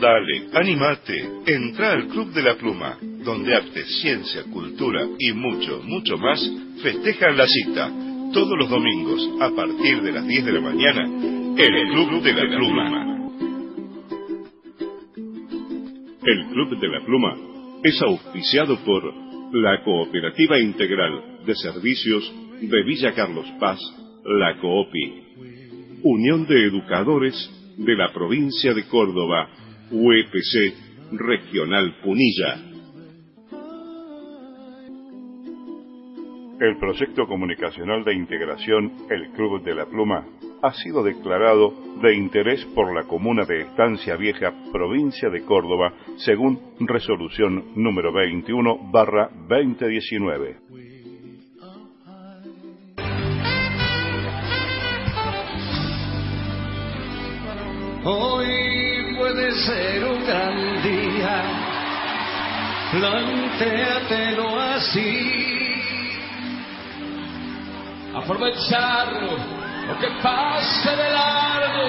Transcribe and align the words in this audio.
Dale, 0.00 0.48
animate, 0.54 1.28
entra 1.46 1.92
al 1.92 2.06
Club 2.08 2.32
de 2.32 2.42
la 2.42 2.54
Pluma, 2.56 2.96
donde 3.24 3.54
arte, 3.54 3.84
ciencia, 4.00 4.44
cultura 4.44 5.06
y 5.18 5.32
mucho, 5.32 5.82
mucho 5.84 6.16
más 6.16 6.40
festejan 6.82 7.36
la 7.36 7.46
cita, 7.46 7.90
todos 8.32 8.56
los 8.56 8.70
domingos 8.70 9.28
a 9.40 9.50
partir 9.50 10.00
de 10.00 10.12
las 10.12 10.26
10 10.26 10.44
de 10.46 10.52
la 10.52 10.60
mañana, 10.60 11.04
en 11.04 11.74
el 11.74 11.88
Club 11.92 12.22
de 12.22 12.32
la 12.32 12.56
Pluma. 12.56 13.30
El 16.22 16.46
Club 16.52 16.80
de 16.80 16.88
la 16.88 17.04
Pluma 17.04 17.36
es 17.82 18.00
auspiciado 18.00 18.78
por 18.84 19.02
la 19.52 19.82
Cooperativa 19.84 20.58
Integral 20.60 21.44
de 21.44 21.54
Servicios 21.56 22.32
de 22.60 22.82
Villa 22.84 23.12
Carlos 23.12 23.46
Paz, 23.58 23.78
la 24.24 24.58
COOPI, 24.60 25.29
Unión 26.02 26.46
de 26.46 26.66
Educadores 26.66 27.34
de 27.76 27.94
la 27.94 28.12
Provincia 28.12 28.72
de 28.72 28.84
Córdoba, 28.88 29.48
UEPC 29.90 31.12
Regional 31.12 31.96
Punilla. 32.02 32.70
El 36.58 36.76
proyecto 36.78 37.26
comunicacional 37.26 38.04
de 38.04 38.14
integración 38.14 38.92
El 39.10 39.30
Club 39.32 39.62
de 39.62 39.74
la 39.74 39.86
Pluma 39.86 40.26
ha 40.62 40.72
sido 40.74 41.02
declarado 41.02 41.74
de 42.02 42.14
interés 42.14 42.64
por 42.74 42.94
la 42.94 43.04
comuna 43.04 43.44
de 43.44 43.62
Estancia 43.62 44.16
Vieja, 44.16 44.54
provincia 44.72 45.28
de 45.28 45.42
Córdoba, 45.42 45.92
según 46.16 46.60
resolución 46.80 47.72
número 47.76 48.12
21 48.12 48.90
barra 48.90 49.30
2019. 49.48 50.99
Hoy 58.02 59.14
puede 59.18 59.52
ser 59.52 60.04
un 60.06 60.24
gran 60.24 60.82
día, 60.82 61.42
plantéatelo 62.92 64.58
así. 64.58 65.82
Aprovecharlo, 68.14 69.36
lo 69.86 69.98
que 69.98 70.08
pase 70.22 70.96
de 70.96 71.10
largo, 71.10 71.88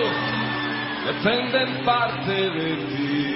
depende 1.05 1.63
en 1.63 1.85
parte 1.85 2.31
de 2.31 2.75
ti. 2.75 3.31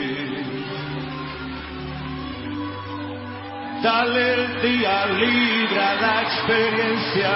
Dale 3.82 4.34
el 4.34 4.62
día 4.62 5.06
libre 5.06 5.80
a 5.80 5.96
la 5.96 6.22
experiencia 6.24 7.32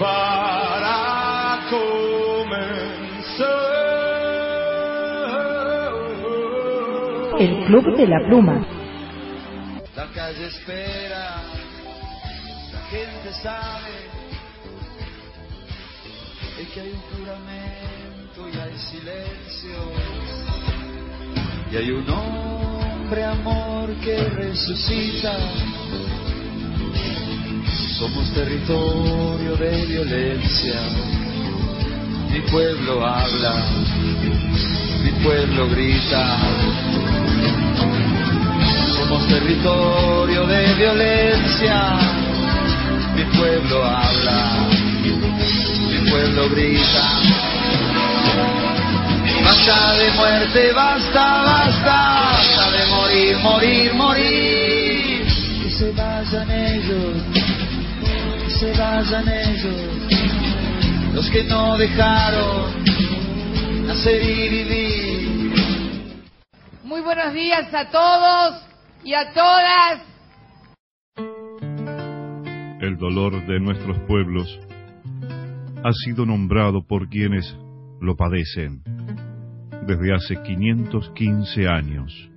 para 0.00 1.11
El 7.42 7.64
Club 7.64 7.96
de 7.96 8.06
la 8.06 8.24
Pluma. 8.24 8.64
La 9.96 10.06
calle 10.14 10.46
espera, 10.46 11.42
la 12.72 12.80
gente 12.88 13.32
sabe 13.42 13.90
es 16.60 16.68
que 16.68 16.80
hay 16.82 16.90
un 16.90 17.00
juramento 17.10 18.48
y 18.48 18.58
hay 18.60 18.78
silencio. 18.78 19.76
Y 21.72 21.76
hay 21.78 21.90
un 21.90 22.08
hombre 22.08 23.24
amor 23.24 23.92
que 24.04 24.16
resucita. 24.22 25.36
Somos 27.98 28.32
territorio 28.34 29.56
de 29.56 29.86
violencia. 29.86 30.80
Mi 32.30 32.40
pueblo 32.52 33.04
habla, 33.04 33.66
mi 35.02 35.10
pueblo 35.24 35.68
grita. 35.70 36.91
Territorio 39.28 40.46
de 40.46 40.74
violencia. 40.74 41.98
Mi 43.14 43.24
pueblo 43.36 43.84
habla, 43.84 44.68
mi 45.02 46.10
pueblo 46.10 46.48
grita. 46.50 47.04
Basta 49.44 49.94
de 49.94 50.10
muerte, 50.12 50.72
basta, 50.72 51.42
basta, 51.42 52.30
basta 52.32 52.70
de 52.70 52.86
morir, 52.86 53.36
morir, 53.38 53.94
morir. 53.94 55.26
Que 55.62 55.70
se 55.70 55.92
vayan 55.92 56.50
ellos, 56.50 57.22
que 58.44 58.50
se 58.50 58.72
vayan 58.72 59.28
ellos, 59.28 61.14
los 61.14 61.28
que 61.30 61.44
no 61.44 61.76
dejaron 61.76 62.84
nacer 63.86 64.22
y 64.22 64.48
vivir. 64.48 65.52
Muy 66.84 67.00
buenos 67.00 67.32
días 67.32 67.72
a 67.74 67.90
todos 67.90 68.71
y 69.04 69.14
a 69.14 69.32
todas. 69.32 70.12
El 72.80 72.96
dolor 72.96 73.46
de 73.46 73.60
nuestros 73.60 73.98
pueblos 74.08 74.60
ha 75.84 75.92
sido 76.04 76.26
nombrado 76.26 76.86
por 76.86 77.08
quienes 77.08 77.56
lo 78.00 78.16
padecen 78.16 78.82
desde 79.86 80.14
hace 80.14 80.42
515 80.42 81.68
años. 81.68 82.30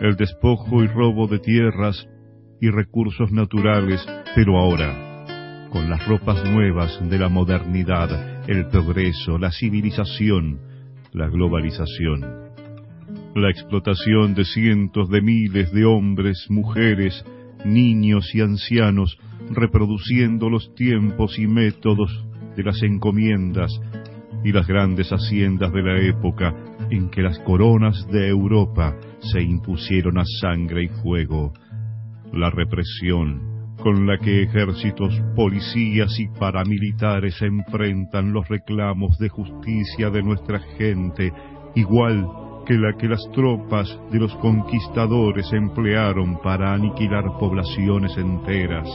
El 0.00 0.16
despojo 0.16 0.82
y 0.82 0.86
robo 0.88 1.26
de 1.26 1.38
tierras 1.38 2.08
y 2.60 2.70
recursos 2.70 3.32
naturales, 3.32 4.04
pero 4.34 4.58
ahora, 4.58 5.68
con 5.70 5.90
las 5.90 6.06
ropas 6.06 6.44
nuevas 6.48 6.98
de 7.08 7.18
la 7.18 7.28
modernidad, 7.28 8.48
el 8.48 8.68
progreso, 8.68 9.38
la 9.38 9.50
civilización, 9.50 10.60
la 11.12 11.28
globalización. 11.28 12.51
La 13.34 13.50
explotación 13.50 14.34
de 14.34 14.44
cientos 14.44 15.08
de 15.08 15.22
miles 15.22 15.72
de 15.72 15.84
hombres, 15.84 16.46
mujeres, 16.48 17.24
niños 17.64 18.34
y 18.34 18.40
ancianos, 18.40 19.18
reproduciendo 19.50 20.48
los 20.50 20.74
tiempos 20.74 21.38
y 21.38 21.46
métodos 21.46 22.26
de 22.56 22.62
las 22.62 22.82
encomiendas 22.82 23.72
y 24.44 24.52
las 24.52 24.66
grandes 24.66 25.10
haciendas 25.10 25.72
de 25.72 25.82
la 25.82 26.00
época 26.00 26.54
en 26.90 27.08
que 27.10 27.22
las 27.22 27.38
coronas 27.40 28.06
de 28.10 28.28
Europa 28.28 28.96
se 29.20 29.42
impusieron 29.42 30.18
a 30.18 30.24
sangre 30.40 30.84
y 30.84 30.88
fuego. 31.02 31.52
La 32.32 32.50
represión 32.50 33.52
con 33.82 34.06
la 34.06 34.16
que 34.18 34.44
ejércitos, 34.44 35.20
policías 35.34 36.18
y 36.20 36.28
paramilitares 36.28 37.40
enfrentan 37.42 38.32
los 38.32 38.48
reclamos 38.48 39.18
de 39.18 39.28
justicia 39.28 40.08
de 40.10 40.22
nuestra 40.22 40.60
gente, 40.78 41.32
igual 41.74 42.28
que 42.66 42.74
la 42.74 42.92
que 42.96 43.08
las 43.08 43.28
tropas 43.32 43.98
de 44.10 44.18
los 44.18 44.34
conquistadores 44.36 45.52
emplearon 45.52 46.38
para 46.42 46.72
aniquilar 46.72 47.24
poblaciones 47.38 48.16
enteras. 48.16 48.88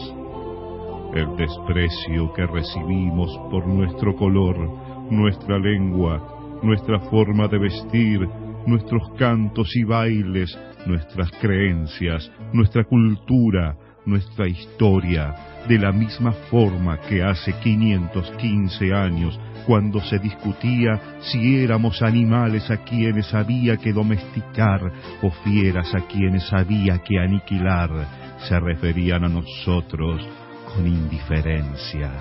El 1.14 1.36
desprecio 1.36 2.34
que 2.34 2.46
recibimos 2.46 3.38
por 3.50 3.66
nuestro 3.68 4.16
color, 4.16 4.58
nuestra 5.10 5.58
lengua, 5.58 6.60
nuestra 6.62 7.00
forma 7.00 7.48
de 7.48 7.58
vestir, 7.58 8.28
nuestros 8.66 9.10
cantos 9.18 9.76
y 9.76 9.84
bailes, 9.84 10.58
nuestras 10.86 11.32
creencias, 11.40 12.32
nuestra 12.54 12.84
cultura, 12.84 13.76
nuestra 14.06 14.48
historia, 14.48 15.36
de 15.68 15.78
la 15.78 15.92
misma 15.92 16.32
forma 16.50 16.98
que 17.02 17.24
hace 17.24 17.54
515 17.62 18.94
años, 18.94 19.40
cuando 19.68 20.00
se 20.00 20.18
discutía 20.18 21.20
si 21.20 21.58
éramos 21.58 22.02
animales 22.02 22.72
a 22.72 22.78
quienes 22.78 23.34
había 23.34 23.76
que 23.76 23.92
domesticar 23.92 24.80
o 25.22 25.30
fieras 25.44 25.94
a 25.94 26.08
quienes 26.08 26.52
había 26.54 27.00
que 27.00 27.20
aniquilar, 27.20 27.90
se 28.48 28.58
referían 28.62 29.26
a 29.26 29.28
nosotros 29.28 30.26
con 30.74 30.88
indiferencia. 30.88 32.14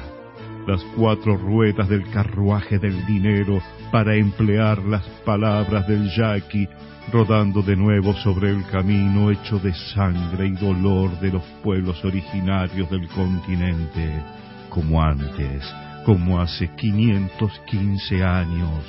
Las 0.66 0.82
cuatro 0.96 1.36
ruedas 1.36 1.88
del 1.88 2.10
carruaje 2.10 2.80
del 2.80 3.06
dinero 3.06 3.62
para 3.92 4.16
emplear 4.16 4.82
las 4.82 5.04
palabras 5.24 5.86
del 5.86 6.10
yaqui 6.10 6.68
rodando 7.12 7.62
de 7.62 7.76
nuevo 7.76 8.12
sobre 8.14 8.50
el 8.50 8.66
camino 8.66 9.30
hecho 9.30 9.60
de 9.60 9.72
sangre 9.94 10.48
y 10.48 10.52
dolor 10.52 11.20
de 11.20 11.30
los 11.30 11.44
pueblos 11.62 12.04
originarios 12.04 12.90
del 12.90 13.06
continente, 13.06 14.20
como 14.68 15.00
antes, 15.00 15.62
como 16.06 16.40
hace 16.40 16.68
515 16.68 18.22
años, 18.22 18.84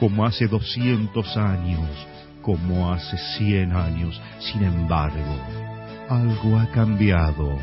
como 0.00 0.24
hace 0.24 0.48
200 0.48 1.36
años, 1.36 1.90
como 2.40 2.90
hace 2.90 3.18
100 3.36 3.76
años. 3.76 4.18
Sin 4.38 4.64
embargo, 4.64 5.36
algo 6.08 6.58
ha 6.58 6.66
cambiado. 6.68 7.58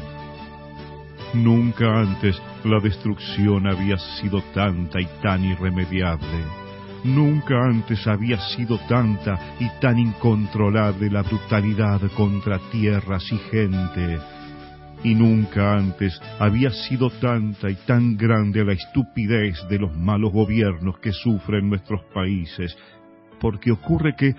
Nunca 1.34 2.02
antes 2.02 2.40
la 2.64 2.80
destrucción 2.80 3.66
había 3.66 3.98
sido 3.98 4.40
tanta 4.54 5.02
y 5.02 5.08
tan 5.24 5.46
irremediable. 5.46 6.46
Nunca 7.04 7.56
antes 7.56 8.06
había 8.06 8.40
sido 8.56 8.78
tanta 8.88 9.56
y 9.60 9.68
tan 9.80 9.98
incontrolable 9.98 11.10
la 11.10 11.24
brutalidad 11.24 12.02
contra 12.16 12.60
tierras 12.72 13.24
y 13.32 13.38
gente. 13.50 14.20
Y 15.04 15.16
nunca 15.16 15.74
antes 15.74 16.20
había 16.40 16.70
sido 16.70 17.10
tanta 17.10 17.70
y 17.70 17.76
tan 17.88 18.18
grande 18.18 18.64
la 18.64 18.74
estupidez 18.74 19.58
de 19.70 19.80
los 19.80 19.96
malos 19.96 20.32
gobiernos 20.32 21.00
que 21.00 21.12
sufren 21.12 21.70
nuestros 21.70 22.02
países, 22.14 22.78
porque 23.40 23.72
ocurre 23.72 24.16
que 24.16 24.36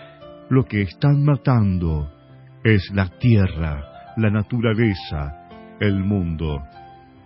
lo 0.51 0.65
que 0.65 0.83
están 0.83 1.25
matando 1.25 2.13
es 2.63 2.91
la 2.93 3.09
tierra, 3.19 4.15
la 4.17 4.31
naturaleza, 4.31 5.49
el 5.81 5.99
mundo 5.99 6.63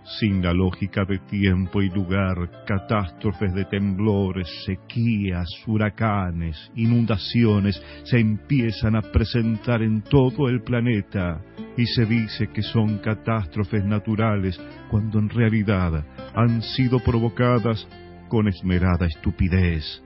sin 0.07 0.41
la 0.41 0.53
lógica 0.53 1.03
de 1.05 1.19
tiempo 1.19 1.81
y 1.81 1.89
lugar, 1.89 2.63
catástrofes 2.65 3.53
de 3.53 3.65
temblores, 3.65 4.47
sequías, 4.65 5.47
huracanes, 5.65 6.71
inundaciones 6.75 7.81
se 8.03 8.19
empiezan 8.19 8.95
a 8.95 9.01
presentar 9.01 9.81
en 9.81 10.01
todo 10.01 10.47
el 10.47 10.61
planeta 10.61 11.41
y 11.75 11.85
se 11.85 12.05
dice 12.05 12.47
que 12.47 12.61
son 12.61 12.99
catástrofes 12.99 13.83
naturales 13.83 14.59
cuando 14.89 15.19
en 15.19 15.29
realidad 15.29 16.05
han 16.33 16.61
sido 16.61 16.99
provocadas 16.99 17.87
con 18.29 18.47
esmerada 18.47 19.07
estupidez 19.07 20.01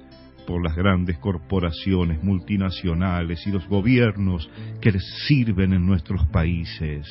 por 0.47 0.63
las 0.63 0.75
grandes 0.75 1.17
corporaciones 1.19 2.23
multinacionales 2.23 3.45
y 3.45 3.51
los 3.51 3.67
gobiernos 3.67 4.49
que 4.81 4.91
les 4.91 5.05
sirven 5.27 5.73
en 5.73 5.85
nuestros 5.85 6.25
países 6.27 7.07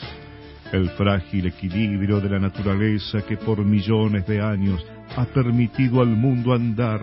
el 0.73 0.89
frágil 0.91 1.47
equilibrio 1.47 2.21
de 2.21 2.29
la 2.29 2.39
naturaleza 2.39 3.23
que 3.23 3.37
por 3.37 3.59
millones 3.65 4.27
de 4.27 4.41
años 4.41 4.85
ha 5.17 5.25
permitido 5.25 6.01
al 6.01 6.09
mundo 6.09 6.53
andar, 6.53 7.01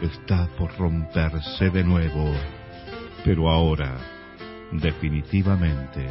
está 0.00 0.48
por 0.56 0.74
romperse 0.78 1.70
de 1.70 1.84
nuevo, 1.84 2.32
pero 3.24 3.50
ahora, 3.50 3.96
definitivamente. 4.72 6.06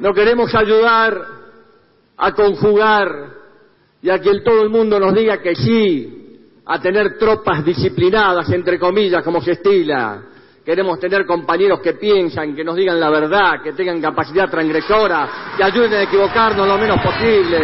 No 0.00 0.12
queremos 0.12 0.54
ayudar 0.54 1.20
a 2.16 2.32
conjugar 2.32 3.08
y 4.02 4.10
a 4.10 4.18
que 4.18 4.40
todo 4.40 4.62
el 4.62 4.70
mundo 4.70 4.98
nos 5.00 5.14
diga 5.14 5.40
que 5.42 5.54
sí, 5.54 6.25
a 6.68 6.80
tener 6.80 7.16
tropas 7.16 7.64
disciplinadas, 7.64 8.50
entre 8.50 8.78
comillas, 8.78 9.22
como 9.22 9.40
se 9.40 9.52
estila. 9.52 10.20
Queremos 10.64 10.98
tener 10.98 11.24
compañeros 11.24 11.78
que 11.80 11.92
piensan, 11.92 12.56
que 12.56 12.64
nos 12.64 12.74
digan 12.74 12.98
la 12.98 13.08
verdad, 13.08 13.62
que 13.62 13.72
tengan 13.72 14.00
capacidad 14.00 14.50
transgresora, 14.50 15.28
que 15.56 15.62
ayuden 15.62 15.92
a 15.92 16.02
equivocarnos 16.02 16.66
lo 16.66 16.76
menos 16.76 16.98
posible. 17.00 17.58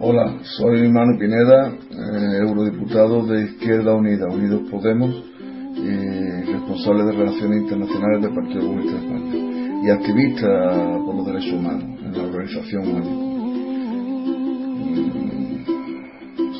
Hola, 0.00 0.38
soy 0.42 0.88
Manu 0.88 1.18
Pineda, 1.18 1.72
eh, 1.72 2.38
eurodiputado 2.40 3.26
de 3.26 3.42
Izquierda 3.44 3.94
Unida, 3.94 4.26
Unidos 4.26 4.62
Podemos, 4.70 5.14
y 5.76 6.52
responsable 6.52 7.04
de 7.04 7.12
Relaciones 7.12 7.62
Internacionales 7.62 8.22
del 8.22 8.34
Partido 8.34 8.60
Comunista 8.60 8.92
de 8.92 9.06
España, 9.06 9.82
y 9.82 9.90
activista 9.90 10.46
por 11.04 11.16
los 11.16 11.26
derechos 11.26 11.52
humanos 11.52 11.93
la 12.16 12.22
organización 12.22 12.84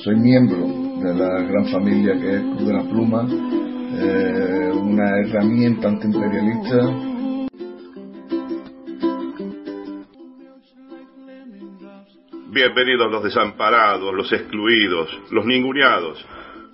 Soy 0.02 0.16
miembro 0.16 0.58
de 1.02 1.14
la 1.14 1.42
gran 1.42 1.66
familia 1.66 2.14
que 2.20 2.36
es 2.36 2.42
Club 2.42 2.66
de 2.66 2.72
la 2.72 2.82
Pluma, 2.82 3.26
eh, 3.30 4.70
una 4.74 5.20
herramienta 5.20 5.88
antiimperialista 5.88 7.14
Bienvenidos 12.50 13.10
los 13.10 13.24
desamparados, 13.24 14.14
los 14.14 14.32
excluidos, 14.32 15.10
los 15.32 15.44
ninguneados. 15.44 16.24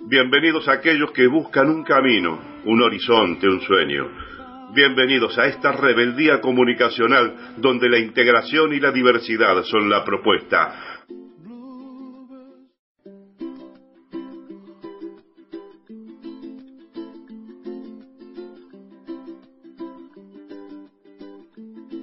Bienvenidos 0.07 0.67
a 0.67 0.73
aquellos 0.73 1.11
que 1.11 1.25
buscan 1.25 1.69
un 1.69 1.83
camino, 1.83 2.39
un 2.65 2.83
horizonte, 2.83 3.47
un 3.47 3.61
sueño. 3.61 4.20
Bienvenidos 4.73 5.37
a 5.37 5.47
esta 5.47 5.73
rebeldía 5.73 6.39
comunicacional 6.39 7.55
donde 7.57 7.89
la 7.89 7.99
integración 7.99 8.71
y 8.71 8.79
la 8.79 8.91
diversidad 8.91 9.61
son 9.63 9.89
la 9.89 10.05
propuesta. 10.05 10.90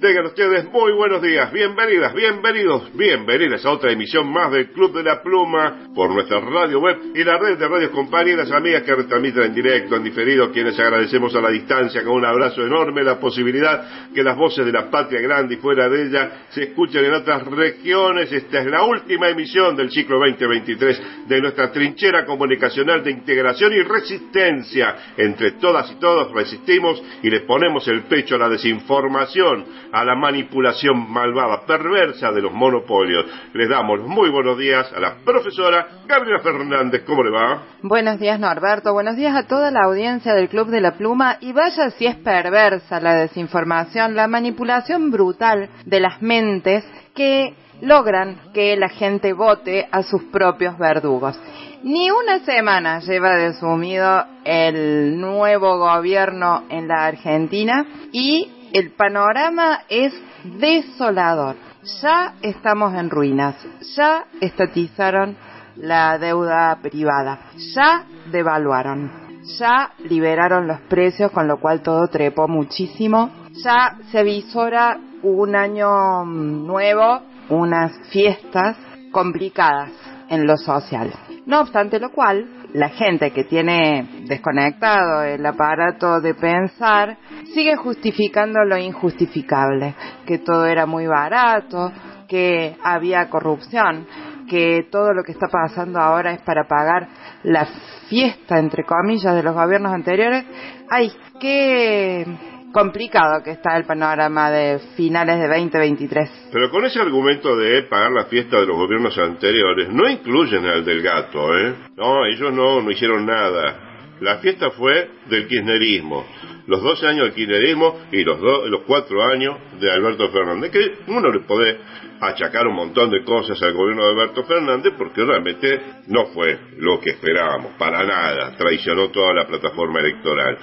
Tengan 0.09 0.25
ustedes 0.25 0.65
muy 0.73 0.93
buenos 0.93 1.21
días, 1.21 1.53
bienvenidas, 1.53 2.15
bienvenidos, 2.15 2.97
bienvenidas 2.97 3.63
a 3.67 3.73
otra 3.73 3.93
emisión 3.93 4.33
más 4.33 4.51
del 4.51 4.71
Club 4.71 4.95
de 4.95 5.03
la 5.03 5.23
Pluma 5.23 5.91
por 5.95 6.09
nuestra 6.09 6.41
radio 6.41 6.81
web 6.81 6.97
y 7.15 7.23
la 7.23 7.37
red 7.37 7.59
de 7.59 7.69
radios 7.69 7.91
compañeras, 7.91 8.51
amigas 8.51 8.85
que 8.85 8.95
retransmiten 8.95 9.43
en 9.43 9.55
directo, 9.55 9.97
en 9.97 10.05
diferido, 10.05 10.51
quienes 10.51 10.81
agradecemos 10.81 11.35
a 11.35 11.43
la 11.43 11.51
distancia 11.51 12.03
con 12.05 12.15
un 12.15 12.25
abrazo 12.25 12.65
enorme 12.65 13.05
la 13.05 13.21
posibilidad 13.21 14.09
que 14.15 14.23
las 14.23 14.35
voces 14.35 14.65
de 14.65 14.73
la 14.73 14.89
patria 14.89 15.21
grande 15.21 15.57
y 15.57 15.59
fuera 15.59 15.91
de 15.91 16.07
ella 16.07 16.47
se 16.53 16.63
escuchen 16.63 17.05
en 17.05 17.13
otras 17.13 17.47
regiones. 17.47 18.33
Esta 18.33 18.61
es 18.61 18.67
la 18.67 18.85
última 18.85 19.29
emisión 19.29 19.77
del 19.77 19.91
ciclo 19.91 20.19
2023 20.21 21.03
de 21.29 21.41
nuestra 21.43 21.71
trinchera 21.71 22.25
comunicacional 22.25 23.05
de 23.05 23.11
integración 23.11 23.75
y 23.75 23.83
resistencia. 23.83 25.13
Entre 25.19 25.51
todas 25.61 25.93
y 25.93 25.97
todos 25.97 26.33
resistimos 26.33 27.03
y 27.23 27.29
le 27.29 27.41
ponemos 27.41 27.87
el 27.89 28.05
pecho 28.05 28.37
a 28.37 28.39
la 28.39 28.49
desinformación 28.49 29.67
a 29.99 30.05
la 30.05 30.15
manipulación 30.15 31.11
malvada, 31.11 31.67
perversa 31.67 32.31
de 32.31 32.41
los 32.41 32.53
monopolios. 32.53 33.27
Les 33.53 33.69
damos 33.69 34.01
muy 34.07 34.31
buenos 34.31 34.57
días 34.57 34.93
a 34.93 35.01
la 35.01 35.17
profesora 35.25 35.89
Gabriela 36.07 36.39
Fernández. 36.39 37.03
¿Cómo 37.05 37.25
le 37.25 37.31
va? 37.31 37.63
Buenos 37.83 38.21
días, 38.21 38.39
Norberto. 38.39 38.93
Buenos 38.93 39.17
días 39.17 39.35
a 39.35 39.49
toda 39.49 39.73
la 39.73 39.87
audiencia 39.87 40.35
del 40.35 40.49
Club 40.49 40.69
de 40.69 40.81
la 40.81 40.93
Pluma. 40.93 41.39
Y 41.41 41.53
vaya 41.53 41.91
si 41.91 42.07
es 42.07 42.15
perversa 42.15 43.01
la 43.01 43.15
desinformación, 43.15 44.15
la 44.15 44.29
manipulación 44.29 45.11
brutal 45.11 45.69
de 45.85 45.99
las 45.99 46.23
mentes 46.23 46.85
que 47.17 47.57
logran 47.81 48.53
que 48.55 48.77
la 48.77 48.89
gente 48.89 49.33
vote 49.33 49.89
a 49.91 50.05
sus 50.05 50.23
propios 50.25 50.79
verdugos. 50.79 51.37
Ni 51.83 52.11
una 52.11 52.41
semana 52.41 53.01
lleva 53.01 53.37
de 53.37 53.55
sumido 53.55 54.25
el 54.45 55.21
nuevo 55.21 55.79
gobierno 55.79 56.65
en 56.71 56.89
la 56.89 57.07
Argentina 57.07 57.87
y 58.13 58.58
el 58.73 58.91
panorama 58.93 59.81
es 59.89 60.13
desolador. 60.45 61.57
Ya 62.03 62.35
estamos 62.43 62.95
en 62.95 63.09
ruinas, 63.09 63.55
ya 63.97 64.25
estatizaron 64.41 65.37
la 65.77 66.19
deuda 66.19 66.77
privada, 66.83 67.39
ya 67.75 68.05
devaluaron, 68.31 69.11
ya 69.59 69.93
liberaron 70.09 70.67
los 70.67 70.81
precios, 70.83 71.31
con 71.31 71.47
lo 71.47 71.59
cual 71.59 71.81
todo 71.81 72.09
trepó 72.09 72.49
muchísimo, 72.49 73.31
ya 73.65 73.97
se 74.11 74.19
avisora 74.19 74.99
un 75.23 75.57
año 75.57 76.25
nuevo, 76.25 77.23
unas 77.49 77.93
fiestas 78.11 78.77
complicadas 79.11 79.91
en 80.29 80.47
lo 80.47 80.57
social. 80.57 81.13
No 81.47 81.61
obstante 81.61 81.99
lo 81.99 82.11
cual, 82.11 82.47
la 82.75 82.91
gente 82.91 83.31
que 83.31 83.45
tiene 83.45 84.25
desconectado 84.27 85.23
el 85.23 85.45
aparato 85.45 86.21
de 86.21 86.35
pensar 86.35 87.17
sigue 87.55 87.77
justificando 87.77 88.65
lo 88.65 88.77
injustificable, 88.77 89.95
que 90.27 90.39
todo 90.39 90.67
era 90.67 90.87
muy 90.87 91.07
barato, 91.07 91.93
que 92.29 92.77
había 92.83 93.29
corrupción, 93.31 94.07
que 94.49 94.87
todo 94.91 95.13
lo 95.13 95.23
que 95.23 95.33
está 95.33 95.47
pasando 95.49 95.99
ahora 95.99 96.33
es 96.33 96.43
para 96.43 96.69
pagar 96.69 97.09
la 97.43 97.67
fiesta, 98.09 98.59
entre 98.59 98.85
comillas, 98.85 99.35
de 99.35 99.43
los 99.43 99.55
gobiernos 99.55 99.93
anteriores. 99.93 100.45
Ay, 100.91 101.13
qué 101.41 102.27
complicado 102.73 103.43
que 103.43 103.53
está 103.53 103.77
el 103.77 103.85
panorama 103.85 104.51
de 104.51 104.79
finales 104.97 105.39
de 105.39 105.49
2023. 105.49 106.49
Pero 106.53 106.71
con 106.71 106.85
ese 106.85 107.01
argumento 107.01 107.57
de 107.57 107.83
pagar 107.83 108.13
la 108.13 108.25
fiesta 108.27 108.61
de 108.61 108.67
los 108.67 108.77
gobiernos 108.77 109.17
anteriores, 109.19 109.89
no 109.91 110.09
incluyen 110.09 110.67
al 110.67 110.85
del 110.85 111.03
gato, 111.03 111.57
¿eh? 111.57 111.75
No, 111.97 112.27
ellos 112.27 112.53
no, 112.53 112.83
no 112.83 112.91
hicieron 112.91 113.27
nada. 113.27 114.17
La 114.21 114.39
fiesta 114.39 114.71
fue 114.71 115.11
del 115.27 115.47
kirchnerismo, 115.47 116.27
los 116.67 116.83
12 116.83 117.07
años 117.07 117.25
del 117.27 117.35
kirchnerismo 117.35 118.01
y 118.11 118.25
los, 118.25 118.41
los 118.41 118.83
4 118.83 119.23
años 119.23 119.57
de 119.81 119.91
Alberto 119.93 120.29
Fernández, 120.31 120.73
que 120.73 120.99
uno 121.07 121.31
le 121.31 121.41
puede 121.41 121.79
achacar 122.21 122.67
un 122.67 122.75
montón 122.75 123.11
de 123.11 123.23
cosas 123.23 123.63
al 123.63 123.75
gobierno 123.75 124.05
de 124.05 124.11
Alberto 124.11 124.43
Fernández 124.43 124.93
porque 124.99 125.25
realmente 125.25 125.81
no 126.09 126.27
fue 126.27 126.59
lo 126.79 126.99
que 126.99 127.11
esperábamos, 127.11 127.75
para 127.79 128.05
nada, 128.05 128.57
traicionó 128.57 129.09
toda 129.11 129.33
la 129.35 129.47
plataforma 129.47 130.01
electoral 130.01 130.59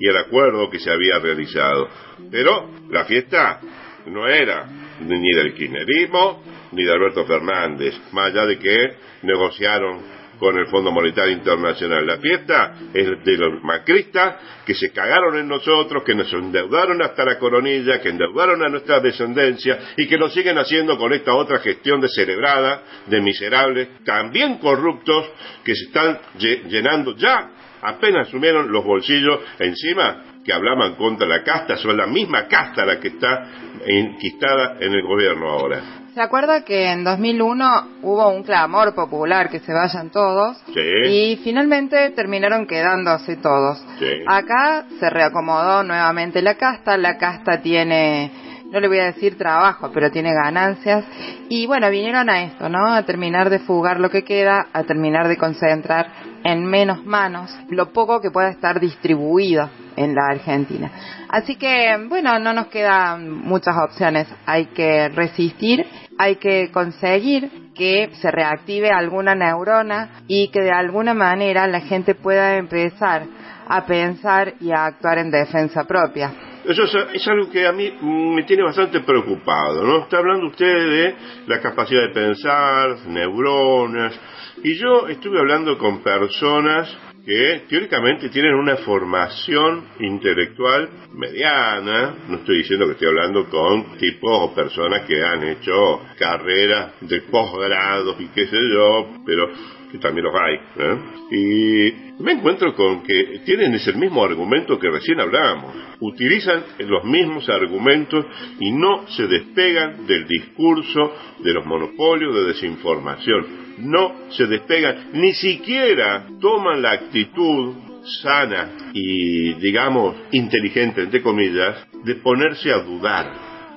y 0.00 0.08
el 0.08 0.16
acuerdo 0.16 0.68
que 0.68 0.80
se 0.80 0.90
había 0.90 1.18
realizado. 1.20 1.88
Pero 2.30 2.70
la 2.88 3.04
fiesta 3.04 3.60
no 4.06 4.26
era 4.26 4.66
ni 5.00 5.30
del 5.30 5.54
kirchnerismo 5.54 6.42
ni 6.72 6.84
de 6.84 6.92
Alberto 6.92 7.24
Fernández, 7.26 7.94
más 8.12 8.30
allá 8.30 8.46
de 8.46 8.58
que 8.58 8.76
negociaron 9.22 10.20
con 10.38 10.58
el 10.58 10.68
Fondo 10.68 10.90
Monetario 10.90 11.34
Internacional. 11.34 12.06
La 12.06 12.16
fiesta 12.16 12.74
es 12.94 13.24
de 13.24 13.36
los 13.36 13.62
macristas 13.62 14.36
que 14.64 14.74
se 14.74 14.90
cagaron 14.90 15.36
en 15.36 15.46
nosotros, 15.46 16.02
que 16.02 16.14
nos 16.14 16.32
endeudaron 16.32 17.02
hasta 17.02 17.26
la 17.26 17.38
coronilla, 17.38 18.00
que 18.00 18.08
endeudaron 18.08 18.62
a 18.62 18.70
nuestra 18.70 19.00
descendencia 19.00 19.78
y 19.98 20.08
que 20.08 20.16
lo 20.16 20.30
siguen 20.30 20.56
haciendo 20.56 20.96
con 20.96 21.12
esta 21.12 21.34
otra 21.34 21.58
gestión 21.58 22.00
descerebrada, 22.00 22.82
de 23.06 23.20
miserables, 23.20 24.02
también 24.04 24.56
corruptos, 24.58 25.30
que 25.62 25.74
se 25.74 25.84
están 25.84 26.18
llenando 26.38 27.14
ya, 27.16 27.50
apenas 27.82 28.28
asumieron 28.28 28.70
los 28.70 28.84
bolsillos 28.84 29.40
encima 29.58 30.24
que 30.44 30.52
hablaban 30.52 30.94
contra 30.94 31.26
la 31.26 31.42
casta, 31.42 31.76
son 31.76 31.96
la 31.96 32.06
misma 32.06 32.46
casta 32.46 32.84
la 32.84 32.98
que 32.98 33.08
está 33.08 33.46
enquistada 33.86 34.76
en 34.80 34.92
el 34.92 35.02
gobierno 35.02 35.50
ahora. 35.50 35.80
¿Se 36.14 36.20
acuerda 36.20 36.64
que 36.64 36.90
en 36.90 37.04
2001 37.04 38.00
hubo 38.02 38.28
un 38.30 38.42
clamor 38.42 38.94
popular 38.94 39.48
que 39.48 39.60
se 39.60 39.72
vayan 39.72 40.10
todos? 40.10 40.56
Sí. 40.74 40.80
Y 40.80 41.40
finalmente 41.44 42.10
terminaron 42.10 42.66
quedándose 42.66 43.36
todos. 43.36 43.78
Sí. 43.98 44.24
Acá 44.26 44.86
se 44.98 45.08
reacomodó 45.08 45.84
nuevamente 45.84 46.42
la 46.42 46.56
casta, 46.56 46.96
la 46.96 47.16
casta 47.16 47.62
tiene 47.62 48.32
no 48.70 48.78
le 48.78 48.88
voy 48.88 48.98
a 49.00 49.06
decir 49.06 49.36
trabajo, 49.36 49.90
pero 49.92 50.10
tiene 50.10 50.32
ganancias. 50.32 51.04
Y 51.48 51.66
bueno, 51.66 51.90
vinieron 51.90 52.30
a 52.30 52.44
esto, 52.44 52.68
¿no? 52.68 52.94
A 52.94 53.02
terminar 53.04 53.50
de 53.50 53.58
fugar 53.58 53.98
lo 53.98 54.10
que 54.10 54.22
queda, 54.22 54.68
a 54.72 54.84
terminar 54.84 55.26
de 55.26 55.36
concentrar 55.36 56.06
en 56.44 56.64
menos 56.64 57.04
manos 57.04 57.54
lo 57.68 57.92
poco 57.92 58.20
que 58.20 58.30
pueda 58.30 58.50
estar 58.50 58.80
distribuido 58.80 59.68
en 59.96 60.14
la 60.14 60.26
Argentina. 60.30 60.90
Así 61.28 61.56
que, 61.56 61.96
bueno, 62.08 62.38
no 62.38 62.52
nos 62.52 62.68
quedan 62.68 63.30
muchas 63.30 63.76
opciones. 63.76 64.26
Hay 64.46 64.66
que 64.66 65.08
resistir, 65.08 65.86
hay 66.18 66.36
que 66.36 66.70
conseguir 66.72 67.70
que 67.74 68.10
se 68.20 68.30
reactive 68.30 68.90
alguna 68.90 69.34
neurona 69.34 70.22
y 70.26 70.48
que 70.48 70.60
de 70.60 70.72
alguna 70.72 71.14
manera 71.14 71.66
la 71.66 71.80
gente 71.80 72.14
pueda 72.14 72.56
empezar 72.56 73.24
a 73.68 73.86
pensar 73.86 74.54
y 74.60 74.72
a 74.72 74.86
actuar 74.86 75.18
en 75.18 75.30
defensa 75.30 75.84
propia. 75.84 76.32
Eso 76.64 76.84
es, 77.14 77.26
algo 77.26 77.50
que 77.50 77.66
a 77.66 77.72
mí 77.72 77.90
me 78.02 78.42
tiene 78.42 78.62
bastante 78.62 79.00
preocupado, 79.00 79.82
¿no? 79.82 80.02
Está 80.02 80.18
hablando 80.18 80.48
usted 80.48 80.66
de 80.66 81.14
la 81.46 81.60
capacidad 81.60 82.02
de 82.08 82.12
pensar, 82.12 83.06
neuronas, 83.06 84.12
y 84.62 84.74
yo 84.76 85.08
estuve 85.08 85.38
hablando 85.38 85.78
con 85.78 86.02
personas 86.02 86.96
que 87.24 87.62
teóricamente 87.68 88.28
tienen 88.30 88.54
una 88.54 88.76
formación 88.78 89.84
intelectual 90.00 90.88
mediana, 91.14 92.14
no 92.28 92.36
estoy 92.36 92.58
diciendo 92.58 92.86
que 92.86 92.92
estoy 92.92 93.08
hablando 93.08 93.48
con 93.48 93.98
tipos 93.98 94.30
o 94.32 94.54
personas 94.54 95.02
que 95.06 95.22
han 95.22 95.44
hecho 95.44 96.00
carreras 96.18 96.94
de 97.00 97.22
posgrado 97.22 98.16
y 98.18 98.28
qué 98.28 98.46
sé 98.46 98.56
yo, 98.72 99.08
pero 99.24 99.50
que 99.90 99.98
también 99.98 100.24
los 100.24 100.34
hay. 100.34 100.54
¿eh? 100.76 100.98
Y 101.32 102.22
me 102.22 102.32
encuentro 102.32 102.74
con 102.74 103.02
que 103.02 103.40
tienen 103.44 103.74
ese 103.74 103.92
mismo 103.92 104.24
argumento 104.24 104.78
que 104.78 104.90
recién 104.90 105.20
hablábamos. 105.20 105.74
Utilizan 106.00 106.64
los 106.78 107.04
mismos 107.04 107.48
argumentos 107.48 108.24
y 108.60 108.72
no 108.72 109.06
se 109.08 109.26
despegan 109.26 110.06
del 110.06 110.26
discurso 110.26 111.14
de 111.40 111.52
los 111.52 111.66
monopolios 111.66 112.34
de 112.34 112.44
desinformación. 112.44 113.59
No 113.80 114.30
se 114.30 114.46
despegan, 114.46 115.10
ni 115.12 115.32
siquiera 115.34 116.26
toman 116.40 116.82
la 116.82 116.92
actitud 116.92 117.74
sana 118.22 118.70
y, 118.92 119.54
digamos, 119.54 120.16
inteligente, 120.32 121.02
entre 121.02 121.22
comillas, 121.22 121.86
de 122.04 122.14
ponerse 122.16 122.72
a 122.72 122.78
dudar 122.78 123.32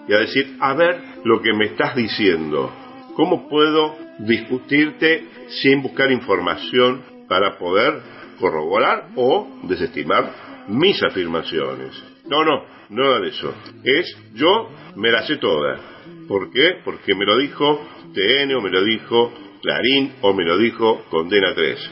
y 0.07 0.13
a 0.13 0.19
decir, 0.19 0.57
a 0.59 0.73
ver 0.73 1.01
lo 1.23 1.41
que 1.41 1.53
me 1.53 1.65
estás 1.65 1.95
diciendo, 1.95 2.71
¿cómo 3.15 3.47
puedo 3.47 3.95
discutirte 4.19 5.25
sin 5.61 5.81
buscar 5.81 6.11
información 6.11 7.01
para 7.27 7.57
poder 7.57 8.01
corroborar 8.39 9.09
o 9.15 9.47
desestimar 9.63 10.31
mis 10.67 11.01
afirmaciones. 11.03 11.91
No, 12.25 12.43
no, 12.43 12.63
nada 12.89 13.19
de 13.19 13.29
eso. 13.29 13.53
Es 13.83 14.17
yo 14.33 14.69
me 14.95 15.11
la 15.11 15.25
sé 15.25 15.37
toda. 15.37 15.79
¿Por 16.27 16.51
qué? 16.51 16.77
Porque 16.83 17.15
me 17.15 17.25
lo 17.25 17.37
dijo 17.37 17.85
TN 18.13 18.53
o 18.55 18.61
me 18.61 18.69
lo 18.69 18.83
dijo 18.83 19.33
Clarín 19.63 20.15
o 20.21 20.33
me 20.33 20.43
lo 20.43 20.57
dijo 20.57 21.05
Condena 21.09 21.55
3. 21.55 21.91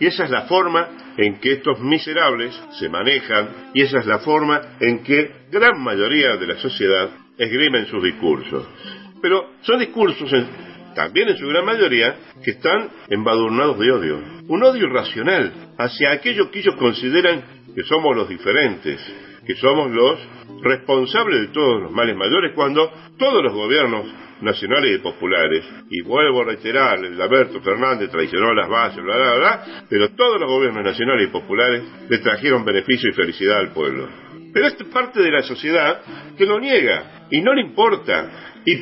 Y 0.00 0.06
esa 0.06 0.24
es 0.24 0.30
la 0.30 0.42
forma 0.42 0.88
en 1.18 1.38
que 1.40 1.52
estos 1.52 1.78
miserables 1.80 2.58
se 2.78 2.88
manejan 2.88 3.70
y 3.74 3.82
esa 3.82 3.98
es 3.98 4.06
la 4.06 4.20
forma 4.20 4.76
en 4.80 5.02
que 5.02 5.30
gran 5.50 5.82
mayoría 5.82 6.36
de 6.36 6.46
la 6.46 6.56
sociedad 6.56 7.10
esgrimen 7.36 7.86
sus 7.86 8.02
discursos. 8.02 8.66
Pero 9.20 9.50
son 9.62 9.78
discursos 9.78 10.30
también 10.94 11.28
en 11.28 11.36
su 11.36 11.46
gran 11.46 11.66
mayoría, 11.66 12.16
que 12.42 12.52
están 12.52 12.88
embadurnados 13.10 13.78
de 13.78 13.92
odio. 13.92 14.18
Un 14.48 14.62
odio 14.62 14.86
irracional 14.86 15.74
hacia 15.76 16.12
aquellos 16.12 16.48
que 16.48 16.60
ellos 16.60 16.76
consideran 16.76 17.44
que 17.74 17.82
somos 17.82 18.16
los 18.16 18.28
diferentes, 18.30 18.98
que 19.46 19.54
somos 19.56 19.90
los 19.90 20.18
responsables 20.62 21.42
de 21.42 21.48
todos 21.48 21.82
los 21.82 21.92
males 21.92 22.16
mayores, 22.16 22.52
cuando 22.54 22.90
todos 23.18 23.42
los 23.42 23.52
gobiernos 23.52 24.06
nacionales 24.40 24.96
y 24.96 25.02
populares, 25.02 25.64
y 25.90 26.02
vuelvo 26.02 26.42
a 26.42 26.46
reiterar, 26.46 27.04
el 27.04 27.20
Alberto 27.20 27.60
Fernández 27.60 28.10
traicionó 28.10 28.52
las 28.54 28.68
bases, 28.68 29.02
bla, 29.02 29.16
bla, 29.16 29.34
bla, 29.36 29.64
pero 29.88 30.10
todos 30.10 30.40
los 30.40 30.50
gobiernos 30.50 30.84
nacionales 30.84 31.28
y 31.28 31.32
populares 31.32 31.82
le 32.08 32.18
trajeron 32.18 32.64
beneficio 32.64 33.10
y 33.10 33.14
felicidad 33.14 33.58
al 33.58 33.72
pueblo. 33.72 34.08
Pero 34.52 34.66
esta 34.66 34.84
parte 34.84 35.20
de 35.20 35.30
la 35.30 35.42
sociedad 35.42 36.00
que 36.36 36.46
lo 36.46 36.58
niega 36.58 37.26
y 37.30 37.40
no 37.40 37.54
le 37.54 37.62
importa 37.62 38.54
y 38.64 38.74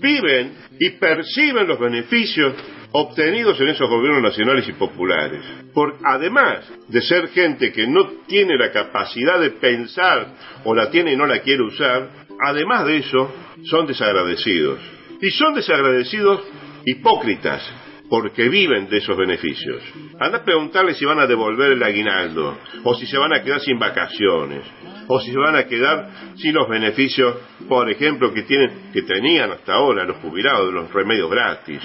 viven 0.00 0.52
y 0.78 0.90
perciben 0.90 1.66
los 1.66 1.78
beneficios 1.78 2.54
obtenidos 2.92 3.58
en 3.60 3.68
esos 3.68 3.88
gobiernos 3.88 4.22
nacionales 4.22 4.68
y 4.68 4.72
populares. 4.72 5.42
Por, 5.72 5.96
además 6.04 6.70
de 6.88 7.00
ser 7.00 7.28
gente 7.28 7.72
que 7.72 7.86
no 7.86 8.10
tiene 8.26 8.58
la 8.58 8.70
capacidad 8.70 9.40
de 9.40 9.50
pensar 9.50 10.34
o 10.64 10.74
la 10.74 10.90
tiene 10.90 11.12
y 11.12 11.16
no 11.16 11.26
la 11.26 11.40
quiere 11.40 11.62
usar, 11.62 12.10
además 12.38 12.86
de 12.86 12.98
eso, 12.98 13.34
son 13.64 13.86
desagradecidos. 13.86 14.78
Y 15.22 15.30
son 15.30 15.54
desagradecidos 15.54 16.42
hipócritas, 16.84 17.62
porque 18.10 18.48
viven 18.48 18.88
de 18.88 18.98
esos 18.98 19.16
beneficios. 19.16 19.80
Anda 20.18 20.38
a 20.38 20.44
preguntarle 20.44 20.94
si 20.94 21.04
van 21.04 21.20
a 21.20 21.28
devolver 21.28 21.72
el 21.72 21.82
aguinaldo, 21.82 22.58
o 22.82 22.94
si 22.96 23.06
se 23.06 23.16
van 23.16 23.32
a 23.32 23.40
quedar 23.40 23.60
sin 23.60 23.78
vacaciones, 23.78 24.66
o 25.06 25.20
si 25.20 25.30
se 25.30 25.38
van 25.38 25.54
a 25.54 25.64
quedar 25.64 26.10
sin 26.34 26.52
los 26.54 26.68
beneficios, 26.68 27.36
por 27.68 27.88
ejemplo, 27.88 28.34
que 28.34 28.42
tienen, 28.42 28.90
que 28.92 29.02
tenían 29.02 29.52
hasta 29.52 29.74
ahora 29.74 30.04
los 30.04 30.16
jubilados 30.16 30.66
de 30.66 30.72
los 30.72 30.92
remedios 30.92 31.30
gratis. 31.30 31.80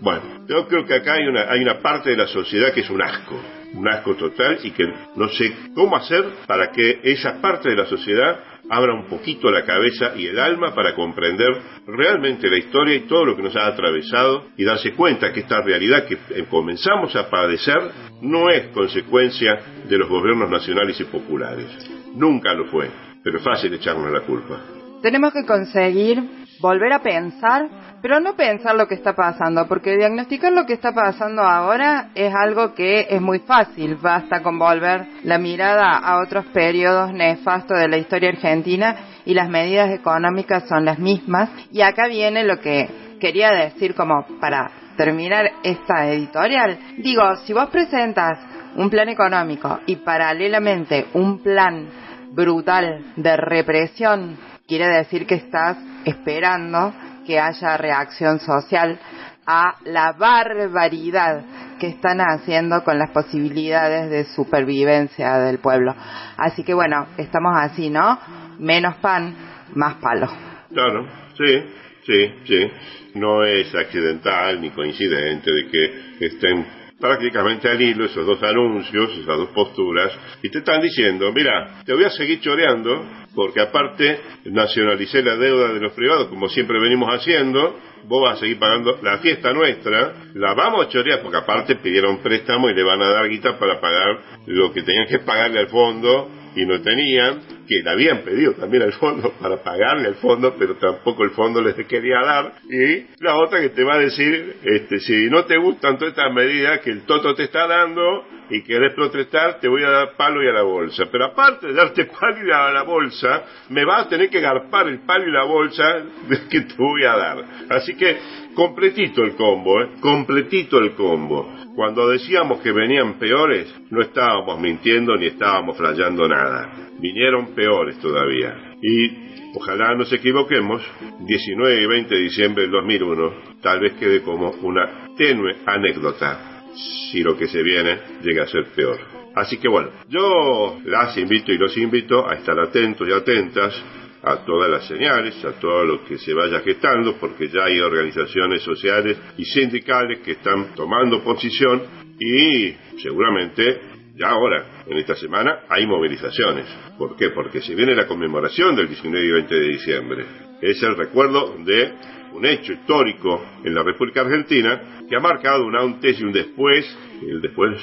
Bueno, 0.00 0.46
yo 0.48 0.66
creo 0.66 0.84
que 0.84 0.94
acá 0.94 1.14
hay 1.14 1.28
una, 1.28 1.48
hay 1.48 1.62
una 1.62 1.78
parte 1.78 2.10
de 2.10 2.16
la 2.16 2.26
sociedad 2.26 2.72
que 2.72 2.80
es 2.80 2.90
un 2.90 3.02
asco, 3.02 3.40
un 3.72 3.88
asco 3.88 4.16
total 4.16 4.58
y 4.64 4.72
que 4.72 4.84
no 5.14 5.28
sé 5.28 5.54
cómo 5.76 5.94
hacer 5.96 6.24
para 6.46 6.72
que 6.72 7.00
esa 7.04 7.40
parte 7.40 7.70
de 7.70 7.76
la 7.76 7.86
sociedad 7.86 8.49
abra 8.70 8.94
un 8.94 9.08
poquito 9.08 9.50
la 9.50 9.64
cabeza 9.64 10.12
y 10.16 10.26
el 10.26 10.38
alma 10.38 10.74
para 10.74 10.94
comprender 10.94 11.50
realmente 11.86 12.48
la 12.48 12.56
historia 12.56 12.94
y 12.94 13.00
todo 13.00 13.24
lo 13.24 13.36
que 13.36 13.42
nos 13.42 13.56
ha 13.56 13.66
atravesado 13.66 14.46
y 14.56 14.64
darse 14.64 14.92
cuenta 14.92 15.32
que 15.32 15.40
esta 15.40 15.60
realidad 15.60 16.06
que 16.06 16.14
eh, 16.14 16.44
comenzamos 16.48 17.14
a 17.16 17.28
padecer 17.28 17.78
no 18.22 18.48
es 18.48 18.68
consecuencia 18.68 19.58
de 19.88 19.98
los 19.98 20.08
gobiernos 20.08 20.48
nacionales 20.48 21.00
y 21.00 21.04
populares. 21.04 21.66
Nunca 22.14 22.54
lo 22.54 22.66
fue, 22.66 22.88
pero 23.24 23.38
es 23.38 23.44
fácil 23.44 23.74
echarnos 23.74 24.12
la 24.12 24.20
culpa. 24.20 24.60
Tenemos 25.02 25.32
que 25.32 25.44
conseguir 25.44 26.22
volver 26.60 26.92
a 26.92 27.00
pensar, 27.00 27.68
pero 28.02 28.20
no 28.20 28.34
pensar 28.34 28.74
lo 28.74 28.86
que 28.86 28.94
está 28.94 29.14
pasando, 29.14 29.66
porque 29.66 29.96
diagnosticar 29.96 30.52
lo 30.52 30.66
que 30.66 30.74
está 30.74 30.92
pasando 30.92 31.42
ahora 31.42 32.10
es 32.14 32.32
algo 32.34 32.74
que 32.74 33.06
es 33.10 33.20
muy 33.20 33.40
fácil, 33.40 33.96
basta 33.96 34.42
con 34.42 34.58
volver 34.58 35.06
la 35.24 35.38
mirada 35.38 35.98
a 35.98 36.20
otros 36.20 36.46
periodos 36.46 37.12
nefastos 37.12 37.78
de 37.78 37.88
la 37.88 37.98
historia 37.98 38.30
argentina 38.30 38.96
y 39.24 39.34
las 39.34 39.48
medidas 39.48 39.90
económicas 39.90 40.66
son 40.68 40.84
las 40.84 40.98
mismas. 40.98 41.50
Y 41.70 41.82
acá 41.82 42.08
viene 42.08 42.44
lo 42.44 42.58
que 42.60 42.88
quería 43.20 43.50
decir 43.50 43.94
como 43.94 44.24
para 44.40 44.70
terminar 44.96 45.50
esta 45.62 46.08
editorial. 46.08 46.78
Digo, 46.98 47.36
si 47.44 47.52
vos 47.52 47.68
presentas 47.68 48.38
un 48.76 48.90
plan 48.90 49.08
económico 49.08 49.80
y 49.86 49.96
paralelamente 49.96 51.06
un 51.14 51.42
plan 51.42 51.88
brutal 52.32 53.12
de 53.16 53.36
represión, 53.36 54.36
quiere 54.66 54.86
decir 54.88 55.26
que 55.26 55.34
estás 55.34 55.76
esperando 56.04 56.92
que 57.26 57.38
haya 57.38 57.76
reacción 57.76 58.40
social 58.40 58.98
a 59.46 59.76
la 59.84 60.12
barbaridad 60.12 61.42
que 61.78 61.88
están 61.88 62.20
haciendo 62.20 62.84
con 62.84 62.98
las 62.98 63.10
posibilidades 63.10 64.10
de 64.10 64.24
supervivencia 64.34 65.38
del 65.38 65.58
pueblo. 65.58 65.94
Así 66.36 66.62
que 66.62 66.74
bueno, 66.74 67.06
estamos 67.16 67.52
así, 67.56 67.90
¿no? 67.90 68.18
Menos 68.58 68.96
pan, 68.96 69.34
más 69.74 69.94
palo. 69.94 70.28
Claro, 70.72 71.08
sí, 71.36 71.64
sí, 72.06 72.34
sí. 72.46 72.72
No 73.14 73.42
es 73.42 73.74
accidental 73.74 74.60
ni 74.60 74.70
coincidente 74.70 75.50
de 75.52 75.68
que 75.68 76.26
estén 76.26 76.79
prácticamente 77.00 77.68
al 77.68 77.80
hilo 77.80 78.04
esos 78.04 78.26
dos 78.26 78.42
anuncios, 78.42 79.10
esas 79.12 79.36
dos 79.36 79.48
posturas, 79.50 80.12
y 80.42 80.50
te 80.50 80.58
están 80.58 80.80
diciendo, 80.80 81.32
mira, 81.32 81.82
te 81.84 81.94
voy 81.94 82.04
a 82.04 82.10
seguir 82.10 82.40
choreando, 82.40 83.04
porque 83.34 83.60
aparte 83.60 84.20
nacionalicé 84.44 85.22
la 85.22 85.36
deuda 85.36 85.72
de 85.72 85.80
los 85.80 85.92
privados, 85.92 86.28
como 86.28 86.48
siempre 86.48 86.78
venimos 86.80 87.08
haciendo, 87.08 87.78
vos 88.04 88.22
vas 88.22 88.36
a 88.36 88.40
seguir 88.40 88.58
pagando 88.58 88.98
la 89.02 89.18
fiesta 89.18 89.52
nuestra, 89.52 90.14
la 90.34 90.54
vamos 90.54 90.86
a 90.86 90.88
chorear, 90.88 91.20
porque 91.22 91.38
aparte 91.38 91.76
pidieron 91.76 92.22
préstamo 92.22 92.68
y 92.68 92.74
le 92.74 92.82
van 92.82 93.00
a 93.02 93.10
dar 93.10 93.28
guita 93.28 93.58
para 93.58 93.80
pagar 93.80 94.20
lo 94.46 94.72
que 94.72 94.82
tenían 94.82 95.06
que 95.06 95.20
pagarle 95.20 95.60
al 95.60 95.68
fondo 95.68 96.39
y 96.54 96.66
no 96.66 96.80
tenían, 96.80 97.40
que 97.66 97.82
le 97.82 97.90
habían 97.90 98.18
pedido 98.22 98.54
también 98.54 98.82
al 98.82 98.92
fondo 98.92 99.32
para 99.40 99.62
pagarle 99.62 100.08
al 100.08 100.16
fondo, 100.16 100.54
pero 100.58 100.76
tampoco 100.76 101.24
el 101.24 101.30
fondo 101.30 101.62
les 101.62 101.74
quería 101.86 102.20
dar. 102.24 102.54
Y 102.68 103.22
la 103.22 103.36
otra 103.36 103.60
que 103.60 103.70
te 103.70 103.84
va 103.84 103.94
a 103.94 103.98
decir, 103.98 104.56
este, 104.64 104.98
si 105.00 105.30
no 105.30 105.44
te 105.44 105.56
gustan 105.56 105.98
todas 105.98 106.12
estas 106.12 106.32
medidas 106.32 106.80
que 106.80 106.90
el 106.90 107.02
Toto 107.02 107.34
te 107.34 107.44
está 107.44 107.66
dando 107.66 108.24
y 108.50 108.62
querés 108.62 108.94
protestar, 108.94 109.60
te 109.60 109.68
voy 109.68 109.84
a 109.84 109.90
dar 109.90 110.16
palo 110.16 110.42
y 110.42 110.48
a 110.48 110.52
la 110.52 110.62
bolsa. 110.62 111.04
Pero 111.10 111.26
aparte 111.26 111.68
de 111.68 111.74
darte 111.74 112.04
palo 112.20 112.46
y 112.46 112.50
a 112.50 112.70
la 112.70 112.82
bolsa, 112.82 113.44
me 113.68 113.84
vas 113.84 114.06
a 114.06 114.08
tener 114.08 114.28
que 114.28 114.40
garpar 114.40 114.88
el 114.88 115.00
palo 115.00 115.28
y 115.28 115.32
la 115.32 115.44
bolsa 115.44 116.02
que 116.50 116.60
te 116.62 116.74
voy 116.76 117.04
a 117.04 117.16
dar. 117.16 117.44
Así 117.70 117.94
que 117.94 118.18
completito 118.54 119.22
el 119.22 119.36
combo, 119.36 119.80
¿eh? 119.82 119.90
completito 120.00 120.78
el 120.78 120.94
combo. 120.94 121.59
Cuando 121.80 122.10
decíamos 122.10 122.60
que 122.60 122.72
venían 122.72 123.18
peores, 123.18 123.74
no 123.88 124.02
estábamos 124.02 124.60
mintiendo 124.60 125.16
ni 125.16 125.28
estábamos 125.28 125.78
flayando 125.78 126.28
nada. 126.28 126.70
Vinieron 127.00 127.54
peores 127.54 127.98
todavía. 128.00 128.74
Y 128.82 129.56
ojalá 129.56 129.94
nos 129.94 130.12
equivoquemos, 130.12 130.82
19 131.20 131.82
y 131.82 131.86
20 131.86 132.14
de 132.14 132.20
diciembre 132.20 132.62
del 132.64 132.72
2001 132.72 133.32
tal 133.62 133.80
vez 133.80 133.94
quede 133.94 134.20
como 134.20 134.50
una 134.60 135.08
tenue 135.16 135.56
anécdota 135.64 136.66
si 137.10 137.22
lo 137.22 137.34
que 137.38 137.48
se 137.48 137.62
viene 137.62 137.98
llega 138.22 138.42
a 138.42 138.48
ser 138.48 138.66
peor. 138.76 138.98
Así 139.34 139.56
que 139.56 139.68
bueno, 139.68 139.88
yo 140.10 140.80
las 140.84 141.16
invito 141.16 141.50
y 141.50 141.56
los 141.56 141.74
invito 141.78 142.28
a 142.28 142.34
estar 142.34 142.60
atentos 142.60 143.08
y 143.08 143.12
atentas 143.12 143.74
a 144.22 144.44
todas 144.44 144.70
las 144.70 144.86
señales, 144.86 145.42
a 145.44 145.52
todo 145.58 145.84
lo 145.84 146.04
que 146.04 146.18
se 146.18 146.34
vaya 146.34 146.60
gestando, 146.60 147.16
porque 147.18 147.48
ya 147.48 147.64
hay 147.64 147.80
organizaciones 147.80 148.62
sociales 148.62 149.18
y 149.38 149.44
sindicales 149.44 150.20
que 150.20 150.32
están 150.32 150.74
tomando 150.74 151.22
posición 151.22 151.82
y 152.18 152.74
seguramente 153.00 153.80
ya 154.16 154.28
ahora, 154.28 154.82
en 154.86 154.98
esta 154.98 155.14
semana, 155.14 155.60
hay 155.68 155.86
movilizaciones. 155.86 156.66
¿Por 156.98 157.16
qué? 157.16 157.30
Porque 157.30 157.62
se 157.62 157.74
viene 157.74 157.94
la 157.94 158.06
conmemoración 158.06 158.76
del 158.76 158.88
19 158.88 159.26
y 159.26 159.32
20 159.32 159.54
de 159.54 159.68
diciembre. 159.68 160.26
Es 160.60 160.82
el 160.82 160.94
recuerdo 160.94 161.56
de 161.64 161.94
un 162.34 162.44
hecho 162.44 162.74
histórico 162.74 163.42
en 163.64 163.74
la 163.74 163.82
República 163.82 164.20
Argentina 164.20 165.00
que 165.08 165.16
ha 165.16 165.20
marcado 165.20 165.64
un 165.64 165.74
antes 165.74 166.20
y 166.20 166.24
un 166.24 166.32
después, 166.32 166.84
el 167.22 167.40
después 167.40 167.80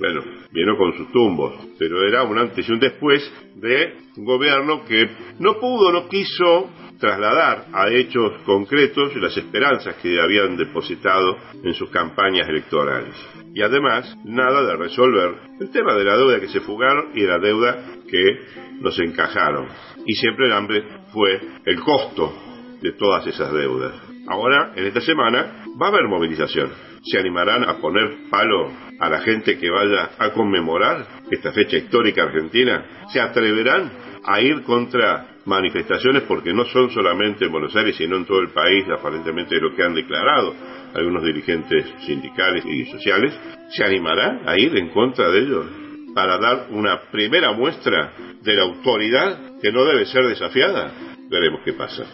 bueno, 0.00 0.22
vino 0.50 0.78
con 0.78 0.96
sus 0.96 1.12
tumbos, 1.12 1.52
pero 1.78 2.02
era 2.08 2.22
un 2.22 2.38
antes 2.38 2.66
y 2.66 2.72
un 2.72 2.80
después 2.80 3.22
de 3.56 3.98
un 4.16 4.24
gobierno 4.24 4.82
que 4.86 5.10
no 5.38 5.60
pudo, 5.60 5.92
no 5.92 6.08
quiso 6.08 6.70
trasladar 6.98 7.66
a 7.72 7.90
hechos 7.90 8.40
concretos 8.46 9.14
las 9.16 9.36
esperanzas 9.36 9.96
que 9.96 10.18
habían 10.18 10.56
depositado 10.56 11.36
en 11.62 11.74
sus 11.74 11.90
campañas 11.90 12.48
electorales. 12.48 13.14
Y 13.54 13.60
además, 13.60 14.16
nada 14.24 14.62
de 14.64 14.76
resolver 14.76 15.34
el 15.60 15.70
tema 15.70 15.94
de 15.94 16.04
la 16.04 16.16
deuda 16.16 16.40
que 16.40 16.48
se 16.48 16.60
fugaron 16.60 17.10
y 17.14 17.20
de 17.20 17.28
la 17.28 17.38
deuda 17.38 17.84
que 18.08 18.38
nos 18.80 18.98
encajaron. 18.98 19.68
Y 20.06 20.14
siempre 20.14 20.46
el 20.46 20.52
hambre 20.52 20.82
fue 21.12 21.40
el 21.66 21.78
costo 21.80 22.32
de 22.80 22.92
todas 22.92 23.26
esas 23.26 23.52
deudas. 23.52 24.09
Ahora, 24.30 24.74
en 24.76 24.86
esta 24.86 25.00
semana, 25.00 25.64
va 25.80 25.86
a 25.86 25.88
haber 25.88 26.06
movilización. 26.06 26.70
¿Se 27.02 27.18
animarán 27.18 27.68
a 27.68 27.78
poner 27.78 28.28
palo 28.30 28.70
a 29.00 29.10
la 29.10 29.18
gente 29.22 29.58
que 29.58 29.68
vaya 29.68 30.10
a 30.16 30.30
conmemorar 30.30 31.04
esta 31.28 31.50
fecha 31.50 31.78
histórica 31.78 32.22
argentina? 32.22 33.08
¿Se 33.12 33.20
atreverán 33.20 33.90
a 34.24 34.40
ir 34.40 34.62
contra 34.62 35.26
manifestaciones 35.46 36.22
porque 36.28 36.52
no 36.52 36.64
son 36.66 36.92
solamente 36.92 37.46
en 37.46 37.50
Buenos 37.50 37.74
Aires, 37.74 37.96
sino 37.96 38.18
en 38.18 38.24
todo 38.24 38.38
el 38.40 38.50
país, 38.50 38.84
aparentemente 38.88 39.60
lo 39.60 39.74
que 39.74 39.82
han 39.82 39.94
declarado 39.94 40.54
algunos 40.94 41.24
dirigentes 41.24 41.86
sindicales 42.06 42.64
y 42.64 42.84
sociales? 42.84 43.36
¿Se 43.70 43.82
animarán 43.82 44.48
a 44.48 44.56
ir 44.56 44.76
en 44.76 44.90
contra 44.90 45.28
de 45.28 45.38
ellos? 45.40 45.66
para 46.12 46.38
dar 46.38 46.66
una 46.70 47.02
primera 47.12 47.52
muestra 47.52 48.12
de 48.42 48.56
la 48.56 48.64
autoridad 48.64 49.60
que 49.62 49.70
no 49.70 49.84
debe 49.84 50.06
ser 50.06 50.26
desafiada. 50.26 50.92
Veremos 51.30 51.60
qué 51.64 51.72
pasa 51.72 52.04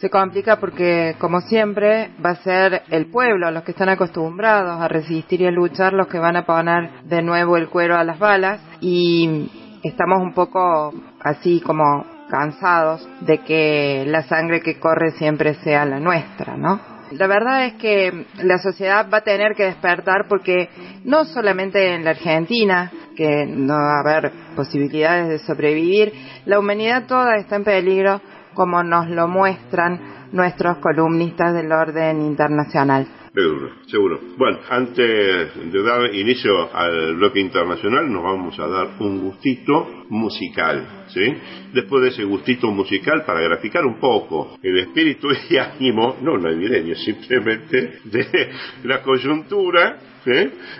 se 0.00 0.10
complica 0.10 0.56
porque, 0.56 1.16
como 1.18 1.40
siempre, 1.40 2.10
va 2.24 2.30
a 2.30 2.42
ser 2.42 2.82
el 2.90 3.06
pueblo, 3.06 3.50
los 3.50 3.64
que 3.64 3.72
están 3.72 3.88
acostumbrados 3.88 4.80
a 4.80 4.88
resistir 4.88 5.40
y 5.40 5.46
a 5.46 5.50
luchar, 5.50 5.92
los 5.92 6.06
que 6.06 6.18
van 6.18 6.36
a 6.36 6.46
poner 6.46 7.02
de 7.04 7.22
nuevo 7.22 7.56
el 7.56 7.68
cuero 7.68 7.96
a 7.96 8.04
las 8.04 8.18
balas 8.18 8.60
y 8.80 9.50
estamos 9.82 10.22
un 10.22 10.34
poco 10.34 10.92
así 11.20 11.60
como 11.60 12.04
cansados 12.30 13.08
de 13.22 13.38
que 13.38 14.04
la 14.06 14.22
sangre 14.22 14.60
que 14.60 14.78
corre 14.78 15.12
siempre 15.12 15.54
sea 15.54 15.84
la 15.84 15.98
nuestra, 15.98 16.56
¿no? 16.56 16.80
La 17.10 17.26
verdad 17.26 17.64
es 17.64 17.74
que 17.74 18.26
la 18.42 18.58
sociedad 18.58 19.08
va 19.12 19.18
a 19.18 19.22
tener 19.22 19.54
que 19.54 19.64
despertar 19.64 20.26
porque 20.28 20.68
no 21.04 21.24
solamente 21.24 21.94
en 21.94 22.04
la 22.04 22.10
Argentina, 22.10 22.92
que 23.16 23.46
no 23.46 23.72
va 23.72 23.96
a 23.96 24.00
haber 24.00 24.32
posibilidades 24.54 25.28
de 25.28 25.38
sobrevivir, 25.38 26.12
la 26.44 26.58
humanidad 26.58 27.06
toda 27.06 27.36
está 27.36 27.56
en 27.56 27.64
peligro 27.64 28.20
como 28.58 28.82
nos 28.82 29.08
lo 29.08 29.28
muestran 29.28 30.00
nuestros 30.32 30.78
columnistas 30.78 31.54
del 31.54 31.70
orden 31.70 32.20
internacional. 32.20 33.06
Seguro, 33.38 33.70
seguro. 33.86 34.20
Bueno, 34.36 34.58
antes 34.68 35.72
de 35.72 35.82
dar 35.84 36.12
inicio 36.12 36.74
al 36.74 37.14
bloque 37.14 37.38
internacional, 37.38 38.12
nos 38.12 38.24
vamos 38.24 38.58
a 38.58 38.66
dar 38.66 38.88
un 38.98 39.20
gustito 39.20 40.06
musical, 40.08 41.04
¿sí? 41.06 41.34
Después 41.72 42.02
de 42.02 42.08
ese 42.08 42.24
gustito 42.24 42.66
musical, 42.72 43.24
para 43.24 43.40
graficar 43.42 43.86
un 43.86 44.00
poco 44.00 44.58
el 44.60 44.78
espíritu 44.80 45.28
y 45.50 45.56
ánimo, 45.56 46.16
no 46.20 46.36
navideño, 46.36 46.96
simplemente 46.96 48.00
de 48.06 48.50
la 48.82 49.02
coyuntura. 49.02 50.00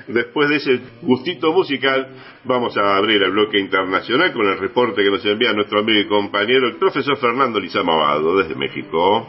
Después 0.08 0.48
de 0.50 0.56
ese 0.56 0.80
gustito 1.02 1.52
musical, 1.52 2.08
vamos 2.44 2.76
a 2.76 2.96
abrir 2.96 3.22
el 3.22 3.30
bloque 3.30 3.60
internacional 3.60 4.32
con 4.32 4.46
el 4.46 4.58
reporte 4.58 5.02
que 5.02 5.10
nos 5.10 5.24
envía 5.24 5.52
nuestro 5.52 5.78
amigo 5.78 6.00
y 6.00 6.08
compañero, 6.08 6.66
el 6.66 6.76
profesor 6.76 7.16
Fernando 7.18 7.60
Lizama 7.60 7.94
Abado, 7.94 8.36
desde 8.36 8.56
México. 8.56 9.28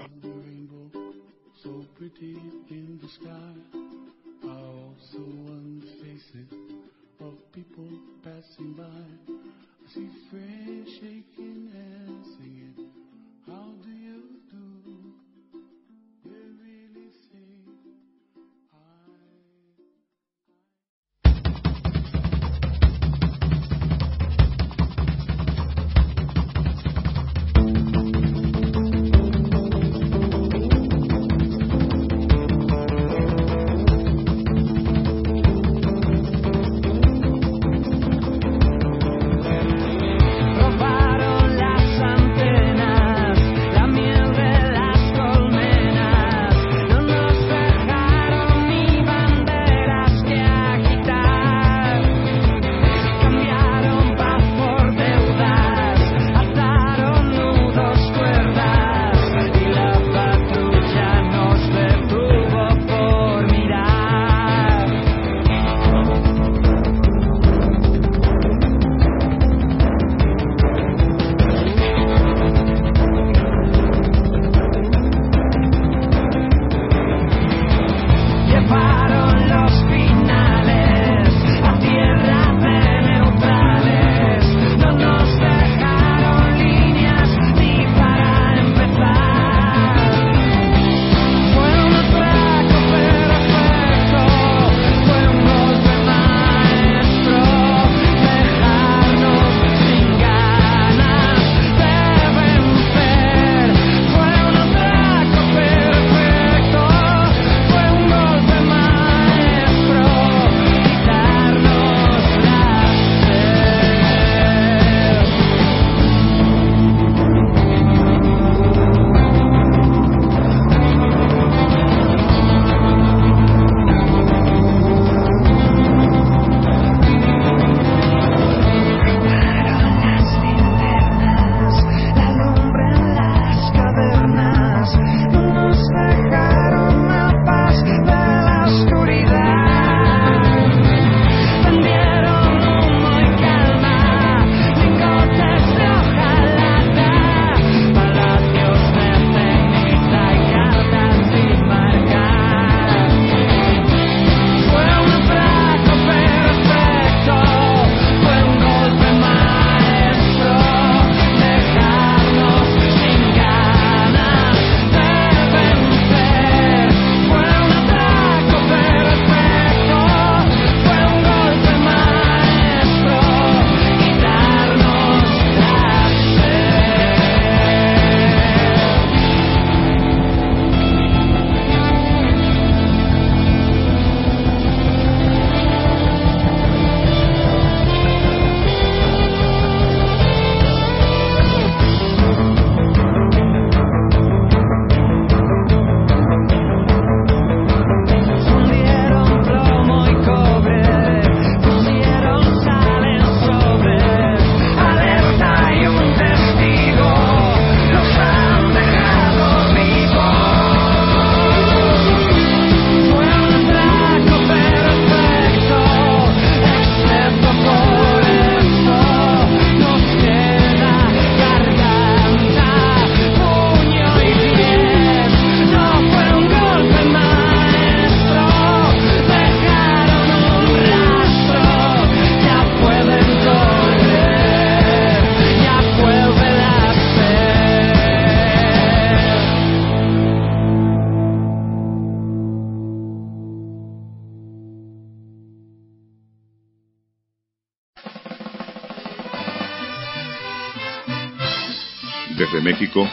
Desde 252.60 252.72
México, 252.72 253.08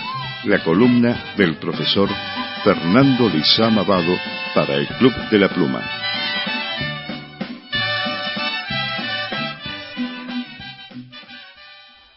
la 0.45 0.65
columna 0.65 1.35
del 1.37 1.57
profesor 1.57 2.09
Fernando 2.65 3.29
Lizama 3.29 3.85
Vado 3.85 4.13
para 4.57 4.75
el 4.75 4.89
Club 4.99 5.13
de 5.31 5.39
la 5.39 5.49
Pluma. 5.49 5.83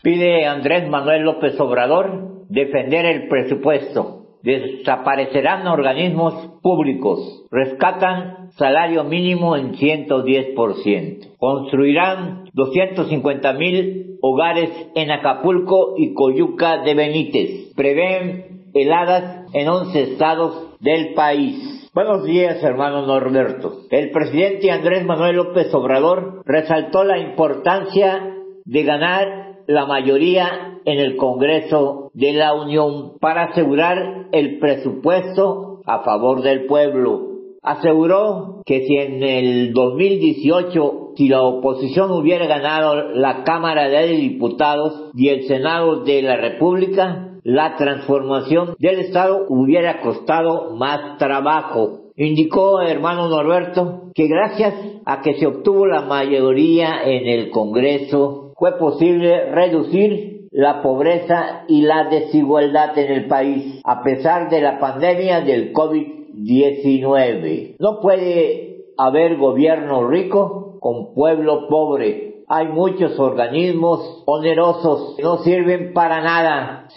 Pide 0.02 0.48
Andrés 0.48 0.90
Manuel 0.90 1.22
López 1.22 1.60
Obrador 1.60 2.48
defender 2.50 3.06
el 3.06 3.28
presupuesto. 3.28 4.40
Desaparecerán 4.42 5.68
organismos 5.68 6.49
públicos. 6.70 7.48
Rescatan 7.50 8.52
salario 8.52 9.04
mínimo 9.04 9.56
en 9.56 9.74
110%. 9.74 11.38
Construirán 11.40 12.44
250 12.54 13.54
mil 13.54 14.18
hogares 14.22 14.70
en 14.94 15.10
Acapulco 15.10 15.96
y 15.98 16.14
Coyuca 16.14 16.84
de 16.84 16.94
Benítez. 16.94 17.74
Prevén 17.76 18.70
heladas 18.76 19.52
en 19.52 19.68
11 19.68 20.04
estados 20.12 20.80
del 20.80 21.16
país. 21.16 21.90
Buenos 21.96 22.24
días, 22.26 22.64
hermano 22.64 23.04
Norberto. 23.04 23.80
El 23.90 24.12
presidente 24.12 24.70
Andrés 24.70 25.04
Manuel 25.06 25.38
López 25.38 25.74
Obrador 25.74 26.44
resaltó 26.46 27.04
la 27.04 27.18
importancia 27.18 28.36
de 28.64 28.84
ganar 28.84 29.56
la 29.66 29.88
mayoría 29.88 30.78
en 30.86 31.00
el 31.00 31.16
Congreso 31.16 32.12
de 32.14 32.34
la 32.34 32.54
Unión 32.54 33.18
para 33.20 33.46
asegurar 33.46 34.28
el 34.32 34.60
presupuesto 34.60 35.69
a 35.90 36.04
favor 36.04 36.42
del 36.42 36.66
pueblo. 36.66 37.30
Aseguró 37.62 38.62
que 38.66 38.86
si 38.86 38.96
en 38.96 39.22
el 39.24 39.74
2018, 39.74 41.14
si 41.18 41.28
la 41.28 41.42
oposición 41.42 42.12
hubiera 42.12 42.48
ganado 42.48 43.10
la 43.14 43.44
Cámara 43.44 43.90
de 43.90 44.08
Diputados 44.08 45.12
y 45.14 45.30
el 45.30 45.44
Senado 45.48 46.04
de 46.04 46.22
la 46.22 46.38
República, 46.38 47.30
la 47.44 47.76
transformación 47.76 48.76
del 48.80 49.00
Estado 49.00 49.46
hubiera 49.50 50.02
costado 50.02 50.76
más 50.76 51.18
trabajo. 51.18 52.12
Indicó 52.16 52.82
hermano 52.82 53.28
Norberto 53.28 54.12
que 54.14 54.28
gracias 54.28 54.74
a 55.06 55.22
que 55.22 55.36
se 55.36 55.48
obtuvo 55.48 55.86
la 55.86 56.02
mayoría 56.02 57.04
en 57.04 57.28
el 57.28 57.50
Congreso 57.50 58.54
fue 58.58 58.78
posible 58.78 59.52
reducir 59.52 60.39
la 60.52 60.82
pobreza 60.82 61.66
y 61.68 61.82
la 61.82 62.06
desigualdad 62.06 62.98
en 62.98 63.12
el 63.12 63.28
país, 63.28 63.82
a 63.84 64.02
pesar 64.04 64.50
de 64.50 64.62
la 64.62 64.80
pandemia 64.80 65.42
del 65.42 65.74
COVID-19. 65.74 67.76
No 67.80 68.00
puede 68.00 68.86
haber 68.98 69.36
gobierno 69.38 70.08
rico 70.08 70.78
con 70.80 71.14
pueblo 71.14 71.68
pobre, 71.68 72.29
hay 72.52 72.68
muchos 72.68 73.20
organismos 73.20 74.24
onerosos 74.26 75.16
que 75.16 75.22
no 75.22 75.38
sirven 75.38 75.94
para 75.94 76.20
nada, 76.20 76.88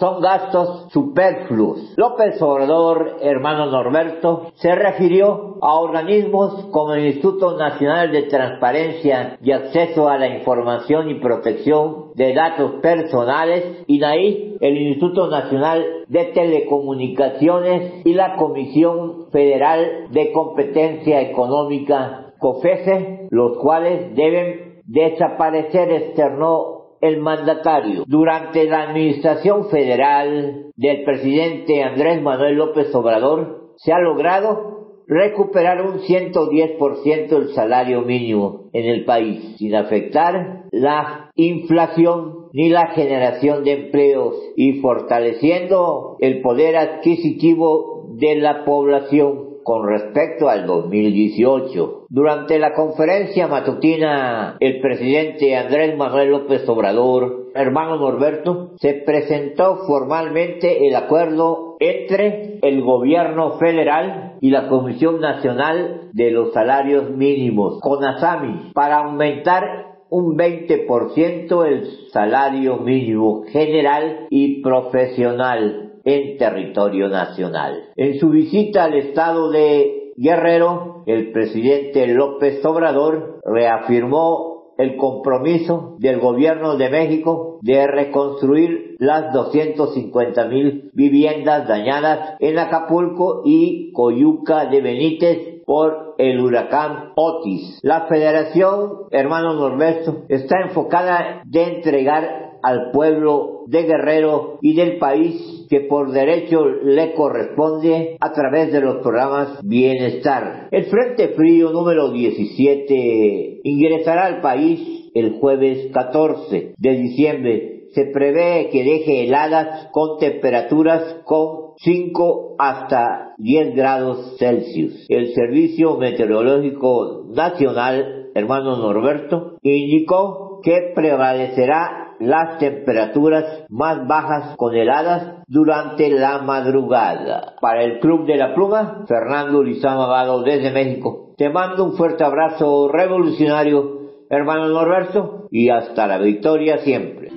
son 0.00 0.20
gastos 0.20 0.92
superfluos. 0.92 1.94
López 1.96 2.42
Obrador, 2.42 3.18
hermano 3.22 3.66
Norberto, 3.66 4.50
se 4.56 4.74
refirió 4.74 5.58
a 5.62 5.78
organismos 5.78 6.66
como 6.72 6.94
el 6.94 7.06
Instituto 7.06 7.56
Nacional 7.56 8.10
de 8.10 8.22
Transparencia 8.22 9.38
y 9.40 9.52
Acceso 9.52 10.08
a 10.08 10.18
la 10.18 10.36
Información 10.36 11.10
y 11.10 11.20
Protección 11.20 12.10
de 12.16 12.34
Datos 12.34 12.80
Personales, 12.82 13.84
INAI, 13.86 14.56
el 14.60 14.78
Instituto 14.78 15.28
Nacional 15.28 15.84
de 16.08 16.24
Telecomunicaciones 16.24 18.04
y 18.04 18.14
la 18.14 18.34
Comisión 18.34 19.26
Federal 19.30 20.08
de 20.10 20.32
Competencia 20.32 21.20
Económica 21.20 22.25
COFESE, 22.38 23.28
los 23.30 23.58
cuales 23.58 24.14
deben 24.14 24.82
desaparecer, 24.86 25.90
externó 25.90 26.98
el 27.00 27.20
mandatario. 27.20 28.04
Durante 28.06 28.64
la 28.64 28.82
administración 28.82 29.68
federal 29.68 30.70
del 30.76 31.04
presidente 31.04 31.82
Andrés 31.82 32.22
Manuel 32.22 32.56
López 32.56 32.94
Obrador, 32.94 33.72
se 33.76 33.92
ha 33.92 33.98
logrado 33.98 34.76
recuperar 35.06 35.82
un 35.82 36.00
110% 36.00 37.28
del 37.28 37.48
salario 37.50 38.02
mínimo 38.02 38.70
en 38.72 38.86
el 38.86 39.04
país, 39.04 39.56
sin 39.56 39.74
afectar 39.74 40.64
la 40.72 41.30
inflación 41.36 42.46
ni 42.52 42.68
la 42.70 42.88
generación 42.88 43.62
de 43.64 43.72
empleos 43.72 44.34
y 44.56 44.80
fortaleciendo 44.80 46.16
el 46.20 46.40
poder 46.40 46.76
adquisitivo 46.76 48.08
de 48.18 48.36
la 48.36 48.64
población 48.64 49.55
con 49.66 49.88
respecto 49.88 50.48
al 50.48 50.64
2018. 50.64 52.06
Durante 52.08 52.60
la 52.60 52.72
conferencia 52.72 53.48
matutina, 53.48 54.56
el 54.60 54.80
presidente 54.80 55.56
Andrés 55.56 55.96
Manuel 55.96 56.30
López 56.30 56.68
Obrador, 56.68 57.50
hermano 57.52 57.96
Norberto, 57.96 58.76
se 58.76 58.94
presentó 59.04 59.78
formalmente 59.88 60.86
el 60.86 60.94
acuerdo 60.94 61.74
entre 61.80 62.60
el 62.62 62.80
gobierno 62.82 63.58
federal 63.58 64.36
y 64.40 64.50
la 64.50 64.68
Comisión 64.68 65.20
Nacional 65.20 66.10
de 66.12 66.30
los 66.30 66.52
Salarios 66.52 67.10
Mínimos, 67.10 67.80
CONASAMI, 67.80 68.70
para 68.72 68.98
aumentar 68.98 69.96
un 70.10 70.36
20% 70.36 71.66
el 71.66 71.88
salario 72.12 72.76
mínimo 72.76 73.42
general 73.50 74.28
y 74.30 74.62
profesional 74.62 75.85
en 76.06 76.38
territorio 76.38 77.08
nacional. 77.08 77.90
En 77.96 78.18
su 78.18 78.30
visita 78.30 78.84
al 78.84 78.94
estado 78.94 79.50
de 79.50 80.12
Guerrero, 80.16 81.02
el 81.06 81.32
presidente 81.32 82.06
López 82.06 82.64
Obrador 82.64 83.40
reafirmó 83.44 84.72
el 84.78 84.96
compromiso 84.96 85.96
del 85.98 86.20
gobierno 86.20 86.76
de 86.76 86.90
México 86.90 87.58
de 87.62 87.86
reconstruir 87.86 88.96
las 88.98 89.32
250 89.32 90.44
mil 90.46 90.90
viviendas 90.94 91.66
dañadas 91.66 92.36
en 92.40 92.58
Acapulco 92.58 93.42
y 93.44 93.92
Coyuca 93.92 94.66
de 94.66 94.80
Benítez 94.80 95.64
por 95.64 96.14
el 96.18 96.40
huracán 96.40 97.12
Otis. 97.16 97.80
La 97.82 98.06
Federación 98.06 99.06
Hermano 99.10 99.54
Norberto 99.54 100.24
está 100.28 100.60
enfocada 100.62 101.42
de 101.44 101.62
entregar 101.64 102.55
al 102.62 102.90
pueblo 102.92 103.64
de 103.66 103.82
Guerrero 103.82 104.58
y 104.62 104.74
del 104.74 104.98
país 104.98 105.66
que 105.68 105.80
por 105.80 106.12
derecho 106.12 106.64
le 106.66 107.14
corresponde 107.14 108.16
a 108.20 108.32
través 108.32 108.72
de 108.72 108.80
los 108.80 109.02
programas 109.02 109.60
Bienestar. 109.62 110.68
El 110.70 110.84
Frente 110.84 111.28
Frío 111.28 111.70
número 111.70 112.10
17 112.10 113.60
ingresará 113.64 114.26
al 114.26 114.40
país 114.40 115.10
el 115.14 115.38
jueves 115.40 115.90
14 115.92 116.74
de 116.76 116.90
diciembre. 116.90 117.72
Se 117.92 118.04
prevé 118.12 118.68
que 118.70 118.84
deje 118.84 119.24
heladas 119.24 119.88
con 119.90 120.18
temperaturas 120.18 121.22
con 121.24 121.74
5 121.78 122.56
hasta 122.58 123.34
10 123.38 123.74
grados 123.74 124.36
Celsius. 124.38 125.06
El 125.08 125.32
Servicio 125.34 125.96
Meteorológico 125.96 127.26
Nacional, 127.30 128.30
hermano 128.34 128.76
Norberto, 128.76 129.58
indicó 129.62 130.60
que 130.62 130.92
prevalecerá 130.94 132.05
las 132.20 132.58
temperaturas 132.58 133.64
más 133.68 134.06
bajas 134.06 134.56
con 134.56 134.74
heladas 134.74 135.42
durante 135.46 136.10
la 136.10 136.38
madrugada. 136.38 137.54
Para 137.60 137.82
el 137.82 138.00
Club 138.00 138.26
de 138.26 138.36
la 138.36 138.54
Pluma, 138.54 139.04
Fernando 139.06 139.62
Lizama 139.62 140.06
Vado 140.06 140.42
desde 140.42 140.70
México. 140.70 141.34
Te 141.36 141.50
mando 141.50 141.84
un 141.84 141.96
fuerte 141.96 142.24
abrazo 142.24 142.88
revolucionario, 142.88 144.10
hermano 144.30 144.68
Norberto, 144.68 145.48
y 145.50 145.68
hasta 145.68 146.06
la 146.06 146.18
victoria 146.18 146.78
siempre. 146.78 147.30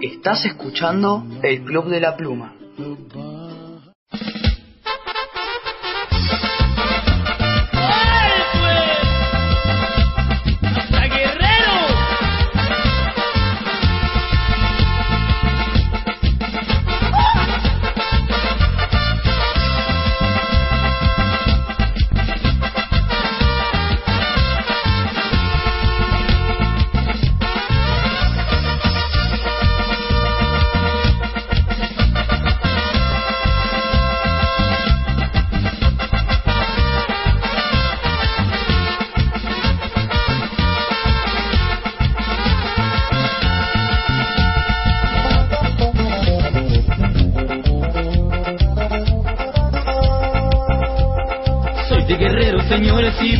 Estás 0.00 0.44
escuchando 0.44 1.22
el 1.42 1.64
Club 1.64 1.86
de 1.86 2.00
la 2.00 2.16
Pluma. 2.16 2.54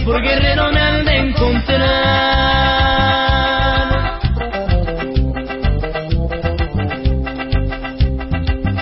por 0.04 0.20
guerrero 0.22 0.70
me 0.70 0.80
han 0.80 1.04
de 1.04 1.16
encontrar. 1.16 1.84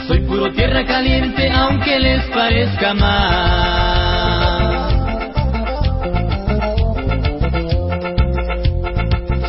Soy 0.09 0.21
puro 0.23 0.53
tierra 0.53 0.85
caliente, 0.85 1.51
aunque 1.53 2.01
les 2.01 2.25
parezca 2.31 2.95
más. 2.95 4.13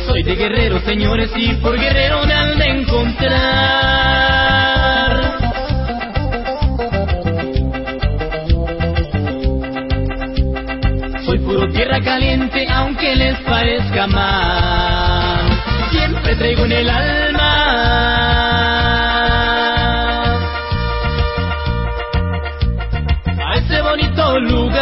Soy 0.06 0.22
de 0.22 0.36
guerrero, 0.36 0.78
señores, 0.80 1.30
y 1.34 1.54
por 1.54 1.76
guerrero 1.78 2.24
me 2.24 2.34
han 2.34 2.58
de 2.58 2.66
encontrar. 2.66 3.53
Siempre 15.90 16.36
traigo 16.36 16.66
en 16.66 16.72
el 16.72 16.90
alma 16.90 17.52
a 23.46 23.54
ese 23.54 23.80
bonito 23.80 24.40
lugar. 24.40 24.74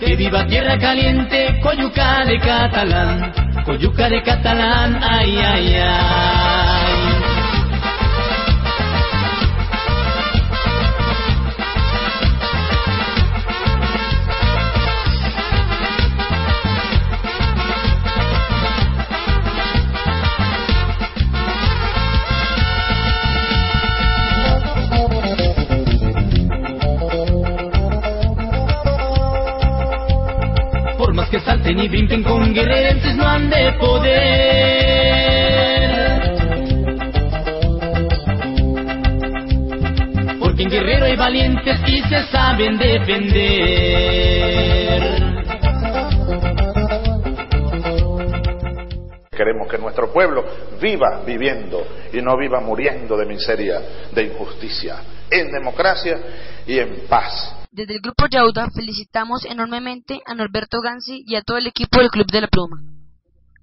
Que 0.00 0.16
viva 0.16 0.44
tierra 0.46 0.76
caliente, 0.76 1.60
coyuca 1.62 2.24
de 2.24 2.40
catalán, 2.40 3.32
coyuca 3.64 4.08
de 4.08 4.22
catalán, 4.24 4.98
ay, 5.04 5.38
ay, 5.38 5.76
ay. 5.76 6.73
Y 31.84 31.88
brinquen 31.88 32.22
con 32.22 32.54
guerrerenses 32.54 33.14
no 33.14 33.26
han 33.26 33.50
de 33.50 33.72
poder. 33.72 34.14
Porque 40.38 40.62
en 40.62 40.70
Guerrero 40.70 41.04
hay 41.04 41.16
valientes 41.16 41.78
y 41.86 42.00
se 42.02 42.22
saben 42.28 42.78
defender. 42.78 43.34
Queremos 49.30 49.68
que 49.68 49.76
nuestro 49.76 50.10
pueblo 50.10 50.42
viva 50.80 51.22
viviendo 51.26 51.86
y 52.12 52.22
no 52.22 52.38
viva 52.38 52.60
muriendo 52.60 53.14
de 53.16 53.26
miseria, 53.26 53.82
de 54.10 54.22
injusticia, 54.24 54.96
en 55.30 55.50
democracia 55.50 56.18
y 56.66 56.78
en 56.78 57.06
paz. 57.08 57.43
Desde 57.74 57.94
el 57.94 58.02
Grupo 58.02 58.26
Yauda 58.30 58.70
felicitamos 58.70 59.44
enormemente 59.44 60.20
a 60.26 60.34
Norberto 60.36 60.80
Gansi 60.80 61.24
y 61.26 61.34
a 61.34 61.42
todo 61.42 61.58
el 61.58 61.66
equipo 61.66 61.98
del 61.98 62.08
Club 62.08 62.30
de 62.30 62.42
la 62.42 62.46
Pluma. 62.46 62.80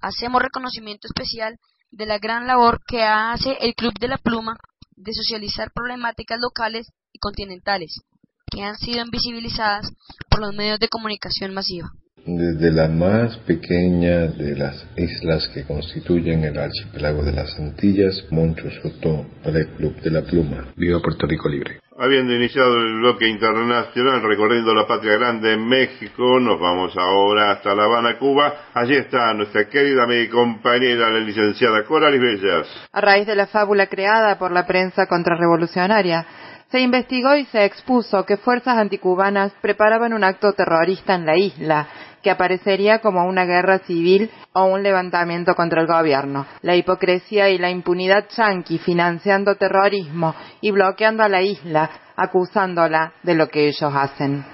Hacemos 0.02 0.42
reconocimiento 0.42 1.08
especial 1.08 1.56
de 1.90 2.04
la 2.04 2.18
gran 2.18 2.46
labor 2.46 2.80
que 2.86 3.04
hace 3.04 3.56
el 3.62 3.74
Club 3.74 3.94
de 3.98 4.08
la 4.08 4.18
Pluma 4.18 4.58
de 4.96 5.14
socializar 5.14 5.70
problemáticas 5.74 6.38
locales 6.38 6.92
y 7.10 7.20
continentales 7.20 8.02
que 8.50 8.62
han 8.62 8.76
sido 8.76 9.02
invisibilizadas 9.02 9.90
por 10.28 10.40
los 10.40 10.54
medios 10.54 10.78
de 10.78 10.88
comunicación 10.88 11.54
masiva. 11.54 11.88
Desde 12.26 12.70
la 12.70 12.88
más 12.88 13.38
pequeña 13.38 14.26
de 14.26 14.56
las 14.56 14.84
islas 14.94 15.48
que 15.54 15.64
constituyen 15.64 16.44
el 16.44 16.58
archipiélago 16.58 17.24
de 17.24 17.32
las 17.32 17.58
Antillas, 17.58 18.26
Moncho 18.30 18.70
Soto 18.82 19.24
para 19.42 19.58
el 19.60 19.68
Club 19.68 19.98
de 20.02 20.10
la 20.10 20.20
Pluma. 20.20 20.70
Viva 20.76 21.00
Puerto 21.00 21.26
Rico 21.26 21.48
Libre. 21.48 21.81
Habiendo 22.02 22.34
iniciado 22.34 22.78
el 22.78 22.94
bloque 22.94 23.28
internacional 23.28 24.22
recorriendo 24.22 24.74
la 24.74 24.88
patria 24.88 25.16
grande 25.16 25.52
en 25.52 25.64
México, 25.64 26.40
nos 26.40 26.58
vamos 26.58 26.96
ahora 26.96 27.52
hasta 27.52 27.76
La 27.76 27.84
Habana, 27.84 28.18
Cuba. 28.18 28.52
Allí 28.74 28.96
está 28.96 29.32
nuestra 29.34 29.68
querida 29.68 30.02
y 30.12 30.26
compañera, 30.26 31.10
la 31.10 31.20
licenciada 31.20 31.84
Coralis 31.84 32.20
Bellas. 32.20 32.66
A 32.90 33.00
raíz 33.00 33.24
de 33.28 33.36
la 33.36 33.46
fábula 33.46 33.86
creada 33.86 34.36
por 34.36 34.50
la 34.50 34.66
prensa 34.66 35.06
contrarrevolucionaria, 35.06 36.26
se 36.72 36.80
investigó 36.80 37.36
y 37.36 37.44
se 37.44 37.64
expuso 37.64 38.26
que 38.26 38.36
fuerzas 38.36 38.78
anticubanas 38.78 39.52
preparaban 39.60 40.12
un 40.12 40.24
acto 40.24 40.54
terrorista 40.54 41.14
en 41.14 41.24
la 41.24 41.36
isla, 41.36 41.86
que 42.22 42.30
aparecería 42.30 43.00
como 43.00 43.26
una 43.26 43.44
guerra 43.44 43.80
civil 43.80 44.30
o 44.52 44.64
un 44.64 44.82
levantamiento 44.82 45.54
contra 45.54 45.80
el 45.80 45.86
gobierno. 45.86 46.46
La 46.62 46.76
hipocresía 46.76 47.50
y 47.50 47.58
la 47.58 47.70
impunidad 47.70 48.26
yanqui 48.36 48.78
financiando 48.78 49.56
terrorismo 49.56 50.34
y 50.60 50.70
bloqueando 50.70 51.22
a 51.22 51.28
la 51.28 51.42
isla, 51.42 51.90
acusándola 52.16 53.14
de 53.22 53.34
lo 53.34 53.48
que 53.48 53.66
ellos 53.66 53.92
hacen. 53.94 54.44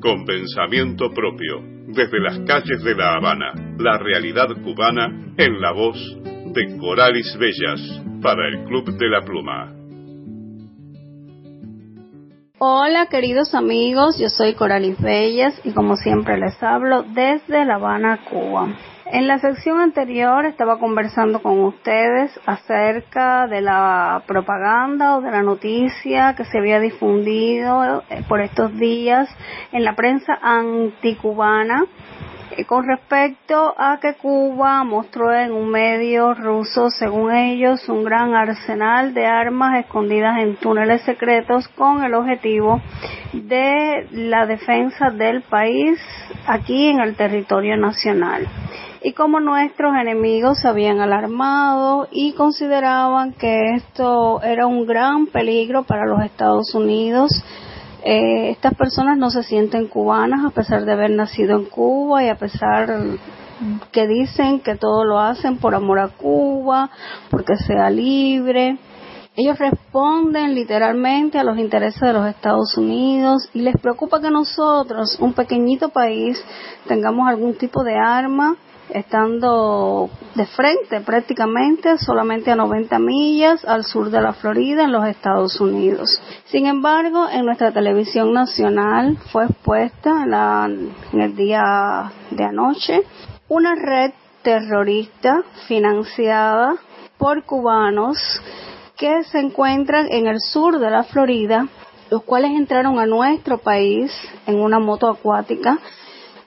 Con 0.00 0.24
pensamiento 0.24 1.10
propio, 1.10 1.62
desde 1.88 2.20
las 2.20 2.38
calles 2.40 2.82
de 2.82 2.94
La 2.94 3.14
Habana, 3.14 3.52
la 3.78 3.98
realidad 3.98 4.48
cubana 4.62 5.06
en 5.36 5.60
la 5.60 5.72
voz 5.72 5.96
de 6.52 6.76
Coralis 6.78 7.36
Bellas 7.38 8.02
para 8.22 8.48
el 8.48 8.64
Club 8.64 8.96
de 8.96 9.08
la 9.08 9.22
Pluma. 9.22 9.85
Hola 12.58 13.04
queridos 13.10 13.54
amigos, 13.54 14.16
yo 14.18 14.30
soy 14.30 14.54
Coralis 14.54 14.98
Bellas 14.98 15.60
y 15.62 15.72
como 15.72 15.94
siempre 15.96 16.38
les 16.38 16.62
hablo 16.62 17.02
desde 17.02 17.66
La 17.66 17.74
Habana, 17.74 18.20
Cuba. 18.30 18.68
En 19.04 19.28
la 19.28 19.38
sección 19.38 19.78
anterior 19.78 20.46
estaba 20.46 20.78
conversando 20.78 21.42
con 21.42 21.60
ustedes 21.60 22.30
acerca 22.46 23.46
de 23.46 23.60
la 23.60 24.22
propaganda 24.26 25.18
o 25.18 25.20
de 25.20 25.32
la 25.32 25.42
noticia 25.42 26.34
que 26.34 26.46
se 26.46 26.56
había 26.56 26.80
difundido 26.80 28.02
eh, 28.08 28.24
por 28.26 28.40
estos 28.40 28.74
días 28.78 29.28
en 29.72 29.84
la 29.84 29.94
prensa 29.94 30.38
anticubana 30.40 31.84
con 32.66 32.86
respecto 32.86 33.74
a 33.76 33.98
que 34.00 34.14
Cuba 34.14 34.84
mostró 34.84 35.32
en 35.32 35.52
un 35.52 35.70
medio 35.70 36.34
ruso, 36.34 36.90
según 36.90 37.32
ellos, 37.32 37.88
un 37.88 38.04
gran 38.04 38.34
arsenal 38.34 39.14
de 39.14 39.26
armas 39.26 39.84
escondidas 39.84 40.38
en 40.38 40.56
túneles 40.56 41.02
secretos 41.02 41.68
con 41.68 42.04
el 42.04 42.14
objetivo 42.14 42.80
de 43.32 44.06
la 44.12 44.46
defensa 44.46 45.10
del 45.10 45.42
país 45.42 45.98
aquí 46.46 46.88
en 46.88 47.00
el 47.00 47.16
territorio 47.16 47.76
nacional. 47.76 48.46
Y 49.02 49.12
como 49.12 49.38
nuestros 49.40 49.94
enemigos 49.94 50.58
se 50.58 50.68
habían 50.68 51.00
alarmado 51.00 52.08
y 52.10 52.32
consideraban 52.32 53.34
que 53.34 53.74
esto 53.74 54.42
era 54.42 54.66
un 54.66 54.86
gran 54.86 55.26
peligro 55.26 55.84
para 55.84 56.06
los 56.06 56.22
Estados 56.22 56.74
Unidos, 56.74 57.30
eh, 58.08 58.50
estas 58.50 58.74
personas 58.74 59.18
no 59.18 59.30
se 59.30 59.42
sienten 59.42 59.88
cubanas 59.88 60.44
a 60.44 60.50
pesar 60.50 60.84
de 60.84 60.92
haber 60.92 61.10
nacido 61.10 61.56
en 61.56 61.64
Cuba 61.64 62.22
y 62.22 62.28
a 62.28 62.36
pesar 62.36 63.00
que 63.90 64.06
dicen 64.06 64.60
que 64.60 64.76
todo 64.76 65.04
lo 65.04 65.18
hacen 65.18 65.56
por 65.56 65.74
amor 65.74 65.98
a 65.98 66.08
Cuba, 66.08 66.88
porque 67.30 67.56
sea 67.56 67.90
libre. 67.90 68.78
Ellos 69.34 69.58
responden 69.58 70.54
literalmente 70.54 71.40
a 71.40 71.42
los 71.42 71.58
intereses 71.58 72.00
de 72.00 72.12
los 72.12 72.28
Estados 72.28 72.78
Unidos 72.78 73.50
y 73.52 73.62
les 73.62 73.76
preocupa 73.76 74.20
que 74.20 74.30
nosotros, 74.30 75.18
un 75.18 75.32
pequeñito 75.32 75.88
país, 75.88 76.40
tengamos 76.86 77.28
algún 77.28 77.54
tipo 77.54 77.82
de 77.82 77.96
arma 77.96 78.56
estando 78.90 80.10
de 80.34 80.46
frente 80.46 81.00
prácticamente 81.00 81.98
solamente 81.98 82.50
a 82.50 82.56
90 82.56 82.98
millas 82.98 83.64
al 83.64 83.84
sur 83.84 84.10
de 84.10 84.20
la 84.20 84.32
Florida 84.32 84.84
en 84.84 84.92
los 84.92 85.06
Estados 85.06 85.60
Unidos. 85.60 86.20
Sin 86.46 86.66
embargo, 86.66 87.28
en 87.30 87.44
nuestra 87.44 87.72
televisión 87.72 88.32
nacional 88.32 89.18
fue 89.32 89.46
expuesta 89.46 90.22
en, 90.22 90.30
la, 90.30 90.70
en 91.12 91.20
el 91.20 91.36
día 91.36 92.12
de 92.30 92.44
anoche 92.44 93.02
una 93.48 93.74
red 93.74 94.12
terrorista 94.42 95.42
financiada 95.66 96.76
por 97.18 97.44
cubanos 97.44 98.18
que 98.96 99.24
se 99.24 99.40
encuentran 99.40 100.06
en 100.10 100.26
el 100.26 100.40
sur 100.40 100.78
de 100.78 100.90
la 100.90 101.04
Florida, 101.04 101.66
los 102.10 102.22
cuales 102.22 102.52
entraron 102.52 102.98
a 102.98 103.06
nuestro 103.06 103.58
país 103.58 104.12
en 104.46 104.60
una 104.60 104.78
moto 104.78 105.08
acuática 105.08 105.78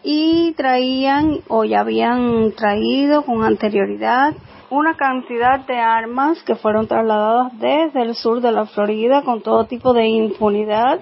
y 0.04 0.54
traían 0.54 1.40
o 1.48 1.64
ya 1.64 1.82
habían 1.82 2.52
traído 2.54 3.24
con 3.24 3.44
anterioridad 3.44 4.34
una 4.72 4.96
cantidad 4.96 5.66
de 5.66 5.78
armas 5.78 6.44
que 6.44 6.56
fueron 6.56 6.88
trasladadas 6.88 7.58
desde 7.60 8.04
el 8.04 8.16
sur 8.16 8.40
de 8.40 8.52
la 8.52 8.66
Florida 8.68 9.24
con 9.24 9.42
todo 9.42 9.66
tipo 9.66 9.94
de 9.94 10.08
impunidad 10.08 11.00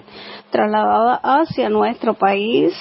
trasladada 0.52 1.20
hacia 1.22 1.70
nuestro 1.70 2.14
país. 2.14 2.74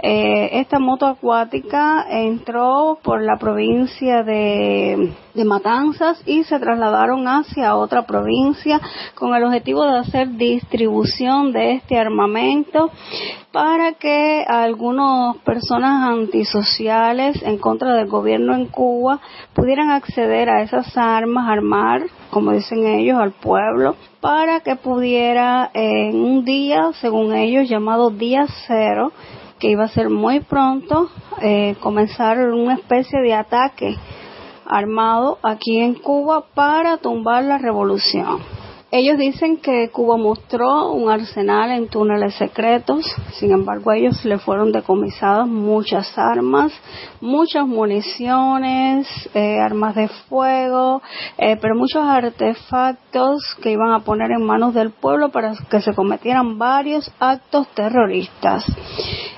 Eh, 0.00 0.60
esta 0.60 0.80
moto 0.80 1.06
acuática 1.06 2.04
entró 2.10 2.98
por 3.04 3.22
la 3.22 3.36
provincia 3.38 4.24
de, 4.24 5.12
de 5.32 5.44
Matanzas 5.44 6.20
y 6.26 6.42
se 6.42 6.58
trasladaron 6.58 7.28
hacia 7.28 7.76
otra 7.76 8.02
provincia 8.04 8.80
con 9.14 9.36
el 9.36 9.44
objetivo 9.44 9.84
de 9.84 9.98
hacer 9.98 10.30
distribución 10.30 11.52
de 11.52 11.74
este 11.74 11.96
armamento 11.96 12.90
para 13.52 13.92
que 13.92 14.44
algunas 14.48 15.36
personas 15.38 16.08
antisociales 16.08 17.42
en 17.42 17.58
contra 17.58 17.94
del 17.94 18.08
gobierno 18.08 18.54
en 18.54 18.66
Cuba 18.66 19.20
pudieran 19.52 19.90
acceder 19.90 20.48
a 20.48 20.62
esas 20.62 20.96
armas, 20.96 21.48
armar, 21.48 22.02
como 22.30 22.52
dicen 22.52 22.86
ellos, 22.86 23.18
al 23.20 23.32
pueblo, 23.32 23.94
para 24.20 24.60
que 24.60 24.76
pudiera 24.76 25.70
en 25.74 26.16
un 26.16 26.44
día, 26.44 26.92
según 27.00 27.34
ellos, 27.34 27.68
llamado 27.68 28.10
día 28.10 28.46
cero, 28.66 29.12
que 29.58 29.68
iba 29.70 29.84
a 29.84 29.88
ser 29.88 30.08
muy 30.08 30.40
pronto, 30.40 31.10
eh, 31.42 31.76
comenzar 31.80 32.38
una 32.38 32.74
especie 32.74 33.20
de 33.20 33.34
ataque 33.34 33.96
armado 34.66 35.38
aquí 35.42 35.78
en 35.78 35.94
Cuba 35.94 36.44
para 36.54 36.96
tumbar 36.96 37.44
la 37.44 37.58
revolución. 37.58 38.61
Ellos 38.94 39.16
dicen 39.16 39.56
que 39.56 39.88
Cuba 39.88 40.18
mostró 40.18 40.92
un 40.92 41.10
arsenal 41.10 41.70
en 41.70 41.88
túneles 41.88 42.34
secretos, 42.34 43.06
sin 43.38 43.50
embargo 43.50 43.90
ellos 43.90 44.22
le 44.26 44.36
fueron 44.36 44.70
decomisadas 44.70 45.48
muchas 45.48 46.12
armas, 46.18 46.74
muchas 47.18 47.66
municiones, 47.66 49.08
eh, 49.32 49.58
armas 49.60 49.94
de 49.94 50.08
fuego, 50.28 51.00
eh, 51.38 51.56
pero 51.58 51.74
muchos 51.74 52.04
artefactos 52.04 53.56
que 53.62 53.70
iban 53.70 53.92
a 53.92 54.00
poner 54.00 54.30
en 54.30 54.44
manos 54.44 54.74
del 54.74 54.90
pueblo 54.90 55.30
para 55.30 55.54
que 55.70 55.80
se 55.80 55.94
cometieran 55.94 56.58
varios 56.58 57.10
actos 57.18 57.68
terroristas. 57.68 58.62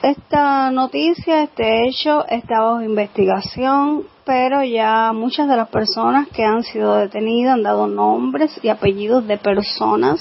Esta 0.03 0.73
noticia, 0.73 1.45
este 1.45 1.87
hecho, 1.87 2.27
está 2.27 2.61
bajo 2.61 2.83
investigación 2.83 4.14
pero 4.25 4.63
ya 4.63 5.13
muchas 5.13 5.49
de 5.49 5.57
las 5.57 5.69
personas 5.69 6.29
que 6.29 6.45
han 6.45 6.63
sido 6.63 6.97
detenidas 6.97 7.55
han 7.55 7.63
dado 7.63 7.87
nombres 7.87 8.59
y 8.63 8.69
apellidos 8.69 9.27
de 9.27 9.37
personas 9.37 10.21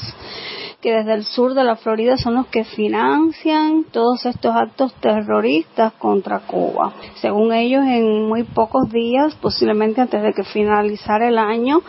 que 0.84 0.92
desde 0.92 1.14
el 1.14 1.24
sur 1.24 1.54
de 1.54 1.64
la 1.64 1.78
Florida 1.78 2.18
son 2.18 2.36
los 2.36 2.48
que 2.48 2.66
financian 2.66 3.86
todos 3.90 4.26
estos 4.26 4.54
actos 4.54 4.94
terroristas 4.96 5.94
contra 5.94 6.40
Cuba. 6.40 6.92
Según 7.22 7.54
ellos, 7.54 7.86
en 7.86 8.28
muy 8.28 8.44
pocos 8.44 8.90
días, 8.90 9.34
posiblemente 9.36 10.02
antes 10.02 10.22
de 10.22 10.34
que 10.34 10.44
finalizara 10.44 11.30
el 11.30 11.38
año, 11.38 11.80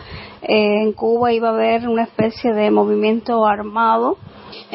eh, 0.41 0.83
en 0.83 0.93
Cuba 0.93 1.33
iba 1.33 1.49
a 1.49 1.53
haber 1.53 1.89
una 1.89 2.03
especie 2.03 2.53
de 2.53 2.71
movimiento 2.71 3.45
armado 3.45 4.17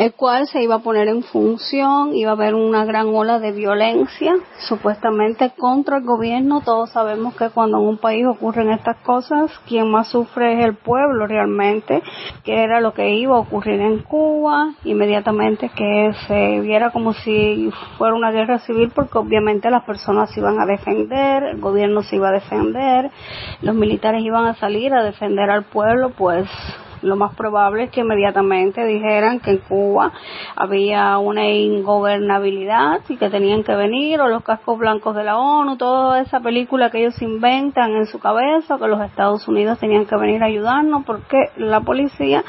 el 0.00 0.14
cual 0.14 0.46
se 0.46 0.62
iba 0.62 0.76
a 0.76 0.78
poner 0.78 1.08
en 1.08 1.22
función, 1.22 2.14
iba 2.14 2.30
a 2.30 2.32
haber 2.32 2.54
una 2.54 2.86
gran 2.86 3.14
ola 3.14 3.38
de 3.38 3.52
violencia, 3.52 4.34
supuestamente 4.66 5.52
contra 5.58 5.98
el 5.98 6.04
gobierno. 6.04 6.62
Todos 6.64 6.88
sabemos 6.88 7.36
que 7.36 7.50
cuando 7.50 7.76
en 7.76 7.86
un 7.86 7.98
país 7.98 8.24
ocurren 8.26 8.70
estas 8.70 8.96
cosas, 9.02 9.50
quien 9.68 9.90
más 9.90 10.08
sufre 10.08 10.54
es 10.54 10.64
el 10.64 10.74
pueblo 10.76 11.26
realmente, 11.26 12.02
que 12.44 12.62
era 12.62 12.80
lo 12.80 12.94
que 12.94 13.10
iba 13.10 13.36
a 13.36 13.40
ocurrir 13.40 13.78
en 13.78 13.98
Cuba, 13.98 14.72
inmediatamente 14.84 15.68
que 15.68 16.12
se 16.26 16.60
viera 16.60 16.92
como 16.92 17.12
si 17.12 17.70
fuera 17.98 18.14
una 18.14 18.30
guerra 18.30 18.58
civil, 18.60 18.90
porque 18.94 19.18
obviamente 19.18 19.68
las 19.68 19.84
personas 19.84 20.30
se 20.30 20.40
iban 20.40 20.58
a 20.62 20.64
defender, 20.64 21.42
el 21.42 21.60
gobierno 21.60 22.02
se 22.04 22.16
iba 22.16 22.30
a 22.30 22.32
defender, 22.32 23.10
los 23.60 23.74
militares 23.74 24.22
iban 24.24 24.46
a 24.46 24.54
salir 24.54 24.94
a 24.94 25.04
defender 25.04 25.50
al 25.50 25.64
pueblo, 25.64 26.12
pues 26.16 26.48
lo 27.02 27.16
más 27.16 27.34
probable 27.34 27.84
es 27.84 27.90
que 27.90 28.00
inmediatamente 28.00 28.84
dijeran 28.84 29.40
que 29.40 29.52
en 29.52 29.58
Cuba 29.58 30.12
había 30.56 31.18
una 31.18 31.48
ingobernabilidad 31.48 33.00
y 33.08 33.16
que 33.16 33.30
tenían 33.30 33.62
que 33.62 33.74
venir, 33.74 34.20
o 34.20 34.28
los 34.28 34.42
cascos 34.42 34.78
blancos 34.78 35.14
de 35.16 35.24
la 35.24 35.38
ONU, 35.38 35.76
toda 35.76 36.20
esa 36.20 36.40
película 36.40 36.90
que 36.90 36.98
ellos 37.00 37.20
inventan 37.22 37.92
en 37.96 38.06
su 38.06 38.18
cabeza, 38.18 38.78
que 38.78 38.86
los 38.86 39.00
Estados 39.02 39.46
Unidos 39.48 39.78
tenían 39.78 40.06
que 40.06 40.16
venir 40.16 40.42
a 40.42 40.46
ayudarnos 40.46 41.04
porque 41.04 41.50
la 41.56 41.80
policía 41.80 42.44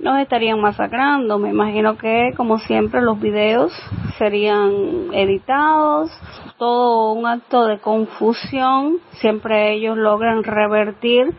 nos 0.00 0.18
estarían 0.20 0.60
masacrando. 0.60 1.38
Me 1.38 1.50
imagino 1.50 1.96
que, 1.96 2.32
como 2.36 2.58
siempre, 2.58 3.00
los 3.02 3.20
videos 3.20 3.72
serían 4.18 5.12
editados, 5.12 6.10
todo 6.58 7.12
un 7.12 7.26
acto 7.26 7.66
de 7.66 7.78
confusión, 7.78 8.98
siempre 9.12 9.72
ellos 9.74 9.96
logran 9.96 10.44
revertir 10.44 11.34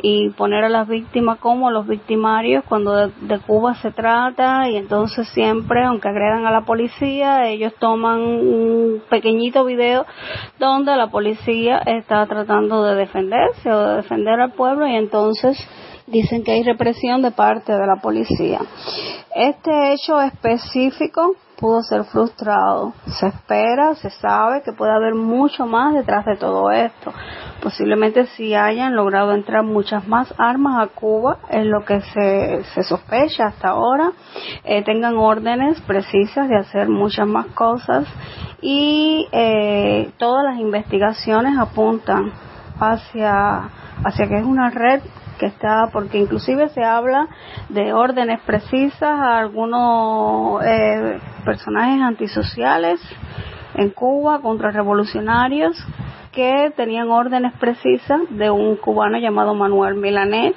y 0.00 0.30
poner 0.30 0.64
a 0.64 0.68
las 0.68 0.88
víctimas 0.88 1.38
como 1.38 1.70
los 1.70 1.86
victimarios 1.86 2.64
cuando 2.68 3.08
de, 3.08 3.38
Cuba 3.46 3.74
se 3.76 3.90
trata 3.92 4.68
y 4.68 4.76
entonces 4.76 5.28
siempre, 5.28 5.84
aunque 5.84 6.08
agredan 6.08 6.46
a 6.46 6.50
la 6.50 6.62
policía, 6.62 7.48
ellos 7.48 7.72
toman 7.78 8.20
un 8.20 9.02
pequeñito 9.08 9.64
video 9.64 10.04
donde 10.58 10.96
la 10.96 11.08
policía 11.08 11.78
está 11.78 12.26
tratando 12.26 12.82
de 12.84 12.94
defenderse 12.94 13.72
o 13.72 13.80
de 13.80 13.96
defender 13.96 14.40
al 14.40 14.52
pueblo 14.52 14.86
y 14.86 14.96
entonces 14.96 15.58
dicen 16.06 16.44
que 16.44 16.52
hay 16.52 16.62
represión 16.62 17.22
de 17.22 17.30
parte 17.30 17.72
de 17.72 17.86
la 17.86 17.96
policía. 17.96 18.60
Este 19.34 19.92
hecho 19.92 20.20
específico 20.20 21.36
pudo 21.58 21.82
ser 21.82 22.04
frustrado. 22.04 22.92
Se 23.06 23.28
espera, 23.28 23.94
se 23.94 24.10
sabe 24.10 24.62
que 24.62 24.72
puede 24.72 24.92
haber 24.92 25.14
mucho 25.14 25.66
más 25.66 25.94
detrás 25.94 26.24
de 26.24 26.36
todo 26.36 26.70
esto. 26.70 27.12
Posiblemente 27.62 28.26
si 28.26 28.54
hayan 28.54 28.94
logrado 28.94 29.32
entrar 29.32 29.62
muchas 29.62 30.06
más 30.06 30.32
armas 30.38 30.82
a 30.82 30.88
Cuba, 30.88 31.38
es 31.48 31.64
lo 31.64 31.84
que 31.84 32.00
se, 32.00 32.64
se 32.74 32.82
sospecha 32.82 33.46
hasta 33.46 33.70
ahora, 33.70 34.12
eh, 34.64 34.82
tengan 34.84 35.16
órdenes 35.16 35.80
precisas 35.82 36.48
de 36.48 36.58
hacer 36.58 36.88
muchas 36.88 37.26
más 37.26 37.46
cosas 37.48 38.06
y 38.60 39.26
eh, 39.32 40.10
todas 40.18 40.44
las 40.44 40.60
investigaciones 40.60 41.58
apuntan 41.58 42.32
hacia, 42.78 43.70
hacia 44.04 44.28
que 44.28 44.38
es 44.38 44.44
una 44.44 44.70
red 44.70 45.00
que 45.38 45.46
está, 45.46 45.88
porque 45.92 46.18
inclusive 46.18 46.68
se 46.70 46.84
habla 46.84 47.28
de 47.68 47.92
órdenes 47.92 48.40
precisas 48.40 49.02
a 49.02 49.38
algunos 49.38 50.62
eh, 50.64 51.18
personajes 51.44 52.02
antisociales 52.02 53.00
en 53.74 53.90
Cuba 53.90 54.40
contra 54.40 54.70
revolucionarios 54.70 55.76
que 56.36 56.70
tenían 56.76 57.10
órdenes 57.10 57.54
precisas 57.54 58.20
de 58.28 58.50
un 58.50 58.76
cubano 58.76 59.16
llamado 59.16 59.54
Manuel 59.54 59.94
Milanet 59.94 60.54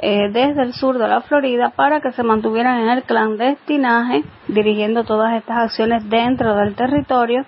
eh, 0.00 0.28
desde 0.32 0.62
el 0.62 0.72
sur 0.72 0.98
de 0.98 1.06
la 1.06 1.20
Florida 1.20 1.70
para 1.76 2.00
que 2.00 2.10
se 2.10 2.24
mantuvieran 2.24 2.80
en 2.80 2.88
el 2.88 3.04
clandestinaje 3.04 4.24
dirigiendo 4.48 5.04
todas 5.04 5.34
estas 5.34 5.58
acciones 5.58 6.10
dentro 6.10 6.56
del 6.56 6.74
territorio 6.74 7.44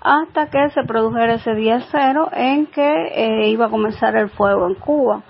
hasta 0.00 0.48
que 0.48 0.70
se 0.70 0.82
produjera 0.84 1.34
ese 1.34 1.54
día 1.54 1.82
cero 1.90 2.30
en 2.32 2.66
que 2.68 3.08
eh, 3.14 3.48
iba 3.50 3.66
a 3.66 3.70
comenzar 3.70 4.16
el 4.16 4.30
fuego 4.30 4.66
en 4.66 4.76
Cuba. 4.76 5.20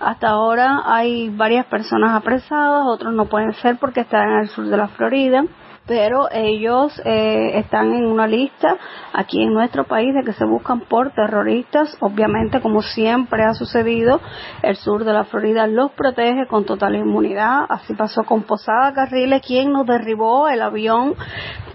Hasta 0.00 0.30
ahora 0.30 0.82
hay 0.86 1.30
varias 1.30 1.66
personas 1.66 2.16
apresadas, 2.16 2.84
otros 2.84 3.14
no 3.14 3.26
pueden 3.26 3.52
ser 3.54 3.76
porque 3.78 4.00
están 4.00 4.28
en 4.28 4.38
el 4.40 4.48
sur 4.48 4.64
de 4.64 4.76
la 4.76 4.88
Florida 4.88 5.44
pero 5.88 6.28
ellos 6.30 7.00
eh, 7.06 7.52
están 7.54 7.94
en 7.94 8.04
una 8.04 8.26
lista 8.26 8.76
aquí 9.14 9.42
en 9.42 9.54
nuestro 9.54 9.84
país 9.84 10.14
de 10.14 10.22
que 10.22 10.34
se 10.34 10.44
buscan 10.44 10.80
por 10.82 11.12
terroristas. 11.12 11.96
Obviamente, 12.00 12.60
como 12.60 12.82
siempre 12.82 13.42
ha 13.42 13.54
sucedido, 13.54 14.20
el 14.62 14.76
sur 14.76 15.04
de 15.04 15.14
la 15.14 15.24
Florida 15.24 15.66
los 15.66 15.90
protege 15.92 16.46
con 16.46 16.66
total 16.66 16.94
inmunidad. 16.94 17.64
Así 17.70 17.94
pasó 17.94 18.22
con 18.24 18.42
Posada 18.42 18.92
Carriles, 18.92 19.40
quien 19.44 19.72
nos 19.72 19.86
derribó 19.86 20.48
el 20.48 20.60
avión 20.60 21.14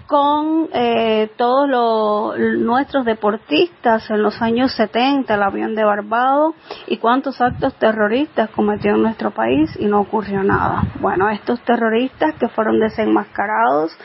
con 0.06 0.68
eh, 0.72 1.30
todos 1.36 1.68
los, 1.68 2.38
nuestros 2.58 3.04
deportistas 3.04 4.10
en 4.10 4.22
los 4.22 4.40
años 4.42 4.74
70, 4.74 5.34
el 5.34 5.42
avión 5.42 5.74
de 5.74 5.84
Barbados 5.84 6.54
y 6.86 6.98
cuántos 6.98 7.40
actos 7.40 7.74
terroristas 7.74 8.50
cometió 8.50 8.94
en 8.94 9.02
nuestro 9.02 9.30
país 9.30 9.70
y 9.78 9.86
no 9.86 10.00
ocurrió 10.00 10.42
nada. 10.42 10.82
Bueno, 11.00 11.30
estos 11.30 11.60
terroristas 11.60 12.34
que 12.34 12.48
fueron 12.48 12.80
desenmascarados 12.80 13.96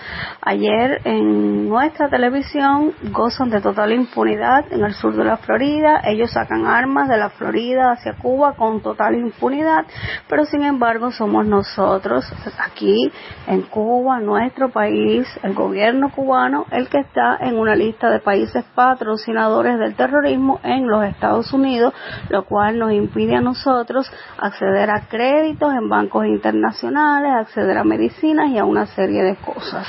ayer 0.41 1.01
en 1.03 1.67
nuestra 1.67 2.09
televisión 2.09 2.93
gozan 3.11 3.49
de 3.49 3.59
total 3.59 3.91
impunidad 3.91 4.71
en 4.71 4.85
el 4.85 4.93
sur 4.93 5.15
de 5.15 5.25
la 5.25 5.37
Florida. 5.37 6.01
Ellos 6.05 6.31
sacan 6.31 6.65
armas 6.65 7.09
de 7.09 7.17
la 7.17 7.29
Florida 7.29 7.91
hacia 7.91 8.13
Cuba 8.13 8.53
con 8.53 8.81
total 8.81 9.15
impunidad, 9.15 9.85
pero 10.29 10.45
sin 10.45 10.63
embargo 10.63 11.11
somos 11.11 11.45
nosotros 11.45 12.25
aquí 12.57 13.11
en 13.47 13.63
Cuba, 13.63 14.19
nuestro 14.19 14.69
país, 14.69 15.27
el 15.43 15.53
gobierno 15.53 15.88
cubano 16.13 16.65
el 16.71 16.87
que 16.89 16.99
está 16.99 17.37
en 17.41 17.57
una 17.57 17.75
lista 17.75 18.09
de 18.09 18.19
países 18.19 18.63
patrocinadores 18.75 19.79
del 19.79 19.95
terrorismo 19.95 20.59
en 20.63 20.87
los 20.87 21.03
Estados 21.03 21.51
Unidos, 21.53 21.93
lo 22.29 22.45
cual 22.45 22.77
nos 22.79 22.91
impide 22.91 23.35
a 23.35 23.41
nosotros 23.41 24.11
acceder 24.37 24.89
a 24.89 25.07
créditos 25.07 25.73
en 25.73 25.89
bancos 25.89 26.25
internacionales, 26.25 27.31
acceder 27.33 27.77
a 27.77 27.83
medicinas 27.83 28.49
y 28.49 28.57
a 28.57 28.65
una 28.65 28.85
serie 28.87 29.23
de 29.23 29.35
cosas. 29.35 29.87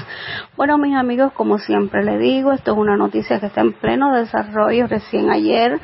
Bueno, 0.57 0.79
mis 0.79 0.97
amigos, 0.97 1.33
como 1.33 1.59
siempre 1.59 2.05
le 2.05 2.19
digo, 2.19 2.53
esto 2.53 2.73
es 2.73 2.79
una 2.79 2.97
noticia 2.97 3.41
que 3.41 3.47
está 3.47 3.61
en 3.61 3.73
pleno 3.73 4.15
desarrollo. 4.15 4.87
Recién 4.87 5.31
ayer 5.31 5.81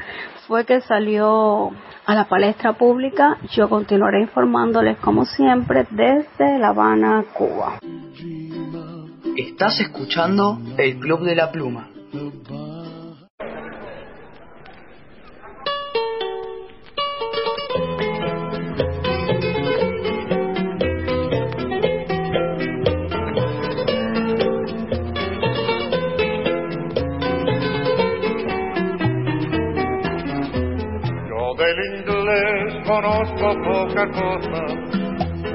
fue 0.46 0.64
que 0.64 0.80
salió 0.80 1.72
a 2.06 2.14
la 2.14 2.24
palestra 2.24 2.74
pública. 2.74 3.38
Yo 3.50 3.68
continuaré 3.68 4.22
informándoles 4.22 4.98
como 4.98 5.24
siempre 5.24 5.86
desde 5.90 6.58
La 6.58 6.68
Habana, 6.68 7.24
Cuba. 7.34 7.78
Estás 9.36 9.78
escuchando 9.80 10.58
el 10.78 10.98
Club 10.98 11.22
de 11.22 11.34
la 11.34 11.52
Pluma. 11.52 11.90
Yo 31.28 31.54
del 31.58 31.78
inglés 31.94 32.86
conozco 32.86 33.54
poca 33.64 34.10
cosa, 34.12 34.62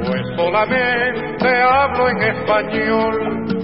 pues 0.05 0.21
solamente 0.37 1.47
hablo 1.63 2.09
en 2.09 2.21
español 2.21 3.60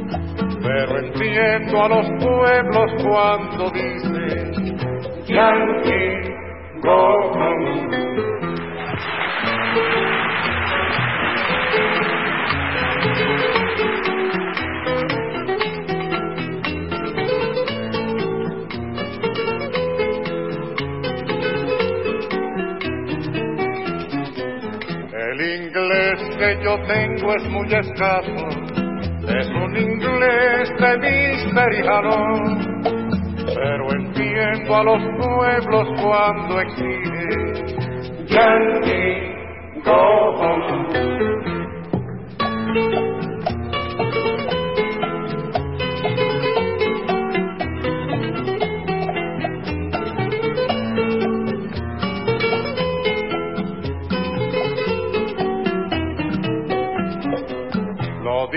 pero 0.68 0.99
entiendo 0.99 1.82
a 1.82 1.88
los 1.88 2.07
pueblos 2.22 2.91
cuando 3.01 3.70
dicen 3.72 4.78
Yankee, 5.26 6.34
go. 6.82 7.28
El 25.13 25.41
inglés 25.41 26.20
que 26.38 26.63
yo 26.63 26.78
tengo 26.88 27.36
es 27.36 27.49
muy 27.49 27.68
escaso, 27.74 28.66
es 29.28 29.48
un 29.50 29.78
inglés 29.78 30.72
de 30.80 30.98
pero 33.56 33.92
entiendo 33.94 34.76
a 34.76 34.84
los 34.84 35.02
pueblos 35.18 35.88
cuando 36.02 36.62
exigen 36.62 37.48
Yankee, 38.28 39.82
go. 39.84 40.18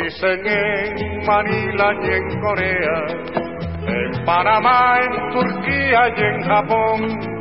Dicen 0.02 0.46
en 0.46 1.26
Manila 1.26 1.94
y 2.02 2.10
en 2.12 2.40
Corea, 2.40 3.04
en 3.86 4.24
Panamá, 4.24 5.00
en 5.00 5.30
Turquía 5.30 6.08
y 6.16 6.22
en 6.22 6.42
Japón. 6.42 7.40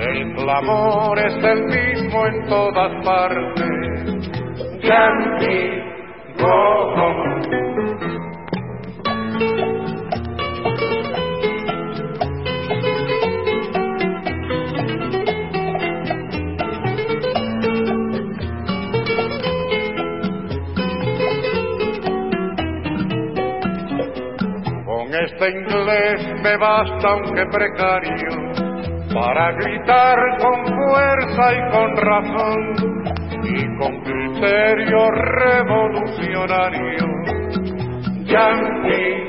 El 0.00 0.34
clamor 0.34 1.18
es 1.18 1.34
el 1.44 1.64
mismo 1.64 2.26
en 2.26 2.46
todas 2.48 3.04
partes. 3.04 3.66
Yankee, 4.82 5.82
go. 6.38 7.35
Me 26.46 26.56
basta 26.58 27.08
aunque 27.08 27.44
precario 27.46 28.30
para 29.12 29.50
gritar 29.52 30.16
con 30.38 30.64
fuerza 30.64 31.54
y 31.54 31.60
con 31.72 31.96
razón 31.96 32.60
y 33.42 33.78
con 33.78 34.00
criterio 34.02 35.10
revolucionario. 35.10 37.06
Yankee, 38.26 39.25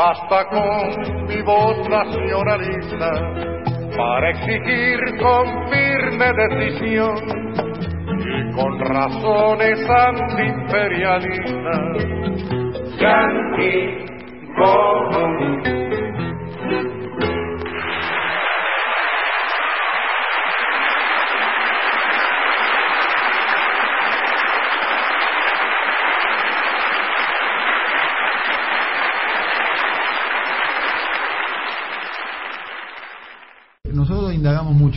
basta 0.00 0.48
con 0.48 1.26
mi 1.26 1.42
voz 1.42 1.76
nacionalista 1.90 3.10
para 3.98 4.30
exigir 4.30 4.98
con 5.20 5.68
firme 5.68 6.32
decisión 6.48 7.18
y 8.18 8.50
con 8.54 8.80
razones 8.80 9.78
antiimperialistas. 9.90 12.06
Yankee, 12.98 14.06
go. 14.56 15.79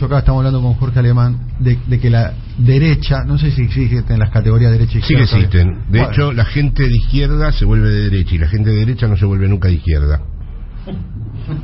Mucho 0.04 0.14
acá, 0.14 0.18
estamos 0.20 0.40
hablando 0.40 0.60
con 0.62 0.74
Jorge 0.74 0.98
Alemán, 0.98 1.38
de, 1.58 1.78
de 1.86 1.98
que 2.00 2.10
la 2.10 2.34
derecha, 2.58 3.24
no 3.24 3.38
sé 3.38 3.50
si 3.50 3.62
existen 3.62 4.18
las 4.18 4.30
categorías 4.30 4.70
derecha 4.72 4.98
y 4.98 5.02
Sí 5.02 5.14
izquierda. 5.14 5.26
que 5.26 5.36
existen. 5.36 5.68
De 5.90 5.98
Bueno, 5.98 6.12
hecho, 6.12 6.32
la 6.32 6.44
gente 6.44 6.82
de 6.88 6.96
izquierda 6.96 7.52
se 7.52 7.64
vuelve 7.64 7.90
de 7.90 8.10
derecha 8.10 8.34
y 8.34 8.38
la 8.38 8.48
gente 8.48 8.70
de 8.70 8.76
derecha 8.76 9.06
no 9.08 9.16
se 9.16 9.24
vuelve 9.24 9.48
nunca 9.48 9.68
de 9.68 9.74
izquierda. 9.74 10.20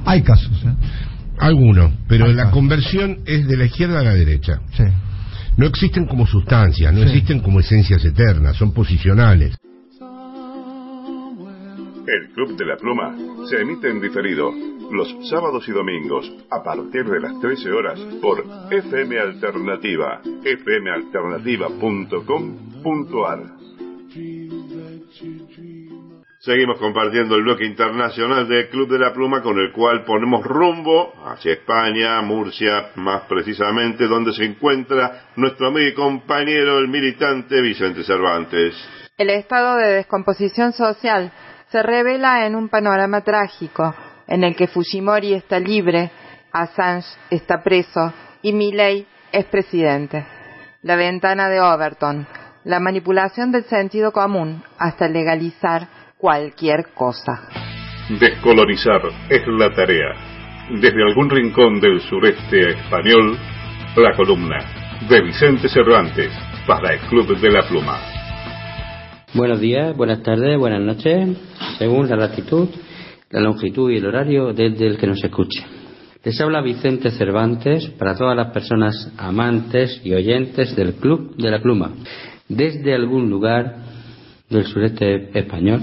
hay 0.05 0.23
casos. 0.23 0.51
¿eh? 0.65 0.75
Algunos, 1.39 1.93
pero 2.09 2.27
Hay 2.27 2.33
la 2.35 2.45
casos. 2.45 2.55
conversión 2.55 3.19
es 3.27 3.47
de 3.49 3.57
la 3.57 3.65
izquierda 3.67 4.01
a 4.01 4.03
la 4.03 4.15
derecha. 4.15 4.61
Sí. 4.77 4.85
No 5.57 5.67
existen 5.67 6.07
como 6.07 6.27
sustancias, 6.27 6.93
no 6.93 7.01
Sí. 7.01 7.07
existen 7.09 7.41
como 7.41 7.61
esencias 7.61 8.05
eternas, 8.05 8.57
son 8.57 8.73
posicionales. 8.73 9.57
El 12.11 12.31
Club 12.31 12.57
de 12.57 12.67
la 12.67 12.77
Pluma 12.77 13.17
se 13.49 13.61
emite 13.61 13.89
en 13.89 14.01
diferido 14.01 14.53
los 14.91 15.15
sábados 15.29 15.69
y 15.69 15.73
domingos 15.73 16.29
a 16.51 16.61
partir 16.61 17.05
de 17.05 17.21
las 17.21 17.39
13 17.39 17.71
horas 17.71 18.01
por 18.21 18.45
FM 18.69 19.17
Alternativa, 19.17 20.21
fmalternativa.com.ar. 20.43 23.39
Seguimos 26.41 26.81
compartiendo 26.81 27.37
el 27.37 27.45
bloque 27.45 27.65
internacional 27.65 28.49
del 28.49 28.71
Club 28.71 28.91
de 28.91 28.99
la 28.99 29.13
Pluma 29.13 29.41
con 29.41 29.57
el 29.61 29.71
cual 29.71 30.03
ponemos 30.05 30.45
rumbo 30.45 31.13
hacia 31.25 31.53
España, 31.53 32.21
Murcia 32.23 32.91
más 32.97 33.23
precisamente, 33.29 34.09
donde 34.09 34.33
se 34.33 34.47
encuentra 34.47 35.27
nuestro 35.37 35.69
amigo 35.69 35.87
y 35.87 35.95
compañero, 35.95 36.79
el 36.79 36.89
militante 36.89 37.61
Vicente 37.61 38.03
Cervantes. 38.03 38.75
El 39.17 39.31
estado 39.31 39.77
de 39.77 39.95
descomposición 39.97 40.73
social 40.73 41.31
se 41.71 41.83
revela 41.83 42.47
en 42.47 42.57
un 42.57 42.69
panorama 42.69 43.21
trágico 43.21 43.95
en 44.27 44.45
el 44.45 44.57
que 44.57 44.67
Fujimori 44.67 45.35
está 45.35 45.59
libre, 45.59 46.11
Assange 46.53 47.07
está 47.31 47.63
preso 47.63 48.13
y 48.43 48.53
Milley 48.53 49.07
es 49.33 49.45
presidente. 49.47 50.25
La 50.83 50.97
ventana 50.97 51.49
de 51.49 51.61
Overton, 51.61 52.27
la 52.65 52.81
manipulación 52.81 53.53
del 53.53 53.65
sentido 53.65 54.13
común 54.13 54.63
hasta 54.79 55.09
legalizar 55.09 55.89
cualquier 56.17 56.93
cosa. 56.95 57.49
Descolonizar 58.19 59.03
es 59.29 59.43
la 59.47 59.73
tarea. 59.75 60.15
Desde 60.71 61.03
algún 61.03 61.31
rincón 61.31 61.81
del 61.81 62.01
sureste 62.01 62.71
español, 62.71 63.39
la 63.97 64.17
columna 64.17 64.59
de 65.09 65.21
Vicente 65.23 65.69
Cervantes 65.69 66.33
para 66.67 66.95
el 66.95 67.01
Club 67.09 67.39
de 67.41 67.51
la 67.51 67.67
Pluma. 67.67 68.20
Buenos 69.33 69.61
días, 69.61 69.97
buenas 69.97 70.25
tardes, 70.25 70.59
buenas 70.59 70.81
noches, 70.81 71.39
según 71.79 72.09
la 72.09 72.17
latitud, 72.17 72.69
la 73.31 73.39
longitud 73.39 73.89
y 73.89 73.99
el 73.99 74.07
horario 74.07 74.53
desde 74.53 74.89
el 74.89 74.99
que 74.99 75.07
nos 75.07 75.23
escuche. 75.23 75.65
Les 76.25 76.41
habla 76.41 76.61
Vicente 76.61 77.13
Cervantes 77.13 77.91
para 77.91 78.17
todas 78.17 78.37
las 78.37 78.51
personas 78.51 79.13
amantes 79.17 80.01
y 80.03 80.15
oyentes 80.15 80.75
del 80.75 80.95
Club 80.95 81.37
de 81.37 81.49
la 81.49 81.63
Pluma, 81.63 81.93
desde 82.49 82.93
algún 82.93 83.31
lugar 83.31 83.77
del 84.49 84.65
sureste 84.65 85.31
español, 85.39 85.83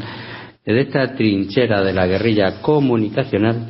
desde 0.65 0.81
esta 0.81 1.15
trinchera 1.15 1.81
de 1.83 1.93
la 1.93 2.05
guerrilla 2.05 2.61
comunicacional, 2.61 3.65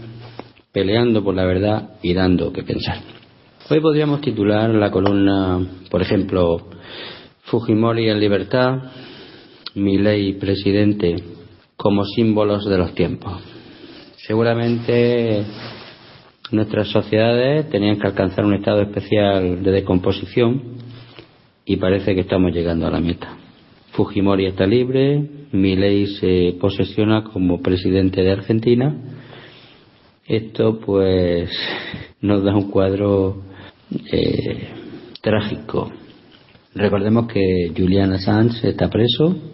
peleando 0.73 1.23
por 1.23 1.35
la 1.35 1.45
verdad 1.45 1.89
y 2.01 2.15
dando 2.15 2.51
que 2.51 2.63
pensar. 2.63 2.97
Hoy 3.69 3.79
podríamos 3.79 4.21
titular 4.21 4.71
la 4.71 4.89
columna, 4.89 5.59
por 5.91 6.01
ejemplo, 6.01 6.67
Fujimori 7.43 8.09
en 8.09 8.19
libertad, 8.19 8.79
Milei 9.77 10.33
presidente 10.33 11.15
como 11.75 12.03
símbolos 12.03 12.65
de 12.65 12.77
los 12.77 12.95
tiempos. 12.95 13.41
Seguramente 14.17 15.43
nuestras 16.51 16.87
sociedades 16.87 17.69
tenían 17.69 17.99
que 17.99 18.07
alcanzar 18.07 18.43
un 18.43 18.55
estado 18.55 18.81
especial 18.81 19.61
de 19.63 19.71
decomposición 19.71 20.61
y 21.63 21.75
parece 21.77 22.15
que 22.15 22.21
estamos 22.21 22.51
llegando 22.51 22.87
a 22.87 22.91
la 22.91 22.99
meta. 22.99 23.37
Fujimori 23.91 24.47
está 24.47 24.65
libre, 24.65 25.23
Milei 25.51 26.07
se 26.07 26.57
posesiona 26.59 27.23
como 27.23 27.61
presidente 27.61 28.21
de 28.21 28.31
Argentina 28.31 28.95
Esto 30.27 30.79
pues 30.79 31.49
nos 32.21 32.43
da 32.43 32.55
un 32.55 32.69
cuadro 32.69 33.43
eh, 34.11 34.69
trágico. 35.21 35.91
Recordemos 36.75 37.27
que 37.27 37.71
Julian 37.75 38.11
Assange 38.13 38.69
está 38.69 38.89
preso. 38.89 39.46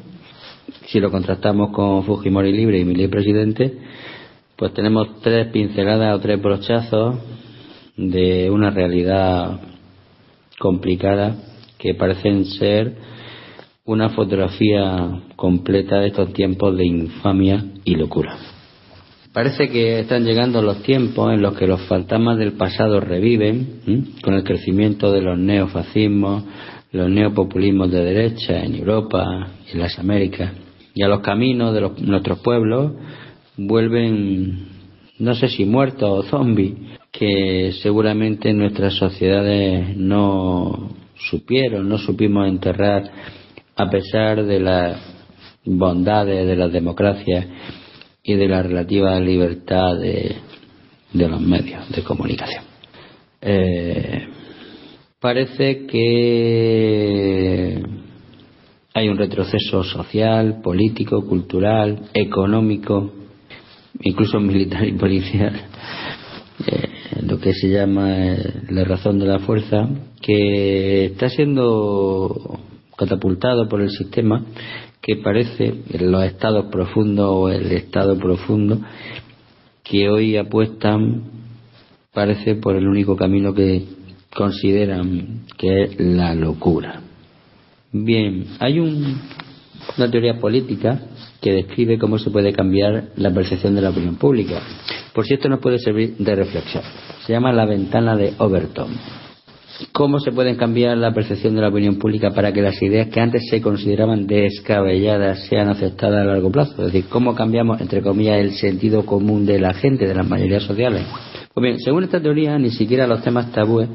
Si 0.87 0.99
lo 0.99 1.11
contrastamos 1.11 1.71
con 1.71 2.03
Fujimori 2.03 2.51
libre 2.51 2.79
y 2.79 2.85
Milei 2.85 3.07
presidente, 3.07 3.73
pues 4.55 4.73
tenemos 4.73 5.21
tres 5.21 5.47
pinceladas 5.47 6.15
o 6.15 6.19
tres 6.19 6.41
brochazos 6.41 7.17
de 7.95 8.49
una 8.49 8.69
realidad 8.69 9.59
complicada 10.59 11.35
que 11.77 11.95
parecen 11.95 12.45
ser 12.45 12.95
una 13.85 14.09
fotografía 14.09 15.23
completa 15.35 15.99
de 15.99 16.07
estos 16.07 16.31
tiempos 16.33 16.77
de 16.77 16.85
infamia 16.85 17.65
y 17.83 17.95
locura. 17.95 18.37
Parece 19.33 19.69
que 19.69 19.99
están 19.99 20.23
llegando 20.23 20.61
los 20.61 20.83
tiempos 20.83 21.33
en 21.33 21.41
los 21.41 21.57
que 21.57 21.67
los 21.67 21.81
fantasmas 21.87 22.37
del 22.37 22.53
pasado 22.53 22.99
reviven, 22.99 24.13
con 24.21 24.35
el 24.35 24.43
crecimiento 24.43 25.11
de 25.11 25.21
los 25.21 25.37
neofascismos, 25.39 26.43
los 26.91 27.09
neopopulismos 27.09 27.91
de 27.91 28.03
derecha 28.03 28.63
en 28.63 28.75
Europa 28.75 29.25
y 29.67 29.71
en 29.73 29.79
las 29.79 29.97
Américas, 29.97 30.51
y 30.93 31.03
a 31.03 31.07
los 31.07 31.21
caminos 31.21 31.73
de 31.73 31.81
los- 31.81 31.99
nuestros 32.01 32.39
pueblos 32.39 32.93
vuelven, 33.57 34.67
no 35.19 35.35
sé 35.35 35.47
si 35.49 35.65
muertos 35.65 36.25
o 36.25 36.29
zombies, 36.29 36.73
que 37.11 37.71
seguramente 37.81 38.53
nuestras 38.53 38.93
sociedades 38.95 39.95
no 39.95 40.89
supieron, 41.29 41.87
no 41.87 41.97
supimos 41.97 42.47
enterrar 42.47 43.09
a 43.75 43.89
pesar 43.89 44.43
de 44.43 44.59
las 44.59 44.97
bondades 45.65 46.45
de 46.45 46.55
las 46.55 46.71
democracias 46.71 47.45
y 48.23 48.33
de 48.35 48.47
la 48.47 48.63
relativa 48.63 49.19
libertad 49.19 49.97
de, 49.97 50.35
de 51.13 51.27
los 51.29 51.41
medios 51.41 51.89
de 51.91 52.03
comunicación. 52.03 52.63
Eh, 53.41 54.27
parece 55.19 55.85
que 55.85 57.81
hay 58.93 59.09
un 59.09 59.17
retroceso 59.17 59.83
social, 59.83 60.61
político, 60.61 61.25
cultural, 61.25 62.09
económico, 62.13 63.11
incluso 64.01 64.39
militar 64.39 64.87
y 64.87 64.93
policial, 64.93 65.53
eh, 66.67 66.89
lo 67.23 67.39
que 67.39 67.53
se 67.53 67.69
llama 67.69 68.11
eh, 68.15 68.53
la 68.69 68.83
razón 68.83 69.17
de 69.19 69.25
la 69.25 69.39
fuerza, 69.39 69.89
que 70.21 71.05
está 71.05 71.29
siendo 71.29 72.59
catapultado 72.95 73.67
por 73.67 73.81
el 73.81 73.89
sistema 73.89 74.45
que 75.01 75.17
parece 75.17 75.73
los 75.99 76.23
estados 76.23 76.67
profundos 76.71 77.27
o 77.29 77.49
el 77.49 77.71
estado 77.71 78.17
profundo 78.17 78.79
que 79.83 80.07
hoy 80.09 80.37
apuestan 80.37 81.23
parece 82.13 82.55
por 82.55 82.75
el 82.75 82.87
único 82.87 83.17
camino 83.17 83.53
que 83.53 83.83
consideran 84.33 85.41
que 85.57 85.83
es 85.83 85.99
la 85.99 86.33
locura. 86.35 87.01
Bien, 87.93 88.45
hay 88.59 88.79
un- 88.79 89.19
una 89.97 90.09
teoría 90.09 90.39
política 90.39 90.99
que 91.39 91.53
describe 91.53 91.99
cómo 91.99 92.17
se 92.17 92.31
puede 92.31 92.51
cambiar 92.51 93.09
la 93.17 93.31
percepción 93.31 93.75
de 93.75 93.81
la 93.81 93.91
opinión 93.91 94.15
pública. 94.15 94.61
Por 95.13 95.25
si 95.27 95.35
esto 95.35 95.47
nos 95.47 95.59
puede 95.59 95.77
servir 95.77 96.15
de 96.17 96.35
reflexión. 96.35 96.83
Se 97.25 97.33
llama 97.33 97.53
la 97.53 97.65
ventana 97.65 98.15
de 98.15 98.33
Overton. 98.39 98.87
¿Cómo 99.91 100.19
se 100.19 100.31
puede 100.31 100.55
cambiar 100.55 100.97
la 100.97 101.13
percepción 101.13 101.55
de 101.55 101.61
la 101.61 101.67
opinión 101.69 101.95
pública 101.97 102.31
para 102.31 102.51
que 102.51 102.61
las 102.61 102.81
ideas 102.81 103.09
que 103.09 103.19
antes 103.19 103.43
se 103.49 103.61
consideraban 103.61 104.25
descabelladas 104.25 105.45
sean 105.47 105.67
aceptadas 105.69 106.21
a 106.21 106.25
largo 106.25 106.51
plazo? 106.51 106.71
Es 106.87 106.93
decir, 106.93 107.05
¿cómo 107.09 107.35
cambiamos, 107.35 107.79
entre 107.79 108.01
comillas, 108.01 108.37
el 108.39 108.53
sentido 108.53 109.05
común 109.05 109.45
de 109.45 109.59
la 109.59 109.73
gente, 109.73 110.07
de 110.07 110.15
las 110.15 110.27
mayorías 110.27 110.63
sociales? 110.63 111.03
Pues 111.53 111.63
bien, 111.63 111.79
según 111.79 112.03
esta 112.03 112.19
teoría, 112.19 112.57
ni 112.57 112.71
siquiera 112.71 113.05
los 113.05 113.21
temas 113.21 113.51
tabúes 113.51 113.89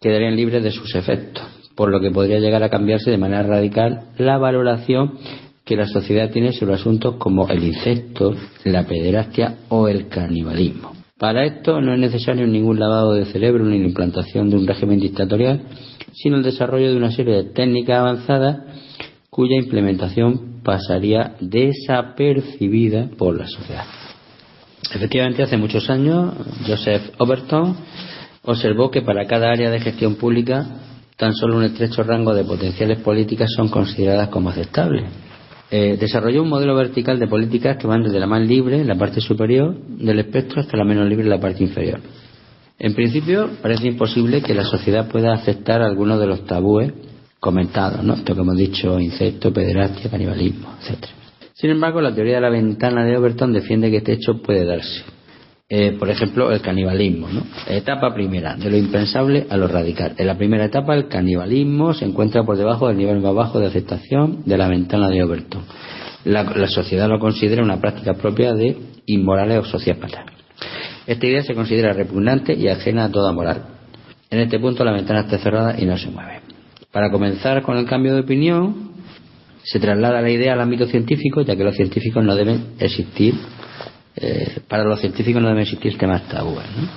quedarían 0.00 0.36
libres 0.36 0.62
de 0.62 0.70
sus 0.70 0.94
efectos, 0.94 1.42
por 1.76 1.90
lo 1.90 2.00
que 2.00 2.10
podría 2.10 2.40
llegar 2.40 2.62
a 2.62 2.70
cambiarse 2.70 3.10
de 3.10 3.18
manera 3.18 3.42
radical 3.42 4.08
la 4.18 4.38
valoración 4.38 5.18
que 5.64 5.76
la 5.76 5.86
sociedad 5.86 6.30
tiene 6.30 6.52
sobre 6.52 6.74
asuntos 6.74 7.16
como 7.16 7.48
el 7.48 7.62
incesto, 7.62 8.34
la 8.64 8.84
pederastia 8.84 9.56
o 9.68 9.88
el 9.88 10.08
canibalismo. 10.08 10.92
Para 11.18 11.44
esto 11.44 11.80
no 11.80 11.92
es 11.94 11.98
necesario 11.98 12.46
ningún 12.46 12.78
lavado 12.78 13.14
de 13.14 13.24
cerebro 13.26 13.64
ni 13.64 13.78
la 13.78 13.86
implantación 13.86 14.48
de 14.48 14.56
un 14.56 14.66
régimen 14.66 15.00
dictatorial, 15.00 15.62
sino 16.12 16.36
el 16.36 16.42
desarrollo 16.42 16.90
de 16.90 16.96
una 16.96 17.10
serie 17.10 17.34
de 17.34 17.44
técnicas 17.50 17.98
avanzadas 17.98 18.58
cuya 19.30 19.56
implementación 19.56 20.60
pasaría 20.62 21.34
desapercibida 21.40 23.08
por 23.18 23.36
la 23.36 23.46
sociedad. 23.46 23.84
Efectivamente, 24.94 25.42
hace 25.42 25.56
muchos 25.56 25.90
años, 25.90 26.34
Joseph 26.66 27.12
Overton 27.18 27.76
observó 28.44 28.90
que 28.90 29.02
para 29.02 29.26
cada 29.26 29.50
área 29.50 29.70
de 29.70 29.80
gestión 29.80 30.14
pública 30.14 30.66
tan 31.16 31.34
solo 31.34 31.56
un 31.56 31.64
estrecho 31.64 32.02
rango 32.02 32.34
de 32.34 32.44
potenciales 32.44 32.98
políticas 32.98 33.50
son 33.54 33.68
consideradas 33.68 34.28
como 34.28 34.50
aceptables. 34.50 35.04
Eh, 35.70 35.96
desarrolló 35.98 36.42
un 36.42 36.48
modelo 36.48 36.76
vertical 36.76 37.18
de 37.18 37.26
políticas 37.26 37.76
que 37.76 37.86
van 37.86 38.02
desde 38.02 38.20
la 38.20 38.26
más 38.26 38.46
libre, 38.46 38.84
la 38.84 38.94
parte 38.94 39.20
superior 39.20 39.76
del 39.76 40.20
espectro, 40.20 40.60
hasta 40.60 40.76
la 40.76 40.84
menos 40.84 41.08
libre, 41.08 41.26
la 41.26 41.40
parte 41.40 41.64
inferior. 41.64 42.00
En 42.78 42.94
principio, 42.94 43.50
parece 43.62 43.88
imposible 43.88 44.42
que 44.42 44.54
la 44.54 44.64
sociedad 44.64 45.08
pueda 45.08 45.32
aceptar 45.32 45.82
algunos 45.82 46.20
de 46.20 46.26
los 46.26 46.44
tabúes 46.44 46.92
comentados, 47.40 48.04
¿no? 48.04 48.14
Esto 48.14 48.34
que 48.34 48.40
hemos 48.40 48.56
dicho, 48.56 49.00
insecto, 49.00 49.52
pederastia, 49.52 50.10
canibalismo, 50.10 50.74
etcétera. 50.80 51.12
Sin 51.54 51.70
embargo, 51.70 52.02
la 52.02 52.14
teoría 52.14 52.34
de 52.34 52.42
la 52.42 52.50
ventana 52.50 53.04
de 53.04 53.16
Overton 53.16 53.52
defiende 53.52 53.90
que 53.90 53.98
este 53.98 54.12
hecho 54.12 54.42
puede 54.42 54.66
darse. 54.66 55.15
Eh, 55.68 55.96
por 55.98 56.08
ejemplo, 56.08 56.52
el 56.52 56.60
canibalismo. 56.60 57.28
¿no? 57.28 57.42
Etapa 57.66 58.14
primera, 58.14 58.54
de 58.54 58.70
lo 58.70 58.76
impensable 58.76 59.48
a 59.50 59.56
lo 59.56 59.66
radical. 59.66 60.14
En 60.16 60.28
la 60.28 60.38
primera 60.38 60.66
etapa, 60.66 60.94
el 60.94 61.08
canibalismo 61.08 61.92
se 61.92 62.04
encuentra 62.04 62.44
por 62.44 62.56
debajo 62.56 62.86
del 62.86 62.98
nivel 62.98 63.20
más 63.20 63.34
bajo 63.34 63.58
de 63.58 63.66
aceptación 63.66 64.42
de 64.44 64.56
la 64.56 64.68
ventana 64.68 65.08
de 65.08 65.24
Overton. 65.24 65.62
La, 66.24 66.44
la 66.44 66.68
sociedad 66.68 67.08
lo 67.08 67.18
considera 67.18 67.64
una 67.64 67.80
práctica 67.80 68.14
propia 68.14 68.52
de 68.52 68.76
inmorales 69.06 69.58
o 69.58 69.64
sociópatas. 69.64 70.26
Esta 71.04 71.26
idea 71.26 71.42
se 71.42 71.54
considera 71.54 71.92
repugnante 71.92 72.54
y 72.54 72.68
ajena 72.68 73.06
a 73.06 73.10
toda 73.10 73.32
moral. 73.32 73.64
En 74.30 74.38
este 74.38 74.60
punto, 74.60 74.84
la 74.84 74.92
ventana 74.92 75.20
está 75.22 75.38
cerrada 75.38 75.74
y 75.80 75.84
no 75.84 75.98
se 75.98 76.10
mueve. 76.10 76.42
Para 76.92 77.10
comenzar 77.10 77.62
con 77.62 77.76
el 77.76 77.86
cambio 77.86 78.14
de 78.14 78.20
opinión, 78.20 78.92
se 79.64 79.80
traslada 79.80 80.20
la 80.20 80.30
idea 80.30 80.52
al 80.52 80.60
ámbito 80.60 80.86
científico, 80.86 81.42
ya 81.42 81.56
que 81.56 81.64
los 81.64 81.74
científicos 81.74 82.24
no 82.24 82.36
deben 82.36 82.74
existir 82.78 83.34
eh, 84.16 84.60
para 84.66 84.84
los 84.84 85.00
científicos 85.00 85.42
no 85.42 85.48
deben 85.48 85.62
existir 85.62 85.96
temas 85.98 86.22
tabúes. 86.28 86.66
¿no? 86.76 86.88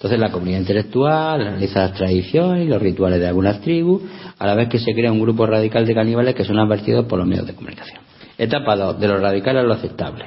Entonces 0.00 0.18
la 0.18 0.30
comunidad 0.30 0.60
intelectual 0.60 1.46
analiza 1.46 1.80
las 1.80 1.92
tradiciones 1.92 2.64
y 2.64 2.68
los 2.68 2.80
rituales 2.80 3.20
de 3.20 3.26
algunas 3.26 3.60
tribus, 3.60 4.02
a 4.38 4.46
la 4.46 4.54
vez 4.54 4.68
que 4.68 4.78
se 4.78 4.94
crea 4.94 5.12
un 5.12 5.20
grupo 5.20 5.46
radical 5.46 5.86
de 5.86 5.94
caníbales 5.94 6.34
que 6.34 6.44
son 6.44 6.58
advertidos 6.58 7.04
por 7.04 7.18
los 7.18 7.28
medios 7.28 7.46
de 7.46 7.54
comunicación. 7.54 8.00
Etapa 8.38 8.76
2, 8.76 8.98
de 8.98 9.08
lo 9.08 9.18
radical 9.18 9.58
a 9.58 9.62
lo 9.62 9.74
aceptable. 9.74 10.24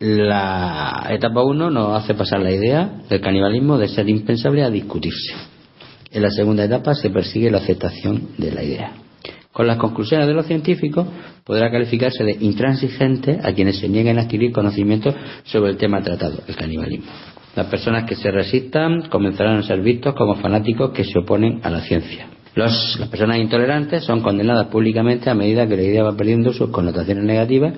La 0.00 1.06
etapa 1.08 1.42
1 1.42 1.70
nos 1.70 2.02
hace 2.02 2.12
pasar 2.12 2.40
la 2.40 2.50
idea 2.50 3.00
del 3.08 3.22
canibalismo 3.22 3.78
de 3.78 3.88
ser 3.88 4.06
impensable 4.08 4.62
a 4.62 4.68
discutirse. 4.68 5.34
En 6.10 6.20
la 6.20 6.30
segunda 6.30 6.64
etapa 6.64 6.94
se 6.94 7.08
persigue 7.08 7.50
la 7.50 7.58
aceptación 7.58 8.28
de 8.36 8.50
la 8.52 8.62
idea. 8.62 9.03
Con 9.54 9.68
las 9.68 9.78
conclusiones 9.78 10.26
de 10.26 10.34
los 10.34 10.46
científicos 10.46 11.06
podrá 11.44 11.70
calificarse 11.70 12.24
de 12.24 12.36
intransigente 12.40 13.38
a 13.40 13.52
quienes 13.52 13.78
se 13.78 13.88
nieguen 13.88 14.18
a 14.18 14.22
adquirir 14.22 14.50
conocimientos 14.52 15.14
sobre 15.44 15.70
el 15.70 15.76
tema 15.76 16.02
tratado, 16.02 16.40
el 16.48 16.56
canibalismo. 16.56 17.06
Las 17.54 17.66
personas 17.68 18.02
que 18.02 18.16
se 18.16 18.32
resistan 18.32 19.02
comenzarán 19.08 19.58
a 19.58 19.62
ser 19.62 19.80
vistos 19.80 20.12
como 20.14 20.34
fanáticos 20.34 20.90
que 20.90 21.04
se 21.04 21.20
oponen 21.20 21.60
a 21.62 21.70
la 21.70 21.82
ciencia. 21.82 22.26
Los- 22.56 22.98
las 22.98 23.08
personas 23.08 23.38
intolerantes 23.38 24.02
son 24.04 24.22
condenadas 24.22 24.66
públicamente 24.66 25.30
a 25.30 25.34
medida 25.34 25.68
que 25.68 25.76
la 25.76 25.82
idea 25.82 26.02
va 26.02 26.16
perdiendo 26.16 26.52
sus 26.52 26.70
connotaciones 26.70 27.22
negativas, 27.22 27.74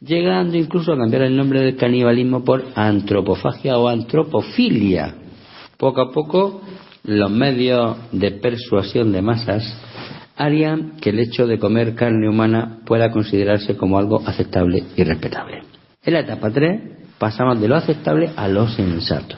llegando 0.00 0.56
incluso 0.56 0.94
a 0.94 0.96
cambiar 0.96 1.24
el 1.24 1.36
nombre 1.36 1.60
del 1.60 1.76
canibalismo 1.76 2.42
por 2.44 2.64
antropofagia 2.74 3.76
o 3.76 3.88
antropofilia. 3.88 5.16
Poco 5.76 6.00
a 6.00 6.10
poco, 6.12 6.62
los 7.04 7.30
medios 7.30 7.96
de 8.12 8.30
persuasión 8.32 9.12
de 9.12 9.20
masas 9.22 9.64
harían 10.40 10.92
que 11.02 11.10
el 11.10 11.18
hecho 11.18 11.46
de 11.46 11.58
comer 11.58 11.94
carne 11.94 12.26
humana 12.26 12.78
pueda 12.86 13.10
considerarse 13.10 13.76
como 13.76 13.98
algo 13.98 14.22
aceptable 14.26 14.84
y 14.96 15.04
respetable. 15.04 15.62
En 16.02 16.14
la 16.14 16.20
etapa 16.20 16.50
3 16.50 16.80
pasamos 17.18 17.60
de 17.60 17.68
lo 17.68 17.76
aceptable 17.76 18.30
a 18.34 18.48
lo 18.48 18.66
sensato, 18.66 19.36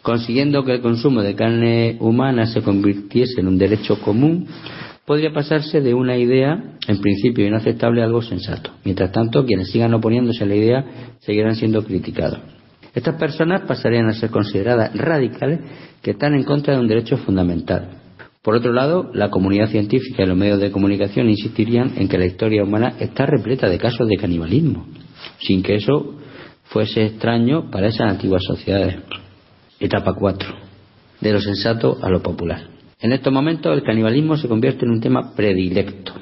consiguiendo 0.00 0.64
que 0.64 0.72
el 0.72 0.80
consumo 0.80 1.20
de 1.20 1.34
carne 1.34 1.98
humana 2.00 2.46
se 2.46 2.62
convirtiese 2.62 3.42
en 3.42 3.48
un 3.48 3.58
derecho 3.58 4.00
común, 4.00 4.46
podría 5.04 5.34
pasarse 5.34 5.82
de 5.82 5.92
una 5.92 6.16
idea 6.16 6.78
en 6.88 6.98
principio 7.02 7.46
inaceptable 7.46 8.00
a 8.00 8.06
algo 8.06 8.22
sensato. 8.22 8.70
Mientras 8.84 9.12
tanto, 9.12 9.44
quienes 9.44 9.70
sigan 9.70 9.92
oponiéndose 9.92 10.44
a 10.44 10.46
la 10.46 10.54
idea 10.54 10.84
seguirán 11.20 11.56
siendo 11.56 11.84
criticados. 11.84 12.38
Estas 12.94 13.16
personas 13.16 13.62
pasarían 13.62 14.06
a 14.06 14.14
ser 14.14 14.30
consideradas 14.30 14.96
radicales 14.96 15.60
que 16.00 16.12
están 16.12 16.34
en 16.34 16.44
contra 16.44 16.72
de 16.72 16.80
un 16.80 16.88
derecho 16.88 17.18
fundamental. 17.18 18.01
Por 18.42 18.56
otro 18.56 18.72
lado, 18.72 19.08
la 19.14 19.30
comunidad 19.30 19.68
científica 19.68 20.24
y 20.24 20.26
los 20.26 20.36
medios 20.36 20.60
de 20.60 20.72
comunicación 20.72 21.30
insistirían 21.30 21.92
en 21.96 22.08
que 22.08 22.18
la 22.18 22.26
historia 22.26 22.64
humana 22.64 22.94
está 22.98 23.24
repleta 23.24 23.68
de 23.68 23.78
casos 23.78 24.08
de 24.08 24.16
canibalismo, 24.16 24.84
sin 25.38 25.62
que 25.62 25.76
eso 25.76 26.16
fuese 26.64 27.04
extraño 27.06 27.70
para 27.70 27.86
esas 27.86 28.10
antiguas 28.10 28.42
sociedades. 28.44 28.96
Etapa 29.78 30.14
4. 30.14 30.54
De 31.20 31.32
lo 31.32 31.40
sensato 31.40 31.98
a 32.02 32.10
lo 32.10 32.20
popular. 32.20 32.66
En 33.00 33.12
estos 33.12 33.32
momentos 33.32 33.76
el 33.76 33.84
canibalismo 33.84 34.36
se 34.36 34.48
convierte 34.48 34.86
en 34.86 34.90
un 34.90 35.00
tema 35.00 35.34
predilecto. 35.36 36.12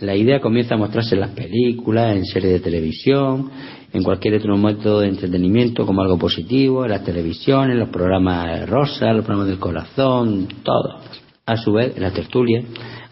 La 0.00 0.14
idea 0.14 0.40
comienza 0.40 0.74
a 0.74 0.78
mostrarse 0.78 1.14
en 1.14 1.22
las 1.22 1.30
películas, 1.30 2.14
en 2.14 2.26
series 2.26 2.52
de 2.52 2.60
televisión, 2.60 3.50
en 3.90 4.02
cualquier 4.02 4.34
otro 4.34 4.58
método 4.58 5.00
de 5.00 5.08
entretenimiento 5.08 5.86
como 5.86 6.02
algo 6.02 6.18
positivo, 6.18 6.84
en 6.84 6.90
las 6.90 7.04
televisiones, 7.04 7.72
en 7.74 7.80
los 7.80 7.88
programas 7.88 8.68
rosa, 8.68 9.12
los 9.14 9.24
programas 9.24 9.48
del 9.48 9.58
corazón, 9.58 10.48
todo. 10.62 11.00
A 11.46 11.56
su 11.56 11.72
vez, 11.72 11.94
en 11.96 12.02
la 12.02 12.10
tertulia, 12.10 12.62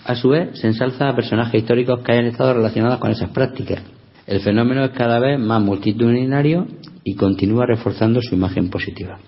a 0.04 0.14
su 0.14 0.30
vez 0.30 0.58
se 0.58 0.66
ensalza 0.66 1.08
a 1.08 1.14
personajes 1.14 1.60
históricos 1.60 2.00
que 2.00 2.12
hayan 2.12 2.26
estado 2.26 2.54
relacionados 2.54 2.98
con 2.98 3.10
esas 3.10 3.30
prácticas. 3.30 3.82
El 4.26 4.40
fenómeno 4.40 4.84
es 4.84 4.92
cada 4.92 5.18
vez 5.18 5.38
más 5.38 5.60
multitudinario 5.60 6.66
y 7.04 7.14
continúa 7.14 7.66
reforzando 7.66 8.22
su 8.22 8.34
imagen 8.34 8.70
positiva. 8.70 9.18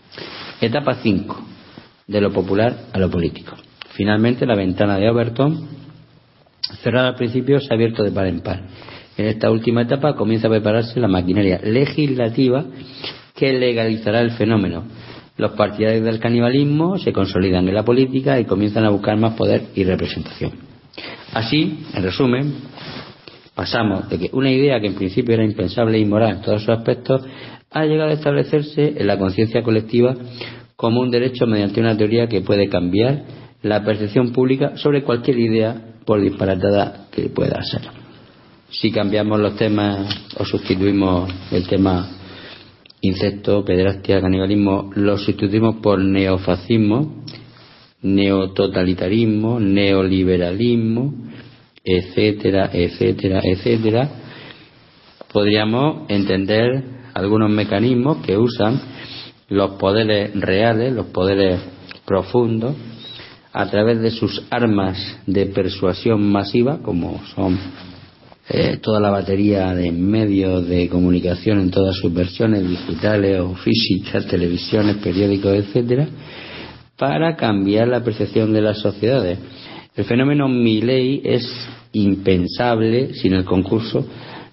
Etapa 0.60 0.94
5. 0.94 1.36
De 2.06 2.20
lo 2.20 2.32
popular 2.32 2.74
a 2.92 2.98
lo 2.98 3.10
político. 3.10 3.56
Finalmente, 3.90 4.46
la 4.46 4.56
ventana 4.56 4.96
de 4.96 5.10
Overton, 5.10 5.68
cerrada 6.82 7.08
al 7.08 7.16
principio, 7.16 7.60
se 7.60 7.72
ha 7.72 7.76
abierto 7.76 8.02
de 8.02 8.10
par 8.10 8.26
en 8.26 8.40
par. 8.40 8.62
En 9.16 9.26
esta 9.26 9.50
última 9.50 9.82
etapa 9.82 10.14
comienza 10.16 10.48
a 10.48 10.50
prepararse 10.50 10.98
la 10.98 11.08
maquinaria 11.08 11.60
legislativa 11.62 12.64
que 13.36 13.52
legalizará 13.52 14.20
el 14.20 14.30
fenómeno. 14.32 14.84
Los 15.36 15.52
partidarios 15.52 16.04
del 16.04 16.20
canibalismo 16.20 16.98
se 16.98 17.12
consolidan 17.12 17.68
en 17.68 17.74
la 17.74 17.84
política 17.84 18.38
y 18.38 18.44
comienzan 18.44 18.84
a 18.84 18.90
buscar 18.90 19.16
más 19.16 19.34
poder 19.34 19.66
y 19.74 19.82
representación. 19.82 20.52
Así, 21.32 21.80
en 21.92 22.02
resumen, 22.02 22.54
pasamos 23.54 24.08
de 24.08 24.18
que 24.18 24.30
una 24.32 24.50
idea 24.50 24.80
que 24.80 24.86
en 24.86 24.94
principio 24.94 25.34
era 25.34 25.44
impensable 25.44 25.98
e 25.98 26.00
inmoral 26.00 26.36
en 26.36 26.42
todos 26.42 26.60
sus 26.60 26.70
aspectos 26.70 27.22
ha 27.70 27.84
llegado 27.84 28.10
a 28.10 28.14
establecerse 28.14 28.94
en 28.96 29.06
la 29.06 29.18
conciencia 29.18 29.62
colectiva 29.64 30.14
como 30.76 31.00
un 31.00 31.10
derecho 31.10 31.46
mediante 31.46 31.80
una 31.80 31.96
teoría 31.96 32.28
que 32.28 32.40
puede 32.40 32.68
cambiar 32.68 33.24
la 33.62 33.82
percepción 33.82 34.32
pública 34.32 34.76
sobre 34.76 35.02
cualquier 35.02 35.38
idea, 35.38 35.74
por 36.04 36.20
disparatada 36.20 37.06
que 37.10 37.30
pueda 37.30 37.62
ser. 37.62 37.80
Si 38.70 38.90
cambiamos 38.90 39.40
los 39.40 39.56
temas 39.56 40.06
o 40.36 40.44
sustituimos 40.44 41.32
el 41.50 41.66
tema 41.66 42.08
insecto, 43.04 43.64
pederastia, 43.64 44.20
canibalismo, 44.20 44.90
lo 44.94 45.18
sustituimos 45.18 45.76
por 45.76 45.98
neofascismo, 45.98 47.24
neototalitarismo, 48.02 49.60
neoliberalismo, 49.60 51.14
etcétera, 51.84 52.70
etcétera, 52.72 53.40
etcétera, 53.44 54.10
podríamos 55.32 56.08
entender 56.08 56.82
algunos 57.12 57.50
mecanismos 57.50 58.24
que 58.24 58.38
usan 58.38 58.80
los 59.48 59.72
poderes 59.72 60.34
reales, 60.34 60.92
los 60.92 61.06
poderes 61.06 61.60
profundos, 62.06 62.74
a 63.52 63.70
través 63.70 64.00
de 64.00 64.10
sus 64.10 64.42
armas 64.50 64.98
de 65.26 65.46
persuasión 65.46 66.32
masiva, 66.32 66.78
como 66.82 67.20
son 67.34 67.58
eh, 68.46 68.78
toda 68.82 69.00
la 69.00 69.10
batería 69.10 69.74
de 69.74 69.90
medios 69.90 70.68
de 70.68 70.88
comunicación 70.90 71.60
en 71.60 71.70
todas 71.70 71.96
sus 71.96 72.12
versiones 72.12 72.68
digitales 72.68 73.40
o 73.40 73.54
físicas, 73.54 74.26
televisiones, 74.26 74.96
periódicos, 74.96 75.54
etcétera, 75.54 76.06
para 76.98 77.36
cambiar 77.36 77.88
la 77.88 78.04
percepción 78.04 78.52
de 78.52 78.60
las 78.60 78.78
sociedades. 78.80 79.38
El 79.96 80.04
fenómeno 80.04 80.46
Milley 80.48 81.22
es 81.24 81.48
impensable 81.92 83.14
sin 83.14 83.32
el 83.32 83.44
concurso 83.44 84.06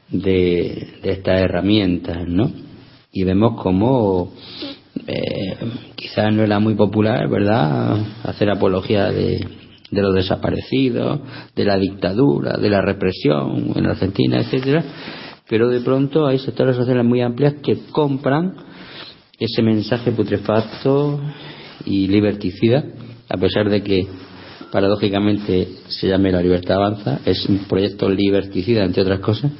de, 0.09 0.87
estas 1.03 1.41
herramientas, 1.41 2.27
¿no? 2.27 2.49
Y 3.11 3.25
vemos 3.25 3.61
cómo 3.61 4.33
eh, 5.05 5.57
quizás 5.95 6.33
no 6.33 6.43
era 6.43 6.59
muy 6.59 6.75
popular, 6.75 7.29
¿verdad?, 7.29 7.97
hacer 8.23 8.49
apología 8.49 9.11
de, 9.11 9.60
de 9.91 10.01
los 10.01 10.15
desaparecidos, 10.15 11.19
de 11.55 11.65
la 11.65 11.77
dictadura, 11.77 12.57
de 12.57 12.69
la 12.69 12.81
represión 12.81 13.73
en 13.75 13.85
Argentina, 13.85 14.39
etcétera, 14.39 14.83
pero 15.47 15.69
de 15.69 15.81
pronto 15.81 16.25
hay 16.25 16.39
sectores 16.39 16.77
sociales 16.77 17.03
muy 17.03 17.21
amplias 17.21 17.55
que 17.61 17.77
compran 17.91 18.55
ese 19.37 19.61
mensaje 19.61 20.11
putrefacto 20.11 21.19
y 21.85 22.07
liberticida, 22.07 22.83
a 23.27 23.37
pesar 23.37 23.69
de 23.69 23.83
que 23.83 24.07
paradójicamente 24.71 25.67
se 25.87 26.07
llame 26.07 26.31
La 26.31 26.41
Libertad 26.41 26.77
Avanza, 26.77 27.19
es 27.25 27.45
un 27.49 27.65
proyecto 27.65 28.09
liberticida, 28.09 28.85
entre 28.85 29.01
otras 29.01 29.19
cosas, 29.19 29.51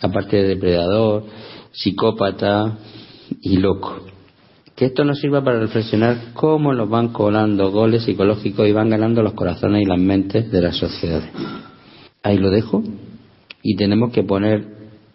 aparte 0.00 0.36
de 0.36 0.48
depredador, 0.48 1.24
psicópata 1.70 2.78
y 3.40 3.58
loco. 3.58 4.15
Que 4.76 4.84
esto 4.84 5.04
nos 5.04 5.18
sirva 5.20 5.42
para 5.42 5.58
reflexionar 5.58 6.34
cómo 6.34 6.74
nos 6.74 6.88
van 6.90 7.08
colando 7.08 7.70
goles 7.70 8.04
psicológicos 8.04 8.68
y 8.68 8.72
van 8.72 8.90
ganando 8.90 9.22
los 9.22 9.32
corazones 9.32 9.82
y 9.82 9.86
las 9.86 9.98
mentes 9.98 10.52
de 10.52 10.60
las 10.60 10.76
sociedades. 10.76 11.30
Ahí 12.22 12.36
lo 12.36 12.50
dejo 12.50 12.82
y 13.62 13.74
tenemos 13.76 14.12
que 14.12 14.22
poner 14.22 14.66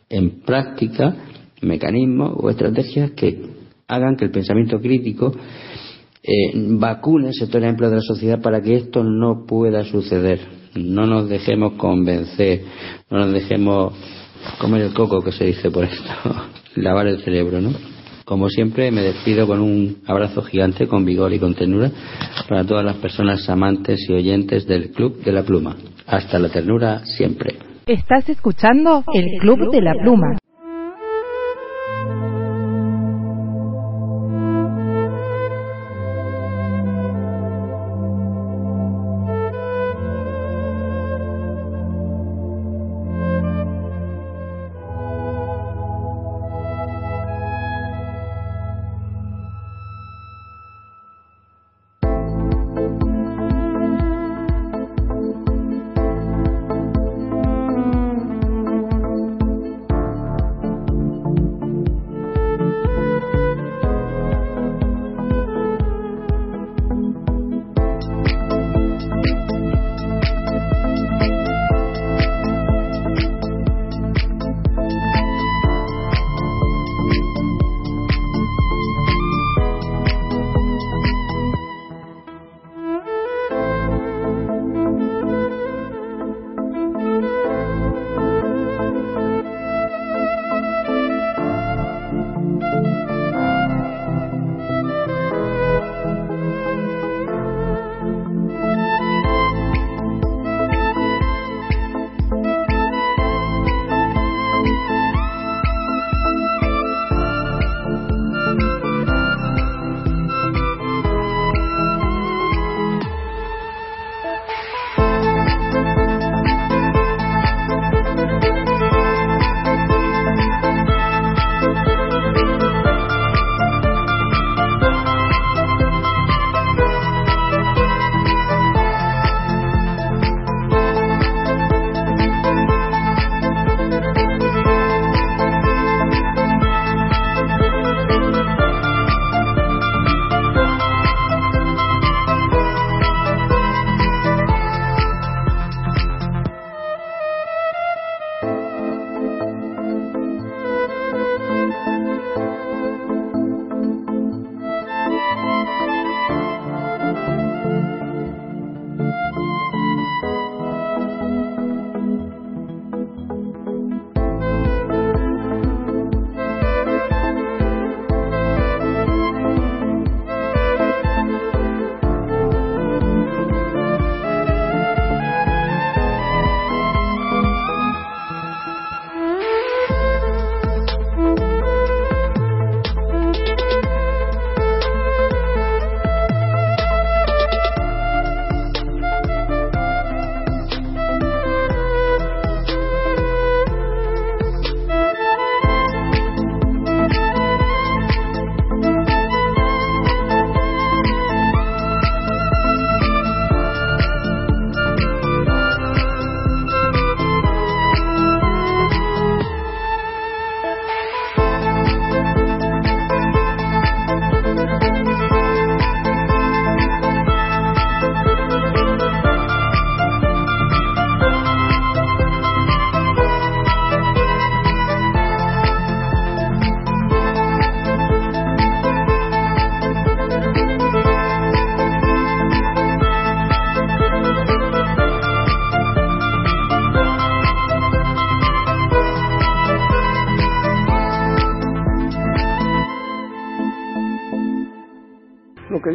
en 0.10 0.42
práctica 0.42 1.16
mecanismos 1.62 2.34
o 2.38 2.50
estrategias 2.50 3.12
que 3.12 3.40
hagan 3.88 4.16
que 4.16 4.26
el 4.26 4.32
pensamiento 4.32 4.80
crítico 4.80 5.32
eh, 6.24 6.54
vacune 6.56 7.32
sectores 7.34 7.70
amplios 7.70 7.92
de 7.92 7.98
la 7.98 8.04
sociedad 8.04 8.42
para 8.42 8.62
que 8.62 8.76
esto 8.76 9.04
no 9.04 9.46
pueda 9.46 9.84
suceder. 9.84 10.40
No 10.76 11.06
nos 11.06 11.30
dejemos 11.30 11.74
convencer, 11.74 12.64
no 13.10 13.20
nos 13.20 13.32
dejemos 13.32 13.94
comer 14.60 14.82
el 14.82 14.94
coco 14.94 15.22
que 15.22 15.32
se 15.32 15.46
dice 15.46 15.70
por 15.70 15.84
esto, 15.84 16.12
lavar 16.76 17.08
el 17.08 17.22
cerebro, 17.22 17.62
¿no? 17.62 17.91
Como 18.26 18.50
siempre, 18.50 18.92
me 18.92 19.02
despido 19.02 19.48
con 19.48 19.60
un 19.60 19.98
abrazo 20.06 20.42
gigante, 20.42 20.88
con 20.88 21.06
vigor 21.06 21.34
y 21.34 21.40
con 21.40 21.54
ternura, 21.56 21.92
para 22.48 22.64
todas 22.64 22.86
las 22.86 22.98
personas 22.98 23.50
amantes 23.50 24.00
y 24.08 24.14
oyentes 24.14 24.68
del 24.68 24.92
Club 24.92 25.24
de 25.24 25.32
la 25.32 25.44
Pluma. 25.44 25.76
Hasta 26.08 26.40
la 26.40 26.50
ternura 26.50 27.06
siempre. 27.06 27.58
Estás 27.86 28.30
escuchando 28.30 29.04
el 29.14 29.40
Club 29.40 29.72
de 29.72 29.82
la 29.82 29.94
Pluma. 29.94 30.41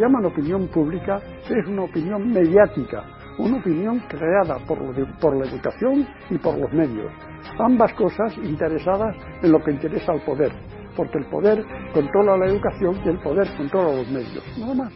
Llaman 0.07 0.27
opinión 0.27 0.69
pública 0.69 1.21
es 1.49 1.67
una 1.67 1.83
opinión 1.83 2.31
mediática, 2.33 3.05
una 3.39 3.57
opinión 3.59 3.99
creada 4.09 4.59
por, 4.67 4.79
por 5.19 5.37
la 5.37 5.47
educación 5.51 6.07
y 6.31 6.39
por 6.39 6.57
los 6.59 6.73
medios. 6.73 7.13
Ambas 7.59 7.93
cosas 7.95 8.39
interesadas 8.39 9.17
en 9.43 9.51
lo 9.51 9.61
que 9.63 9.73
interesa 9.73 10.13
al 10.13 10.21
poder, 10.21 10.53
porque 10.97 11.19
el 11.19 11.27
poder 11.27 11.65
controla 11.93 12.37
la 12.37 12.47
educación 12.47 13.01
y 13.05 13.09
el 13.09 13.19
poder 13.19 13.49
controla 13.57 13.97
los 13.97 14.09
medios. 14.09 14.45
Nada 14.59 14.75
más. 14.75 14.93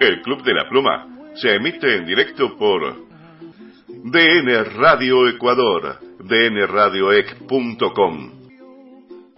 El 0.00 0.20
Club 0.22 0.42
de 0.42 0.52
la 0.52 0.68
Pluma 0.68 1.06
se 1.34 1.54
emite 1.54 1.96
en 1.96 2.04
directo 2.04 2.54
por 2.58 3.06
DN 3.88 4.64
Radio 4.76 5.26
Ecuador, 5.28 6.00
dnradioec.com. 6.18 8.43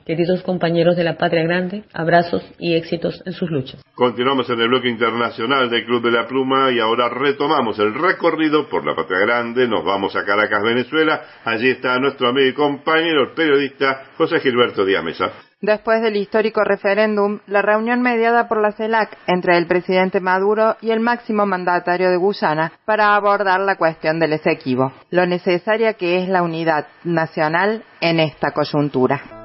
Queridos 0.07 0.45
compañeros 0.45 0.95
de 0.95 1.03
la 1.03 1.17
Patria 1.17 1.43
Grande, 1.43 1.83
abrazos 1.93 2.41
y 2.61 2.77
éxitos 2.77 3.21
en 3.27 3.33
sus 3.33 3.51
luchas. 3.51 3.83
Continuamos 3.93 4.49
en 4.51 4.61
el 4.61 4.69
bloque 4.69 4.89
internacional 4.89 5.69
del 5.69 5.85
Club 5.85 6.01
de 6.01 6.13
la 6.13 6.29
Pluma 6.29 6.71
y 6.71 6.79
ahora 6.79 7.09
retomamos 7.09 7.77
el 7.81 7.93
recorrido 7.93 8.69
por 8.69 8.87
la 8.87 8.95
Patria 8.95 9.19
Grande. 9.19 9.67
Nos 9.67 9.85
vamos 9.85 10.15
a 10.15 10.25
Caracas, 10.25 10.63
Venezuela. 10.63 11.23
Allí 11.45 11.71
está 11.71 11.99
nuestro 11.99 12.29
amigo 12.29 12.47
y 12.47 12.53
compañero, 12.53 13.23
el 13.25 13.35
periodista 13.35 14.05
José 14.17 14.39
Gilberto 14.39 14.85
Díaz 14.85 15.03
Mesa. 15.03 15.33
Después 15.61 16.01
del 16.01 16.15
histórico 16.15 16.63
referéndum, 16.63 17.41
la 17.49 17.63
reunión 17.63 18.01
mediada 18.01 18.47
por 18.47 18.63
la 18.63 18.71
CELAC 18.71 19.19
entre 19.27 19.59
el 19.59 19.67
presidente 19.67 20.21
Maduro 20.21 20.77
y 20.83 20.93
el 20.93 21.01
máximo 21.01 21.47
mandatario 21.47 22.11
de 22.11 22.17
Guyana 22.17 22.71
para 22.85 23.17
abordar 23.17 23.59
la 23.59 23.75
cuestión 23.75 24.21
del 24.21 24.35
Esequibo, 24.35 24.93
lo 25.11 25.27
necesaria 25.27 25.95
que 25.95 26.23
es 26.23 26.29
la 26.29 26.45
unidad 26.45 26.87
nacional 27.03 27.83
en 28.01 28.21
esta 28.21 28.53
coyuntura. 28.53 29.36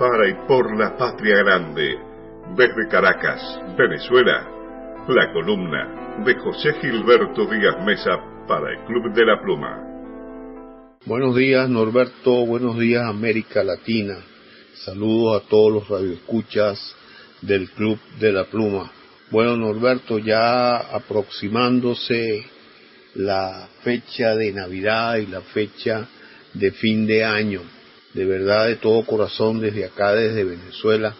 Para 0.00 0.26
y 0.30 0.32
por 0.48 0.78
la 0.78 0.96
patria 0.96 1.36
grande, 1.44 1.94
desde 2.56 2.88
Caracas, 2.88 3.60
Venezuela, 3.76 4.48
la 5.06 5.30
columna 5.30 6.22
de 6.24 6.36
José 6.36 6.72
Gilberto 6.80 7.44
Díaz 7.44 7.84
Mesa 7.84 8.16
para 8.48 8.72
el 8.72 8.78
Club 8.86 9.12
de 9.12 9.26
la 9.26 9.38
Pluma. 9.42 10.96
Buenos 11.04 11.36
días 11.36 11.68
Norberto, 11.68 12.46
buenos 12.46 12.78
días 12.78 13.02
América 13.04 13.62
Latina. 13.62 14.16
Saludos 14.86 15.42
a 15.42 15.48
todos 15.50 15.70
los 15.70 15.88
radioescuchas 15.90 16.96
del 17.42 17.68
Club 17.72 17.98
de 18.18 18.32
la 18.32 18.44
Pluma. 18.44 18.90
Bueno, 19.30 19.54
Norberto, 19.58 20.18
ya 20.18 20.78
aproximándose 20.78 22.46
la 23.16 23.68
fecha 23.82 24.34
de 24.34 24.50
Navidad 24.50 25.16
y 25.16 25.26
la 25.26 25.42
fecha 25.42 26.08
de 26.54 26.72
fin 26.72 27.06
de 27.06 27.22
año. 27.22 27.60
De 28.14 28.24
verdad, 28.24 28.66
de 28.66 28.76
todo 28.76 29.04
corazón, 29.04 29.60
desde 29.60 29.84
acá, 29.84 30.12
desde 30.12 30.44
Venezuela, 30.44 31.14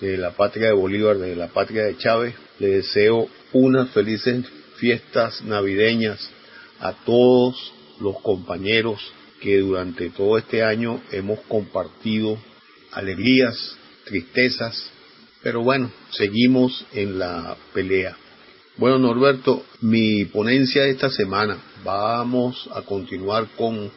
de 0.00 0.16
la 0.16 0.32
patria 0.32 0.68
de 0.68 0.72
Bolívar, 0.72 1.18
de 1.18 1.36
la 1.36 1.48
patria 1.48 1.84
de 1.84 1.96
Chávez, 1.96 2.34
le 2.58 2.68
deseo 2.68 3.28
unas 3.52 3.90
felices 3.90 4.44
fiestas 4.76 5.42
navideñas 5.42 6.30
a 6.80 6.92
todos 7.04 7.72
los 8.00 8.20
compañeros 8.20 9.00
que 9.40 9.58
durante 9.58 10.10
todo 10.10 10.38
este 10.38 10.64
año 10.64 11.00
hemos 11.10 11.40
compartido 11.40 12.38
alegrías, 12.92 13.76
tristezas, 14.04 14.90
pero 15.42 15.62
bueno, 15.62 15.90
seguimos 16.10 16.84
en 16.92 17.18
la 17.18 17.56
pelea. 17.72 18.16
Bueno, 18.76 18.98
Norberto, 18.98 19.64
mi 19.80 20.24
ponencia 20.24 20.82
de 20.84 20.90
esta 20.90 21.10
semana, 21.10 21.58
vamos 21.84 22.68
a 22.74 22.82
continuar 22.82 23.48
con 23.56 23.90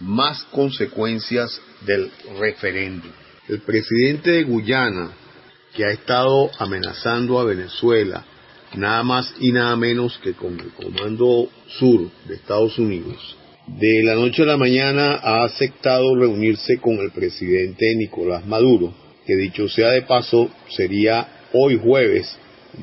más 0.00 0.44
consecuencias 0.44 1.60
del 1.86 2.10
referéndum. 2.38 3.10
El 3.48 3.60
presidente 3.60 4.30
de 4.32 4.44
Guyana, 4.44 5.12
que 5.74 5.84
ha 5.84 5.90
estado 5.90 6.50
amenazando 6.58 7.38
a 7.38 7.44
Venezuela, 7.44 8.24
nada 8.74 9.02
más 9.02 9.34
y 9.40 9.52
nada 9.52 9.76
menos 9.76 10.18
que 10.22 10.34
con 10.34 10.58
el 10.60 10.70
Comando 10.72 11.48
Sur 11.78 12.10
de 12.26 12.34
Estados 12.34 12.78
Unidos, 12.78 13.36
de 13.66 14.02
la 14.02 14.14
noche 14.14 14.42
a 14.42 14.46
la 14.46 14.56
mañana 14.56 15.14
ha 15.22 15.44
aceptado 15.44 16.16
reunirse 16.16 16.78
con 16.78 16.98
el 16.98 17.10
presidente 17.10 17.94
Nicolás 17.96 18.46
Maduro, 18.46 18.94
que 19.26 19.36
dicho 19.36 19.68
sea 19.68 19.90
de 19.90 20.02
paso 20.02 20.50
sería 20.68 21.28
hoy 21.52 21.78
jueves, 21.78 22.34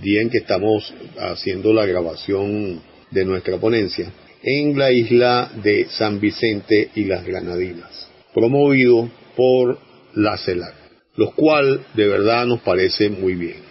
día 0.02 0.22
en 0.22 0.30
que 0.30 0.40
estamos 0.40 0.94
haciendo 1.18 1.74
la 1.74 1.86
grabación 1.86 2.82
de 3.10 3.26
nuestra 3.26 3.58
ponencia, 3.58 4.12
en 4.48 4.78
la 4.78 4.92
isla 4.92 5.52
de 5.64 5.88
San 5.90 6.20
Vicente 6.20 6.90
y 6.94 7.06
las 7.06 7.26
Granadinas, 7.26 8.08
promovido 8.32 9.10
por 9.36 9.80
la 10.14 10.38
CELAC, 10.38 10.76
lo 11.16 11.32
cual 11.32 11.84
de 11.96 12.08
verdad 12.08 12.46
nos 12.46 12.62
parece 12.62 13.10
muy 13.10 13.34
bien. 13.34 13.66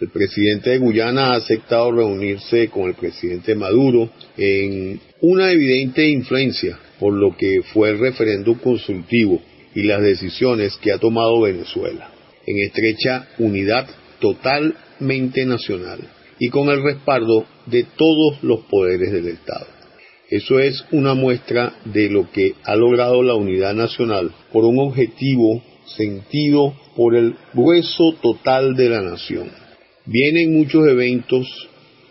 El 0.00 0.08
presidente 0.08 0.70
de 0.70 0.78
Guyana 0.78 1.26
ha 1.26 1.36
aceptado 1.36 1.92
reunirse 1.92 2.68
con 2.68 2.88
el 2.88 2.94
presidente 2.94 3.54
Maduro 3.54 4.10
en 4.38 4.98
una 5.20 5.52
evidente 5.52 6.08
influencia 6.08 6.78
por 6.98 7.12
lo 7.12 7.36
que 7.36 7.60
fue 7.74 7.90
el 7.90 7.98
referéndum 7.98 8.58
consultivo 8.58 9.42
y 9.74 9.82
las 9.82 10.00
decisiones 10.00 10.74
que 10.78 10.90
ha 10.90 10.98
tomado 10.98 11.42
Venezuela, 11.42 12.10
en 12.46 12.58
estrecha 12.60 13.28
unidad 13.38 13.86
totalmente 14.20 15.44
nacional 15.44 16.00
y 16.38 16.48
con 16.48 16.70
el 16.70 16.82
respaldo 16.82 17.46
de 17.66 17.84
todos 17.96 18.42
los 18.42 18.60
poderes 18.70 19.12
del 19.12 19.28
Estado. 19.28 19.73
Eso 20.30 20.58
es 20.58 20.84
una 20.90 21.14
muestra 21.14 21.74
de 21.84 22.08
lo 22.08 22.30
que 22.30 22.54
ha 22.64 22.76
logrado 22.76 23.22
la 23.22 23.34
unidad 23.34 23.74
nacional 23.74 24.32
por 24.52 24.64
un 24.64 24.78
objetivo 24.78 25.62
sentido 25.96 26.74
por 26.96 27.14
el 27.14 27.34
grueso 27.52 28.14
total 28.22 28.74
de 28.74 28.88
la 28.88 29.02
nación. 29.02 29.50
Vienen 30.06 30.54
muchos 30.54 30.88
eventos, 30.88 31.46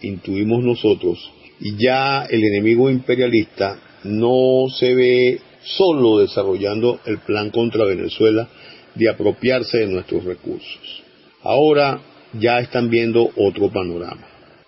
intuimos 0.02 0.64
nosotros, 0.64 1.32
y 1.60 1.76
ya 1.78 2.26
el 2.26 2.44
enemigo 2.44 2.90
imperialista 2.90 3.80
no 4.04 4.68
se 4.70 4.94
ve 4.94 5.40
solo 5.64 6.20
desarrollando 6.20 7.00
el 7.06 7.20
plan 7.20 7.50
contra 7.50 7.86
Venezuela 7.86 8.48
de 8.96 9.10
apropiarse 9.10 9.80
de 9.80 9.88
nuestros 9.88 10.24
recursos. 10.24 11.04
Ahora 11.42 12.02
ya 12.40 12.60
están 12.60 12.90
viendo 12.90 13.30
otro 13.36 13.72
panorama. 13.72 14.28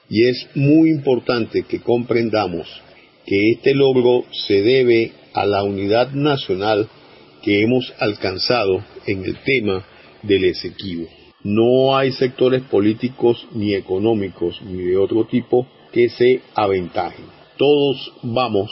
Y 0.09 0.25
es 0.27 0.47
muy 0.55 0.89
importante 0.89 1.63
que 1.63 1.81
comprendamos 1.81 2.67
que 3.25 3.51
este 3.51 3.73
logro 3.73 4.25
se 4.31 4.61
debe 4.61 5.11
a 5.33 5.45
la 5.45 5.63
unidad 5.63 6.11
nacional 6.11 6.87
que 7.41 7.61
hemos 7.61 7.93
alcanzado 7.99 8.83
en 9.05 9.25
el 9.25 9.37
tema 9.43 9.85
del 10.23 10.45
Esequibo. 10.45 11.07
No 11.43 11.95
hay 11.95 12.11
sectores 12.11 12.63
políticos 12.63 13.47
ni 13.53 13.75
económicos 13.75 14.61
ni 14.63 14.83
de 14.83 14.97
otro 14.97 15.25
tipo 15.25 15.67
que 15.91 16.09
se 16.09 16.41
aventajen. 16.55 17.25
Todos 17.57 18.13
vamos 18.23 18.71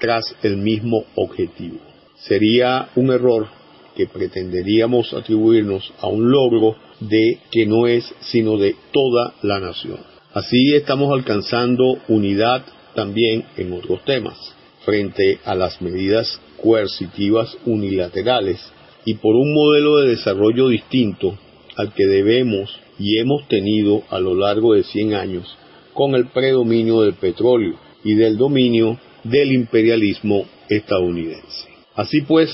tras 0.00 0.24
el 0.42 0.56
mismo 0.56 1.04
objetivo. 1.14 1.78
Sería 2.16 2.88
un 2.96 3.10
error 3.10 3.48
que 3.96 4.06
pretenderíamos 4.06 5.12
atribuirnos 5.12 5.92
a 6.00 6.08
un 6.08 6.30
logro 6.30 6.76
de 7.00 7.38
que 7.50 7.66
no 7.66 7.86
es 7.86 8.04
sino 8.20 8.56
de 8.56 8.74
toda 8.92 9.34
la 9.42 9.60
nación. 9.60 9.98
Así 10.34 10.74
estamos 10.74 11.12
alcanzando 11.12 11.98
unidad 12.08 12.64
también 12.98 13.44
en 13.56 13.72
otros 13.74 14.04
temas, 14.04 14.36
frente 14.84 15.38
a 15.44 15.54
las 15.54 15.80
medidas 15.80 16.40
coercitivas 16.60 17.56
unilaterales 17.64 18.58
y 19.04 19.14
por 19.14 19.36
un 19.36 19.54
modelo 19.54 19.98
de 19.98 20.08
desarrollo 20.08 20.66
distinto 20.66 21.38
al 21.76 21.94
que 21.94 22.08
debemos 22.08 22.76
y 22.98 23.18
hemos 23.18 23.46
tenido 23.46 24.02
a 24.10 24.18
lo 24.18 24.34
largo 24.34 24.74
de 24.74 24.82
100 24.82 25.14
años 25.14 25.56
con 25.94 26.16
el 26.16 26.26
predominio 26.26 27.02
del 27.02 27.14
petróleo 27.14 27.76
y 28.02 28.16
del 28.16 28.36
dominio 28.36 28.98
del 29.22 29.52
imperialismo 29.52 30.46
estadounidense. 30.68 31.68
Así 31.94 32.22
pues, 32.22 32.50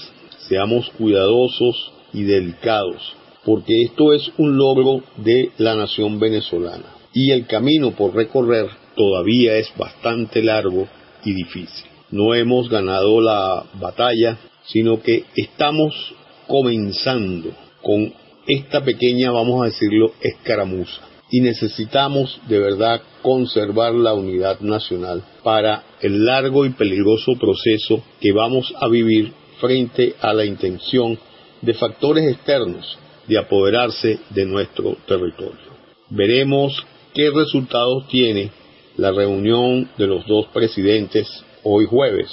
seamos 0.46 0.90
cuidadosos 0.98 1.90
y 2.12 2.24
delicados, 2.24 3.14
porque 3.46 3.80
esto 3.80 4.12
es 4.12 4.30
un 4.36 4.58
logro 4.58 5.02
de 5.16 5.52
la 5.56 5.74
nación 5.74 6.20
venezolana 6.20 6.94
y 7.14 7.30
el 7.30 7.46
camino 7.46 7.92
por 7.92 8.14
recorrer 8.14 8.83
todavía 8.96 9.56
es 9.56 9.72
bastante 9.76 10.42
largo 10.42 10.86
y 11.24 11.32
difícil. 11.32 11.86
No 12.10 12.34
hemos 12.34 12.68
ganado 12.68 13.20
la 13.20 13.64
batalla, 13.74 14.38
sino 14.66 15.02
que 15.02 15.24
estamos 15.36 16.14
comenzando 16.46 17.50
con 17.82 18.12
esta 18.46 18.84
pequeña, 18.84 19.30
vamos 19.30 19.62
a 19.62 19.66
decirlo, 19.66 20.12
escaramuza. 20.20 21.00
Y 21.30 21.40
necesitamos 21.40 22.40
de 22.48 22.58
verdad 22.58 23.02
conservar 23.22 23.94
la 23.94 24.14
unidad 24.14 24.60
nacional 24.60 25.24
para 25.42 25.82
el 26.00 26.24
largo 26.24 26.64
y 26.64 26.70
peligroso 26.70 27.32
proceso 27.38 28.04
que 28.20 28.32
vamos 28.32 28.72
a 28.78 28.88
vivir 28.88 29.32
frente 29.58 30.14
a 30.20 30.32
la 30.34 30.44
intención 30.44 31.18
de 31.62 31.74
factores 31.74 32.30
externos 32.30 32.98
de 33.26 33.38
apoderarse 33.38 34.18
de 34.30 34.44
nuestro 34.44 34.96
territorio. 35.06 35.74
Veremos 36.10 36.84
qué 37.14 37.30
resultados 37.30 38.06
tiene 38.08 38.50
la 38.96 39.10
reunión 39.10 39.88
de 39.98 40.06
los 40.06 40.26
dos 40.26 40.46
presidentes 40.52 41.28
hoy 41.62 41.86
jueves. 41.86 42.30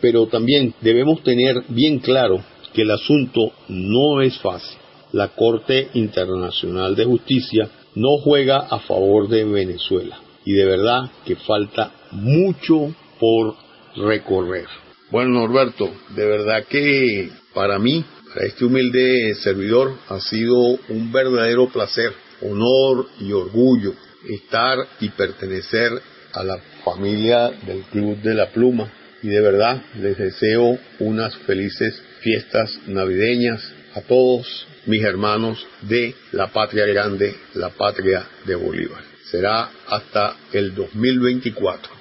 Pero 0.00 0.26
también 0.26 0.74
debemos 0.80 1.22
tener 1.22 1.64
bien 1.68 1.98
claro 1.98 2.42
que 2.72 2.82
el 2.82 2.90
asunto 2.90 3.52
no 3.68 4.20
es 4.20 4.38
fácil. 4.38 4.78
La 5.12 5.28
Corte 5.28 5.88
Internacional 5.94 6.96
de 6.96 7.04
Justicia 7.04 7.70
no 7.94 8.18
juega 8.18 8.58
a 8.58 8.80
favor 8.80 9.28
de 9.28 9.44
Venezuela 9.44 10.18
y 10.44 10.52
de 10.52 10.64
verdad 10.64 11.10
que 11.24 11.36
falta 11.36 11.92
mucho 12.10 12.94
por 13.18 13.54
recorrer. 13.96 14.66
Bueno, 15.10 15.46
Norberto, 15.46 15.90
de 16.16 16.26
verdad 16.26 16.64
que 16.68 17.30
para 17.54 17.78
mí, 17.78 18.04
para 18.34 18.46
este 18.46 18.64
humilde 18.64 19.34
servidor, 19.36 19.94
ha 20.08 20.18
sido 20.18 20.56
un 20.88 21.12
verdadero 21.12 21.68
placer, 21.68 22.12
honor 22.42 23.06
y 23.20 23.32
orgullo 23.32 23.92
estar 24.28 24.78
y 25.00 25.08
pertenecer 25.10 25.90
a 26.32 26.42
la 26.42 26.58
familia 26.84 27.50
del 27.66 27.82
Club 27.84 28.20
de 28.22 28.34
la 28.34 28.50
Pluma. 28.50 28.90
Y 29.22 29.28
de 29.28 29.40
verdad 29.40 29.82
les 29.96 30.18
deseo 30.18 30.78
unas 30.98 31.34
felices 31.38 32.02
fiestas 32.20 32.78
navideñas 32.86 33.62
a 33.94 34.02
todos 34.02 34.66
mis 34.86 35.02
hermanos 35.02 35.66
de 35.82 36.14
la 36.32 36.48
patria 36.48 36.86
grande, 36.86 37.34
la 37.54 37.70
patria 37.70 38.26
de 38.44 38.54
Bolívar. 38.54 39.02
Será 39.30 39.70
hasta 39.88 40.36
el 40.52 40.74
2024. 40.74 41.92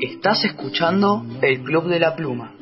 Estás 0.00 0.44
escuchando 0.44 1.24
el 1.42 1.62
Club 1.62 1.88
de 1.88 1.98
la 1.98 2.14
Pluma. 2.14 2.54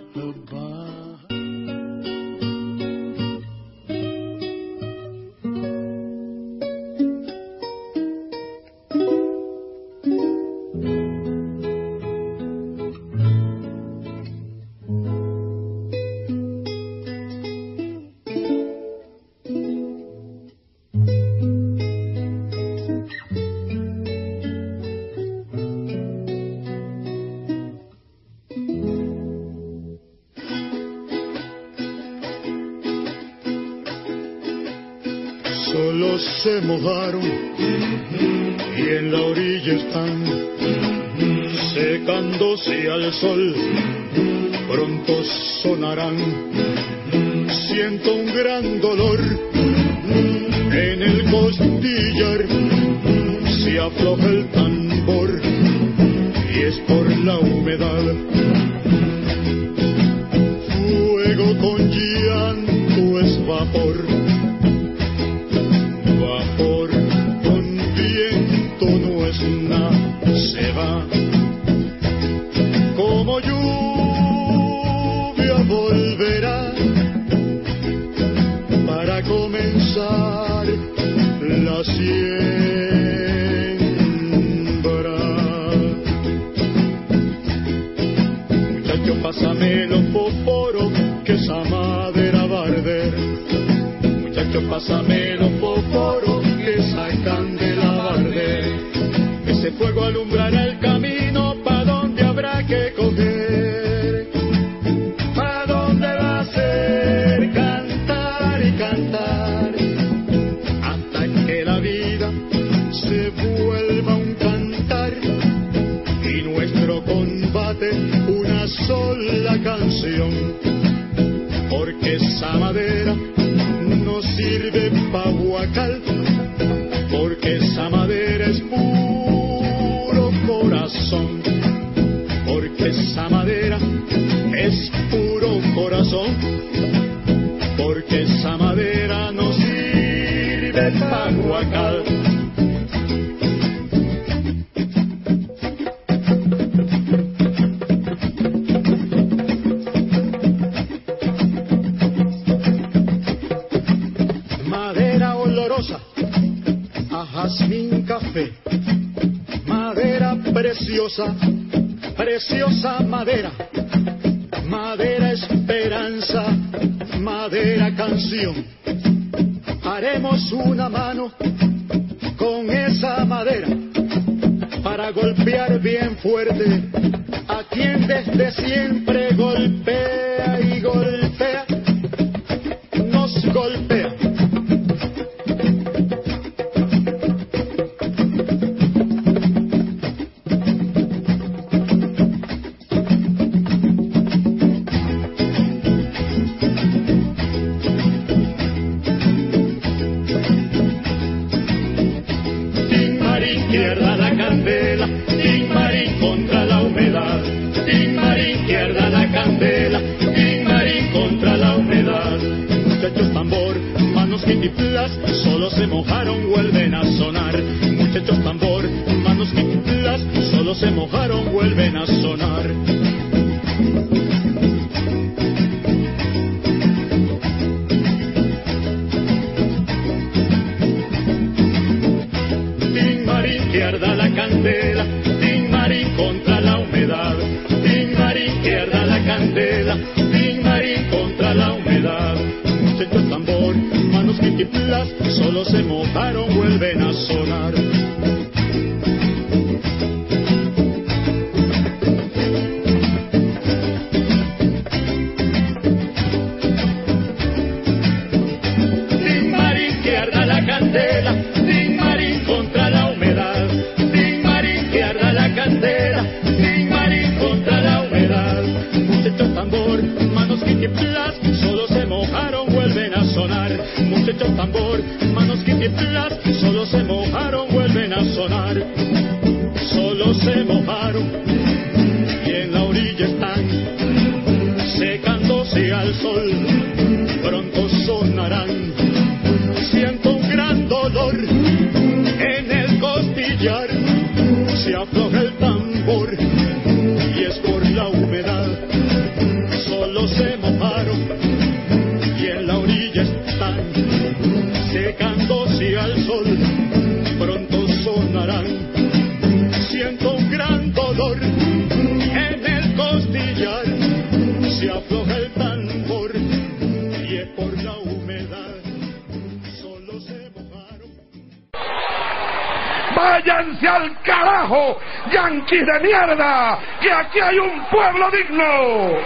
Yanquis 325.69 325.87
de 325.87 326.01
mierda! 326.01 326.79
¡Que 327.01 327.13
aquí 327.13 327.41
hay 327.41 327.59
un 327.59 327.85
pueblo 327.91 328.31
digno! 328.31 329.19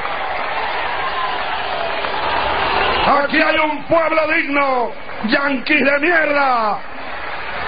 ¡Aquí 3.07 3.40
hay 3.40 3.57
un 3.59 3.84
pueblo 3.84 4.28
digno! 4.34 4.90
¡Yanquis 5.28 5.84
de 5.84 5.99
mierda! 6.01 6.78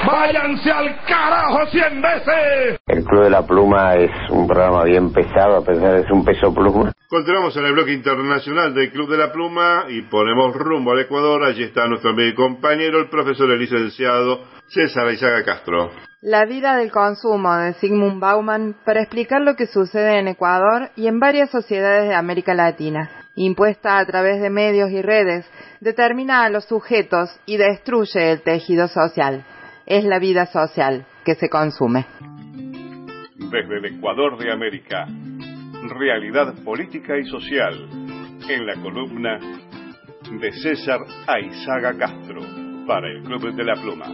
¡Váyanse 0.06 0.70
al 0.70 0.96
carajo 1.06 1.66
cien 1.66 2.02
veces! 2.02 2.78
El 2.88 3.04
Club 3.04 3.24
de 3.24 3.30
la 3.30 3.42
Pluma 3.42 3.94
es 3.94 4.10
un 4.30 4.46
programa 4.46 4.84
bien 4.84 5.12
pesado, 5.12 5.58
a 5.58 5.64
pesar 5.64 5.92
de 5.92 6.02
ser 6.02 6.12
un 6.12 6.24
peso 6.24 6.52
pluma. 6.52 6.92
Continuamos 7.14 7.56
en 7.56 7.64
el 7.64 7.74
bloque 7.74 7.92
internacional 7.92 8.74
del 8.74 8.90
Club 8.90 9.08
de 9.08 9.16
la 9.16 9.30
Pluma 9.30 9.84
y 9.88 10.02
ponemos 10.02 10.52
rumbo 10.56 10.90
al 10.90 10.98
Ecuador. 10.98 11.44
Allí 11.44 11.62
está 11.62 11.86
nuestro 11.86 12.10
amigo 12.10 12.28
y 12.28 12.34
compañero, 12.34 12.98
el 12.98 13.08
profesor 13.08 13.52
el 13.52 13.60
licenciado 13.60 14.40
César 14.66 15.06
Aizaga 15.06 15.44
Castro. 15.44 15.92
La 16.22 16.44
vida 16.44 16.76
del 16.76 16.90
consumo 16.90 17.54
de 17.54 17.74
Sigmund 17.74 18.20
Bauman 18.20 18.74
para 18.84 19.00
explicar 19.00 19.42
lo 19.42 19.54
que 19.54 19.68
sucede 19.68 20.18
en 20.18 20.26
Ecuador 20.26 20.90
y 20.96 21.06
en 21.06 21.20
varias 21.20 21.50
sociedades 21.50 22.08
de 22.08 22.16
América 22.16 22.52
Latina, 22.52 23.08
impuesta 23.36 23.98
a 23.98 24.06
través 24.06 24.40
de 24.40 24.50
medios 24.50 24.90
y 24.90 25.00
redes, 25.00 25.48
determina 25.80 26.42
a 26.42 26.50
los 26.50 26.64
sujetos 26.64 27.30
y 27.46 27.58
destruye 27.58 28.32
el 28.32 28.42
tejido 28.42 28.88
social. 28.88 29.46
Es 29.86 30.04
la 30.04 30.18
vida 30.18 30.46
social 30.46 31.06
que 31.24 31.36
se 31.36 31.48
consume. 31.48 32.06
Desde 33.36 33.76
el 33.76 33.84
Ecuador 33.84 34.36
de 34.36 34.50
América, 34.50 35.06
realidad 35.88 36.54
política 36.64 37.18
y 37.18 37.24
social, 37.26 37.74
en 38.48 38.66
la 38.66 38.74
columna 38.80 39.38
de 40.40 40.52
César 40.52 41.00
Aizaga 41.26 41.96
Castro, 41.98 42.40
para 42.86 43.10
el 43.10 43.22
Club 43.22 43.54
de 43.54 43.64
la 43.64 43.74
Pluma. 43.74 44.06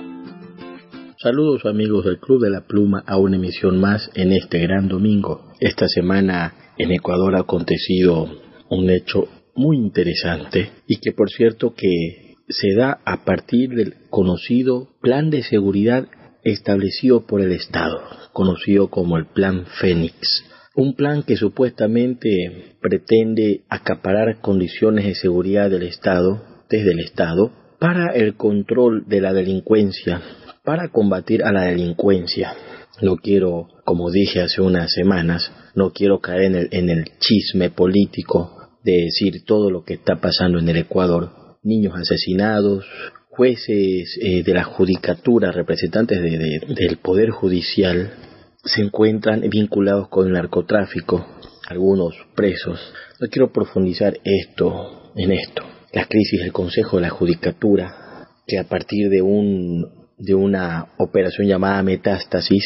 Saludos 1.18 1.64
amigos 1.66 2.04
del 2.04 2.18
Club 2.18 2.42
de 2.42 2.50
la 2.50 2.66
Pluma 2.66 3.04
a 3.06 3.18
una 3.18 3.36
emisión 3.36 3.80
más 3.80 4.10
en 4.14 4.32
este 4.32 4.58
gran 4.60 4.88
domingo. 4.88 5.52
Esta 5.60 5.86
semana 5.86 6.54
en 6.76 6.92
Ecuador 6.92 7.36
ha 7.36 7.40
acontecido 7.40 8.26
un 8.68 8.90
hecho 8.90 9.28
muy 9.54 9.76
interesante 9.76 10.70
y 10.86 10.98
que 10.98 11.12
por 11.12 11.30
cierto 11.30 11.74
que 11.74 12.36
se 12.48 12.74
da 12.74 13.00
a 13.04 13.24
partir 13.24 13.70
del 13.70 13.94
conocido 14.08 14.88
plan 15.00 15.30
de 15.30 15.42
seguridad 15.42 16.08
establecido 16.42 17.26
por 17.26 17.40
el 17.42 17.52
Estado, 17.52 18.00
conocido 18.32 18.88
como 18.88 19.18
el 19.18 19.26
Plan 19.26 19.66
Fénix. 19.80 20.49
Un 20.80 20.94
plan 20.94 21.24
que 21.24 21.36
supuestamente 21.36 22.74
pretende 22.80 23.64
acaparar 23.68 24.40
condiciones 24.40 25.04
de 25.04 25.14
seguridad 25.14 25.68
del 25.68 25.82
Estado, 25.82 26.42
desde 26.70 26.92
el 26.92 27.00
Estado, 27.00 27.52
para 27.78 28.14
el 28.14 28.34
control 28.34 29.04
de 29.06 29.20
la 29.20 29.34
delincuencia, 29.34 30.22
para 30.64 30.88
combatir 30.88 31.44
a 31.44 31.52
la 31.52 31.64
delincuencia. 31.64 32.54
No 33.02 33.16
quiero, 33.16 33.68
como 33.84 34.10
dije 34.10 34.40
hace 34.40 34.62
unas 34.62 34.90
semanas, 34.90 35.52
no 35.74 35.90
quiero 35.90 36.20
caer 36.20 36.44
en 36.44 36.54
el, 36.54 36.68
en 36.70 36.88
el 36.88 37.04
chisme 37.18 37.68
político 37.68 38.70
de 38.82 39.02
decir 39.02 39.44
todo 39.44 39.70
lo 39.70 39.84
que 39.84 39.92
está 39.92 40.16
pasando 40.16 40.60
en 40.60 40.68
el 40.70 40.78
Ecuador. 40.78 41.58
Niños 41.62 41.92
asesinados, 41.94 42.86
jueces 43.28 44.18
eh, 44.18 44.42
de 44.42 44.54
la 44.54 44.64
judicatura, 44.64 45.52
representantes 45.52 46.22
de, 46.22 46.38
de, 46.38 46.60
del 46.74 46.96
Poder 46.96 47.28
Judicial, 47.28 48.29
se 48.64 48.82
encuentran 48.82 49.42
vinculados 49.48 50.08
con 50.08 50.26
el 50.26 50.32
narcotráfico, 50.34 51.26
algunos 51.68 52.14
presos. 52.34 52.78
No 53.20 53.28
quiero 53.28 53.52
profundizar 53.52 54.18
esto 54.24 55.12
en 55.16 55.32
esto. 55.32 55.62
La 55.92 56.06
crisis 56.06 56.40
del 56.40 56.52
Consejo 56.52 56.96
de 56.96 57.02
la 57.02 57.10
Judicatura, 57.10 58.28
que 58.46 58.58
a 58.58 58.64
partir 58.64 59.08
de 59.08 59.22
un 59.22 60.00
de 60.20 60.34
una 60.34 60.92
operación 60.98 61.48
llamada 61.48 61.82
Metástasis 61.82 62.62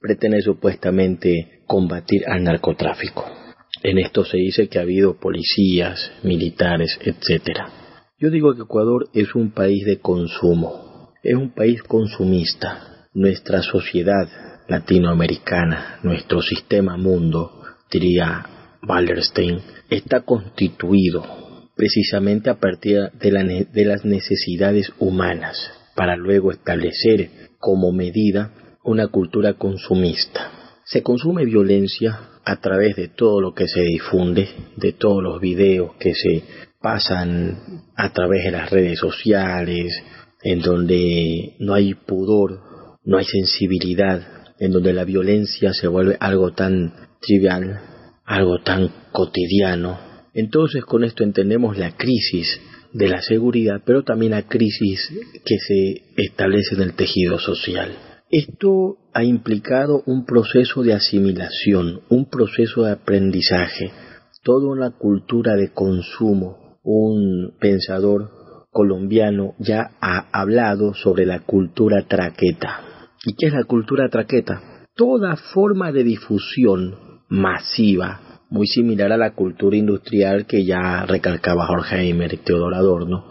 pretende 0.00 0.40
supuestamente 0.40 1.62
combatir 1.66 2.22
al 2.26 2.42
narcotráfico. 2.42 3.24
En 3.82 3.98
esto 3.98 4.24
se 4.24 4.38
dice 4.38 4.68
que 4.68 4.78
ha 4.78 4.82
habido 4.82 5.18
policías, 5.18 6.12
militares, 6.22 6.98
etcétera. 7.02 7.68
Yo 8.18 8.30
digo 8.30 8.54
que 8.54 8.62
Ecuador 8.62 9.08
es 9.12 9.34
un 9.34 9.52
país 9.52 9.84
de 9.84 9.98
consumo, 9.98 11.12
es 11.22 11.34
un 11.34 11.52
país 11.52 11.82
consumista. 11.82 13.06
Nuestra 13.12 13.62
sociedad 13.62 14.28
latinoamericana, 14.68 15.98
nuestro 16.02 16.40
sistema 16.42 16.96
mundo, 16.96 17.62
diría 17.90 18.46
Wallerstein, 18.86 19.60
está 19.90 20.20
constituido 20.20 21.24
precisamente 21.76 22.50
a 22.50 22.58
partir 22.58 23.10
de, 23.20 23.32
la, 23.32 23.44
de 23.44 23.84
las 23.84 24.04
necesidades 24.04 24.92
humanas 24.98 25.70
para 25.94 26.16
luego 26.16 26.50
establecer 26.50 27.30
como 27.58 27.92
medida 27.92 28.52
una 28.84 29.08
cultura 29.08 29.54
consumista. 29.54 30.50
Se 30.84 31.02
consume 31.02 31.44
violencia 31.44 32.18
a 32.44 32.56
través 32.60 32.96
de 32.96 33.08
todo 33.08 33.40
lo 33.40 33.54
que 33.54 33.66
se 33.66 33.80
difunde, 33.80 34.48
de 34.76 34.92
todos 34.92 35.22
los 35.22 35.40
videos 35.40 35.94
que 35.98 36.14
se 36.14 36.42
pasan 36.80 37.82
a 37.96 38.12
través 38.12 38.44
de 38.44 38.50
las 38.50 38.70
redes 38.70 38.98
sociales, 38.98 39.94
en 40.42 40.60
donde 40.60 41.56
no 41.58 41.72
hay 41.72 41.94
pudor, 41.94 42.60
no 43.04 43.16
hay 43.16 43.24
sensibilidad, 43.24 44.20
en 44.58 44.72
donde 44.72 44.92
la 44.92 45.04
violencia 45.04 45.72
se 45.72 45.88
vuelve 45.88 46.16
algo 46.20 46.52
tan 46.52 46.92
trivial, 47.20 47.80
algo 48.24 48.58
tan 48.62 48.90
cotidiano. 49.12 49.98
Entonces 50.32 50.84
con 50.84 51.04
esto 51.04 51.22
entendemos 51.22 51.78
la 51.78 51.96
crisis 51.96 52.60
de 52.92 53.08
la 53.08 53.20
seguridad, 53.22 53.82
pero 53.84 54.04
también 54.04 54.32
la 54.32 54.46
crisis 54.46 55.12
que 55.44 55.58
se 55.58 56.02
establece 56.16 56.74
en 56.76 56.82
el 56.82 56.94
tejido 56.94 57.38
social. 57.38 57.92
Esto 58.30 58.96
ha 59.12 59.22
implicado 59.22 60.02
un 60.06 60.24
proceso 60.24 60.82
de 60.82 60.92
asimilación, 60.92 62.00
un 62.08 62.28
proceso 62.30 62.84
de 62.84 62.92
aprendizaje, 62.92 63.92
toda 64.42 64.68
una 64.68 64.90
cultura 64.90 65.56
de 65.56 65.72
consumo. 65.72 66.78
Un 66.82 67.54
pensador 67.58 68.30
colombiano 68.70 69.54
ya 69.58 69.92
ha 70.00 70.28
hablado 70.32 70.94
sobre 70.94 71.24
la 71.24 71.40
cultura 71.40 72.06
traqueta. 72.06 72.93
¿Y 73.26 73.34
qué 73.34 73.46
es 73.46 73.52
la 73.54 73.64
cultura 73.64 74.08
traqueta? 74.08 74.86
Toda 74.94 75.36
forma 75.36 75.92
de 75.92 76.04
difusión 76.04 76.94
masiva 77.28 78.20
muy 78.50 78.66
similar 78.66 79.10
a 79.12 79.16
la 79.16 79.34
cultura 79.34 79.76
industrial 79.76 80.46
que 80.46 80.64
ya 80.64 81.04
recalcaba 81.06 81.68
Horkheimer 81.68 82.34
y 82.34 82.36
Teodoro 82.36 82.76
Adorno, 82.76 83.24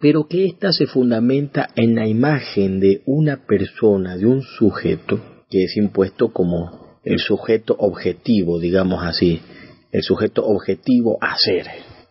pero 0.00 0.26
que 0.26 0.46
ésta 0.46 0.72
se 0.72 0.86
fundamenta 0.86 1.68
en 1.76 1.94
la 1.96 2.08
imagen 2.08 2.80
de 2.80 3.02
una 3.04 3.44
persona, 3.44 4.16
de 4.16 4.26
un 4.26 4.42
sujeto, 4.42 5.20
que 5.50 5.64
es 5.64 5.76
impuesto 5.76 6.32
como 6.32 6.98
el 7.04 7.18
sujeto 7.18 7.74
objetivo, 7.78 8.58
digamos 8.58 9.04
así, 9.04 9.40
el 9.92 10.02
sujeto 10.02 10.46
objetivo 10.46 11.18
a 11.20 11.36
ser. 11.36 11.66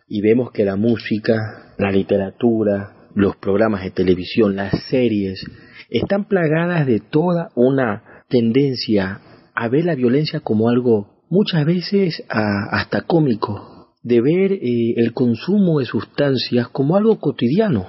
Y 0.08 0.20
vemos 0.20 0.52
que 0.52 0.64
la 0.64 0.76
música, 0.76 1.74
la 1.78 1.90
literatura, 1.90 3.08
los 3.14 3.36
programas 3.36 3.82
de 3.82 3.90
televisión, 3.90 4.54
las 4.54 4.72
series, 4.88 5.42
están 5.90 6.24
plagadas 6.24 6.86
de 6.86 7.00
toda 7.00 7.50
una 7.54 8.24
tendencia 8.28 9.20
a 9.54 9.68
ver 9.68 9.84
la 9.84 9.94
violencia 9.94 10.40
como 10.40 10.68
algo 10.68 11.20
muchas 11.28 11.64
veces 11.64 12.24
hasta 12.28 13.02
cómico, 13.02 13.88
de 14.02 14.20
ver 14.20 14.52
eh, 14.52 14.94
el 14.96 15.12
consumo 15.12 15.78
de 15.78 15.86
sustancias 15.86 16.68
como 16.68 16.96
algo 16.96 17.18
cotidiano, 17.18 17.86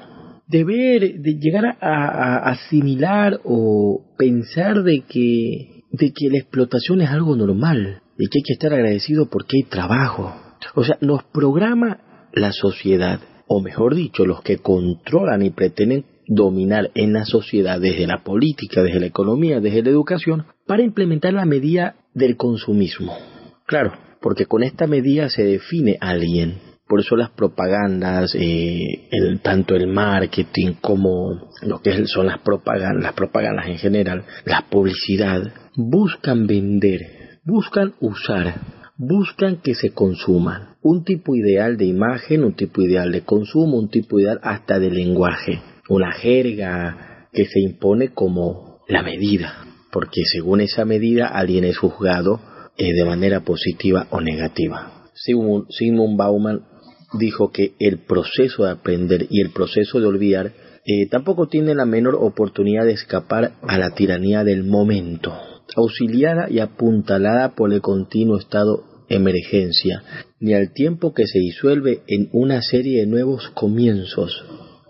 de 0.48 0.64
ver, 0.64 1.22
de 1.22 1.40
llegar 1.40 1.66
a, 1.66 1.76
a 1.80 2.52
asimilar 2.52 3.40
o 3.44 4.02
pensar 4.18 4.84
de 4.84 5.04
que, 5.08 5.84
de 5.92 6.12
que 6.12 6.30
la 6.30 6.40
explotación 6.40 7.02
es 7.02 7.10
algo 7.10 7.36
normal, 7.36 8.02
de 8.18 8.26
que 8.28 8.40
hay 8.40 8.44
que 8.44 8.54
estar 8.54 8.74
agradecido 8.74 9.30
porque 9.30 9.58
hay 9.58 9.64
trabajo. 9.64 10.36
O 10.76 10.84
sea, 10.84 10.98
nos 11.02 11.24
programa 11.24 12.02
la 12.34 12.52
sociedad, 12.52 13.20
o 13.48 13.62
mejor 13.62 13.96
dicho, 13.96 14.26
los 14.26 14.42
que 14.42 14.58
controlan 14.58 15.42
y 15.42 15.50
pretenden 15.50 16.06
dominar 16.28 16.92
en 16.96 17.14
la 17.14 17.26
sociedad 17.26 17.80
desde 17.80 18.08
la 18.08 18.24
política, 18.24 18.82
desde 18.82 19.00
la 19.00 19.08
economía, 19.08 19.60
desde 19.60 19.84
la 19.84 19.90
educación, 19.90 20.46
para 20.68 20.84
implementar 20.84 21.34
la 21.34 21.46
medida 21.46 21.96
del 22.14 22.38
consumismo. 22.38 23.18
Claro, 23.66 23.94
porque 24.22 24.46
con 24.46 24.64
esta 24.64 24.88
medida 24.88 25.30
se 25.30 25.44
define 25.44 25.98
a 26.00 26.10
alguien. 26.10 26.60
Por 26.88 27.00
eso 27.00 27.16
las 27.16 27.30
propagandas, 27.30 28.36
eh, 28.36 29.08
tanto 29.42 29.76
el 29.76 29.88
marketing 29.88 30.74
como 30.82 31.50
lo 31.62 31.82
que 31.82 32.06
son 32.06 32.28
las 32.28 32.40
propagandas, 32.42 33.04
las 33.04 33.14
propagandas 33.14 33.68
en 33.68 33.78
general, 33.78 34.26
la 34.46 34.66
publicidad, 34.70 35.42
buscan 35.76 36.48
vender, 36.48 37.40
buscan 37.46 37.94
usar, 38.02 38.56
buscan 38.98 39.58
que 39.58 39.74
se 39.74 39.92
consuman 39.92 40.72
un 40.82 41.04
tipo 41.04 41.36
ideal 41.36 41.78
de 41.78 41.86
imagen, 41.86 42.44
un 42.44 42.54
tipo 42.54 42.82
ideal 42.82 43.12
de 43.12 43.22
consumo, 43.22 43.78
un 43.78 43.90
tipo 43.90 44.20
ideal 44.20 44.40
hasta 44.44 44.80
de 44.80 44.90
lenguaje, 44.90 45.62
una 45.92 46.14
jerga 46.14 47.28
que 47.34 47.46
se 47.46 47.60
impone 47.60 48.14
como 48.14 48.80
la 48.88 49.04
medida, 49.04 49.66
porque 49.92 50.22
según 50.24 50.62
esa 50.62 50.86
medida 50.86 51.28
alguien 51.28 51.66
es 51.66 51.78
juzgado 51.78 52.40
eh, 52.78 52.94
de 52.94 53.04
manera 53.04 53.42
positiva 53.42 54.08
o 54.10 54.22
negativa. 54.22 55.10
Sigmund 55.14 56.18
Bauman 56.18 56.62
dijo 57.20 57.52
que 57.52 57.74
el 57.80 58.00
proceso 58.06 58.64
de 58.64 58.72
aprender 58.72 59.28
y 59.30 59.42
el 59.42 59.52
proceso 59.52 60.00
de 60.00 60.08
olvidar 60.08 60.54
eh, 60.86 61.08
tampoco 61.10 61.48
tiene 61.48 61.76
la 61.76 61.86
menor 61.86 62.16
oportunidad 62.16 62.86
de 62.86 62.94
escapar 62.94 63.56
a 63.62 63.78
la 63.78 63.94
tiranía 63.94 64.46
del 64.46 64.64
momento, 64.64 65.34
auxiliada 65.76 66.50
y 66.50 66.60
apuntalada 66.60 67.54
por 67.54 67.74
el 67.74 67.82
continuo 67.82 68.38
estado 68.38 68.86
emergencia, 69.10 70.04
ni 70.40 70.54
al 70.54 70.72
tiempo 70.72 71.14
que 71.14 71.28
se 71.28 71.40
disuelve 71.40 72.00
en 72.08 72.30
una 72.32 72.62
serie 72.62 73.02
de 73.02 73.08
nuevos 73.08 73.50
comienzos, 73.50 74.42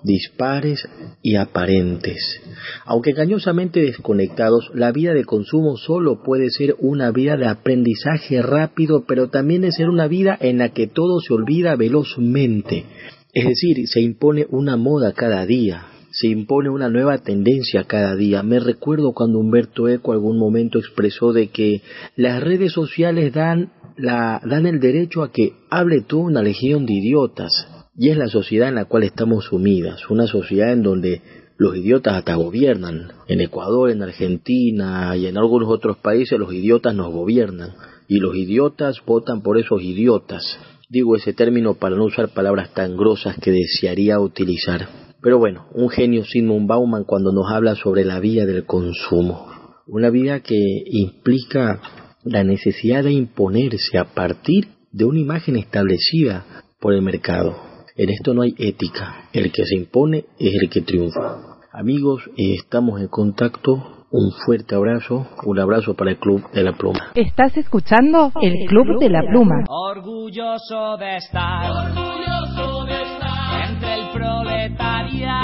dispares 0.03 0.87
y 1.21 1.35
aparentes. 1.35 2.41
Aunque 2.85 3.11
engañosamente 3.11 3.81
desconectados, 3.81 4.71
la 4.73 4.91
vida 4.91 5.13
de 5.13 5.25
consumo 5.25 5.77
solo 5.77 6.23
puede 6.23 6.49
ser 6.49 6.75
una 6.79 7.11
vida 7.11 7.37
de 7.37 7.47
aprendizaje 7.47 8.41
rápido, 8.41 9.05
pero 9.07 9.29
también 9.29 9.61
de 9.61 9.71
ser 9.71 9.89
una 9.89 10.07
vida 10.07 10.37
en 10.39 10.57
la 10.57 10.69
que 10.69 10.87
todo 10.87 11.19
se 11.19 11.33
olvida 11.33 11.75
velozmente. 11.75 12.85
Es 13.33 13.45
decir, 13.45 13.87
se 13.87 14.01
impone 14.01 14.45
una 14.49 14.75
moda 14.75 15.13
cada 15.13 15.45
día, 15.45 15.85
se 16.11 16.27
impone 16.27 16.69
una 16.69 16.89
nueva 16.89 17.19
tendencia 17.19 17.85
cada 17.85 18.15
día. 18.15 18.43
Me 18.43 18.59
recuerdo 18.59 19.13
cuando 19.13 19.39
Humberto 19.39 19.87
Eco 19.87 20.11
algún 20.11 20.37
momento 20.37 20.79
expresó 20.79 21.31
de 21.31 21.47
que 21.47 21.81
las 22.17 22.43
redes 22.43 22.73
sociales 22.73 23.33
dan, 23.33 23.71
la, 23.97 24.41
dan 24.43 24.65
el 24.65 24.79
derecho 24.79 25.23
a 25.23 25.31
que 25.31 25.53
hable 25.69 26.01
toda 26.01 26.23
una 26.23 26.41
legión 26.41 26.85
de 26.85 26.93
idiotas. 26.93 27.51
Y 27.95 28.09
es 28.09 28.17
la 28.17 28.27
sociedad 28.27 28.69
en 28.69 28.75
la 28.75 28.85
cual 28.85 29.03
estamos 29.03 29.45
sumidas, 29.45 30.09
una 30.09 30.25
sociedad 30.25 30.71
en 30.71 30.81
donde 30.81 31.21
los 31.57 31.75
idiotas 31.75 32.15
hasta 32.15 32.35
gobiernan. 32.35 33.11
En 33.27 33.41
Ecuador, 33.41 33.91
en 33.91 34.01
Argentina 34.01 35.15
y 35.15 35.27
en 35.27 35.37
algunos 35.37 35.69
otros 35.69 35.97
países 35.97 36.39
los 36.39 36.53
idiotas 36.53 36.95
nos 36.95 37.11
gobiernan. 37.11 37.73
Y 38.07 38.17
los 38.19 38.35
idiotas 38.35 38.97
votan 39.05 39.41
por 39.41 39.59
esos 39.59 39.81
idiotas. 39.81 40.57
Digo 40.89 41.15
ese 41.15 41.33
término 41.33 41.75
para 41.75 41.95
no 41.95 42.05
usar 42.05 42.29
palabras 42.29 42.73
tan 42.73 42.97
grosas 42.97 43.37
que 43.37 43.51
desearía 43.51 44.19
utilizar. 44.19 44.87
Pero 45.21 45.37
bueno, 45.37 45.67
un 45.73 45.89
genio 45.89 46.23
Sigmund 46.25 46.67
Bauman 46.67 47.03
cuando 47.03 47.31
nos 47.31 47.51
habla 47.51 47.75
sobre 47.75 48.05
la 48.05 48.19
vía 48.19 48.45
del 48.45 48.65
consumo. 48.65 49.47
Una 49.85 50.09
vida 50.09 50.39
que 50.39 50.57
implica 50.85 51.79
la 52.23 52.43
necesidad 52.43 53.03
de 53.03 53.11
imponerse 53.11 53.97
a 53.97 54.05
partir 54.05 54.69
de 54.91 55.05
una 55.05 55.19
imagen 55.19 55.57
establecida 55.57 56.63
por 56.79 56.93
el 56.93 57.01
mercado. 57.01 57.70
En 58.01 58.09
esto 58.09 58.33
no 58.33 58.41
hay 58.41 58.55
ética. 58.57 59.29
El 59.31 59.51
que 59.51 59.63
se 59.63 59.75
impone 59.75 60.25
es 60.39 60.55
el 60.59 60.71
que 60.71 60.81
triunfa. 60.81 61.59
Amigos, 61.71 62.23
estamos 62.35 62.99
en 62.99 63.07
contacto. 63.09 63.73
Un 64.09 64.31
fuerte 64.43 64.73
abrazo, 64.73 65.27
un 65.45 65.59
abrazo 65.59 65.93
para 65.93 66.09
el 66.09 66.17
Club 66.17 66.49
de 66.51 66.63
la 66.63 66.73
Pluma. 66.73 67.11
Estás 67.13 67.55
escuchando 67.57 68.31
el 68.41 68.67
Club 68.67 68.99
de 68.99 69.07
la 69.07 69.21
Pluma. 69.21 69.65
Orgulloso 69.69 70.97
de 70.97 71.17
estar, 71.17 71.69
orgulloso 71.69 72.85
de 72.85 73.03
estar 73.03 73.69
entre 73.69 73.93
el 73.93 74.09
proletariado. 74.09 75.35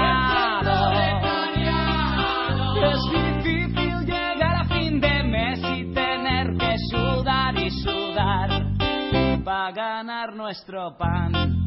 Es 2.81 2.99
difícil 3.43 3.99
llegar 3.99 4.55
a 4.55 4.65
fin 4.65 4.99
de 4.99 5.23
mes 5.25 5.59
y 5.59 5.93
tener 5.93 6.57
que 6.57 6.75
sudar 6.89 7.55
y 7.55 7.69
sudar 7.69 8.49
para 9.45 9.71
ganar 9.73 10.35
nuestro 10.35 10.97
pan. 10.97 11.66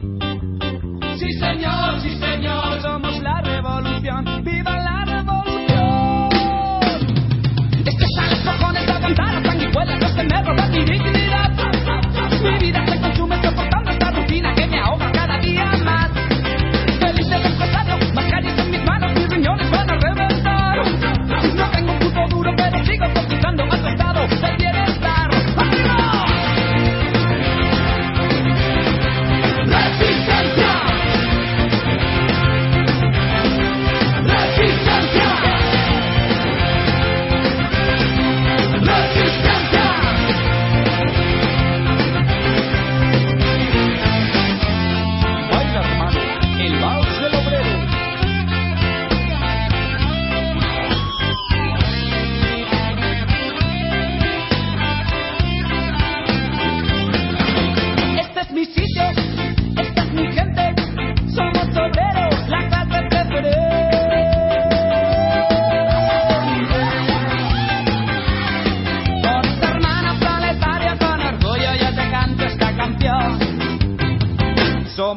Señor, 1.41 2.01
sí, 2.01 2.17
señor. 2.19 2.81
Somos 2.83 3.19
la 3.23 3.41
revolución. 3.41 4.50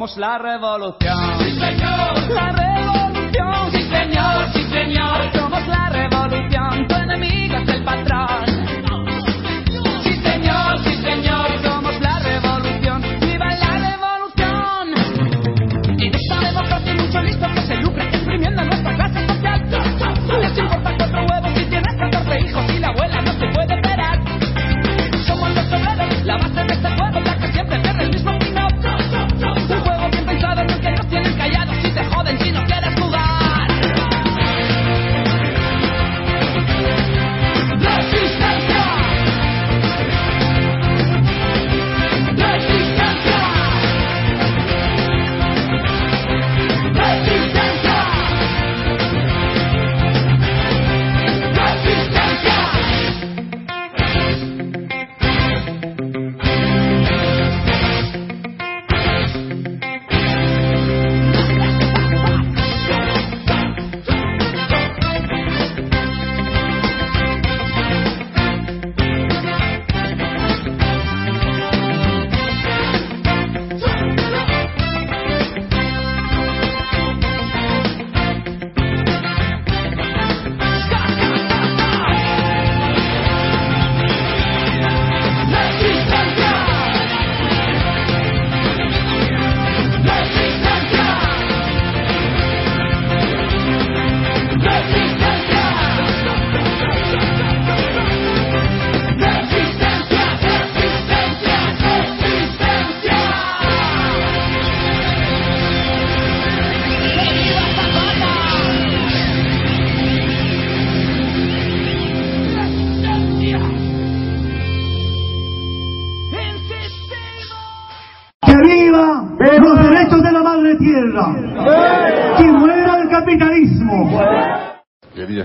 Somos 0.04 0.18
la 0.18 0.36
revolución. 0.36 1.38
¡Sí, 1.38 1.58
señor! 1.58 2.28
La 2.28 2.52
revolución. 2.52 3.70
Sí, 3.72 3.82
señor, 3.88 4.52
sí, 4.52 4.62
señor. 4.70 5.43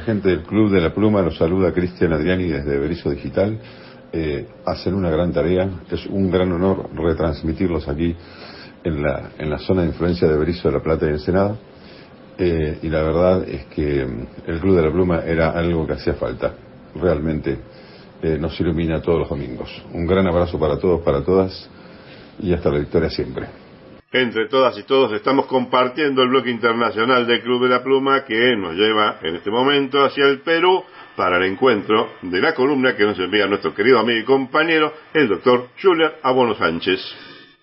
Gente 0.10 0.30
del 0.30 0.42
Club 0.42 0.72
de 0.72 0.82
la 0.82 0.92
Pluma, 0.92 1.22
los 1.22 1.38
saluda 1.38 1.72
Cristian 1.72 2.12
Adriani 2.14 2.48
desde 2.48 2.80
Berizo 2.80 3.12
Digital. 3.12 3.60
Eh, 4.12 4.48
hacen 4.66 4.96
una 4.96 5.12
gran 5.12 5.32
tarea, 5.32 5.70
es 5.92 6.08
un 6.08 6.32
gran 6.32 6.52
honor 6.52 6.90
retransmitirlos 6.96 7.88
aquí 7.88 8.16
en 8.84 9.04
la, 9.04 9.34
en 9.38 9.52
la 9.52 9.60
zona 9.60 9.84
de 9.84 9.90
influencia 9.90 10.28
de 10.28 10.36
Berizo 10.36 10.68
de 10.68 10.78
la 10.78 10.84
Plata 10.84 11.06
y 11.06 11.10
Ensenada. 11.10 11.56
Eh, 12.40 12.80
y 12.82 12.90
la 12.90 13.04
verdad 13.04 13.48
es 13.48 13.66
que 13.68 14.04
mm, 14.04 14.50
el 14.50 14.60
Club 14.60 14.78
de 14.78 14.82
la 14.82 14.92
Pluma 14.92 15.20
era 15.24 15.52
algo 15.52 15.86
que 15.86 15.94
hacía 15.94 16.16
falta. 16.16 16.54
Realmente 16.96 17.60
eh, 18.24 18.36
nos 18.40 18.60
ilumina 18.60 19.04
todos 19.04 19.20
los 19.20 19.30
domingos. 19.30 19.70
Un 19.94 20.08
gran 20.08 20.26
abrazo 20.26 20.58
para 20.58 20.80
todos, 20.80 21.02
para 21.02 21.24
todas 21.24 21.70
y 22.40 22.52
hasta 22.52 22.72
la 22.72 22.80
victoria 22.80 23.12
siempre. 23.12 23.46
Entre 24.12 24.48
todas 24.48 24.76
y 24.76 24.82
todos 24.84 25.12
estamos 25.14 25.46
compartiendo 25.46 26.24
el 26.24 26.30
bloque 26.30 26.50
internacional 26.50 27.28
del 27.28 27.44
Club 27.44 27.62
de 27.62 27.70
la 27.70 27.84
Pluma 27.84 28.26
que 28.26 28.56
nos 28.56 28.74
lleva 28.74 29.20
en 29.22 29.36
este 29.36 29.52
momento 29.52 30.04
hacia 30.04 30.26
el 30.26 30.42
Perú 30.42 30.84
para 31.16 31.38
el 31.38 31.44
encuentro 31.44 32.14
de 32.24 32.42
la 32.42 32.56
columna 32.56 32.96
que 32.96 33.04
nos 33.04 33.20
envía 33.20 33.46
nuestro 33.46 33.76
querido 33.76 34.00
amigo 34.00 34.18
y 34.18 34.26
compañero, 34.26 34.92
el 35.14 35.28
doctor 35.28 35.68
Julian 35.80 36.14
Abono 36.24 36.56
Sánchez. 36.56 37.00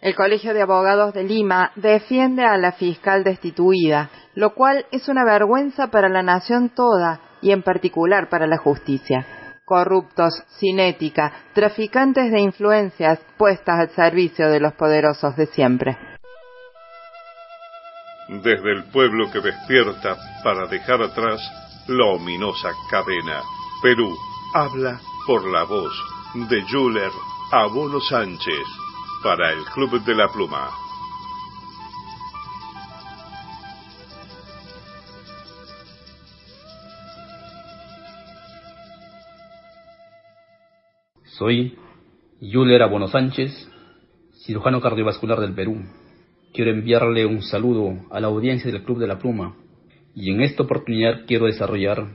El 0.00 0.14
Colegio 0.14 0.54
de 0.54 0.62
Abogados 0.62 1.14
de 1.14 1.24
Lima 1.24 1.72
defiende 1.74 2.44
a 2.44 2.56
la 2.56 2.70
fiscal 2.70 3.24
destituida, 3.24 4.10
lo 4.36 4.54
cual 4.54 4.86
es 4.92 5.08
una 5.08 5.24
vergüenza 5.24 5.88
para 5.88 6.08
la 6.08 6.22
nación 6.22 6.68
toda 6.68 7.22
y 7.42 7.50
en 7.50 7.62
particular 7.62 8.28
para 8.28 8.46
la 8.46 8.58
justicia. 8.58 9.26
Corruptos, 9.64 10.44
sin 10.60 10.78
ética, 10.78 11.32
traficantes 11.54 12.30
de 12.30 12.40
influencias 12.40 13.18
puestas 13.36 13.80
al 13.80 13.90
servicio 13.96 14.48
de 14.48 14.60
los 14.60 14.74
poderosos 14.74 15.34
de 15.34 15.46
siempre. 15.46 15.98
Desde 18.28 18.72
el 18.72 18.84
pueblo 18.84 19.30
que 19.30 19.40
despierta 19.40 20.16
para 20.42 20.66
dejar 20.66 21.02
atrás 21.02 21.40
la 21.86 22.06
ominosa 22.06 22.70
cadena. 22.90 23.42
Perú 23.82 24.16
habla 24.52 25.00
por 25.26 25.46
la 25.46 25.64
voz 25.64 25.92
de 26.34 26.62
Juler 26.68 27.10
Abono 27.52 28.00
Sánchez 28.00 28.64
para 29.22 29.52
el 29.52 29.64
Club 29.66 30.02
de 30.04 30.14
la 30.14 30.28
Pluma. 30.28 30.70
Soy 41.38 41.78
Yuler 42.40 42.82
Abono 42.82 43.08
Sánchez, 43.08 43.70
cirujano 44.44 44.80
cardiovascular 44.80 45.38
del 45.38 45.54
Perú. 45.54 45.84
Quiero 46.56 46.70
enviarle 46.70 47.26
un 47.26 47.42
saludo 47.42 48.06
a 48.10 48.18
la 48.18 48.28
audiencia 48.28 48.72
del 48.72 48.82
Club 48.82 48.98
de 48.98 49.06
la 49.06 49.18
Pluma 49.18 49.54
y 50.14 50.30
en 50.30 50.40
esta 50.40 50.62
oportunidad 50.62 51.26
quiero 51.26 51.44
desarrollar 51.44 52.06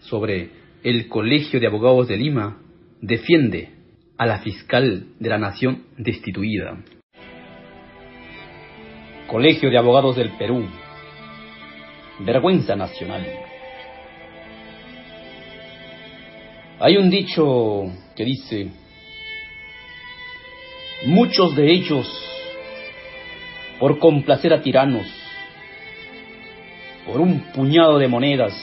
sobre 0.00 0.50
el 0.84 1.08
Colegio 1.08 1.58
de 1.60 1.66
Abogados 1.66 2.06
de 2.06 2.18
Lima 2.18 2.58
defiende 3.00 3.70
a 4.18 4.26
la 4.26 4.40
fiscal 4.40 5.06
de 5.18 5.28
la 5.30 5.38
Nación 5.38 5.84
destituida. 5.96 6.78
Colegio 9.28 9.70
de 9.70 9.78
Abogados 9.78 10.16
del 10.16 10.28
Perú. 10.36 10.62
Vergüenza 12.20 12.76
nacional. 12.76 13.26
Hay 16.80 16.98
un 16.98 17.08
dicho 17.08 17.84
que 18.14 18.26
dice, 18.26 18.72
muchos 21.06 21.56
de 21.56 21.72
ellos, 21.72 22.06
por 23.78 23.98
complacer 23.98 24.52
a 24.52 24.62
tiranos, 24.62 25.06
por 27.04 27.20
un 27.20 27.40
puñado 27.52 27.98
de 27.98 28.08
monedas, 28.08 28.54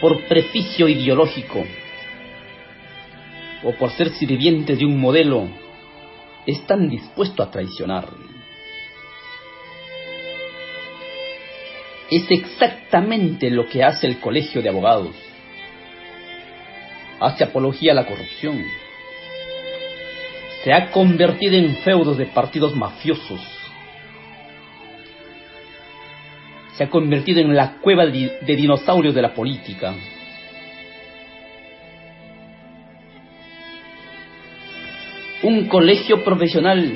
por 0.00 0.24
preficio 0.24 0.88
ideológico 0.88 1.64
o 3.64 3.72
por 3.72 3.90
ser 3.90 4.10
sirvientes 4.10 4.78
de 4.78 4.84
un 4.84 5.00
modelo, 5.00 5.48
están 6.46 6.88
dispuestos 6.88 7.46
a 7.46 7.50
traicionar. 7.50 8.08
Es 12.10 12.30
exactamente 12.30 13.50
lo 13.50 13.68
que 13.68 13.82
hace 13.84 14.06
el 14.06 14.18
Colegio 14.18 14.62
de 14.62 14.70
Abogados. 14.70 15.14
Hace 17.20 17.44
apología 17.44 17.92
a 17.92 17.96
la 17.96 18.06
corrupción. 18.06 18.64
Se 20.68 20.74
ha 20.74 20.90
convertido 20.90 21.56
en 21.56 21.76
feudos 21.76 22.18
de 22.18 22.26
partidos 22.26 22.76
mafiosos 22.76 23.40
se 26.76 26.84
ha 26.84 26.90
convertido 26.90 27.40
en 27.40 27.56
la 27.56 27.78
cueva 27.80 28.04
de 28.04 28.54
dinosaurios 28.54 29.14
de 29.14 29.22
la 29.22 29.32
política. 29.32 29.94
Un 35.42 35.68
colegio 35.68 36.22
profesional, 36.22 36.92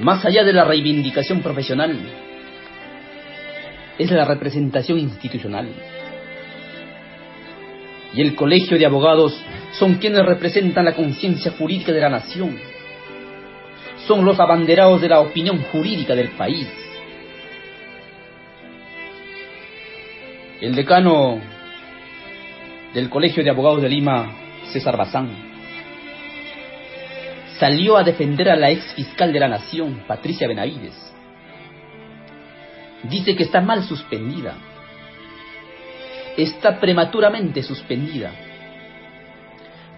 más 0.00 0.22
allá 0.26 0.44
de 0.44 0.52
la 0.52 0.64
reivindicación 0.64 1.40
profesional, 1.40 1.98
es 3.98 4.10
la 4.10 4.26
representación 4.26 4.98
institucional. 4.98 5.70
Y 8.14 8.22
el 8.22 8.34
colegio 8.34 8.78
de 8.78 8.86
abogados 8.86 9.38
son 9.78 9.94
quienes 9.96 10.24
representan 10.24 10.84
la 10.84 10.94
conciencia 10.94 11.52
jurídica 11.52 11.92
de 11.92 12.00
la 12.00 12.08
nación. 12.08 12.58
Son 14.06 14.24
los 14.24 14.40
abanderados 14.40 15.00
de 15.00 15.08
la 15.08 15.20
opinión 15.20 15.62
jurídica 15.70 16.14
del 16.14 16.30
país 16.30 16.66
El 20.60 20.74
decano 20.74 21.38
del 22.92 23.08
Colegio 23.08 23.44
de 23.44 23.50
Abogados 23.50 23.80
de 23.80 23.88
Lima, 23.88 24.28
César 24.72 24.96
Bazán, 24.96 25.28
salió 27.60 27.96
a 27.96 28.02
defender 28.02 28.50
a 28.50 28.56
la 28.56 28.70
ex 28.70 28.92
fiscal 28.94 29.32
de 29.32 29.38
la 29.38 29.46
Nación, 29.46 30.02
Patricia 30.08 30.48
Benavides. 30.48 30.96
Dice 33.04 33.36
que 33.36 33.44
está 33.44 33.60
mal 33.60 33.84
suspendida. 33.84 34.56
Está 36.38 36.78
prematuramente 36.78 37.64
suspendida. 37.64 38.30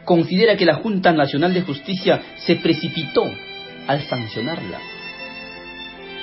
Considera 0.07 0.57
que 0.57 0.65
la 0.65 0.77
Junta 0.77 1.13
Nacional 1.13 1.53
de 1.53 1.61
Justicia 1.61 2.23
se 2.39 2.57
precipitó 2.57 3.31
al 3.87 4.01
sancionarla, 4.05 4.79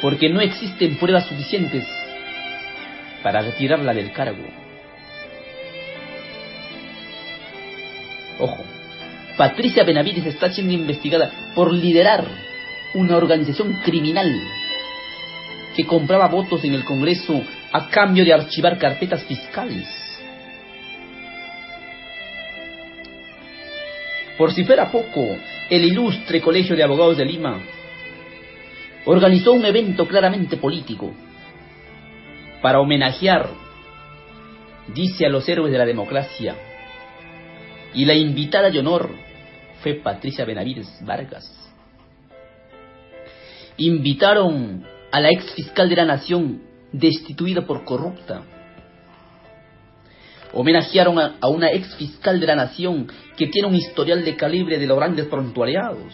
porque 0.02 0.30
no 0.30 0.42
existen 0.42 0.98
pruebas 0.98 1.28
suficientes 1.28 1.86
para 3.22 3.44
retirarla 3.44 3.94
del 3.94 4.12
cargo. 4.12 4.44
Ojo, 8.40 8.64
Patricia 9.38 9.84
Benavides 9.84 10.26
está 10.26 10.52
siendo 10.52 10.74
investigada 10.74 11.32
por 11.54 11.72
liderar 11.72 12.26
una 12.96 13.18
organización 13.18 13.74
criminal 13.84 14.32
que 15.76 15.86
compraba 15.86 16.28
votos 16.28 16.64
en 16.64 16.74
el 16.74 16.84
Congreso 16.84 17.40
a 17.72 17.88
cambio 17.90 18.26
de 18.26 18.34
archivar 18.34 18.80
carpetas 18.80 19.24
fiscales. 19.26 20.07
Por 24.38 24.54
si 24.54 24.64
fuera 24.64 24.92
poco, 24.92 25.26
el 25.70 25.84
ilustre 25.84 26.42
Colegio 26.42 26.76
de 26.76 26.84
Abogados 26.84 27.18
de 27.18 27.26
Lima 27.26 27.60
organizó 29.06 29.54
un 29.54 29.66
evento 29.66 30.08
claramente 30.08 30.58
político 30.58 31.12
para 32.62 32.80
homenajear, 32.80 33.50
dice 34.94 35.26
a 35.26 35.30
los 35.30 35.48
héroes 35.48 35.72
de 35.72 35.78
la 35.78 35.86
democracia. 35.86 36.56
Y 37.94 38.06
la 38.06 38.14
invitada 38.14 38.70
de 38.70 38.80
honor 38.80 39.10
fue 39.82 39.96
Patricia 39.96 40.46
Benavides 40.46 41.00
Vargas. 41.02 41.54
Invitaron 43.78 44.86
a 45.12 45.20
la 45.20 45.30
ex 45.30 45.54
fiscal 45.54 45.90
de 45.90 45.96
la 45.96 46.06
nación 46.06 46.62
destituida 46.92 47.66
por 47.66 47.86
corrupta. 47.86 48.44
Homenajearon 50.54 51.20
a, 51.20 51.48
una 51.48 51.72
ex 51.72 51.96
fiscal 51.96 52.40
de 52.40 52.48
la 52.48 52.56
nación 52.56 53.08
que 53.36 53.48
tiene 53.48 53.68
un 53.68 53.76
historial 53.76 54.24
de 54.24 54.36
calibre 54.36 54.80
de 54.80 54.88
los 54.88 54.98
grandes 54.98 55.26
prontuariados. 55.26 56.14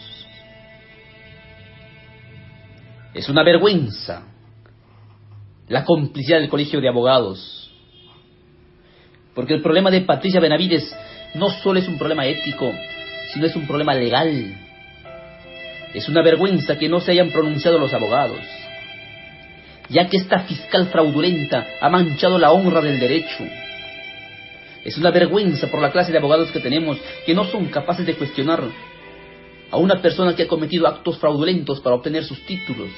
Es 3.14 3.28
una 3.28 3.44
vergüenza 3.44 4.26
la 5.68 5.84
complicidad 5.84 6.40
del 6.40 6.48
Colegio 6.48 6.80
de 6.80 6.88
Abogados. 6.88 7.70
Porque 9.34 9.54
el 9.54 9.62
problema 9.62 9.90
de 9.90 10.02
Patricia 10.02 10.40
Benavides 10.40 10.94
no 11.34 11.48
solo 11.50 11.78
es 11.78 11.88
un 11.88 11.98
problema 11.98 12.26
ético, 12.26 12.72
sino 13.32 13.46
es 13.46 13.56
un 13.56 13.66
problema 13.66 13.94
legal. 13.94 14.56
Es 15.94 16.08
una 16.08 16.22
vergüenza 16.22 16.76
que 16.76 16.88
no 16.88 17.00
se 17.00 17.12
hayan 17.12 17.30
pronunciado 17.30 17.78
los 17.78 17.92
abogados, 17.94 18.40
ya 19.88 20.08
que 20.08 20.16
esta 20.16 20.40
fiscal 20.40 20.86
fraudulenta 20.86 21.66
ha 21.80 21.88
manchado 21.88 22.38
la 22.38 22.52
honra 22.52 22.80
del 22.80 22.98
derecho. 22.98 23.44
Es 24.84 24.98
una 24.98 25.10
vergüenza 25.10 25.70
por 25.70 25.80
la 25.80 25.90
clase 25.90 26.12
de 26.12 26.18
abogados 26.18 26.50
que 26.50 26.60
tenemos 26.60 26.98
que 27.24 27.34
no 27.34 27.44
son 27.44 27.66
capaces 27.66 28.04
de 28.04 28.14
cuestionar 28.14 28.62
a 29.70 29.76
una 29.78 30.00
persona 30.02 30.36
que 30.36 30.42
ha 30.42 30.48
cometido 30.48 30.86
actos 30.86 31.18
fraudulentos 31.18 31.80
para 31.80 31.96
obtener 31.96 32.22
sus 32.24 32.44
títulos. 32.44 32.90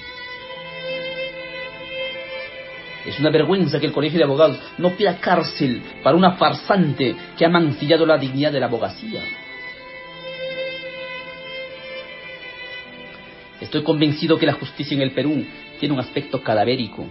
Es 3.07 3.21
una 3.21 3.31
vergüenza 3.31 3.79
que 3.79 3.87
el 3.87 3.93
Colegio 3.93 4.19
de 4.19 4.25
Abogados 4.25 4.59
no 4.79 4.97
pida 4.97 5.21
cárcel 5.21 5.81
para 6.03 6.17
una 6.17 6.33
farsante 6.33 7.15
que 7.39 7.47
ha 7.47 7.49
mancillado 7.49 8.05
la 8.05 8.19
dignidad 8.19 8.51
de 8.51 8.59
la 8.59 8.67
abogacía. 8.67 9.23
Estoy 13.61 13.85
convencido 13.85 14.37
que 14.37 14.47
la 14.47 14.55
justicia 14.55 14.97
en 14.97 15.03
el 15.03 15.13
Perú 15.13 15.47
tiene 15.79 15.95
un 15.95 16.01
aspecto 16.01 16.43
cadavérico, 16.43 17.07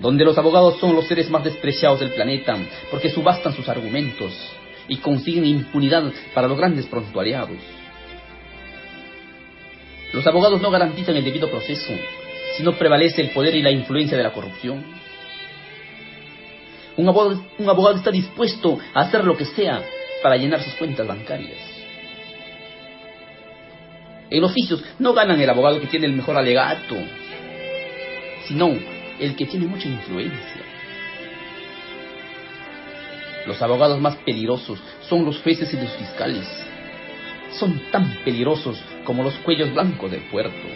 donde 0.00 0.24
los 0.24 0.38
abogados 0.38 0.78
son 0.78 0.94
los 0.94 1.06
seres 1.06 1.28
más 1.30 1.44
despreciados 1.44 2.00
del 2.00 2.12
planeta 2.12 2.56
porque 2.90 3.10
subastan 3.10 3.54
sus 3.54 3.68
argumentos 3.68 4.32
y 4.86 4.96
consiguen 4.98 5.44
impunidad 5.44 6.12
para 6.34 6.48
los 6.48 6.56
grandes 6.56 6.86
prontuariados. 6.86 7.58
Los 10.12 10.26
abogados 10.26 10.60
no 10.62 10.70
garantizan 10.70 11.16
el 11.16 11.24
debido 11.24 11.50
proceso 11.50 11.92
si 12.56 12.62
no 12.62 12.72
prevalece 12.72 13.20
el 13.20 13.30
poder 13.30 13.54
y 13.54 13.62
la 13.62 13.70
influencia 13.70 14.16
de 14.16 14.22
la 14.22 14.32
corrupción. 14.32 14.84
Un 16.96 17.08
abogado, 17.08 17.44
un 17.58 17.68
abogado 17.68 17.96
está 17.96 18.10
dispuesto 18.10 18.78
a 18.94 19.02
hacer 19.02 19.24
lo 19.24 19.36
que 19.36 19.44
sea 19.44 19.82
para 20.22 20.36
llenar 20.36 20.62
sus 20.62 20.74
cuentas 20.74 21.06
bancarias. 21.06 21.58
En 24.30 24.44
oficios 24.44 24.82
no 24.98 25.12
ganan 25.14 25.40
el 25.40 25.48
abogado 25.48 25.80
que 25.80 25.86
tiene 25.86 26.06
el 26.06 26.12
mejor 26.12 26.36
alegato, 26.36 26.96
sino 28.46 28.97
el 29.20 29.36
que 29.36 29.46
tiene 29.46 29.66
mucha 29.66 29.88
influencia. 29.88 30.62
Los 33.46 33.60
abogados 33.62 34.00
más 34.00 34.16
peligrosos 34.16 34.78
son 35.08 35.24
los 35.24 35.38
jueces 35.40 35.72
y 35.72 35.76
los 35.76 35.90
fiscales. 35.92 36.46
Son 37.52 37.80
tan 37.90 38.18
peligrosos 38.24 38.78
como 39.04 39.22
los 39.22 39.34
cuellos 39.36 39.72
blancos 39.72 40.10
del 40.10 40.20
puerto. 40.30 40.68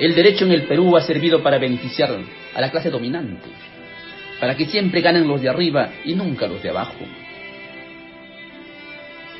El 0.00 0.14
derecho 0.14 0.46
en 0.46 0.52
el 0.52 0.62
Perú 0.62 0.96
ha 0.96 1.02
servido 1.02 1.42
para 1.42 1.58
beneficiar 1.58 2.18
a 2.54 2.60
la 2.60 2.70
clase 2.70 2.90
dominante, 2.90 3.48
para 4.40 4.56
que 4.56 4.66
siempre 4.66 5.02
ganen 5.02 5.28
los 5.28 5.42
de 5.42 5.50
arriba 5.50 5.90
y 6.04 6.14
nunca 6.14 6.46
los 6.46 6.62
de 6.62 6.70
abajo. 6.70 7.04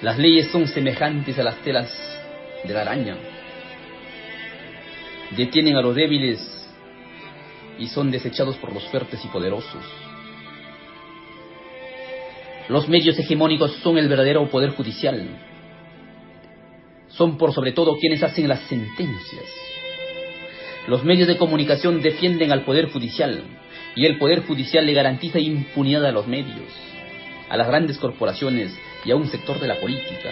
Las 0.03 0.19
leyes 0.19 0.49
son 0.49 0.69
semejantes 0.69 1.39
a 1.39 1.43
las 1.43 1.57
telas 1.63 1.91
de 2.65 2.75
la 2.75 2.83
araña. 2.83 3.17
Detienen 5.37 5.77
a 5.77 5.83
los 5.83 5.95
débiles 5.95 6.41
y 7.79 7.87
son 7.87 8.11
desechados 8.11 8.57
por 8.57 8.73
los 8.73 8.85
fuertes 8.89 9.25
y 9.25 9.29
poderosos. 9.29 9.85
Los 12.69 12.89
medios 12.89 13.19
hegemónicos 13.19 13.73
son 13.83 13.99
el 13.99 14.09
verdadero 14.09 14.49
poder 14.49 14.71
judicial. 14.71 15.27
Son 17.09 17.39
por 17.39 17.53
sobre 17.53 17.73
todo 17.73 17.97
quienes 17.99 18.23
hacen 18.23 18.47
las 18.47 18.61
sentencias. 18.61 19.45
Los 20.87 21.05
medios 21.05 21.29
de 21.29 21.37
comunicación 21.37 22.03
defienden 22.03 22.53
al 22.53 22.65
poder 22.65 22.91
judicial 22.91 23.43
y 23.95 24.07
el 24.07 24.19
poder 24.19 24.43
judicial 24.45 24.85
le 24.85 24.93
garantiza 24.93 25.39
impunidad 25.39 26.05
a 26.07 26.13
los 26.13 26.27
medios, 26.27 26.73
a 27.49 27.57
las 27.57 27.69
grandes 27.69 27.99
corporaciones 27.99 28.77
y 29.05 29.11
a 29.11 29.17
un 29.17 29.29
sector 29.29 29.61
de 29.61 29.69
la 29.69 29.81
política. 29.81 30.31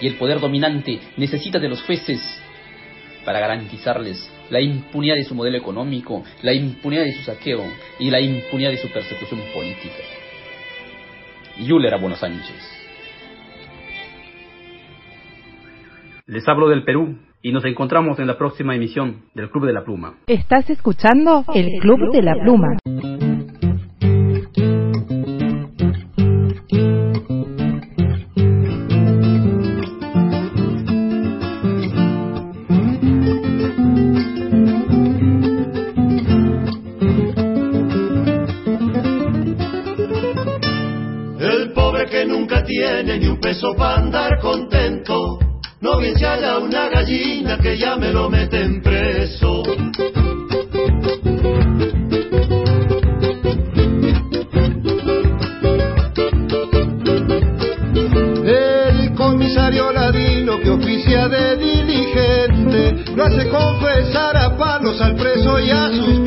Y 0.00 0.06
el 0.06 0.16
poder 0.16 0.40
dominante 0.40 1.00
necesita 1.16 1.58
de 1.58 1.68
los 1.68 1.82
jueces 1.82 2.20
para 3.26 3.40
garantizarles 3.40 4.32
la 4.50 4.60
impunidad 4.60 5.16
de 5.16 5.24
su 5.24 5.34
modelo 5.34 5.58
económico, 5.58 6.22
la 6.42 6.54
impunidad 6.54 7.04
de 7.04 7.12
su 7.12 7.22
saqueo 7.24 7.64
y 7.98 8.08
la 8.08 8.20
impunidad 8.20 8.70
de 8.70 8.78
su 8.78 8.88
persecución 8.88 9.40
política. 9.52 9.96
Yuler 11.58 11.92
a 11.92 11.98
Buenos 11.98 12.20
Sánchez. 12.20 12.56
Les 16.26 16.46
hablo 16.48 16.68
del 16.68 16.84
Perú 16.84 17.18
y 17.42 17.52
nos 17.52 17.64
encontramos 17.64 18.18
en 18.18 18.28
la 18.28 18.38
próxima 18.38 18.74
emisión 18.74 19.22
del 19.34 19.50
Club 19.50 19.66
de 19.66 19.72
la 19.72 19.84
Pluma. 19.84 20.14
Estás 20.26 20.70
escuchando 20.70 21.44
el 21.54 21.68
Club 21.80 22.12
de 22.12 22.22
la 22.22 22.34
Pluma. 22.42 22.76
Tiene 43.06 43.20
ni 43.20 43.28
un 43.28 43.38
peso 43.38 43.72
para 43.76 43.98
andar 44.00 44.40
contento, 44.40 45.38
no 45.80 45.98
bien 45.98 46.18
se 46.18 46.26
halla 46.26 46.58
una 46.58 46.88
gallina 46.88 47.56
que 47.56 47.78
ya 47.78 47.94
me 47.94 48.12
lo 48.12 48.28
meten 48.28 48.82
preso. 48.82 49.62
El 58.44 59.14
comisario 59.14 59.92
ladino 59.92 60.58
que 60.60 60.70
oficia 60.70 61.28
de 61.28 61.56
diligente 61.58 63.04
lo 63.14 63.24
hace 63.24 63.48
confesar 63.48 64.36
a 64.36 64.56
palos 64.56 65.00
al 65.00 65.14
preso 65.14 65.60
y 65.60 65.70
a 65.70 65.88
sus 65.90 66.25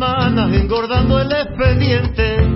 engordando 0.00 1.20
el 1.20 1.32
expediente, 1.32 2.46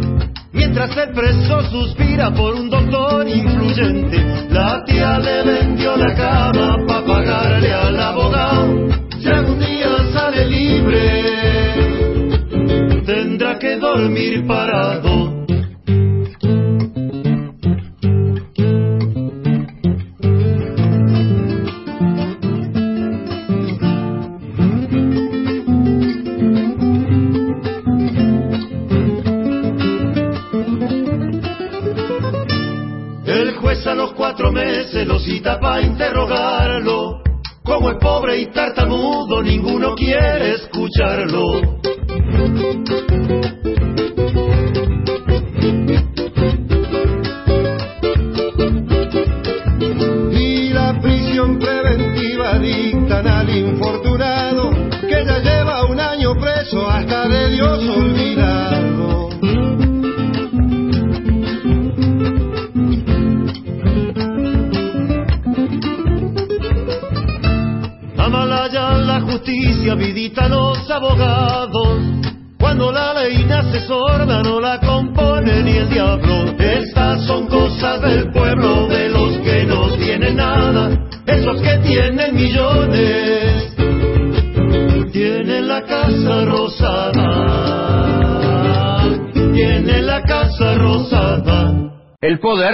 mientras 0.53 0.97
el 0.97 1.11
preso 1.11 1.63
suspira 1.71 2.33
por 2.33 2.55
un 2.55 2.71
doctor 2.71 3.27
influyente. 3.29 4.47
La 4.51 4.85
tía 4.85 5.19
le 5.19 5.43
vendió 5.43 5.97
la 5.97 6.15
cama 6.15 6.77
para 6.87 7.05
pagarle 7.05 7.73
al 7.73 7.99
abogado. 7.99 8.89
Si 9.19 9.29
algún 9.29 9.59
día 9.59 9.89
sale 10.13 10.45
libre, 10.47 11.25
tendrá 13.05 13.59
que 13.59 13.77
dormir 13.77 14.47
parado. 14.47 15.22
Para 35.43 35.83
interrogarlo. 35.83 37.21
Como 37.65 37.91
es 37.91 37.97
pobre 37.99 38.39
y 38.41 38.47
tartamudo, 38.47 39.43
ninguno 39.43 39.95
quiere 39.95 40.55
escucharlo. 40.55 41.82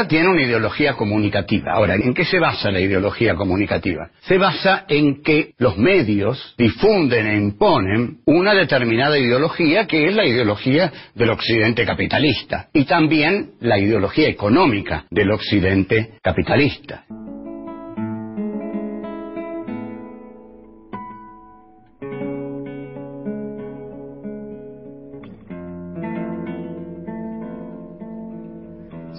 Tiene 0.08 0.28
una 0.28 0.42
ideología 0.42 0.94
comunicativa. 0.94 1.72
Ahora, 1.72 1.94
¿en 1.94 2.14
qué 2.14 2.24
se 2.24 2.38
basa 2.38 2.70
la 2.70 2.80
ideología 2.80 3.34
comunicativa? 3.34 4.10
Se 4.22 4.38
basa 4.38 4.84
en 4.88 5.22
que 5.22 5.52
los 5.58 5.76
medios 5.78 6.54
difunden 6.58 7.26
e 7.26 7.36
imponen 7.36 8.18
una 8.24 8.54
determinada 8.54 9.18
ideología 9.18 9.86
que 9.86 10.08
es 10.08 10.14
la 10.14 10.26
ideología 10.26 10.92
del 11.14 11.30
occidente 11.30 11.84
capitalista 11.84 12.68
y 12.72 12.84
también 12.84 13.52
la 13.60 13.78
ideología 13.78 14.28
económica 14.28 15.04
del 15.10 15.30
occidente 15.30 16.14
capitalista. 16.22 17.04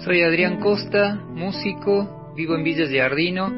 Soy 0.04 0.22
Adrián 0.22 0.60
Costa, 0.60 1.14
músico, 1.14 2.32
vivo 2.34 2.54
en 2.54 2.64
Villa 2.64 2.86
Giardino. 2.86 3.52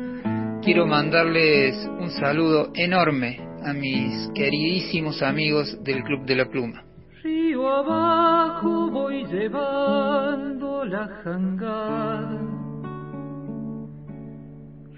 Quiero 0.61 0.89
mandarles 0.89 1.77
un 2.01 2.11
saludo 2.11 2.73
enorme 2.75 3.39
a 3.65 3.73
mis 3.73 4.29
queridísimos 4.35 5.23
amigos 5.23 5.79
del 5.85 6.03
Club 6.03 6.25
de 6.27 6.35
la 6.35 6.47
Pluma. 6.47 6.83
Río 7.23 7.69
abajo 7.69 8.91
voy 8.91 9.25
llevando 9.27 10.85
la 10.85 11.07
jangada. 11.23 12.41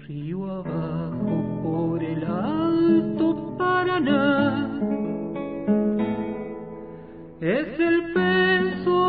Río 0.07 0.45
abajo 0.49 1.61
por 1.61 2.03
el 2.03 2.23
alto 2.23 3.55
Paraná. 3.55 4.79
Es 7.39 7.79
el 7.79 8.13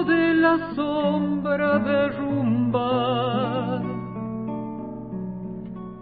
de 0.05 0.35
la 0.35 0.74
sombra 0.74 1.78
derrumbada 1.78 3.36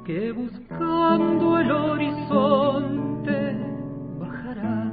que 0.05 0.33
buscando 0.33 1.59
el 1.59 1.71
horizonte 1.71 3.57
bajará. 4.19 4.85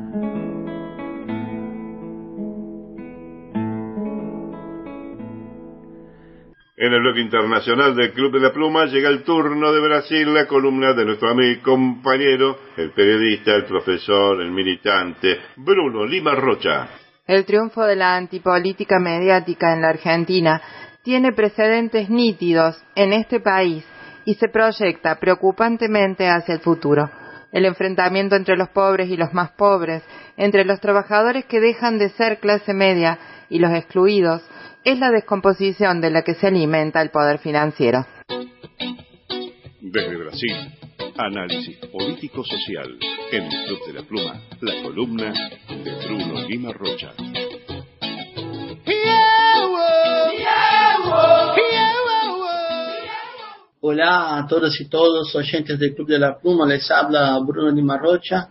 En 6.78 6.94
el 6.94 7.02
bloque 7.02 7.20
internacional 7.22 7.96
del 7.96 8.14
Club 8.14 8.32
de 8.32 8.40
la 8.40 8.54
Pluma 8.54 8.86
llega 8.86 9.10
el 9.10 9.24
turno 9.24 9.72
de 9.74 9.82
Brasil, 9.82 10.34
la 10.34 10.48
columna 10.48 10.94
de 10.94 11.06
nuestro 11.06 11.30
amigo 11.30 11.52
y 11.52 11.58
compañero, 11.58 12.58
el 12.78 12.92
periodista, 12.92 13.54
el 13.54 13.66
profesor, 13.66 14.42
el 14.42 14.52
militante, 14.52 15.40
Bruno 15.58 16.06
Lima 16.06 16.34
Rocha. 16.36 17.11
El 17.32 17.46
triunfo 17.46 17.86
de 17.86 17.96
la 17.96 18.18
antipolítica 18.18 19.00
mediática 19.00 19.72
en 19.72 19.82
la 19.84 19.88
Argentina 19.88 20.62
tiene 21.02 21.32
precedentes 21.32 22.10
nítidos 22.10 22.84
en 22.94 23.14
este 23.14 23.40
país 23.40 23.86
y 24.26 24.34
se 24.34 24.50
proyecta 24.50 25.16
preocupantemente 25.16 26.28
hacia 26.28 26.56
el 26.56 26.60
futuro. 26.60 27.10
El 27.54 27.64
enfrentamiento 27.64 28.36
entre 28.36 28.58
los 28.58 28.68
pobres 28.68 29.08
y 29.10 29.16
los 29.16 29.34
más 29.34 29.52
pobres, 29.52 30.04
entre 30.36 30.66
los 30.66 30.82
trabajadores 30.82 31.46
que 31.46 31.62
dejan 31.62 31.98
de 32.00 32.10
ser 32.10 32.40
clase 32.40 32.74
media 32.74 33.18
y 33.48 33.60
los 33.60 33.72
excluidos, 33.72 34.44
es 34.84 35.00
la 35.00 35.10
descomposición 35.10 36.02
de 36.02 36.10
la 36.10 36.24
que 36.24 36.34
se 36.34 36.48
alimenta 36.48 37.02
el 37.02 37.12
poder 37.12 37.38
financiero. 37.40 38.06
Desde 39.80 40.18
Brasil, 40.18 40.81
análisis 41.26 41.78
político-social 41.92 42.98
en 43.32 43.44
el 43.44 43.66
Club 43.66 43.80
de 43.86 43.94
la 43.94 44.02
Pluma, 44.02 44.42
la 44.62 44.82
columna 44.82 45.34
de 45.68 45.96
Bruno 46.06 46.48
Lima 46.48 46.72
Rocha. 46.74 47.14
Hola 53.82 54.38
a 54.38 54.48
todos 54.48 54.80
y 54.82 54.90
todos, 54.90 55.36
oyentes 55.36 55.78
del 55.78 55.94
Club 55.94 56.08
de 56.08 56.20
la 56.20 56.40
Pluma, 56.40 56.66
les 56.66 56.90
habla 56.90 57.38
Bruno 57.40 57.72
Lima 57.72 57.98
Rocha, 57.98 58.50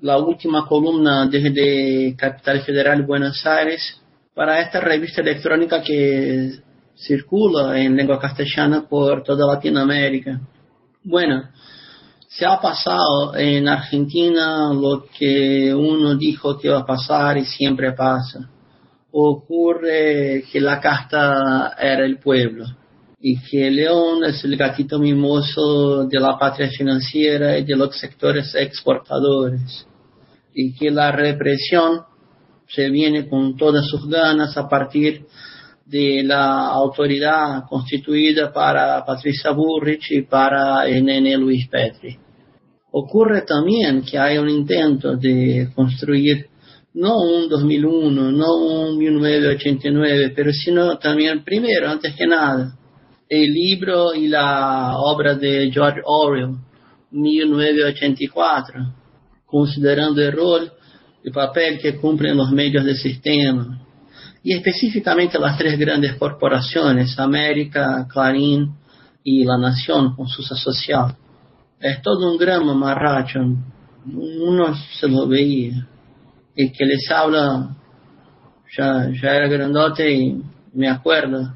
la 0.00 0.18
última 0.18 0.66
columna 0.66 1.26
desde 1.26 2.14
Capital 2.16 2.60
Federal 2.62 3.02
Buenos 3.02 3.44
Aires 3.46 4.00
para 4.34 4.60
esta 4.60 4.80
revista 4.80 5.22
electrónica 5.22 5.82
que 5.82 6.50
circula 6.94 7.80
en 7.80 7.96
lengua 7.96 8.18
castellana 8.18 8.86
por 8.88 9.22
toda 9.22 9.54
Latinoamérica. 9.54 10.38
Bueno, 11.02 11.48
se 12.30 12.46
ha 12.46 12.60
pasado 12.60 13.36
en 13.36 13.66
Argentina 13.66 14.72
lo 14.72 15.04
que 15.18 15.74
uno 15.74 16.14
dijo 16.14 16.56
que 16.56 16.68
iba 16.68 16.78
a 16.78 16.86
pasar 16.86 17.36
y 17.38 17.44
siempre 17.44 17.92
pasa. 17.92 18.48
Ocurre 19.10 20.44
que 20.50 20.60
la 20.60 20.80
casta 20.80 21.74
era 21.76 22.06
el 22.06 22.18
pueblo 22.18 22.64
y 23.20 23.36
que 23.40 23.68
León 23.68 24.22
es 24.24 24.44
el 24.44 24.56
gatito 24.56 25.00
mimoso 25.00 26.04
de 26.06 26.20
la 26.20 26.38
patria 26.38 26.68
financiera 26.70 27.58
y 27.58 27.64
de 27.64 27.76
los 27.76 27.98
sectores 27.98 28.54
exportadores 28.54 29.84
y 30.54 30.72
que 30.74 30.92
la 30.92 31.10
represión 31.10 32.02
se 32.68 32.90
viene 32.90 33.28
con 33.28 33.56
todas 33.56 33.84
sus 33.88 34.08
ganas 34.08 34.56
a 34.56 34.68
partir 34.68 35.26
de 35.90 36.22
la 36.22 36.68
autoridad 36.68 37.64
constituida 37.68 38.52
para 38.52 39.04
Patricia 39.04 39.50
Burrich 39.50 40.12
y 40.12 40.22
para 40.22 40.84
nene 40.84 41.36
Luis 41.36 41.66
Petri. 41.68 42.16
Ocurre 42.92 43.42
también 43.42 44.02
que 44.02 44.16
hay 44.16 44.38
un 44.38 44.48
intento 44.48 45.16
de 45.16 45.68
construir 45.74 46.46
no 46.94 47.18
un 47.18 47.48
2001, 47.48 48.32
no 48.32 48.56
un 48.56 48.98
1989, 48.98 50.32
pero 50.34 50.52
sino 50.52 50.96
también 50.98 51.42
primero, 51.42 51.88
antes 51.88 52.14
que 52.14 52.26
nada, 52.26 52.76
el 53.28 53.52
libro 53.52 54.14
y 54.14 54.28
la 54.28 54.96
obra 54.96 55.34
de 55.34 55.70
George 55.72 56.00
Orwell, 56.04 56.56
1984, 57.10 58.94
considerando 59.44 60.22
el 60.22 60.32
rol 60.32 60.72
y 61.24 61.30
papel 61.30 61.80
que 61.80 61.96
cumplen 61.96 62.36
los 62.36 62.50
medios 62.52 62.84
del 62.84 62.96
sistema, 62.96 63.80
y 64.42 64.54
específicamente 64.54 65.38
las 65.38 65.58
tres 65.58 65.78
grandes 65.78 66.14
corporaciones, 66.14 67.18
América, 67.18 68.06
Clarín 68.10 68.74
y 69.22 69.44
La 69.44 69.58
Nación 69.58 70.16
con 70.16 70.28
sus 70.28 70.50
asociados. 70.50 71.14
Es 71.78 72.00
todo 72.02 72.30
un 72.30 72.38
gran 72.38 72.64
mamarracho, 72.64 73.40
uno 74.14 74.74
se 74.98 75.08
lo 75.08 75.26
veía. 75.26 75.86
El 76.56 76.72
que 76.72 76.84
les 76.84 77.10
habla 77.10 77.76
ya, 78.76 79.08
era 79.22 79.48
grandote 79.48 80.10
y 80.12 80.42
me 80.74 80.88
acuerdo 80.88 81.52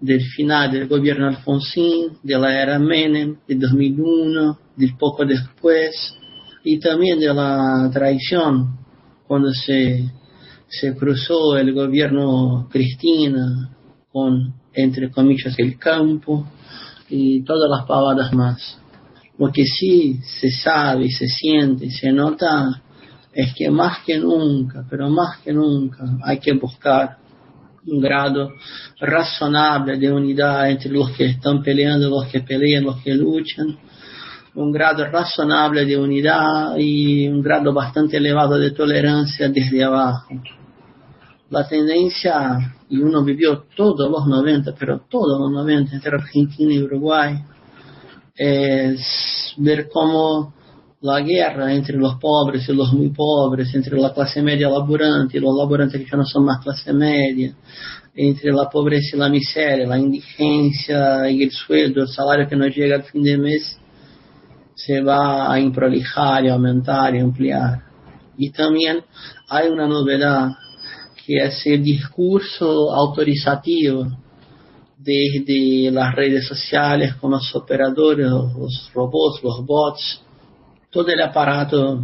del 0.00 0.20
final 0.20 0.70
del 0.70 0.86
gobierno 0.86 1.28
Alfonsín, 1.28 2.18
de 2.22 2.38
la 2.38 2.62
era 2.62 2.78
Menem, 2.78 3.38
de 3.46 3.54
2001, 3.54 4.58
del 4.76 4.96
poco 4.96 5.24
después, 5.24 6.16
y 6.62 6.78
también 6.78 7.18
de 7.18 7.32
la 7.32 7.88
traición 7.92 8.78
cuando 9.26 9.50
se, 9.52 10.10
se 10.68 10.94
cruzó 10.94 11.56
el 11.56 11.72
gobierno 11.72 12.68
Cristina 12.70 13.70
con, 14.12 14.54
entre 14.72 15.10
comillas, 15.10 15.58
el 15.58 15.78
campo 15.78 16.46
y 17.08 17.42
todas 17.42 17.70
las 17.70 17.86
pavadas 17.86 18.32
más. 18.32 18.78
Lo 19.38 19.50
que 19.50 19.64
sí 19.64 20.20
se 20.40 20.50
sabe, 20.50 21.10
se 21.10 21.26
siente, 21.26 21.90
se 21.90 22.12
nota 22.12 22.82
es 23.32 23.52
que 23.54 23.68
más 23.68 24.04
que 24.04 24.18
nunca, 24.18 24.86
pero 24.88 25.10
más 25.10 25.38
que 25.38 25.52
nunca, 25.52 26.04
hay 26.22 26.38
que 26.38 26.52
buscar 26.52 27.16
un 27.86 28.00
grado 28.00 28.50
razonable 29.00 29.98
de 29.98 30.10
unidad 30.10 30.70
entre 30.70 30.90
los 30.90 31.10
que 31.10 31.26
están 31.26 31.62
peleando, 31.62 32.08
los 32.08 32.26
que 32.26 32.40
pelean, 32.40 32.84
los 32.84 33.02
que 33.02 33.14
luchan, 33.14 33.76
un 34.56 34.70
grado 34.70 35.04
razonable 35.06 35.84
de 35.84 35.96
unidad 35.96 36.76
y 36.78 37.26
un 37.28 37.42
grado 37.42 37.72
bastante 37.72 38.18
elevado 38.18 38.58
de 38.58 38.70
tolerancia 38.70 39.48
desde 39.48 39.82
abajo. 39.82 40.28
La 41.50 41.66
tendencia, 41.66 42.74
y 42.88 42.98
uno 42.98 43.24
vivió 43.24 43.64
todos 43.76 44.10
los 44.10 44.26
90, 44.26 44.74
pero 44.78 45.00
todos 45.08 45.40
los 45.40 45.50
90 45.50 45.94
entre 45.94 46.16
Argentina 46.16 46.72
y 46.72 46.82
Uruguay, 46.82 47.34
es 48.36 49.54
ver 49.58 49.88
cómo 49.92 50.54
la 51.00 51.20
guerra 51.20 51.72
entre 51.72 51.98
los 51.98 52.14
pobres 52.14 52.68
y 52.68 52.72
los 52.72 52.92
muy 52.92 53.10
pobres, 53.10 53.74
entre 53.74 54.00
la 54.00 54.14
clase 54.14 54.40
media 54.40 54.70
laborante 54.70 55.36
y 55.36 55.40
los 55.40 55.54
laborantes 55.54 56.00
que 56.00 56.10
ya 56.10 56.16
no 56.16 56.24
son 56.24 56.44
más 56.44 56.62
clase 56.62 56.92
media, 56.92 57.54
entre 58.14 58.52
la 58.52 58.70
pobreza 58.70 59.16
y 59.16 59.18
la 59.18 59.28
miseria, 59.28 59.86
la 59.86 59.98
indigencia 59.98 61.28
y 61.28 61.42
el 61.42 61.50
sueldo, 61.50 62.02
el 62.02 62.08
salario 62.08 62.48
que 62.48 62.56
no 62.56 62.66
llega 62.68 62.96
al 62.96 63.02
fin 63.02 63.22
de 63.22 63.36
mes, 63.36 63.78
se 64.74 65.00
va 65.00 65.52
a 65.52 65.60
improlijar 65.60 66.44
y 66.44 66.48
aumentar 66.48 67.14
y 67.14 67.20
ampliar. 67.20 67.82
Y 68.36 68.50
también 68.50 69.02
hay 69.48 69.68
una 69.68 69.86
novedad 69.86 70.50
que 71.24 71.36
es 71.36 71.66
el 71.66 71.82
discurso 71.82 72.92
autorizativo 72.92 74.06
desde 74.98 75.90
las 75.90 76.14
redes 76.14 76.46
sociales 76.46 77.14
con 77.16 77.32
los 77.32 77.54
operadores, 77.54 78.26
los 78.26 78.90
robots, 78.94 79.42
los 79.42 79.64
bots, 79.64 80.22
todo 80.90 81.08
el 81.08 81.20
aparato 81.20 82.02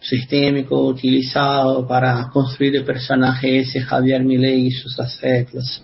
sistémico 0.00 0.86
utilizado 0.86 1.86
para 1.86 2.28
construir 2.32 2.76
el 2.76 2.84
personaje 2.84 3.60
ese 3.60 3.80
Javier 3.80 4.22
Milei 4.24 4.66
y 4.66 4.70
sus 4.70 4.98
aspectos. 4.98 5.82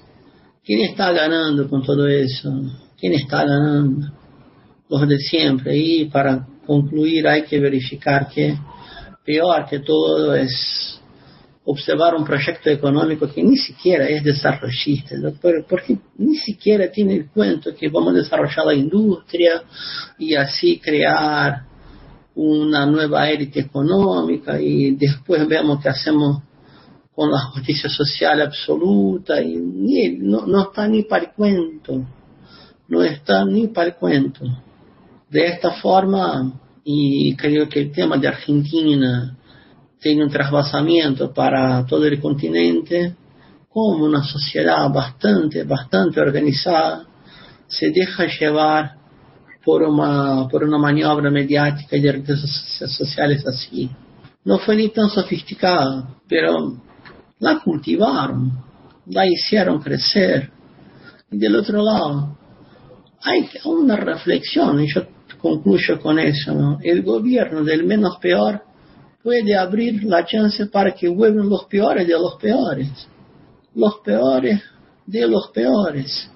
¿Quién 0.65 0.81
está 0.81 1.13
ganando 1.13 1.69
con 1.69 1.83
todo 1.83 2.07
eso? 2.07 2.53
¿Quién 2.99 3.15
está 3.15 3.45
ganando? 3.45 4.09
Los 4.89 5.09
de 5.09 5.19
siempre. 5.19 5.77
Y 5.77 6.07
para 6.07 6.47
concluir 6.67 7.27
hay 7.29 7.43
que 7.43 7.61
verificar 7.61 8.29
que 8.29 8.57
peor 9.25 9.67
que 9.69 9.81
todo 9.81 10.35
es 10.35 10.99
observar 11.71 12.15
un 12.15 12.25
proyecto 12.25 12.71
económico 12.71 13.29
que 13.29 13.43
ni 13.43 13.59
siquiera 13.59 14.09
es 14.09 14.25
desarrollista, 14.25 15.17
porque 15.69 15.99
ni 16.17 16.37
siquiera 16.37 16.91
tiene 16.91 17.15
el 17.17 17.27
cuento 17.29 17.75
que 17.75 17.91
vamos 17.91 18.15
a 18.15 18.19
desarrollar 18.19 18.65
la 18.65 18.75
industria 18.75 19.63
y 20.19 20.35
así 20.35 20.79
crear 20.79 21.67
una 22.35 22.87
nueva 22.87 23.29
élite 23.29 23.61
económica 23.61 24.59
y 24.59 24.93
después 24.93 25.47
vemos 25.47 25.83
qué 25.83 25.91
hacemos 25.91 26.43
con 27.15 27.31
la 27.31 27.41
justicia 27.53 27.91
social 27.91 28.41
absoluta 28.41 29.43
y 29.43 29.57
ni, 29.57 30.17
no, 30.21 30.47
no 30.47 30.63
está 30.63 30.89
ni 30.89 31.03
para 31.03 31.25
el 31.25 31.33
cuento, 31.33 32.03
no 32.89 33.03
está 33.03 33.45
ni 33.45 33.67
para 33.67 33.89
el 33.89 33.95
cuento. 33.97 34.45
De 35.31 35.47
esta 35.47 35.73
forma, 35.73 36.53
y 36.85 37.37
creo 37.37 37.69
que 37.69 37.81
el 37.81 37.93
tema 37.93 38.17
de 38.17 38.29
Argentina 38.29 39.37
tiene 40.01 40.25
un 40.25 40.31
trasvasamiento 40.31 41.33
para 41.33 41.85
todo 41.87 42.07
el 42.07 42.21
continente, 42.21 43.15
como 43.69 44.05
una 44.07 44.25
sociedad 44.25 44.91
bastante, 44.91 45.65
bastante 45.65 46.21
organizada 46.21 47.09
se 47.69 47.91
deja 47.91 48.27
llevar 48.27 48.97
por 49.65 49.83
una, 49.83 50.49
por 50.49 50.65
una 50.65 50.79
maniobra 50.79 51.31
mediática 51.31 51.97
y 51.97 52.01
de 52.01 52.13
redes 52.13 52.41
sociales 52.87 53.47
así. 53.47 53.91
No 54.45 54.59
fue 54.59 54.77
ni 54.77 54.89
tan 54.89 55.11
sofisticada, 55.11 56.09
pero 56.27 56.81
la 57.39 57.61
cultivaron, 57.61 58.65
la 59.07 59.27
hicieron 59.27 59.81
crecer. 59.81 60.51
Y 61.31 61.37
del 61.37 61.57
otro 61.57 61.83
lado, 61.83 62.39
hay 63.23 63.49
una 63.65 63.97
reflexión, 63.97 64.83
yo 64.87 65.03
concluyo 65.39 66.01
con 66.01 66.19
eso. 66.19 66.79
El 66.83 67.03
gobierno 67.03 67.65
del 67.65 67.85
menos 67.85 68.19
peor 68.19 68.63
puede 69.23 69.57
abrir 69.57 70.05
la 70.05 70.25
chance 70.25 70.67
para 70.67 70.93
que 70.93 71.09
vuelvan 71.09 71.49
los 71.49 71.65
peores 71.65 72.07
de 72.07 72.15
los 72.15 72.37
peores. 72.37 73.09
Los 73.75 73.97
peores 74.05 74.63
de 75.07 75.27
los 75.27 75.51
peores. 75.51 76.31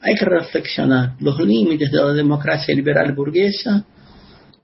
Hay 0.00 0.14
que 0.16 0.24
reflexionar 0.24 1.14
los 1.20 1.38
límites 1.40 1.90
de 1.90 1.98
la 1.98 2.12
democracia 2.12 2.74
liberal 2.74 3.12
burguesa 3.14 3.84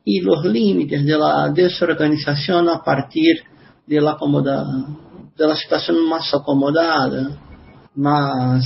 y 0.04 0.20
los 0.20 0.44
límites 0.44 1.04
de 1.04 1.16
la 1.16 1.50
desorganización 1.50 2.68
a 2.68 2.82
partir 2.82 3.42
de 3.86 4.00
la 4.00 5.56
situación 5.56 6.08
más 6.08 6.34
acomodada, 6.34 7.38
más 7.94 8.64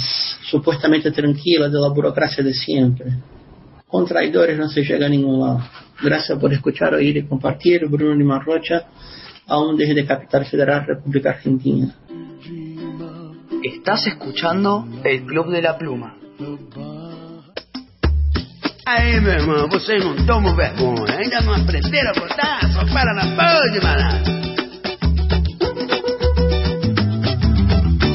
supuestamente 0.51 1.11
tranquila 1.11 1.69
de 1.69 1.81
la 1.81 1.89
burocracia 1.89 2.43
de 2.43 2.55
siempre. 2.55 3.13
Con 3.93 4.07
traidores 4.07 4.57
no 4.57 4.71
se 4.71 4.83
llega 4.83 5.05
a 5.05 5.09
ningún 5.11 5.39
lado. 5.39 5.61
Gracias 6.03 6.39
por 6.39 6.51
escuchar, 6.51 6.95
oír 6.95 7.15
y 7.19 7.27
compartir. 7.27 7.87
Bruno 7.89 8.15
Lima 8.15 8.39
Rocha, 8.39 8.87
aún 9.47 9.77
desde 9.77 10.07
Capital 10.07 10.47
Federal, 10.47 10.87
República 10.87 11.29
Argentina. 11.29 11.95
Estás 13.63 14.07
escuchando 14.07 14.89
el 15.05 15.27
Club 15.27 15.51
de 15.51 15.61
la 15.61 15.77
Pluma. 15.77 16.17
Aí, 18.87 19.21
meu 19.21 19.35
irmão, 19.35 19.69
vocês 19.69 20.03
não 20.03 20.25
tomam 20.25 20.57
vergonha. 20.57 21.19
Ainda 21.19 21.43
não 21.43 21.53
aprenderam 21.53 22.13
a 22.13 22.15
botar? 22.15 22.61
Só 22.73 22.87
para 22.95 23.13
na 23.13 23.37
pode, 23.37 23.79
malandro. 23.85 24.33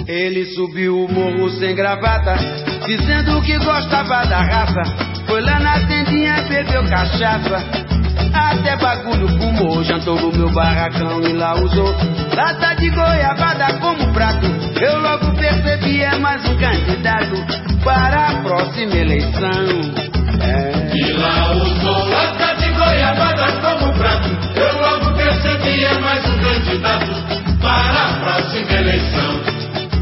Ele 0.08 0.44
subiu 0.56 1.04
o 1.04 1.08
morro 1.08 1.52
sem 1.52 1.76
gravata, 1.76 2.67
dizendo 2.88 3.42
que 3.42 3.58
gostava 3.60 4.26
da 4.26 4.42
raça. 4.42 4.82
Foi 5.28 5.42
lá 5.42 5.60
na 5.60 5.86
tendinha, 5.88 6.42
bebeu 6.44 6.84
cachaça. 6.86 7.62
Até 8.34 8.78
bagulho 8.78 9.28
fumou, 9.38 9.84
jantou 9.84 10.16
no 10.16 10.32
meu 10.32 10.50
barracão 10.52 11.22
e 11.22 11.34
lá 11.34 11.56
usou 11.56 11.94
lata 12.36 12.76
de 12.76 12.90
goiabada 12.90 13.74
como 13.80 14.14
prato. 14.14 14.46
Eu 14.80 15.00
logo 15.02 15.36
percebi, 15.36 16.02
é 16.02 16.16
mais 16.18 16.44
um 16.48 16.58
candidato 16.58 17.36
para 17.84 18.28
a 18.28 18.42
próxima 18.42 18.96
eleição. 18.96 20.08
É. 20.40 20.96
E 20.96 21.12
lá 21.14 21.52
usou 21.54 22.10
lata 22.10 22.56
de 22.56 22.70
goiabada 22.72 23.52
como 23.62 23.94
prato. 23.94 24.30
Eu 24.56 24.82
logo 24.82 25.18
percebi, 25.18 25.84
é 25.84 26.00
mais 26.00 26.26
um 26.26 26.38
candidato 26.40 27.08
para 27.60 28.04
a 28.04 28.14
próxima 28.24 28.72
eleição. 28.72 29.42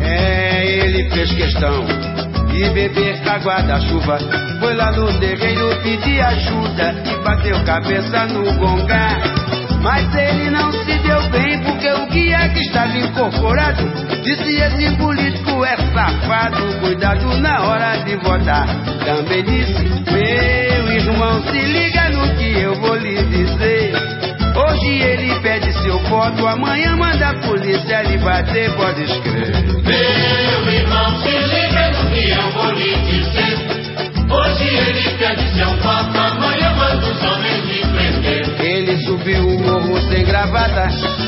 É, 0.01 0.65
ele 0.65 1.09
fez 1.09 1.31
questão 1.31 2.14
de 2.55 2.69
beber 2.69 3.21
água 3.27 3.61
da 3.63 3.79
chuva. 3.81 4.17
Foi 4.59 4.73
lá 4.75 4.91
no 4.93 5.11
terreiro 5.19 5.75
pedir 5.83 6.21
ajuda 6.21 6.95
e 7.05 7.23
bateu 7.23 7.63
cabeça 7.65 8.25
no 8.27 8.43
gongá. 8.57 9.17
Mas 9.81 10.15
ele 10.15 10.49
não 10.49 10.71
se 10.71 10.97
deu 10.99 11.21
bem 11.29 11.61
porque 11.61 11.89
o 11.89 12.07
guia 12.07 12.49
que 12.49 12.61
estava 12.61 12.97
incorporado 12.97 13.83
disse 14.23 14.55
esse 14.55 14.95
político 14.95 15.65
é 15.65 15.75
safado. 15.93 16.79
Cuidado 16.79 17.37
na 17.39 17.61
hora 17.61 17.97
de 17.97 18.15
votar. 18.15 18.67
Também 19.03 19.43
disse, 19.43 19.83
meu 20.11 20.91
irmão, 20.93 21.43
se 21.43 21.59
liga 21.59 22.09
no 22.09 22.35
que 22.35 22.59
eu 22.61 22.73
vou 22.75 22.95
lhe 22.95 23.21
dizer. 23.25 23.93
Hoje 24.55 24.87
ele 24.87 25.35
pede 25.41 25.73
seu 25.83 25.99
voto, 26.07 26.47
amanhã 26.47 26.95
manda 26.95 27.29
a 27.29 27.33
polícia 27.41 28.01
lhe 28.03 28.17
bater, 28.19 28.71
pode 28.75 29.03
escrever. 29.03 29.65
Meu 29.83 30.73
irmão, 30.73 30.84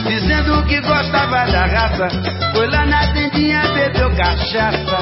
dizendo 0.07 0.63
que 0.65 0.79
gostava 0.81 1.45
da 1.51 1.65
raça. 1.65 2.07
Foi 2.53 2.67
lá 2.67 2.85
na 2.85 3.07
tendinha, 3.13 3.61
bebeu 3.73 4.09
cachaça. 4.15 4.97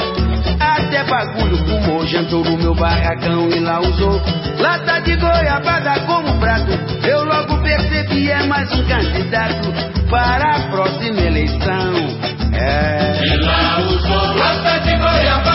Até 0.59 1.03
bagulho 1.03 1.57
fumou, 1.57 2.05
jantou 2.07 2.43
no 2.43 2.57
meu 2.57 2.75
barracão 2.75 3.49
e 3.49 3.59
lá 3.59 3.79
usou 3.79 4.21
lata 4.59 4.99
de 5.01 5.15
goiabada 5.15 5.99
como 6.01 6.39
prato. 6.39 6.71
Eu 7.03 7.23
logo 7.25 7.61
percebi, 7.61 8.29
é 8.29 8.43
mais 8.43 8.71
um 8.71 8.83
candidato 8.87 9.73
para 10.09 10.55
a 10.55 10.59
próxima 10.69 11.21
eleição. 11.21 11.93
É. 12.53 13.25
E 13.25 13.37
lá 13.37 13.79
usou 13.79 14.37
lata 14.37 14.79
de 14.79 14.95
goiabada 14.95 15.54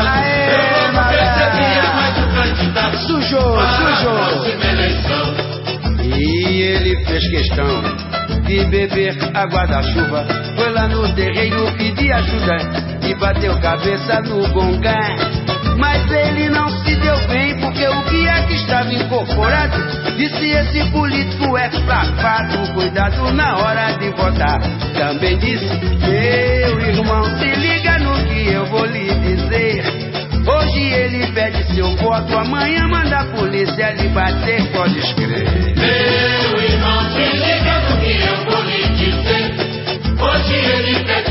prato. 0.00 0.18
Aê, 0.18 0.50
eu 0.50 1.84
é 1.84 2.20
um 2.20 2.34
candidato 2.34 2.96
Sujou, 2.98 3.58
sujou. 3.60 4.20
E 6.02 6.62
ele 6.62 7.04
fez 7.06 7.30
questão 7.30 7.82
de 8.42 8.64
beber 8.66 9.16
água 9.34 9.66
da 9.66 9.82
chuva. 9.82 10.26
Foi 10.56 10.70
lá 10.70 10.88
no 10.88 11.08
terreiro 11.14 11.72
pedir 11.76 12.12
ajuda 12.12 12.56
e 13.02 13.14
bateu 13.14 13.58
cabeça 13.60 14.20
no 14.22 14.48
gongá. 14.48 15.16
Mas 15.78 16.10
ele 16.10 16.49
porque 17.70 17.86
o 17.86 18.02
guia 18.10 18.42
que 18.48 18.54
estava 18.54 18.92
incorporado 18.92 19.78
disse 20.16 20.50
esse 20.50 20.90
político 20.90 21.56
é 21.56 21.70
safado. 21.70 22.72
Cuidado 22.74 23.32
na 23.32 23.58
hora 23.58 23.92
de 23.92 24.10
votar. 24.10 24.60
Também 24.94 25.38
disse, 25.38 25.66
meu 25.66 26.80
irmão, 26.80 27.24
se 27.38 27.46
liga 27.46 27.98
no 28.00 28.24
que 28.24 28.48
eu 28.48 28.66
vou 28.66 28.84
lhe 28.86 29.14
dizer. 29.20 29.84
Hoje 30.46 30.80
ele 30.80 31.26
pede 31.32 31.74
seu 31.74 31.94
voto, 31.96 32.36
amanhã 32.36 32.88
manda 32.88 33.20
a 33.20 33.24
polícia 33.26 33.92
lhe 33.92 34.08
bater, 34.08 34.66
pode 34.72 34.98
escrever. 34.98 35.74
Meu 35.76 36.62
irmão, 36.62 37.04
se 37.12 37.36
liga 37.36 37.80
no 37.82 38.00
que 38.00 38.12
eu 38.20 38.36
vou 38.46 38.64
lhe 38.64 38.88
dizer. 38.96 39.70
Hoje 40.20 40.54
ele 40.54 41.04
pede 41.04 41.29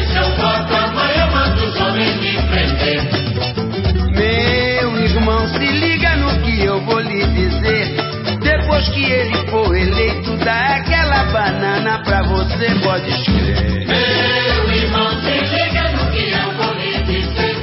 que 9.00 9.12
ele 9.12 9.48
for 9.50 9.76
eleito, 9.76 10.36
dá 10.44 10.76
aquela 10.76 11.24
banana 11.32 12.04
pra 12.04 12.22
você, 12.24 12.68
pode 12.84 13.10
escrever. 13.10 13.86
Meu 13.88 14.74
irmão, 14.74 15.10
se 15.22 15.36
liga 15.56 15.84
no 15.96 16.12
que 16.12 16.32
eu 16.32 16.48
vou 16.58 16.74
lhe 16.76 17.04
dizer. 17.04 17.56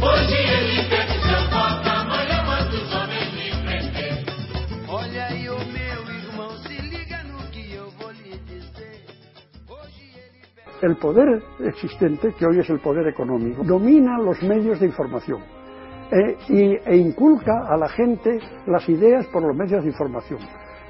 Hoje 0.00 0.34
ele 0.34 0.82
pede 0.88 1.16
seu 1.26 1.42
voto, 1.50 1.88
amanhã 1.88 2.42
manda 2.46 2.76
os 2.76 2.94
homens 2.94 3.34
lhe 3.34 3.50
prender. 3.66 4.24
Olha 4.88 5.26
aí, 5.26 5.50
ô 5.50 5.58
meu 5.58 6.14
irmão, 6.14 6.50
se 6.58 6.80
liga 6.82 7.18
no 7.24 7.38
que 7.50 7.74
eu 7.74 7.90
vou 7.98 8.10
lhe 8.12 8.38
dizer. 8.46 9.00
El 10.82 10.96
poder 10.96 11.42
existente, 11.60 12.32
que 12.38 12.46
hoy 12.46 12.60
es 12.60 12.70
el 12.70 12.78
poder 12.80 13.06
económico, 13.08 13.64
domina 13.64 14.18
los 14.18 14.40
medios 14.42 14.78
de 14.80 14.86
información 14.86 15.59
eh, 16.10 16.36
y, 16.48 16.90
e 16.90 16.96
inculca 16.96 17.52
a 17.68 17.76
la 17.76 17.88
gente 17.88 18.38
las 18.66 18.88
ideas 18.88 19.26
por 19.26 19.42
los 19.42 19.56
medios 19.56 19.82
de 19.82 19.90
información. 19.90 20.40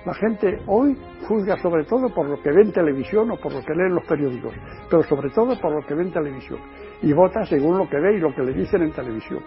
La 0.06 0.14
gente 0.14 0.58
hoy 0.66 0.96
juzga 1.28 1.58
sobre 1.58 1.84
todo 1.84 2.08
por 2.14 2.26
lo 2.26 2.40
que 2.42 2.50
ve 2.50 2.62
en 2.62 2.72
televisión 2.72 3.30
o 3.30 3.36
por 3.36 3.52
lo 3.52 3.60
que 3.60 3.74
lee 3.74 3.86
en 3.86 3.94
los 3.94 4.06
periódicos, 4.06 4.54
pero 4.88 5.02
sobre 5.02 5.28
todo 5.28 5.60
por 5.60 5.74
lo 5.74 5.86
que 5.86 5.94
ve 5.94 6.04
en 6.04 6.12
televisión. 6.12 6.58
Y 7.02 7.12
vota 7.12 7.44
según 7.44 7.76
lo 7.76 7.88
que 7.88 7.98
ve 7.98 8.16
y 8.16 8.20
lo 8.20 8.34
que 8.34 8.42
le 8.42 8.54
dicen 8.54 8.82
en 8.82 8.92
televisión. 8.92 9.40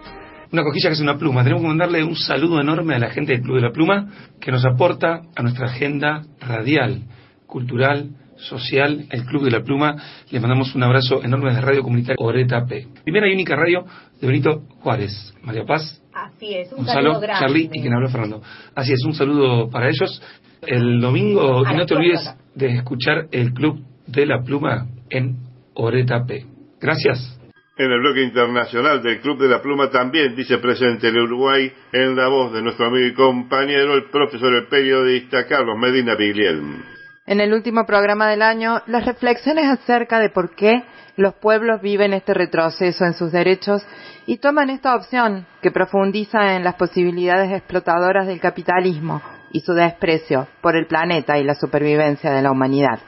Una 0.52 0.62
cojilla 0.62 0.90
que 0.90 0.94
es 0.94 1.00
una 1.00 1.18
pluma. 1.18 1.42
Tenemos 1.42 1.62
que 1.62 1.68
mandarle 1.68 2.04
un 2.04 2.14
saludo 2.14 2.60
enorme 2.60 2.94
a 2.94 3.00
la 3.00 3.10
gente 3.10 3.32
del 3.32 3.42
Club 3.42 3.56
de 3.56 3.62
la 3.62 3.72
Pluma 3.72 4.06
que 4.40 4.52
nos 4.52 4.64
aporta 4.64 5.22
a 5.34 5.42
nuestra 5.42 5.66
agenda 5.66 6.22
radial, 6.40 7.02
cultural, 7.46 8.10
social, 8.36 9.06
el 9.10 9.24
Club 9.24 9.44
de 9.44 9.50
la 9.50 9.64
Pluma. 9.64 9.96
Les 10.30 10.40
mandamos 10.40 10.72
un 10.76 10.84
abrazo 10.84 11.24
enorme 11.24 11.50
desde 11.50 11.62
Radio 11.62 11.82
Comunitaria 11.82 12.16
Oreta 12.18 12.64
P. 12.66 12.86
Primera 13.02 13.28
y 13.28 13.34
única 13.34 13.56
radio 13.56 13.84
de 14.24 14.32
Benito 14.32 14.62
Juárez. 14.80 15.34
María 15.42 15.64
Paz, 15.64 16.00
Así 16.14 16.54
es, 16.54 16.72
un 16.72 16.78
Gonzalo, 16.78 17.10
saludo 17.10 17.20
grande. 17.20 17.40
Charlie 17.40 17.70
y 17.72 17.80
quien 17.80 17.92
habla 17.92 18.08
Fernando. 18.08 18.42
Así 18.74 18.92
es, 18.92 19.04
un 19.04 19.14
saludo 19.14 19.68
para 19.68 19.88
ellos. 19.88 20.22
El 20.66 21.00
domingo, 21.00 21.62
y 21.70 21.76
no 21.76 21.84
te 21.84 21.94
olvides 21.94 22.34
de 22.54 22.76
escuchar 22.76 23.26
el 23.30 23.52
Club 23.52 23.84
de 24.06 24.26
la 24.26 24.42
Pluma 24.42 24.86
en 25.10 25.36
Oreta 25.74 26.24
P. 26.24 26.46
Gracias. 26.80 27.38
En 27.76 27.90
el 27.90 27.98
bloque 28.00 28.22
internacional 28.22 29.02
del 29.02 29.20
Club 29.20 29.38
de 29.40 29.48
la 29.48 29.60
Pluma 29.60 29.90
también 29.90 30.34
dice 30.36 30.58
presente 30.58 31.08
el 31.08 31.18
Uruguay 31.18 31.70
en 31.92 32.16
la 32.16 32.28
voz 32.28 32.52
de 32.52 32.62
nuestro 32.62 32.86
amigo 32.86 33.06
y 33.06 33.14
compañero, 33.14 33.94
el 33.94 34.04
profesor 34.10 34.68
periodista 34.70 35.46
Carlos 35.46 35.76
Medina 35.76 36.14
Biglielm. 36.14 36.82
En 37.26 37.40
el 37.40 37.52
último 37.52 37.84
programa 37.84 38.30
del 38.30 38.42
año, 38.42 38.80
las 38.86 39.04
reflexiones 39.04 39.66
acerca 39.66 40.20
de 40.20 40.30
por 40.30 40.54
qué 40.54 40.84
los 41.16 41.34
pueblos 41.34 41.80
viven 41.80 42.12
este 42.12 42.34
retroceso 42.34 43.04
en 43.04 43.14
sus 43.14 43.30
derechos 43.30 43.86
y 44.26 44.38
toman 44.38 44.70
esta 44.70 44.94
opción 44.96 45.46
que 45.62 45.70
profundiza 45.70 46.56
en 46.56 46.64
las 46.64 46.74
posibilidades 46.74 47.52
explotadoras 47.52 48.26
del 48.26 48.40
capitalismo 48.40 49.22
y 49.52 49.60
su 49.60 49.72
desprecio 49.72 50.48
por 50.60 50.76
el 50.76 50.86
planeta 50.86 51.38
y 51.38 51.44
la 51.44 51.54
supervivencia 51.54 52.32
de 52.32 52.42
la 52.42 52.50
humanidad. 52.50 52.98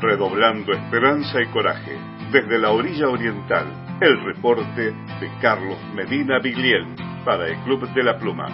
Redoblando 0.00 0.72
esperanza 0.72 1.40
y 1.40 1.46
coraje 1.52 1.98
desde 2.32 2.58
la 2.58 2.70
orilla 2.70 3.08
oriental, 3.08 3.66
el 4.00 4.24
reporte 4.24 4.92
de 5.20 5.30
Carlos 5.40 5.78
Medina 5.94 6.38
Bigliel 6.42 6.86
para 7.24 7.46
el 7.46 7.56
Club 7.64 7.88
de 7.92 8.02
la 8.02 8.18
Pluma. 8.18 8.46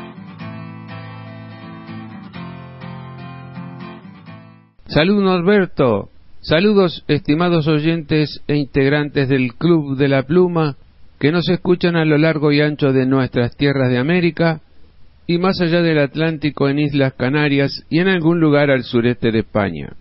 Salud 4.86 5.22
Norberto, 5.22 6.10
saludos 6.48 7.04
estimados 7.08 7.68
oyentes 7.68 8.40
e 8.48 8.56
integrantes 8.56 9.28
del 9.28 9.52
Club 9.54 9.98
de 9.98 10.08
la 10.08 10.22
Pluma 10.22 10.76
que 11.20 11.30
nos 11.30 11.46
escuchan 11.50 11.94
a 11.94 12.06
lo 12.06 12.16
largo 12.16 12.52
y 12.52 12.62
ancho 12.62 12.90
de 12.94 13.04
nuestras 13.04 13.54
tierras 13.54 13.90
de 13.90 13.98
América 13.98 14.62
y 15.26 15.36
más 15.36 15.60
allá 15.60 15.82
del 15.82 15.98
Atlántico 15.98 16.70
en 16.70 16.78
Islas 16.78 17.12
Canarias 17.18 17.84
y 17.90 17.98
en 17.98 18.08
algún 18.08 18.40
lugar 18.40 18.70
al 18.70 18.84
sureste 18.84 19.30
de 19.30 19.40
España. 19.40 19.92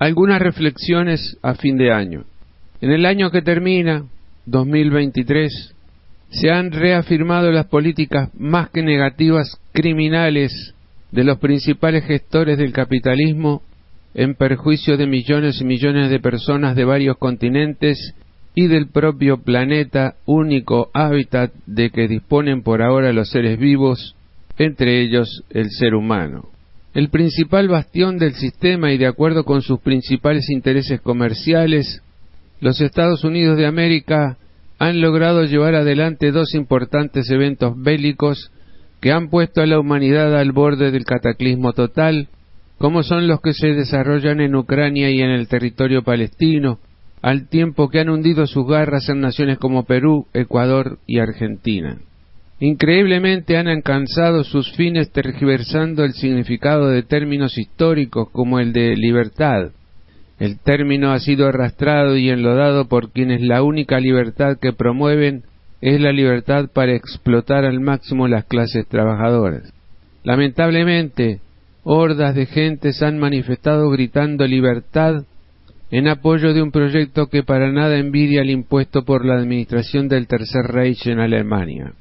Algunas 0.00 0.42
reflexiones 0.42 1.38
a 1.40 1.54
fin 1.54 1.78
de 1.78 1.92
año. 1.92 2.24
En 2.80 2.90
el 2.90 3.06
año 3.06 3.30
que 3.30 3.42
termina, 3.42 4.04
2023, 4.46 5.72
se 6.30 6.50
han 6.50 6.72
reafirmado 6.72 7.52
las 7.52 7.66
políticas 7.66 8.28
más 8.34 8.70
que 8.70 8.82
negativas 8.82 9.56
criminales 9.72 10.74
de 11.12 11.22
los 11.22 11.38
principales 11.38 12.04
gestores 12.06 12.58
del 12.58 12.72
capitalismo 12.72 13.62
en 14.14 14.34
perjuicio 14.34 14.96
de 14.96 15.06
millones 15.06 15.60
y 15.60 15.64
millones 15.64 16.10
de 16.10 16.20
personas 16.20 16.76
de 16.76 16.84
varios 16.84 17.16
continentes 17.18 18.14
y 18.54 18.66
del 18.66 18.88
propio 18.88 19.38
planeta, 19.38 20.16
único 20.26 20.90
hábitat 20.92 21.52
de 21.66 21.90
que 21.90 22.08
disponen 22.08 22.62
por 22.62 22.82
ahora 22.82 23.12
los 23.12 23.30
seres 23.30 23.58
vivos, 23.58 24.14
entre 24.58 25.02
ellos 25.02 25.44
el 25.50 25.70
ser 25.70 25.94
humano. 25.94 26.48
El 26.94 27.08
principal 27.08 27.68
bastión 27.68 28.18
del 28.18 28.34
sistema 28.34 28.92
y 28.92 28.98
de 28.98 29.06
acuerdo 29.06 29.44
con 29.44 29.62
sus 29.62 29.80
principales 29.80 30.50
intereses 30.50 31.00
comerciales, 31.00 32.02
los 32.60 32.80
Estados 32.82 33.24
Unidos 33.24 33.56
de 33.56 33.66
América 33.66 34.36
han 34.78 35.00
logrado 35.00 35.44
llevar 35.44 35.74
adelante 35.74 36.32
dos 36.32 36.54
importantes 36.54 37.30
eventos 37.30 37.80
bélicos 37.80 38.50
que 39.00 39.10
han 39.10 39.30
puesto 39.30 39.62
a 39.62 39.66
la 39.66 39.80
humanidad 39.80 40.38
al 40.38 40.52
borde 40.52 40.90
del 40.90 41.04
cataclismo 41.04 41.72
total, 41.72 42.28
como 42.82 43.04
son 43.04 43.28
los 43.28 43.40
que 43.40 43.52
se 43.52 43.68
desarrollan 43.68 44.40
en 44.40 44.56
Ucrania 44.56 45.08
y 45.08 45.22
en 45.22 45.30
el 45.30 45.46
territorio 45.46 46.02
palestino, 46.02 46.80
al 47.22 47.48
tiempo 47.48 47.88
que 47.88 48.00
han 48.00 48.08
hundido 48.08 48.44
sus 48.48 48.66
garras 48.66 49.08
en 49.08 49.20
naciones 49.20 49.58
como 49.58 49.84
Perú, 49.84 50.26
Ecuador 50.34 50.98
y 51.06 51.20
Argentina. 51.20 51.98
Increíblemente 52.58 53.56
han 53.56 53.68
alcanzado 53.68 54.42
sus 54.42 54.72
fines 54.72 55.12
tergiversando 55.12 56.02
el 56.02 56.14
significado 56.14 56.88
de 56.88 57.04
términos 57.04 57.56
históricos 57.56 58.28
como 58.32 58.58
el 58.58 58.72
de 58.72 58.96
libertad, 58.96 59.70
el 60.40 60.58
término 60.58 61.12
ha 61.12 61.20
sido 61.20 61.46
arrastrado 61.46 62.16
y 62.16 62.30
enlodado 62.30 62.88
por 62.88 63.12
quienes 63.12 63.42
la 63.42 63.62
única 63.62 64.00
libertad 64.00 64.58
que 64.60 64.72
promueven 64.72 65.44
es 65.80 66.00
la 66.00 66.10
libertad 66.10 66.68
para 66.74 66.96
explotar 66.96 67.64
al 67.64 67.78
máximo 67.78 68.26
las 68.26 68.46
clases 68.46 68.88
trabajadoras. 68.88 69.72
Lamentablemente, 70.24 71.38
hordas 71.84 72.34
de 72.34 72.46
gentes 72.46 73.02
han 73.02 73.18
manifestado 73.18 73.90
gritando 73.90 74.46
libertad 74.46 75.24
en 75.90 76.08
apoyo 76.08 76.54
de 76.54 76.62
un 76.62 76.70
proyecto 76.70 77.26
que 77.26 77.42
para 77.42 77.70
nada 77.70 77.98
envidia 77.98 78.42
el 78.42 78.50
impuesto 78.50 79.04
por 79.04 79.24
la 79.24 79.34
administración 79.34 80.08
del 80.08 80.26
Tercer 80.26 80.64
Reich 80.64 81.06
en 81.06 81.18
Alemania. 81.20 81.92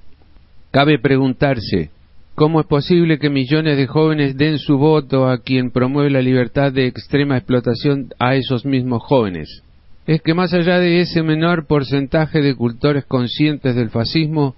Cabe 0.72 1.00
preguntarse, 1.00 1.92
¿Cómo 2.36 2.62
es 2.62 2.66
posible 2.66 3.20
que 3.20 3.30
millones 3.30 3.78
de 3.78 3.88
jóvenes 3.88 4.38
den 4.38 4.58
su 4.58 4.78
voto 4.78 5.28
a 5.28 5.40
quien 5.40 5.70
promueve 5.70 6.10
la 6.10 6.22
libertad 6.22 6.72
de 6.72 6.88
extrema 6.88 7.38
explotación 7.38 8.10
a 8.20 8.36
esos 8.36 8.66
mismos 8.66 9.04
jóvenes? 9.04 9.64
Es 10.08 10.22
que 10.22 10.34
más 10.34 10.54
allá 10.54 10.80
de 10.80 11.02
ese 11.02 11.22
menor 11.24 11.68
porcentaje 11.68 12.42
de 12.42 12.56
cultores 12.56 13.06
conscientes 13.06 13.76
del 13.76 13.90
fascismo, 13.90 14.56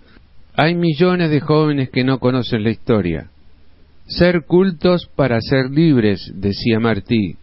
hay 0.55 0.75
millones 0.75 1.31
de 1.31 1.41
jóvenes 1.41 1.89
que 1.89 2.03
no 2.03 2.19
conocen 2.19 2.63
la 2.63 2.69
historia. 2.69 3.31
Ser 4.07 4.43
cultos 4.45 5.09
para 5.15 5.39
ser 5.41 5.69
libres, 5.71 6.31
decía 6.35 6.79
Martí, 6.79 7.37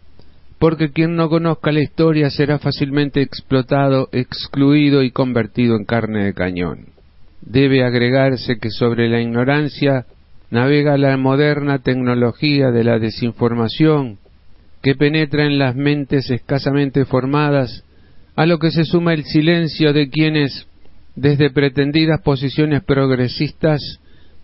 porque 0.59 0.93
quien 0.93 1.16
no 1.16 1.31
conozca 1.31 1.73
la 1.73 1.81
historia 1.81 2.28
será 2.31 2.59
fácilmente 2.59 3.23
explotado, 3.23 4.09
excluido 4.12 5.03
y 5.03 5.11
convertido 5.11 5.77
en 5.77 5.85
carne 5.85 6.24
de 6.24 6.35
cañón. 6.35 6.87
Debe 7.41 7.82
agregarse 7.82 8.59
que 8.59 8.70
sobre 8.70 9.09
la 9.09 9.20
ignorancia 9.20 10.05
navega 10.51 10.99
la 10.99 11.16
moderna 11.16 11.78
tecnología 11.78 12.70
de 12.70 12.85
la 12.85 12.99
desinformación 12.99 14.19
que 14.82 14.95
penetra 14.95 15.47
en 15.47 15.59
las 15.59 15.77
mentes 15.77 16.31
escasamente 16.31 17.05
formadas, 17.05 17.85
a 18.37 18.47
lo 18.47 18.59
que 18.59 18.70
se 18.70 18.85
suma 18.85 19.15
el 19.15 19.24
silencio 19.24 19.93
de 19.93 20.09
quienes, 20.09 20.66
desde 21.16 21.51
pretendidas 21.51 22.20
posiciones 22.23 22.82
progresistas, 22.85 23.81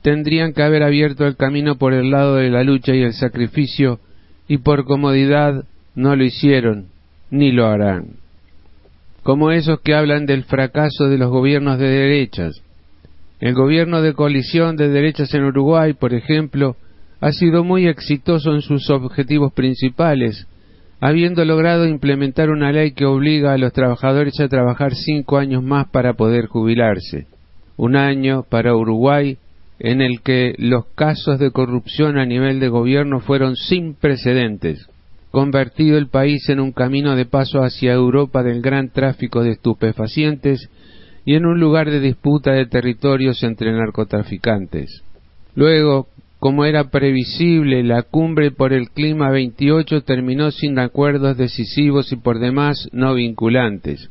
tendrían 0.06 0.52
que 0.52 0.62
haber 0.62 0.84
abierto 0.84 1.26
el 1.26 1.34
camino 1.34 1.78
por 1.78 1.92
el 1.92 2.12
lado 2.12 2.36
de 2.36 2.48
la 2.48 2.62
lucha 2.62 2.94
y 2.94 3.02
el 3.02 3.12
sacrificio, 3.12 3.98
y 4.46 4.58
por 4.58 4.84
comodidad 4.84 5.64
no 5.96 6.14
lo 6.14 6.22
hicieron, 6.22 6.90
ni 7.32 7.50
lo 7.50 7.66
harán. 7.66 8.10
Como 9.24 9.50
esos 9.50 9.80
que 9.80 9.96
hablan 9.96 10.24
del 10.24 10.44
fracaso 10.44 11.08
de 11.08 11.18
los 11.18 11.28
gobiernos 11.30 11.80
de 11.80 11.88
derechas, 11.88 12.62
el 13.40 13.54
gobierno 13.54 14.00
de 14.00 14.14
coalición 14.14 14.76
de 14.76 14.90
derechas 14.90 15.34
en 15.34 15.42
Uruguay, 15.42 15.94
por 15.94 16.14
ejemplo, 16.14 16.76
ha 17.20 17.32
sido 17.32 17.64
muy 17.64 17.88
exitoso 17.88 18.54
en 18.54 18.62
sus 18.62 18.88
objetivos 18.90 19.52
principales, 19.54 20.46
habiendo 21.00 21.44
logrado 21.44 21.84
implementar 21.84 22.50
una 22.50 22.70
ley 22.70 22.92
que 22.92 23.06
obliga 23.06 23.54
a 23.54 23.58
los 23.58 23.72
trabajadores 23.72 24.38
a 24.38 24.46
trabajar 24.46 24.94
cinco 24.94 25.38
años 25.38 25.64
más 25.64 25.88
para 25.88 26.12
poder 26.12 26.46
jubilarse. 26.46 27.26
Un 27.76 27.96
año 27.96 28.44
para 28.48 28.76
Uruguay 28.76 29.36
en 29.78 30.00
el 30.00 30.20
que 30.22 30.54
los 30.58 30.86
casos 30.94 31.38
de 31.38 31.50
corrupción 31.50 32.18
a 32.18 32.26
nivel 32.26 32.60
de 32.60 32.68
gobierno 32.68 33.20
fueron 33.20 33.56
sin 33.56 33.94
precedentes, 33.94 34.88
convertido 35.30 35.98
el 35.98 36.08
país 36.08 36.48
en 36.48 36.60
un 36.60 36.72
camino 36.72 37.14
de 37.14 37.26
paso 37.26 37.62
hacia 37.62 37.92
Europa 37.92 38.42
del 38.42 38.62
gran 38.62 38.90
tráfico 38.90 39.42
de 39.42 39.52
estupefacientes 39.52 40.70
y 41.24 41.34
en 41.34 41.44
un 41.44 41.60
lugar 41.60 41.90
de 41.90 42.00
disputa 42.00 42.52
de 42.52 42.66
territorios 42.66 43.42
entre 43.42 43.72
narcotraficantes. 43.72 45.02
Luego, 45.54 46.06
como 46.38 46.64
era 46.64 46.90
previsible, 46.90 47.82
la 47.82 48.02
cumbre 48.02 48.50
por 48.50 48.72
el 48.72 48.90
clima 48.90 49.30
28 49.30 50.02
terminó 50.02 50.50
sin 50.50 50.78
acuerdos 50.78 51.36
decisivos 51.36 52.12
y 52.12 52.16
por 52.16 52.38
demás 52.38 52.88
no 52.92 53.14
vinculantes. 53.14 54.10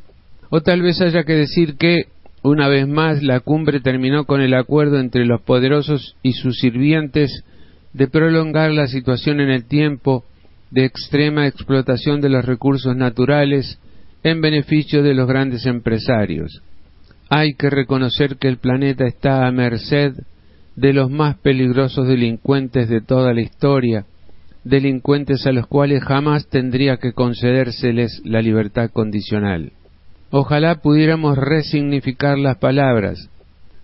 O 0.50 0.62
tal 0.62 0.82
vez 0.82 1.00
haya 1.02 1.24
que 1.24 1.34
decir 1.34 1.76
que, 1.78 2.08
una 2.46 2.68
vez 2.68 2.88
más, 2.88 3.24
la 3.24 3.40
cumbre 3.40 3.80
terminó 3.80 4.26
con 4.26 4.42
el 4.42 4.54
acuerdo 4.54 5.00
entre 5.00 5.26
los 5.26 5.42
poderosos 5.42 6.16
y 6.22 6.34
sus 6.34 6.60
sirvientes 6.60 7.44
de 7.94 8.08
prolongar 8.08 8.72
la 8.72 8.88
situación 8.88 9.40
en 9.40 9.50
el 9.50 9.66
tiempo 9.66 10.24
de 10.70 10.86
extrema 10.86 11.48
explotación 11.48 12.22
de 12.22 12.30
los 12.30 12.46
recursos 12.46 12.96
naturales 12.96 13.80
en 14.24 14.42
beneficio 14.42 15.02
de 15.02 15.14
los 15.14 15.28
grandes 15.28 15.66
empresarios. 15.66 16.62
Hay 17.30 17.56
que 17.56 17.70
reconocer 17.70 18.38
que 18.38 18.48
el 18.48 18.58
planeta 18.58 19.06
está 19.06 19.48
a 19.48 19.52
merced 19.52 20.14
de 20.76 20.94
los 20.94 21.10
más 21.10 21.38
peligrosos 21.38 22.08
delincuentes 22.08 22.90
de 22.90 23.02
toda 23.02 23.34
la 23.34 23.42
historia, 23.42 24.06
delincuentes 24.64 25.48
a 25.48 25.52
los 25.52 25.68
cuales 25.68 26.04
jamás 26.04 26.48
tendría 26.50 26.98
que 26.98 27.14
concedérseles 27.14 28.22
la 28.26 28.42
libertad 28.42 28.90
condicional. 28.92 29.72
Ojalá 30.32 30.82
pudiéramos 30.82 31.38
resignificar 31.38 32.38
las 32.38 32.58
palabras, 32.58 33.30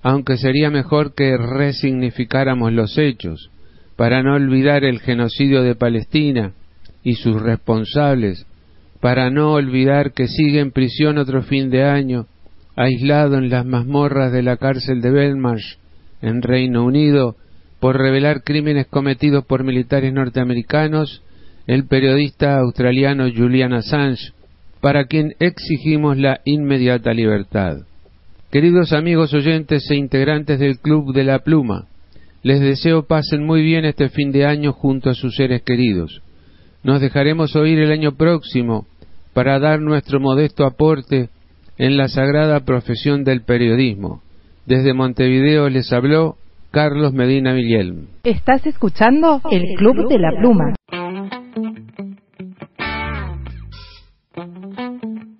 aunque 0.02 0.38
sería 0.38 0.70
mejor 0.70 1.14
que 1.14 1.38
resignificáramos 1.38 2.74
los 2.74 2.98
hechos, 2.98 3.52
para 3.96 4.24
no 4.24 4.34
olvidar 4.34 4.84
el 4.84 5.00
genocidio 5.00 5.62
de 5.62 5.76
Palestina 5.76 6.54
y 7.04 7.16
sus 7.16 7.42
responsables, 7.42 8.46
para 9.00 9.30
no 9.30 9.54
olvidar 9.54 10.14
que 10.14 10.28
sigue 10.28 10.60
en 10.60 10.72
prisión 10.72 11.18
otro 11.18 11.44
fin 11.44 11.70
de 11.70 11.84
año 11.84 12.26
aislado 12.76 13.38
en 13.38 13.50
las 13.50 13.66
mazmorras 13.66 14.32
de 14.32 14.42
la 14.42 14.58
cárcel 14.58 15.02
de 15.02 15.12
Belmarsh, 15.12 15.78
en 16.22 16.42
Reino 16.42 16.86
Unido, 16.86 17.36
por 17.80 17.98
revelar 17.98 18.44
crímenes 18.44 18.88
cometidos 18.88 19.46
por 19.46 19.64
militares 19.64 20.14
norteamericanos, 20.14 21.24
el 21.68 21.86
periodista 21.88 22.58
australiano 22.58 23.26
Julian 23.36 23.74
Assange, 23.74 24.34
para 24.82 25.06
quien 25.06 25.36
exigimos 25.40 26.18
la 26.18 26.42
inmediata 26.44 27.14
libertad. 27.14 27.78
Queridos 28.52 28.92
amigos 28.92 29.34
oyentes 29.34 29.90
e 29.90 29.96
integrantes 29.96 30.60
del 30.60 30.80
Club 30.80 31.14
de 31.14 31.24
la 31.24 31.40
Pluma, 31.40 31.86
les 32.44 32.60
deseo 32.60 33.04
pasen 33.04 33.46
muy 33.46 33.62
bien 33.62 33.86
este 33.86 34.10
fin 34.10 34.32
de 34.32 34.46
año 34.46 34.74
junto 34.74 35.12
a 35.12 35.14
sus 35.14 35.36
seres 35.36 35.62
queridos. 35.62 36.22
Nos 36.84 37.00
dejaremos 37.00 37.56
oír 37.56 37.80
el 37.80 37.92
año 37.92 38.14
próximo 38.14 38.88
para 39.34 39.60
dar 39.60 39.80
nuestro 39.80 40.20
modesto 40.20 40.66
aporte 40.66 41.30
en 41.78 41.96
la 41.96 42.08
sagrada 42.08 42.62
profesión 42.62 43.24
del 43.24 43.44
periodismo. 43.44 44.22
Desde 44.66 44.94
Montevideo 44.94 45.70
les 45.70 45.94
habló 45.94 46.38
Carlos 46.72 47.14
Medina 47.14 47.54
Villel. 47.54 48.08
¿Estás 48.24 48.66
escuchando 48.66 49.42
el 49.52 49.64
Club 49.78 50.10
de 50.10 50.18
la 50.18 50.32
Pluma? 50.40 50.74
thank 55.02 55.24
you 55.24 55.31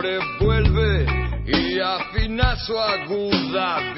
siempre 0.00 0.18
vuelve 0.40 1.06
y 1.46 1.78
afina 1.80 2.56
su 2.56 2.78
aguda 2.78 3.89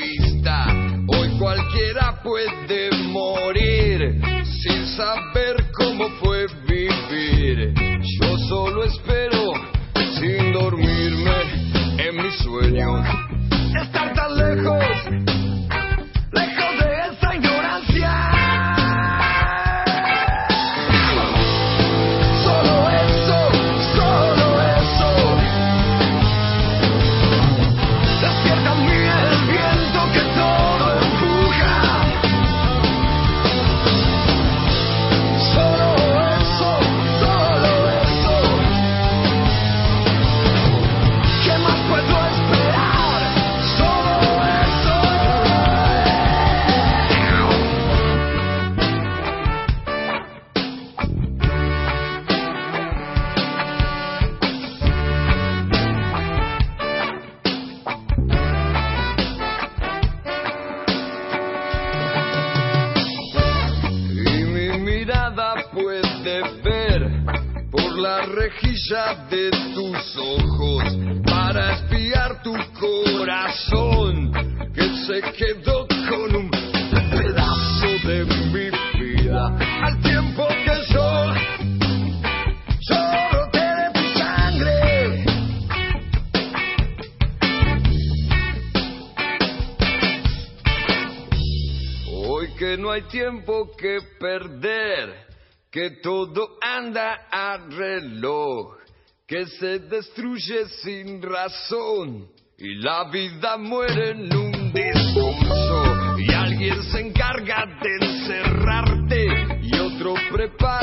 que 99.32 99.46
se 99.46 99.78
destruye 99.78 100.68
sin 100.82 101.22
razón 101.22 102.28
y 102.58 102.74
la 102.74 103.04
vida 103.04 103.56
muere 103.56 104.10
en 104.10 104.36
un 104.36 104.70
discurso 104.74 106.18
y 106.18 106.30
alguien 106.34 106.82
se 106.82 107.00
encarga 107.00 107.64
de 107.82 108.06
encerrarte 108.08 109.26
y 109.62 109.74
otro 109.78 110.12
prepara 110.30 110.81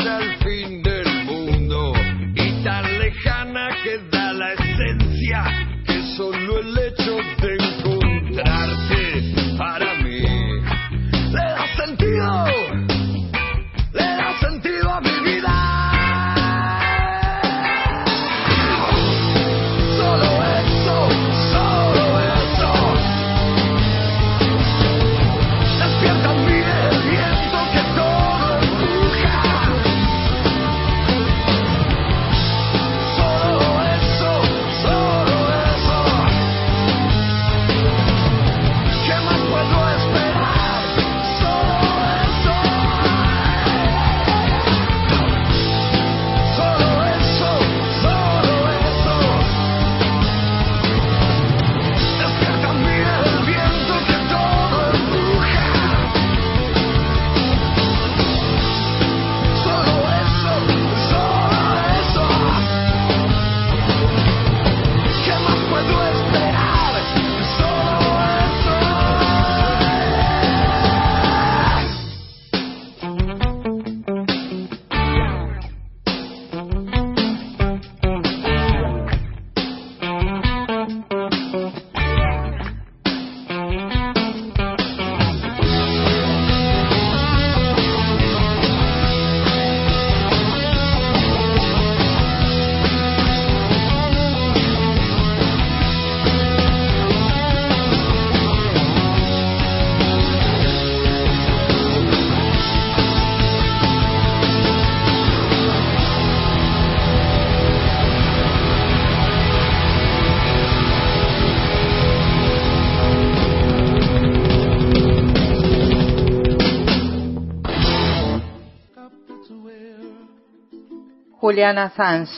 Julian 121.50 121.80
Assange. 121.80 122.32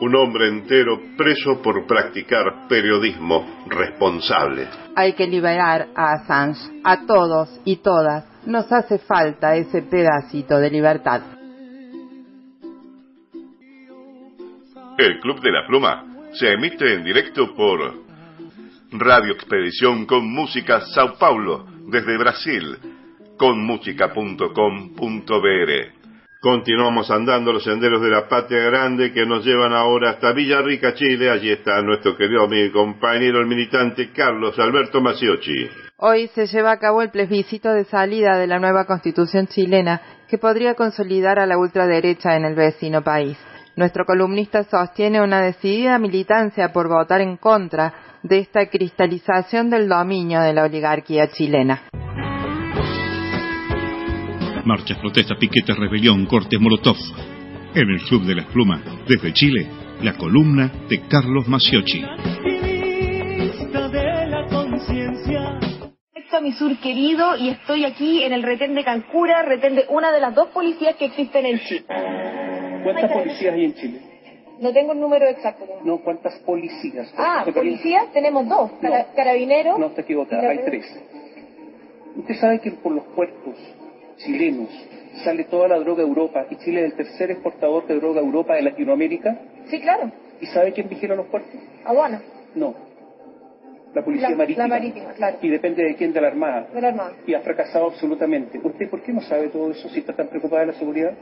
Un 0.00 0.14
hombre 0.14 0.48
entero 0.48 1.00
preso 1.16 1.62
por 1.62 1.86
practicar 1.86 2.68
periodismo 2.68 3.64
responsable. 3.66 4.68
Hay 4.94 5.14
que 5.14 5.26
liberar 5.26 5.88
a 5.96 6.12
Assange. 6.12 6.60
A 6.84 7.06
todos 7.06 7.48
y 7.64 7.76
todas 7.76 8.26
nos 8.44 8.70
hace 8.70 8.98
falta 8.98 9.56
ese 9.56 9.80
pedacito 9.80 10.58
de 10.58 10.70
libertad. 10.70 11.22
El 14.98 15.20
Club 15.20 15.40
de 15.40 15.52
la 15.52 15.66
Pluma 15.66 16.04
se 16.34 16.52
emite 16.52 16.92
en 16.92 17.02
directo 17.02 17.54
por 17.54 17.94
Radio 18.90 19.32
Expedición 19.32 20.04
con 20.04 20.30
Música 20.30 20.82
Sao 20.82 21.14
Paulo 21.18 21.64
desde 21.86 22.18
Brasil 22.18 22.76
con 23.38 23.64
música.com.br. 23.64 25.99
Continuamos 26.40 27.10
andando 27.10 27.52
los 27.52 27.64
senderos 27.64 28.00
de 28.00 28.08
la 28.08 28.26
patria 28.26 28.62
grande 28.64 29.12
que 29.12 29.26
nos 29.26 29.44
llevan 29.44 29.74
ahora 29.74 30.12
hasta 30.12 30.32
Villarrica, 30.32 30.94
Chile. 30.94 31.28
Allí 31.28 31.50
está 31.50 31.82
nuestro 31.82 32.16
querido 32.16 32.44
amigo 32.44 32.64
y 32.64 32.72
compañero, 32.72 33.40
el 33.40 33.46
militante 33.46 34.10
Carlos 34.10 34.58
Alberto 34.58 35.02
Maciochi. 35.02 35.68
Hoy 35.98 36.28
se 36.28 36.46
lleva 36.46 36.72
a 36.72 36.78
cabo 36.78 37.02
el 37.02 37.10
plebiscito 37.10 37.70
de 37.74 37.84
salida 37.84 38.38
de 38.38 38.46
la 38.46 38.58
nueva 38.58 38.86
constitución 38.86 39.48
chilena 39.48 40.00
que 40.30 40.38
podría 40.38 40.74
consolidar 40.76 41.38
a 41.38 41.44
la 41.44 41.58
ultraderecha 41.58 42.34
en 42.34 42.46
el 42.46 42.54
vecino 42.54 43.02
país. 43.02 43.36
Nuestro 43.76 44.06
columnista 44.06 44.64
sostiene 44.64 45.20
una 45.20 45.42
decidida 45.42 45.98
militancia 45.98 46.72
por 46.72 46.88
votar 46.88 47.20
en 47.20 47.36
contra 47.36 47.92
de 48.22 48.38
esta 48.38 48.64
cristalización 48.70 49.68
del 49.68 49.90
dominio 49.90 50.40
de 50.40 50.54
la 50.54 50.64
oligarquía 50.64 51.28
chilena. 51.28 51.82
Marchas, 54.70 54.98
protestas, 54.98 55.36
piquetes, 55.36 55.76
rebelión, 55.76 56.26
cortes, 56.26 56.60
molotov. 56.60 56.94
En 57.74 57.90
el 57.90 58.00
Club 58.02 58.22
de 58.22 58.36
las 58.36 58.46
Plumas, 58.46 58.80
desde 59.08 59.32
Chile, 59.32 59.66
la 60.00 60.12
columna 60.16 60.70
de 60.88 61.00
Carlos 61.08 61.48
Maciochi. 61.48 62.00
de 63.90 64.26
la 64.28 64.46
conciencia. 64.48 65.58
Directo 66.14 66.36
a 66.36 66.40
mi 66.40 66.52
sur 66.52 66.76
querido 66.78 67.36
y 67.36 67.48
estoy 67.48 67.84
aquí 67.84 68.22
en 68.22 68.32
el 68.32 68.44
retén 68.44 68.76
de 68.76 68.84
Cancura, 68.84 69.42
retén 69.42 69.74
de 69.74 69.86
una 69.88 70.12
de 70.12 70.20
las 70.20 70.36
dos 70.36 70.50
policías 70.50 70.94
que 70.94 71.06
existen 71.06 71.46
en 71.46 71.58
Chile. 71.58 71.84
¿Cuántas 72.84 73.10
policías 73.10 73.52
hay 73.52 73.64
en 73.64 73.74
Chile? 73.74 74.00
No 74.60 74.72
tengo 74.72 74.92
el 74.92 75.00
número 75.00 75.26
exacto. 75.26 75.64
No, 75.84 75.98
¿cuántas 75.98 76.34
policías? 76.46 77.12
Ah, 77.18 77.44
policías 77.52 78.12
tenemos 78.12 78.48
dos, 78.48 78.70
cara- 78.80 79.08
carabineros. 79.16 79.80
No, 79.80 79.86
está 79.86 80.02
equivocada, 80.02 80.42
y 80.42 80.44
la- 80.44 80.50
hay 80.52 80.58
tres. 80.64 80.86
Usted 82.14 82.34
sabe 82.36 82.60
que 82.60 82.70
por 82.70 82.92
los 82.92 83.04
puertos 83.16 83.56
chilenos 84.24 84.68
sale 85.24 85.44
toda 85.44 85.68
la 85.68 85.78
droga 85.78 86.02
a 86.02 86.06
Europa 86.06 86.46
y 86.50 86.56
Chile 86.56 86.80
es 86.84 86.92
el 86.92 86.96
tercer 86.96 87.30
exportador 87.32 87.86
de 87.86 87.96
droga 87.96 88.20
a 88.20 88.24
Europa 88.24 88.54
de 88.54 88.62
Latinoamérica. 88.62 89.36
Sí, 89.66 89.80
claro, 89.80 90.10
¿Y 90.40 90.46
sabe 90.46 90.72
quién 90.72 90.88
vigila 90.88 91.14
los 91.14 91.26
puertos? 91.26 91.50
aduana. 91.84 92.22
No. 92.54 92.74
La 93.94 94.02
policía 94.04 94.30
La- 94.30 94.36
marítima. 94.36 94.62
la 94.64 94.68
marítima, 94.68 95.12
claro. 95.14 95.36
Y 95.42 95.48
depende 95.48 95.82
de 95.84 95.94
quién, 95.96 96.12
de 96.12 96.20
la 96.20 96.28
Armada. 96.28 96.68
De 96.72 96.80
la 96.80 96.88
Armada. 96.88 97.12
Y 97.26 97.34
ha 97.34 97.40
fracasado 97.40 97.86
absolutamente. 97.86 98.58
¿Usted 98.62 98.88
por 98.88 99.02
qué 99.02 99.12
no 99.12 99.20
sabe 99.22 99.48
todo 99.48 99.70
eso 99.72 99.88
si 99.88 99.98
está 100.00 100.14
tan 100.14 100.28
preocupada 100.28 100.60
de 100.60 100.68
la 100.68 100.78
seguridad? 100.78 101.12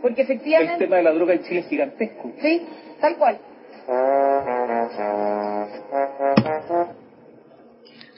Porque 0.00 0.22
El 0.22 0.30
efectivamente... 0.30 0.78
tema 0.84 0.96
de 0.96 1.02
la 1.02 1.12
droga 1.12 1.34
en 1.34 1.42
Chile 1.42 1.60
es 1.60 1.66
gigantesco. 1.68 2.30
Sí, 2.40 2.62
tal 3.00 3.16
cual. 3.16 3.38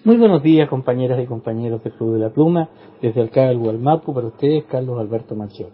Muy 0.05 0.19
buenos 0.19 0.43
días, 0.43 0.69
compañeras 0.69 1.19
y 1.19 1.27
compañeros 1.27 1.83
del 1.83 1.95
Club 1.95 2.13
de 2.13 2.19
la 2.19 2.29
Pluma, 2.29 2.69
desde 3.01 3.23
acá 3.23 3.47
del 3.47 3.57
Gualmapu, 3.57 4.13
para 4.13 4.27
ustedes, 4.27 4.65
Carlos 4.65 5.01
Alberto 5.01 5.35
Marchioli. 5.35 5.73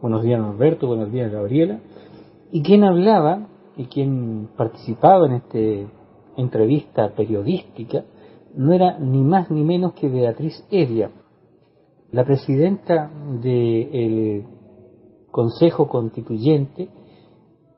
Buenos 0.00 0.22
días, 0.22 0.40
Norberto, 0.40 0.86
buenos 0.86 1.12
días, 1.12 1.30
Gabriela. 1.30 1.78
Y 2.50 2.62
quien 2.62 2.82
hablaba 2.82 3.48
y 3.76 3.88
quien 3.88 4.48
participaba 4.56 5.26
en 5.26 5.32
esta 5.32 5.92
entrevista 6.38 7.10
periodística 7.14 8.04
no 8.54 8.72
era 8.72 8.98
ni 8.98 9.20
más 9.20 9.50
ni 9.50 9.62
menos 9.64 9.92
que 9.92 10.08
Beatriz 10.08 10.66
Eria, 10.70 11.10
la 12.10 12.24
presidenta 12.24 13.10
del 13.42 14.46
Consejo 15.30 15.88
Constituyente, 15.88 16.88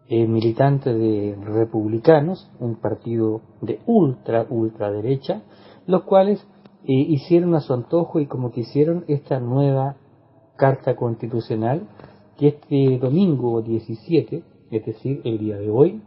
eh, 0.06 0.26
militante 0.28 0.94
de 0.94 1.34
republicanos, 1.34 2.48
un 2.60 2.76
partido 2.76 3.40
de 3.60 3.80
ultra, 3.86 4.46
ultraderecha, 4.48 5.42
los 5.86 6.02
cuales 6.05 6.47
eh, 6.85 6.93
hicieron 6.93 7.55
a 7.55 7.61
su 7.61 7.73
antojo 7.73 8.20
y 8.20 8.27
como 8.27 8.51
quisieron 8.51 9.05
esta 9.09 9.40
nueva 9.40 9.97
carta 10.56 10.97
constitucional 10.97 11.89
que 12.36 12.48
este 12.48 12.98
domingo 12.98 13.62
17, 13.62 14.43
es 14.70 14.86
decir, 14.86 15.20
el 15.24 15.39
día 15.39 15.56
de 15.56 15.70
hoy, 15.70 16.02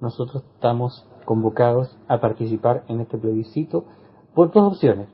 nosotros 0.00 0.44
estamos 0.54 1.06
convocados 1.24 1.96
a 2.08 2.20
participar 2.20 2.84
en 2.88 3.00
este 3.00 3.18
plebiscito 3.18 3.84
por 4.34 4.52
dos 4.52 4.74
opciones, 4.74 5.08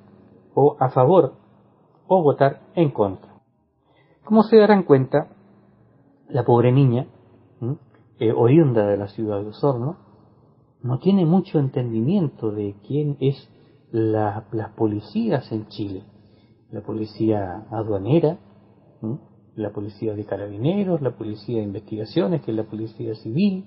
o 0.55 0.77
a 0.79 0.91
favor 0.91 1.35
o 2.07 2.23
votar 2.23 2.61
en 2.75 2.91
contra. 2.91 3.41
Como 4.25 4.43
se 4.43 4.57
darán 4.57 4.83
cuenta, 4.83 5.29
la 6.29 6.45
pobre 6.45 6.73
niña, 6.73 7.07
eh, 8.19 8.33
oriunda 8.33 8.87
de 8.87 8.97
la 8.97 9.09
ciudad 9.09 9.41
de 9.41 9.49
Osorno, 9.49 9.97
no 10.83 10.99
tiene 10.99 11.25
mucho 11.25 11.59
entendimiento 11.59 12.51
de 12.51 12.75
quién 12.87 13.17
es 13.21 13.49
la- 13.93 14.45
las 14.53 14.71
policías 14.71 15.51
en 15.53 15.67
Chile. 15.69 16.03
La 16.71 16.81
policía 16.83 17.67
aduanera, 17.71 18.39
la 19.55 19.71
policía 19.71 20.15
de 20.15 20.25
carabineros, 20.25 21.03
la 21.03 21.11
policía 21.17 21.59
de 21.59 21.65
investigaciones, 21.65 22.43
que 22.43 22.51
es 22.53 22.57
la 22.57 22.65
policía 22.65 23.15
civil. 23.17 23.67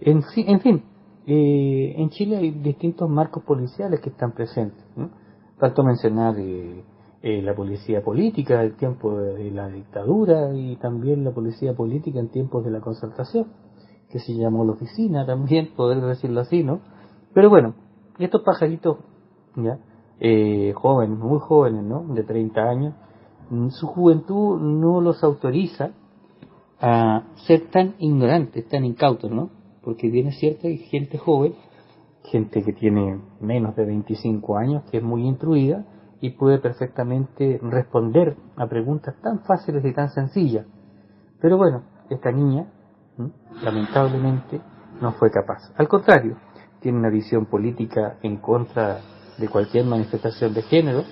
En, 0.00 0.22
en 0.36 0.60
fin, 0.60 0.82
eh, 1.26 1.94
en 1.96 2.10
Chile 2.10 2.36
hay 2.36 2.50
distintos 2.50 3.08
marcos 3.08 3.44
policiales 3.44 4.00
que 4.00 4.10
están 4.10 4.32
presentes. 4.32 4.84
¿no? 4.96 5.10
Faltó 5.58 5.84
mencionar 5.84 6.34
eh, 6.38 6.82
eh, 7.22 7.42
la 7.42 7.54
policía 7.54 8.02
política 8.02 8.60
del 8.60 8.74
tiempo 8.76 9.16
de, 9.18 9.34
de 9.34 9.50
la 9.52 9.68
dictadura 9.68 10.52
y 10.54 10.76
también 10.76 11.24
la 11.24 11.30
policía 11.30 11.74
política 11.74 12.18
en 12.18 12.28
tiempos 12.30 12.64
de 12.64 12.72
la 12.72 12.80
concertación, 12.80 13.46
que 14.10 14.18
se 14.18 14.34
llamó 14.34 14.64
la 14.64 14.72
oficina 14.72 15.24
también, 15.24 15.70
poder 15.76 16.00
decirlo 16.02 16.40
así, 16.40 16.64
¿no? 16.64 16.80
Pero 17.32 17.48
bueno, 17.50 17.74
estos 18.18 18.42
pajaritos, 18.42 18.98
ya, 19.56 19.78
eh, 20.20 20.72
jóvenes, 20.74 21.18
muy 21.18 21.38
jóvenes, 21.40 21.82
¿no? 21.84 22.04
De 22.14 22.22
30 22.22 22.62
años, 22.62 22.94
mm, 23.50 23.68
su 23.70 23.86
juventud 23.86 24.60
no 24.60 25.00
los 25.00 25.22
autoriza 25.24 25.90
a 26.80 27.22
ser 27.46 27.70
tan 27.70 27.94
ignorantes, 27.98 28.68
tan 28.68 28.84
incautos, 28.84 29.30
¿no? 29.30 29.50
Porque 29.82 30.08
bien 30.08 30.30
hay 30.62 30.78
gente 30.78 31.18
joven, 31.18 31.54
gente 32.24 32.62
que 32.62 32.72
tiene 32.72 33.20
menos 33.40 33.76
de 33.76 33.84
25 33.84 34.56
años, 34.56 34.82
que 34.90 34.98
es 34.98 35.02
muy 35.02 35.26
instruida 35.26 35.84
y 36.20 36.30
puede 36.30 36.58
perfectamente 36.58 37.60
responder 37.62 38.36
a 38.56 38.66
preguntas 38.66 39.14
tan 39.22 39.40
fáciles 39.40 39.84
y 39.84 39.92
tan 39.92 40.08
sencillas. 40.10 40.66
Pero 41.40 41.58
bueno, 41.58 41.82
esta 42.08 42.32
niña, 42.32 42.66
lamentablemente, 43.62 44.60
no 45.00 45.12
fue 45.12 45.30
capaz. 45.30 45.70
Al 45.76 45.88
contrario, 45.88 46.36
tiene 46.80 46.98
una 46.98 47.10
visión 47.10 47.46
política 47.46 48.18
en 48.22 48.38
contra 48.38 49.00
de 49.38 49.48
cualquier 49.48 49.84
manifestación 49.84 50.54
de 50.54 50.62
género, 50.62 51.04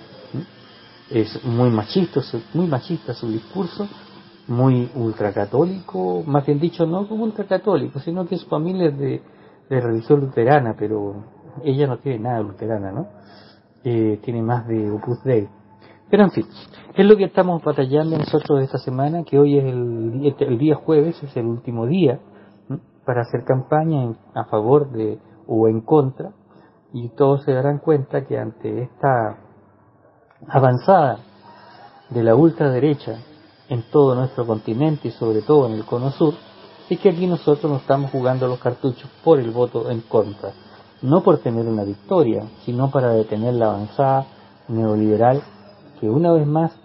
es 1.09 1.43
muy 1.45 1.69
machista, 1.69 2.21
muy 2.53 2.67
machista 2.67 3.13
su 3.13 3.27
discurso, 3.29 3.87
muy 4.47 4.89
ultracatólico, 4.95 6.23
más 6.25 6.45
bien 6.45 6.59
dicho, 6.59 6.85
no 6.85 7.07
como 7.07 7.23
ultracatólico, 7.23 7.99
sino 7.99 8.25
que 8.25 8.37
su 8.37 8.47
familia 8.47 8.87
es 8.89 8.97
de, 8.97 9.21
de 9.69 9.81
religión 9.81 10.21
luterana, 10.21 10.75
pero 10.77 11.23
ella 11.63 11.87
no 11.87 11.97
tiene 11.99 12.19
nada 12.19 12.37
de 12.37 12.43
luterana, 12.43 12.91
¿no? 12.91 13.07
Eh, 13.83 14.19
tiene 14.23 14.41
más 14.41 14.67
de 14.67 14.89
Opus 14.91 15.21
Dei. 15.23 15.47
Pero 16.09 16.23
en 16.23 16.31
fin, 16.31 16.45
es 16.95 17.05
lo 17.05 17.15
que 17.17 17.25
estamos 17.25 17.63
batallando 17.63 18.17
nosotros 18.17 18.61
esta 18.61 18.77
semana, 18.77 19.23
que 19.23 19.39
hoy 19.39 19.57
es 19.57 19.65
el, 19.65 20.11
día- 20.19 20.35
el 20.39 20.57
día 20.57 20.75
jueves, 20.75 21.21
es 21.23 21.35
el 21.37 21.45
último 21.45 21.85
día, 21.85 22.19
para 23.05 23.21
hacer 23.21 23.43
campaña 23.45 24.03
en- 24.03 24.17
a 24.33 24.45
favor 24.45 24.91
de 24.91 25.19
o 25.47 25.67
en 25.67 25.81
contra, 25.81 26.31
y 26.93 27.09
todos 27.09 27.43
se 27.43 27.51
darán 27.51 27.79
cuenta 27.79 28.25
que 28.25 28.37
ante 28.37 28.83
esta 28.83 29.37
avanzada 30.47 31.17
de 32.09 32.23
la 32.23 32.35
ultraderecha 32.35 33.17
en 33.69 33.83
todo 33.91 34.13
nuestro 34.15 34.45
continente 34.45 35.07
y 35.07 35.11
sobre 35.11 35.41
todo 35.41 35.67
en 35.67 35.73
el 35.73 35.85
cono 35.85 36.11
sur, 36.11 36.35
es 36.89 36.99
que 36.99 37.09
aquí 37.09 37.25
nosotros 37.27 37.71
nos 37.71 37.81
estamos 37.81 38.11
jugando 38.11 38.47
los 38.47 38.59
cartuchos 38.59 39.09
por 39.23 39.39
el 39.39 39.51
voto 39.51 39.89
en 39.89 40.01
contra, 40.01 40.51
no 41.01 41.23
por 41.23 41.39
tener 41.39 41.65
una 41.65 41.83
victoria, 41.83 42.43
sino 42.65 42.91
para 42.91 43.09
detener 43.13 43.55
la 43.55 43.71
avanzada 43.71 44.25
neoliberal 44.67 45.41
que 45.99 46.09
una 46.09 46.31
vez 46.33 46.45
más, 46.45 46.77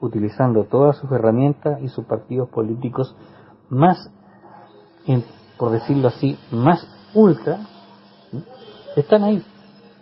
utilizando 0.00 0.64
todas 0.64 0.96
sus 0.96 1.10
herramientas 1.12 1.80
y 1.80 1.88
sus 1.88 2.04
partidos 2.04 2.48
políticos 2.48 3.14
más, 3.68 4.10
por 5.56 5.70
decirlo 5.70 6.08
así, 6.08 6.36
más 6.50 6.86
ultra. 7.14 7.60
Están 9.00 9.24
ahí 9.24 9.42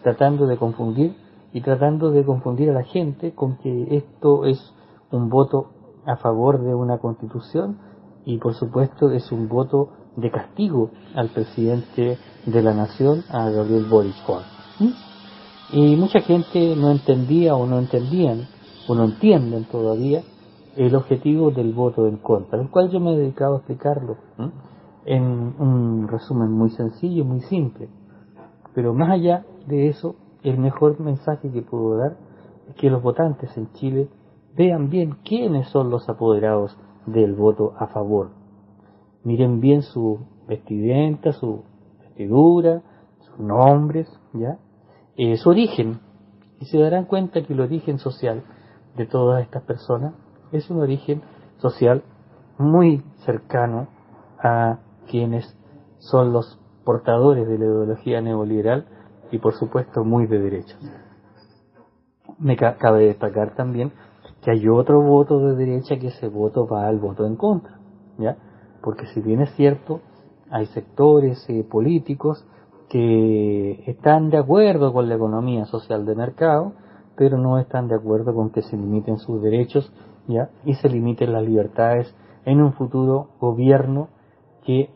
tratando 0.02 0.46
de 0.46 0.56
confundir 0.56 1.16
y 1.52 1.60
tratando 1.60 2.10
de 2.10 2.24
confundir 2.24 2.70
a 2.70 2.74
la 2.74 2.84
gente 2.84 3.34
con 3.34 3.58
que 3.58 3.96
esto 3.96 4.44
es 4.44 4.58
un 5.10 5.28
voto 5.28 5.70
a 6.06 6.16
favor 6.16 6.62
de 6.62 6.74
una 6.74 6.98
constitución 6.98 7.78
y 8.24 8.38
por 8.38 8.54
supuesto 8.54 9.10
es 9.10 9.30
un 9.32 9.48
voto 9.48 9.90
de 10.16 10.30
castigo 10.30 10.90
al 11.14 11.28
presidente 11.30 12.18
de 12.46 12.62
la 12.62 12.74
nación, 12.74 13.24
a 13.30 13.50
Gabriel 13.50 13.86
Boric. 13.86 14.14
Y 15.72 15.96
mucha 15.96 16.20
gente 16.20 16.76
no 16.76 16.90
entendía 16.90 17.56
o 17.56 17.66
no 17.66 17.78
entendían 17.78 18.46
o 18.86 18.94
no 18.94 19.04
entienden 19.04 19.64
todavía 19.64 20.22
el 20.76 20.94
objetivo 20.94 21.50
del 21.50 21.72
voto 21.72 22.06
en 22.06 22.18
contra, 22.18 22.60
el 22.60 22.68
cual 22.68 22.90
yo 22.90 23.00
me 23.00 23.14
he 23.14 23.18
dedicado 23.18 23.54
a 23.54 23.58
explicarlo 23.58 24.16
en 25.04 25.22
un 25.22 26.08
resumen 26.08 26.50
muy 26.50 26.70
sencillo, 26.70 27.24
muy 27.24 27.40
simple. 27.42 27.88
Pero 28.74 28.92
más 28.92 29.10
allá 29.10 29.44
de 29.66 29.88
eso, 29.88 30.16
el 30.42 30.58
mejor 30.58 31.00
mensaje 31.00 31.50
que 31.50 31.62
puedo 31.62 31.96
dar 31.96 32.16
es 32.68 32.74
que 32.76 32.90
los 32.90 33.02
votantes 33.02 33.56
en 33.56 33.72
Chile 33.72 34.08
vean 34.56 34.90
bien 34.90 35.16
quiénes 35.24 35.68
son 35.68 35.90
los 35.90 36.08
apoderados 36.08 36.76
del 37.06 37.34
voto 37.34 37.74
a 37.78 37.86
favor. 37.88 38.30
Miren 39.22 39.60
bien 39.60 39.82
su 39.82 40.20
vestimenta, 40.46 41.32
su 41.32 41.64
vestidura, 42.00 42.82
sus 43.20 43.38
nombres, 43.38 44.08
¿ya? 44.32 44.58
Eh, 45.16 45.36
su 45.36 45.50
origen. 45.50 46.00
Y 46.60 46.66
se 46.66 46.78
darán 46.78 47.06
cuenta 47.06 47.42
que 47.42 47.52
el 47.52 47.60
origen 47.60 47.98
social 47.98 48.42
de 48.96 49.06
todas 49.06 49.42
estas 49.42 49.62
personas 49.62 50.14
es 50.52 50.70
un 50.70 50.80
origen 50.80 51.22
social 51.58 52.02
muy 52.58 53.02
cercano 53.24 53.88
a 54.38 54.78
quienes 55.08 55.56
son 55.98 56.32
los 56.32 56.60
portadores 56.84 57.46
de 57.48 57.58
la 57.58 57.64
ideología 57.64 58.20
neoliberal 58.20 58.86
y 59.30 59.38
por 59.38 59.54
supuesto 59.54 60.04
muy 60.04 60.26
de 60.26 60.38
derecha. 60.38 60.76
Me 62.38 62.56
cabe 62.56 63.06
destacar 63.06 63.54
también 63.54 63.92
que 64.42 64.50
hay 64.50 64.68
otro 64.68 65.00
voto 65.00 65.38
de 65.40 65.56
derecha 65.56 65.98
que 65.98 66.08
ese 66.08 66.28
voto 66.28 66.66
va 66.66 66.86
al 66.86 66.98
voto 66.98 67.26
en 67.26 67.36
contra, 67.36 67.78
¿ya? 68.18 68.36
Porque 68.82 69.06
si 69.06 69.20
bien 69.20 69.40
es 69.40 69.54
cierto, 69.54 70.00
hay 70.50 70.66
sectores 70.66 71.44
eh, 71.48 71.64
políticos 71.64 72.44
que 72.88 73.82
están 73.86 74.30
de 74.30 74.38
acuerdo 74.38 74.92
con 74.92 75.08
la 75.08 75.14
economía 75.14 75.64
social 75.64 76.04
de 76.04 76.14
mercado, 76.14 76.74
pero 77.16 77.38
no 77.38 77.58
están 77.58 77.88
de 77.88 77.94
acuerdo 77.94 78.34
con 78.34 78.50
que 78.50 78.62
se 78.62 78.76
limiten 78.76 79.18
sus 79.18 79.40
derechos 79.42 79.92
¿ya? 80.26 80.50
y 80.64 80.74
se 80.74 80.88
limiten 80.88 81.32
las 81.32 81.42
libertades 81.42 82.14
en 82.44 82.60
un 82.60 82.72
futuro 82.74 83.28
gobierno 83.40 84.08
que 84.64 84.90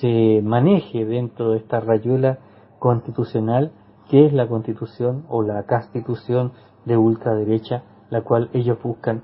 se 0.00 0.40
maneje 0.42 1.04
dentro 1.04 1.50
de 1.50 1.58
esta 1.58 1.80
rayuela 1.80 2.38
constitucional 2.78 3.72
que 4.08 4.26
es 4.26 4.32
la 4.32 4.48
constitución 4.48 5.24
o 5.28 5.42
la 5.42 5.64
constitución 5.64 6.52
de 6.84 6.96
ultraderecha, 6.96 7.84
la 8.10 8.22
cual 8.22 8.50
ellos 8.52 8.78
buscan 8.82 9.22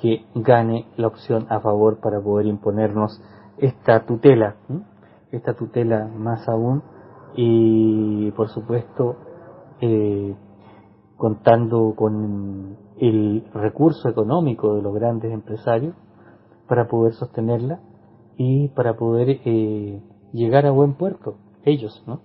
que 0.00 0.24
gane 0.34 0.86
la 0.96 1.08
opción 1.08 1.46
a 1.50 1.60
favor 1.60 2.00
para 2.00 2.20
poder 2.20 2.46
imponernos 2.46 3.20
esta 3.58 4.06
tutela, 4.06 4.56
esta 5.30 5.54
tutela 5.54 6.06
más 6.06 6.48
aún, 6.48 6.82
y 7.34 8.30
por 8.32 8.48
supuesto 8.48 9.16
eh, 9.80 10.34
contando 11.16 11.94
con 11.96 12.76
el 12.98 13.44
recurso 13.52 14.08
económico 14.08 14.74
de 14.74 14.82
los 14.82 14.94
grandes 14.94 15.32
empresarios 15.32 15.94
para 16.66 16.88
poder 16.88 17.12
sostenerla 17.14 17.80
y 18.36 18.68
para 18.68 18.96
poder 18.96 19.40
eh, 19.44 20.02
llegar 20.32 20.66
a 20.66 20.70
buen 20.70 20.94
puerto, 20.94 21.36
ellos, 21.64 22.02
¿no? 22.06 22.20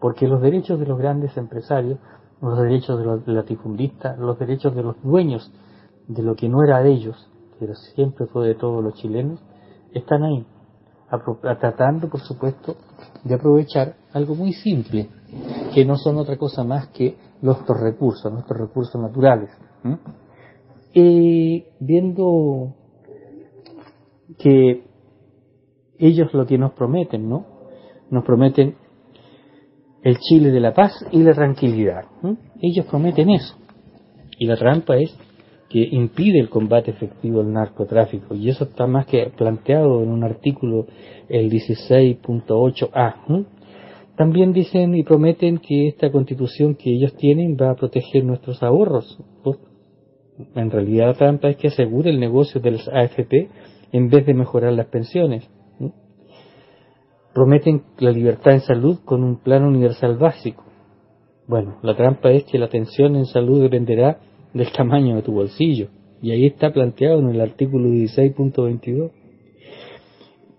Porque 0.00 0.28
los 0.28 0.40
derechos 0.40 0.78
de 0.78 0.86
los 0.86 0.98
grandes 0.98 1.36
empresarios, 1.36 1.98
los 2.40 2.58
derechos 2.58 2.98
de 2.98 3.04
los 3.04 3.26
latifundistas, 3.26 4.18
los 4.18 4.38
derechos 4.38 4.74
de 4.74 4.82
los 4.82 5.02
dueños 5.02 5.52
de 6.08 6.22
lo 6.22 6.36
que 6.36 6.48
no 6.48 6.62
era 6.62 6.82
de 6.82 6.92
ellos, 6.92 7.30
pero 7.58 7.74
siempre 7.74 8.26
fue 8.26 8.48
de 8.48 8.54
todos 8.54 8.82
los 8.82 8.94
chilenos, 8.94 9.40
están 9.92 10.24
ahí, 10.24 10.46
tratando, 11.60 12.08
por 12.08 12.20
supuesto, 12.20 12.76
de 13.22 13.34
aprovechar 13.34 13.94
algo 14.12 14.34
muy 14.34 14.52
simple, 14.52 15.08
que 15.72 15.84
no 15.84 15.96
son 15.96 16.18
otra 16.18 16.36
cosa 16.36 16.64
más 16.64 16.88
que 16.88 17.16
nuestros 17.40 17.80
recursos, 17.80 18.32
nuestros 18.32 18.58
recursos 18.58 19.00
naturales. 19.00 19.50
Y 20.92 21.64
viendo 21.80 22.74
que 24.38 24.84
ellos 26.06 26.32
lo 26.34 26.46
que 26.46 26.58
nos 26.58 26.72
prometen, 26.72 27.28
¿no? 27.28 27.46
Nos 28.10 28.24
prometen 28.24 28.76
el 30.02 30.18
Chile 30.18 30.50
de 30.50 30.60
la 30.60 30.74
paz 30.74 30.92
y 31.10 31.22
la 31.22 31.32
tranquilidad. 31.32 32.04
Ellos 32.60 32.86
prometen 32.86 33.30
eso. 33.30 33.56
Y 34.38 34.46
la 34.46 34.56
trampa 34.56 34.96
es 34.96 35.16
que 35.70 35.88
impide 35.90 36.38
el 36.38 36.50
combate 36.50 36.90
efectivo 36.90 37.40
al 37.40 37.52
narcotráfico. 37.52 38.34
Y 38.34 38.50
eso 38.50 38.64
está 38.64 38.86
más 38.86 39.06
que 39.06 39.32
planteado 39.36 40.02
en 40.02 40.10
un 40.10 40.22
artículo, 40.22 40.86
el 41.28 41.50
16.8a. 41.50 43.46
También 44.16 44.52
dicen 44.52 44.94
y 44.94 45.02
prometen 45.02 45.58
que 45.58 45.88
esta 45.88 46.12
constitución 46.12 46.76
que 46.76 46.90
ellos 46.94 47.16
tienen 47.16 47.56
va 47.60 47.70
a 47.70 47.74
proteger 47.74 48.24
nuestros 48.24 48.62
ahorros. 48.62 49.18
En 50.54 50.70
realidad 50.70 51.06
la 51.06 51.14
trampa 51.14 51.48
es 51.48 51.56
que 51.56 51.68
asegure 51.68 52.10
el 52.10 52.20
negocio 52.20 52.60
de 52.60 52.72
las 52.72 52.88
AFP 52.88 53.48
en 53.92 54.08
vez 54.10 54.26
de 54.26 54.34
mejorar 54.34 54.72
las 54.72 54.86
pensiones. 54.86 55.48
Prometen 57.34 57.82
la 57.98 58.12
libertad 58.12 58.52
en 58.52 58.60
salud 58.60 59.00
con 59.04 59.24
un 59.24 59.36
plan 59.36 59.64
universal 59.64 60.16
básico. 60.16 60.62
Bueno, 61.48 61.78
la 61.82 61.96
trampa 61.96 62.30
es 62.30 62.44
que 62.44 62.58
la 62.58 62.66
atención 62.66 63.16
en 63.16 63.26
salud 63.26 63.60
dependerá 63.60 64.20
del 64.52 64.70
tamaño 64.70 65.16
de 65.16 65.22
tu 65.22 65.32
bolsillo. 65.32 65.88
Y 66.22 66.30
ahí 66.30 66.46
está 66.46 66.72
planteado 66.72 67.18
en 67.18 67.30
el 67.30 67.40
artículo 67.40 67.88
16.22. 67.88 69.10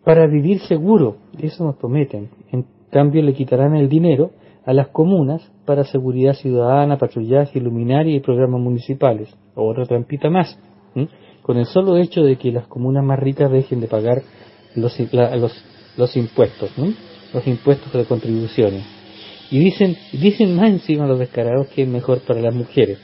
Para 0.04 0.28
vivir 0.28 0.60
seguro, 0.60 1.16
eso 1.40 1.64
nos 1.64 1.78
prometen. 1.78 2.30
En 2.52 2.66
cambio 2.92 3.24
le 3.24 3.34
quitarán 3.34 3.76
el 3.76 3.88
dinero 3.88 4.32
a 4.66 4.74
las 4.74 4.90
comunas 4.90 5.50
para 5.66 5.86
seguridad 5.86 6.34
ciudadana, 6.34 6.98
patrullaje, 6.98 7.62
luminaria 7.62 8.16
y 8.16 8.20
programas 8.20 8.60
municipales. 8.60 9.34
Otra 9.56 9.86
trampita 9.86 10.30
más. 10.30 10.60
Con 11.42 11.58
el 11.58 11.66
solo 11.66 11.98
hecho 11.98 12.22
de 12.22 12.38
que 12.38 12.52
las 12.52 12.68
comunas 12.68 13.04
más 13.04 13.20
ricas 13.20 13.50
dejen 13.50 13.80
de 13.80 13.88
pagar 13.88 14.24
los, 14.76 15.00
los, 15.14 15.66
los 15.98 16.16
impuestos, 16.16 16.72
los 17.34 17.48
impuestos 17.48 17.92
de 17.94 18.06
contribuciones. 18.06 18.84
Y 19.52 19.60
dicen, 19.60 19.96
dicen 20.12 20.56
más 20.56 20.70
encima 20.70 21.06
los 21.06 21.20
descarados 21.20 21.68
que 21.68 21.84
es 21.84 21.88
mejor 21.88 22.20
para 22.22 22.42
las 22.42 22.54
mujeres 22.54 23.00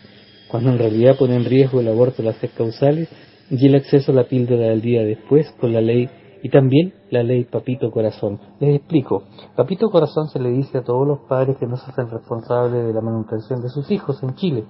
cuando 0.52 0.70
en 0.72 0.80
realidad 0.80 1.16
pone 1.18 1.38
en 1.38 1.46
riesgo 1.46 1.80
el 1.80 1.88
aborto 1.88 2.22
las 2.22 2.36
tres 2.36 2.52
causales 2.52 3.08
y 3.50 3.68
el 3.68 3.76
acceso 3.76 4.12
a 4.12 4.16
la 4.16 4.26
píldora 4.26 4.68
del 4.68 4.82
día 4.82 5.02
después 5.02 5.50
con 5.62 5.72
la 5.72 5.80
ley 5.80 6.10
y 6.44 6.50
también 6.50 6.94
la 7.10 7.24
ley 7.24 7.46
Papito 7.46 7.90
Corazón. 7.90 8.38
Les 8.60 8.76
explico, 8.76 9.24
Papito 9.56 9.90
Corazón 9.90 10.28
se 10.28 10.40
le 10.40 10.50
dice 10.50 10.80
a 10.80 10.84
todos 10.84 11.08
los 11.08 11.20
padres 11.30 11.56
que 11.58 11.68
no 11.68 11.78
se 11.78 11.90
hacen 11.90 12.10
responsables 12.10 12.86
de 12.86 12.94
la 12.94 13.00
manutención 13.00 13.62
de 13.62 13.70
sus 13.70 13.90
hijos 13.92 14.22
en 14.24 14.36
Chile. 14.36 14.66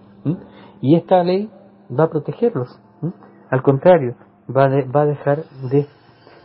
Y 0.82 0.96
esta 0.96 1.24
ley 1.24 1.50
va 1.98 2.04
a 2.04 2.10
protegerlos. 2.10 2.70
Al 3.50 3.64
contrario, 3.64 4.16
va, 4.56 4.70
va 4.96 5.02
a 5.02 5.06
dejar 5.06 5.46
de 5.72 5.88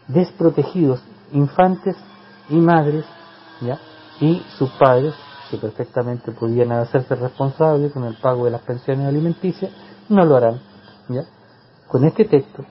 desprotegidos 0.09 1.05
infantes 1.33 1.97
y 2.49 2.57
madres 2.57 3.05
¿ya? 3.61 3.79
y 4.21 4.43
sus 4.59 4.71
padres 4.73 5.15
que 5.51 5.59
perfectamente 5.59 6.33
podían 6.33 6.73
hacerse 6.73 7.15
responsables 7.15 7.93
con 7.93 8.05
el 8.05 8.17
pago 8.17 8.45
de 8.45 8.51
las 8.51 8.63
pensiones 8.63 9.07
alimenticias, 9.07 9.71
no 10.09 10.25
lo 10.25 10.37
harán. 10.37 10.61
¿ya? 11.09 11.23
Con 11.89 12.05
este 12.05 12.25
texto, 12.25 12.65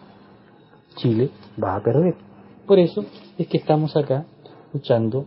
Chile 0.95 1.31
va 1.61 1.75
a 1.75 1.81
perder. 1.81 2.15
Por 2.67 2.79
eso 2.79 3.05
es 3.37 3.47
que 3.47 3.57
estamos 3.57 3.95
acá 3.95 4.25
luchando 4.73 5.25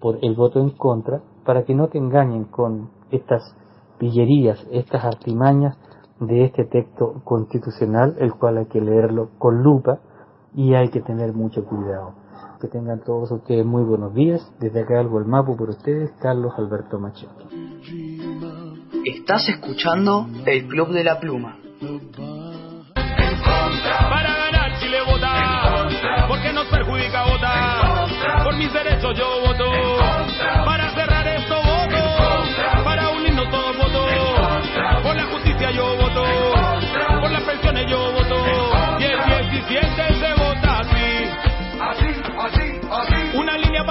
por 0.00 0.18
el 0.22 0.34
voto 0.34 0.60
en 0.60 0.70
contra 0.70 1.22
para 1.44 1.64
que 1.64 1.74
no 1.74 1.88
te 1.88 1.98
engañen 1.98 2.44
con 2.44 2.90
estas 3.10 3.42
pillerías, 3.98 4.66
estas 4.70 5.04
artimañas 5.04 5.76
de 6.20 6.44
este 6.44 6.64
texto 6.64 7.22
constitucional, 7.24 8.16
el 8.18 8.34
cual 8.34 8.58
hay 8.58 8.66
que 8.66 8.80
leerlo 8.80 9.30
con 9.38 9.62
lupa 9.62 10.00
y 10.54 10.74
hay 10.74 10.88
que 10.90 11.00
tener 11.00 11.32
mucho 11.32 11.64
cuidado. 11.64 12.21
Que 12.62 12.68
tengan 12.68 13.00
todos 13.00 13.28
ustedes 13.32 13.66
muy 13.66 13.82
buenos 13.82 14.14
días. 14.14 14.40
Desde 14.60 14.82
acá 14.82 15.00
algo 15.00 15.18
el 15.18 15.24
mapo 15.24 15.56
por 15.56 15.70
ustedes, 15.70 16.12
Carlos 16.20 16.52
Alberto 16.56 17.00
Macho. 17.00 17.26
Estás 19.04 19.48
escuchando 19.48 20.28
el 20.46 20.68
Club 20.68 20.90
de 20.90 21.02
la 21.02 21.18
Pluma. 21.18 21.58
Para 24.08 24.36
ganar 24.36 24.78
Chile 24.78 24.98
vota, 25.04 25.88
porque 26.28 26.52
nos 26.52 26.66
perjudica 26.68 27.24
votar. 27.24 28.44
Por 28.44 28.56
mis 28.56 28.72
derechos 28.72 29.18
yo 29.18 29.26
voto, 29.44 29.68
para 30.64 30.94
cerrar 30.94 31.26
esto 31.26 31.56
voto, 31.56 32.84
para 32.84 33.08
unirnos 33.08 33.50
todos 33.50 33.76
voto. 33.76 34.06
Por 35.02 35.16
la 35.16 35.26
justicia 35.32 35.72
yo 35.72 35.96
voto, 35.96 36.22
por 37.20 37.32
las 37.32 37.42
pensiones 37.42 37.90
yo 37.90 38.12
voto. 38.12 38.21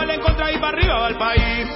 Para 0.02 0.16
en 0.16 0.22
contra 0.22 0.52
y 0.52 0.58
para 0.58 0.78
arriba 0.78 1.00
va 1.00 1.08
el 1.10 1.16
país. 1.16 1.68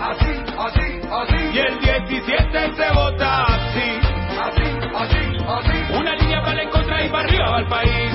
Así, 0.00 0.32
así, 0.58 1.00
así. 1.10 1.36
Y 1.52 1.58
el 1.58 1.78
17 1.78 2.74
se 2.74 2.90
vota 2.94 3.44
así, 3.44 4.00
así, 4.40 4.62
así, 4.96 5.44
así. 5.46 5.92
Una 5.94 6.14
línea 6.16 6.42
para 6.42 6.62
en 6.62 6.70
contra 6.70 7.04
y 7.04 7.08
para 7.10 7.28
arriba 7.28 7.50
va 7.50 7.58
el 7.58 7.68
país. 7.68 8.12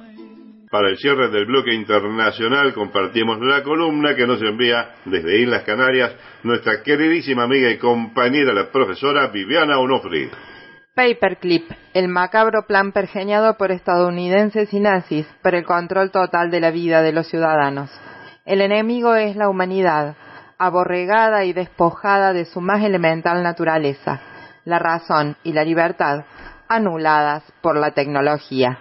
Para 0.69 0.89
el 0.89 0.97
cierre 0.97 1.29
del 1.29 1.45
bloque 1.45 1.73
internacional 1.73 2.73
compartimos 2.73 3.39
la 3.39 3.63
columna 3.63 4.15
que 4.15 4.27
nos 4.27 4.41
envía 4.41 4.95
desde 5.05 5.39
Islas 5.39 5.63
Canarias 5.63 6.13
nuestra 6.43 6.83
queridísima 6.83 7.43
amiga 7.43 7.69
y 7.69 7.77
compañera, 7.77 8.51
la 8.51 8.69
profesora 8.69 9.27
Viviana 9.27 9.79
Onofri. 9.79 10.29
Paperclip, 10.93 11.71
el 11.93 12.09
macabro 12.09 12.65
plan 12.67 12.91
pergeñado 12.91 13.55
por 13.55 13.71
estadounidenses 13.71 14.73
y 14.73 14.81
nazis 14.81 15.25
para 15.41 15.57
el 15.57 15.63
control 15.63 16.11
total 16.11 16.51
de 16.51 16.59
la 16.59 16.71
vida 16.71 17.01
de 17.01 17.13
los 17.13 17.27
ciudadanos. 17.29 17.89
El 18.43 18.59
enemigo 18.59 19.15
es 19.15 19.37
la 19.37 19.47
humanidad, 19.47 20.17
aborregada 20.57 21.45
y 21.45 21.53
despojada 21.53 22.33
de 22.33 22.43
su 22.43 22.59
más 22.59 22.83
elemental 22.83 23.41
naturaleza, 23.41 24.19
la 24.65 24.79
razón 24.79 25.37
y 25.43 25.53
la 25.53 25.63
libertad, 25.63 26.25
anuladas 26.67 27.43
por 27.61 27.77
la 27.77 27.91
tecnología. 27.91 28.79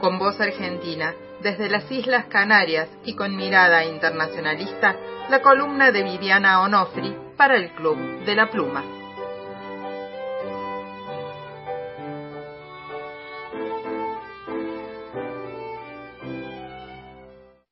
Con 0.00 0.16
voz 0.18 0.40
argentina, 0.40 1.12
desde 1.42 1.68
las 1.68 1.90
Islas 1.90 2.26
Canarias 2.26 2.88
y 3.04 3.14
con 3.14 3.34
mirada 3.34 3.84
internacionalista, 3.84 4.94
la 5.28 5.42
columna 5.42 5.90
de 5.90 6.04
Viviana 6.04 6.62
Onofri 6.62 7.14
para 7.36 7.56
el 7.56 7.70
Club 7.72 8.24
de 8.24 8.34
la 8.36 8.48
Pluma. 8.48 8.84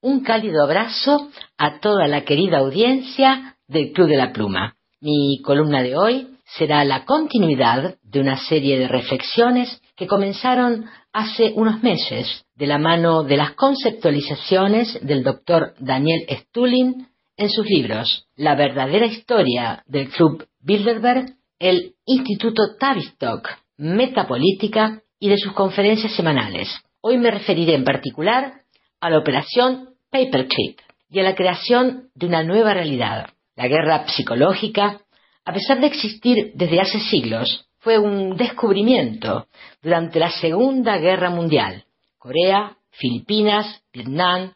Un 0.01 0.25
cálido 0.25 0.65
abrazo 0.65 1.31
a 1.57 1.79
toda 1.79 2.09
la 2.09 2.25
querida 2.25 2.59
audiencia 2.59 3.57
del 3.69 3.93
Club 3.93 4.09
de 4.09 4.17
la 4.17 4.33
Pluma. 4.33 4.75
Mi 5.01 5.41
columna 5.45 5.83
de 5.83 5.97
hoy 5.97 6.37
será 6.57 6.85
la 6.85 7.05
continuidad 7.05 7.97
de 8.03 8.21
una 8.21 8.37
serie 8.37 8.79
de 8.79 8.89
reflexiones 8.89 9.81
que 9.97 10.07
comenzaron 10.07 10.87
hace 11.17 11.55
unos 11.55 11.83
meses 11.83 12.45
de 12.57 12.67
la 12.67 12.77
mano 12.77 13.23
de 13.23 13.39
las 13.39 13.53
conceptualizaciones 13.53 14.99
del 15.01 15.25
doctor 15.25 15.73
Daniel 15.79 16.27
Stulin 16.29 17.09
en 17.39 17.49
sus 17.49 17.65
libros 17.65 18.27
La 18.37 18.55
verdadera 18.55 19.07
historia 19.07 19.83
del 19.87 20.11
Club 20.11 20.47
Bilderberg, 20.61 21.33
el 21.59 21.95
Instituto 22.05 22.77
Tavistock, 22.79 23.49
Metapolítica 23.79 25.01
y 25.19 25.31
de 25.31 25.39
sus 25.39 25.55
conferencias 25.55 26.13
semanales. 26.13 26.69
Hoy 27.01 27.17
me 27.17 27.31
referiré 27.31 27.77
en 27.77 27.85
particular 27.85 28.61
a 29.01 29.09
la 29.09 29.19
operación 29.19 29.95
Paperclip 30.11 30.81
y 31.09 31.21
a 31.21 31.23
la 31.23 31.35
creación 31.35 32.11
de 32.15 32.27
una 32.27 32.43
nueva 32.43 32.75
realidad. 32.75 33.31
La 33.55 33.69
guerra 33.69 34.07
psicológica, 34.07 35.01
a 35.47 35.53
pesar 35.55 35.81
de 35.81 35.87
existir 35.87 36.53
desde 36.55 36.79
hace 36.79 37.01
siglos, 37.01 37.66
fue 37.87 38.01
un 38.01 38.37
descubrimiento 38.37 39.47
durante 39.81 40.19
la 40.19 40.33
Segunda 40.33 40.99
Guerra 40.99 41.31
Mundial. 41.31 41.85
Corea, 42.19 42.77
Filipinas, 42.91 43.81
Vietnam, 43.93 44.53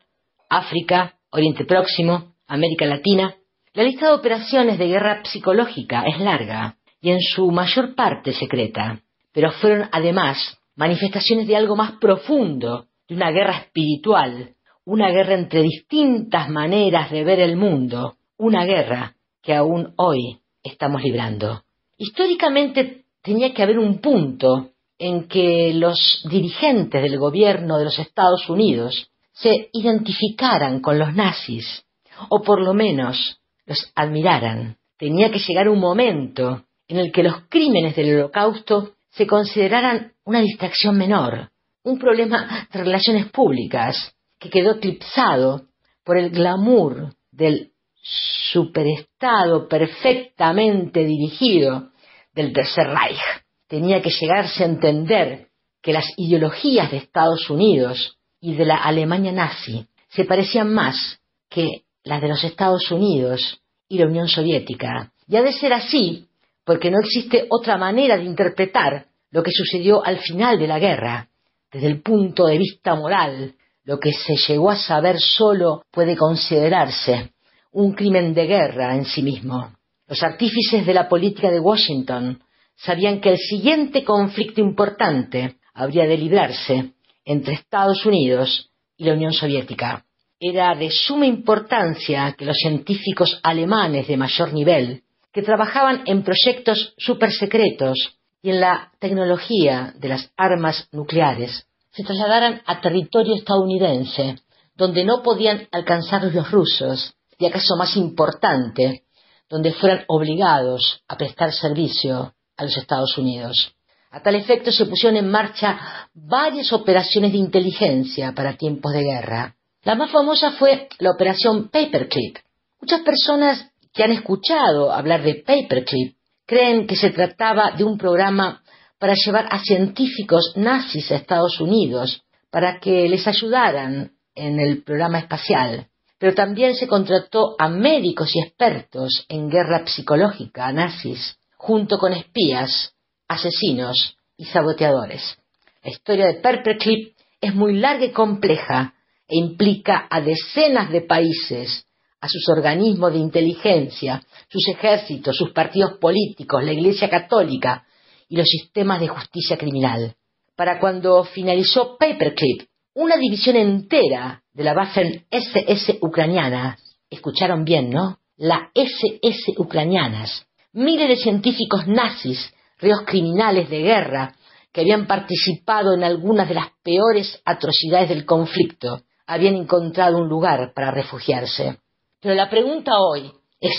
África, 0.49 1.15
Oriente 1.31 1.65
Próximo, 1.65 2.35
América 2.49 2.87
Latina. 2.87 3.37
La 3.73 3.85
lista 3.85 4.07
de 4.07 4.15
operaciones 4.15 4.81
de 4.81 4.89
guerra 4.89 5.23
psicológica 5.23 6.03
es 6.09 6.19
larga 6.19 6.75
y 7.01 7.11
en 7.11 7.21
su 7.21 7.53
mayor 7.53 7.95
parte 7.95 8.33
secreta, 8.33 9.01
pero 9.33 9.53
fueron 9.53 9.89
además 9.93 10.59
manifestaciones 10.75 11.47
de 11.47 11.55
algo 11.55 11.77
más 11.77 11.93
profundo, 12.01 12.87
de 13.09 13.15
una 13.15 13.31
guerra 13.31 13.59
espiritual, 13.59 14.57
una 14.85 15.09
guerra 15.13 15.35
entre 15.35 15.63
distintas 15.63 16.49
maneras 16.49 17.13
de 17.13 17.23
ver 17.23 17.39
el 17.39 17.55
mundo, 17.55 18.17
una 18.39 18.65
guerra 18.65 19.15
que 19.41 19.55
aún 19.55 19.95
hoy 19.99 20.41
estamos 20.65 21.05
librando. 21.05 21.63
Históricamente 21.97 23.05
tenía 23.23 23.53
que 23.53 23.63
haber 23.63 23.79
un 23.79 23.99
punto 23.99 24.71
en 24.99 25.29
que 25.29 25.73
los 25.75 26.23
dirigentes 26.31 27.03
del 27.03 27.19
gobierno 27.19 27.79
de 27.79 27.85
los 27.85 27.99
Estados 27.99 28.49
Unidos 28.49 29.11
se 29.33 29.71
identificaran 29.73 30.81
con 30.81 30.99
los 30.99 31.15
nazis, 31.15 31.85
o 32.29 32.43
por 32.43 32.61
lo 32.61 32.75
menos 32.75 33.41
los 33.65 33.91
admiraran. 33.95 34.77
Tenía 34.99 35.31
que 35.31 35.39
llegar 35.39 35.69
un 35.69 35.81
momento 35.81 36.65
en 36.87 36.99
el 36.99 37.11
que 37.13 37.23
los 37.23 37.45
crímenes 37.49 37.97
del 37.97 38.15
holocausto 38.17 38.95
se 39.11 39.27
consideraran 39.27 40.13
una 40.25 40.41
distracción 40.41 40.99
menor, 40.99 41.51
un 41.83 41.99
problema 41.99 42.69
de 42.71 42.79
relaciones 42.79 43.31
públicas 43.31 44.15
que 44.39 44.51
quedó 44.51 44.73
eclipsado 44.73 45.63
por 46.05 46.19
el 46.19 46.31
glamour 46.31 47.15
del 47.31 47.73
superestado 48.03 49.69
perfectamente 49.69 51.05
dirigido 51.05 51.91
del 52.33 52.53
Tercer 52.53 52.89
Reich. 52.89 53.21
Tenía 53.67 54.03
que 54.03 54.11
llegarse 54.11 54.65
a 54.65 54.67
entender 54.67 55.49
que 55.83 55.93
las 55.93 56.07
ideologías 56.17 56.91
de 56.91 56.99
Estados 56.99 57.49
Unidos 57.51 58.19
y 58.41 58.55
de 58.55 58.65
la 58.65 58.77
Alemania 58.77 59.33
nazi 59.33 59.87
se 60.09 60.25
parecían 60.25 60.73
más 60.73 61.21
que 61.49 61.85
las 62.05 62.21
de 62.21 62.29
los 62.29 62.43
Estados 62.45 62.91
Unidos 62.91 63.61
y 63.89 63.99
la 63.99 64.07
Unión 64.07 64.29
Soviética. 64.29 65.13
Y 65.27 65.37
ha 65.37 65.43
de 65.43 65.53
ser 65.53 65.73
así 65.73 66.27
porque 66.65 66.91
no 66.91 66.99
existe 67.01 67.47
otra 67.51 67.77
manera 67.77 68.17
de 68.17 68.25
interpretar 68.25 69.07
lo 69.31 69.43
que 69.43 69.51
sucedió 69.53 70.05
al 70.05 70.19
final 70.19 70.59
de 70.59 70.67
la 70.67 70.79
guerra. 70.79 71.29
Desde 71.73 71.87
el 71.87 72.03
punto 72.03 72.47
de 72.47 72.59
vista 72.59 72.95
moral, 72.95 73.55
lo 73.85 73.99
que 73.99 74.13
se 74.13 74.37
llegó 74.37 74.71
a 74.71 74.77
saber 74.77 75.19
solo 75.21 75.85
puede 75.91 76.17
considerarse 76.17 77.33
un 77.73 77.93
crimen 77.93 78.35
de 78.35 78.47
guerra 78.47 78.95
en 78.97 79.05
sí 79.05 79.23
mismo. 79.23 79.73
Los 80.11 80.25
artífices 80.25 80.85
de 80.85 80.93
la 80.93 81.09
política 81.09 81.53
de 81.53 81.61
Washington 81.61 82.43
sabían 82.75 83.21
que 83.21 83.31
el 83.31 83.39
siguiente 83.39 84.03
conflicto 84.03 84.61
importante 84.61 85.59
habría 85.73 86.05
de 86.05 86.19
librarse 86.19 86.95
entre 87.25 87.55
Estados 87.55 88.05
Unidos 88.05 88.73
y 88.97 89.05
la 89.05 89.13
Unión 89.13 89.33
Soviética. 89.33 90.05
Era 90.41 90.75
de 90.75 90.91
suma 90.91 91.27
importancia 91.27 92.35
que 92.37 92.45
los 92.45 92.57
científicos 92.57 93.39
alemanes 93.45 94.09
de 94.09 94.17
mayor 94.17 94.53
nivel, 94.53 95.05
que 95.33 95.43
trabajaban 95.43 96.03
en 96.07 96.25
proyectos 96.25 96.93
supersecretos 96.99 98.19
y 98.43 98.51
en 98.51 98.59
la 98.59 98.91
tecnología 98.99 99.95
de 99.97 100.09
las 100.09 100.33
armas 100.37 100.89
nucleares, 100.91 101.69
se 101.93 102.03
trasladaran 102.03 102.63
a 102.67 102.81
territorio 102.81 103.37
estadounidense, 103.37 104.39
donde 104.75 105.05
no 105.05 105.23
podían 105.23 105.69
alcanzarlos 105.71 106.35
los 106.35 106.51
rusos, 106.51 107.15
y 107.39 107.47
acaso 107.47 107.77
más 107.77 107.97
importante, 107.97 109.05
donde 109.51 109.73
fueran 109.73 110.05
obligados 110.07 111.03
a 111.09 111.17
prestar 111.17 111.53
servicio 111.53 112.33
a 112.57 112.65
los 112.65 112.77
Estados 112.77 113.19
Unidos. 113.19 113.75
A 114.13 114.23
tal 114.23 114.37
efecto 114.37 114.73
se 114.73 114.87
pusieron 114.87 115.17
en 115.17 115.31
marcha 115.31 116.09
varias 116.15 116.73
operaciones 116.73 117.33
de 117.33 117.39
inteligencia 117.39 118.33
para 118.33 118.57
tiempos 118.57 118.93
de 118.93 119.03
guerra. 119.03 119.57
La 119.83 119.95
más 119.95 120.11
famosa 120.11 120.53
fue 120.53 120.89
la 120.99 121.11
operación 121.11 121.69
Paperclip. 121.69 122.39
Muchas 122.81 123.01
personas 123.01 123.71
que 123.93 124.05
han 124.05 124.13
escuchado 124.13 124.93
hablar 124.93 125.23
de 125.23 125.35
Paperclip 125.35 126.17
creen 126.47 126.87
que 126.87 126.97
se 126.97 127.11
trataba 127.11 127.73
de 127.73 127.85
un 127.85 127.99
programa 127.99 128.63
para 128.99 129.15
llevar 129.15 129.49
a 129.51 129.59
científicos 129.59 130.53
nazis 130.57 131.11
a 131.11 131.17
Estados 131.17 131.61
Unidos 131.61 132.23
para 132.51 132.79
que 132.79 133.09
les 133.09 133.27
ayudaran 133.27 134.13
en 134.35 134.61
el 134.61 134.83
programa 134.83 135.19
espacial. 135.19 135.87
Pero 136.21 136.35
también 136.35 136.75
se 136.75 136.87
contrató 136.87 137.57
a 137.59 137.71
médicos 137.71 138.37
y 138.37 138.41
expertos 138.41 139.25
en 139.31 139.49
guerra 139.49 139.87
psicológica 139.87 140.71
nazis, 140.71 141.39
junto 141.57 141.99
con 141.99 142.13
espías, 142.13 142.93
asesinos 143.27 144.19
y 144.37 144.45
saboteadores. 144.45 145.39
La 145.83 145.91
historia 145.91 146.27
de 146.27 146.35
Paperclip 146.35 147.17
es 147.41 147.55
muy 147.55 147.79
larga 147.79 148.05
y 148.05 148.13
compleja, 148.13 148.93
e 149.27 149.37
implica 149.39 150.09
a 150.11 150.21
decenas 150.21 150.91
de 150.91 151.01
países, 151.01 151.87
a 152.21 152.29
sus 152.29 152.47
organismos 152.51 153.13
de 153.15 153.19
inteligencia, 153.19 154.23
sus 154.49 154.69
ejércitos, 154.69 155.35
sus 155.35 155.53
partidos 155.53 155.95
políticos, 155.99 156.63
la 156.63 156.73
Iglesia 156.73 157.09
Católica 157.09 157.87
y 158.29 158.37
los 158.37 158.47
sistemas 158.47 159.01
de 159.01 159.09
justicia 159.09 159.57
criminal. 159.57 160.17
Para 160.55 160.79
cuando 160.79 161.25
finalizó 161.25 161.97
Paperclip, 161.97 162.69
una 162.95 163.17
división 163.17 163.57
entera 163.57 164.43
de 164.53 164.65
la 164.65 164.75
Waffen 164.75 165.27
SS 165.31 165.99
ucraniana, 166.01 166.79
escucharon 167.09 167.65
bien, 167.65 167.91
¿no? 167.91 168.19
La 168.37 168.71
SS 168.75 169.55
ucranianas, 169.59 170.47
miles 170.73 171.09
de 171.09 171.17
científicos 171.17 171.87
nazis, 171.87 172.53
reos 172.79 173.03
criminales 173.07 173.69
de 173.69 173.83
guerra, 173.83 174.35
que 174.73 174.83
habían 174.83 175.07
participado 175.07 175.95
en 175.95 176.05
algunas 176.05 176.49
de 176.49 176.55
las 176.55 176.69
peores 176.83 177.41
atrocidades 177.45 178.09
del 178.09 178.25
conflicto, 178.25 179.03
habían 179.27 179.55
encontrado 179.55 180.19
un 180.19 180.29
lugar 180.29 180.73
para 180.75 180.91
refugiarse. 180.91 181.79
Pero 182.21 182.35
la 182.35 182.51
pregunta 182.51 182.93
hoy 182.99 183.31
es, 183.61 183.73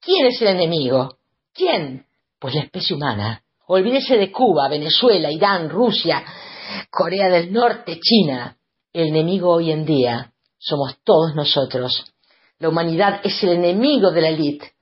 ¿quién 0.00 0.26
es 0.26 0.40
el 0.42 0.48
enemigo? 0.48 1.18
¿Quién? 1.52 2.06
Pues 2.38 2.54
la 2.54 2.62
especie 2.62 2.96
humana. 2.96 3.42
Olvídese 3.66 4.16
de 4.16 4.30
Cuba, 4.30 4.68
Venezuela, 4.68 5.30
Irán, 5.30 5.68
Rusia, 5.68 6.22
Corea 6.90 7.28
del 7.28 7.52
Norte, 7.52 7.98
China. 8.00 8.55
El 8.96 9.08
enemigo 9.08 9.52
hoy 9.52 9.72
en 9.72 9.84
día 9.84 10.32
somos 10.56 10.96
todos 11.04 11.34
nosotros. 11.34 12.14
La 12.58 12.70
humanidad 12.70 13.20
es 13.24 13.42
el 13.42 13.50
enemigo 13.50 14.10
de 14.10 14.22
la 14.22 14.30
élite 14.30 14.72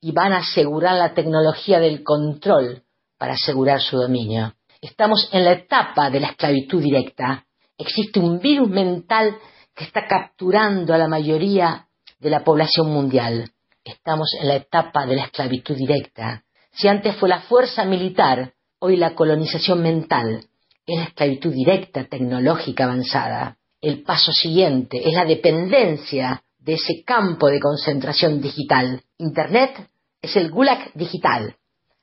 y 0.00 0.12
van 0.12 0.32
a 0.32 0.38
asegurar 0.38 0.96
la 0.96 1.12
tecnología 1.12 1.80
del 1.80 2.04
control 2.04 2.84
para 3.18 3.32
asegurar 3.32 3.80
su 3.80 3.96
dominio. 3.96 4.54
Estamos 4.80 5.28
en 5.32 5.44
la 5.44 5.54
etapa 5.54 6.08
de 6.08 6.20
la 6.20 6.28
esclavitud 6.28 6.80
directa. 6.80 7.46
Existe 7.76 8.20
un 8.20 8.38
virus 8.38 8.68
mental 8.68 9.38
que 9.74 9.82
está 9.82 10.06
capturando 10.06 10.94
a 10.94 10.98
la 10.98 11.08
mayoría 11.08 11.88
de 12.20 12.30
la 12.30 12.44
población 12.44 12.92
mundial. 12.92 13.50
Estamos 13.82 14.36
en 14.40 14.46
la 14.46 14.54
etapa 14.54 15.04
de 15.04 15.16
la 15.16 15.24
esclavitud 15.24 15.74
directa. 15.74 16.44
Si 16.70 16.86
antes 16.86 17.16
fue 17.16 17.28
la 17.28 17.40
fuerza 17.40 17.84
militar, 17.84 18.52
hoy 18.78 18.96
la 18.96 19.16
colonización 19.16 19.82
mental 19.82 20.46
es 20.86 20.96
la 20.96 21.04
esclavitud 21.06 21.52
directa 21.52 22.04
tecnológica 22.04 22.84
avanzada. 22.84 23.56
El 23.84 24.02
paso 24.02 24.32
siguiente 24.32 25.06
es 25.06 25.12
la 25.12 25.26
dependencia 25.26 26.42
de 26.58 26.72
ese 26.72 27.04
campo 27.04 27.48
de 27.48 27.60
concentración 27.60 28.40
digital. 28.40 29.02
Internet 29.18 29.90
es 30.22 30.34
el 30.36 30.50
gulag 30.50 30.90
digital. 30.94 31.56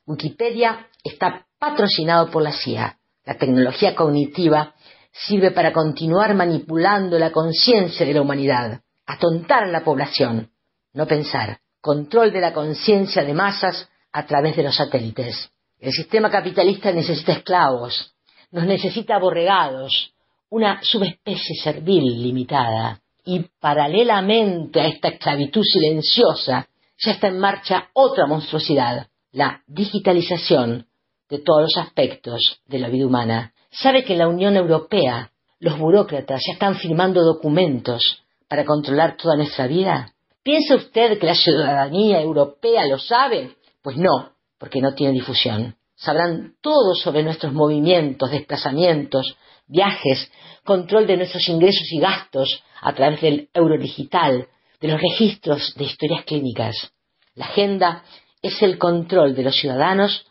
Wikipedia 0.06 0.86
está 1.02 1.44
patrocinado 1.58 2.30
por 2.30 2.44
la 2.44 2.52
CIA. 2.52 2.98
La 3.24 3.34
tecnología 3.36 3.96
cognitiva 3.96 4.76
sirve 5.10 5.50
para 5.50 5.72
continuar 5.72 6.36
manipulando 6.36 7.18
la 7.18 7.32
conciencia 7.32 8.06
de 8.06 8.14
la 8.14 8.22
humanidad 8.22 8.80
atontar 9.04 9.64
a 9.64 9.72
la 9.72 9.82
población, 9.82 10.52
no 10.92 11.08
pensar, 11.08 11.58
control 11.80 12.32
de 12.32 12.42
la 12.42 12.52
conciencia 12.52 13.24
de 13.24 13.34
masas 13.34 13.88
a 14.12 14.24
través 14.24 14.54
de 14.54 14.62
los 14.62 14.76
satélites. 14.76 15.50
El 15.80 15.90
sistema 15.90 16.30
capitalista 16.30 16.92
necesita 16.92 17.32
esclavos, 17.32 18.14
nos 18.52 18.66
necesita 18.66 19.16
aborregados, 19.16 20.12
una 20.52 20.80
subespecie 20.82 21.56
servil 21.56 22.22
limitada. 22.22 23.00
Y 23.24 23.40
paralelamente 23.58 24.80
a 24.80 24.86
esta 24.86 25.08
esclavitud 25.08 25.62
silenciosa, 25.62 26.68
ya 26.98 27.12
está 27.12 27.28
en 27.28 27.38
marcha 27.38 27.88
otra 27.94 28.26
monstruosidad, 28.26 29.06
la 29.32 29.62
digitalización 29.66 30.86
de 31.30 31.38
todos 31.38 31.62
los 31.62 31.76
aspectos 31.78 32.60
de 32.66 32.78
la 32.80 32.88
vida 32.88 33.06
humana. 33.06 33.54
¿Sabe 33.70 34.04
que 34.04 34.12
en 34.12 34.18
la 34.18 34.28
Unión 34.28 34.54
Europea 34.56 35.30
los 35.58 35.78
burócratas 35.78 36.42
ya 36.46 36.52
están 36.52 36.76
firmando 36.76 37.22
documentos 37.22 38.22
para 38.46 38.66
controlar 38.66 39.16
toda 39.16 39.36
nuestra 39.36 39.66
vida? 39.66 40.12
¿Piensa 40.42 40.74
usted 40.74 41.18
que 41.18 41.26
la 41.26 41.34
ciudadanía 41.34 42.20
europea 42.20 42.86
lo 42.86 42.98
sabe? 42.98 43.56
Pues 43.80 43.96
no, 43.96 44.32
porque 44.58 44.82
no 44.82 44.92
tiene 44.92 45.14
difusión. 45.14 45.76
Sabrán 45.94 46.56
todo 46.60 46.94
sobre 46.94 47.22
nuestros 47.22 47.54
movimientos, 47.54 48.30
desplazamientos, 48.30 49.34
viajes, 49.72 50.30
control 50.64 51.06
de 51.06 51.16
nuestros 51.16 51.48
ingresos 51.48 51.90
y 51.90 51.98
gastos 51.98 52.62
a 52.80 52.92
través 52.94 53.20
del 53.20 53.48
euro 53.54 53.78
digital, 53.78 54.46
de 54.80 54.88
los 54.88 55.00
registros 55.00 55.74
de 55.76 55.84
historias 55.84 56.24
clínicas. 56.24 56.92
La 57.34 57.46
agenda 57.46 58.04
es 58.42 58.60
el 58.62 58.78
control 58.78 59.34
de 59.34 59.44
los 59.44 59.56
ciudadanos 59.56 60.26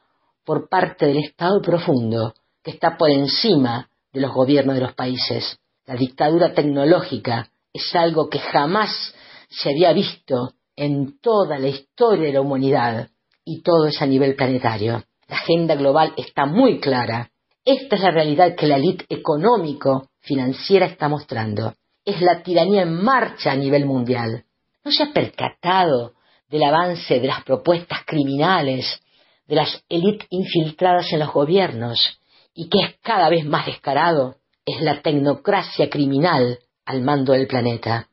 por 0.45 0.69
parte 0.69 1.07
del 1.07 1.17
Estado 1.17 1.61
profundo, 1.61 2.33
que 2.63 2.71
está 2.71 2.97
por 2.97 3.09
encima 3.09 3.89
de 4.13 4.21
los 4.21 4.31
gobiernos 4.31 4.75
de 4.75 4.81
los 4.81 4.93
países. 4.93 5.57
La 5.85 5.95
dictadura 5.95 6.53
tecnológica 6.53 7.49
es 7.73 7.95
algo 7.95 8.29
que 8.29 8.39
jamás 8.39 9.13
se 9.49 9.69
había 9.69 9.93
visto 9.93 10.53
en 10.75 11.19
toda 11.19 11.57
la 11.57 11.67
historia 11.67 12.27
de 12.27 12.33
la 12.33 12.41
humanidad 12.41 13.09
y 13.43 13.61
todo 13.61 13.87
es 13.87 14.01
a 14.01 14.05
nivel 14.05 14.35
planetario. 14.35 15.03
La 15.27 15.37
agenda 15.37 15.75
global 15.75 16.13
está 16.17 16.45
muy 16.45 16.79
clara. 16.79 17.30
Esta 17.63 17.95
es 17.95 18.01
la 18.01 18.09
realidad 18.09 18.55
que 18.55 18.65
la 18.65 18.77
élite 18.77 19.05
económico-financiera 19.07 20.87
está 20.87 21.07
mostrando. 21.07 21.75
Es 22.03 22.19
la 22.19 22.41
tiranía 22.41 22.81
en 22.81 23.03
marcha 23.03 23.51
a 23.51 23.55
nivel 23.55 23.85
mundial. 23.85 24.45
¿No 24.83 24.91
se 24.91 25.03
ha 25.03 25.13
percatado 25.13 26.13
del 26.49 26.63
avance 26.63 27.19
de 27.19 27.27
las 27.27 27.43
propuestas 27.43 27.99
criminales, 28.05 28.99
de 29.47 29.55
las 29.55 29.83
élites 29.89 30.27
infiltradas 30.31 31.13
en 31.13 31.19
los 31.19 31.31
gobiernos, 31.31 32.19
y 32.55 32.67
que 32.67 32.79
es 32.79 32.95
cada 33.03 33.29
vez 33.29 33.45
más 33.45 33.67
descarado? 33.67 34.37
Es 34.65 34.81
la 34.81 35.03
tecnocracia 35.03 35.87
criminal 35.87 36.57
al 36.85 37.01
mando 37.01 37.33
del 37.33 37.45
planeta. 37.45 38.07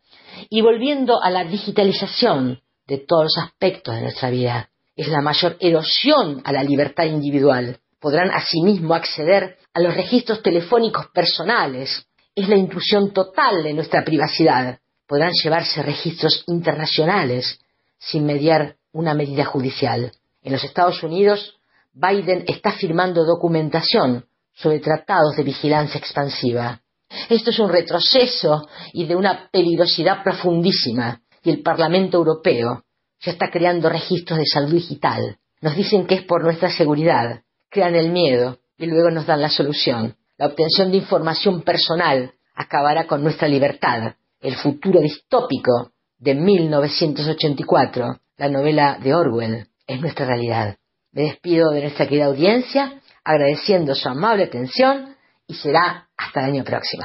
Y 0.51 0.61
volviendo 0.61 1.23
a 1.23 1.31
la 1.31 1.45
digitalización 1.45 2.61
de 2.87 2.99
todos 2.99 3.25
los 3.25 3.39
aspectos 3.39 3.95
de 3.95 4.03
nuestra 4.03 4.29
vida, 4.29 4.69
es 4.95 5.09
la 5.09 5.23
mayor 5.23 5.57
erosión 5.59 6.43
a 6.45 6.53
la 6.53 6.63
libertad 6.63 7.05
individual. 7.05 7.79
Podrán 8.01 8.31
asimismo 8.31 8.95
acceder 8.95 9.59
a 9.75 9.81
los 9.81 9.95
registros 9.95 10.43
telefónicos 10.43 11.09
personales. 11.13 12.07
Es 12.35 12.49
la 12.49 12.57
intrusión 12.57 13.13
total 13.13 13.63
de 13.63 13.75
nuestra 13.75 14.05
privacidad. 14.05 14.79
Podrán 15.07 15.33
llevarse 15.33 15.83
registros 15.83 16.45
internacionales 16.47 17.59
sin 17.99 18.25
mediar 18.25 18.77
una 18.93 19.15
medida 19.15 19.45
judicial. 19.45 20.13
En 20.43 20.53
los 20.53 20.63
Estados 20.63 21.03
Unidos, 21.03 21.59
Biden 21.93 22.45
está 22.47 22.73
firmando 22.73 23.25
documentación 23.25 24.27
sobre 24.55 24.79
tratados 24.81 25.37
de 25.37 25.43
vigilancia 25.43 25.99
expansiva. 25.99 26.81
Esto 27.29 27.51
es 27.51 27.59
un 27.59 27.71
retroceso 27.71 28.69
y 28.93 29.07
de 29.07 29.17
una 29.17 29.49
peligrosidad 29.51 30.23
profundísima. 30.23 31.21
Y 31.43 31.51
el 31.51 31.63
Parlamento 31.63 32.19
Europeo 32.19 32.85
ya 33.21 33.33
está 33.33 33.51
creando 33.51 33.89
registros 33.89 34.39
de 34.39 34.47
salud 34.47 34.73
digital. 34.73 35.39
Nos 35.61 35.75
dicen 35.75 36.07
que 36.07 36.17
es 36.17 36.23
por 36.23 36.45
nuestra 36.45 36.71
seguridad. 36.71 37.43
Crean 37.71 37.95
el 37.95 38.11
miedo 38.11 38.59
y 38.77 38.87
luego 38.87 39.11
nos 39.11 39.27
dan 39.27 39.43
la 39.43 39.51
solución. 39.51 40.17
La 40.37 40.47
obtención 40.47 40.91
de 40.91 40.99
información 40.99 41.63
personal 41.63 42.33
acabará 42.55 43.07
con 43.07 43.23
nuestra 43.23 43.49
libertad. 43.49 44.15
El 44.41 44.57
futuro 44.57 45.01
distópico 45.01 45.91
de 46.19 46.35
1984, 46.35 48.21
la 48.37 48.49
novela 48.49 48.99
de 49.03 49.15
Orwell, 49.15 49.67
es 49.87 50.01
nuestra 50.01 50.27
realidad. 50.27 50.77
Me 51.13 51.23
despido 51.23 51.71
de 51.71 51.83
nuestra 51.83 52.07
querida 52.07 52.27
audiencia 52.27 53.01
agradeciendo 53.25 53.95
su 53.95 54.09
amable 54.09 54.45
atención 54.45 55.17
y 55.47 55.55
será 55.55 56.09
hasta 56.17 56.41
el 56.41 56.47
año 56.47 56.65
próximo. 56.65 57.05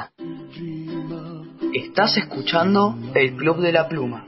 Estás 1.74 2.18
escuchando 2.18 2.96
el 3.16 3.36
Club 3.36 3.62
de 3.62 3.72
la 3.72 3.88
Pluma. 3.88 4.28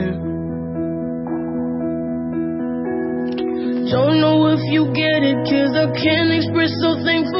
can 5.95 6.31
express 6.31 6.71
so 6.81 6.95
thankful. 7.03 7.30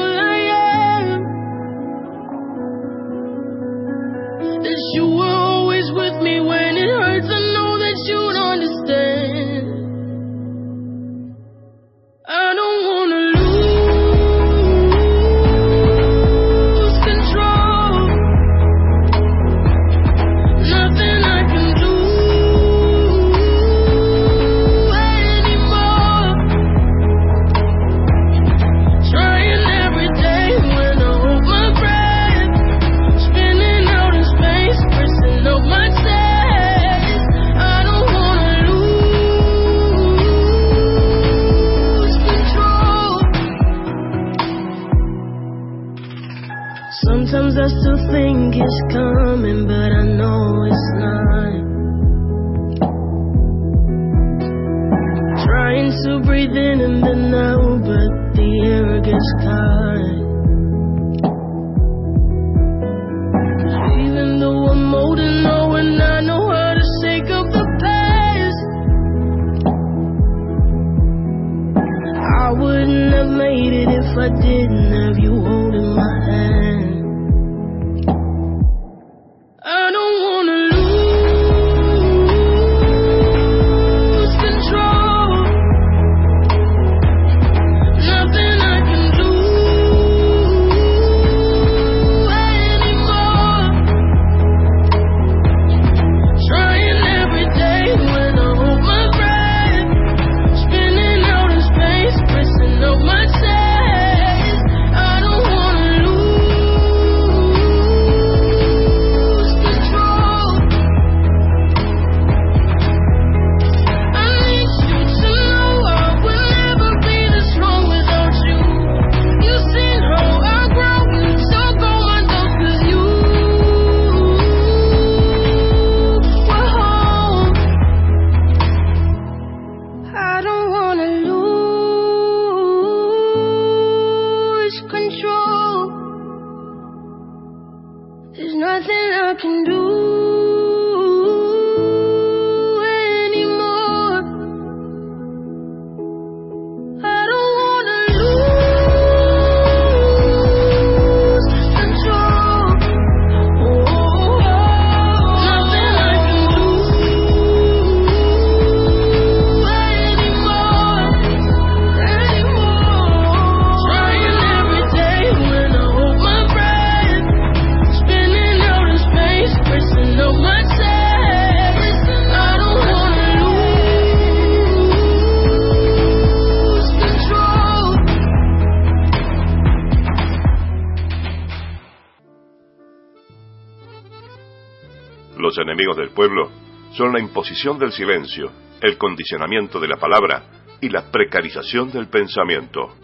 Del 185.95 186.11
pueblo 186.11 186.51
son 186.93 187.13
la 187.13 187.19
imposición 187.19 187.79
del 187.79 187.91
silencio, 187.91 188.51
el 188.81 188.97
condicionamiento 188.97 189.79
de 189.79 189.87
la 189.87 189.97
palabra 189.97 190.43
y 190.81 190.89
la 190.89 191.11
precarización 191.11 191.91
del 191.91 192.07
pensamiento. 192.07 192.95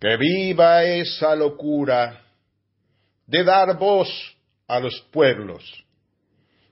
Que 0.00 0.16
viva 0.16 0.82
esa 0.84 1.36
locura 1.36 2.22
de 3.26 3.44
dar 3.44 3.78
voz 3.78 4.08
a 4.66 4.80
los 4.80 5.00
pueblos, 5.12 5.62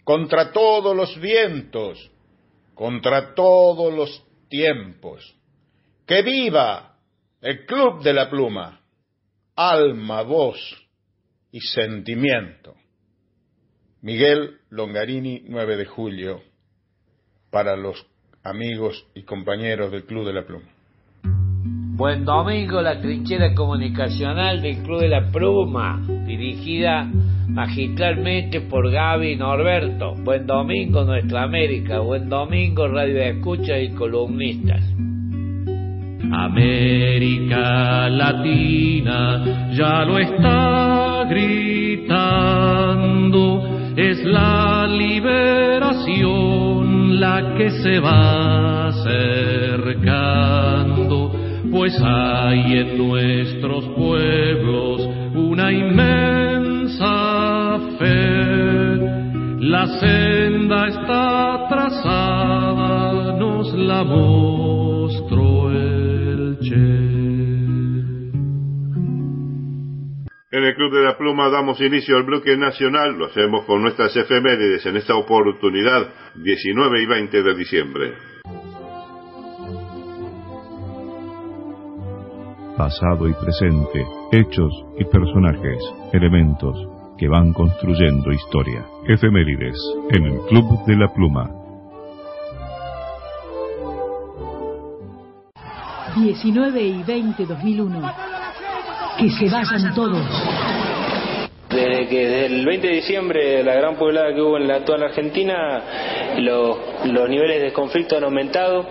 contra 0.05 0.52
todos 0.52 0.97
los 0.97 1.18
vientos, 1.20 2.10
contra 2.74 3.34
todos 3.34 3.94
los 3.94 4.24
tiempos. 4.48 5.36
Que 6.06 6.22
viva 6.22 6.97
el 7.40 7.64
Club 7.66 8.02
de 8.02 8.12
la 8.12 8.28
Pluma, 8.28 8.80
alma, 9.55 10.22
voz 10.22 10.59
y 11.52 11.60
sentimiento. 11.60 12.74
Miguel 14.02 14.56
Longarini, 14.70 15.43
9 15.47 15.77
de 15.77 15.85
julio, 15.85 16.40
para 17.51 17.77
los 17.77 18.06
amigos 18.43 19.06
y 19.14 19.24
compañeros 19.24 19.93
del 19.93 20.05
Club 20.05 20.27
de 20.27 20.32
la 20.32 20.47
Pluma. 20.47 20.64
Buen 21.22 22.24
domingo, 22.24 22.81
la 22.81 22.98
trinchera 22.98 23.55
comunicacional 23.55 24.62
del 24.62 24.82
Club 24.85 25.01
de 25.01 25.09
la 25.09 25.31
Pluma, 25.31 26.02
dirigida 26.24 27.05
magistralmente 27.48 28.62
por 28.62 28.90
Gaby 28.90 29.36
Norberto. 29.36 30.14
Buen 30.14 30.47
domingo, 30.47 31.05
Nuestra 31.05 31.43
América. 31.43 31.98
Buen 31.98 32.31
domingo, 32.31 32.89
Radio 32.89 33.16
de 33.16 33.31
Escucha 33.32 33.78
y 33.78 33.90
columnistas. 33.90 34.82
América 36.32 38.09
Latina 38.09 39.68
ya 39.72 40.05
lo 40.05 40.18
está 40.18 41.24
gritando, 41.28 42.62
es 43.97 44.24
la 44.24 44.86
liberación 44.86 47.20
la 47.20 47.55
que 47.56 47.70
se 47.70 48.01
va 48.01 48.88
acercando, 48.88 50.10
pues 51.70 51.97
hay 52.02 52.78
en 52.78 52.98
nuestros 52.98 53.84
pueblos 53.97 55.09
una 55.34 55.72
inmensa 55.72 57.78
fe. 57.98 58.98
La 59.60 59.86
senda 60.01 60.88
está 60.88 61.68
trazada, 61.68 63.36
nos 63.38 63.72
la. 63.74 64.89
En 70.52 70.64
el 70.64 70.74
Club 70.74 70.92
de 70.92 71.05
la 71.05 71.16
Pluma 71.16 71.48
damos 71.48 71.80
inicio 71.80 72.16
al 72.16 72.24
bloque 72.24 72.56
nacional, 72.56 73.16
lo 73.16 73.26
hacemos 73.26 73.64
con 73.66 73.82
nuestras 73.82 74.16
efemérides 74.16 74.84
en 74.86 74.97
esta 74.97 75.16
oportunidad, 75.16 76.09
19 76.36 77.02
y 77.02 77.06
20 77.06 77.42
de 77.42 77.55
diciembre. 77.55 78.14
Pasado 82.76 83.28
y 83.28 83.34
presente, 83.34 84.05
hechos 84.32 84.72
y 84.98 85.05
personajes, 85.05 85.78
elementos 86.12 86.76
que 87.18 87.28
van 87.28 87.52
construyendo 87.52 88.32
historia. 88.32 88.86
Efemérides 89.06 89.76
en 90.10 90.24
el 90.24 90.38
Club 90.48 90.86
de 90.86 90.97
la 90.97 91.12
Pluma. 91.12 91.60
19 96.15 96.82
y 96.82 97.03
20 97.03 97.47
2001. 97.47 98.12
Que 99.19 99.31
se 99.31 99.49
vayan 99.51 99.95
todos. 99.95 100.27
Desde 101.70 102.09
que 102.09 102.26
desde 102.26 102.47
el 102.47 102.66
20 102.66 102.88
de 102.88 102.94
diciembre, 102.94 103.62
la 103.62 103.74
gran 103.76 103.94
poblada 103.94 104.34
que 104.34 104.40
hubo 104.40 104.56
en 104.56 104.66
la, 104.66 104.84
toda 104.84 104.98
la 104.98 105.06
Argentina, 105.06 105.80
los, 106.38 106.78
los 107.05 107.28
niveles 107.28 107.62
de 107.62 107.72
conflicto 107.72 108.16
han 108.16 108.24
aumentado 108.24 108.84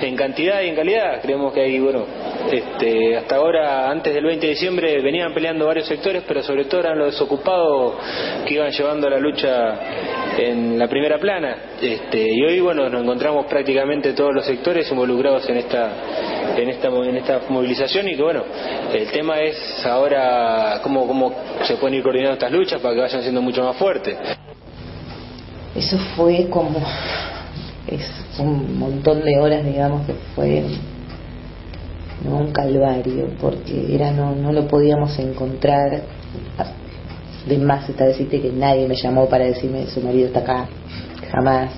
en 0.00 0.16
cantidad 0.16 0.60
y 0.62 0.68
en 0.70 0.74
calidad. 0.74 1.22
Creemos 1.22 1.52
que 1.52 1.60
hay, 1.60 1.78
bueno, 1.78 2.04
este, 2.50 3.16
hasta 3.18 3.36
ahora, 3.36 3.88
antes 3.88 4.12
del 4.12 4.24
20 4.24 4.46
de 4.46 4.52
diciembre, 4.52 5.00
venían 5.00 5.32
peleando 5.32 5.66
varios 5.66 5.86
sectores, 5.86 6.24
pero 6.26 6.42
sobre 6.42 6.64
todo 6.64 6.80
eran 6.80 6.98
los 6.98 7.12
desocupados 7.12 7.94
que 8.44 8.54
iban 8.54 8.72
llevando 8.72 9.08
la 9.08 9.20
lucha 9.20 9.78
en 10.36 10.76
la 10.76 10.88
primera 10.88 11.18
plana. 11.18 11.56
Este, 11.80 12.32
y 12.32 12.44
hoy, 12.44 12.58
bueno, 12.58 12.88
nos 12.88 13.00
encontramos 13.00 13.46
prácticamente 13.46 14.12
todos 14.12 14.34
los 14.34 14.44
sectores 14.44 14.90
involucrados 14.90 15.48
en 15.48 15.58
esta, 15.58 15.92
en 16.56 16.68
esta, 16.68 16.88
en 16.88 17.16
esta 17.16 17.42
movilización 17.48 18.08
y 18.08 18.16
que, 18.16 18.22
bueno, 18.22 18.42
el 18.92 19.08
tema 19.12 19.40
es 19.40 19.86
ahora 19.86 20.80
cómo, 20.82 21.06
cómo 21.06 21.32
se 21.62 21.76
pueden 21.76 21.98
ir 21.98 22.02
coordinando 22.02 22.23
estas 22.32 22.50
luchas 22.50 22.80
para 22.80 22.94
que 22.94 23.00
vayan 23.00 23.22
siendo 23.22 23.42
mucho 23.42 23.62
más 23.62 23.76
fuertes. 23.76 24.16
Eso 25.74 25.98
fue 26.16 26.48
como 26.48 26.80
un 28.38 28.78
montón 28.78 29.22
de 29.22 29.38
horas, 29.38 29.64
digamos, 29.64 30.06
que 30.06 30.14
fue 30.34 30.64
¿no? 32.24 32.38
un 32.38 32.52
calvario, 32.52 33.28
porque 33.40 33.94
era 33.94 34.10
no, 34.10 34.34
no 34.34 34.52
lo 34.52 34.66
podíamos 34.66 35.18
encontrar. 35.18 36.02
De 37.46 37.58
más 37.58 37.88
está 37.88 38.06
decirte 38.06 38.40
que 38.40 38.50
nadie 38.50 38.88
me 38.88 38.94
llamó 38.94 39.28
para 39.28 39.44
decirme 39.44 39.86
su 39.86 40.00
marido 40.00 40.28
está 40.28 40.40
acá, 40.40 40.66
jamás. 41.30 41.72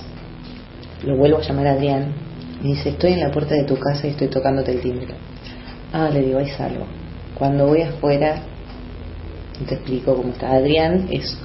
Lo 1.03 1.17
vuelvo 1.17 1.39
a 1.39 1.43
llamar 1.43 1.67
a 1.67 1.73
Adrián. 1.73 2.15
Me 2.63 2.71
dice, 2.71 2.91
estoy 2.91 3.15
en 3.15 3.21
la 3.21 3.31
puerta 3.31 3.55
de 3.55 3.65
tu 3.65 3.77
casa 3.77 4.07
y 4.07 4.11
estoy 4.11 4.29
tocándote 4.29 4.73
el 4.73 4.81
timbre. 4.81 5.09
Ah, 5.93 6.09
le 6.13 6.23
digo, 6.23 6.39
ahí 6.39 6.49
salgo. 6.51 6.87
Cuando 7.35 7.67
voy 7.67 7.83
afuera, 7.83 8.43
te 9.65 9.75
explico 9.75 10.15
cómo 10.17 10.31
está. 10.33 10.53
Adrián 10.53 11.09
es, 11.11 11.39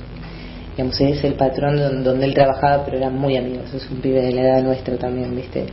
digamos, 0.76 1.00
es 1.02 1.24
el 1.24 1.34
patrón 1.36 1.78
don- 1.78 2.04
donde 2.04 2.26
él 2.26 2.34
trabajaba, 2.34 2.84
pero 2.86 2.98
eran 2.98 3.18
muy 3.18 3.38
amigos. 3.38 3.74
Es 3.74 3.90
un 3.90 4.02
pibe 4.02 4.22
de 4.22 4.32
la 4.34 4.42
edad 4.42 4.64
nuestra 4.64 4.98
también, 4.98 5.36
¿viste? 5.36 5.66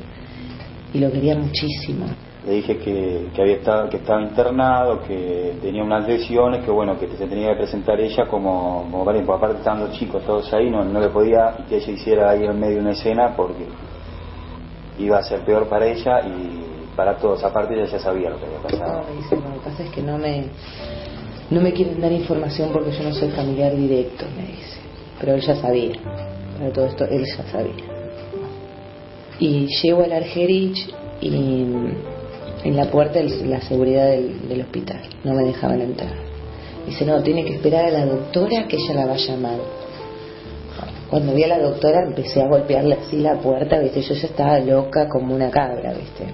Y 0.95 0.99
lo 1.01 1.11
quería 1.11 1.37
muchísimo. 1.37 2.07
Le 2.47 2.55
dije 2.55 2.79
que, 2.79 3.27
que 3.35 3.43
había 3.43 3.57
estado, 3.57 3.91
que 3.91 3.99
estaba 3.99 4.23
internado, 4.23 5.03
que 5.03 5.55
tenía 5.61 5.83
unas 5.83 6.07
lesiones, 6.09 6.65
que 6.65 6.71
bueno, 6.71 6.99
que 6.99 7.07
se 7.09 7.27
tenía 7.27 7.51
que 7.51 7.57
presentar 7.57 8.01
ella 8.01 8.25
como, 8.27 8.87
como 8.91 9.05
porque 9.05 9.21
aparte 9.21 9.59
estaban 9.59 9.81
los 9.81 9.93
chicos 9.99 10.25
todos 10.25 10.51
ahí, 10.55 10.71
no, 10.71 10.83
no 10.85 10.99
le 11.01 11.09
podía 11.11 11.57
y 11.59 11.63
que 11.69 11.77
ella 11.77 11.93
hiciera 11.93 12.31
ahí 12.31 12.45
en 12.45 12.59
medio 12.59 12.79
una 12.79 12.93
escena 12.93 13.35
porque 13.37 13.67
iba 14.99 15.19
a 15.19 15.23
ser 15.23 15.41
peor 15.45 15.69
para 15.69 15.87
ella 15.87 16.21
y 16.27 16.87
para 16.97 17.17
todos. 17.19 17.45
Aparte 17.45 17.75
ella 17.75 17.85
ya 17.85 17.99
sabía 17.99 18.31
lo 18.31 18.39
que 18.39 18.47
había 18.47 18.59
pasado. 18.61 19.03
No, 19.03 19.09
me 19.11 19.17
dice, 19.17 19.37
lo 19.37 19.53
que 19.53 19.61
pasa 19.71 19.83
es 19.83 19.91
que 19.91 20.03
no 20.03 20.17
me, 20.17 20.45
no 21.51 21.61
me 21.61 21.73
quieren 21.73 22.01
dar 22.01 22.13
información 22.13 22.71
porque 22.73 22.93
yo 22.93 23.03
no 23.05 23.15
soy 23.15 23.31
familiar 23.31 23.75
directo, 23.75 24.27
me 24.37 24.49
dice. 24.49 24.77
Pero 25.19 25.35
él 25.35 25.41
ya 25.41 25.57
sabía. 25.57 25.93
Para 26.59 26.73
todo 26.73 26.87
esto, 26.87 27.05
él 27.07 27.25
ya 27.25 27.51
sabía. 27.51 27.85
Y 29.41 29.67
llego 29.83 30.03
al 30.03 30.13
Argerich 30.13 30.93
y 31.21 31.29
en 32.65 32.77
la 32.77 32.91
puerta 32.91 33.21
la 33.23 33.61
seguridad 33.63 34.11
del, 34.11 34.61
hospital. 34.61 35.01
No 35.25 35.35
me 35.35 35.45
dejaban 35.45 35.81
entrar. 35.81 36.13
Dice, 36.87 37.05
no, 37.05 37.23
tiene 37.23 37.45
que 37.45 37.55
esperar 37.55 37.87
a 37.87 37.91
la 37.91 38.07
doctora 38.07 38.67
que 38.67 38.77
ella 38.77 38.95
la 38.95 39.07
va 39.07 39.15
a 39.15 39.19
llamar. 39.19 39.59
Cuando 41.09 41.33
vi 41.33 41.45
a 41.45 41.49
la 41.49 41.59
doctora 41.59 42.03
empecé 42.03 42.43
a 42.43 42.49
golpearle 42.49 42.97
así 42.97 43.17
la 43.17 43.39
puerta, 43.39 43.79
¿viste? 43.79 44.03
Yo 44.03 44.15
ya 44.15 44.27
estaba 44.27 44.59
loca 44.59 45.09
como 45.09 45.35
una 45.35 45.51
cabra, 45.51 45.95
¿viste? 45.95 46.27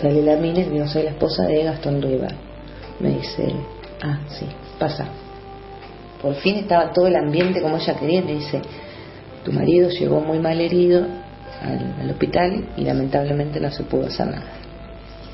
Sale 0.00 0.22
la 0.22 0.36
mina 0.36 0.60
y 0.60 0.70
digo, 0.70 0.86
soy 0.86 1.02
la 1.02 1.10
esposa 1.10 1.44
de 1.44 1.64
Gastón 1.64 2.00
Riva. 2.00 2.28
Me 3.00 3.10
dice, 3.10 3.52
ah, 4.02 4.20
sí, 4.28 4.46
pasa. 4.78 5.06
Por 6.22 6.34
fin 6.36 6.56
estaba 6.56 6.92
todo 6.92 7.06
el 7.06 7.16
ambiente 7.16 7.60
como 7.60 7.76
ella 7.76 7.94
quería. 7.94 8.22
Me 8.22 8.34
dice, 8.34 8.60
tu 9.44 9.52
marido 9.52 9.90
llegó 9.90 10.20
muy 10.20 10.38
mal 10.38 10.60
herido 10.60 11.04
al, 11.62 11.94
al 12.00 12.10
hospital 12.10 12.68
y 12.76 12.84
lamentablemente 12.84 13.60
no 13.60 13.70
se 13.70 13.84
pudo 13.84 14.06
hacer 14.06 14.26
nada. 14.26 14.56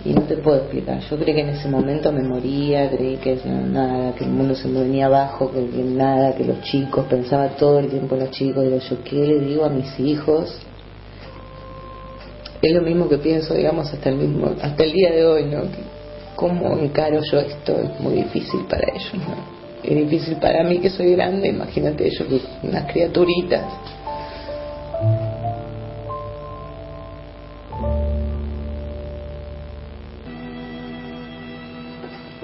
Y 0.05 0.13
no 0.13 0.23
te 0.23 0.37
puedo 0.37 0.59
explicar. 0.59 0.99
Yo 1.09 1.17
creí 1.17 1.35
que 1.35 1.41
en 1.43 1.51
ese 1.51 1.69
momento 1.69 2.11
me 2.13 2.25
moría, 2.25 2.91
creí 2.91 3.19
que 3.19 3.39
no, 3.45 3.67
nada, 3.67 4.13
que 4.17 4.25
el 4.25 4.31
mundo 4.31 4.57
se 4.57 4.67
me 4.67 4.81
venía 4.81 5.07
abajo, 5.07 5.53
que, 5.53 5.61
nada, 5.61 6.35
que 6.35 6.45
los 6.45 6.61
chicos, 6.63 7.07
pensaba 7.07 7.51
todo 7.51 7.79
el 7.79 7.89
tiempo 7.89 8.17
los 8.17 8.31
chicos. 8.33 8.65
Digo, 8.65 8.79
yo, 8.79 9.05
¿qué 9.05 9.17
le 9.17 9.39
digo 9.39 9.65
a 9.65 9.69
mis 9.69 9.99
hijos? 10.01 10.59
Es 12.61 12.73
lo 12.73 12.83
mismo 12.83 13.09
que 13.09 13.19
pienso, 13.19 13.55
digamos, 13.55 13.93
hasta 13.93 14.09
el 14.09 14.17
mismo, 14.17 14.51
hasta 14.61 14.83
el 14.83 14.93
día 14.93 15.13
de 15.13 15.25
hoy, 15.25 15.45
¿no? 15.45 15.63
Que 15.63 15.92
¿Cómo 16.37 16.79
encaro 16.79 17.21
yo 17.31 17.41
esto? 17.41 17.79
Es 17.79 18.01
muy 18.01 18.15
difícil 18.15 18.61
para 18.69 18.83
ellos, 18.93 19.15
¿no? 19.15 19.63
Es 19.83 19.97
difícil 19.97 20.37
para 20.37 20.63
mí 20.65 20.79
que 20.79 20.91
soy 20.91 21.13
grande, 21.13 21.49
imagínate 21.49 22.07
ellos, 22.07 22.27
unas 22.63 22.91
criaturitas. 22.91 23.65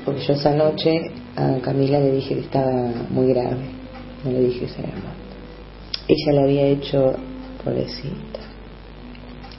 Porque 0.05 0.21
yo 0.23 0.33
esa 0.33 0.53
noche 0.55 1.13
a 1.37 1.59
Camila 1.61 2.01
le 2.01 2.13
dije 2.13 2.35
que 2.35 2.41
estaba 2.41 2.93
muy 3.11 3.29
grave, 3.33 3.57
no 4.25 4.31
le 4.33 4.41
dije 4.41 4.61
que 4.61 4.69
se. 4.69 4.81
Ella 6.09 6.33
le 6.33 6.43
había 6.43 6.67
hecho, 6.67 7.15
pobrecita, 7.63 8.41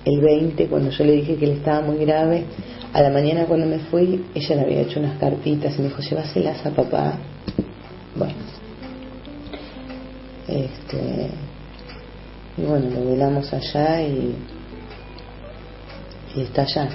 el 0.06 0.20
20, 0.20 0.68
cuando 0.68 0.90
yo 0.90 1.06
le 1.06 1.14
dije 1.14 1.36
que 1.36 1.46
él 1.46 1.52
estaba 1.52 1.82
muy 1.82 2.04
grave, 2.04 2.46
a 2.94 3.02
la 3.02 3.10
mañana 3.10 3.46
cuando 3.46 3.66
me 3.68 3.80
fui, 3.80 4.26
ella 4.34 4.56
le 4.56 4.62
había 4.62 4.82
hecho 4.82 5.00
unas 5.00 5.18
cartitas 5.20 5.76
y 5.78 5.82
me 5.82 5.88
dijo, 5.90 6.02
llévaselas 6.02 6.66
a 6.66 6.72
papá. 6.72 7.18
Bueno, 8.16 8.34
este, 10.48 11.30
y 12.58 12.62
bueno, 12.64 12.90
lo 12.90 13.06
velamos 13.12 13.54
allá 13.54 14.02
y, 14.02 14.36
y 16.36 16.42
está 16.42 16.64
allá. 16.64 16.90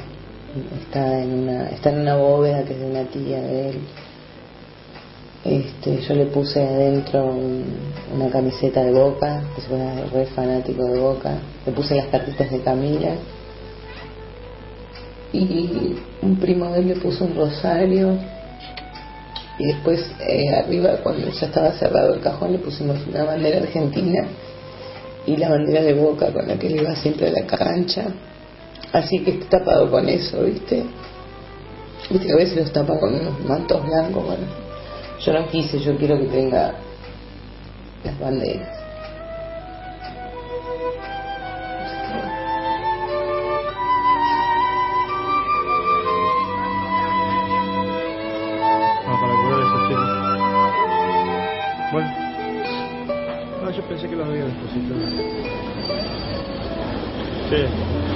Está 0.83 1.21
en 1.23 1.33
una, 1.41 1.69
está 1.71 1.91
en 1.91 2.01
una 2.01 2.17
bóveda 2.17 2.65
que 2.65 2.75
es 2.75 2.81
de 2.81 2.87
una 2.87 3.05
tía 3.05 3.41
de 3.41 3.71
él. 3.71 3.79
Este, 5.45 6.01
yo 6.01 6.15
le 6.15 6.27
puse 6.27 6.63
adentro 6.67 7.25
un- 7.27 7.65
una 8.15 8.31
camiseta 8.31 8.83
de 8.83 8.93
Boca, 8.93 9.43
que 9.55 9.63
se 9.63 10.05
re 10.13 10.27
fanático 10.27 10.85
de 10.85 10.99
Boca. 11.01 11.39
Le 11.67 11.73
puse 11.73 11.95
las 11.97 12.07
cartitas 12.07 12.51
de 12.51 12.61
Camila. 12.61 13.15
Y 15.35 15.97
un 16.23 16.37
primo 16.37 16.71
de 16.71 16.81
él 16.81 16.89
le 16.89 16.97
puso 16.97 17.25
un 17.25 17.35
rosario. 17.35 18.17
Y 19.59 19.67
después 19.67 20.01
eh, 20.21 20.55
arriba, 20.55 20.97
cuando 21.03 21.29
ya 21.31 21.47
estaba 21.47 21.73
cerrado 21.73 22.15
el 22.15 22.21
cajón, 22.21 22.53
le 22.53 22.59
pusimos 22.59 22.99
una 23.07 23.25
bandera 23.25 23.59
argentina 23.59 24.27
y 25.27 25.37
la 25.37 25.49
bandera 25.49 25.83
de 25.83 25.95
Boca 25.95 26.33
con 26.33 26.47
la 26.47 26.59
que 26.59 26.67
él 26.67 26.81
iba 26.81 26.95
siempre 26.97 27.29
a 27.29 27.31
la 27.31 27.47
cancha. 27.47 28.07
Así 28.93 29.21
que 29.25 29.33
está 29.33 29.59
tapado 29.59 29.91
con 29.91 30.09
eso, 30.09 30.43
¿viste? 30.45 30.85
Viste 32.11 32.33
a 32.33 32.37
veces 32.37 32.57
los 32.57 32.73
tapan 32.73 32.99
con 32.99 33.15
unos 33.15 33.41
mantos 33.45 33.85
blancos, 33.85 34.25
bueno. 34.25 34.47
Yo 35.25 35.33
no 35.33 35.49
quise, 35.49 35.79
yo 35.81 35.97
quiero 35.97 36.19
que 36.19 36.27
tenga 36.27 36.75
las 38.05 38.21
banderas. 38.21 38.84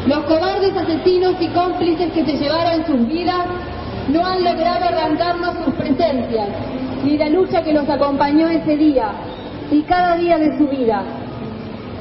Los 0.07 0.25
cobardes 0.25 0.77
asesinos 0.77 1.35
y 1.41 1.49
cómplices 1.49 2.13
que 2.13 2.25
se 2.25 2.33
llevaron 2.39 2.87
sus 2.87 3.07
vidas 3.07 3.47
no 4.09 4.25
han 4.25 4.43
logrado 4.43 4.87
arrancarnos 4.87 5.65
sus 5.65 5.75
presencias, 5.75 6.49
ni 7.05 7.19
la 7.19 7.29
lucha 7.29 7.63
que 7.63 7.73
los 7.73 7.89
acompañó 7.89 8.49
ese 8.49 8.77
día 8.77 9.11
y 9.71 9.83
cada 9.83 10.17
día 10.17 10.39
de 10.39 10.57
su 10.57 10.67
vida. 10.67 11.03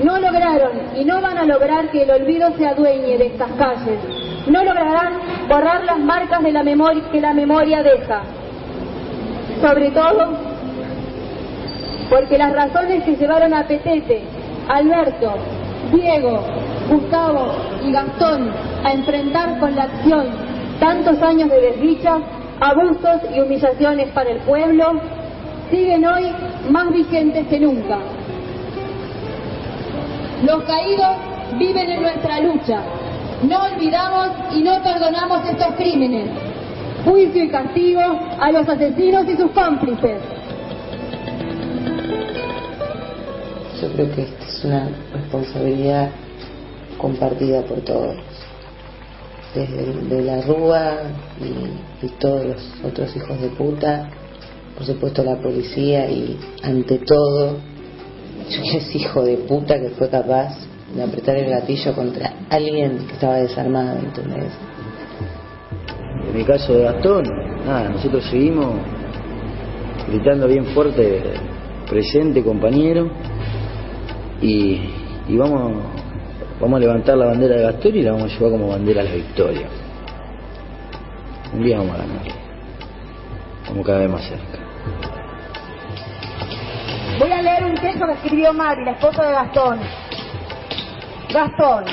No 0.04 0.20
lograron 0.20 0.72
y 0.96 1.04
no 1.04 1.22
van 1.22 1.38
a 1.38 1.46
lograr 1.46 1.90
que 1.90 2.04
el 2.04 2.12
olvido 2.12 2.52
se 2.58 2.68
adueñe 2.68 3.18
de 3.18 3.28
estas 3.28 3.52
calles. 3.54 4.00
No 4.48 4.64
lograrán 4.64 5.14
borrar 5.50 5.84
las 5.84 6.00
marcas 6.00 6.42
de 6.44 6.52
la 6.52 6.64
memoria 6.64 7.04
que 7.12 7.20
la 7.20 7.34
memoria 7.34 7.84
deja. 7.84 8.22
Sobre 9.62 9.90
todo 9.92 10.38
porque 12.10 12.38
las 12.38 12.54
razones 12.54 13.04
que 13.04 13.16
llevaron 13.16 13.54
a 13.54 13.68
Petete, 13.68 14.24
Alberto, 14.70 15.34
Diego, 15.92 16.44
Gustavo 16.90 17.54
y 17.86 17.92
Gastón 17.92 18.52
a 18.84 18.94
enfrentar 18.94 19.60
con 19.60 19.76
la 19.76 19.84
acción 19.84 20.28
tantos 20.80 21.22
años 21.22 21.50
de 21.50 21.60
desdicha, 21.60 22.18
abusos 22.60 23.22
y 23.36 23.40
humillaciones 23.40 24.10
para 24.10 24.30
el 24.32 24.40
pueblo, 24.40 25.00
siguen 25.70 26.06
hoy 26.06 26.32
más 26.70 26.92
vigentes 26.92 27.48
que 27.48 27.60
nunca. 27.60 27.98
Los 30.44 30.64
caídos 30.64 31.16
viven 31.58 31.90
en 31.90 32.02
nuestra 32.04 32.40
lucha. 32.42 32.82
No 33.44 33.64
olvidamos 33.64 34.30
y 34.56 34.62
no 34.62 34.82
perdonamos 34.82 35.48
estos 35.50 35.74
crímenes. 35.76 36.30
Juicio 37.06 37.44
y 37.44 37.50
castigo 37.50 38.02
a 38.40 38.52
los 38.52 38.68
asesinos 38.68 39.28
y 39.28 39.36
sus 39.38 39.52
cómplices. 39.52 40.20
Yo 43.82 43.92
creo 43.94 44.16
que 44.16 44.24
esta 44.24 44.44
es 44.44 44.66
una 44.66 44.90
responsabilidad 45.14 46.10
compartida 46.98 47.64
por 47.64 47.82
todos, 47.82 48.16
desde 49.54 50.22
la 50.22 50.42
Rúa 50.42 50.98
y, 51.40 52.06
y 52.06 52.10
todos 52.20 52.46
los 52.46 52.74
otros 52.84 53.16
hijos 53.16 53.42
de 53.42 53.50
puta, 53.50 54.10
por 54.76 54.86
supuesto 54.86 55.24
la 55.24 55.38
policía 55.38 56.10
y 56.10 56.38
ante 56.64 57.00
todo 57.00 57.58
ese 58.50 58.98
hijo 58.98 59.24
de 59.24 59.38
puta 59.38 59.80
que 59.80 59.90
fue 59.90 60.10
capaz 60.10 60.56
de 60.96 61.04
apretar 61.04 61.36
el 61.36 61.50
gatillo 61.50 61.94
contra 61.94 62.34
alguien 62.50 63.06
que 63.08 63.14
estaba 63.14 63.36
desarmado, 63.38 64.00
¿entendés? 64.00 64.54
En 66.30 66.40
el 66.40 66.46
caso 66.46 66.74
de 66.74 66.84
Gastón, 66.84 67.26
nada, 67.66 67.90
nosotros 67.90 68.24
seguimos 68.30 68.76
gritando 70.08 70.48
bien 70.48 70.66
fuerte, 70.68 71.22
presente 71.90 72.44
compañero, 72.44 73.10
y, 74.42 74.80
y 75.28 75.38
vamos, 75.38 75.84
vamos 76.60 76.78
a 76.78 76.80
levantar 76.80 77.18
la 77.18 77.28
bandera 77.28 77.56
de 77.56 77.64
Gastón 77.64 77.96
y 77.96 78.02
la 78.02 78.12
vamos 78.12 78.32
a 78.32 78.36
llevar 78.36 78.52
como 78.52 78.68
bandera 78.70 79.02
a 79.02 79.04
la 79.04 79.12
victoria. 79.12 79.68
Un 81.54 81.64
día 81.64 81.78
vamos 81.78 81.96
a 81.96 81.98
ganar. 82.00 82.22
Estamos 83.62 83.86
cada 83.86 84.00
vez 84.00 84.10
más 84.10 84.24
cerca. 84.24 84.60
Voy 87.20 87.32
a 87.32 87.42
leer 87.42 87.66
un 87.66 87.76
texto 87.76 88.06
que 88.06 88.14
escribió 88.14 88.54
Mari, 88.54 88.86
la 88.86 88.92
esposa 88.92 89.24
de 89.26 89.32
Gastón. 89.32 89.80
Gastón, 91.34 91.86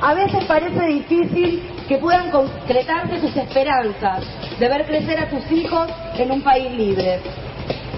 a 0.00 0.14
veces 0.14 0.44
parece 0.44 0.86
difícil 0.86 1.62
que 1.88 1.98
puedan 1.98 2.30
concretarse 2.30 3.18
tus 3.18 3.36
esperanzas 3.36 4.24
de 4.58 4.68
ver 4.68 4.86
crecer 4.86 5.18
a 5.20 5.28
tus 5.28 5.50
hijos 5.50 5.88
en 6.18 6.30
un 6.30 6.42
país 6.42 6.70
libre. 6.72 7.20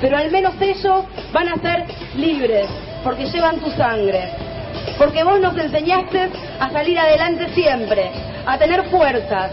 Pero 0.01 0.17
al 0.17 0.31
menos 0.31 0.55
ellos 0.61 1.05
van 1.33 1.49
a 1.49 1.57
ser 1.57 1.85
libres, 2.15 2.69
porque 3.03 3.27
llevan 3.27 3.59
tu 3.59 3.71
sangre. 3.73 4.48
Porque 4.97 5.25
vos 5.25 5.41
nos 5.41 5.57
enseñaste 5.57 6.31
a 6.59 6.71
salir 6.71 6.99
adelante 6.99 7.49
siempre, 7.55 8.11
a 8.47 8.57
tener 8.59 8.85
fuerzas. 8.85 9.53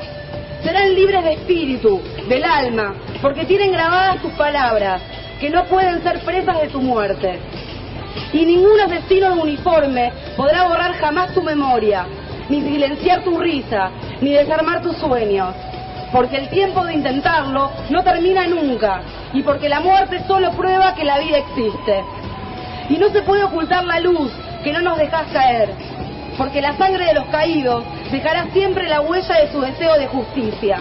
Serán 0.64 0.96
libres 0.96 1.24
de 1.24 1.34
espíritu, 1.34 2.02
del 2.28 2.44
alma, 2.44 2.96
porque 3.22 3.46
tienen 3.46 3.72
grabadas 3.72 4.22
tus 4.22 4.32
palabras, 4.34 5.02
que 5.40 5.50
no 5.50 5.66
pueden 5.66 6.02
ser 6.02 6.20
presas 6.22 6.62
de 6.62 6.70
tu 6.70 6.82
muerte. 6.82 7.40
Y 8.34 8.46
ningún 8.46 8.80
asesino 8.80 9.36
de 9.36 9.42
uniforme 9.42 10.12
podrá 10.36 10.68
borrar 10.68 10.94
jamás 10.94 11.34
tu 11.34 11.42
memoria, 11.44 12.06
ni 12.50 12.62
silenciar 12.62 13.24
tu 13.24 13.38
risa, 13.38 13.92
ni 14.22 14.32
desarmar 14.32 14.82
tus 14.82 14.98
sueños. 14.98 15.54
Porque 16.12 16.38
el 16.38 16.50
tiempo 16.50 16.86
de 16.86 16.94
intentarlo 16.94 17.72
no 17.90 18.04
termina 18.04 18.48
nunca, 18.48 19.02
y 19.34 19.44
porque 19.44 19.70
la 19.70 19.82
muerte 19.82 20.24
solo 20.28 20.52
prueba 20.52 20.96
que 20.96 21.04
la 21.04 21.20
vida 21.20 21.38
existe. 21.38 22.04
Y 22.90 22.98
no 22.98 23.10
se 23.10 23.22
puede 23.24 23.44
ocultar 23.44 23.84
la 23.84 24.00
luz 24.00 24.32
que 24.66 24.74
no 24.74 24.82
nos 24.82 24.98
dejas 24.98 25.28
caer, 25.32 25.70
porque 26.40 26.60
la 26.60 26.76
sangre 26.76 27.06
de 27.06 27.14
los 27.14 27.26
caídos 27.26 27.84
dejará 28.12 28.48
siempre 28.52 28.90
la 28.90 29.00
huella 29.02 29.36
de 29.36 29.52
su 29.52 29.62
deseo 29.62 29.94
de 29.94 30.08
justicia. 30.08 30.80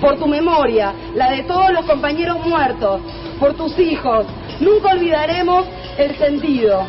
Por 0.00 0.20
tu 0.20 0.28
memoria, 0.28 0.94
la 1.16 1.32
de 1.32 1.42
todos 1.42 1.72
los 1.72 1.84
compañeros 1.84 2.46
muertos, 2.46 3.00
por 3.40 3.54
tus 3.54 3.76
hijos, 3.80 4.24
nunca 4.60 4.90
olvidaremos 4.90 5.66
el 5.98 6.16
sentido. 6.16 6.84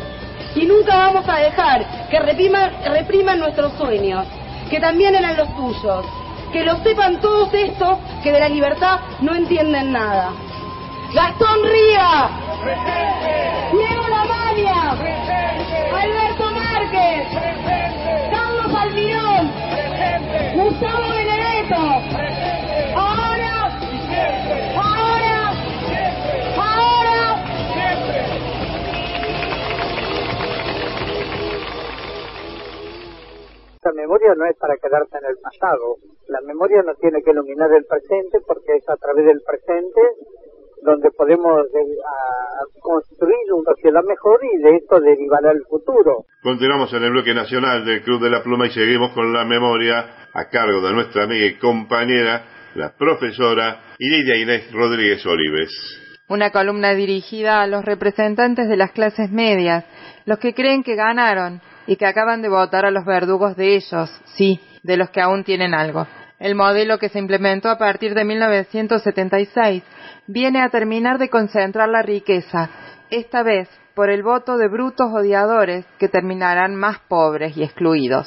Y 0.54 0.66
nunca 0.66 0.96
vamos 0.98 1.28
a 1.28 1.38
dejar 1.38 1.84
que 2.08 2.20
repriman, 2.20 2.70
repriman 2.84 3.40
nuestros 3.40 3.72
sueños, 3.72 4.24
que 4.70 4.78
también 4.78 5.16
eran 5.16 5.36
los 5.36 5.48
tuyos. 5.56 6.06
Que 6.52 6.62
lo 6.62 6.76
sepan 6.84 7.20
todos 7.20 7.52
estos 7.52 7.98
que 8.22 8.30
de 8.30 8.38
la 8.38 8.48
libertad 8.48 9.00
no 9.20 9.34
entienden 9.34 9.90
nada. 9.90 10.30
Gastón 11.14 11.62
Ría. 11.62 12.28
Diego 13.70 14.08
Lamagna. 14.08 14.90
Alberto 16.02 16.50
Márquez. 16.50 17.28
Carlos 18.32 18.74
Almirón. 18.74 19.52
Gustavo 20.54 21.08
Benedetto. 21.14 21.82
Ahora. 22.96 23.78
Ahora. 24.74 25.52
Ahora. 26.56 27.44
La 33.82 33.92
memoria 33.92 34.34
no 34.34 34.46
es 34.46 34.56
para 34.56 34.76
quedarse 34.78 35.16
en 35.18 35.26
el 35.26 35.36
pasado. 35.38 35.96
La 36.26 36.40
memoria 36.40 36.82
nos 36.82 36.98
tiene 36.98 37.22
que 37.22 37.30
iluminar 37.30 37.70
el 37.72 37.84
presente 37.84 38.40
porque 38.40 38.78
es 38.78 38.88
a 38.88 38.96
través 38.96 39.26
del 39.26 39.40
presente 39.42 40.00
donde 40.84 41.10
podemos 41.16 41.64
eh, 41.66 41.96
a- 42.06 42.80
construir 42.80 43.52
una 43.52 43.72
sociedad 43.74 44.02
mejor 44.06 44.40
y 44.44 44.62
de 44.62 44.76
esto 44.76 45.00
derivará 45.00 45.50
el 45.52 45.62
futuro. 45.68 46.24
Continuamos 46.42 46.92
en 46.92 47.02
el 47.04 47.10
bloque 47.10 47.32
nacional 47.34 47.84
del 47.84 48.02
Club 48.02 48.22
de 48.22 48.30
la 48.30 48.42
Pluma 48.42 48.66
y 48.66 48.70
seguimos 48.70 49.12
con 49.12 49.32
la 49.32 49.44
memoria 49.44 50.28
a 50.34 50.48
cargo 50.50 50.80
de 50.86 50.92
nuestra 50.92 51.24
amiga 51.24 51.46
y 51.46 51.54
compañera, 51.58 52.44
la 52.74 52.92
profesora 52.96 53.80
Lidia 53.98 54.36
Inés 54.36 54.70
Rodríguez 54.72 55.24
Olives. 55.26 55.70
Una 56.28 56.50
columna 56.50 56.94
dirigida 56.94 57.62
a 57.62 57.66
los 57.66 57.84
representantes 57.84 58.68
de 58.68 58.76
las 58.76 58.92
clases 58.92 59.30
medias, 59.30 59.84
los 60.26 60.38
que 60.38 60.54
creen 60.54 60.82
que 60.82 60.94
ganaron 60.96 61.60
y 61.86 61.96
que 61.96 62.06
acaban 62.06 62.42
de 62.42 62.48
votar 62.48 62.84
a 62.86 62.90
los 62.90 63.04
verdugos 63.04 63.56
de 63.56 63.76
ellos, 63.76 64.10
sí, 64.36 64.60
de 64.82 64.96
los 64.96 65.10
que 65.10 65.20
aún 65.20 65.44
tienen 65.44 65.74
algo. 65.74 66.06
El 66.40 66.54
modelo 66.56 66.98
que 66.98 67.08
se 67.10 67.18
implementó 67.18 67.68
a 67.68 67.78
partir 67.78 68.14
de 68.14 68.24
1976 68.24 69.82
viene 70.26 70.62
a 70.62 70.70
terminar 70.70 71.18
de 71.18 71.28
concentrar 71.28 71.88
la 71.88 72.02
riqueza, 72.02 72.70
esta 73.10 73.42
vez 73.42 73.68
por 73.94 74.10
el 74.10 74.22
voto 74.22 74.56
de 74.56 74.68
brutos 74.68 75.12
odiadores 75.12 75.84
que 75.98 76.08
terminarán 76.08 76.74
más 76.74 76.98
pobres 77.08 77.56
y 77.56 77.62
excluidos. 77.62 78.26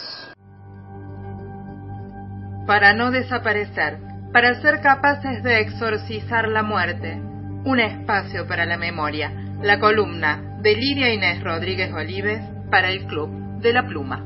Para 2.66 2.94
no 2.94 3.12
desaparecer, 3.12 4.00
para 4.32 4.62
ser 4.62 4.82
capaces 4.82 5.44
de 5.44 5.62
exorcizar 5.62 6.48
la 6.48 6.64
muerte, 6.64 7.20
un 7.66 7.80
espacio 7.80 8.48
para 8.48 8.66
la 8.66 8.78
memoria, 8.78 9.32
la 9.62 9.80
columna 9.80 10.58
de 10.62 10.76
Lidia 10.76 11.14
Inés 11.14 11.44
Rodríguez 11.44 11.92
Olives 11.94 12.42
para 12.70 12.90
el 12.90 13.06
Club 13.08 13.60
de 13.62 13.74
la 13.74 13.88
Pluma. 13.88 14.24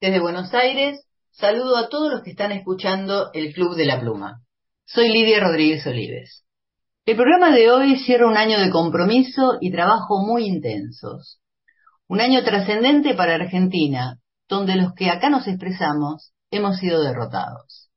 Desde 0.00 0.18
Buenos 0.18 0.52
Aires, 0.52 1.06
saludo 1.32 1.76
a 1.76 1.88
todos 1.88 2.12
los 2.12 2.22
que 2.22 2.30
están 2.30 2.52
escuchando 2.52 3.30
el 3.32 3.52
Club 3.52 3.74
de 3.74 3.86
la 3.86 4.00
Pluma. 4.00 4.42
Soy 4.84 5.08
Lidia 5.08 5.40
Rodríguez 5.40 5.86
Olives. 5.86 6.44
El 7.06 7.16
programa 7.16 7.50
de 7.50 7.70
hoy 7.70 7.96
cierra 7.96 8.28
un 8.28 8.36
año 8.36 8.60
de 8.60 8.70
compromiso 8.70 9.56
y 9.60 9.72
trabajo 9.72 10.24
muy 10.24 10.44
intensos. 10.44 11.40
Un 12.06 12.20
año 12.20 12.44
trascendente 12.44 13.14
para 13.14 13.34
Argentina, 13.34 14.18
donde 14.48 14.76
los 14.76 14.92
que 14.94 15.10
acá 15.10 15.30
nos 15.30 15.48
expresamos 15.48 16.32
hemos 16.50 16.76
sido 16.76 17.02
derrotados. 17.02 17.90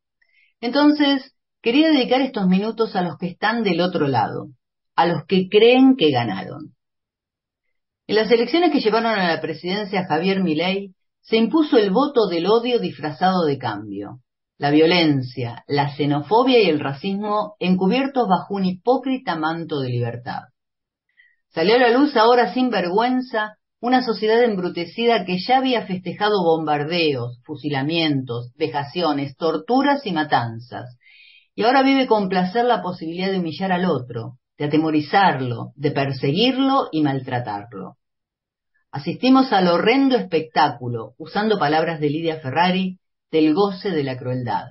Entonces, 0.61 1.33
quería 1.61 1.89
dedicar 1.89 2.21
estos 2.21 2.47
minutos 2.47 2.95
a 2.95 3.01
los 3.01 3.17
que 3.17 3.27
están 3.27 3.63
del 3.63 3.81
otro 3.81 4.07
lado, 4.07 4.47
a 4.95 5.05
los 5.05 5.25
que 5.27 5.49
creen 5.49 5.97
que 5.97 6.11
ganaron. 6.11 6.73
En 8.07 8.15
las 8.15 8.31
elecciones 8.31 8.71
que 8.71 8.79
llevaron 8.79 9.11
a 9.11 9.27
la 9.27 9.41
presidencia 9.41 10.05
Javier 10.05 10.41
Milei, 10.41 10.95
se 11.25 11.37
impuso 11.37 11.77
el 11.77 11.89
voto 11.89 12.27
del 12.27 12.45
odio 12.45 12.79
disfrazado 12.79 13.45
de 13.45 13.57
cambio, 13.57 14.19
la 14.59 14.69
violencia, 14.69 15.63
la 15.67 15.95
xenofobia 15.95 16.61
y 16.61 16.69
el 16.69 16.79
racismo 16.79 17.55
encubiertos 17.59 18.27
bajo 18.27 18.53
un 18.53 18.65
hipócrita 18.65 19.35
manto 19.35 19.79
de 19.79 19.89
libertad. 19.89 20.43
Salió 21.49 21.75
a 21.75 21.79
la 21.79 21.89
luz 21.89 22.15
ahora 22.15 22.53
sin 22.53 22.69
vergüenza 22.69 23.57
una 23.81 24.03
sociedad 24.03 24.43
embrutecida 24.43 25.25
que 25.25 25.37
ya 25.39 25.57
había 25.57 25.85
festejado 25.87 26.43
bombardeos, 26.43 27.39
fusilamientos, 27.43 28.51
vejaciones, 28.55 29.35
torturas 29.35 30.05
y 30.05 30.11
matanzas, 30.11 30.97
y 31.55 31.63
ahora 31.63 31.81
vive 31.81 32.05
con 32.05 32.29
placer 32.29 32.65
la 32.65 32.83
posibilidad 32.83 33.31
de 33.31 33.39
humillar 33.39 33.71
al 33.71 33.85
otro, 33.85 34.37
de 34.59 34.65
atemorizarlo, 34.65 35.71
de 35.75 35.91
perseguirlo 35.91 36.87
y 36.91 37.01
maltratarlo. 37.01 37.97
Asistimos 38.95 39.51
al 39.51 39.67
horrendo 39.67 40.15
espectáculo, 40.15 41.15
usando 41.17 41.59
palabras 41.59 41.99
de 41.99 42.09
Lidia 42.09 42.39
Ferrari, 42.39 42.97
del 43.29 43.53
goce 43.53 43.91
de 43.91 44.05
la 44.05 44.17
crueldad, 44.17 44.67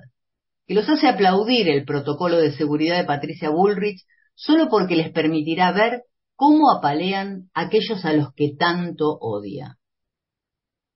que 0.65 0.73
los 0.73 0.89
hace 0.89 1.07
aplaudir 1.07 1.69
el 1.69 1.85
protocolo 1.85 2.37
de 2.37 2.51
seguridad 2.53 2.97
de 2.97 3.03
Patricia 3.03 3.51
Bullrich 3.51 4.01
solo 4.33 4.67
porque 4.67 4.95
les 4.95 5.11
permitirá 5.11 5.71
ver 5.73 6.01
cómo 6.35 6.71
apalean 6.75 7.51
aquellos 7.53 8.03
a 8.03 8.13
los 8.13 8.33
que 8.33 8.55
tanto 8.57 9.15
odia. 9.21 9.77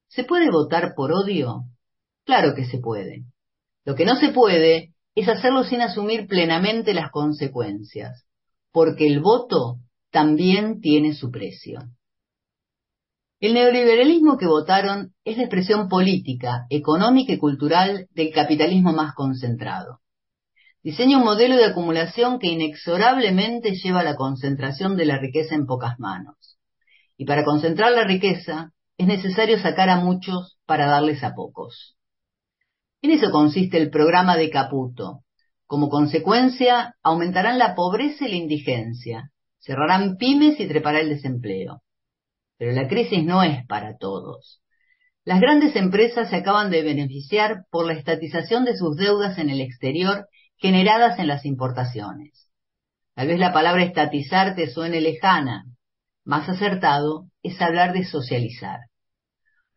¿Se 0.07 0.23
puede 0.23 0.49
votar 0.49 0.93
por 0.95 1.11
odio? 1.13 1.65
Claro 2.25 2.55
que 2.55 2.65
se 2.65 2.79
puede. 2.79 3.25
Lo 3.85 3.93
que 3.93 4.05
no 4.05 4.15
se 4.15 4.29
puede 4.29 4.95
es 5.13 5.29
hacerlo 5.29 5.63
sin 5.65 5.81
asumir 5.81 6.25
plenamente 6.25 6.95
las 6.95 7.11
consecuencias, 7.11 8.25
porque 8.71 9.05
el 9.05 9.19
voto 9.19 9.75
también 10.09 10.81
tiene 10.81 11.13
su 11.13 11.29
precio. 11.29 11.81
El 13.41 13.53
neoliberalismo 13.53 14.37
que 14.37 14.47
votaron 14.47 15.13
es 15.23 15.37
la 15.37 15.43
expresión 15.43 15.87
política, 15.87 16.65
económica 16.69 17.31
y 17.31 17.37
cultural 17.37 18.09
del 18.11 18.33
capitalismo 18.33 18.91
más 18.91 19.13
concentrado. 19.13 20.01
Diseña 20.83 21.19
un 21.19 21.23
modelo 21.23 21.55
de 21.55 21.63
acumulación 21.63 22.39
que 22.39 22.47
inexorablemente 22.47 23.75
lleva 23.75 24.01
a 24.01 24.03
la 24.03 24.17
concentración 24.17 24.97
de 24.97 25.05
la 25.05 25.19
riqueza 25.19 25.55
en 25.55 25.67
pocas 25.67 25.97
manos. 25.99 26.57
Y 27.15 27.23
para 27.23 27.45
concentrar 27.45 27.93
la 27.93 28.03
riqueza 28.03 28.73
es 28.97 29.07
necesario 29.07 29.57
sacar 29.57 29.87
a 29.87 30.01
muchos 30.01 30.57
para 30.65 30.87
darles 30.87 31.23
a 31.23 31.33
pocos. 31.33 31.95
En 33.01 33.11
eso 33.11 33.31
consiste 33.31 33.77
el 33.77 33.89
programa 33.89 34.35
de 34.35 34.49
Caputo. 34.49 35.21
Como 35.65 35.87
consecuencia, 35.87 36.95
aumentarán 37.03 37.57
la 37.57 37.73
pobreza 37.73 38.25
y 38.25 38.31
la 38.31 38.35
indigencia, 38.35 39.31
cerrarán 39.59 40.17
pymes 40.17 40.59
y 40.59 40.67
trepará 40.67 40.99
el 40.99 41.07
desempleo. 41.07 41.81
Pero 42.59 42.73
la 42.73 42.89
crisis 42.89 43.23
no 43.23 43.41
es 43.41 43.65
para 43.67 43.97
todos. 43.97 44.61
Las 45.23 45.39
grandes 45.39 45.75
empresas 45.77 46.29
se 46.29 46.35
acaban 46.35 46.69
de 46.69 46.83
beneficiar 46.83 47.63
por 47.71 47.87
la 47.87 47.93
estatización 47.93 48.65
de 48.65 48.75
sus 48.75 48.97
deudas 48.97 49.37
en 49.37 49.49
el 49.49 49.61
exterior 49.61 50.27
generadas 50.57 51.17
en 51.19 51.27
las 51.27 51.45
importaciones. 51.45 52.51
Tal 53.15 53.27
vez 53.27 53.39
la 53.39 53.53
palabra 53.53 53.83
estatizar 53.83 54.55
te 54.55 54.69
suene 54.69 54.99
lejana. 54.99 55.63
Más 56.25 56.49
acertado 56.49 57.29
es 57.43 57.61
hablar 57.61 57.93
de 57.93 58.03
socializar. 58.03 58.79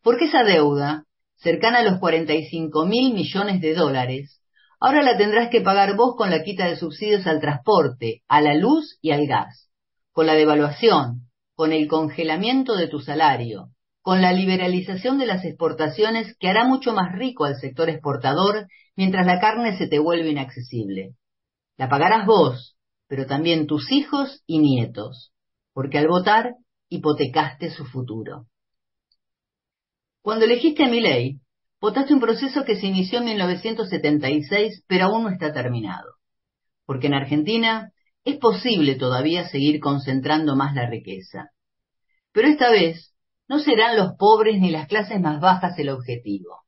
Porque 0.01 0.25
esa 0.25 0.43
deuda, 0.43 1.05
cercana 1.35 1.79
a 1.79 1.83
los 1.83 1.99
45 1.99 2.85
mil 2.85 3.13
millones 3.13 3.61
de 3.61 3.75
dólares, 3.75 4.41
ahora 4.81 5.03
la 5.03 5.17
tendrás 5.17 5.49
que 5.49 5.61
pagar 5.61 5.95
vos 5.95 6.15
con 6.17 6.29
la 6.29 6.43
quita 6.43 6.67
de 6.67 6.75
subsidios 6.75 7.25
al 7.27 7.39
transporte, 7.39 8.23
a 8.27 8.41
la 8.41 8.55
luz 8.55 8.97
y 9.01 9.11
al 9.11 9.25
gas, 9.25 9.69
con 10.11 10.25
la 10.25 10.33
devaluación, 10.33 11.22
con 11.55 11.71
el 11.71 11.87
congelamiento 11.87 12.75
de 12.75 12.87
tu 12.87 12.99
salario, 12.99 13.69
con 14.01 14.21
la 14.21 14.33
liberalización 14.33 15.17
de 15.17 15.25
las 15.25 15.45
exportaciones 15.45 16.35
que 16.37 16.49
hará 16.49 16.65
mucho 16.65 16.93
más 16.93 17.13
rico 17.13 17.45
al 17.45 17.55
sector 17.55 17.89
exportador 17.89 18.67
mientras 18.95 19.25
la 19.25 19.39
carne 19.39 19.77
se 19.77 19.87
te 19.87 19.99
vuelve 19.99 20.29
inaccesible. 20.29 21.15
La 21.77 21.89
pagarás 21.89 22.25
vos, 22.25 22.75
pero 23.07 23.25
también 23.25 23.65
tus 23.65 23.91
hijos 23.91 24.43
y 24.45 24.59
nietos, 24.59 25.31
porque 25.73 25.97
al 25.97 26.07
votar 26.07 26.55
hipotecaste 26.89 27.71
su 27.71 27.85
futuro. 27.85 28.45
Cuando 30.21 30.45
elegiste 30.45 30.83
a 30.83 30.89
Milei, 30.89 31.39
votaste 31.79 32.13
un 32.13 32.19
proceso 32.19 32.65
que 32.65 32.75
se 32.75 32.87
inició 32.87 33.19
en 33.19 33.25
1976, 33.25 34.83
pero 34.87 35.05
aún 35.05 35.23
no 35.23 35.29
está 35.29 35.53
terminado. 35.53 36.15
Porque 36.85 37.07
en 37.07 37.13
Argentina 37.13 37.92
es 38.25 38.37
posible 38.37 38.95
todavía 38.95 39.47
seguir 39.49 39.79
concentrando 39.79 40.55
más 40.55 40.73
la 40.75 40.89
riqueza. 40.89 41.49
Pero 42.31 42.47
esta 42.47 42.69
vez 42.69 43.13
no 43.47 43.59
serán 43.59 43.97
los 43.97 44.13
pobres 44.17 44.59
ni 44.59 44.71
las 44.71 44.87
clases 44.87 45.19
más 45.19 45.39
bajas 45.39 45.77
el 45.77 45.89
objetivo. 45.89 46.63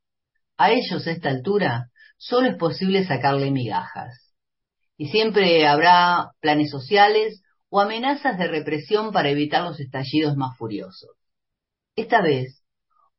A 0.58 0.72
ellos 0.72 1.08
a 1.08 1.12
esta 1.12 1.30
altura 1.30 1.90
solo 2.18 2.50
es 2.50 2.58
posible 2.58 3.06
sacarle 3.06 3.52
migajas. 3.52 4.34
Y 4.98 5.08
siempre 5.08 5.68
habrá 5.68 6.32
planes 6.40 6.72
sociales 6.72 7.42
o 7.70 7.82
amenazas 7.82 8.38
de 8.38 8.48
represión 8.48 9.12
para 9.12 9.30
evitar 9.30 9.64
los 9.64 9.80
estallidos 9.80 10.36
más 10.38 10.58
furiosos. 10.58 11.12
Esta 11.96 12.22
vez, 12.22 12.64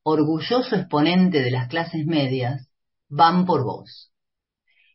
orgulloso 0.02 0.76
exponente 0.76 1.42
de 1.42 1.50
las 1.50 1.68
clases 1.68 2.06
medias, 2.06 2.68
van 3.08 3.44
por 3.44 3.64
vos. 3.64 4.12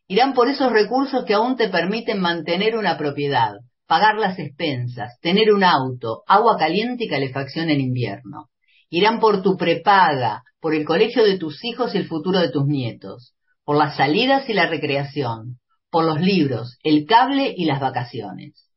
Irán 0.08 0.34
por 0.34 0.48
esos 0.48 0.72
recursos 0.72 1.24
que 1.24 1.34
aún 1.34 1.56
te 1.56 1.68
permiten 1.68 2.20
mantener 2.20 2.76
una 2.76 2.98
propiedad, 2.98 3.54
pagar 3.86 4.16
las 4.16 4.38
expensas, 4.38 5.18
tener 5.20 5.52
un 5.52 5.64
auto, 5.64 6.22
agua 6.26 6.56
caliente 6.58 7.04
y 7.04 7.08
calefacción 7.08 7.70
en 7.70 7.80
invierno. 7.80 8.48
Irán 8.90 9.20
por 9.20 9.42
tu 9.42 9.56
prepaga, 9.56 10.42
por 10.60 10.74
el 10.74 10.84
colegio 10.84 11.24
de 11.24 11.38
tus 11.38 11.64
hijos 11.64 11.94
y 11.94 11.98
el 11.98 12.06
futuro 12.06 12.40
de 12.40 12.50
tus 12.50 12.66
nietos, 12.66 13.34
por 13.64 13.76
las 13.76 13.96
salidas 13.96 14.48
y 14.48 14.54
la 14.54 14.66
recreación, 14.66 15.58
por 15.90 16.04
los 16.04 16.20
libros, 16.20 16.78
el 16.82 17.06
cable 17.06 17.54
y 17.56 17.64
las 17.64 17.80
vacaciones. 17.80 18.70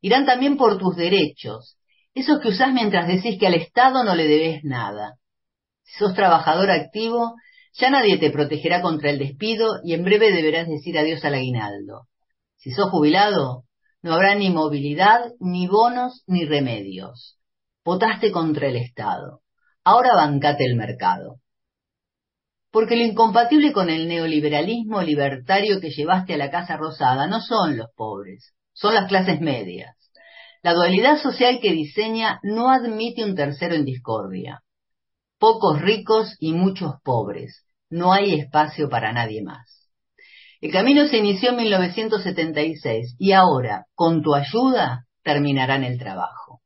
Irán 0.00 0.26
también 0.26 0.56
por 0.56 0.78
tus 0.78 0.96
derechos, 0.96 1.76
esos 2.14 2.40
que 2.40 2.48
usás 2.48 2.72
mientras 2.72 3.08
decís 3.08 3.38
que 3.38 3.46
al 3.46 3.54
Estado 3.54 4.04
no 4.04 4.14
le 4.14 4.26
debes 4.26 4.64
nada. 4.64 5.14
Si 5.82 5.98
sos 5.98 6.14
trabajador 6.14 6.70
activo, 6.70 7.34
ya 7.72 7.90
nadie 7.90 8.18
te 8.18 8.30
protegerá 8.30 8.82
contra 8.82 9.10
el 9.10 9.18
despido 9.18 9.80
y 9.84 9.94
en 9.94 10.04
breve 10.04 10.32
deberás 10.32 10.68
decir 10.68 10.98
adiós 10.98 11.24
al 11.24 11.34
aguinaldo. 11.34 12.08
Si 12.56 12.70
sos 12.70 12.90
jubilado, 12.90 13.64
no 14.02 14.14
habrá 14.14 14.34
ni 14.34 14.50
movilidad, 14.50 15.32
ni 15.40 15.66
bonos, 15.66 16.22
ni 16.26 16.44
remedios. 16.44 17.38
Votaste 17.84 18.30
contra 18.30 18.68
el 18.68 18.76
Estado. 18.76 19.40
Ahora 19.84 20.14
bancate 20.14 20.64
el 20.64 20.76
mercado. 20.76 21.36
Porque 22.70 22.96
lo 22.96 23.04
incompatible 23.04 23.72
con 23.72 23.90
el 23.90 24.08
neoliberalismo 24.08 25.02
libertario 25.02 25.80
que 25.80 25.90
llevaste 25.90 26.34
a 26.34 26.38
la 26.38 26.50
Casa 26.50 26.76
Rosada 26.76 27.26
no 27.26 27.40
son 27.40 27.76
los 27.76 27.88
pobres, 27.94 28.54
son 28.72 28.94
las 28.94 29.08
clases 29.08 29.40
medias. 29.40 29.94
La 30.62 30.74
dualidad 30.74 31.20
social 31.20 31.58
que 31.60 31.72
diseña 31.72 32.38
no 32.42 32.70
admite 32.70 33.24
un 33.24 33.34
tercero 33.34 33.74
en 33.74 33.84
discordia. 33.84 34.62
Pocos 35.42 35.82
ricos 35.82 36.36
y 36.38 36.52
muchos 36.52 37.00
pobres. 37.02 37.66
No 37.90 38.12
hay 38.12 38.38
espacio 38.38 38.88
para 38.88 39.12
nadie 39.12 39.42
más. 39.42 39.90
El 40.60 40.70
camino 40.70 41.08
se 41.08 41.16
inició 41.16 41.50
en 41.50 41.56
1976 41.56 43.16
y 43.18 43.32
ahora, 43.32 43.86
con 43.96 44.22
tu 44.22 44.36
ayuda, 44.36 45.08
terminarán 45.24 45.82
el 45.82 45.98
trabajo. 45.98 46.60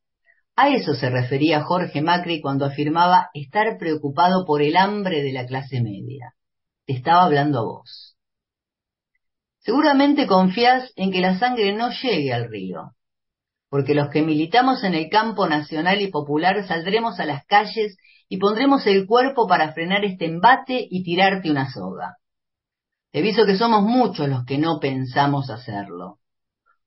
A 0.57 0.69
eso 0.69 0.93
se 0.93 1.09
refería 1.09 1.63
Jorge 1.63 2.03
Macri 2.03 2.43
cuando 2.43 2.67
afirmaba 2.67 3.31
estar 3.33 3.79
preocupado 3.79 4.45
por 4.45 4.61
el 4.61 4.77
hambre 4.77 5.23
de 5.23 5.33
la 5.33 5.47
clase 5.47 5.81
media. 5.81 6.35
Te 6.85 6.93
estaba 6.93 7.23
hablando 7.25 7.61
a 7.61 7.65
vos. 7.65 8.19
Seguramente 9.61 10.27
confías 10.27 10.93
en 10.97 11.13
que 11.13 11.21
la 11.21 11.39
sangre 11.39 11.73
no 11.73 11.89
llegue 11.93 12.35
al 12.35 12.51
río, 12.51 12.91
porque 13.71 13.95
los 13.95 14.11
que 14.11 14.21
militamos 14.21 14.85
en 14.85 14.93
el 14.93 15.09
campo 15.09 15.49
nacional 15.49 16.03
y 16.03 16.09
popular 16.09 16.69
saldremos 16.69 17.19
a 17.21 17.25
las 17.25 17.47
calles 17.47 17.97
y 18.29 18.39
pondremos 18.39 18.87
el 18.87 19.07
cuerpo 19.07 19.47
para 19.47 19.73
frenar 19.73 20.05
este 20.05 20.27
embate 20.27 20.87
y 20.89 21.03
tirarte 21.03 21.51
una 21.51 21.71
soga. 21.71 22.17
Te 23.13 23.21
aviso 23.21 23.47
que 23.47 23.57
somos 23.57 23.83
muchos 23.83 24.29
los 24.29 24.45
que 24.45 24.59
no 24.59 24.79
pensamos 24.81 25.49
hacerlo, 25.51 26.19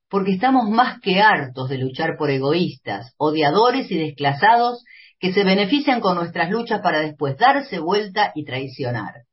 porque 0.08 0.32
estamos 0.32 0.68
más 0.68 1.00
que 1.00 1.20
hartos 1.20 1.68
de 1.68 1.78
luchar 1.78 2.16
por 2.18 2.30
egoístas, 2.30 3.14
odiadores 3.16 3.90
y 3.90 3.98
desclasados 3.98 4.84
que 5.18 5.32
se 5.32 5.44
benefician 5.44 6.00
con 6.00 6.16
nuestras 6.16 6.50
luchas 6.50 6.80
para 6.82 7.00
después 7.00 7.36
darse 7.36 7.78
vuelta 7.78 8.32
y 8.34 8.44
traicionar. 8.44 9.24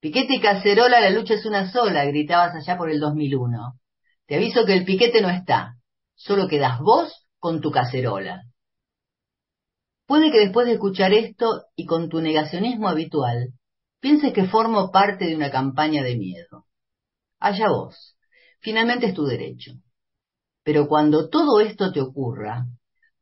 Piquete 0.00 0.34
y 0.34 0.40
cacerola, 0.40 1.00
la 1.00 1.10
lucha 1.10 1.34
es 1.34 1.46
una 1.46 1.70
sola, 1.70 2.04
gritabas 2.04 2.54
allá 2.54 2.76
por 2.76 2.90
el 2.90 3.00
2001. 3.00 3.74
Te 4.26 4.36
aviso 4.36 4.64
que 4.64 4.74
el 4.74 4.84
piquete 4.84 5.20
no 5.22 5.30
está, 5.30 5.76
solo 6.14 6.48
quedas 6.48 6.78
vos 6.80 7.26
con 7.38 7.60
tu 7.60 7.70
cacerola. 7.70 8.42
Puede 10.06 10.30
que 10.30 10.38
después 10.38 10.66
de 10.66 10.74
escuchar 10.74 11.12
esto 11.12 11.64
y 11.74 11.84
con 11.84 12.08
tu 12.08 12.20
negacionismo 12.20 12.88
habitual, 12.88 13.54
pienses 14.00 14.32
que 14.32 14.46
formo 14.46 14.90
parte 14.92 15.26
de 15.26 15.34
una 15.34 15.50
campaña 15.50 16.02
de 16.04 16.16
miedo. 16.16 16.64
Allá 17.40 17.68
vos. 17.68 18.16
Finalmente 18.60 19.06
es 19.06 19.14
tu 19.14 19.24
derecho. 19.24 19.72
Pero 20.62 20.86
cuando 20.88 21.28
todo 21.28 21.60
esto 21.60 21.92
te 21.92 22.00
ocurra, 22.00 22.66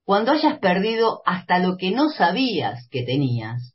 cuando 0.05 0.33
hayas 0.33 0.59
perdido 0.59 1.23
hasta 1.25 1.59
lo 1.59 1.77
que 1.77 1.91
no 1.91 2.11
sabías 2.11 2.87
que 2.91 3.03
tenías, 3.05 3.75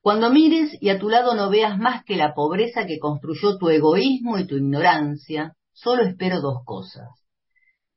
cuando 0.00 0.30
mires 0.30 0.76
y 0.80 0.90
a 0.90 0.98
tu 0.98 1.08
lado 1.08 1.34
no 1.34 1.50
veas 1.50 1.78
más 1.78 2.04
que 2.04 2.16
la 2.16 2.34
pobreza 2.34 2.86
que 2.86 2.98
construyó 2.98 3.58
tu 3.58 3.68
egoísmo 3.68 4.38
y 4.38 4.46
tu 4.46 4.56
ignorancia, 4.56 5.54
solo 5.72 6.04
espero 6.04 6.40
dos 6.40 6.64
cosas. 6.64 7.08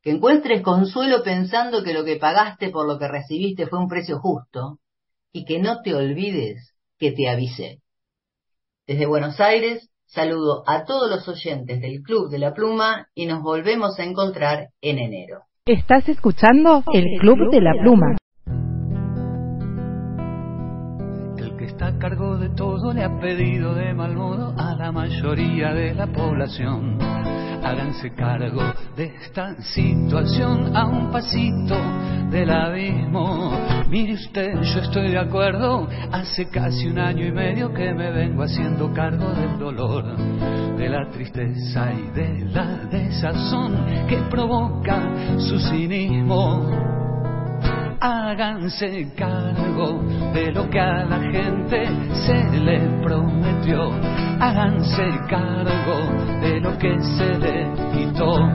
Que 0.02 0.12
encuentres 0.12 0.62
consuelo 0.64 1.24
pensando 1.24 1.84
que 1.84 1.94
lo 1.94 2.04
que 2.04 2.16
pagaste 2.16 2.70
por 2.70 2.88
lo 2.88 2.98
que 2.98 3.08
recibiste 3.08 3.68
fue 3.68 3.80
un 3.80 3.88
precio 3.88 4.20
justo 4.20 4.80
y 5.32 5.46
que 5.46 5.60
no 5.60 5.82
te 5.82 5.94
olvides 5.94 6.76
que 6.98 7.12
te 7.12 7.30
avisé. 7.30 7.82
Desde 8.88 9.06
Buenos 9.06 9.40
Aires, 9.40 9.90
saludo 10.06 10.64
a 10.68 10.86
todos 10.86 11.10
los 11.10 11.28
oyentes 11.28 11.80
del 11.82 12.02
Club 12.02 12.30
de 12.30 12.40
la 12.40 12.54
Pluma 12.54 13.08
y 13.14 13.28
nos 13.28 13.42
volvemos 13.44 14.00
a 14.00 14.04
encontrar 14.04 14.70
en 14.82 14.98
enero. 14.98 15.44
Estás 15.66 16.10
escuchando 16.10 16.84
el 16.94 17.06
Club 17.20 17.52
de 17.52 17.62
la 17.62 17.74
Pluma. 17.82 18.18
Está 21.82 21.88
a 21.88 22.00
cargo 22.00 22.38
de 22.38 22.50
todo 22.50 22.94
le 22.94 23.04
ha 23.04 23.20
pedido 23.20 23.74
de 23.74 23.92
mal 23.94 24.16
modo 24.16 24.54
a 24.56 24.76
la 24.76 24.92
mayoría 24.92 25.74
de 25.74 25.96
la 25.96 26.06
población. 26.06 27.00
Háganse 27.64 28.14
cargo 28.14 28.62
de 28.96 29.06
esta 29.06 29.60
situación 29.62 30.76
a 30.76 30.86
un 30.86 31.12
pasito 31.12 31.76
del 32.30 32.52
abismo. 32.52 33.58
Mire 33.90 34.14
usted, 34.14 34.62
yo 34.62 34.80
estoy 34.80 35.10
de 35.10 35.18
acuerdo. 35.18 35.88
Hace 36.12 36.50
casi 36.50 36.88
un 36.88 37.00
año 37.00 37.26
y 37.26 37.32
medio 37.32 37.74
que 37.74 37.94
me 37.94 38.12
vengo 38.12 38.44
haciendo 38.44 38.94
cargo 38.94 39.30
del 39.32 39.58
dolor, 39.58 40.16
de 40.78 40.90
la 40.90 41.10
tristeza 41.10 41.92
y 41.94 42.12
de 42.12 42.46
la 42.46 42.78
desazón 42.92 44.06
que 44.08 44.18
provoca 44.30 45.40
su 45.40 45.60
cinismo 45.60 47.01
háganse 48.02 49.08
cargo 49.16 50.02
de 50.34 50.52
lo 50.52 50.70
que 50.70 50.80
a 50.80 51.06
la 51.06 51.20
gente 51.20 51.88
se 52.26 52.44
le 52.60 52.80
prometió, 53.04 53.92
háganse 54.40 55.08
cargo 55.30 56.10
de 56.42 56.60
lo 56.60 56.76
que 56.80 57.00
se 57.00 57.38
le 57.38 57.70
quitó. 57.94 58.50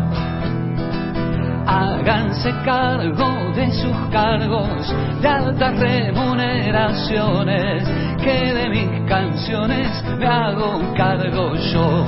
Háganse 1.68 2.52
cargo 2.64 3.52
de 3.54 3.70
sus 3.70 3.96
cargos 4.10 4.94
de 5.20 5.28
altas 5.28 5.78
remuneraciones, 5.78 7.88
que 8.22 8.52
de 8.52 8.68
mis 8.68 8.88
canciones 9.08 10.04
me 10.18 10.26
hago 10.26 10.80
cargo 10.96 11.54
yo 11.54 12.06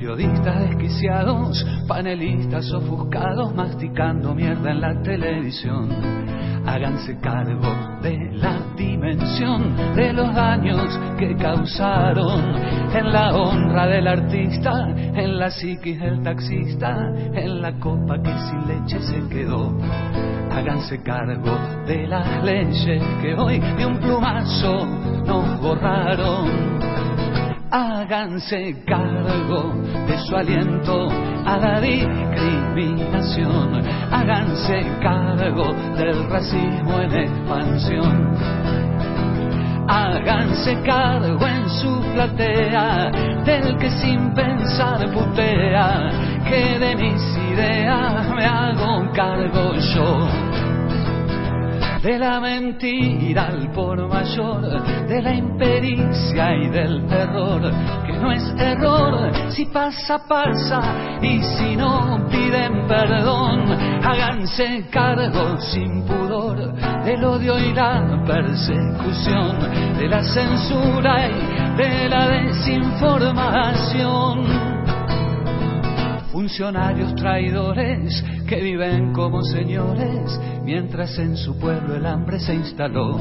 periodistas 0.00 0.58
desquiciados, 0.60 1.66
panelistas 1.86 2.72
ofuscados, 2.72 3.54
masticando 3.54 4.34
mierda 4.34 4.70
en 4.70 4.80
la 4.80 5.02
televisión. 5.02 5.90
Háganse 6.64 7.18
cargo 7.20 8.00
de 8.00 8.30
la 8.32 8.56
dimensión 8.76 9.76
de 9.94 10.12
los 10.14 10.34
daños 10.34 10.98
que 11.18 11.36
causaron 11.36 12.54
en 12.94 13.12
la 13.12 13.34
honra 13.34 13.86
del 13.88 14.08
artista, 14.08 14.88
en 14.88 15.38
la 15.38 15.50
psiquis 15.50 16.00
del 16.00 16.22
taxista, 16.22 16.96
en 17.34 17.60
la 17.60 17.78
copa 17.78 18.22
que 18.22 18.32
sin 18.48 18.68
leche 18.68 19.00
se 19.02 19.28
quedó. 19.28 19.76
Háganse 20.50 21.02
cargo 21.02 21.58
de 21.86 22.06
las 22.06 22.42
leyes 22.42 23.02
que 23.20 23.34
hoy 23.34 23.58
de 23.58 23.84
un 23.84 23.98
plumazo 23.98 24.86
nos 25.26 25.60
borraron 25.60 26.80
háganse 27.70 28.74
cargo 28.86 29.74
de 30.06 30.18
su 30.18 30.36
aliento 30.36 31.08
a 31.46 31.56
la 31.56 31.80
discriminación, 31.80 33.82
háganse 34.10 34.84
cargo 35.00 35.72
del 35.96 36.28
racismo 36.28 37.00
en 37.00 37.14
expansión. 37.14 38.36
Háganse 39.88 40.80
cargo 40.82 41.46
en 41.46 41.68
su 41.68 42.00
platea 42.14 43.10
del 43.44 43.76
que 43.78 43.90
sin 43.90 44.32
pensar 44.34 45.10
putea, 45.12 46.10
que 46.48 46.78
de 46.78 46.94
mis 46.94 47.20
ideas 47.52 48.28
me 48.30 48.44
hago 48.44 49.10
cargo 49.12 49.74
yo 49.74 50.49
de 52.02 52.18
la 52.18 52.40
mentira 52.40 53.46
al 53.48 53.70
por 53.72 54.08
mayor, 54.08 54.62
de 55.06 55.22
la 55.22 55.34
impericia 55.34 56.54
y 56.54 56.68
del 56.68 57.06
terror, 57.06 57.60
que 58.06 58.12
no 58.14 58.32
es 58.32 58.42
error, 58.58 59.30
si 59.50 59.66
pasa, 59.66 60.26
pasa, 60.26 60.80
y 61.20 61.42
si 61.42 61.76
no 61.76 62.26
piden 62.30 62.88
perdón, 62.88 63.70
háganse 64.02 64.86
cargo 64.90 65.60
sin 65.60 66.02
pudor 66.04 66.72
del 67.04 67.22
odio 67.24 67.58
y 67.58 67.74
la 67.74 68.24
persecución, 68.26 69.58
de 69.98 70.08
la 70.08 70.22
censura 70.22 71.28
y 71.28 71.34
de 71.76 72.08
la 72.08 72.28
desinformación 72.28 74.79
funcionarios 76.40 77.14
traidores 77.16 78.24
que 78.48 78.62
viven 78.62 79.12
como 79.12 79.42
señores 79.42 80.40
mientras 80.64 81.18
en 81.18 81.36
su 81.36 81.58
pueblo 81.58 81.96
el 81.96 82.06
hambre 82.06 82.40
se 82.40 82.54
instaló. 82.54 83.18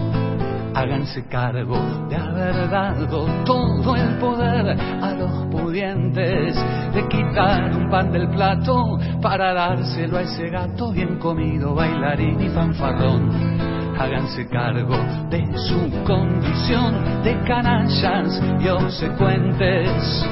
Háganse 0.74 1.28
cargo 1.28 2.08
de 2.08 2.16
haber 2.16 2.70
dado 2.70 3.26
todo 3.44 3.96
el 3.98 4.18
poder 4.20 4.70
a 4.70 5.14
los 5.16 5.48
pudientes, 5.48 6.56
de 6.94 7.08
quitar 7.10 7.76
un 7.76 7.90
pan 7.90 8.10
del 8.14 8.30
plato 8.30 8.98
para 9.22 9.54
dárselo 9.54 10.18
a 10.18 10.22
ese 10.22 10.50
gato 10.50 10.94
bien 10.94 11.20
comido, 11.20 11.76
bailarín 11.76 12.40
y 12.40 12.48
fanfarrón 12.48 13.79
háganse 14.00 14.48
cargo 14.48 14.98
de 15.30 15.46
su 15.68 16.04
condición 16.06 17.22
de 17.22 17.38
canallas 17.44 18.42
y 18.62 18.68
obsecuentes. 18.70 20.26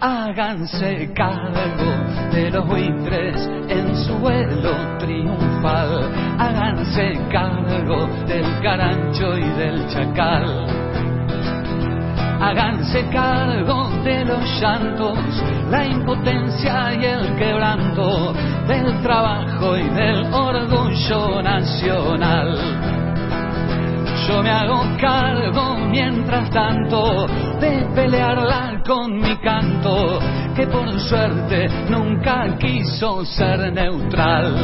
Háganse 0.00 1.12
cargo 1.12 2.32
de 2.32 2.50
los 2.50 2.66
buitres 2.66 3.36
en 3.68 3.94
su 3.94 4.14
vuelo 4.14 4.72
triunfal. 4.98 6.10
Háganse 6.38 7.18
cargo 7.30 8.06
del 8.26 8.60
carancho 8.62 9.36
y 9.36 9.44
del 9.58 9.86
chacal. 9.88 11.17
Háganse 12.40 13.04
cargo 13.10 13.90
de 14.04 14.24
los 14.24 14.60
llantos, 14.60 15.18
la 15.70 15.84
impotencia 15.84 16.94
y 16.94 17.04
el 17.04 17.36
quebranto, 17.36 18.32
del 18.68 19.02
trabajo 19.02 19.76
y 19.76 19.88
del 19.88 20.32
orgullo 20.32 21.42
nacional. 21.42 22.56
Yo 24.28 24.42
me 24.42 24.50
hago 24.50 24.82
cargo 25.00 25.76
mientras 25.90 26.48
tanto 26.50 27.26
de 27.60 27.86
pelearla 27.94 28.82
con 28.86 29.18
mi 29.18 29.36
canto, 29.38 30.20
que 30.54 30.66
por 30.68 30.88
suerte 31.00 31.68
nunca 31.90 32.56
quiso 32.58 33.24
ser 33.24 33.72
neutral. 33.72 34.54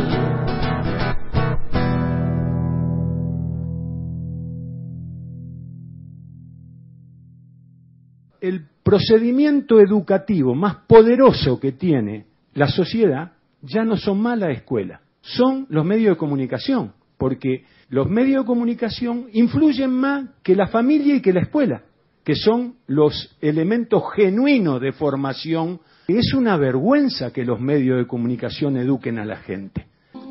El 8.44 8.66
procedimiento 8.82 9.80
educativo 9.80 10.54
más 10.54 10.76
poderoso 10.86 11.58
que 11.58 11.72
tiene 11.72 12.26
la 12.52 12.68
sociedad 12.68 13.32
ya 13.62 13.84
no 13.84 13.96
son 13.96 14.20
más 14.20 14.38
la 14.38 14.50
escuela, 14.50 15.00
son 15.22 15.66
los 15.70 15.86
medios 15.86 16.14
de 16.14 16.18
comunicación, 16.18 16.92
porque 17.16 17.64
los 17.88 18.08
medios 18.08 18.44
de 18.44 18.46
comunicación 18.46 19.28
influyen 19.32 19.90
más 19.90 20.26
que 20.42 20.54
la 20.54 20.66
familia 20.66 21.16
y 21.16 21.22
que 21.22 21.32
la 21.32 21.40
escuela, 21.40 21.82
que 22.22 22.34
son 22.34 22.74
los 22.86 23.34
elementos 23.40 24.02
genuinos 24.14 24.80
de 24.82 24.92
formación. 24.92 25.80
Es 26.06 26.34
una 26.34 26.58
vergüenza 26.58 27.32
que 27.32 27.46
los 27.46 27.58
medios 27.58 27.96
de 27.96 28.06
comunicación 28.06 28.76
eduquen 28.76 29.18
a 29.18 29.24
la 29.24 29.36
gente. 29.36 29.86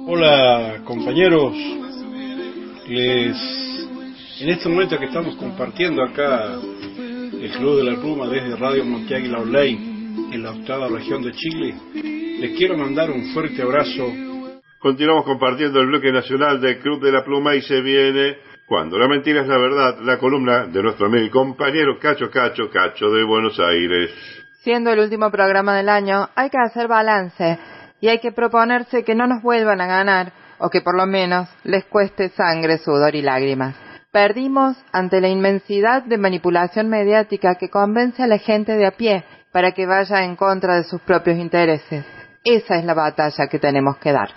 Hola 0.06 0.84
compañeros, 0.86 1.56
les 2.88 3.64
en 4.40 4.50
este 4.50 4.70
momento 4.70 5.00
que 5.00 5.06
estamos 5.06 5.36
compartiendo 5.38 6.04
acá 6.04 6.60
el 7.44 7.52
Club 7.52 7.76
de 7.76 7.84
la 7.84 8.00
Pluma 8.00 8.28
desde 8.28 8.56
Radio 8.56 8.86
Monteáguila 8.86 9.40
Online 9.40 10.32
en 10.32 10.44
la 10.44 10.52
octava 10.52 10.88
región 10.88 11.22
de 11.24 11.34
Chile, 11.34 11.76
les 12.40 12.58
quiero 12.58 12.78
mandar 12.78 13.12
un 13.12 13.34
fuerte 13.34 13.62
abrazo. 13.62 14.08
Continuamos 14.80 15.26
compartiendo 15.26 15.82
el 15.82 15.88
bloque 15.88 16.14
nacional 16.14 16.62
del 16.62 16.80
Club 16.80 17.04
de 17.04 17.12
la 17.12 17.26
Pluma 17.26 17.54
y 17.56 17.62
se 17.62 17.82
viene 17.82 18.38
cuando 18.66 18.98
la 18.98 19.10
mentira 19.10 19.42
es 19.42 19.48
la 19.50 19.58
verdad, 19.58 20.00
la 20.04 20.18
columna 20.20 20.68
de 20.68 20.82
nuestro 20.82 21.08
amigo 21.08 21.26
y 21.26 21.30
compañero 21.30 22.00
Cacho 22.00 22.30
Cacho 22.32 22.70
Cacho 22.70 23.10
de 23.10 23.26
Buenos 23.26 23.60
Aires. 23.60 24.12
Siendo 24.62 24.92
el 24.92 25.00
último 25.00 25.30
programa 25.30 25.76
del 25.76 25.90
año, 25.90 26.30
hay 26.36 26.50
que 26.50 26.58
hacer 26.58 26.88
balance 26.88 27.60
y 28.00 28.08
hay 28.08 28.20
que 28.20 28.32
proponerse 28.32 29.04
que 29.04 29.16
no 29.16 29.28
nos 29.28 29.44
vuelvan 29.44 29.82
a 29.82 29.88
ganar 29.88 30.32
o 30.60 30.70
que 30.70 30.80
por 30.80 30.96
lo 30.96 31.06
menos 31.08 31.50
les 31.66 31.84
cueste 31.84 32.30
sangre, 32.30 32.78
sudor 32.78 33.16
y 33.16 33.22
lágrimas. 33.22 33.83
Perdimos 34.14 34.78
ante 34.92 35.20
la 35.22 35.28
inmensidad 35.28 36.04
de 36.04 36.20
manipulación 36.20 36.88
mediática 36.88 37.56
que 37.56 37.72
convence 37.72 38.22
a 38.22 38.28
la 38.28 38.38
gente 38.38 38.74
de 38.74 38.86
a 38.86 38.92
pie 38.92 39.26
para 39.52 39.72
que 39.72 39.88
vaya 39.88 40.24
en 40.24 40.36
contra 40.36 40.76
de 40.76 40.84
sus 40.84 41.02
propios 41.02 41.40
intereses. 41.40 42.06
Esa 42.44 42.78
es 42.78 42.86
la 42.86 42.94
batalla 42.94 43.48
que 43.50 43.58
tenemos 43.58 43.98
que 43.98 44.12
dar. 44.12 44.30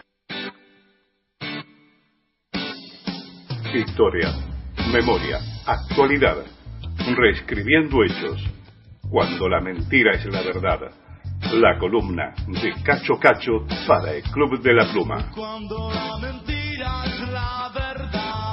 Historia, 3.75 4.33
memoria, 4.91 5.41
actualidad, 5.67 6.39
reescribiendo 7.15 8.03
hechos. 8.03 8.43
Cuando 9.11 9.47
la 9.47 9.61
mentira 9.61 10.13
es 10.13 10.25
la 10.25 10.41
verdad. 10.41 10.91
La 11.53 11.79
columna 11.79 12.35
de 12.49 12.73
Cacho 12.83 13.19
Cacho 13.21 13.67
para 13.87 14.15
el 14.15 14.23
Club 14.23 14.59
de 14.63 14.73
la 14.73 14.91
Pluma. 14.91 15.31
Cuando 15.35 15.91
la 15.93 16.17
mentira 16.17 17.05
es 17.05 17.29
la 17.31 17.71
verdad. 17.75 18.46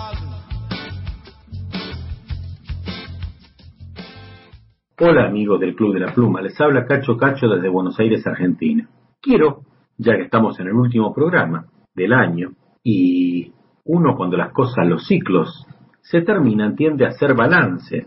Hola 5.00 5.26
amigos 5.26 5.60
del 5.60 5.76
Club 5.76 5.96
de 5.96 6.02
la 6.02 6.14
Pluma, 6.14 6.40
les 6.40 6.60
habla 6.62 6.86
Cacho 6.86 7.18
Cacho 7.18 7.48
desde 7.48 7.68
Buenos 7.68 8.00
Aires, 8.00 8.28
Argentina. 8.28 8.88
Quiero, 9.20 9.62
ya 9.98 10.16
que 10.16 10.26
estamos 10.26 10.60
en 10.60 10.68
el 10.68 10.74
último 10.74 11.12
programa 11.12 11.66
del 11.96 12.14
año, 12.14 12.52
y 12.84 13.52
uno 13.86 14.16
cuando 14.16 14.38
las 14.38 14.54
cosas, 14.54 14.88
los 14.88 15.08
ciclos 15.08 15.66
se 16.02 16.22
terminan, 16.22 16.76
tiende 16.76 17.06
a 17.06 17.10
hacer 17.10 17.34
balance, 17.34 18.06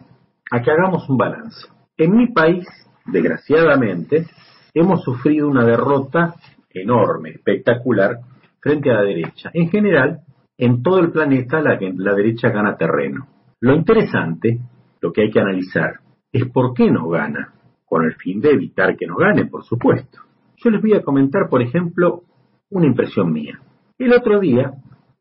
a 0.48 0.62
que 0.62 0.70
hagamos 0.70 1.08
un 1.10 1.16
balance. 1.16 1.66
En 1.96 2.14
mi 2.14 2.28
país, 2.28 2.64
desgraciadamente, 3.04 4.26
hemos 4.72 5.02
sufrido 5.02 5.48
una 5.48 5.64
derrota 5.64 6.36
enorme, 6.70 7.30
espectacular, 7.30 8.20
frente 8.60 8.92
a 8.92 8.94
la 8.94 9.02
derecha. 9.02 9.50
En 9.52 9.70
general, 9.70 10.20
en 10.56 10.84
todo 10.84 11.00
el 11.00 11.10
planeta 11.10 11.60
la, 11.60 11.76
la 11.80 12.14
derecha 12.14 12.50
gana 12.50 12.76
terreno. 12.76 13.26
Lo 13.58 13.74
interesante, 13.74 14.60
lo 15.00 15.12
que 15.12 15.22
hay 15.22 15.30
que 15.32 15.40
analizar, 15.40 16.05
es 16.36 16.50
por 16.50 16.74
qué 16.74 16.90
nos 16.90 17.10
gana, 17.10 17.52
con 17.84 18.04
el 18.04 18.14
fin 18.14 18.40
de 18.40 18.50
evitar 18.50 18.96
que 18.96 19.06
nos 19.06 19.18
gane, 19.18 19.46
por 19.46 19.64
supuesto. 19.64 20.20
Yo 20.56 20.70
les 20.70 20.80
voy 20.80 20.94
a 20.94 21.02
comentar, 21.02 21.48
por 21.48 21.62
ejemplo, 21.62 22.22
una 22.70 22.86
impresión 22.86 23.32
mía. 23.32 23.60
El 23.98 24.12
otro 24.12 24.40
día, 24.40 24.72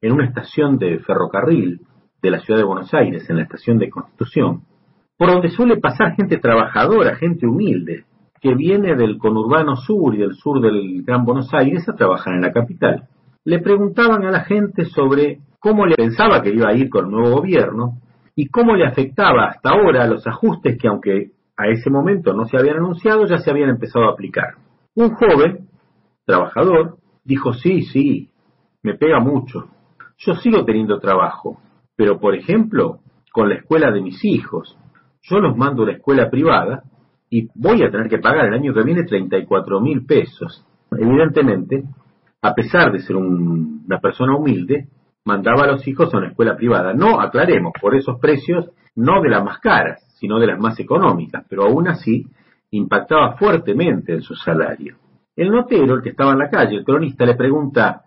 en 0.02 0.12
una 0.12 0.26
estación 0.26 0.78
de 0.78 1.00
ferrocarril 1.00 1.82
de 2.22 2.32
la 2.32 2.40
ciudad 2.40 2.60
de 2.60 2.66
Buenos 2.66 2.94
Aires, 2.94 3.30
en 3.30 3.38
la 3.38 3.44
estación 3.44 3.78
de 3.78 3.90
Constitución, 3.90 4.64
por 5.18 5.32
donde 5.32 5.50
suele 5.50 5.78
pasar 5.78 6.16
gente 6.16 6.38
trabajadora, 6.38 7.16
gente 7.16 7.48
humilde, 7.48 8.06
que 8.42 8.54
viene 8.54 8.96
del 8.96 9.18
conurbano 9.18 9.76
sur 9.76 10.14
y 10.14 10.20
del 10.20 10.36
sur 10.36 10.62
del 10.62 11.04
Gran 11.04 11.24
Buenos 11.26 11.54
Aires 11.54 11.88
a 11.88 11.96
trabajar 11.96 12.34
en 12.36 12.42
la 12.42 12.52
capital. 12.52 13.08
Le 13.44 13.60
preguntaban 13.60 14.26
a 14.26 14.32
la 14.32 14.42
gente 14.42 14.86
sobre 14.86 15.40
cómo 15.60 15.86
le 15.86 15.96
pensaba 15.96 16.42
que 16.42 16.50
iba 16.50 16.70
a 16.70 16.74
ir 16.74 16.90
con 16.90 17.06
el 17.06 17.12
nuevo 17.12 17.38
gobierno 17.38 18.00
y 18.36 18.48
cómo 18.50 18.76
le 18.76 18.86
afectaba 18.86 19.48
hasta 19.48 19.70
ahora 19.70 20.08
los 20.08 20.26
ajustes 20.28 20.78
que, 20.78 20.88
aunque 20.88 21.32
a 21.58 21.68
ese 21.68 21.90
momento 21.90 22.34
no 22.34 22.46
se 22.46 22.58
habían 22.58 22.78
anunciado, 22.78 23.26
ya 23.26 23.38
se 23.38 23.50
habían 23.50 23.70
empezado 23.70 24.06
a 24.06 24.12
aplicar. 24.12 24.56
Un 24.96 25.12
joven, 25.12 25.68
trabajador, 26.26 26.98
dijo, 27.24 27.54
sí, 27.54 27.84
sí, 27.84 28.30
me 28.84 28.96
pega 28.96 29.20
mucho. 29.20 29.68
Yo 30.18 30.34
sigo 30.36 30.66
teniendo 30.66 31.00
trabajo, 31.00 31.60
pero 31.96 32.20
por 32.20 32.36
ejemplo, 32.36 33.00
con 33.32 33.50
la 33.50 33.56
escuela 33.56 33.92
de 33.92 34.02
mis 34.02 34.24
hijos, 34.26 34.78
yo 35.24 35.40
los 35.40 35.58
mando 35.58 35.82
a 35.82 35.86
una 35.86 35.94
escuela 35.94 36.30
privada 36.30 36.84
y 37.30 37.48
voy 37.56 37.84
a 37.84 37.90
tener 37.92 38.10
que 38.10 38.20
pagar 38.20 38.46
el 38.48 38.54
año 38.54 38.74
que 38.74 38.84
viene 38.84 39.04
34 39.04 39.82
mil 39.82 40.06
pesos. 40.06 40.66
Evidentemente, 40.92 41.84
a 42.42 42.54
pesar 42.54 42.92
de 42.92 43.00
ser 43.00 43.16
un- 43.16 43.84
una 43.86 44.00
persona 44.00 44.36
humilde, 44.38 44.88
mandaba 45.26 45.64
a 45.64 45.68
los 45.68 45.88
hijos 45.88 46.14
a 46.14 46.18
una 46.18 46.30
escuela 46.30 46.56
privada. 46.56 46.94
No, 46.94 47.20
aclaremos, 47.20 47.74
por 47.82 47.96
esos 47.96 48.20
precios, 48.20 48.70
no 48.96 49.22
de 49.22 49.30
las 49.30 49.44
más 49.44 49.60
caras, 49.60 50.02
sino 50.20 50.40
de 50.40 50.48
las 50.48 50.60
más 50.60 50.80
económicas, 50.80 51.46
pero 51.50 51.66
aún 51.66 51.88
así 51.88 52.26
impactaba 52.72 53.36
fuertemente 53.36 54.14
en 54.14 54.22
su 54.22 54.36
salario. 54.36 54.98
El 55.36 55.50
notero, 55.50 55.96
el 55.96 56.02
que 56.02 56.10
estaba 56.10 56.32
en 56.32 56.40
la 56.40 56.50
calle, 56.50 56.78
el 56.78 56.86
cronista, 56.86 57.26
le 57.26 57.36
pregunta, 57.36 58.04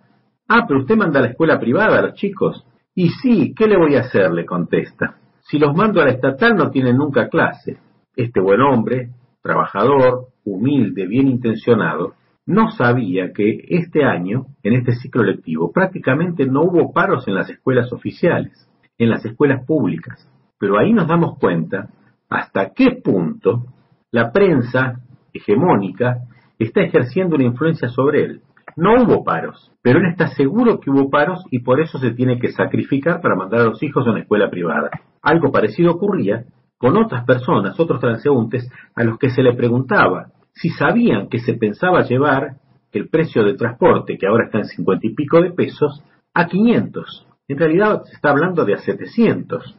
ah, 0.48 0.64
pero 0.66 0.80
usted 0.80 0.97
manda 0.97 1.18
a 1.18 1.22
la 1.22 1.28
escuela 1.28 1.60
privada 1.60 1.98
a 1.98 2.02
los 2.02 2.14
chicos. 2.14 2.64
Y 2.94 3.10
sí, 3.10 3.52
¿qué 3.55 3.66
le 3.66 3.76
voy 3.76 3.97
a 3.97 4.00
hacer? 4.00 4.32
le 4.32 4.47
contesta. 4.47 5.16
Si 5.40 5.58
los 5.58 5.74
mando 5.74 6.00
a 6.00 6.05
la 6.05 6.12
estatal 6.12 6.56
no 6.56 6.70
tienen 6.70 6.97
nunca 6.97 7.28
clase. 7.28 7.78
Este 8.16 8.40
buen 8.40 8.60
hombre, 8.60 9.10
trabajador, 9.42 10.28
humilde, 10.44 11.06
bien 11.06 11.28
intencionado, 11.28 12.14
no 12.49 12.70
sabía 12.70 13.35
que 13.35 13.62
este 13.68 14.05
año, 14.05 14.47
en 14.62 14.73
este 14.73 14.93
ciclo 14.93 15.23
lectivo, 15.23 15.70
prácticamente 15.70 16.47
no 16.47 16.62
hubo 16.62 16.94
paros 16.94 17.28
en 17.28 17.35
las 17.35 17.51
escuelas 17.51 17.93
oficiales, 17.93 18.67
en 18.97 19.10
las 19.10 19.23
escuelas 19.27 19.67
públicas. 19.67 20.27
Pero 20.59 20.78
ahí 20.78 20.94
nos 20.94 21.07
damos 21.07 21.39
cuenta 21.39 21.91
hasta 22.31 22.70
qué 22.75 23.02
punto 23.05 23.67
la 24.10 24.33
prensa 24.33 25.01
hegemónica 25.35 26.23
está 26.59 26.81
ejerciendo 26.81 27.36
una 27.36 27.44
influencia 27.44 27.91
sobre 27.91 28.25
él. 28.25 28.41
No 28.77 28.94
hubo 28.94 29.25
paros, 29.25 29.70
pero 29.83 29.99
él 29.99 30.07
está 30.07 30.28
seguro 30.28 30.81
que 30.81 30.91
hubo 30.91 31.10
paros 31.10 31.44
y 31.51 31.59
por 31.59 31.83
eso 31.83 31.99
se 31.99 32.12
tiene 32.12 32.39
que 32.39 32.52
sacrificar 32.52 33.20
para 33.20 33.36
mandar 33.36 33.60
a 33.60 33.65
los 33.65 33.83
hijos 33.83 34.07
a 34.07 34.10
una 34.10 34.20
escuela 34.20 34.49
privada. 34.49 34.89
Algo 35.20 35.52
parecido 35.52 35.93
ocurría 35.93 36.44
con 36.78 36.97
otras 36.97 37.27
personas, 37.27 37.78
otros 37.78 38.01
transeúntes, 38.01 38.70
a 38.94 39.05
los 39.05 39.18
que 39.18 39.28
se 39.28 39.43
le 39.43 39.52
preguntaba 39.52 40.28
si 40.61 40.70
sabían 40.70 41.28
que 41.28 41.39
se 41.39 41.55
pensaba 41.55 42.03
llevar 42.03 42.57
el 42.93 43.09
precio 43.09 43.45
de 43.45 43.55
transporte, 43.55 44.19
que 44.19 44.27
ahora 44.27 44.47
está 44.47 44.59
en 44.59 44.65
cincuenta 44.65 45.07
y 45.07 45.15
pico 45.15 45.41
de 45.41 45.53
pesos, 45.53 46.03
a 46.35 46.47
500. 46.47 47.27
En 47.49 47.59
realidad 47.59 48.03
se 48.05 48.15
está 48.15 48.31
hablando 48.31 48.65
de 48.65 48.75
a 48.75 48.78
700. 48.78 49.77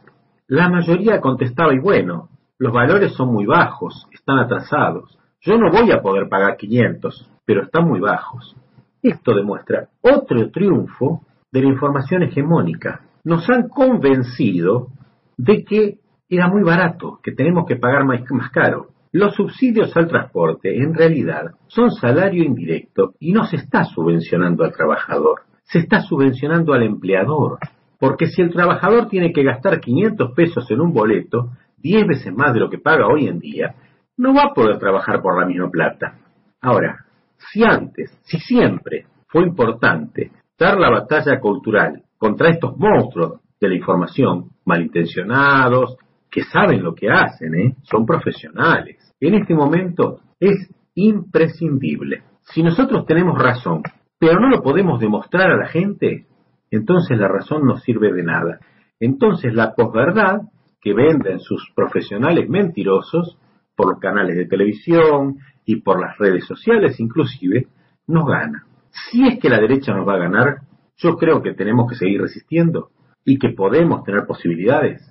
La 0.48 0.68
mayoría 0.68 1.20
contestaba, 1.20 1.74
y 1.74 1.78
bueno, 1.78 2.28
los 2.58 2.72
valores 2.72 3.12
son 3.14 3.32
muy 3.32 3.46
bajos, 3.46 4.06
están 4.12 4.38
atrasados. 4.38 5.18
Yo 5.40 5.56
no 5.56 5.70
voy 5.70 5.90
a 5.90 6.02
poder 6.02 6.28
pagar 6.28 6.56
500, 6.56 7.30
pero 7.44 7.62
están 7.62 7.86
muy 7.86 8.00
bajos. 8.00 8.56
Esto 9.02 9.34
demuestra 9.34 9.88
otro 10.02 10.50
triunfo 10.50 11.22
de 11.50 11.62
la 11.62 11.68
información 11.68 12.22
hegemónica. 12.22 13.02
Nos 13.24 13.48
han 13.48 13.68
convencido 13.68 14.88
de 15.36 15.64
que 15.64 15.98
era 16.28 16.48
muy 16.48 16.62
barato, 16.62 17.18
que 17.22 17.32
tenemos 17.32 17.66
que 17.66 17.76
pagar 17.76 18.04
más 18.04 18.50
caro. 18.52 18.88
Los 19.12 19.34
subsidios 19.34 19.96
al 19.96 20.06
transporte, 20.06 20.76
en 20.76 20.94
realidad, 20.94 21.52
son 21.66 21.90
salario 21.90 22.44
indirecto 22.44 23.14
y 23.18 23.32
no 23.32 23.44
se 23.44 23.56
está 23.56 23.84
subvencionando 23.84 24.62
al 24.62 24.72
trabajador, 24.72 25.40
se 25.64 25.80
está 25.80 26.00
subvencionando 26.00 26.72
al 26.74 26.84
empleador. 26.84 27.58
Porque 27.98 28.26
si 28.26 28.40
el 28.40 28.50
trabajador 28.50 29.08
tiene 29.08 29.32
que 29.32 29.42
gastar 29.42 29.80
500 29.80 30.32
pesos 30.34 30.70
en 30.70 30.80
un 30.80 30.92
boleto, 30.92 31.50
10 31.78 32.06
veces 32.06 32.32
más 32.32 32.54
de 32.54 32.60
lo 32.60 32.70
que 32.70 32.78
paga 32.78 33.08
hoy 33.08 33.26
en 33.26 33.40
día, 33.40 33.74
no 34.16 34.32
va 34.32 34.44
a 34.44 34.54
poder 34.54 34.78
trabajar 34.78 35.20
por 35.20 35.38
la 35.38 35.46
misma 35.46 35.70
plata. 35.70 36.18
Ahora, 36.60 37.04
si 37.36 37.64
antes, 37.64 38.16
si 38.22 38.38
siempre 38.38 39.06
fue 39.26 39.42
importante 39.42 40.30
dar 40.58 40.78
la 40.78 40.90
batalla 40.90 41.40
cultural 41.40 42.02
contra 42.16 42.50
estos 42.50 42.76
monstruos 42.76 43.40
de 43.60 43.68
la 43.68 43.74
información, 43.74 44.50
malintencionados, 44.64 45.96
que 46.30 46.44
saben 46.44 46.82
lo 46.82 46.94
que 46.94 47.10
hacen, 47.10 47.54
¿eh? 47.54 47.76
son 47.82 48.06
profesionales. 48.06 49.14
En 49.20 49.34
este 49.34 49.54
momento 49.54 50.20
es 50.38 50.70
imprescindible. 50.94 52.22
Si 52.42 52.62
nosotros 52.62 53.06
tenemos 53.06 53.38
razón, 53.38 53.82
pero 54.18 54.38
no 54.40 54.48
lo 54.48 54.62
podemos 54.62 55.00
demostrar 55.00 55.50
a 55.50 55.56
la 55.56 55.68
gente, 55.68 56.26
entonces 56.70 57.18
la 57.18 57.28
razón 57.28 57.66
no 57.66 57.78
sirve 57.78 58.12
de 58.12 58.22
nada. 58.22 58.60
Entonces 58.98 59.54
la 59.54 59.74
posverdad 59.74 60.42
que 60.80 60.94
venden 60.94 61.40
sus 61.40 61.70
profesionales 61.74 62.48
mentirosos 62.48 63.38
por 63.76 63.90
los 63.90 63.98
canales 63.98 64.36
de 64.36 64.46
televisión 64.46 65.38
y 65.64 65.80
por 65.80 66.00
las 66.00 66.18
redes 66.18 66.46
sociales 66.46 66.98
inclusive, 67.00 67.68
nos 68.06 68.26
gana. 68.26 68.66
Si 68.90 69.26
es 69.26 69.38
que 69.38 69.48
la 69.48 69.60
derecha 69.60 69.94
nos 69.94 70.06
va 70.06 70.14
a 70.14 70.18
ganar, 70.18 70.58
yo 70.96 71.16
creo 71.16 71.42
que 71.42 71.54
tenemos 71.54 71.88
que 71.88 71.96
seguir 71.96 72.20
resistiendo 72.20 72.90
y 73.24 73.38
que 73.38 73.50
podemos 73.50 74.04
tener 74.04 74.26
posibilidades. 74.26 75.02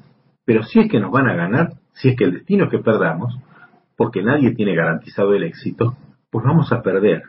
Pero 0.50 0.64
si 0.64 0.80
es 0.80 0.90
que 0.90 1.00
nos 1.00 1.12
van 1.12 1.30
a 1.30 1.36
ganar, 1.36 1.74
si 1.94 2.10
es 2.10 2.16
que 2.18 2.24
el 2.24 2.34
destino 2.34 2.64
es 2.64 2.72
que 2.72 2.80
perdamos, 2.80 3.38
porque 3.96 4.24
nadie 4.24 4.56
tiene 4.56 4.74
garantizado 4.74 5.36
el 5.36 5.44
éxito, 5.44 5.96
pues 6.32 6.44
vamos 6.44 6.74
a 6.74 6.82
perder. 6.82 7.22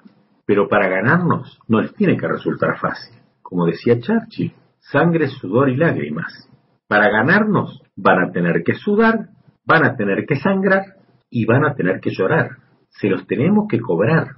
Pero 0.47 0.69
para 0.69 0.89
ganarnos 0.89 1.61
no 1.69 1.83
les 1.83 1.95
tiene 1.95 2.17
que 2.17 2.27
resultar 2.27 2.79
fácil. 2.79 3.15
Como 3.43 3.67
decía 3.67 4.01
Churchill, 4.01 4.55
sangre, 4.79 5.29
sudor 5.29 5.69
y 5.69 5.77
lágrimas. 5.77 6.49
Para 6.89 7.11
ganarnos 7.11 7.83
van 7.95 8.27
a 8.27 8.33
tener 8.33 8.63
que 8.65 8.73
sudar, 8.77 9.29
van 9.67 9.85
a 9.85 9.97
tener 9.97 10.25
que 10.25 10.37
sangrar 10.37 10.85
y 11.29 11.45
van 11.45 11.67
a 11.67 11.75
tener 11.75 12.01
que 12.01 12.13
llorar. 12.13 12.53
Se 12.89 13.11
los 13.11 13.27
tenemos 13.27 13.67
que 13.69 13.81
cobrar. 13.81 14.29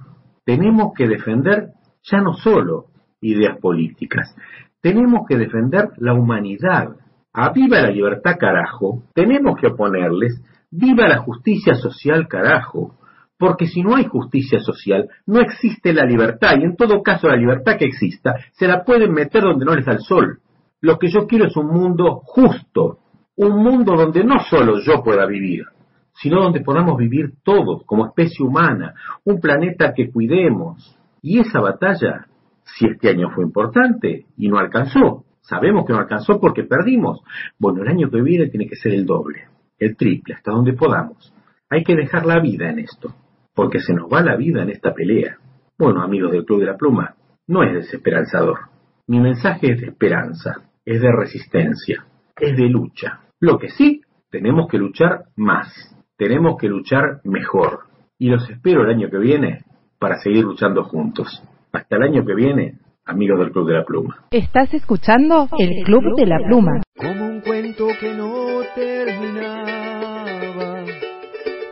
Tenemos 0.43 0.91
que 0.93 1.07
defender 1.07 1.69
ya 2.03 2.19
no 2.19 2.33
solo 2.33 2.87
ideas 3.21 3.57
políticas, 3.61 4.35
tenemos 4.81 5.25
que 5.25 5.37
defender 5.37 5.91
la 5.99 6.13
humanidad. 6.13 6.97
A 7.33 7.49
viva 7.49 7.81
la 7.81 7.89
libertad 7.89 8.35
carajo, 8.39 9.03
tenemos 9.15 9.59
que 9.59 9.67
oponerles 9.67 10.39
viva 10.69 11.07
la 11.07 11.17
justicia 11.17 11.75
social 11.75 12.27
carajo. 12.27 12.95
Porque 13.37 13.67
si 13.67 13.81
no 13.81 13.95
hay 13.95 14.05
justicia 14.05 14.59
social, 14.59 15.09
no 15.25 15.41
existe 15.41 15.93
la 15.93 16.05
libertad, 16.05 16.55
y 16.59 16.63
en 16.63 16.75
todo 16.75 17.01
caso 17.01 17.27
la 17.27 17.35
libertad 17.35 17.77
que 17.77 17.85
exista, 17.85 18.35
se 18.51 18.67
la 18.67 18.83
pueden 18.83 19.11
meter 19.11 19.41
donde 19.41 19.65
no 19.65 19.75
les 19.75 19.85
da 19.85 19.93
el 19.93 19.99
sol. 19.99 20.39
Lo 20.79 20.97
que 20.99 21.09
yo 21.09 21.25
quiero 21.27 21.47
es 21.47 21.57
un 21.57 21.67
mundo 21.67 22.21
justo, 22.23 22.99
un 23.35 23.63
mundo 23.63 23.95
donde 23.95 24.23
no 24.23 24.39
solo 24.39 24.79
yo 24.79 25.03
pueda 25.03 25.25
vivir, 25.25 25.65
sino 26.13 26.41
donde 26.41 26.61
podamos 26.61 26.97
vivir 26.97 27.33
todos 27.43 27.83
como 27.85 28.05
especie 28.05 28.45
humana, 28.45 28.93
un 29.25 29.39
planeta 29.39 29.93
que 29.93 30.11
cuidemos. 30.11 30.97
Y 31.21 31.39
esa 31.39 31.59
batalla, 31.59 32.27
si 32.63 32.85
este 32.85 33.09
año 33.09 33.29
fue 33.33 33.43
importante 33.43 34.25
y 34.37 34.47
no 34.47 34.57
alcanzó, 34.57 35.25
sabemos 35.43 35.85
que 35.85 35.93
no 35.93 35.99
alcanzó 35.99 36.39
porque 36.39 36.63
perdimos, 36.63 37.21
bueno, 37.59 37.83
el 37.83 37.89
año 37.89 38.09
que 38.09 38.21
viene 38.21 38.47
tiene 38.47 38.67
que 38.67 38.75
ser 38.75 38.93
el 38.93 39.05
doble, 39.05 39.43
el 39.77 39.95
triple, 39.95 40.33
hasta 40.33 40.51
donde 40.51 40.73
podamos. 40.73 41.33
Hay 41.69 41.83
que 41.83 41.95
dejar 41.95 42.25
la 42.25 42.39
vida 42.39 42.69
en 42.69 42.79
esto, 42.79 43.13
porque 43.53 43.79
se 43.79 43.93
nos 43.93 44.11
va 44.11 44.21
la 44.21 44.35
vida 44.35 44.63
en 44.63 44.69
esta 44.69 44.93
pelea. 44.93 45.37
Bueno, 45.77 46.01
amigos 46.01 46.31
del 46.31 46.45
Club 46.45 46.61
de 46.61 46.67
la 46.67 46.77
Pluma, 46.77 47.15
no 47.47 47.63
es 47.63 47.73
desesperanzador. 47.73 48.59
Mi 49.07 49.19
mensaje 49.19 49.73
es 49.73 49.81
de 49.81 49.87
esperanza, 49.87 50.61
es 50.85 51.01
de 51.01 51.11
resistencia, 51.11 52.05
es 52.37 52.55
de 52.55 52.69
lucha. 52.69 53.21
Lo 53.39 53.57
que 53.57 53.69
sí, 53.69 54.01
tenemos 54.29 54.67
que 54.69 54.77
luchar 54.77 55.25
más, 55.35 55.95
tenemos 56.17 56.57
que 56.57 56.69
luchar 56.69 57.21
mejor. 57.23 57.81
Y 58.17 58.29
los 58.29 58.49
espero 58.49 58.83
el 58.83 58.91
año 58.91 59.09
que 59.09 59.17
viene 59.17 59.65
para 59.99 60.19
seguir 60.19 60.43
luchando 60.43 60.83
juntos. 60.83 61.43
Hasta 61.71 61.97
el 61.97 62.03
año 62.03 62.25
que 62.25 62.35
viene, 62.35 62.79
amigos 63.05 63.39
del 63.39 63.51
Club 63.51 63.67
de 63.67 63.73
la 63.73 63.83
Pluma. 63.83 64.25
Estás 64.31 64.73
escuchando 64.73 65.49
el 65.59 65.83
Club 65.83 66.15
de 66.15 66.25
la 66.25 66.37
Pluma. 66.37 66.81
Como 66.95 67.25
un 67.25 67.41
cuento 67.41 67.87
que 67.99 68.13
no 68.13 68.61
terminaba, 68.75 70.85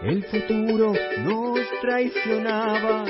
el 0.03 0.25
futuro 0.25 0.91
nos 1.23 1.59
traicionaba. 1.81 3.05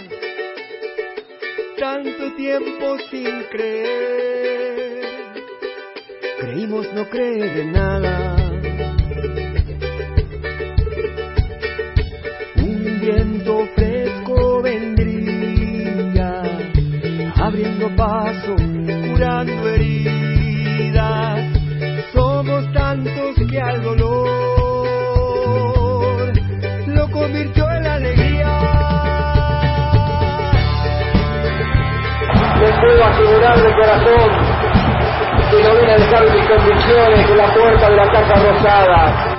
Tanto 1.79 2.35
tiempo 2.35 2.99
sin 3.09 3.43
creer, 3.49 5.01
creímos 6.39 6.93
no 6.93 7.09
creer 7.09 7.57
en 7.57 7.71
nada. 7.71 8.35
Un 12.57 12.99
viento 13.01 13.65
fresco 13.75 13.90
abriendo 17.51 17.93
paso, 17.97 18.55
curando 18.55 19.67
heridas. 19.67 21.39
Somos 22.13 22.71
tantos 22.71 23.35
que 23.49 23.59
al 23.59 23.83
dolor 23.83 24.29
lo 26.87 27.11
convirtió 27.11 27.69
en 27.71 27.87
alegría. 27.87 28.47
Les 32.61 32.71
puedo 32.79 33.03
asegurar 33.03 33.61
de 33.61 33.75
corazón 33.75 34.31
que 35.51 35.61
no 35.61 35.69
voy 35.75 35.89
a 35.89 35.97
dejar 35.97 36.23
mis 36.33 36.45
convicciones 36.47 37.29
en 37.29 37.37
la 37.37 37.53
puerta 37.53 37.89
de 37.89 37.95
la 37.97 38.07
Casa 38.13 38.35
Rosada. 38.35 39.35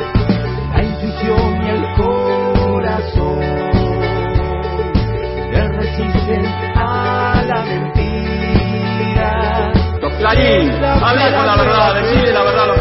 La 0.74 0.82
intuición 0.82 1.62
y 1.64 1.68
el 1.70 1.82
corazón 1.96 3.40
resisten 5.82 6.44
a 6.76 7.42
la 7.46 7.62
mentira 7.62 8.01
decide 11.94 12.32
la 12.32 12.42
verdad 12.42 12.70
a 12.70 12.71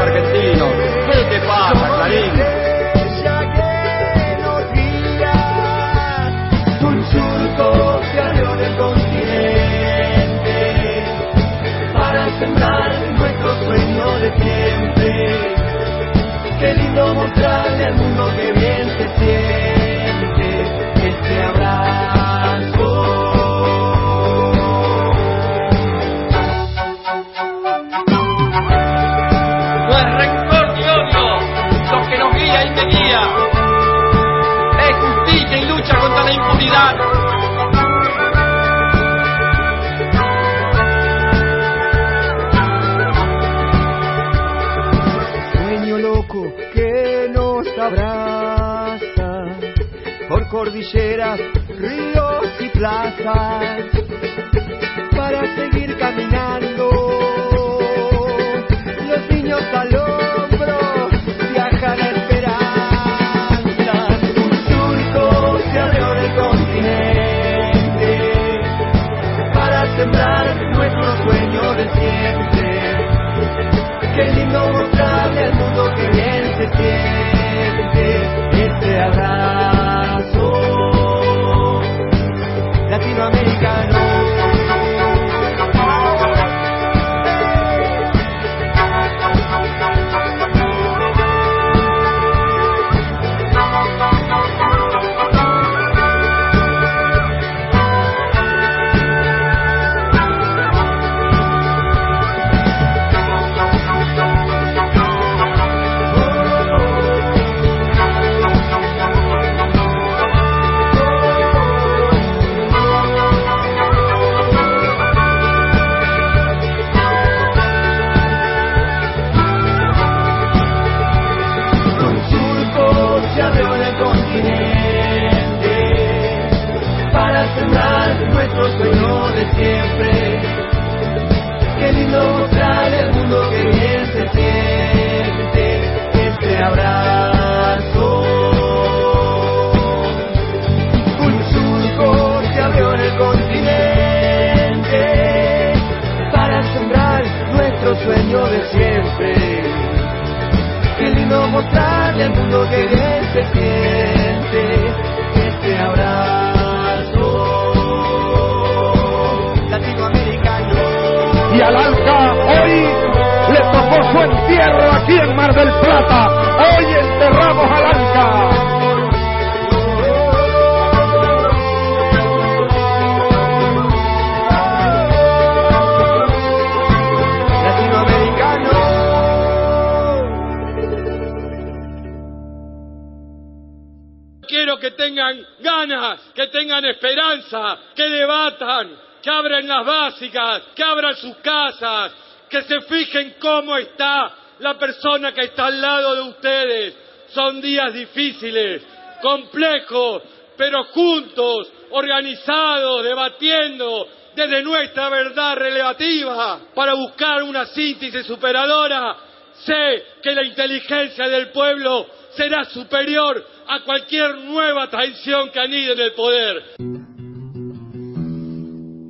persona 195.21 195.33
que 195.33 195.47
está 195.47 195.65
al 195.67 195.81
lado 195.81 196.15
de 196.15 196.21
ustedes. 196.21 196.95
Son 197.33 197.61
días 197.61 197.93
difíciles, 197.93 198.83
complejos, 199.21 200.23
pero 200.57 200.83
juntos, 200.85 201.71
organizados, 201.91 203.03
debatiendo 203.03 204.07
desde 204.35 204.63
nuestra 204.63 205.09
verdad 205.09 205.55
relativa 205.55 206.59
para 206.73 206.93
buscar 206.93 207.43
una 207.43 207.65
síntesis 207.67 208.25
superadora. 208.25 209.15
Sé 209.63 210.03
que 210.21 210.33
la 210.33 210.43
inteligencia 210.43 211.27
del 211.27 211.51
pueblo 211.51 212.07
será 212.31 212.65
superior 212.65 213.45
a 213.67 213.81
cualquier 213.83 214.35
nueva 214.39 214.89
traición 214.89 215.51
que 215.51 215.59
anide 215.59 215.93
en 215.93 215.99
el 215.99 216.13
poder. 216.13 216.63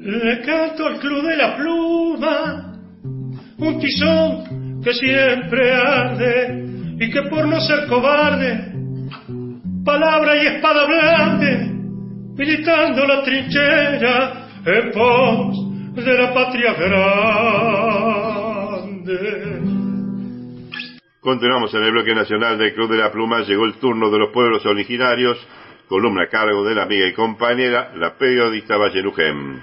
Le 0.03 0.41
canto 0.41 0.87
al 0.87 0.99
club 0.99 1.23
de 1.23 1.37
la 1.37 1.55
pluma, 1.55 2.73
un 3.59 3.79
tizón 3.79 4.60
que 4.83 4.93
siempre 4.93 5.73
arde 5.73 6.65
y 6.99 7.09
que 7.11 7.23
por 7.23 7.47
no 7.47 7.59
ser 7.61 7.87
cobarde, 7.87 8.73
palabra 9.83 10.35
y 10.41 10.47
espada 10.47 10.85
blande, 10.85 11.71
militando 12.35 13.05
la 13.05 13.23
trinchera 13.23 14.47
en 14.65 14.91
pos 14.91 15.71
de 15.95 16.17
la 16.17 16.33
patria 16.33 16.73
grande. 16.73 17.21
Continuamos 21.19 21.73
en 21.75 21.83
el 21.83 21.91
bloque 21.91 22.15
nacional 22.15 22.57
del 22.57 22.73
Club 22.73 22.89
de 22.91 22.97
la 22.97 23.11
Pluma. 23.11 23.41
Llegó 23.41 23.65
el 23.65 23.75
turno 23.75 24.09
de 24.09 24.17
los 24.17 24.31
pueblos 24.31 24.65
originarios. 24.65 25.37
Columna 25.87 26.23
a 26.23 26.27
cargo 26.27 26.63
de 26.63 26.73
la 26.73 26.83
amiga 26.83 27.05
y 27.05 27.13
compañera, 27.13 27.91
la 27.95 28.17
periodista 28.17 28.77
Valle 28.77 29.01
Luján. 29.03 29.61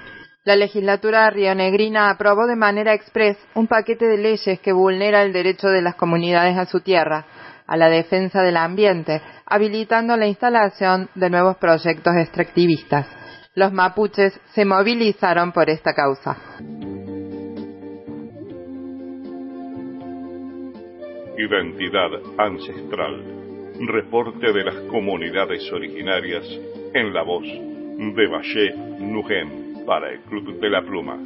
La 0.49 0.55
legislatura 0.55 1.29
rionegrina 1.29 2.09
aprobó 2.09 2.47
de 2.47 2.55
manera 2.55 2.95
express 2.95 3.37
un 3.53 3.67
paquete 3.67 4.07
de 4.07 4.17
leyes 4.17 4.59
que 4.61 4.73
vulnera 4.73 5.21
el 5.21 5.31
derecho 5.31 5.67
de 5.67 5.83
las 5.83 5.93
comunidades 5.93 6.57
a 6.57 6.65
su 6.65 6.81
tierra, 6.81 7.23
a 7.67 7.77
la 7.77 7.87
defensa 7.87 8.41
del 8.41 8.57
ambiente, 8.57 9.21
habilitando 9.45 10.17
la 10.17 10.25
instalación 10.25 11.07
de 11.13 11.29
nuevos 11.29 11.57
proyectos 11.57 12.15
extractivistas. 12.17 13.05
Los 13.53 13.71
mapuches 13.71 14.41
se 14.55 14.65
movilizaron 14.65 15.51
por 15.51 15.69
esta 15.69 15.93
causa. 15.93 16.35
Identidad 21.37 22.09
ancestral. 22.39 23.23
Reporte 23.85 24.51
de 24.51 24.63
las 24.63 24.75
comunidades 24.89 25.71
originarias 25.71 26.43
en 26.95 27.13
la 27.13 27.21
voz 27.21 27.45
de 27.45 28.27
Valle 28.27 28.73
Nujem 28.97 29.68
para 29.89 30.11
el 30.11 30.21
Club 30.21 30.59
de 30.59 30.69
la 30.69 30.83
Pluma. 30.83 31.17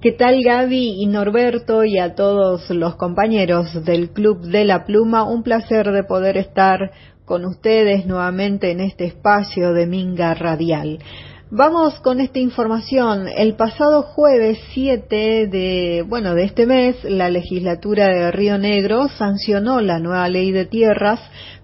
¿Qué 0.00 0.12
tal 0.12 0.42
Gaby 0.42 1.02
y 1.02 1.06
Norberto 1.06 1.84
y 1.84 1.98
a 1.98 2.14
todos 2.14 2.70
los 2.70 2.96
compañeros 2.96 3.84
del 3.84 4.08
Club 4.14 4.40
de 4.40 4.64
la 4.64 4.86
Pluma? 4.86 5.24
Un 5.24 5.42
placer 5.42 5.92
de 5.92 6.02
poder 6.02 6.38
estar 6.38 6.92
con 7.26 7.44
ustedes 7.44 8.06
nuevamente 8.06 8.70
en 8.70 8.80
este 8.80 9.04
espacio 9.04 9.74
de 9.74 9.86
Minga 9.86 10.32
Radial. 10.32 11.00
Vamos 11.50 11.98
con 12.00 12.20
esta 12.20 12.38
información. 12.38 13.26
El 13.28 13.54
pasado 13.54 14.02
jueves 14.02 14.58
7 14.72 15.48
de, 15.48 16.04
bueno, 16.08 16.34
de 16.34 16.44
este 16.44 16.64
mes, 16.64 16.96
la 17.02 17.28
legislatura 17.28 18.06
de 18.06 18.30
Río 18.30 18.56
Negro 18.56 19.08
sancionó 19.08 19.80
la 19.80 19.98
nueva 19.98 20.28
ley 20.28 20.52
de 20.52 20.64
tierras, 20.64 21.20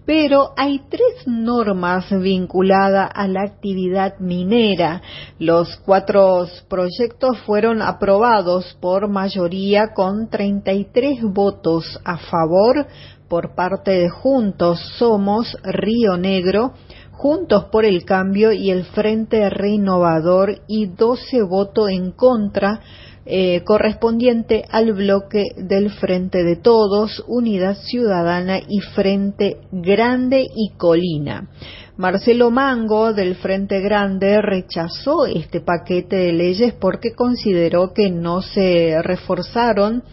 pero 0.07 0.53
hay 0.57 0.83
tres 0.89 1.27
normas 1.27 2.07
vinculadas 2.11 3.11
a 3.13 3.27
la 3.27 3.43
actividad 3.43 4.19
minera. 4.21 5.03
Los 5.41 5.77
cuatro 5.85 6.47
proyectos 6.69 7.39
fueron 7.41 7.83
aprobados 7.83 8.79
por 8.81 9.09
mayoría 9.09 9.89
con 9.95 10.31
33 10.31 11.23
votos 11.25 12.01
a 12.05 12.19
favor 12.19 12.87
por 13.29 13.57
parte 13.57 13.91
de 13.91 14.09
Juntos 14.09 14.81
Somos 14.97 15.57
Río 15.65 16.17
Negro, 16.17 16.75
Juntos 17.11 17.65
por 17.73 17.85
el 17.85 18.05
Cambio 18.05 18.53
y 18.53 18.71
el 18.71 18.85
Frente 18.85 19.51
Renovador 19.51 20.61
y 20.69 20.87
12 20.87 21.43
votos 21.43 21.91
en 21.91 22.13
contra 22.13 22.81
eh, 23.27 23.65
correspondiente 23.65 24.65
al 24.71 24.93
bloque 24.93 25.47
del 25.57 25.91
Frente 25.91 26.45
de 26.45 26.55
Todos, 26.55 27.25
Unidad 27.27 27.77
Ciudadana 27.77 28.61
y 28.69 28.79
Frente 28.95 29.59
Grande 29.73 30.47
y 30.55 30.71
Colina. 30.77 31.49
Marcelo 31.97 32.51
Mango 32.51 33.13
del 33.13 33.35
Frente 33.35 33.81
Grande 33.81 34.41
rechazó 34.41 35.27
este 35.27 35.61
paquete 35.61 36.15
de 36.15 36.33
leyes 36.35 36.75
porque 36.75 37.15
consideró 37.15 37.93
que 37.93 38.11
no 38.11 38.43
se 38.43 39.03
reforzaron 39.03 40.05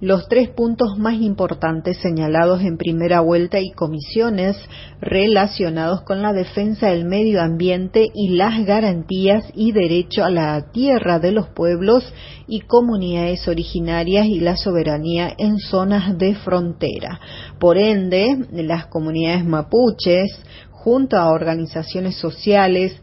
los 0.00 0.28
tres 0.28 0.48
puntos 0.48 0.98
más 0.98 1.14
importantes 1.20 1.98
señalados 1.98 2.62
en 2.62 2.78
primera 2.78 3.20
vuelta 3.20 3.60
y 3.60 3.70
comisiones 3.70 4.56
relacionados 5.00 6.00
con 6.02 6.22
la 6.22 6.32
defensa 6.32 6.88
del 6.88 7.04
medio 7.04 7.42
ambiente 7.42 8.06
y 8.14 8.30
las 8.30 8.64
garantías 8.64 9.44
y 9.54 9.72
derecho 9.72 10.24
a 10.24 10.30
la 10.30 10.70
tierra 10.72 11.18
de 11.18 11.32
los 11.32 11.48
pueblos 11.48 12.12
y 12.46 12.60
comunidades 12.60 13.46
originarias 13.46 14.26
y 14.26 14.40
la 14.40 14.56
soberanía 14.56 15.34
en 15.36 15.58
zonas 15.58 16.16
de 16.16 16.34
frontera. 16.34 17.20
Por 17.58 17.76
ende, 17.76 18.38
las 18.52 18.86
comunidades 18.86 19.44
mapuches, 19.44 20.30
junto 20.70 21.18
a 21.18 21.28
organizaciones 21.28 22.16
sociales, 22.16 23.02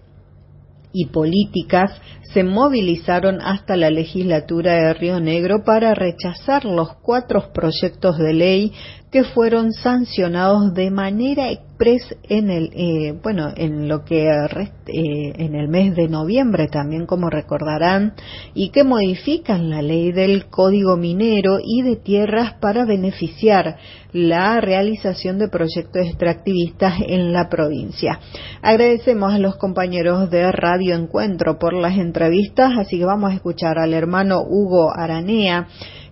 y 0.98 1.06
políticas 1.06 1.92
se 2.34 2.43
movilizaron 2.43 3.40
hasta 3.40 3.77
la 3.77 3.92
legislatura 3.92 4.74
de 4.74 4.93
Río 4.95 5.19
Negro 5.19 5.64
para 5.64 5.93
rechazar 5.93 6.66
los 6.66 6.95
cuatro 7.03 7.53
proyectos 7.53 8.17
de 8.17 8.34
ley 8.34 8.74
que 9.11 9.24
fueron 9.24 9.74
sancionados 9.74 10.74
de 10.74 10.90
manera 10.90 11.51
en 11.80 12.50
el 12.50 12.72
eh, 12.74 13.20
bueno 13.22 13.52
en 13.56 13.88
lo 13.88 14.04
que 14.04 14.28
eh, 14.28 14.72
en 14.88 15.56
el 15.56 15.68
mes 15.68 15.96
de 15.96 16.08
noviembre 16.08 16.68
también 16.68 17.06
como 17.06 17.30
recordarán 17.30 18.14
y 18.54 18.70
que 18.70 18.84
modifican 18.84 19.70
la 19.70 19.82
ley 19.82 20.12
del 20.12 20.48
código 20.48 20.98
minero 20.98 21.60
y 21.64 21.84
de 21.84 21.96
tierras 21.96 22.56
para 22.60 22.86
beneficiar 22.86 23.78
la 24.12 24.60
realización 24.60 25.38
de 25.38 25.50
proyectos 25.50 26.08
extractivistas 26.08 26.96
en 27.08 27.34
la 27.34 27.50
provincia. 27.50 28.20
Agradecemos 28.62 29.34
a 29.34 29.40
los 29.40 29.58
compañeros 29.58 30.30
de 30.32 30.52
Radio 30.52 30.96
Encuentro 30.96 31.60
por 31.60 31.74
las 31.74 31.98
entrevistas, 31.98 32.72
así 32.80 32.98
que 32.98 33.06
vamos 33.06 33.32
a 33.32 33.36
escuchar 33.36 33.78
al 33.78 33.94
hermano 33.94 34.42
Hugo 34.42 34.92
Aranea 34.96 35.68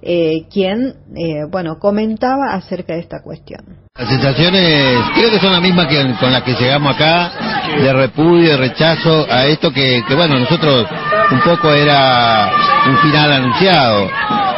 eh, 0.07 0.45
quien, 0.51 0.93
eh, 1.15 1.45
bueno, 1.49 1.79
comentaba 1.79 2.53
acerca 2.53 2.93
de 2.93 2.99
esta 2.99 3.23
cuestión. 3.23 3.84
Las 3.97 4.09
sensaciones 4.09 4.99
creo 5.13 5.31
que 5.31 5.39
son 5.39 5.53
las 5.53 5.61
mismas 5.61 5.87
que 5.87 6.03
con 6.19 6.29
las 6.29 6.43
que 6.43 6.53
llegamos 6.53 6.93
acá, 6.93 7.31
de 7.77 7.93
repudio, 7.93 8.49
de 8.49 8.57
rechazo 8.57 9.25
a 9.31 9.45
esto 9.45 9.71
que, 9.71 10.03
que 10.05 10.15
bueno, 10.15 10.37
nosotros 10.37 10.85
un 11.31 11.39
poco 11.39 11.71
era 11.71 12.51
un 12.87 12.97
final 12.97 13.31
anunciado 13.31 14.11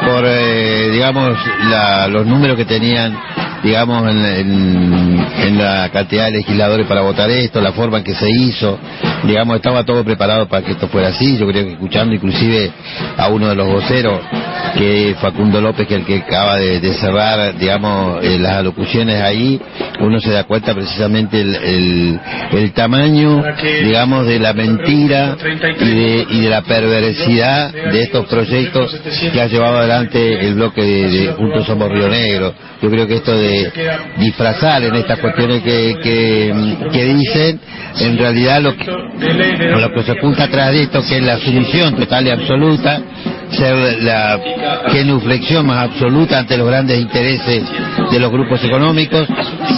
por, 0.08 0.24
eh, 0.26 0.90
digamos, 0.90 1.38
la, 1.70 2.08
los 2.08 2.26
números 2.26 2.58
que 2.58 2.66
tenían 2.66 3.16
digamos, 3.64 4.10
en, 4.10 5.26
en, 5.40 5.58
la 5.58 5.90
cantidad 5.92 6.26
de 6.26 6.32
legisladores 6.32 6.86
para 6.88 7.02
votar 7.02 7.30
esto, 7.30 7.62
la 7.62 7.72
forma 7.72 8.00
en 8.00 8.04
que 8.04 8.16
se 8.16 8.30
hizo, 8.30 8.78
digamos, 9.24 9.56
estaba 9.56 9.84
todo 9.84 10.04
preparado 10.04 10.48
para 10.48 10.64
que 10.64 10.74
esto 10.74 10.88
fuera 10.88 11.10
así. 11.10 11.38
Yo 11.38 11.48
creo 11.48 11.66
que 11.66 11.72
escuchando 11.74 12.14
inclusive 12.14 12.72
a 13.18 13.28
uno 13.30 13.50
de 13.50 13.56
los 13.56 13.68
voceros, 13.68 14.22
que 14.78 15.16
Facundo 15.20 15.60
López, 15.60 15.88
que 15.88 15.96
es 15.96 16.00
el 16.02 16.06
que 16.06 16.18
acaba 16.18 16.58
de, 16.58 16.94
cerrar, 16.94 17.58
digamos, 17.58 18.24
eh, 18.24 18.38
las 18.40 18.54
alocuciones 18.54 19.22
ahí, 19.22 19.60
uno 20.00 20.20
se 20.20 20.32
da 20.32 20.44
cuenta 20.44 20.74
precisamente 20.74 21.42
el, 21.42 22.20
el, 22.52 22.74
tamaño, 22.74 23.44
digamos, 23.84 24.28
de 24.28 24.40
la 24.40 24.54
mentira 24.54 25.36
y 25.80 25.90
de, 25.90 26.28
y 26.30 26.42
de 26.42 26.50
la 26.50 26.62
perversidad 26.62 27.72
de 27.72 28.04
estos 28.04 28.28
proyectos 28.28 28.96
que 29.34 29.42
ha 29.42 29.48
llevado 29.48 29.80
adelante 29.80 30.48
el 30.48 30.56
bloque 30.56 30.82
de, 30.82 31.10
de 31.10 31.28
Juntos 31.34 31.66
Somos 31.66 31.92
Río 31.92 32.08
Negro. 32.08 32.54
Yo 32.82 32.90
creo 32.92 33.08
que 33.08 33.16
esto 33.16 33.36
de 33.36 33.47
disfrazar 34.18 34.84
en 34.84 34.96
estas 34.96 35.20
cuestiones 35.20 35.62
que, 35.64 35.96
que, 36.92 37.04
dicen, 37.06 37.60
en 38.00 38.18
realidad 38.18 38.62
lo 38.62 38.76
que, 38.76 38.86
lo 38.86 39.94
que 39.94 40.04
se 40.04 40.12
oculta 40.14 40.44
atrás 40.46 40.72
de 40.72 40.84
esto, 40.84 41.02
que 41.08 41.18
es 41.18 41.24
la 41.24 41.38
sumisión 41.40 41.96
total 41.96 42.28
y 42.28 42.30
absoluta, 42.32 43.02
ser 43.52 44.04
la 44.04 44.40
genuflexión 44.92 45.66
más 45.66 45.90
absoluta 45.90 46.40
ante 46.40 46.58
los 46.58 46.68
grandes 46.68 47.00
intereses 47.00 47.64
de 48.12 48.20
los 48.20 48.32
grupos 48.32 48.64
económicos, 48.64 49.28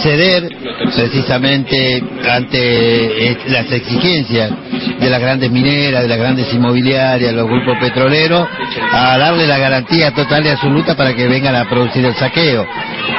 ceder 0.02 0.48
precisamente 0.94 2.02
ante 2.28 3.30
eh, 3.30 3.38
las 3.48 3.70
exigencias 3.70 4.50
de 4.98 5.10
las 5.10 5.20
grandes 5.20 5.50
mineras, 5.50 6.02
de 6.02 6.08
las 6.08 6.18
grandes 6.18 6.52
inmobiliarias, 6.52 7.32
los 7.32 7.46
grupos 7.46 7.76
petroleros, 7.78 8.46
a 8.92 9.18
darle 9.18 9.46
la 9.46 9.58
garantía 9.58 10.12
total 10.12 10.44
y 10.44 10.48
absoluta 10.48 10.96
para 10.96 11.14
que 11.14 11.26
vengan 11.28 11.54
a 11.54 11.68
producir 11.68 12.04
el 12.04 12.14
saqueo. 12.14 12.66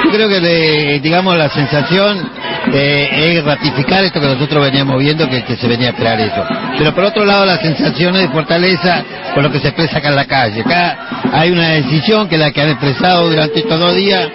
Yo 0.05 0.11
creo 0.11 0.27
que, 0.27 0.99
digamos, 1.01 1.37
la 1.37 1.49
sensación 1.49 2.29
eh, 2.73 3.35
es 3.37 3.43
ratificar 3.43 4.03
esto 4.03 4.19
que 4.19 4.27
nosotros 4.27 4.63
veníamos 4.63 4.99
viendo, 4.99 5.27
que, 5.29 5.41
se 5.55 5.67
venía 5.67 5.89
a 5.89 5.93
crear 5.93 6.19
eso. 6.19 6.45
Pero 6.77 6.93
por 6.93 7.05
otro 7.05 7.25
lado, 7.25 7.45
la 7.45 7.57
sensación 7.57 8.15
es 8.15 8.23
de 8.23 8.29
fortaleza 8.29 9.03
con 9.33 9.43
lo 9.43 9.51
que 9.51 9.59
se 9.59 9.69
expresa 9.69 9.97
acá 9.97 10.09
en 10.09 10.15
la 10.15 10.25
calle. 10.25 10.40
Acá 10.41 11.31
hay 11.33 11.51
una 11.51 11.69
decisión 11.73 12.27
que 12.27 12.37
la 12.37 12.51
que 12.51 12.61
han 12.61 12.69
expresado 12.69 13.29
durante 13.29 13.59
estos 13.59 13.79
dos 13.79 13.95
días 13.95 14.27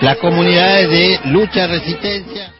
las 0.00 0.16
comunidades 0.16 0.88
de 0.88 1.30
lucha, 1.30 1.66
resistencia. 1.66 2.54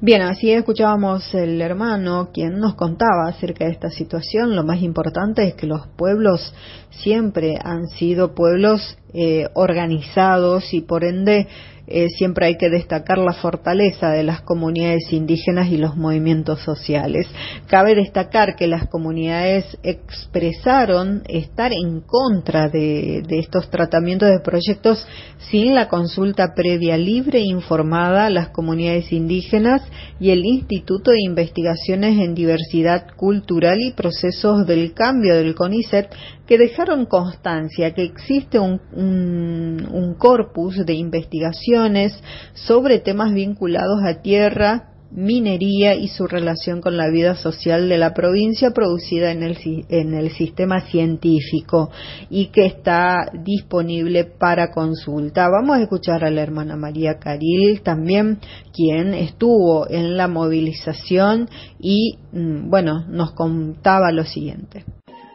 Bien, 0.00 0.22
así 0.22 0.50
escuchábamos 0.50 1.32
el 1.34 1.60
hermano 1.60 2.30
quien 2.32 2.58
nos 2.58 2.74
contaba 2.74 3.28
acerca 3.28 3.66
de 3.66 3.72
esta 3.72 3.90
situación. 3.90 4.56
Lo 4.56 4.64
más 4.64 4.82
importante 4.82 5.46
es 5.46 5.54
que 5.54 5.66
los 5.66 5.86
pueblos 5.88 6.52
siempre 6.90 7.56
han 7.62 7.86
sido 7.86 8.34
pueblos 8.34 8.96
eh, 9.12 9.46
organizados 9.54 10.74
y 10.74 10.80
por 10.80 11.04
ende 11.04 11.46
eh, 11.86 12.08
siempre 12.08 12.46
hay 12.46 12.56
que 12.56 12.70
destacar 12.70 13.18
la 13.18 13.32
fortaleza 13.32 14.10
de 14.10 14.22
las 14.22 14.42
comunidades 14.42 15.12
indígenas 15.12 15.68
y 15.70 15.76
los 15.76 15.96
movimientos 15.96 16.60
sociales. 16.60 17.26
Cabe 17.66 17.94
destacar 17.94 18.56
que 18.56 18.66
las 18.66 18.88
comunidades 18.88 19.78
expresaron 19.82 21.22
estar 21.28 21.72
en 21.72 22.00
contra 22.00 22.68
de, 22.68 23.22
estos 23.30 23.70
tratamientos 23.70 24.30
de 24.30 24.40
proyectos 24.40 25.06
sin 25.50 25.74
la 25.74 25.88
consulta 25.88 26.54
previa 26.54 26.96
libre 26.96 27.38
e 27.38 27.44
informada 27.44 28.26
a 28.26 28.30
las 28.30 28.48
comunidades 28.48 29.12
indígenas 29.12 29.82
y 30.20 30.30
el 30.30 30.44
Instituto 30.44 31.10
de 31.12 31.22
Investigaciones 31.22 32.18
en 32.18 32.34
Diversidad 32.34 33.06
Cultural 33.16 33.78
y 33.80 33.92
Procesos 33.92 34.66
del 34.66 34.92
Cambio 34.92 35.34
del 35.34 35.54
CONICET 35.54 36.10
que 36.46 36.58
dejaron 36.58 37.06
constancia 37.06 37.94
que 37.94 38.02
existe 38.02 38.58
un, 38.58 38.80
un, 38.92 40.14
corpus 40.18 40.84
de 40.84 40.92
investigaciones 40.92 42.12
sobre 42.52 42.98
temas 42.98 43.32
vinculados 43.32 44.02
a 44.04 44.20
tierra, 44.20 44.89
minería 45.10 45.94
y 45.94 46.08
su 46.08 46.26
relación 46.26 46.80
con 46.80 46.96
la 46.96 47.08
vida 47.10 47.34
social 47.34 47.88
de 47.88 47.98
la 47.98 48.14
provincia 48.14 48.70
producida 48.70 49.32
en 49.32 49.42
el, 49.42 49.58
en 49.88 50.14
el 50.14 50.30
sistema 50.30 50.82
científico 50.82 51.90
y 52.28 52.46
que 52.46 52.66
está 52.66 53.30
disponible 53.44 54.24
para 54.24 54.70
consulta. 54.70 55.48
Vamos 55.48 55.78
a 55.78 55.82
escuchar 55.82 56.24
a 56.24 56.30
la 56.30 56.42
hermana 56.42 56.76
María 56.76 57.18
Caril 57.18 57.82
también, 57.82 58.38
quien 58.72 59.14
estuvo 59.14 59.88
en 59.88 60.16
la 60.16 60.28
movilización 60.28 61.48
y, 61.78 62.18
mm, 62.32 62.70
bueno, 62.70 63.04
nos 63.08 63.32
contaba 63.32 64.12
lo 64.12 64.24
siguiente. 64.24 64.84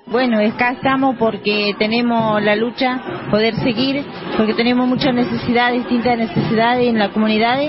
Bueno, 0.07 0.37
acá 0.39 0.73
estamos 0.73 1.15
porque 1.17 1.75
tenemos 1.79 2.41
la 2.43 2.55
lucha, 2.55 3.01
poder 3.31 3.55
seguir, 3.55 4.05
porque 4.37 4.53
tenemos 4.53 4.87
muchas 4.87 5.15
necesidades, 5.15 5.79
distintas 5.79 6.17
necesidades 6.17 6.87
en 6.87 6.99
la 6.99 7.09
comunidad 7.09 7.59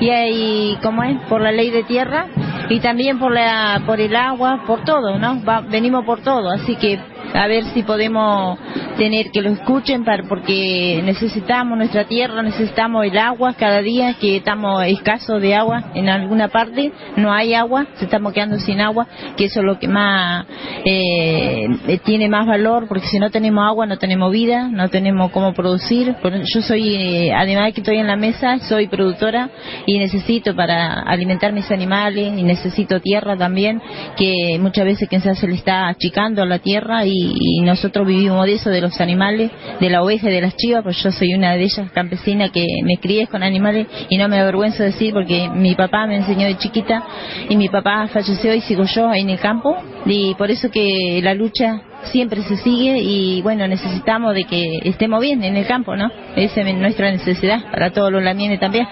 y 0.00 0.08
hay, 0.08 0.78
como 0.82 1.02
es, 1.02 1.20
por 1.28 1.42
la 1.42 1.52
ley 1.52 1.70
de 1.70 1.82
tierra 1.82 2.28
y 2.70 2.80
también 2.80 3.18
por 3.18 3.32
la, 3.32 3.82
por 3.84 4.00
el 4.00 4.16
agua, 4.16 4.64
por 4.66 4.84
todo, 4.84 5.18
¿no? 5.18 5.42
venimos 5.68 6.06
por 6.06 6.22
todo, 6.22 6.50
así 6.50 6.76
que 6.76 6.98
a 7.32 7.46
ver 7.46 7.64
si 7.72 7.82
podemos 7.82 8.58
tener 8.96 9.30
que 9.30 9.40
lo 9.40 9.50
escuchen 9.50 10.04
para, 10.04 10.22
porque 10.24 11.00
necesitamos 11.04 11.78
nuestra 11.78 12.04
tierra, 12.04 12.42
necesitamos 12.42 13.04
el 13.06 13.16
agua 13.18 13.54
cada 13.54 13.80
día, 13.82 14.14
que 14.20 14.36
estamos 14.36 14.84
escasos 14.86 15.40
de 15.40 15.54
agua 15.54 15.92
en 15.94 16.08
alguna 16.08 16.48
parte, 16.48 16.92
no 17.16 17.32
hay 17.32 17.54
agua, 17.54 17.86
se 17.94 18.04
estamos 18.04 18.32
quedando 18.32 18.58
sin 18.58 18.80
agua, 18.80 19.06
que 19.36 19.44
eso 19.46 19.60
es 19.60 19.66
lo 19.66 19.78
que 19.78 19.88
más 19.88 20.46
eh, 20.84 21.68
tiene 22.04 22.28
más 22.28 22.46
valor, 22.46 22.86
porque 22.88 23.06
si 23.06 23.18
no 23.18 23.30
tenemos 23.30 23.64
agua 23.66 23.86
no 23.86 23.98
tenemos 23.98 24.32
vida, 24.32 24.68
no 24.68 24.88
tenemos 24.88 25.30
cómo 25.30 25.52
producir. 25.54 26.14
Yo 26.54 26.62
soy, 26.62 26.94
eh, 26.96 27.32
además 27.34 27.66
de 27.66 27.72
que 27.72 27.80
estoy 27.80 27.98
en 27.98 28.06
la 28.06 28.16
mesa, 28.16 28.58
soy 28.58 28.88
productora 28.88 29.50
y 29.86 29.98
necesito 29.98 30.54
para 30.54 31.02
alimentar 31.02 31.52
mis 31.52 31.70
animales 31.70 32.32
y 32.36 32.42
necesito 32.42 33.00
tierra 33.00 33.36
también, 33.36 33.80
que 34.16 34.58
muchas 34.60 34.84
veces 34.84 35.08
quizás 35.08 35.38
se 35.38 35.48
le 35.48 35.54
está 35.54 35.88
achicando 35.88 36.44
la 36.44 36.58
tierra 36.58 37.04
y, 37.04 37.21
y 37.38 37.60
nosotros 37.60 38.06
vivimos 38.06 38.44
de 38.46 38.54
eso, 38.54 38.70
de 38.70 38.80
los 38.80 39.00
animales, 39.00 39.50
de 39.80 39.90
la 39.90 40.02
oveja 40.02 40.28
de 40.28 40.40
las 40.40 40.56
chivas, 40.56 40.82
pues 40.82 41.02
yo 41.02 41.10
soy 41.10 41.34
una 41.34 41.54
de 41.54 41.62
ellas 41.62 41.90
campesina 41.92 42.50
que 42.50 42.66
me 42.84 42.96
crié 43.00 43.26
con 43.26 43.42
animales 43.42 43.86
y 44.08 44.16
no 44.16 44.28
me 44.28 44.38
avergüenzo 44.38 44.82
decir 44.82 45.12
porque 45.12 45.48
mi 45.48 45.74
papá 45.74 46.06
me 46.06 46.16
enseñó 46.16 46.46
de 46.46 46.56
chiquita 46.56 47.02
y 47.48 47.56
mi 47.56 47.68
papá 47.68 48.08
falleció 48.08 48.54
y 48.54 48.60
sigo 48.60 48.84
yo 48.84 49.12
en 49.12 49.30
el 49.30 49.38
campo 49.38 49.76
y 50.06 50.34
por 50.34 50.50
eso 50.50 50.70
que 50.70 51.20
la 51.22 51.34
lucha 51.34 51.82
siempre 52.04 52.42
se 52.42 52.56
sigue 52.56 52.98
y 52.98 53.42
bueno, 53.42 53.66
necesitamos 53.66 54.34
de 54.34 54.44
que 54.44 54.80
estemos 54.84 55.20
bien 55.20 55.42
en 55.44 55.56
el 55.56 55.66
campo, 55.66 55.96
¿no? 55.96 56.10
Esa 56.36 56.62
es 56.62 56.76
nuestra 56.76 57.10
necesidad 57.10 57.70
para 57.70 57.92
todos 57.92 58.10
los 58.10 58.22
lamienes 58.22 58.60
también. 58.60 58.86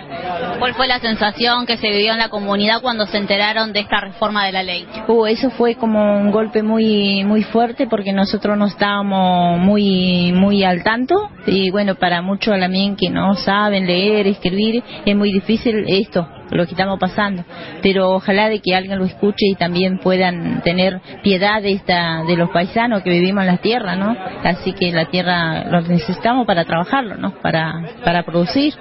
¿Cuál 0.58 0.74
fue 0.74 0.86
la 0.86 0.98
sensación 1.00 1.66
que 1.66 1.76
se 1.76 1.88
vivió 1.88 2.12
en 2.12 2.18
la 2.18 2.28
comunidad 2.28 2.82
cuando 2.82 3.06
se 3.06 3.16
enteraron 3.18 3.72
de 3.72 3.80
esta 3.80 4.00
reforma 4.00 4.46
de 4.46 4.52
la 4.52 4.62
ley? 4.62 4.86
Uh, 5.08 5.26
eso 5.26 5.50
fue 5.50 5.74
como 5.74 6.18
un 6.18 6.30
golpe 6.30 6.62
muy 6.62 7.24
muy 7.24 7.42
fuerte 7.42 7.86
porque 7.86 8.12
nosotros 8.12 8.56
no 8.56 8.66
estábamos 8.66 9.58
muy 9.58 10.32
muy 10.32 10.64
al 10.64 10.82
tanto 10.82 11.30
y 11.46 11.70
bueno, 11.70 11.94
para 11.94 12.22
muchos 12.22 12.56
lamien 12.58 12.96
que 12.96 13.10
no 13.10 13.34
saben 13.34 13.86
leer, 13.86 14.26
escribir, 14.26 14.82
es 15.04 15.16
muy 15.16 15.32
difícil 15.32 15.84
esto, 15.88 16.28
lo 16.50 16.64
que 16.66 16.72
estamos 16.72 16.98
pasando. 16.98 17.44
Pero 17.82 18.10
ojalá 18.10 18.48
de 18.48 18.60
que 18.60 18.74
alguien 18.74 18.98
lo 18.98 19.04
escuche 19.04 19.46
y 19.50 19.54
también 19.54 19.98
puedan 19.98 20.62
tener 20.62 21.00
piedad 21.22 21.62
de 21.62 21.72
esta 21.72 22.22
de 22.24 22.36
los 22.36 22.50
paisanos 22.50 23.02
que 23.02 23.10
vivimos 23.10 23.42
en 23.42 23.46
la 23.48 23.56
tierra, 23.58 23.96
¿no? 23.96 24.16
Así 24.44 24.72
que 24.72 24.92
la 24.92 25.06
tierra 25.06 25.64
lo 25.64 25.80
necesitamos 25.82 26.46
para 26.46 26.64
trabajarlo, 26.64 27.16
¿no? 27.16 27.34
Para 27.42 27.72
para 28.04 28.22
producir 28.22 28.74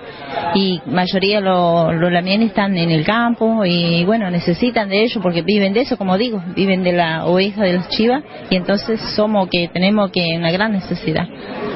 y 0.55 0.81
mayoría 0.85 1.39
los 1.39 1.93
los 1.95 2.11
lamienes 2.11 2.49
están 2.49 2.77
en 2.77 2.91
el 2.91 3.05
campo 3.05 3.65
y 3.65 4.03
bueno, 4.05 4.29
necesitan 4.31 4.89
de 4.89 5.03
ello 5.03 5.21
porque 5.21 5.41
viven 5.41 5.73
de 5.73 5.81
eso, 5.81 5.97
como 5.97 6.17
digo, 6.17 6.41
viven 6.55 6.83
de 6.83 6.93
la 6.93 7.25
oveja 7.25 7.63
de 7.63 7.73
los 7.73 7.87
chivas 7.89 8.23
y 8.49 8.55
entonces 8.55 8.99
somos 9.15 9.49
que 9.49 9.67
tenemos 9.67 10.11
que 10.11 10.35
una 10.37 10.51
gran 10.51 10.71
necesidad. 10.71 11.27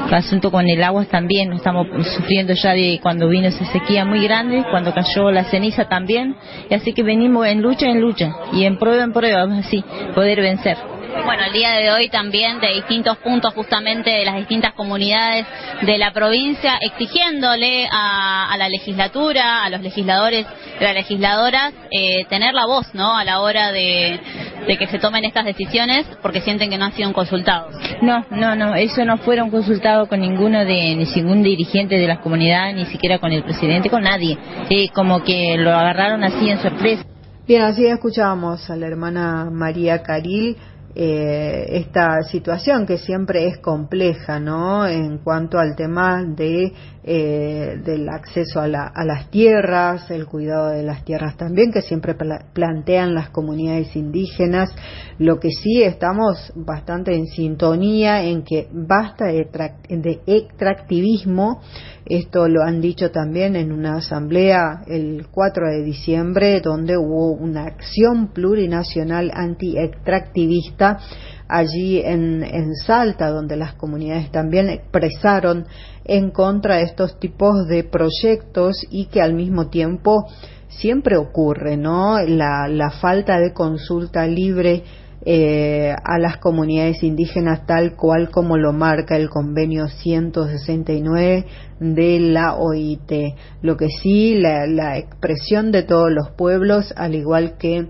El 0.08 0.14
asunto 0.14 0.52
con 0.52 0.68
el 0.68 0.84
agua 0.84 1.06
también, 1.06 1.54
estamos 1.54 1.88
sufriendo 2.16 2.54
ya 2.54 2.74
de 2.74 3.00
cuando 3.02 3.30
vino 3.30 3.48
esa 3.48 3.66
sequía 3.66 4.06
muy 4.06 4.24
grande, 4.24 4.64
cuando 4.70 4.94
cayó 4.94 5.32
la 5.32 5.46
ceniza 5.46 5.83
también, 5.88 6.36
y 6.70 6.74
así 6.74 6.94
que 6.94 7.04
venimos 7.04 7.48
en 7.48 7.62
lucha 7.62 7.88
en 7.88 8.02
lucha 8.02 8.36
y 8.52 8.66
en 8.66 8.78
prueba 8.78 9.04
en 9.04 9.14
prueba, 9.14 9.44
así, 9.58 9.84
poder 10.14 10.42
vencer. 10.42 10.93
Bueno, 11.22 11.44
el 11.46 11.54
día 11.54 11.74
de 11.74 11.92
hoy 11.92 12.10
también 12.10 12.60
de 12.60 12.74
distintos 12.74 13.18
puntos 13.18 13.54
justamente 13.54 14.10
de 14.10 14.26
las 14.26 14.36
distintas 14.36 14.74
comunidades 14.74 15.46
de 15.84 15.98
la 15.98 16.12
provincia 16.12 16.78
exigiéndole 16.82 17.88
a, 17.90 18.52
a 18.52 18.58
la 18.58 18.68
legislatura, 18.68 19.64
a 19.64 19.70
los 19.70 19.82
legisladores 19.82 20.46
de 20.80 20.86
las 20.86 20.96
legisladoras, 20.96 21.74
eh, 21.92 22.26
tener 22.30 22.54
la 22.54 22.66
voz, 22.66 22.94
¿no? 22.94 23.16
A 23.16 23.24
la 23.24 23.42
hora 23.42 23.72
de, 23.72 24.20
de 24.68 24.78
que 24.78 24.88
se 24.88 25.00
tomen 25.00 25.24
estas 25.24 25.46
decisiones 25.46 26.06
porque 26.22 26.42
sienten 26.42 26.70
que 26.70 26.78
no 26.78 26.86
han 26.86 26.94
sido 26.94 27.14
consultados. 27.14 27.76
No, 28.02 28.26
no, 28.32 28.56
no, 28.56 28.76
eso 28.76 29.06
no 29.06 29.18
fueron 29.18 29.50
consultados 29.50 30.10
con 30.10 30.20
ninguno 30.20 30.66
de, 30.66 30.96
ni 30.96 31.06
ningún 31.06 31.44
dirigente 31.44 31.96
de 31.96 32.08
las 32.08 32.20
comunidades, 32.20 32.76
ni 32.76 32.86
siquiera 32.86 33.20
con 33.20 33.32
el 33.32 33.44
presidente, 33.44 33.90
con 33.90 34.04
nadie. 34.04 34.38
Eh, 34.70 34.90
como 34.90 35.24
que 35.24 35.58
lo 35.58 35.72
agarraron 35.72 36.24
así 36.24 36.50
en 36.50 36.62
sorpresa. 36.62 37.04
Bien, 37.46 37.62
así 37.62 37.86
escuchábamos 37.86 38.70
a 38.70 38.76
la 38.78 38.88
hermana 38.88 39.50
María 39.52 40.02
Caril 40.02 40.56
eh, 40.96 41.66
esta 41.70 42.22
situación 42.24 42.86
que 42.86 42.98
siempre 42.98 43.48
es 43.48 43.58
compleja, 43.58 44.40
¿no? 44.40 44.86
En 44.86 45.18
cuanto 45.20 45.58
al 45.58 45.76
tema 45.76 46.24
de 46.24 46.74
eh, 47.06 47.82
del 47.84 48.08
acceso 48.08 48.62
a, 48.62 48.68
la, 48.70 48.86
a, 48.96 49.04
las 49.04 49.30
tierras, 49.30 50.10
el 50.10 50.26
cuidado 50.26 50.70
de 50.70 50.84
las 50.84 51.04
tierras 51.04 51.36
también, 51.36 51.70
que 51.70 51.82
siempre 51.82 52.16
pla 52.16 52.46
plantean 52.54 53.14
las 53.14 53.30
comunidades 53.30 53.94
indígenas. 53.98 54.74
Lo 55.18 55.38
que 55.38 55.50
sí 55.50 55.84
estamos 55.84 56.54
bastante 56.56 57.14
en 57.14 57.28
sintonía 57.28 58.24
en 58.24 58.44
que 58.44 58.70
basta 58.72 59.26
de, 59.26 60.22
extractivismo. 60.26 61.62
Esto 62.06 62.48
lo 62.48 62.64
han 62.64 62.80
dicho 62.80 63.12
también 63.12 63.58
en 63.58 63.74
una 63.74 63.98
asamblea 63.98 64.84
el 64.88 65.28
4 65.30 65.72
de 65.72 65.84
diciembre, 65.84 66.62
donde 66.62 66.98
hubo 66.98 67.34
una 67.34 67.66
acción 67.66 68.30
plurinacional 68.34 69.30
anti-extractivista 69.34 71.00
allí 71.50 72.00
en 72.00 72.74
Salta, 72.76 73.30
donde 73.30 73.58
las 73.58 73.74
comunidades 73.74 74.32
también 74.32 74.70
expresaron 74.70 75.66
en 76.06 76.32
contra 76.32 76.78
de 76.78 76.84
estos 76.84 77.20
tipos 77.20 77.68
de 77.68 77.84
proyectos 77.84 78.86
y 78.90 79.06
que 79.06 79.22
al 79.22 79.34
mismo 79.34 79.70
tiempo 79.70 80.26
siempre 80.68 81.18
ocurre, 81.18 81.78
¿no? 81.78 82.20
La, 82.20 82.68
la 82.68 82.92
falta 82.92 83.40
de 83.40 83.54
consulta 83.54 84.26
libre 84.28 84.84
eh, 85.26 85.96
a 86.04 86.20
las 86.20 86.36
comunidades 86.40 87.02
indígenas 87.02 87.66
tal 87.66 87.96
cual 87.96 88.30
como 88.30 88.58
lo 88.58 88.74
marca 88.74 89.16
el 89.16 89.30
convenio 89.30 89.88
169 89.88 91.46
de 91.80 92.20
la 92.20 92.56
OIT. 92.56 93.12
Lo 93.62 93.78
que 93.78 93.88
sí, 93.88 94.36
la, 94.36 94.98
expresión 94.98 95.72
de 95.72 95.84
todos 95.84 96.12
los 96.12 96.32
pueblos, 96.32 96.94
al 96.98 97.16
igual 97.16 97.58
que 97.58 97.88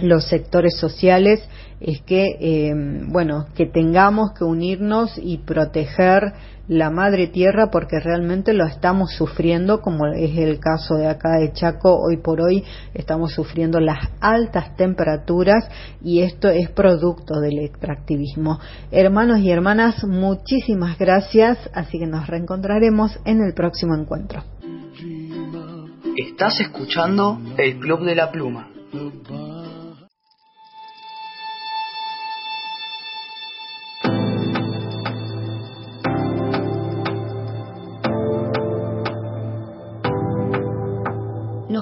los 0.00 0.24
sectores 0.28 0.78
sociales, 0.78 1.46
es 1.80 2.00
que, 2.00 2.24
eh, 2.40 2.72
bueno, 3.08 3.48
que 3.54 3.66
tengamos 3.66 4.30
que 4.32 4.44
unirnos 4.44 5.20
y 5.22 5.38
proteger 5.38 6.32
la 6.68 6.90
madre 6.90 7.28
tierra 7.28 7.70
porque 7.70 8.00
realmente 8.00 8.52
lo 8.52 8.66
estamos 8.66 9.12
sufriendo, 9.12 9.80
como 9.80 10.06
es 10.06 10.36
el 10.36 10.58
caso 10.58 10.94
de 10.94 11.08
acá 11.08 11.38
de 11.38 11.52
Chaco, 11.52 11.96
hoy 11.96 12.16
por 12.18 12.40
hoy 12.40 12.64
estamos 12.94 13.32
sufriendo 13.32 13.80
las 13.80 14.10
altas 14.20 14.76
temperaturas 14.76 15.68
y 16.02 16.20
esto 16.20 16.48
es 16.48 16.70
producto 16.70 17.40
del 17.40 17.58
extractivismo. 17.60 18.58
Hermanos 18.90 19.40
y 19.40 19.50
hermanas, 19.50 20.04
muchísimas 20.04 20.98
gracias, 20.98 21.58
así 21.72 21.98
que 21.98 22.06
nos 22.06 22.26
reencontraremos 22.26 23.18
en 23.24 23.42
el 23.42 23.54
próximo 23.54 23.94
encuentro. 23.94 24.42
Estás 26.16 26.60
escuchando 26.60 27.38
el 27.58 27.78
Club 27.78 28.04
de 28.04 28.14
la 28.14 28.30
Pluma. 28.30 28.68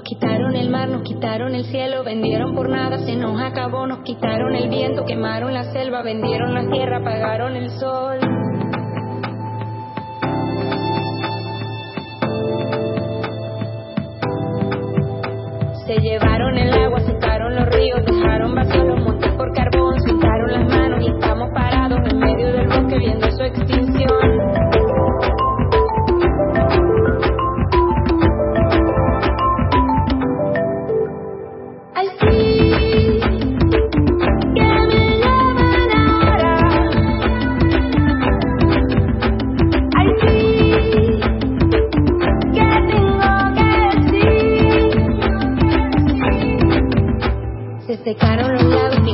Quitaron 0.05 0.55
el 0.55 0.70
mar, 0.70 0.89
nos 0.89 1.02
quitaron 1.02 1.55
el 1.55 1.65
cielo, 1.65 2.05
vendieron 2.05 2.55
por 2.55 2.68
nada, 2.68 2.99
se 2.99 3.16
nos 3.16 3.41
acabó, 3.41 3.86
nos 3.86 4.00
quitaron 4.00 4.55
el 4.55 4.68
viento, 4.68 5.05
quemaron 5.05 5.55
la 5.55 5.65
selva, 5.73 6.02
vendieron 6.02 6.52
la 6.55 6.70
tierra, 6.70 6.99
apagaron 6.99 7.57
el 7.57 7.70
sol. 7.70 8.18
Se 15.86 15.94
llevaron 16.00 16.57
el 16.58 16.73
agua, 16.73 17.00
secaron 17.00 17.55
los 17.57 17.66
ríos, 17.70 18.05
dejaron 18.05 18.55
vacíos 18.55 18.86
los 18.86 19.05
montes 19.05 19.33
por 19.33 19.52
carbón, 19.55 19.99
soltaron 20.00 20.52
las 20.52 20.68
manos 20.68 21.02
y 21.02 21.08
estamos 21.08 21.50
parados 21.55 21.99
en 22.10 22.18
medio 22.18 22.52
del 22.52 22.66
bosque 22.68 22.99
viendo 22.99 23.31
su 23.31 23.42
extinción. 23.42 23.93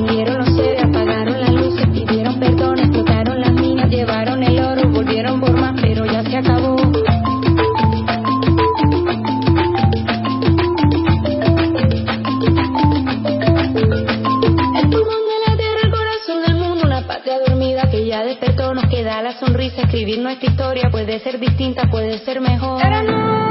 vinieron 0.03 0.39
los 0.39 0.57
seres, 0.57 0.83
apagaron 0.85 1.41
las 1.41 1.53
luces, 1.53 1.87
pidieron 1.89 2.39
perdón, 2.39 2.79
explotaron 2.79 3.41
las 3.41 3.53
minas, 3.53 3.89
llevaron 3.91 4.43
el 4.43 4.59
oro, 4.59 4.89
volvieron 4.89 5.41
por 5.41 5.59
más, 5.59 5.79
pero 5.81 6.05
ya 6.07 6.23
se 6.23 6.37
acabó. 6.37 6.77
El 6.77 6.89
mundo 14.89 15.31
en 15.37 15.43
la 15.47 15.57
tierra, 15.57 15.91
corazón 15.91 16.43
del 16.47 16.57
mundo, 16.57 16.85
una 16.85 17.07
patria 17.07 17.39
dormida 17.47 17.91
que 17.91 18.07
ya 18.07 18.25
despertó, 18.25 18.75
nos 18.75 18.87
queda 18.87 19.23
la 19.23 19.39
sonrisa. 19.39 19.83
Escribir 19.83 20.20
nuestra 20.20 20.51
historia 20.51 20.89
puede 20.91 21.20
ser 21.20 21.39
distinta, 21.39 21.89
puede 21.91 22.19
ser 22.19 22.41
mejor. 22.41 22.81
Pero 22.83 23.03
no. 23.03 23.50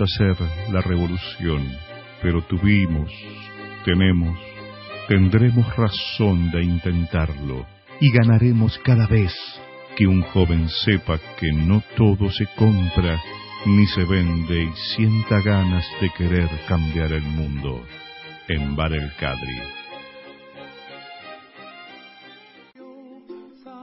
Hacer 0.00 0.36
la 0.72 0.80
revolución, 0.80 1.62
pero 2.22 2.42
tuvimos, 2.42 3.10
tenemos, 3.84 4.38
tendremos 5.08 5.74
razón 5.76 6.50
de 6.50 6.64
intentarlo 6.64 7.66
y 8.00 8.10
ganaremos 8.10 8.78
cada 8.84 9.06
vez 9.06 9.34
que 9.96 10.06
un 10.06 10.22
joven 10.22 10.68
sepa 10.68 11.18
que 11.38 11.52
no 11.52 11.82
todo 11.96 12.30
se 12.30 12.46
compra 12.56 13.18
ni 13.64 13.86
se 13.86 14.04
vende 14.04 14.62
y 14.64 14.72
sienta 14.94 15.40
ganas 15.40 15.84
de 16.00 16.10
querer 16.10 16.48
cambiar 16.68 17.12
el 17.12 17.22
mundo. 17.22 17.82
En 18.48 18.76
Bar 18.76 18.92
El 18.92 19.12
Cadri. 19.18 19.60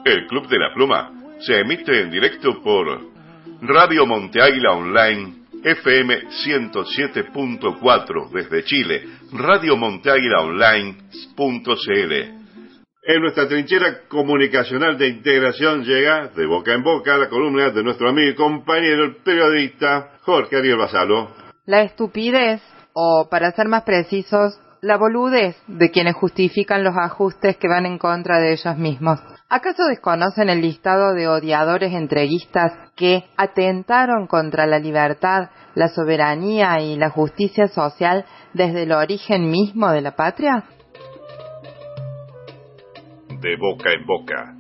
El 0.06 0.28
Club 0.28 0.48
de 0.48 0.60
la 0.60 0.74
Pluma 0.74 1.12
se 1.40 1.60
emite 1.60 2.02
en 2.02 2.12
directo 2.12 2.62
por 2.62 3.12
Radio 3.62 4.06
Monte 4.06 4.42
Águila 4.42 4.74
Online 4.74 5.43
FM 5.64 6.28
107.4 6.46 8.30
desde 8.32 8.64
Chile, 8.66 9.04
Radio 9.32 9.78
Monte 9.78 10.12
Águila 10.12 10.42
Online.cl. 10.42 12.14
En 13.06 13.22
nuestra 13.22 13.48
trinchera 13.48 14.08
comunicacional 14.08 14.98
de 14.98 15.08
integración 15.08 15.84
llega 15.84 16.28
de 16.30 16.46
boca 16.46 16.74
en 16.74 16.84
boca 16.84 17.18
la 17.18 17.30
columna 17.30 17.70
de 17.70 17.84
nuestro 17.84 18.10
amigo 18.10 18.30
y 18.30 18.36
compañero, 18.36 19.06
el 19.06 19.16
periodista 19.18 20.20
Jorge 20.22 20.58
Ariel 20.58 20.78
Basalo. 20.78 21.30
La 21.66 21.82
estupidez, 21.84 22.62
o 22.94 23.28
para 23.30 23.52
ser 23.52 23.68
más 23.68 23.84
precisos, 23.84 24.60
la 24.84 24.98
boludez 24.98 25.56
de 25.68 25.92
quienes 25.92 26.14
justifican 26.14 26.84
los 26.84 26.96
ajustes 26.98 27.56
que 27.56 27.70
van 27.70 27.86
en 27.86 27.98
contra 27.98 28.40
de 28.40 28.52
ellos 28.52 28.78
mismos. 28.78 29.18
¿Acaso 29.50 29.86
desconocen 29.86 30.50
el 30.50 30.60
listado 30.60 31.14
de 31.14 31.30
odiadores 31.30 31.94
entreguistas 31.94 32.74
que 32.94 33.24
atentaron 33.38 34.28
contra 34.28 34.68
la 34.68 34.80
libertad, 34.80 35.52
la 35.74 35.88
soberanía 35.88 36.82
y 36.82 36.98
la 36.98 37.10
justicia 37.10 37.68
social 37.68 38.26
desde 38.54 38.84
el 38.84 38.92
origen 38.92 39.50
mismo 39.50 39.90
de 39.90 40.02
la 40.02 40.18
patria? 40.18 40.66
De 43.40 43.56
boca 43.56 43.90
en 43.90 44.06
boca, 44.06 44.54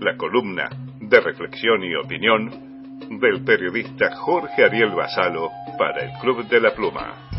la 0.00 0.16
columna 0.16 0.70
de 1.00 1.20
reflexión 1.20 1.84
y 1.84 1.94
opinión 1.96 3.20
del 3.20 3.44
periodista 3.44 4.16
Jorge 4.16 4.64
Ariel 4.64 4.92
Basalo 4.92 5.50
para 5.78 6.02
el 6.02 6.12
Club 6.22 6.48
de 6.48 6.60
la 6.62 6.74
Pluma. 6.74 7.29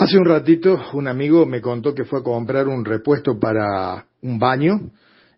Hace 0.00 0.16
un 0.16 0.24
ratito 0.24 0.80
un 0.94 1.08
amigo 1.08 1.44
me 1.44 1.60
contó 1.60 1.94
que 1.94 2.06
fue 2.06 2.20
a 2.20 2.22
comprar 2.22 2.68
un 2.68 2.86
repuesto 2.86 3.38
para 3.38 4.06
un 4.22 4.38
baño 4.38 4.92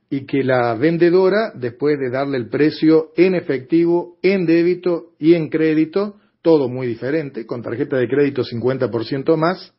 y 0.09 0.25
que 0.25 0.45
la 0.45 0.77
vendedora, 0.77 1.51
después 1.53 1.99
de 1.99 2.11
darle 2.11 2.37
el 2.37 2.49
precio 2.49 3.09
en 3.17 3.35
efectivo, 3.35 4.19
en 4.23 4.47
débito 4.47 5.15
y 5.19 5.35
en 5.35 5.49
crédito, 5.49 6.15
todo 6.43 6.69
muy 6.69 6.87
diferente, 6.87 7.45
con 7.45 7.61
tarjeta 7.61 7.97
de 7.97 8.07
crédito 8.07 8.45
50% 8.45 9.37
más, 9.37 9.75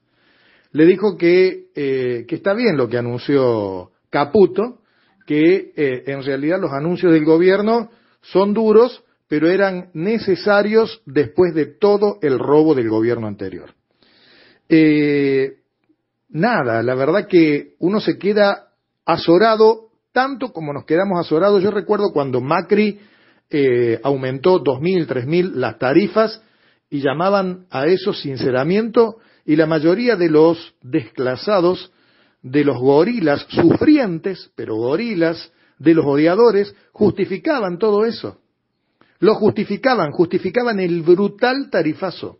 le 0.74 0.86
dijo 0.86 1.16
que, 1.18 1.68
eh, 1.74 2.26
que 2.28 2.36
está 2.36 2.54
bien 2.54 2.76
lo 2.76 2.90
que 2.90 2.98
anunció 2.98 3.92
Caputo, 4.10 4.80
que 5.26 5.72
eh, 5.78 6.04
en 6.08 6.26
realidad 6.26 6.60
los 6.60 6.74
anuncios 6.74 7.14
del 7.14 7.24
gobierno 7.24 7.90
son 8.20 8.54
duros, 8.54 9.02
pero 9.30 9.50
eran 9.50 9.92
necesarios 9.94 11.02
después 11.06 11.54
de 11.54 11.68
todo 11.68 12.18
el 12.22 12.38
robo 12.38 12.76
del 12.76 12.90
gobierno 12.90 13.28
anterior. 13.28 13.74
Eh, 14.76 15.58
nada, 16.30 16.82
la 16.82 16.96
verdad 16.96 17.28
que 17.28 17.76
uno 17.78 18.00
se 18.00 18.18
queda 18.18 18.70
azorado 19.06 19.90
tanto 20.12 20.52
como 20.52 20.74
nos 20.74 20.86
quedamos 20.86 21.20
azorados. 21.20 21.62
Yo 21.62 21.70
recuerdo 21.70 22.12
cuando 22.12 22.42
Macri 22.42 23.00
eh, 23.52 24.00
aumentó 24.02 24.64
2.000, 24.64 25.06
3.000 25.06 25.52
las 25.54 25.78
tarifas 25.78 26.42
y 26.90 27.02
llamaban 27.02 27.68
a 27.70 27.86
eso 27.86 28.14
sinceramiento 28.14 29.18
y 29.46 29.58
la 29.58 29.68
mayoría 29.68 30.16
de 30.16 30.32
los 30.32 30.74
desclasados, 30.82 31.92
de 32.42 32.64
los 32.64 32.80
gorilas 32.80 33.46
sufrientes, 33.50 34.50
pero 34.56 34.76
gorilas, 34.76 35.52
de 35.78 35.94
los 35.94 36.06
odiadores, 36.06 36.74
justificaban 36.94 37.78
todo 37.78 38.06
eso. 38.06 38.40
Lo 39.20 39.36
justificaban, 39.36 40.10
justificaban 40.12 40.80
el 40.80 41.04
brutal 41.04 41.70
tarifazo. 41.70 42.40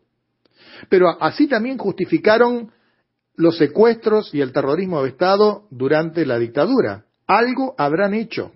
Pero 0.90 1.22
así 1.22 1.48
también 1.48 1.78
justificaron 1.78 2.72
los 3.36 3.58
secuestros 3.58 4.34
y 4.34 4.42
el 4.42 4.52
terrorismo 4.52 5.04
de 5.04 5.10
Estado 5.10 5.68
durante 5.72 6.26
la 6.26 6.38
dictadura. 6.38 7.06
Algo 7.28 7.74
habrán 7.78 8.14
hecho. 8.14 8.52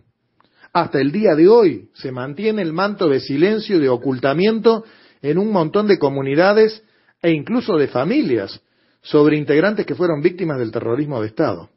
Hasta 0.74 1.00
el 1.00 1.12
día 1.12 1.34
de 1.36 1.48
hoy 1.48 1.90
se 1.94 2.12
mantiene 2.12 2.62
el 2.62 2.74
manto 2.74 3.10
de 3.10 3.20
silencio 3.20 3.78
y 3.78 3.80
de 3.80 3.90
ocultamiento 3.90 4.84
en 5.22 5.38
un 5.38 5.52
montón 5.52 5.88
de 5.88 5.98
comunidades 5.98 6.84
e 7.22 7.32
incluso 7.32 7.78
de 7.78 7.88
familias 7.88 8.62
sobre 9.02 9.38
integrantes 9.38 9.86
que 9.86 9.96
fueron 9.96 10.22
víctimas 10.22 10.60
del 10.60 10.72
terrorismo 10.72 11.22
de 11.22 11.28
Estado. 11.28 11.70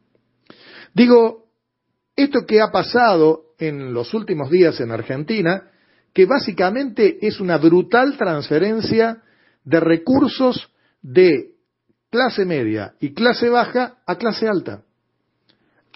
Digo, 0.93 1.45
esto 2.17 2.45
que 2.47 2.61
ha 2.61 2.71
pasado 2.71 3.45
en 3.59 3.95
los 3.95 4.13
últimos 4.13 4.51
días 4.51 4.81
en 4.81 4.91
Argentina, 4.91 5.71
que 6.13 6.27
básicamente 6.27 7.19
es 7.27 7.41
una 7.41 7.57
brutal 7.59 8.17
transferencia 8.17 9.23
de 9.65 9.81
recursos 9.81 10.71
de 11.03 11.53
clase 12.11 12.45
media 12.45 12.95
y 13.01 13.15
clase 13.15 13.49
baja 13.49 13.99
a 14.07 14.17
clase 14.17 14.49
alta. 14.49 14.83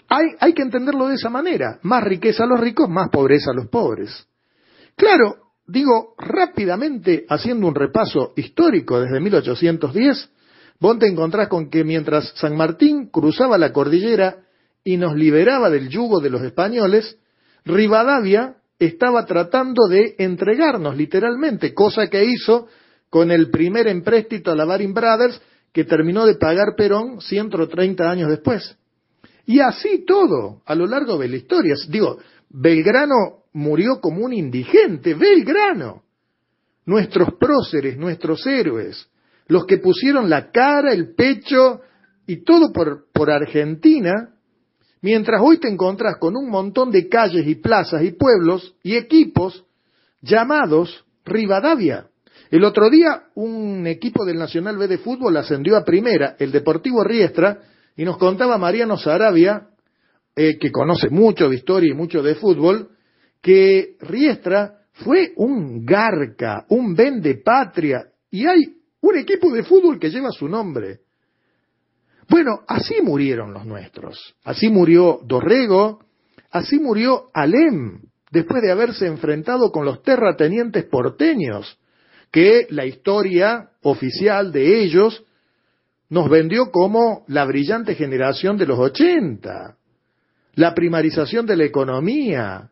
Hay, 0.07 0.27
hay 0.39 0.53
que 0.53 0.61
entenderlo 0.61 1.07
de 1.07 1.15
esa 1.15 1.29
manera. 1.29 1.79
Más 1.81 2.03
riqueza 2.03 2.43
a 2.43 2.47
los 2.47 2.59
ricos, 2.59 2.89
más 2.89 3.09
pobreza 3.09 3.51
a 3.51 3.55
los 3.55 3.67
pobres. 3.67 4.27
Claro, 4.95 5.35
digo 5.67 6.15
rápidamente, 6.17 7.25
haciendo 7.27 7.67
un 7.67 7.75
repaso 7.75 8.33
histórico 8.35 8.99
desde 8.99 9.19
1810, 9.19 10.29
vos 10.79 10.99
te 10.99 11.07
encontrás 11.07 11.47
con 11.47 11.69
que 11.69 11.83
mientras 11.83 12.33
San 12.35 12.55
Martín 12.55 13.09
cruzaba 13.09 13.57
la 13.57 13.73
cordillera 13.73 14.43
y 14.83 14.97
nos 14.97 15.15
liberaba 15.15 15.69
del 15.69 15.89
yugo 15.89 16.19
de 16.19 16.29
los 16.29 16.43
españoles, 16.43 17.17
Rivadavia 17.65 18.57
estaba 18.77 19.25
tratando 19.25 19.87
de 19.89 20.15
entregarnos 20.19 20.95
literalmente, 20.95 21.73
cosa 21.73 22.07
que 22.07 22.23
hizo 22.25 22.67
con 23.15 23.31
el 23.31 23.49
primer 23.49 23.87
empréstito 23.87 24.51
a 24.51 24.57
la 24.57 24.65
Baring 24.65 24.93
Brothers 24.93 25.41
que 25.71 25.85
terminó 25.85 26.25
de 26.25 26.35
pagar 26.35 26.75
Perón 26.75 27.21
130 27.21 28.11
años 28.11 28.29
después. 28.29 28.77
Y 29.45 29.61
así 29.61 30.03
todo, 30.05 30.61
a 30.65 30.75
lo 30.75 30.85
largo 30.85 31.17
de 31.17 31.29
la 31.29 31.37
historia. 31.37 31.75
Digo, 31.87 32.17
Belgrano 32.49 33.45
murió 33.53 34.01
como 34.01 34.25
un 34.25 34.33
indigente, 34.33 35.13
Belgrano. 35.13 36.03
Nuestros 36.85 37.35
próceres, 37.39 37.97
nuestros 37.97 38.45
héroes, 38.45 39.07
los 39.47 39.65
que 39.65 39.77
pusieron 39.77 40.29
la 40.29 40.51
cara, 40.51 40.91
el 40.91 41.15
pecho 41.15 41.79
y 42.27 42.43
todo 42.43 42.73
por, 42.73 43.05
por 43.13 43.31
Argentina, 43.31 44.35
mientras 45.01 45.39
hoy 45.41 45.57
te 45.57 45.69
encontrás 45.69 46.17
con 46.19 46.35
un 46.35 46.49
montón 46.49 46.91
de 46.91 47.07
calles 47.07 47.47
y 47.47 47.55
plazas 47.55 48.03
y 48.03 48.11
pueblos 48.11 48.75
y 48.83 48.97
equipos 48.97 49.63
llamados 50.21 51.05
Rivadavia. 51.23 52.09
El 52.51 52.63
otro 52.63 52.89
día 52.89 53.23
un 53.35 53.87
equipo 53.87 54.25
del 54.25 54.37
Nacional 54.37 54.77
B 54.77 54.87
de 54.87 54.97
fútbol 54.99 55.37
ascendió 55.37 55.77
a 55.77 55.83
primera, 55.83 56.35
el 56.39 56.51
Deportivo 56.51 57.03
Riestra, 57.03 57.59
y 57.95 58.03
nos 58.03 58.17
contaba 58.17 58.57
Mariano 58.57 58.97
Sarabia, 58.97 59.69
eh, 60.35 60.57
que 60.59 60.71
conoce 60.71 61.09
mucho 61.09 61.49
de 61.49 61.55
historia 61.55 61.91
y 61.91 61.95
mucho 61.95 62.21
de 62.21 62.35
fútbol, 62.35 62.89
que 63.41 63.95
Riestra 64.01 64.79
fue 64.91 65.31
un 65.37 65.85
garca, 65.85 66.65
un 66.69 66.93
vende 66.93 67.41
patria, 67.43 68.05
y 68.29 68.45
hay 68.45 68.75
un 69.01 69.17
equipo 69.17 69.51
de 69.51 69.63
fútbol 69.63 69.99
que 69.99 70.09
lleva 70.09 70.31
su 70.31 70.47
nombre. 70.47 70.99
Bueno, 72.27 72.61
así 72.67 73.01
murieron 73.01 73.53
los 73.53 73.65
nuestros. 73.65 74.35
Así 74.43 74.69
murió 74.69 75.19
Dorrego, 75.23 75.99
así 76.51 76.79
murió 76.79 77.29
Alem, 77.33 78.01
después 78.31 78.61
de 78.61 78.71
haberse 78.71 79.07
enfrentado 79.07 79.71
con 79.71 79.85
los 79.85 80.01
terratenientes 80.01 80.85
porteños, 80.85 81.77
que 82.35 82.67
la 82.69 82.85
historia 82.85 83.69
oficial 83.81 84.51
de 84.51 84.83
ellos 84.83 85.23
nos 86.09 86.29
vendió 86.29 86.69
como 86.69 87.23
la 87.29 87.45
brillante 87.45 87.95
generación 87.95 88.57
de 88.57 88.65
los 88.65 88.77
80, 88.77 89.77
la 90.55 90.75
primarización 90.75 91.45
de 91.45 91.55
la 91.55 91.63
economía. 91.63 92.71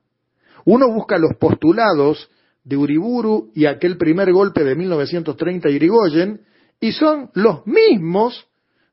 Uno 0.65 0.91
busca 0.91 1.17
los 1.17 1.37
postulados 1.39 2.29
de 2.65 2.75
Uriburu 2.75 3.51
y 3.55 3.65
aquel 3.65 3.95
primer 3.95 4.33
golpe 4.33 4.65
de 4.65 4.75
1930 4.75 5.69
Irigoyen, 5.69 6.41
y 6.81 6.91
son 6.91 7.29
los 7.33 7.65
mismos 7.65 8.45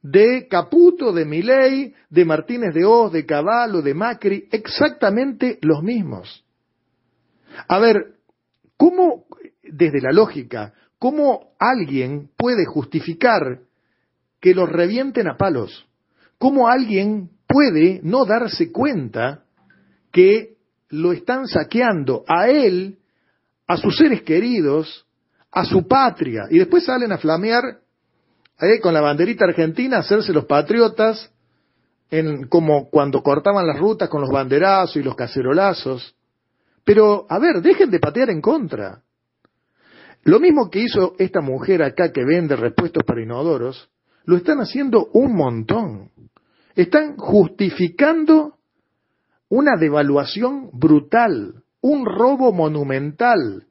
de 0.02 0.46
Caputo, 0.46 1.12
de 1.12 1.24
Milei, 1.24 1.94
de 2.10 2.24
Martínez 2.24 2.72
de 2.74 2.84
Oz, 2.84 3.10
de 3.10 3.26
Cavallo, 3.26 3.82
de 3.82 3.92
Macri, 3.92 4.46
exactamente 4.52 5.58
los 5.62 5.82
mismos. 5.82 6.44
A 7.66 7.80
ver, 7.80 8.14
¿cómo, 8.76 9.24
desde 9.72 10.00
la 10.00 10.12
lógica, 10.12 10.72
cómo 10.98 11.54
alguien 11.58 12.30
puede 12.36 12.64
justificar 12.66 13.60
que 14.40 14.54
los 14.54 14.68
revienten 14.68 15.28
a 15.28 15.36
palos? 15.36 15.86
¿Cómo 16.38 16.68
alguien 16.68 17.30
puede 17.46 18.00
no 18.02 18.24
darse 18.24 18.72
cuenta 18.72 19.44
que 20.12 20.56
lo 20.88 21.12
están 21.12 21.46
saqueando 21.46 22.24
a 22.26 22.48
él, 22.48 22.98
a 23.66 23.76
sus 23.76 23.96
seres 23.96 24.22
queridos, 24.22 25.06
a 25.52 25.64
su 25.64 25.86
patria, 25.86 26.44
y 26.50 26.58
después 26.58 26.84
salen 26.84 27.12
a 27.12 27.18
flamear 27.18 27.80
eh, 28.60 28.80
con 28.80 28.94
la 28.94 29.00
banderita 29.00 29.44
argentina, 29.44 29.98
hacerse 29.98 30.32
los 30.32 30.44
patriotas, 30.44 31.30
en, 32.10 32.48
como 32.48 32.90
cuando 32.90 33.22
cortaban 33.22 33.66
las 33.66 33.78
rutas 33.78 34.08
con 34.08 34.20
los 34.20 34.30
banderazos 34.30 34.96
y 34.96 35.02
los 35.02 35.14
cacerolazos. 35.14 36.14
Pero, 36.84 37.26
a 37.28 37.38
ver, 37.38 37.62
dejen 37.62 37.90
de 37.90 38.00
patear 38.00 38.30
en 38.30 38.40
contra. 38.40 39.02
Lo 40.24 40.38
mismo 40.38 40.70
que 40.70 40.80
hizo 40.80 41.14
esta 41.18 41.40
mujer 41.40 41.82
acá 41.82 42.12
que 42.12 42.24
vende 42.24 42.56
repuestos 42.56 43.04
para 43.04 43.22
inodoros, 43.22 43.90
lo 44.24 44.36
están 44.36 44.58
haciendo 44.58 45.08
un 45.12 45.34
montón. 45.34 46.10
Están 46.74 47.16
justificando 47.16 48.54
una 49.48 49.76
devaluación 49.78 50.70
brutal, 50.72 51.64
un 51.80 52.04
robo 52.04 52.52
monumental. 52.52 53.66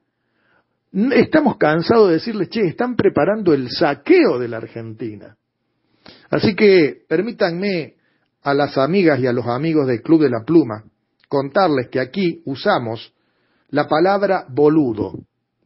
Estamos 0.91 1.57
cansados 1.57 2.07
de 2.07 2.15
decirles, 2.15 2.49
che, 2.49 2.61
están 2.61 2.95
preparando 2.95 3.53
el 3.53 3.69
saqueo 3.69 4.39
de 4.39 4.47
la 4.47 4.57
Argentina. 4.57 5.37
Así 6.31 6.55
que 6.55 7.03
permítanme 7.07 7.95
a 8.41 8.53
las 8.53 8.77
amigas 8.77 9.19
y 9.19 9.27
a 9.27 9.33
los 9.33 9.45
amigos 9.47 9.87
del 9.87 10.01
Club 10.01 10.23
de 10.23 10.29
la 10.29 10.43
Pluma 10.43 10.83
contarles 11.27 11.89
que 11.89 11.99
aquí 11.99 12.41
usamos 12.45 13.13
la 13.69 13.87
palabra 13.87 14.45
boludo. 14.49 15.13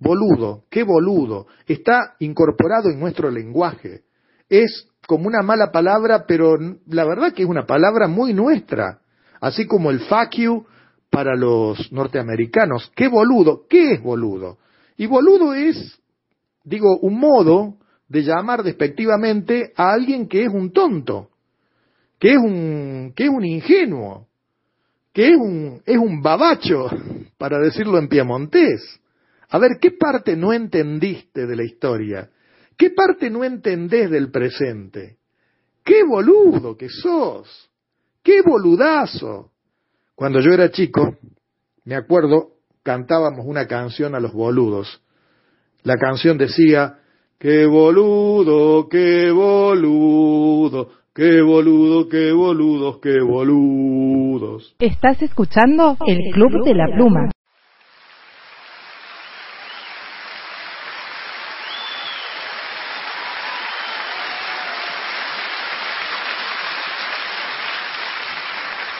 Boludo, 0.03 0.65
qué 0.69 0.83
boludo. 0.83 1.47
Está 1.65 2.15
incorporado 2.19 2.89
en 2.89 2.99
nuestro 2.99 3.31
lenguaje. 3.31 4.01
Es 4.49 4.89
como 5.07 5.27
una 5.27 5.41
mala 5.41 5.71
palabra, 5.71 6.25
pero 6.27 6.57
la 6.87 7.05
verdad 7.05 7.33
que 7.33 7.43
es 7.43 7.49
una 7.49 7.65
palabra 7.65 8.09
muy 8.09 8.33
nuestra. 8.33 8.99
Así 9.39 9.65
como 9.65 9.91
el 9.91 10.01
fuck 10.01 10.31
you 10.31 10.65
para 11.09 11.37
los 11.37 11.89
norteamericanos. 11.93 12.91
Qué 12.93 13.07
boludo. 13.07 13.65
¿Qué 13.69 13.93
es 13.93 14.03
boludo? 14.03 14.57
Y 14.97 15.05
boludo 15.05 15.53
es, 15.53 16.01
digo, 16.65 16.97
un 16.99 17.17
modo 17.17 17.77
de 18.09 18.23
llamar 18.23 18.61
despectivamente 18.61 19.71
a 19.77 19.93
alguien 19.93 20.27
que 20.27 20.43
es 20.43 20.49
un 20.53 20.73
tonto, 20.73 21.29
que 22.19 22.33
es 22.33 22.37
un, 22.37 23.13
que 23.15 23.23
es 23.23 23.29
un 23.29 23.45
ingenuo, 23.45 24.27
que 25.13 25.29
es 25.29 25.35
un, 25.37 25.81
es 25.85 25.97
un 25.97 26.21
babacho, 26.21 26.89
para 27.37 27.57
decirlo 27.59 27.97
en 27.99 28.09
piemontés. 28.09 28.99
A 29.53 29.59
ver, 29.59 29.77
¿qué 29.79 29.91
parte 29.91 30.35
no 30.35 30.51
entendiste 30.51 31.45
de 31.45 31.55
la 31.55 31.63
historia? 31.63 32.27
¿Qué 32.75 32.89
parte 32.89 33.29
no 33.29 33.43
entendés 33.43 34.09
del 34.09 34.31
presente? 34.31 35.17
¡Qué 35.85 36.03
boludo 36.03 36.75
que 36.75 36.89
sos! 36.89 37.69
¡Qué 38.23 38.41
boludazo! 38.41 39.51
Cuando 40.15 40.39
yo 40.39 40.51
era 40.53 40.71
chico, 40.71 41.17
me 41.85 41.93
acuerdo, 41.93 42.53
cantábamos 42.81 43.45
una 43.45 43.67
canción 43.67 44.15
a 44.15 44.19
los 44.19 44.33
boludos. 44.33 45.03
La 45.83 45.97
canción 45.97 46.39
decía, 46.39 46.97
qué 47.37 47.67
boludo, 47.67 48.89
qué 48.89 49.29
boludo, 49.29 50.89
qué 51.13 51.43
boludo, 51.43 52.09
qué 52.09 52.31
boludos, 52.31 52.99
qué 53.03 53.21
boludos. 53.21 54.75
Estás 54.79 55.21
escuchando 55.21 55.95
el 56.07 56.33
Club 56.33 56.65
de 56.65 56.73
la 56.73 56.87
Pluma. 56.95 57.32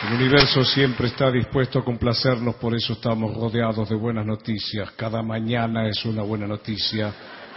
El 0.06 0.12
universo 0.12 0.62
siempre 0.64 1.06
está 1.06 1.30
dispuesto 1.30 1.78
a 1.78 1.84
complacernos, 1.84 2.56
por 2.56 2.74
eso 2.74 2.92
estamos 2.92 3.34
rodeados 3.34 3.88
de 3.88 3.94
buenas 3.94 4.26
noticias. 4.26 4.90
Cada 4.92 5.22
mañana 5.22 5.88
es 5.88 6.04
una 6.04 6.22
buena 6.22 6.46
noticia, 6.46 7.10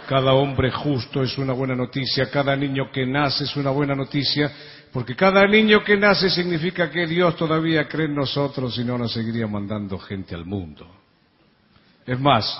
cada 0.08 0.32
hombre 0.32 0.70
justo 0.70 1.22
es 1.22 1.36
una 1.36 1.52
buena 1.52 1.74
noticia, 1.74 2.30
cada 2.30 2.56
niño 2.56 2.90
que 2.90 3.04
nace 3.04 3.44
es 3.44 3.54
una 3.56 3.68
buena 3.68 3.94
noticia, 3.94 4.50
porque 4.90 5.14
cada 5.14 5.46
niño 5.46 5.84
que 5.84 5.98
nace 5.98 6.30
significa 6.30 6.90
que 6.90 7.06
Dios 7.06 7.36
todavía 7.36 7.86
cree 7.86 8.06
en 8.06 8.14
nosotros 8.14 8.78
y 8.78 8.84
no 8.84 8.96
nos 8.96 9.12
seguiría 9.12 9.46
mandando 9.46 9.98
gente 9.98 10.34
al 10.34 10.46
mundo. 10.46 10.90
Es 12.06 12.18
más, 12.18 12.58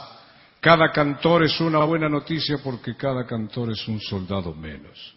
cada 0.60 0.92
cantor 0.92 1.44
es 1.44 1.58
una 1.62 1.83
buena 1.84 2.10
noticia 2.10 2.58
porque 2.62 2.94
cada 2.94 3.25
cantor 3.26 3.73
es 3.73 3.89
un 3.89 3.99
soldado 4.00 4.55
menos. 4.55 5.17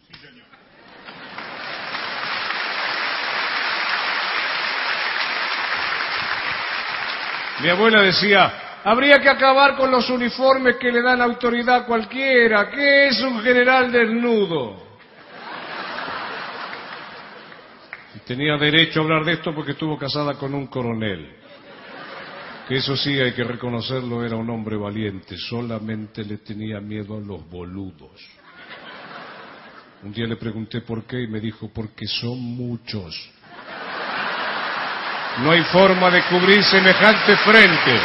Mi 7.60 7.70
abuela 7.70 8.02
decía, 8.02 8.82
habría 8.84 9.20
que 9.20 9.30
acabar 9.30 9.76
con 9.76 9.92
los 9.92 10.10
uniformes 10.10 10.78
que 10.78 10.92
le 10.92 11.02
dan 11.02 11.22
autoridad 11.22 11.76
a 11.76 11.86
cualquiera. 11.86 12.70
¿Qué 12.70 13.08
es 13.08 13.22
un 13.22 13.42
general 13.42 13.92
desnudo? 13.92 14.92
Y 18.16 18.20
tenía 18.20 18.58
derecho 18.58 19.02
a 19.02 19.04
hablar 19.04 19.26
de 19.26 19.34
esto 19.34 19.54
porque 19.54 19.72
estuvo 19.72 19.98
casada 19.98 20.34
con 20.36 20.54
un 20.54 20.68
coronel. 20.68 21.38
Que 22.68 22.78
eso 22.78 22.96
sí, 22.96 23.20
hay 23.20 23.34
que 23.34 23.44
reconocerlo, 23.44 24.26
era 24.26 24.38
un 24.38 24.50
hombre 24.50 24.78
valiente. 24.78 25.36
Solamente 25.38 26.24
le 26.24 26.38
tenía 26.38 26.80
miedo 26.80 27.18
a 27.18 27.20
los 27.20 27.48
boludos. 27.50 28.22
Un 30.04 30.14
día 30.14 30.26
le 30.26 30.36
pregunté 30.36 30.82
por 30.82 31.04
qué 31.04 31.22
y 31.22 31.28
me 31.28 31.40
dijo, 31.40 31.70
porque 31.72 32.08
son 32.08 32.40
muchos. 32.40 33.14
No 35.40 35.52
hay 35.52 35.64
forma 35.64 36.10
de 36.10 36.22
cubrir 36.24 36.64
semejante 36.64 37.36
frente. 37.38 38.00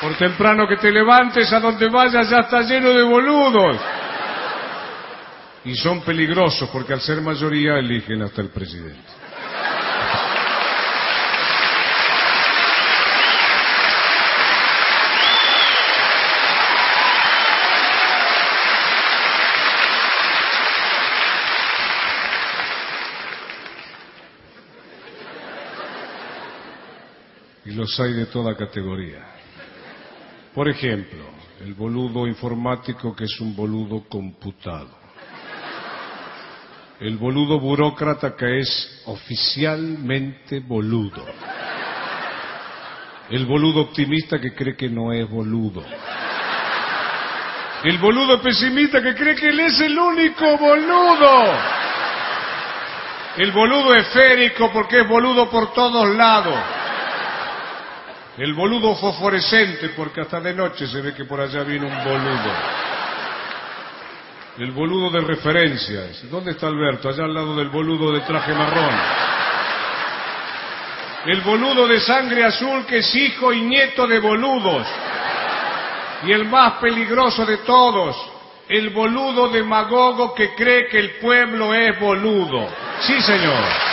Por 0.00 0.14
temprano 0.16 0.66
que 0.66 0.76
te 0.76 0.90
levantes, 0.90 1.52
a 1.52 1.60
donde 1.60 1.88
vayas 1.88 2.28
ya 2.28 2.38
está 2.38 2.62
lleno 2.62 2.92
de 2.92 3.02
boludos. 3.04 3.76
Y 5.64 5.76
son 5.76 6.00
peligrosos 6.00 6.68
porque 6.70 6.92
al 6.92 7.00
ser 7.00 7.20
mayoría 7.20 7.78
eligen 7.78 8.22
hasta 8.22 8.42
el 8.42 8.48
presidente. 8.48 9.21
Y 27.72 27.74
los 27.74 27.98
hay 28.00 28.12
de 28.12 28.26
toda 28.26 28.54
categoría. 28.54 29.24
Por 30.54 30.68
ejemplo, 30.68 31.24
el 31.62 31.72
boludo 31.72 32.26
informático 32.26 33.16
que 33.16 33.24
es 33.24 33.40
un 33.40 33.56
boludo 33.56 34.04
computado. 34.10 34.90
El 37.00 37.16
boludo 37.16 37.58
burócrata 37.58 38.36
que 38.36 38.58
es 38.58 39.02
oficialmente 39.06 40.60
boludo. 40.60 41.24
El 43.30 43.46
boludo 43.46 43.80
optimista 43.80 44.38
que 44.38 44.52
cree 44.52 44.76
que 44.76 44.90
no 44.90 45.10
es 45.10 45.26
boludo. 45.30 45.82
El 47.84 47.96
boludo 47.96 48.42
pesimista 48.42 49.02
que 49.02 49.14
cree 49.14 49.34
que 49.34 49.48
él 49.48 49.60
es 49.60 49.80
el 49.80 49.98
único 49.98 50.58
boludo. 50.58 51.44
El 53.38 53.50
boludo 53.50 53.94
esférico 53.94 54.70
porque 54.70 55.00
es 55.00 55.08
boludo 55.08 55.48
por 55.48 55.72
todos 55.72 56.14
lados. 56.14 56.81
El 58.38 58.54
boludo 58.54 58.94
fosforescente 58.96 59.90
porque 59.90 60.22
hasta 60.22 60.40
de 60.40 60.54
noche 60.54 60.86
se 60.86 61.02
ve 61.02 61.12
que 61.12 61.26
por 61.26 61.40
allá 61.40 61.64
viene 61.64 61.86
un 61.86 62.04
boludo. 62.04 62.52
El 64.58 64.70
boludo 64.72 65.10
de 65.10 65.20
referencias. 65.20 66.30
¿Dónde 66.30 66.52
está 66.52 66.66
Alberto? 66.68 67.08
Allá 67.10 67.24
al 67.24 67.34
lado 67.34 67.56
del 67.56 67.68
boludo 67.68 68.10
de 68.12 68.20
traje 68.20 68.54
marrón. 68.54 68.94
El 71.26 71.40
boludo 71.42 71.86
de 71.86 72.00
sangre 72.00 72.44
azul 72.44 72.86
que 72.86 72.98
es 72.98 73.14
hijo 73.14 73.52
y 73.52 73.60
nieto 73.60 74.06
de 74.06 74.18
boludos. 74.18 74.86
Y 76.24 76.32
el 76.32 76.46
más 76.46 76.74
peligroso 76.74 77.44
de 77.44 77.58
todos, 77.58 78.16
el 78.68 78.90
boludo 78.90 79.48
demagogo 79.48 80.34
que 80.34 80.54
cree 80.54 80.88
que 80.88 80.98
el 80.98 81.10
pueblo 81.16 81.74
es 81.74 81.98
boludo. 82.00 82.66
Sí, 83.00 83.20
señor. 83.20 83.91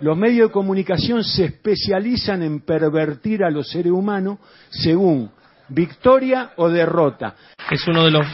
Los 0.00 0.16
medios 0.16 0.48
de 0.48 0.52
comunicación 0.52 1.24
se 1.24 1.46
especializan 1.46 2.42
en 2.42 2.60
pervertir 2.60 3.42
a 3.42 3.50
los 3.50 3.70
seres 3.70 3.92
humanos 3.92 4.38
según 4.68 5.30
victoria 5.68 6.52
o 6.56 6.68
derrota. 6.68 7.34
Es 7.70 7.86
uno 7.88 8.04
de 8.04 8.10
los 8.10 8.26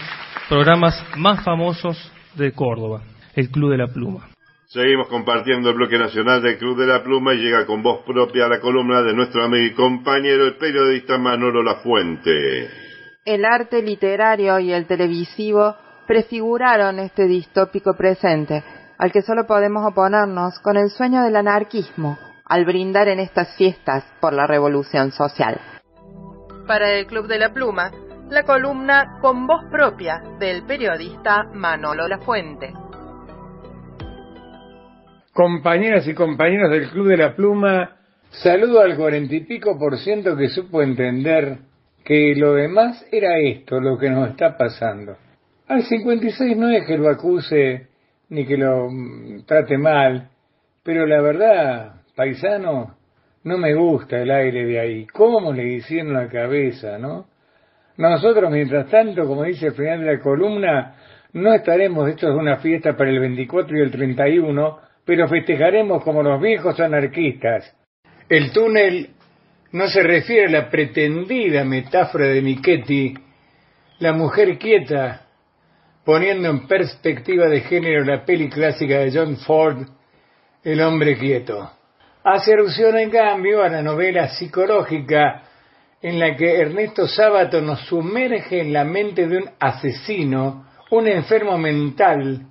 programas 0.49 1.01
más 1.17 1.45
famosos 1.45 1.97
de 2.35 2.53
Córdoba, 2.53 3.03
el 3.35 3.49
Club 3.51 3.71
de 3.71 3.79
la 3.79 3.87
Pluma. 3.87 4.29
Seguimos 4.67 5.07
compartiendo 5.09 5.69
el 5.69 5.77
bloque 5.77 5.99
nacional 5.99 6.43
del 6.43 6.59
Club 6.59 6.79
de 6.79 6.87
la 6.87 7.05
Pluma 7.05 7.35
y 7.35 7.39
llega 7.39 7.67
con 7.67 7.83
voz 7.83 8.05
propia 8.07 8.49
la 8.49 8.59
columna 8.59 9.03
de 9.03 9.15
nuestro 9.15 9.45
amigo 9.45 9.67
y 9.67 9.75
compañero, 9.75 10.47
el 10.47 10.57
periodista 10.57 11.19
Manolo 11.19 11.63
Lafuente. 11.63 12.71
El 13.25 13.45
arte 13.45 13.83
literario 13.83 14.59
y 14.59 14.73
el 14.73 14.87
televisivo 14.87 15.77
prefiguraron 16.07 16.99
este 16.99 17.27
distópico 17.27 17.95
presente, 17.97 18.65
al 19.03 19.11
que 19.11 19.23
solo 19.23 19.49
podemos 19.49 19.85
oponernos 19.85 20.61
con 20.61 20.77
el 20.77 20.89
sueño 20.89 21.25
del 21.25 21.35
anarquismo, 21.35 22.17
al 22.45 22.65
brindar 22.65 23.09
en 23.09 23.19
estas 23.19 23.57
fiestas 23.57 24.05
por 24.21 24.33
la 24.33 24.47
revolución 24.47 25.11
social. 25.11 25.61
Para 26.69 26.89
el 26.93 27.07
Club 27.07 27.27
de 27.27 27.41
la 27.41 27.53
Pluma, 27.53 27.91
la 28.31 28.45
columna 28.45 29.19
con 29.21 29.49
voz 29.49 29.65
propia 29.73 30.23
del 30.39 30.63
periodista 30.67 31.43
Manolo 31.53 32.07
Lafuente. 32.07 32.73
Compañeras 35.33 36.07
y 36.07 36.15
compañeros 36.15 36.71
del 36.71 36.89
Club 36.91 37.09
de 37.09 37.17
la 37.17 37.35
Pluma, 37.35 37.97
saludo 38.31 38.83
al 38.83 38.97
cuarenta 38.97 39.35
y 39.35 39.41
pico 39.41 39.77
por 39.81 39.99
ciento 39.99 40.37
que 40.37 40.47
supo 40.47 40.81
entender 40.81 41.59
que 42.05 42.37
lo 42.37 42.55
demás 42.55 43.05
era 43.11 43.37
esto, 43.41 43.81
lo 43.81 43.99
que 43.99 44.11
nos 44.11 44.31
está 44.31 44.57
pasando. 44.57 45.17
Al 45.67 45.83
56 45.83 46.57
no 46.57 46.69
es 46.69 46.87
que 46.87 46.97
lo 46.97 47.11
acuse 47.11 47.91
ni 48.33 48.47
que 48.47 48.57
lo 48.57 48.89
mm, 48.91 49.45
trate 49.45 49.77
mal, 49.77 50.31
pero 50.83 51.07
la 51.07 51.21
verdad, 51.21 52.01
paisano, 52.17 52.97
no 53.45 53.59
me 53.59 53.75
gusta 53.75 54.23
el 54.23 54.31
aire 54.31 54.65
de 54.65 54.81
ahí. 54.81 55.07
¿Cómo 55.07 55.53
le 55.53 55.75
hicieron 55.75 56.15
la 56.15 56.29
cabeza, 56.29 56.99
no? 56.99 57.27
Nosotros, 57.99 58.51
mientras 58.51 58.89
tanto, 58.89 59.27
como 59.27 59.45
dice 59.45 59.67
el 59.67 59.75
final 59.75 60.01
de 60.01 60.17
la 60.17 60.21
columna, 60.21 60.95
no 61.35 61.53
estaremos 61.53 62.09
hechos 62.09 62.31
de 62.31 62.41
una 62.41 62.57
fiesta 62.57 62.97
para 62.97 63.11
el 63.11 63.21
24 63.21 63.77
y 63.77 63.81
el 63.83 63.91
31, 63.91 64.79
pero 65.05 65.29
festejaremos 65.29 66.03
como 66.03 66.23
los 66.23 66.41
viejos 66.41 66.81
anarquistas. 66.81 67.77
El 68.31 68.51
túnel 68.51 69.11
no 69.73 69.89
se 69.89 70.03
refiere 70.03 70.47
a 70.47 70.63
la 70.63 70.71
pretendida 70.71 71.65
metáfora 71.65 72.29
de 72.29 72.41
Michetti, 72.41 73.13
la 73.99 74.15
mujer 74.15 74.57
quieta, 74.57 75.27
poniendo 76.05 76.49
en 76.49 76.67
perspectiva 76.67 77.49
de 77.49 77.61
género 77.61 78.05
la 78.05 78.25
peli 78.25 78.49
clásica 78.49 78.99
de 78.99 79.13
John 79.13 79.37
Ford, 79.39 79.87
El 80.65 80.81
hombre 80.81 81.19
quieto. 81.19 81.71
Hace 82.25 82.55
alusión, 82.55 82.97
en 82.97 83.11
cambio, 83.11 83.63
a 83.63 83.69
la 83.69 83.83
novela 83.83 84.29
psicológica 84.29 85.43
en 86.01 86.19
la 86.19 86.37
que 86.37 86.61
Ernesto 86.61 87.07
Sábato 87.07 87.61
nos 87.61 87.81
sumerge 87.87 88.61
en 88.61 88.73
la 88.73 88.85
mente 88.85 89.27
de 89.27 89.39
un 89.39 89.51
asesino, 89.59 90.67
un 90.91 91.09
enfermo 91.09 91.59
mental, 91.59 92.47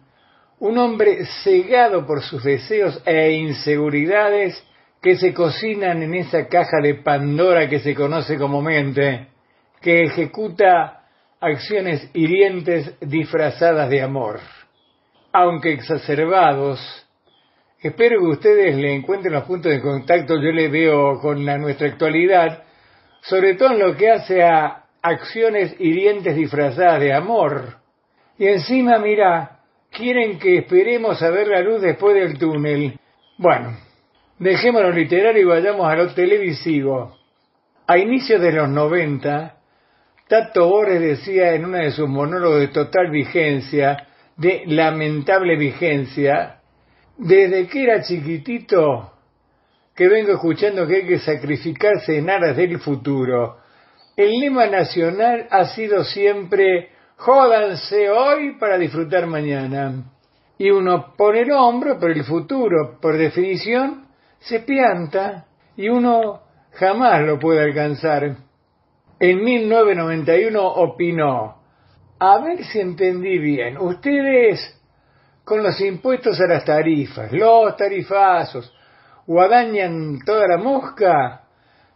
un 0.59 0.77
hombre 0.77 1.25
cegado 1.43 2.05
por 2.05 2.21
sus 2.21 2.43
deseos 2.43 3.01
e 3.05 3.31
inseguridades 3.31 4.61
que 5.01 5.15
se 5.15 5.33
cocinan 5.33 6.03
en 6.03 6.13
esa 6.15 6.47
caja 6.47 6.77
de 6.81 6.95
Pandora 6.95 7.67
que 7.67 7.80
se 7.80 7.95
conoce 7.95 8.38
como 8.38 8.61
mente, 8.61 9.27
que 9.81 10.03
ejecuta 10.03 11.00
acciones 11.42 12.08
hirientes 12.14 12.94
disfrazadas 13.02 13.90
de 13.90 14.02
amor. 14.02 14.40
Aunque 15.34 15.74
exacerbados, 15.74 16.80
espero 17.80 18.20
que 18.20 18.28
ustedes 18.28 18.76
le 18.76 18.94
encuentren 18.94 19.34
los 19.34 19.45
puntos 19.45 19.72
de 19.72 19.82
contacto, 19.82 20.36
yo 20.36 20.52
le 20.52 20.70
veo 20.70 21.20
con 21.20 21.44
la, 21.44 21.58
nuestra 21.58 21.88
actualidad, 21.88 22.64
sobre 23.22 23.56
todo 23.56 23.72
en 23.72 23.80
lo 23.80 23.98
que 23.98 24.11
hace 24.11 24.44
a 24.44 24.84
acciones 25.02 25.76
hirientes 25.80 26.36
disfrazadas 26.36 27.00
de 27.00 27.11
amor. 27.11 27.78
Y 28.38 28.48
encima, 28.48 29.00
mira, 29.00 29.61
quieren 29.90 30.38
que 30.38 30.60
esperemos 30.60 31.22
a 31.24 31.32
ver 31.32 31.48
la 31.48 31.61
luz 31.61 31.82
después 31.82 32.14
del 32.14 32.38
túnel. 32.38 33.00
Bueno, 33.38 33.78
dejémonos 34.38 34.94
literario 34.94 35.42
y 35.42 35.45
vayamos 35.45 35.88
a 35.88 35.95
lo 35.95 36.14
televisivo. 36.14 37.18
A 37.88 37.98
inicios 37.98 38.40
de 38.42 38.52
los 38.52 38.70
90, 38.70 39.56
Tato 40.32 40.66
Bores 40.66 41.01
decía 41.01 41.56
en 41.56 41.66
uno 41.66 41.80
de 41.80 41.92
sus 41.92 42.08
monólogos 42.08 42.61
de 42.61 42.69
total 42.69 43.11
vigencia, 43.11 44.08
de 44.38 44.64
lamentable 44.66 45.58
vigencia, 45.58 46.61
desde 47.18 47.68
que 47.68 47.84
era 47.84 48.01
chiquitito 48.01 49.11
que 49.93 50.08
vengo 50.08 50.32
escuchando 50.32 50.88
que 50.88 50.95
hay 50.95 51.06
que 51.06 51.19
sacrificarse 51.19 52.18
en 52.18 52.30
aras 52.30 52.56
del 52.56 52.80
futuro. 52.80 53.58
El 54.16 54.40
lema 54.40 54.68
nacional 54.68 55.48
ha 55.51 55.66
sido 55.66 56.06
siempre 56.06 56.92
jódanse 57.18 58.10
hoy 58.10 58.58
para 58.58 58.77
disfrutar 58.77 59.27
mañana. 59.27 60.14
Y 60.58 60.69
uno 60.72 61.14
pone 61.18 61.42
el 61.42 61.51
hombro, 61.51 61.98
pero 62.00 62.14
el 62.14 62.24
futuro, 62.24 63.00
por 63.01 63.18
definición, 63.18 64.08
se 64.40 64.61
pianta 64.61 65.48
y 65.76 65.90
uno 65.90 66.40
jamás 66.72 67.22
lo 67.24 67.38
puede 67.38 67.64
alcanzar. 67.64 68.38
En 69.22 69.43
1991 69.43 70.66
opinó, 70.67 71.61
a 72.17 72.40
ver 72.40 72.64
si 72.64 72.80
entendí 72.80 73.38
bien, 73.38 73.77
ustedes 73.77 74.82
con 75.43 75.61
los 75.61 75.80
impuestos 75.80 76.41
a 76.41 76.48
las 76.48 76.66
tarifas, 76.66 77.32
los 77.32 77.77
tarifazos, 77.77 78.74
guadañan 79.27 80.22
toda 80.25 80.48
la 80.48 80.58
mosca, 80.58 81.43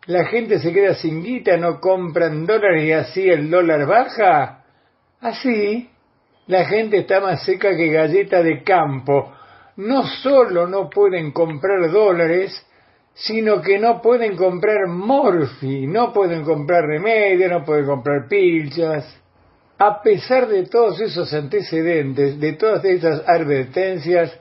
la 0.06 0.26
gente 0.26 0.60
se 0.60 0.72
queda 0.72 0.94
sin 0.94 1.24
guita, 1.24 1.58
no 1.58 1.80
compran 1.80 2.46
dólares 2.46 2.84
y 2.84 2.92
así 2.92 3.28
el 3.28 3.50
dólar 3.50 3.88
baja. 3.88 4.64
Así, 5.20 5.90
la 6.46 6.66
gente 6.66 6.98
está 6.98 7.22
más 7.22 7.44
seca 7.44 7.76
que 7.76 7.88
galleta 7.88 8.44
de 8.44 8.62
campo. 8.62 9.34
No 9.78 10.04
solo 10.04 10.68
no 10.68 10.92
pueden 10.92 11.32
comprar 11.32 11.90
dólares, 11.90 12.54
sino 13.16 13.62
que 13.62 13.80
no 13.80 14.02
pueden 14.02 14.36
comprar 14.36 14.88
morfi, 14.88 15.88
no 15.88 16.12
pueden 16.12 16.44
comprar 16.44 16.86
remedio, 16.86 17.48
no 17.48 17.64
pueden 17.64 17.86
comprar 17.86 18.28
pilchas. 18.28 19.22
A 19.78 20.02
pesar 20.02 20.48
de 20.48 20.66
todos 20.66 21.00
esos 21.00 21.34
antecedentes, 21.34 22.40
de 22.40 22.54
todas 22.54 22.84
esas 22.84 23.28
advertencias, 23.28 24.38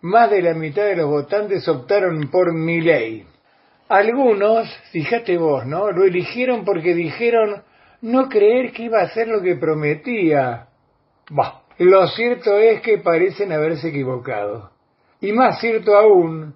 más 0.00 0.30
de 0.30 0.42
la 0.42 0.54
mitad 0.54 0.84
de 0.84 0.96
los 0.96 1.08
votantes 1.08 1.68
optaron 1.68 2.30
por 2.30 2.54
mi 2.54 2.80
ley. 2.80 3.26
Algunos, 3.88 4.68
fíjate 4.92 5.36
vos, 5.36 5.66
¿no? 5.66 5.90
Lo 5.90 6.04
eligieron 6.04 6.64
porque 6.64 6.94
dijeron 6.94 7.62
no 8.00 8.28
creer 8.30 8.72
que 8.72 8.84
iba 8.84 9.00
a 9.00 9.04
hacer 9.04 9.28
lo 9.28 9.42
que 9.42 9.56
prometía. 9.56 10.68
Bah, 11.30 11.62
lo 11.78 12.06
cierto 12.08 12.56
es 12.56 12.80
que 12.80 12.98
parecen 12.98 13.52
haberse 13.52 13.88
equivocado. 13.88 14.70
Y 15.20 15.32
más 15.32 15.60
cierto 15.60 15.96
aún, 15.96 16.54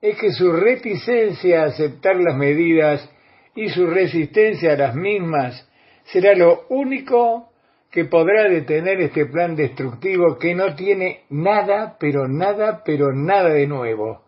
es 0.00 0.16
que 0.16 0.32
su 0.32 0.50
reticencia 0.52 1.62
a 1.62 1.66
aceptar 1.66 2.16
las 2.16 2.36
medidas 2.36 3.08
y 3.54 3.68
su 3.68 3.86
resistencia 3.86 4.72
a 4.72 4.76
las 4.76 4.94
mismas 4.94 5.68
será 6.04 6.34
lo 6.34 6.66
único 6.68 7.50
que 7.90 8.04
podrá 8.04 8.48
detener 8.48 9.00
este 9.00 9.26
plan 9.26 9.56
destructivo 9.56 10.38
que 10.38 10.54
no 10.54 10.74
tiene 10.74 11.24
nada, 11.28 11.96
pero 11.98 12.28
nada, 12.28 12.82
pero 12.84 13.12
nada 13.12 13.50
de 13.50 13.66
nuevo. 13.66 14.22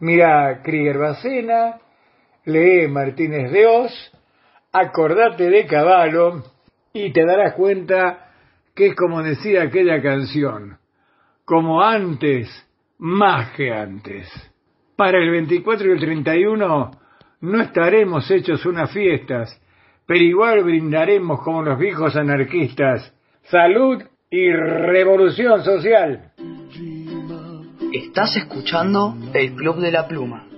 Mira 0.00 0.62
Krieger 0.62 0.98
Bacena, 0.98 1.78
lee 2.44 2.88
Martínez 2.88 3.50
de 3.52 3.66
Oz, 3.66 4.12
acordate 4.72 5.50
de 5.50 5.66
Caballo 5.66 6.42
y 6.92 7.12
te 7.12 7.24
darás 7.24 7.54
cuenta 7.54 8.30
que 8.74 8.88
es 8.88 8.94
como 8.94 9.22
decía 9.22 9.62
aquella 9.62 10.02
canción, 10.02 10.78
como 11.44 11.82
antes, 11.82 12.48
más 12.98 13.52
que 13.52 13.72
antes. 13.72 14.28
Para 14.96 15.18
el 15.18 15.30
24 15.30 15.88
y 15.88 15.92
el 15.92 16.00
31 16.00 16.90
no 17.42 17.60
estaremos 17.60 18.30
hechos 18.30 18.64
unas 18.64 18.90
fiestas, 18.92 19.60
pero 20.06 20.20
igual 20.20 20.64
brindaremos 20.64 21.42
como 21.42 21.62
los 21.62 21.78
viejos 21.78 22.16
anarquistas 22.16 23.12
salud 23.50 24.02
y 24.30 24.50
revolución 24.50 25.62
social. 25.62 26.32
Estás 27.92 28.36
escuchando 28.36 29.16
el 29.32 29.54
Club 29.54 29.76
de 29.76 29.92
la 29.92 30.08
Pluma. 30.08 30.55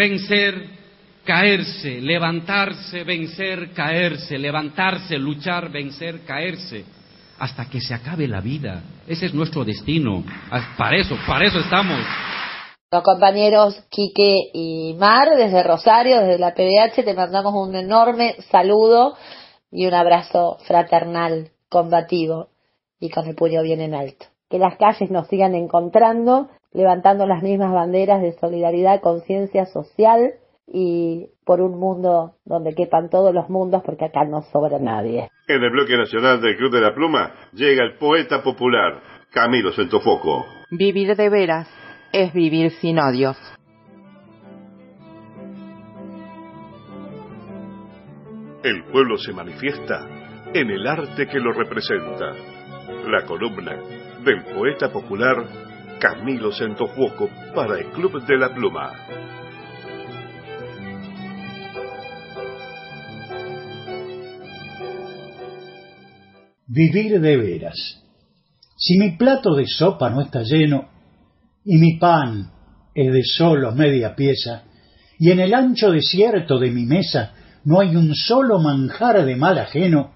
Vencer, 0.00 0.54
caerse, 1.26 2.00
levantarse, 2.00 3.04
vencer, 3.04 3.72
caerse, 3.74 4.38
levantarse, 4.38 5.18
luchar, 5.18 5.70
vencer, 5.70 6.24
caerse. 6.24 6.84
hasta 7.38 7.64
que 7.70 7.80
se 7.80 7.94
acabe 7.94 8.28
la 8.28 8.40
vida. 8.42 8.82
Ese 9.06 9.24
es 9.26 9.32
nuestro 9.34 9.64
destino. 9.64 10.22
Ah, 10.50 10.74
Para 10.76 10.98
eso, 10.98 11.16
para 11.26 11.46
eso 11.46 11.58
estamos. 11.60 11.98
Los 12.92 13.02
compañeros 13.02 13.82
Quique 13.88 14.36
y 14.52 14.94
Mar 14.98 15.28
desde 15.38 15.62
Rosario, 15.62 16.20
desde 16.20 16.38
la 16.38 16.52
PBH, 16.54 17.02
te 17.02 17.14
mandamos 17.14 17.54
un 17.54 17.74
enorme 17.74 18.36
saludo 18.50 19.16
y 19.72 19.86
un 19.86 19.94
abrazo 19.94 20.58
fraternal, 20.66 21.48
combativo 21.70 22.48
y 22.98 23.08
con 23.08 23.26
el 23.26 23.34
puño 23.34 23.62
bien 23.62 23.80
en 23.80 23.94
alto. 23.94 24.26
Que 24.50 24.58
las 24.58 24.76
calles 24.76 25.10
nos 25.10 25.26
sigan 25.28 25.54
encontrando, 25.54 26.50
levantando 26.72 27.26
las 27.26 27.42
mismas 27.42 27.72
banderas 27.72 28.22
de 28.22 28.32
solidaridad, 28.32 29.00
conciencia 29.00 29.66
social 29.66 30.34
y 30.66 31.26
por 31.44 31.60
un 31.60 31.78
mundo 31.78 32.36
donde 32.44 32.74
quepan 32.74 33.10
todos 33.10 33.34
los 33.34 33.48
mundos 33.48 33.82
porque 33.84 34.04
acá 34.04 34.24
no 34.24 34.42
sobra 34.42 34.78
nadie. 34.78 35.28
En 35.48 35.62
el 35.62 35.70
bloque 35.70 35.96
nacional 35.96 36.40
del 36.40 36.56
Club 36.56 36.72
de 36.72 36.80
la 36.80 36.94
Pluma 36.94 37.32
llega 37.52 37.84
el 37.84 37.98
poeta 37.98 38.42
popular 38.42 39.02
Camilo 39.32 39.72
Centofoco. 39.72 40.44
Vivir 40.70 41.16
de 41.16 41.28
veras 41.28 41.68
es 42.12 42.32
vivir 42.32 42.70
sin 42.72 42.98
odios. 42.98 43.36
El 48.62 48.84
pueblo 48.92 49.16
se 49.16 49.32
manifiesta 49.32 50.06
en 50.52 50.70
el 50.70 50.86
arte 50.86 51.26
que 51.26 51.40
lo 51.40 51.52
representa. 51.52 52.32
La 53.06 53.24
columna 53.24 53.76
del 54.24 54.44
poeta 54.54 54.92
popular 54.92 55.69
Camilo 56.00 56.50
Centofoco 56.50 57.28
para 57.54 57.78
el 57.78 57.90
Club 57.90 58.24
de 58.26 58.38
la 58.38 58.54
Pluma. 58.54 58.90
Vivir 66.66 67.20
de 67.20 67.36
veras. 67.36 68.02
Si 68.78 68.98
mi 68.98 69.18
plato 69.18 69.54
de 69.54 69.66
sopa 69.66 70.08
no 70.08 70.22
está 70.22 70.42
lleno 70.42 70.88
y 71.66 71.76
mi 71.76 71.98
pan 71.98 72.50
es 72.94 73.12
de 73.12 73.22
solo 73.22 73.72
media 73.72 74.16
pieza 74.16 74.62
y 75.18 75.30
en 75.30 75.40
el 75.40 75.52
ancho 75.52 75.92
desierto 75.92 76.58
de 76.58 76.70
mi 76.70 76.86
mesa 76.86 77.34
no 77.64 77.78
hay 77.78 77.94
un 77.94 78.14
solo 78.14 78.58
manjar 78.58 79.22
de 79.26 79.36
mal 79.36 79.58
ajeno, 79.58 80.14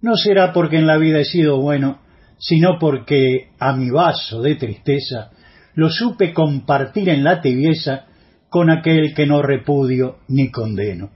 no 0.00 0.14
será 0.14 0.52
porque 0.52 0.76
en 0.76 0.86
la 0.86 0.98
vida 0.98 1.18
he 1.18 1.24
sido 1.24 1.60
bueno, 1.60 2.05
sino 2.38 2.78
porque 2.78 3.50
a 3.58 3.72
mi 3.74 3.90
vaso 3.90 4.42
de 4.42 4.56
tristeza 4.56 5.30
lo 5.74 5.90
supe 5.90 6.32
compartir 6.32 7.08
en 7.08 7.24
la 7.24 7.40
tibieza 7.40 8.06
con 8.48 8.70
aquel 8.70 9.14
que 9.14 9.26
no 9.26 9.42
repudio 9.42 10.18
ni 10.28 10.50
condeno. 10.50 11.10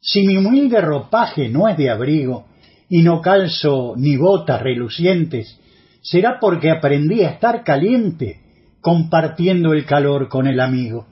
Si 0.00 0.26
mi 0.26 0.36
humilde 0.36 0.80
ropaje 0.80 1.48
no 1.48 1.68
es 1.68 1.76
de 1.76 1.90
abrigo, 1.90 2.46
y 2.90 3.02
no 3.02 3.22
calzo 3.22 3.94
ni 3.96 4.16
botas 4.16 4.60
relucientes, 4.60 5.58
será 6.02 6.38
porque 6.40 6.70
aprendí 6.70 7.22
a 7.22 7.30
estar 7.30 7.62
caliente, 7.62 8.40
compartiendo 8.80 9.72
el 9.72 9.86
calor 9.86 10.28
con 10.28 10.48
el 10.48 10.58
amigo. 10.58 11.06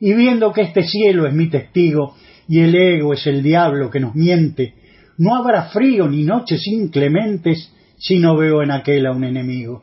Y 0.00 0.14
viendo 0.14 0.52
que 0.52 0.62
este 0.62 0.82
cielo 0.82 1.26
es 1.26 1.34
mi 1.34 1.50
testigo 1.50 2.16
y 2.48 2.60
el 2.60 2.74
ego 2.74 3.12
es 3.12 3.26
el 3.26 3.42
diablo 3.42 3.90
que 3.90 4.00
nos 4.00 4.14
miente, 4.14 4.74
no 5.18 5.36
habrá 5.36 5.64
frío 5.64 6.08
ni 6.08 6.24
noches 6.24 6.66
inclementes 6.66 7.70
si 8.00 8.18
no 8.18 8.36
veo 8.36 8.62
en 8.62 8.70
aquel 8.70 9.06
a 9.06 9.12
un 9.12 9.24
enemigo. 9.24 9.82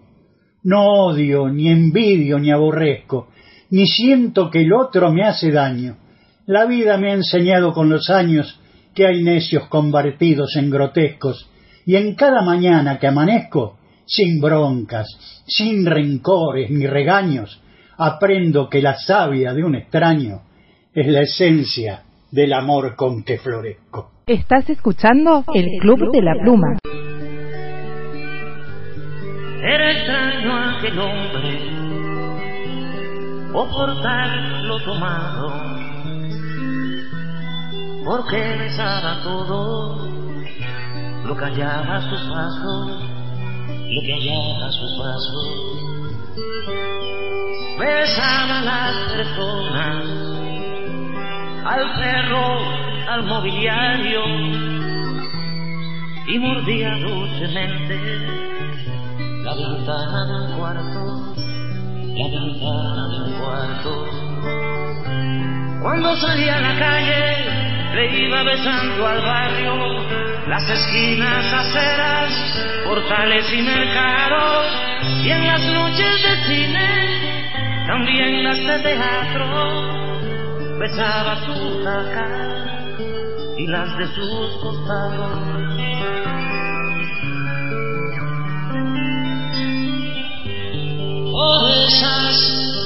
No 0.64 0.84
odio, 1.06 1.50
ni 1.50 1.70
envidio, 1.70 2.40
ni 2.40 2.52
aborrezco, 2.52 3.30
ni 3.70 3.86
siento 3.86 4.50
que 4.50 4.62
el 4.62 4.74
otro 4.74 5.14
me 5.14 5.24
hace 5.24 5.52
daño. 5.52 5.98
La 6.48 6.66
vida 6.66 6.98
me 6.98 7.12
ha 7.12 7.16
enseñado 7.16 7.74
con 7.74 7.90
los 7.90 8.10
años 8.10 8.60
que 8.96 9.06
hay 9.06 9.24
necios 9.24 9.68
convertidos 9.68 10.56
en 10.56 10.72
grotescos, 10.72 11.50
y 11.86 11.96
en 11.96 12.16
cada 12.16 12.42
mañana 12.42 12.98
que 12.98 13.08
amanezco, 13.08 13.78
sin 14.06 14.42
broncas, 14.42 15.08
sin 15.46 15.86
rencores 15.86 16.72
ni 16.72 16.88
regaños, 16.88 17.62
aprendo 17.98 18.68
que 18.68 18.82
la 18.82 18.96
savia 18.98 19.54
de 19.54 19.64
un 19.64 19.76
extraño 19.76 20.42
es 20.94 21.08
la 21.08 21.22
esencia 21.22 22.04
del 22.32 22.54
amor 22.54 22.96
con 22.96 23.24
que 23.24 23.38
florezco. 23.38 24.12
Estás 24.26 24.70
escuchando 24.70 25.46
el 25.54 25.68
Club 25.80 26.12
de 26.12 26.22
la 26.22 26.34
Pluma. 26.42 26.78
Aquel 30.78 31.00
hombre, 31.00 31.54
o 33.52 33.68
portar 33.68 34.30
lo 34.64 34.80
tomado, 34.82 35.54
porque 38.06 38.58
besaba 38.60 39.24
todo 39.24 40.08
lo 41.26 41.36
que 41.36 41.46
hallaba 41.46 41.96
a 41.96 42.02
sus 42.02 42.22
pasos, 42.22 43.02
lo 43.90 44.02
que 44.02 44.14
hallaba 44.14 44.68
a 44.68 44.72
sus 44.72 44.92
pasos. 45.02 45.46
Besaba 47.80 48.60
a 48.60 48.62
las 48.62 48.96
personas, 49.14 50.06
al 51.66 51.96
perro, 52.00 52.48
al 53.10 53.24
mobiliario, 53.24 54.22
y 56.28 56.40
mordía 56.40 56.98
dulcemente 57.00 58.57
la 59.48 59.56
ventana 59.56 60.26
de 60.26 60.34
un 60.34 60.58
cuarto, 60.58 61.34
la 62.18 62.28
ventana 62.28 63.08
de 63.08 63.18
un 63.24 63.32
cuarto. 63.40 63.92
Cuando 65.82 66.16
salía 66.18 66.58
a 66.58 66.62
la 66.62 66.78
calle, 66.78 67.96
le 67.96 68.28
iba 68.28 68.44
besando 68.44 69.08
al 69.08 69.22
barrio, 69.22 70.04
las 70.50 70.70
esquinas, 70.70 71.46
aceras, 71.54 72.30
portales 72.84 73.46
y 73.54 73.62
mercados, 73.62 74.66
y 75.24 75.30
en 75.30 75.48
las 75.48 75.62
noches 75.62 76.24
de 76.24 76.36
cine, 76.48 77.88
también 77.88 78.44
las 78.44 78.58
de 78.58 78.80
teatro, 78.80 79.46
besaba 80.78 81.38
su 81.46 81.84
cara 81.86 83.56
y 83.58 83.68
las 83.68 83.98
de 83.98 84.08
sus 84.08 84.58
costados. 84.62 85.97
Oh, 91.40 91.68
esas 91.68 92.36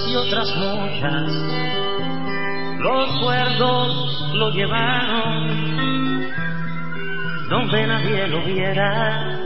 y 0.10 0.16
otras 0.18 0.54
muchas, 0.58 1.32
los 2.80 3.22
cuerdos 3.22 4.34
lo 4.34 4.50
llevaron. 4.52 6.28
Donde 7.50 7.88
nadie 7.88 8.28
lo 8.28 8.44
viera, 8.44 9.40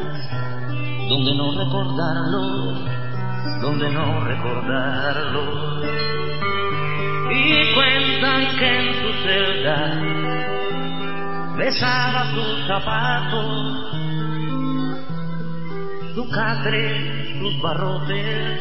donde 1.07 1.35
no 1.35 1.51
recordarlo, 1.51 2.41
donde 3.61 3.91
no 3.91 4.25
recordarlo. 4.25 5.43
Y 7.31 7.73
cuentan 7.75 8.57
que 8.57 8.79
en 8.79 8.93
su 9.03 9.13
celda 9.21 10.01
besaba 11.57 12.25
sus 12.31 12.65
zapatos, 12.65 13.85
su 16.15 16.27
catre, 16.31 17.24
sus 17.45 17.61
barrotes, 17.61 18.59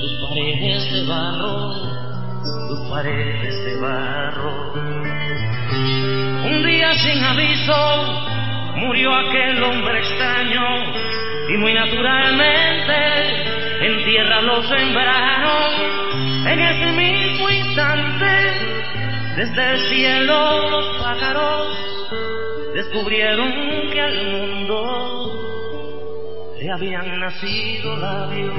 sus 0.00 0.28
paredes 0.28 0.92
de 0.92 1.06
barro, 1.06 1.72
sus 2.68 2.90
paredes 2.90 3.64
de 3.64 3.80
barro. 3.80 4.72
Un 6.44 6.64
día 6.66 6.92
sin 6.94 7.22
aviso 7.22 7.78
murió 8.78 9.14
aquel 9.14 9.62
hombre 9.62 9.96
extraño 10.00 10.64
y 11.50 11.56
muy 11.58 11.72
naturalmente 11.72 12.96
en 13.82 14.04
tierra 14.06 14.40
lo 14.42 14.60
sembraron. 14.64 16.48
En 16.48 16.58
ese 16.58 16.92
mismo 16.92 17.48
instante, 17.48 18.26
desde 19.36 19.72
el 19.72 19.88
cielo 19.88 20.68
los 20.68 20.96
pájaros 21.00 21.68
descubrieron 22.74 23.52
que 23.92 24.00
al 24.00 24.26
mundo 24.32 25.52
habían 26.72 27.20
nacido 27.20 27.96
labios. 27.96 28.54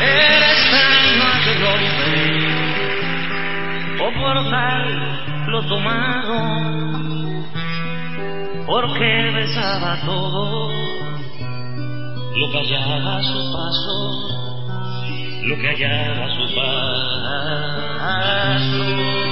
Era 0.00 0.52
extraño 0.52 1.22
aquel 1.34 1.64
hombre, 1.64 2.46
o 3.98 4.12
por 4.12 4.36
tal 4.50 4.84
lo 5.50 5.62
tomado, 5.66 6.36
porque 8.66 9.30
besaba 9.34 9.96
todo 10.04 10.68
lo 12.36 12.50
que 12.50 12.58
hallaba 12.58 13.16
a 13.16 13.22
su 13.22 13.52
paso, 13.52 13.94
lo 15.44 15.56
que 15.56 15.68
hallaba 15.68 16.24
a 16.26 16.28
su 16.28 16.44
paso. 18.54 19.23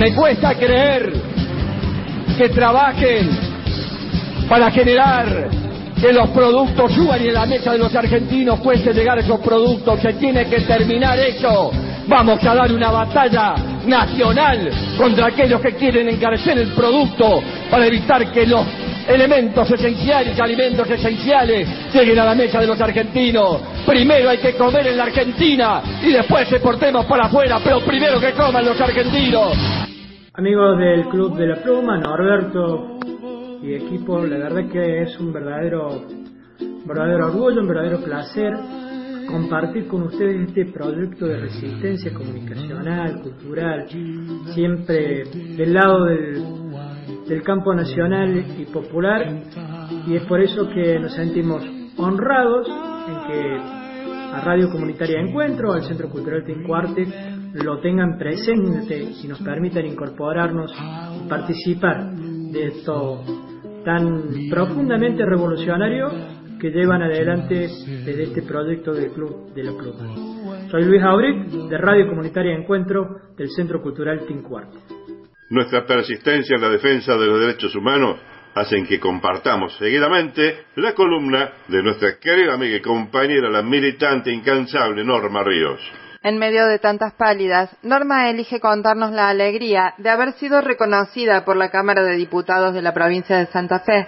Me 0.00 0.14
cuesta 0.14 0.54
creer 0.54 1.12
que 2.38 2.48
trabajen 2.48 3.28
para 4.48 4.70
generar 4.70 5.50
que 6.00 6.10
los 6.10 6.30
productos 6.30 6.94
suban 6.94 7.22
y 7.22 7.28
en 7.28 7.34
la 7.34 7.44
mesa 7.44 7.72
de 7.72 7.78
los 7.80 7.94
argentinos 7.94 8.60
cueste 8.60 8.94
llegar 8.94 9.18
esos 9.18 9.38
productos. 9.40 10.00
Se 10.00 10.14
tiene 10.14 10.46
que 10.46 10.62
terminar 10.62 11.18
eso. 11.18 11.70
Vamos 12.06 12.42
a 12.42 12.54
dar 12.54 12.72
una 12.72 12.90
batalla 12.90 13.54
nacional 13.84 14.70
contra 14.96 15.26
aquellos 15.26 15.60
que 15.60 15.72
quieren 15.74 16.08
encarecer 16.08 16.56
el 16.56 16.68
producto 16.68 17.42
para 17.70 17.84
evitar 17.84 18.32
que 18.32 18.46
los 18.46 18.64
elementos 19.06 19.70
esenciales, 19.70 20.40
alimentos 20.40 20.88
esenciales, 20.88 21.68
lleguen 21.92 22.20
a 22.20 22.24
la 22.24 22.34
mesa 22.34 22.58
de 22.58 22.66
los 22.66 22.80
argentinos. 22.80 23.58
Primero 23.84 24.30
hay 24.30 24.38
que 24.38 24.54
comer 24.54 24.86
en 24.86 24.96
la 24.96 25.02
Argentina 25.02 25.82
y 26.02 26.10
después 26.10 26.50
exportemos 26.50 27.04
para 27.04 27.26
afuera, 27.26 27.60
pero 27.62 27.80
primero 27.80 28.18
que 28.18 28.32
coman 28.32 28.64
los 28.64 28.80
argentinos. 28.80 29.58
Amigos 30.40 30.78
del 30.78 31.06
Club 31.10 31.36
de 31.36 31.48
la 31.48 31.56
Pluma, 31.56 31.98
Norberto 31.98 32.98
y 33.62 33.74
equipo, 33.74 34.24
la 34.24 34.38
verdad 34.38 34.70
que 34.72 35.02
es 35.02 35.20
un 35.20 35.34
verdadero, 35.34 36.02
verdadero 36.86 37.26
orgullo, 37.26 37.60
un 37.60 37.68
verdadero 37.68 38.02
placer 38.02 38.54
compartir 39.30 39.86
con 39.86 40.04
ustedes 40.04 40.48
este 40.48 40.64
proyecto 40.72 41.26
de 41.26 41.40
resistencia 41.40 42.14
comunicacional, 42.14 43.20
cultural, 43.20 43.86
siempre 44.54 45.24
del 45.58 45.74
lado 45.74 46.06
del, 46.06 46.42
del 47.28 47.42
campo 47.42 47.74
nacional 47.74 48.42
y 48.58 48.64
popular, 48.64 49.42
y 50.06 50.16
es 50.16 50.24
por 50.24 50.40
eso 50.40 50.70
que 50.70 50.98
nos 50.98 51.12
sentimos 51.12 51.62
honrados 51.98 52.66
en 52.66 53.30
que 53.30 53.56
a 54.32 54.40
Radio 54.40 54.70
Comunitaria 54.70 55.20
Encuentro, 55.20 55.74
al 55.74 55.82
Centro 55.82 56.08
Cultural 56.08 56.42
Tincuarte, 56.46 57.39
lo 57.54 57.80
tengan 57.80 58.18
presente 58.18 58.96
y 59.22 59.26
nos 59.26 59.40
permitan 59.40 59.86
incorporarnos 59.86 60.72
y 60.72 61.28
participar 61.28 62.12
de 62.12 62.66
esto 62.66 63.24
tan 63.84 64.48
profundamente 64.50 65.24
revolucionario 65.24 66.08
que 66.60 66.70
llevan 66.70 67.02
adelante 67.02 67.68
desde 68.04 68.22
este 68.24 68.42
proyecto 68.42 68.92
del 68.92 69.10
Club 69.12 69.54
de 69.54 69.64
la 69.64 69.72
Pluma. 69.72 70.68
Soy 70.70 70.84
Luis 70.84 71.02
Auric, 71.02 71.48
de 71.68 71.78
Radio 71.78 72.06
Comunitaria 72.08 72.54
Encuentro, 72.54 73.32
del 73.36 73.48
Centro 73.50 73.80
Cultural 73.80 74.26
Tincuarte. 74.26 74.78
Nuestra 75.48 75.84
persistencia 75.84 76.56
en 76.56 76.62
la 76.62 76.68
defensa 76.68 77.16
de 77.16 77.26
los 77.26 77.40
derechos 77.40 77.74
humanos 77.74 78.20
hacen 78.54 78.86
que 78.86 79.00
compartamos 79.00 79.76
seguidamente 79.78 80.66
la 80.76 80.94
columna 80.94 81.50
de 81.68 81.82
nuestra 81.82 82.18
querida 82.18 82.54
amiga 82.54 82.76
y 82.76 82.80
compañera, 82.80 83.48
la 83.48 83.62
militante 83.62 84.32
incansable 84.32 85.04
Norma 85.04 85.42
Ríos. 85.42 85.80
En 86.22 86.36
medio 86.36 86.66
de 86.66 86.78
tantas 86.78 87.14
pálidas, 87.14 87.74
Norma 87.82 88.28
elige 88.28 88.60
contarnos 88.60 89.10
la 89.10 89.30
alegría 89.30 89.94
de 89.96 90.10
haber 90.10 90.32
sido 90.34 90.60
reconocida 90.60 91.46
por 91.46 91.56
la 91.56 91.70
Cámara 91.70 92.02
de 92.02 92.16
Diputados 92.16 92.74
de 92.74 92.82
la 92.82 92.92
provincia 92.92 93.38
de 93.38 93.46
Santa 93.46 93.80
Fe 93.80 94.06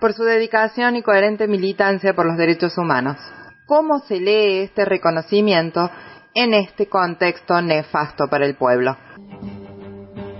por 0.00 0.12
su 0.12 0.24
dedicación 0.24 0.96
y 0.96 1.02
coherente 1.02 1.46
militancia 1.46 2.14
por 2.14 2.26
los 2.26 2.36
derechos 2.36 2.76
humanos. 2.76 3.16
¿Cómo 3.64 4.00
se 4.00 4.18
lee 4.18 4.64
este 4.64 4.84
reconocimiento 4.84 5.88
en 6.34 6.52
este 6.52 6.88
contexto 6.88 7.62
nefasto 7.62 8.26
para 8.28 8.44
el 8.44 8.56
pueblo? 8.56 8.96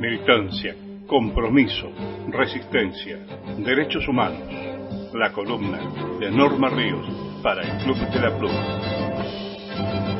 Militancia, 0.00 0.74
compromiso, 1.06 1.88
resistencia, 2.30 3.18
derechos 3.58 4.08
humanos. 4.08 4.42
La 5.14 5.30
columna 5.32 5.78
de 6.18 6.32
Norma 6.32 6.68
Ríos 6.68 7.06
para 7.44 7.62
el 7.62 7.84
Club 7.84 7.96
de 8.10 8.18
la 8.18 8.36
Pluma. 8.36 10.11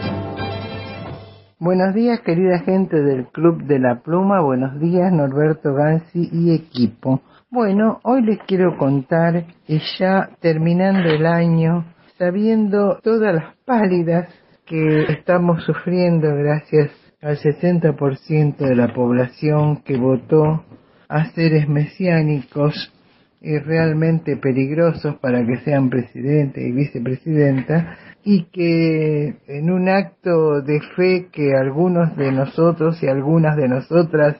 Buenos 1.65 1.95
días, 1.95 2.19
querida 2.23 2.59
gente 2.59 3.01
del 3.01 3.27
Club 3.27 3.63
de 3.67 3.79
la 3.79 4.01
Pluma. 4.03 4.41
Buenos 4.41 4.81
días, 4.81 5.13
Norberto 5.13 5.73
Gansi 5.73 6.29
y 6.33 6.53
equipo. 6.53 7.23
Bueno, 7.53 8.01
hoy 8.03 8.23
les 8.23 8.41
quiero 8.49 8.77
contar 8.77 9.45
que 9.65 9.81
ya 9.97 10.31
terminando 10.41 11.09
el 11.09 11.25
año, 11.25 11.85
sabiendo 12.19 12.99
todas 13.05 13.33
las 13.33 13.55
pálidas 13.65 14.29
que 14.67 15.05
estamos 15.05 15.63
sufriendo 15.63 16.35
gracias 16.35 16.91
al 17.23 17.37
60% 17.37 18.57
de 18.57 18.75
la 18.75 18.93
población 18.93 19.85
que 19.85 19.97
votó 19.97 20.65
a 21.09 21.27
seres 21.27 21.69
mesiánicos 21.69 22.93
y 23.41 23.57
realmente 23.59 24.37
peligrosos 24.37 25.15
para 25.21 25.47
que 25.47 25.59
sean 25.59 25.91
presidente 25.91 26.61
y 26.61 26.73
vicepresidenta, 26.73 27.99
y 28.25 28.45
que 28.45 29.37
en 29.49 29.71
un 29.71 29.89
acto 29.89 30.63
de 30.63 30.81
fe 30.97 31.29
que 31.33 31.55
algunos 31.55 32.17
de 32.17 32.31
nosotros 32.31 33.03
y 33.03 33.09
algunas 33.09 33.57
de 33.57 33.69
nosotras 33.69 34.37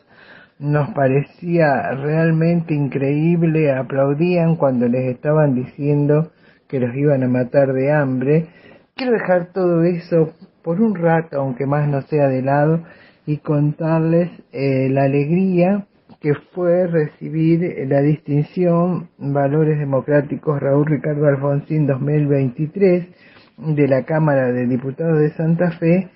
nos 0.59 0.91
parecía 0.91 1.91
realmente 1.97 2.73
increíble, 2.75 3.73
aplaudían 3.73 4.55
cuando 4.57 4.87
les 4.87 5.13
estaban 5.15 5.57
diciendo 5.57 6.31
que 6.69 6.79
los 6.79 6.95
iban 6.95 7.25
a 7.25 7.29
matar 7.29 7.73
de 7.73 7.93
hambre. 7.93 8.47
Quiero 8.95 9.13
dejar 9.13 9.53
todo 9.53 9.83
eso 9.83 10.33
por 10.63 10.81
un 10.81 10.95
rato, 10.95 11.41
aunque 11.41 11.67
más 11.67 11.89
no 11.89 12.03
sea 12.03 12.29
de 12.29 12.43
lado, 12.43 12.85
y 13.27 13.39
contarles 13.39 14.31
eh, 14.53 14.89
la 14.91 15.05
alegría 15.05 15.87
que 16.21 16.35
fue 16.55 16.87
recibir 16.87 17.75
la 17.89 18.01
distinción 18.01 19.09
Valores 19.19 19.81
Democráticos 19.81 20.61
Raúl 20.61 20.87
Ricardo 20.87 21.27
Alfonsín 21.27 21.89
2023 21.89 23.09
de 23.57 23.89
la 23.89 24.05
Cámara 24.05 24.53
de 24.53 24.67
Diputados 24.67 25.21
de 25.21 25.31
Santa 25.35 25.73
Fe 25.79 26.11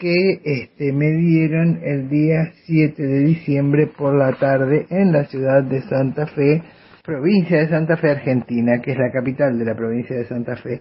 que 0.00 0.40
este, 0.44 0.92
me 0.92 1.10
dieron 1.12 1.78
el 1.84 2.08
día 2.08 2.52
7 2.64 3.02
de 3.02 3.18
diciembre 3.20 3.86
por 3.86 4.14
la 4.14 4.32
tarde 4.32 4.86
en 4.88 5.12
la 5.12 5.26
ciudad 5.26 5.62
de 5.62 5.82
Santa 5.82 6.26
Fe, 6.26 6.62
provincia 7.04 7.58
de 7.58 7.68
Santa 7.68 7.98
Fe, 7.98 8.10
Argentina, 8.10 8.80
que 8.80 8.92
es 8.92 8.98
la 8.98 9.12
capital 9.12 9.58
de 9.58 9.64
la 9.66 9.76
provincia 9.76 10.16
de 10.16 10.24
Santa 10.26 10.56
Fe. 10.56 10.80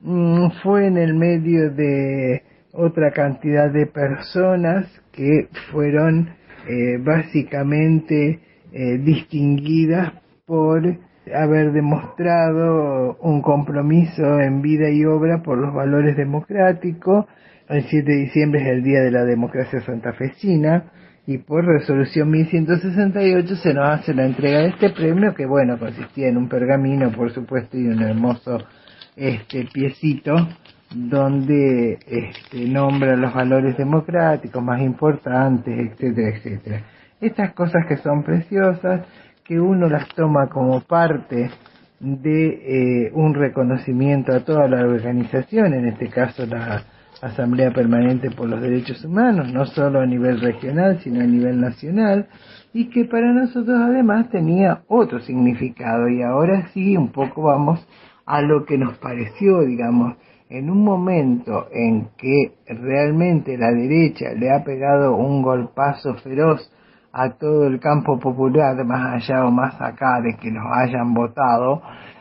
Mm, 0.00 0.48
fue 0.64 0.88
en 0.88 0.98
el 0.98 1.14
medio 1.14 1.70
de 1.70 2.42
otra 2.72 3.12
cantidad 3.12 3.70
de 3.70 3.86
personas 3.86 4.86
que 5.12 5.48
fueron 5.70 6.28
eh, 6.68 6.98
básicamente 6.98 8.40
eh, 8.72 8.98
distinguidas 8.98 10.12
por 10.44 10.82
haber 11.34 11.72
demostrado 11.72 13.16
un 13.20 13.42
compromiso 13.42 14.40
en 14.40 14.62
vida 14.62 14.90
y 14.90 15.04
obra 15.04 15.42
por 15.42 15.58
los 15.58 15.74
valores 15.74 16.16
democráticos. 16.16 17.26
El 17.68 17.82
7 17.84 18.10
de 18.10 18.18
diciembre 18.18 18.62
es 18.62 18.68
el 18.68 18.82
Día 18.82 19.00
de 19.00 19.10
la 19.10 19.24
Democracia 19.24 19.80
Santafesina 19.80 20.84
y 21.26 21.38
por 21.38 21.64
resolución 21.64 22.30
1168 22.30 23.56
se 23.56 23.74
nos 23.74 23.88
hace 23.88 24.14
la 24.14 24.24
entrega 24.24 24.60
de 24.60 24.68
este 24.68 24.90
premio 24.90 25.34
que 25.34 25.46
bueno, 25.46 25.78
consistía 25.78 26.28
en 26.28 26.36
un 26.36 26.48
pergamino 26.48 27.10
por 27.10 27.32
supuesto 27.32 27.76
y 27.76 27.88
un 27.88 28.00
hermoso 28.00 28.58
este 29.16 29.66
piecito 29.72 30.36
donde 30.94 31.98
este, 32.06 32.68
nombra 32.68 33.16
los 33.16 33.34
valores 33.34 33.76
democráticos 33.76 34.62
más 34.62 34.80
importantes, 34.80 35.76
etcétera, 35.76 36.36
etcétera. 36.36 36.82
Estas 37.20 37.52
cosas 37.54 37.86
que 37.88 37.96
son 37.96 38.22
preciosas 38.22 39.00
que 39.46 39.60
uno 39.60 39.88
las 39.88 40.08
toma 40.14 40.48
como 40.48 40.80
parte 40.80 41.50
de 42.00 43.06
eh, 43.06 43.12
un 43.14 43.34
reconocimiento 43.34 44.32
a 44.32 44.44
toda 44.44 44.68
la 44.68 44.84
organización, 44.84 45.72
en 45.72 45.88
este 45.88 46.08
caso 46.08 46.44
la 46.46 46.82
Asamblea 47.22 47.70
Permanente 47.70 48.30
por 48.30 48.48
los 48.48 48.60
Derechos 48.60 49.02
Humanos, 49.04 49.52
no 49.52 49.64
solo 49.66 50.00
a 50.00 50.06
nivel 50.06 50.40
regional, 50.40 51.00
sino 51.02 51.20
a 51.20 51.26
nivel 51.26 51.60
nacional, 51.60 52.26
y 52.74 52.90
que 52.90 53.06
para 53.06 53.32
nosotros 53.32 53.78
además 53.80 54.28
tenía 54.30 54.82
otro 54.88 55.20
significado. 55.20 56.08
Y 56.08 56.22
ahora 56.22 56.68
sí, 56.74 56.96
un 56.96 57.12
poco 57.12 57.42
vamos 57.42 57.86
a 58.26 58.42
lo 58.42 58.66
que 58.66 58.76
nos 58.76 58.98
pareció, 58.98 59.60
digamos, 59.60 60.16
en 60.50 60.70
un 60.70 60.84
momento 60.84 61.68
en 61.72 62.08
que 62.18 62.52
realmente 62.66 63.56
la 63.56 63.72
derecha 63.72 64.32
le 64.36 64.50
ha 64.50 64.62
pegado 64.62 65.16
un 65.16 65.42
golpazo 65.42 66.14
feroz 66.16 66.70
a 67.18 67.30
todo 67.30 67.66
el 67.66 67.80
campo 67.80 68.18
popular, 68.18 68.84
más 68.84 69.14
allá 69.14 69.46
o 69.46 69.50
más 69.50 69.80
acá 69.80 70.20
de 70.20 70.36
que 70.36 70.50
los 70.50 70.64
hayan 70.70 71.14
votado, 71.14 71.80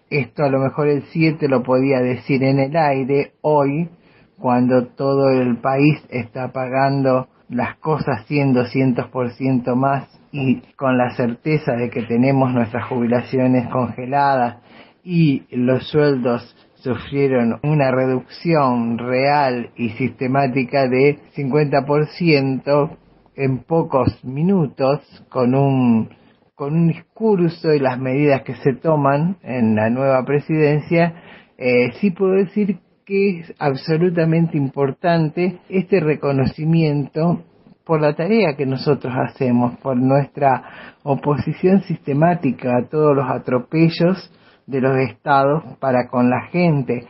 esto 0.10 0.44
a 0.46 0.50
lo 0.50 0.60
mejor 0.60 0.88
el 0.88 1.04
7 1.12 1.50
lo 1.50 1.64
podía 1.64 2.00
decir 2.00 2.42
en 2.44 2.60
el 2.60 2.78
aire, 2.78 3.34
hoy, 3.42 3.90
cuando 4.38 4.88
todo 4.88 5.32
el 5.32 5.58
país 5.58 6.02
está 6.10 6.54
pagando 6.54 7.28
las 7.50 7.76
cosas 7.80 8.26
100, 8.28 8.56
200% 8.56 9.76
más 9.76 10.08
y 10.32 10.62
con 10.78 10.98
la 10.98 11.14
certeza 11.16 11.74
de 11.74 11.90
que 11.90 12.04
tenemos 12.04 12.54
nuestras 12.54 12.88
jubilaciones 12.88 13.68
congeladas 13.68 14.62
y 15.04 15.44
los 15.52 15.90
sueldos 15.90 16.56
sufrieron 16.76 17.60
una 17.64 17.92
reducción 17.92 18.98
real 18.98 19.72
y 19.76 19.90
sistemática 19.90 20.88
de 20.88 21.20
50%, 21.36 22.98
en 23.36 23.64
pocos 23.64 24.24
minutos 24.24 25.02
con 25.30 25.56
un 25.56 26.10
con 26.56 26.74
un 26.74 26.88
discurso 26.88 27.74
y 27.74 27.80
las 27.80 28.00
medidas 28.00 28.44
que 28.44 28.56
se 28.56 28.74
toman 28.74 29.38
en 29.44 29.76
la 29.76 29.90
nueva 29.90 30.24
presidencia, 30.24 31.14
eh, 31.58 31.92
sí 32.00 32.12
puedo 32.12 32.32
decir 32.32 32.80
que 33.06 33.40
es 33.40 33.54
absolutamente 33.60 34.58
importante 34.58 35.60
este 35.68 36.00
reconocimiento 36.00 37.44
por 37.84 38.02
la 38.02 38.16
tarea 38.16 38.56
que 38.56 38.66
nosotros 38.66 39.14
hacemos, 39.16 39.78
por 39.78 39.98
nuestra 39.98 40.64
oposición 41.04 41.82
sistemática 41.84 42.78
a 42.78 42.88
todos 42.90 43.16
los 43.16 43.30
atropellos 43.30 44.32
de 44.66 44.82
los 44.82 44.98
estados 44.98 45.64
para 45.80 46.08
con 46.08 46.30
la 46.30 46.48
gente, 46.52 47.06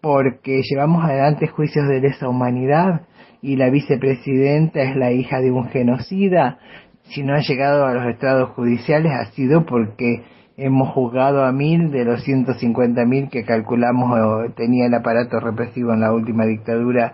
porque 0.00 0.60
llevamos 0.62 1.04
adelante 1.04 1.48
juicios 1.48 1.88
de 1.88 2.00
lesa 2.00 2.28
humanidad 2.28 3.00
y 3.44 3.56
la 3.56 3.68
vicepresidenta 3.68 4.80
es 4.80 4.96
la 4.96 5.12
hija 5.12 5.42
de 5.42 5.52
un 5.52 5.68
genocida, 5.68 6.56
si 7.02 7.22
no 7.22 7.34
ha 7.34 7.40
llegado 7.40 7.84
a 7.84 7.92
los 7.92 8.06
estados 8.06 8.48
judiciales 8.50 9.12
ha 9.12 9.26
sido 9.32 9.66
porque 9.66 10.22
hemos 10.56 10.88
juzgado 10.94 11.44
a 11.44 11.52
mil 11.52 11.90
de 11.90 12.06
los 12.06 12.24
150 12.24 13.04
mil 13.04 13.28
que 13.28 13.44
calculamos 13.44 14.54
tenía 14.54 14.86
el 14.86 14.94
aparato 14.94 15.40
represivo 15.40 15.92
en 15.92 16.00
la 16.00 16.14
última 16.14 16.46
dictadura 16.46 17.12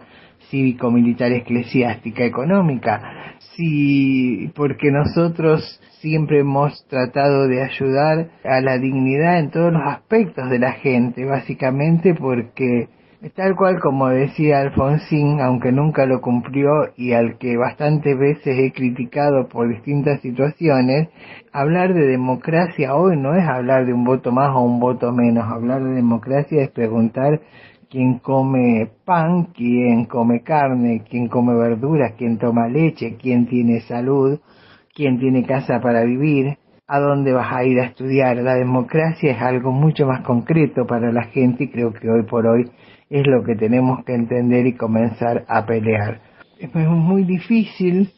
cívico-militar 0.51 1.33
eclesiástica 1.33 2.25
económica. 2.25 3.03
Sí, 3.57 4.53
porque 4.55 4.93
nosotros 4.93 5.81
siempre 6.01 6.41
hemos 6.41 6.87
tratado 6.87 7.49
de 7.49 7.65
ayudar 7.65 8.31
a 8.45 8.61
la 8.61 8.79
dignidad 8.79 9.41
en 9.41 9.51
todos 9.51 9.73
los 9.73 9.83
aspectos 9.85 10.49
de 10.49 10.61
la 10.61 10.75
gente, 10.75 11.25
básicamente 11.25 12.15
porque 12.15 12.89
Tal 13.21 13.55
cual 13.55 13.79
como 13.81 14.09
decía 14.09 14.61
Alfonsín, 14.61 15.43
aunque 15.43 15.73
nunca 15.73 16.07
lo 16.07 16.23
cumplió 16.23 16.71
y 16.97 17.13
al 17.13 17.37
que 17.37 17.55
bastantes 17.59 18.19
veces 18.19 18.59
he 18.59 18.73
criticado 18.73 19.47
por 19.47 19.69
distintas 19.69 20.23
situaciones, 20.23 21.11
hablar 21.53 21.93
de 21.93 22.07
democracia 22.07 22.95
hoy 22.95 23.19
no 23.19 23.35
es 23.37 23.47
hablar 23.47 23.85
de 23.85 23.93
un 23.93 24.05
voto 24.05 24.33
más 24.33 24.57
o 24.57 24.63
un 24.63 24.81
voto 24.81 25.13
menos. 25.13 25.45
Hablar 25.45 25.85
de 25.85 25.97
democracia 25.97 26.63
es 26.63 26.71
preguntar 26.71 27.43
quién 27.91 28.21
come 28.21 28.89
pan, 29.05 29.49
quién 29.55 30.07
come 30.07 30.41
carne, 30.43 31.05
quién 31.07 31.29
come 31.29 31.55
verduras, 31.55 32.15
quién 32.17 32.39
toma 32.39 32.69
leche, 32.69 33.19
quién 33.21 33.47
tiene 33.47 33.81
salud, 33.83 34.41
quién 34.95 35.19
tiene 35.19 35.45
casa 35.45 35.79
para 35.83 36.05
vivir, 36.05 36.57
a 36.87 36.99
dónde 36.99 37.35
vas 37.35 37.53
a 37.55 37.65
ir 37.65 37.81
a 37.81 37.85
estudiar. 37.85 38.39
La 38.39 38.55
democracia 38.55 39.33
es 39.33 39.43
algo 39.43 39.73
mucho 39.73 40.07
más 40.07 40.23
concreto 40.23 40.87
para 40.87 41.13
la 41.13 41.25
gente 41.25 41.65
y 41.65 41.69
creo 41.69 41.93
que 41.93 42.09
hoy 42.09 42.23
por 42.23 42.47
hoy 42.47 42.65
es 43.11 43.27
lo 43.27 43.43
que 43.45 43.57
tenemos 43.57 44.05
que 44.05 44.15
entender 44.15 44.67
y 44.67 44.75
comenzar 44.75 45.45
a 45.49 45.67
pelear. 45.67 46.21
Es 46.59 46.73
muy 46.75 47.25
difícil, 47.25 48.11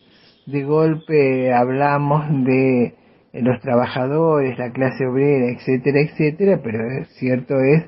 de 0.47 0.65
golpe 0.65 1.53
hablamos 1.53 2.29
de 2.45 2.95
los 3.33 3.61
trabajadores, 3.61 4.59
la 4.59 4.71
clase 4.71 5.07
obrera, 5.07 5.51
etcétera, 5.51 6.01
etcétera, 6.01 6.61
pero 6.63 7.05
cierto 7.19 7.55
es 7.61 7.85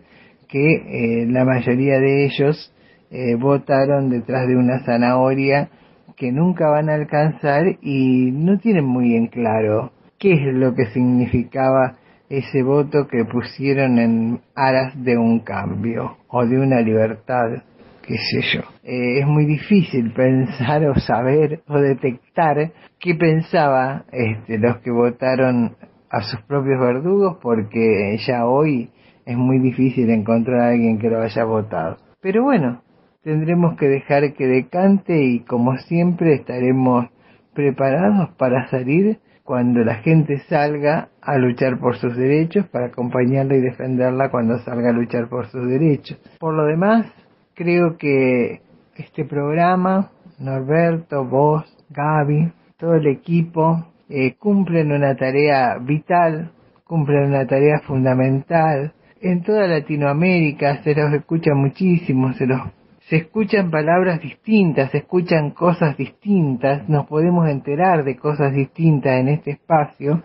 que 0.48 0.72
eh, 0.72 1.26
la 1.26 1.44
mayoría 1.44 1.98
de 1.98 2.24
ellos 2.24 2.72
eh, 3.10 3.34
votaron 3.34 4.08
detrás 4.08 4.48
de 4.48 4.56
una 4.56 4.84
zanahoria 4.84 5.68
que 6.16 6.32
nunca 6.32 6.70
van 6.70 6.88
a 6.88 6.94
alcanzar 6.94 7.66
y 7.82 8.30
no 8.32 8.58
tienen 8.58 8.84
muy 8.84 9.14
en 9.16 9.26
claro 9.26 9.92
qué 10.18 10.32
es 10.32 10.54
lo 10.54 10.74
que 10.74 10.86
significaba 10.86 11.96
ese 12.28 12.62
voto 12.62 13.06
que 13.06 13.24
pusieron 13.24 13.98
en 13.98 14.40
aras 14.54 14.92
de 15.02 15.16
un 15.16 15.40
cambio 15.40 16.16
o 16.28 16.46
de 16.46 16.58
una 16.58 16.80
libertad, 16.80 17.62
qué 18.02 18.16
sé 18.16 18.40
yo. 18.52 18.60
Eh, 18.82 19.20
es 19.20 19.26
muy 19.26 19.46
difícil 19.46 20.12
pensar 20.12 20.84
o 20.86 20.94
saber 20.96 21.62
o 21.68 21.78
detectar 21.78 22.72
qué 22.98 23.14
pensaba 23.14 24.04
este, 24.12 24.58
los 24.58 24.78
que 24.78 24.90
votaron 24.90 25.76
a 26.10 26.22
sus 26.22 26.40
propios 26.42 26.80
verdugos 26.80 27.38
porque 27.42 28.16
ya 28.26 28.46
hoy 28.46 28.90
es 29.26 29.36
muy 29.36 29.58
difícil 29.58 30.10
encontrar 30.10 30.60
a 30.60 30.68
alguien 30.68 30.98
que 30.98 31.10
lo 31.10 31.20
haya 31.20 31.44
votado. 31.44 31.96
Pero 32.20 32.42
bueno, 32.42 32.82
tendremos 33.22 33.76
que 33.76 33.86
dejar 33.86 34.34
que 34.34 34.46
decante 34.46 35.22
y 35.22 35.40
como 35.40 35.76
siempre 35.78 36.34
estaremos 36.34 37.06
preparados 37.54 38.30
para 38.36 38.68
salir 38.68 39.18
cuando 39.44 39.84
la 39.84 39.96
gente 39.96 40.38
salga 40.48 41.10
a 41.20 41.36
luchar 41.36 41.78
por 41.78 41.96
sus 41.96 42.16
derechos, 42.16 42.66
para 42.68 42.86
acompañarla 42.86 43.56
y 43.56 43.60
defenderla 43.60 44.30
cuando 44.30 44.58
salga 44.60 44.90
a 44.90 44.92
luchar 44.92 45.28
por 45.28 45.46
sus 45.48 45.66
derechos. 45.68 46.18
Por 46.40 46.54
lo 46.54 46.64
demás, 46.64 47.06
creo 47.54 47.98
que 47.98 48.62
este 48.96 49.24
programa, 49.26 50.10
Norberto, 50.38 51.24
vos, 51.26 51.64
Gaby, 51.90 52.52
todo 52.78 52.94
el 52.94 53.06
equipo, 53.06 53.84
eh, 54.08 54.34
cumplen 54.36 54.92
una 54.92 55.14
tarea 55.14 55.76
vital, 55.78 56.52
cumplen 56.84 57.24
una 57.24 57.46
tarea 57.46 57.80
fundamental. 57.86 58.94
En 59.20 59.42
toda 59.42 59.66
Latinoamérica 59.66 60.82
se 60.82 60.94
los 60.94 61.12
escucha 61.12 61.54
muchísimo, 61.54 62.32
se 62.32 62.46
los 62.46 62.60
se 63.08 63.16
escuchan 63.16 63.70
palabras 63.70 64.20
distintas, 64.20 64.90
se 64.90 64.98
escuchan 64.98 65.50
cosas 65.50 65.96
distintas, 65.96 66.88
nos 66.88 67.06
podemos 67.06 67.48
enterar 67.48 68.02
de 68.02 68.16
cosas 68.16 68.54
distintas 68.54 69.20
en 69.20 69.28
este 69.28 69.52
espacio 69.52 70.22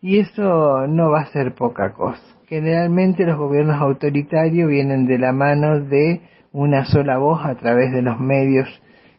y 0.00 0.18
eso 0.18 0.86
no 0.86 1.10
va 1.10 1.20
a 1.20 1.26
ser 1.26 1.54
poca 1.54 1.92
cosa. 1.92 2.22
Generalmente 2.46 3.24
los 3.24 3.36
gobiernos 3.36 3.80
autoritarios 3.80 4.68
vienen 4.68 5.06
de 5.06 5.18
la 5.18 5.32
mano 5.32 5.80
de 5.80 6.22
una 6.52 6.84
sola 6.86 7.18
voz 7.18 7.44
a 7.44 7.56
través 7.56 7.92
de 7.92 8.00
los 8.00 8.18
medios 8.20 8.68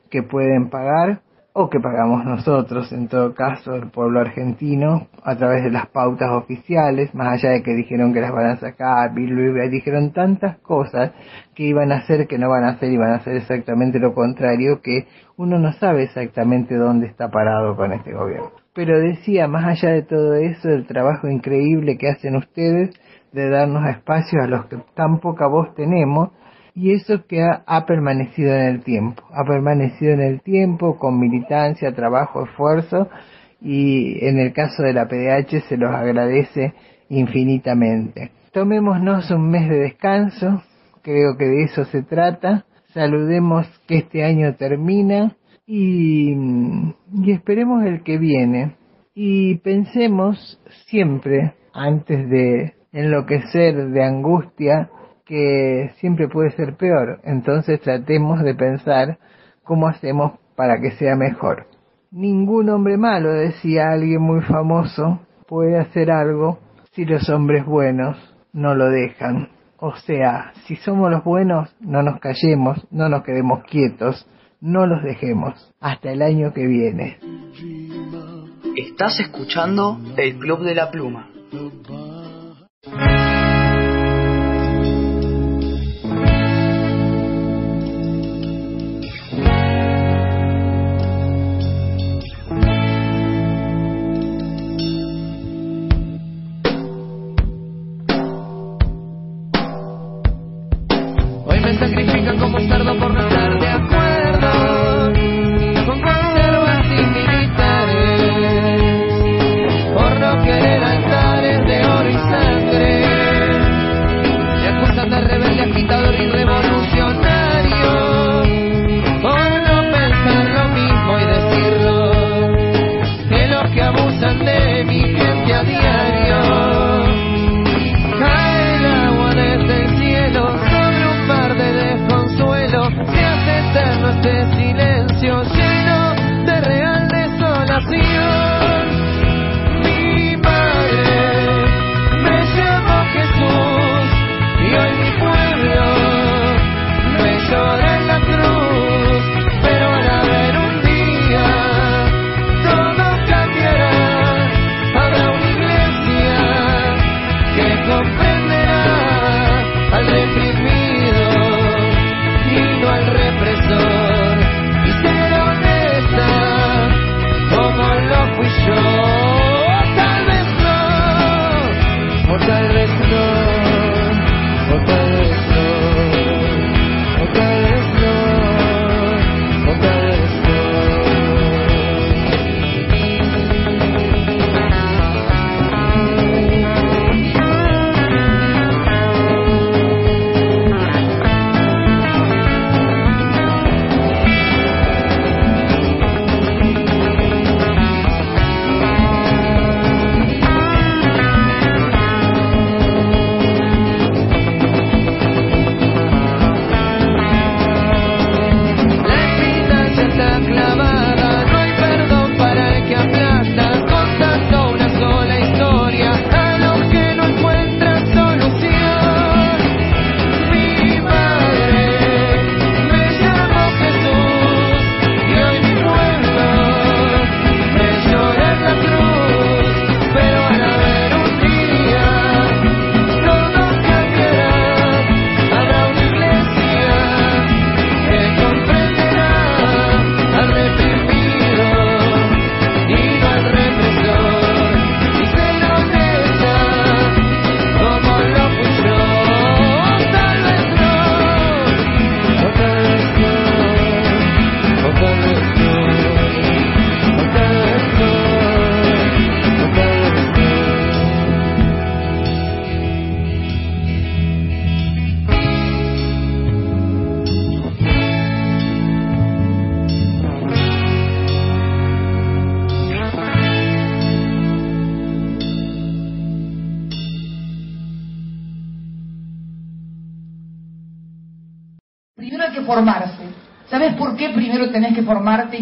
que 0.09 0.23
pueden 0.23 0.69
pagar 0.69 1.21
o 1.57 1.69
que 1.69 1.79
pagamos 1.79 2.25
nosotros, 2.25 2.91
en 2.91 3.07
todo 3.07 3.33
caso 3.33 3.75
el 3.75 3.89
pueblo 3.89 4.19
argentino, 4.19 5.07
a 5.23 5.37
través 5.37 5.63
de 5.63 5.71
las 5.71 5.87
pautas 5.87 6.29
oficiales, 6.31 7.15
más 7.15 7.29
allá 7.29 7.51
de 7.51 7.63
que 7.63 7.73
dijeron 7.73 8.13
que 8.13 8.19
las 8.19 8.33
van 8.33 8.47
a 8.47 8.57
sacar, 8.57 9.13
dijeron 9.15 10.11
tantas 10.11 10.57
cosas 10.57 11.13
que 11.55 11.63
iban 11.63 11.93
a 11.93 11.99
hacer, 11.99 12.27
que 12.27 12.37
no 12.37 12.49
van 12.49 12.65
a 12.65 12.71
hacer 12.71 12.91
y 12.91 12.97
van 12.97 13.11
a 13.11 13.15
hacer 13.15 13.37
exactamente 13.37 13.99
lo 13.99 14.13
contrario, 14.13 14.81
que 14.81 15.07
uno 15.37 15.57
no 15.57 15.71
sabe 15.71 16.03
exactamente 16.03 16.75
dónde 16.75 17.07
está 17.07 17.29
parado 17.29 17.77
con 17.77 17.93
este 17.93 18.11
gobierno. 18.11 18.51
Pero 18.73 18.99
decía, 18.99 19.47
más 19.47 19.63
allá 19.63 19.93
de 19.93 20.03
todo 20.03 20.33
eso, 20.33 20.67
el 20.67 20.85
trabajo 20.85 21.29
increíble 21.29 21.97
que 21.97 22.09
hacen 22.09 22.35
ustedes 22.35 22.89
de 23.31 23.49
darnos 23.49 23.87
espacio 23.89 24.43
a 24.43 24.47
los 24.47 24.65
que 24.65 24.75
tan 24.93 25.21
poca 25.21 25.47
voz 25.47 25.73
tenemos, 25.73 26.31
y 26.75 26.91
eso 26.91 27.25
que 27.25 27.41
ha, 27.41 27.85
permanecido 27.85 28.53
en 28.53 28.67
el 28.67 28.83
tiempo, 28.83 29.23
ha 29.33 29.45
permanecido 29.45 30.11
en 30.11 30.19
el 30.19 30.41
tiempo 30.41 30.99
con 30.99 31.17
militancia, 31.17 31.95
trabajo, 31.95 32.43
esfuerzo. 32.43 33.07
Y 33.61 34.23
en 34.25 34.37
el 34.39 34.51
caso 34.51 34.83
de 34.83 34.91
la 34.91 35.07
PDH 35.07 35.69
se 35.69 35.77
los 35.77 35.89
agradece 35.89 36.73
infinitamente. 37.07 38.31
Tomémonos 38.51 39.31
un 39.31 39.49
mes 39.49 39.69
de 39.69 39.79
descanso, 39.79 40.63
creo 41.01 41.37
que 41.37 41.45
de 41.45 41.63
eso 41.63 41.85
se 41.85 42.03
trata, 42.03 42.65
saludemos 42.93 43.65
que 43.87 43.99
este 43.99 44.25
año 44.25 44.55
termina. 44.55 45.33
Y, 45.65 46.35
esperemos 47.25 47.85
el 47.85 48.03
que 48.03 48.17
viene. 48.17 48.75
Y 49.15 49.55
pensemos 49.59 50.61
siempre 50.87 51.53
antes 51.73 52.29
de 52.29 52.73
enloquecer 52.91 53.91
de 53.91 54.03
angustia 54.03 54.89
que 55.25 55.91
siempre 55.97 56.27
puede 56.27 56.51
ser 56.51 56.75
peor. 56.75 57.19
Entonces 57.23 57.81
tratemos 57.81 58.43
de 58.43 58.55
pensar 58.55 59.17
cómo 59.63 59.87
hacemos 59.87 60.33
para 60.55 60.79
que 60.79 60.91
sea 60.91 61.15
mejor. 61.15 61.67
Ningún 62.11 62.69
hombre 62.69 62.97
malo, 62.97 63.33
decía 63.33 63.91
alguien 63.91 64.21
muy 64.21 64.41
famoso, 64.41 65.19
puede 65.47 65.77
hacer 65.77 66.11
algo 66.11 66.59
si 66.91 67.05
los 67.05 67.27
hombres 67.29 67.65
buenos 67.65 68.17
no 68.53 68.73
lo 68.73 68.89
dejan. 68.89 69.49
O 69.77 69.95
sea, 69.97 70.53
si 70.65 70.77
somos 70.77 71.11
los 71.11 71.23
buenos, 71.23 71.75
no 71.81 72.01
nos 72.01 72.19
callemos, 72.19 72.87
no 72.91 73.09
nos 73.09 73.23
quedemos 73.23 73.63
quietos, 73.65 74.25
no 74.61 74.87
los 74.87 75.03
dejemos. 75.03 75.73
Hasta 75.81 76.11
el 76.11 76.21
año 76.21 76.53
que 76.53 76.65
viene. 76.65 77.17
Estás 78.77 79.19
escuchando 79.19 79.99
el 80.17 80.37
Club 80.39 80.61
de 80.63 80.75
la 80.75 80.89
Pluma. 80.89 81.29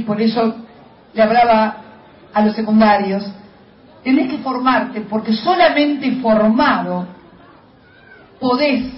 Por 0.05 0.21
eso 0.21 0.55
le 1.13 1.21
hablaba 1.21 1.77
a 2.33 2.45
los 2.45 2.55
secundarios. 2.55 3.23
Tenés 4.03 4.31
que 4.31 4.37
formarte 4.39 5.01
porque 5.01 5.33
solamente 5.33 6.11
formado 6.21 7.07
podés 8.39 8.91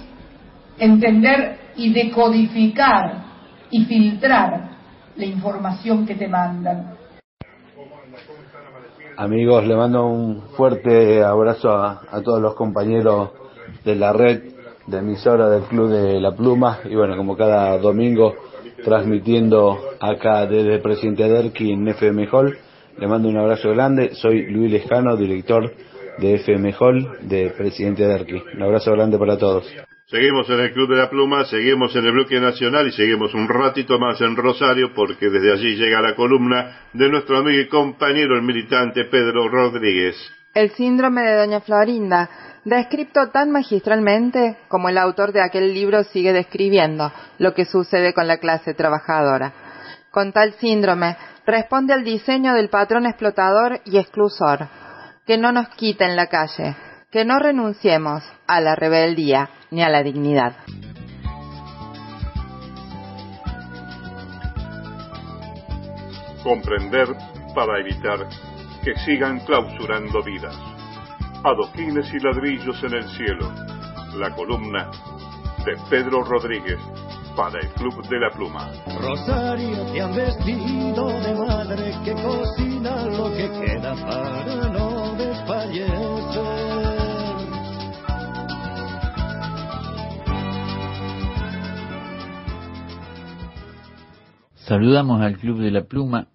entender 0.78 1.58
y 1.76 1.92
decodificar 1.92 3.24
y 3.70 3.84
filtrar 3.84 4.70
la 5.16 5.24
información 5.24 6.06
que 6.06 6.14
te 6.14 6.28
mandan. 6.28 6.94
Amigos, 9.16 9.66
le 9.66 9.76
mando 9.76 10.06
un 10.06 10.42
fuerte 10.56 11.24
abrazo 11.24 11.70
a 11.72 12.20
todos 12.22 12.40
los 12.40 12.54
compañeros 12.54 13.30
de 13.84 13.94
la 13.94 14.12
red 14.12 14.56
de 14.86 14.98
emisora 14.98 15.48
del 15.48 15.62
Club 15.64 15.90
de 15.90 16.20
la 16.20 16.34
Pluma 16.34 16.78
y 16.84 16.94
bueno, 16.94 17.16
como 17.16 17.36
cada 17.36 17.76
domingo 17.78 18.34
transmitiendo 18.84 19.78
acá 20.00 20.46
desde 20.46 20.78
Presidente 20.78 21.28
Derqui 21.28 21.72
en 21.72 21.88
FM 21.88 22.28
Hall. 22.32 22.58
Le 22.98 23.06
mando 23.06 23.28
un 23.28 23.36
abrazo 23.36 23.70
grande. 23.70 24.14
Soy 24.14 24.46
Luis 24.50 24.70
Lescano, 24.70 25.16
director 25.16 25.72
de 26.18 26.34
FM 26.34 26.74
Hall 26.78 27.18
de 27.22 27.50
Presidente 27.50 28.06
Derqui. 28.06 28.42
Un 28.54 28.62
abrazo 28.62 28.92
grande 28.92 29.18
para 29.18 29.36
todos. 29.36 29.66
Seguimos 30.08 30.48
en 30.50 30.60
el 30.60 30.72
Club 30.72 30.90
de 30.90 30.96
la 30.96 31.10
Pluma, 31.10 31.44
seguimos 31.46 31.94
en 31.96 32.04
el 32.04 32.12
bloque 32.12 32.38
nacional 32.38 32.86
y 32.86 32.92
seguimos 32.92 33.34
un 33.34 33.48
ratito 33.48 33.98
más 33.98 34.20
en 34.20 34.36
Rosario 34.36 34.92
porque 34.94 35.28
desde 35.28 35.52
allí 35.52 35.74
llega 35.74 36.00
la 36.00 36.14
columna 36.14 36.86
de 36.92 37.08
nuestro 37.08 37.38
amigo 37.38 37.60
y 37.60 37.66
compañero 37.66 38.36
el 38.36 38.42
militante 38.42 39.06
Pedro 39.06 39.48
Rodríguez. 39.48 40.14
El 40.54 40.70
síndrome 40.70 41.22
de 41.22 41.36
Doña 41.36 41.60
Florinda, 41.60 42.30
descrito 42.74 43.28
tan 43.30 43.52
magistralmente 43.52 44.58
como 44.66 44.88
el 44.88 44.98
autor 44.98 45.32
de 45.32 45.40
aquel 45.40 45.72
libro 45.72 46.02
sigue 46.02 46.32
describiendo 46.32 47.12
lo 47.38 47.54
que 47.54 47.64
sucede 47.64 48.12
con 48.12 48.26
la 48.26 48.38
clase 48.38 48.74
trabajadora. 48.74 49.52
Con 50.10 50.32
tal 50.32 50.52
síndrome 50.54 51.16
responde 51.46 51.94
al 51.94 52.02
diseño 52.02 52.54
del 52.54 52.68
patrón 52.68 53.06
explotador 53.06 53.80
y 53.84 53.98
exclusor, 53.98 54.68
que 55.26 55.38
no 55.38 55.52
nos 55.52 55.68
quita 55.70 56.06
en 56.06 56.16
la 56.16 56.26
calle, 56.26 56.76
que 57.12 57.24
no 57.24 57.38
renunciemos 57.38 58.24
a 58.48 58.60
la 58.60 58.74
rebeldía 58.74 59.48
ni 59.70 59.84
a 59.84 59.88
la 59.88 60.02
dignidad. 60.02 60.56
Comprender 66.42 67.08
para 67.54 67.78
evitar 67.78 68.26
que 68.82 68.94
sigan 69.04 69.38
clausurando 69.40 70.22
vidas. 70.24 70.75
Adoquines 71.46 72.12
y 72.12 72.18
ladrillos 72.18 72.82
en 72.82 72.94
el 72.94 73.04
cielo. 73.10 73.52
La 74.18 74.34
columna 74.34 74.90
de 75.64 75.76
Pedro 75.88 76.24
Rodríguez 76.24 76.80
para 77.36 77.60
el 77.60 77.68
Club 77.68 78.04
de 78.08 78.18
la 78.18 78.30
Pluma. 78.30 78.72
Rosario 79.00 79.86
te 79.92 80.02
han 80.02 80.16
vestido 80.16 81.06
de 81.06 81.34
madre 81.34 81.94
que 82.04 82.14
cocina 82.14 83.06
lo 83.06 83.30
que 83.32 83.48
queda 83.64 83.94
para 83.94 84.70
no 84.70 85.14
desfallecer. 85.14 85.86
Saludamos 94.56 95.22
al 95.22 95.38
Club 95.38 95.60
de 95.60 95.70
la 95.70 95.84
Pluma 95.84 96.26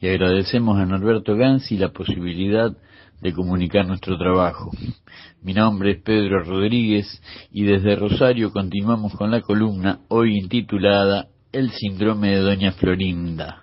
y 0.00 0.08
agradecemos 0.08 0.78
a 0.78 0.86
Norberto 0.86 1.36
Gansi 1.36 1.76
la 1.76 1.90
posibilidad 1.90 2.74
de 3.20 3.32
comunicar 3.32 3.86
nuestro 3.86 4.18
trabajo. 4.18 4.70
Mi 5.42 5.54
nombre 5.54 5.92
es 5.92 6.02
Pedro 6.02 6.42
Rodríguez 6.42 7.06
y 7.50 7.64
desde 7.64 7.96
Rosario 7.96 8.52
continuamos 8.52 9.14
con 9.14 9.30
la 9.30 9.40
columna 9.40 10.00
hoy 10.08 10.38
intitulada 10.38 11.28
El 11.52 11.70
síndrome 11.70 12.30
de 12.30 12.40
Doña 12.40 12.72
Florinda. 12.72 13.62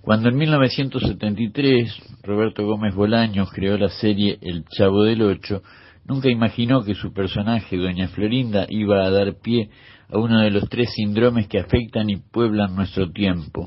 Cuando 0.00 0.30
en 0.30 0.36
1973 0.36 2.22
Roberto 2.22 2.64
Gómez 2.64 2.94
Bolaños 2.94 3.50
creó 3.52 3.76
la 3.76 3.90
serie 3.90 4.38
El 4.40 4.64
Chavo 4.64 5.04
del 5.04 5.22
Ocho, 5.22 5.62
nunca 6.06 6.30
imaginó 6.30 6.82
que 6.82 6.94
su 6.94 7.12
personaje, 7.12 7.76
Doña 7.76 8.08
Florinda, 8.08 8.66
iba 8.68 9.04
a 9.04 9.10
dar 9.10 9.34
pie 9.42 9.70
a 10.10 10.18
uno 10.18 10.40
de 10.40 10.50
los 10.50 10.68
tres 10.68 10.90
síndromes 10.94 11.48
que 11.48 11.58
afectan 11.58 12.08
y 12.08 12.16
pueblan 12.16 12.74
nuestro 12.74 13.10
tiempo, 13.10 13.66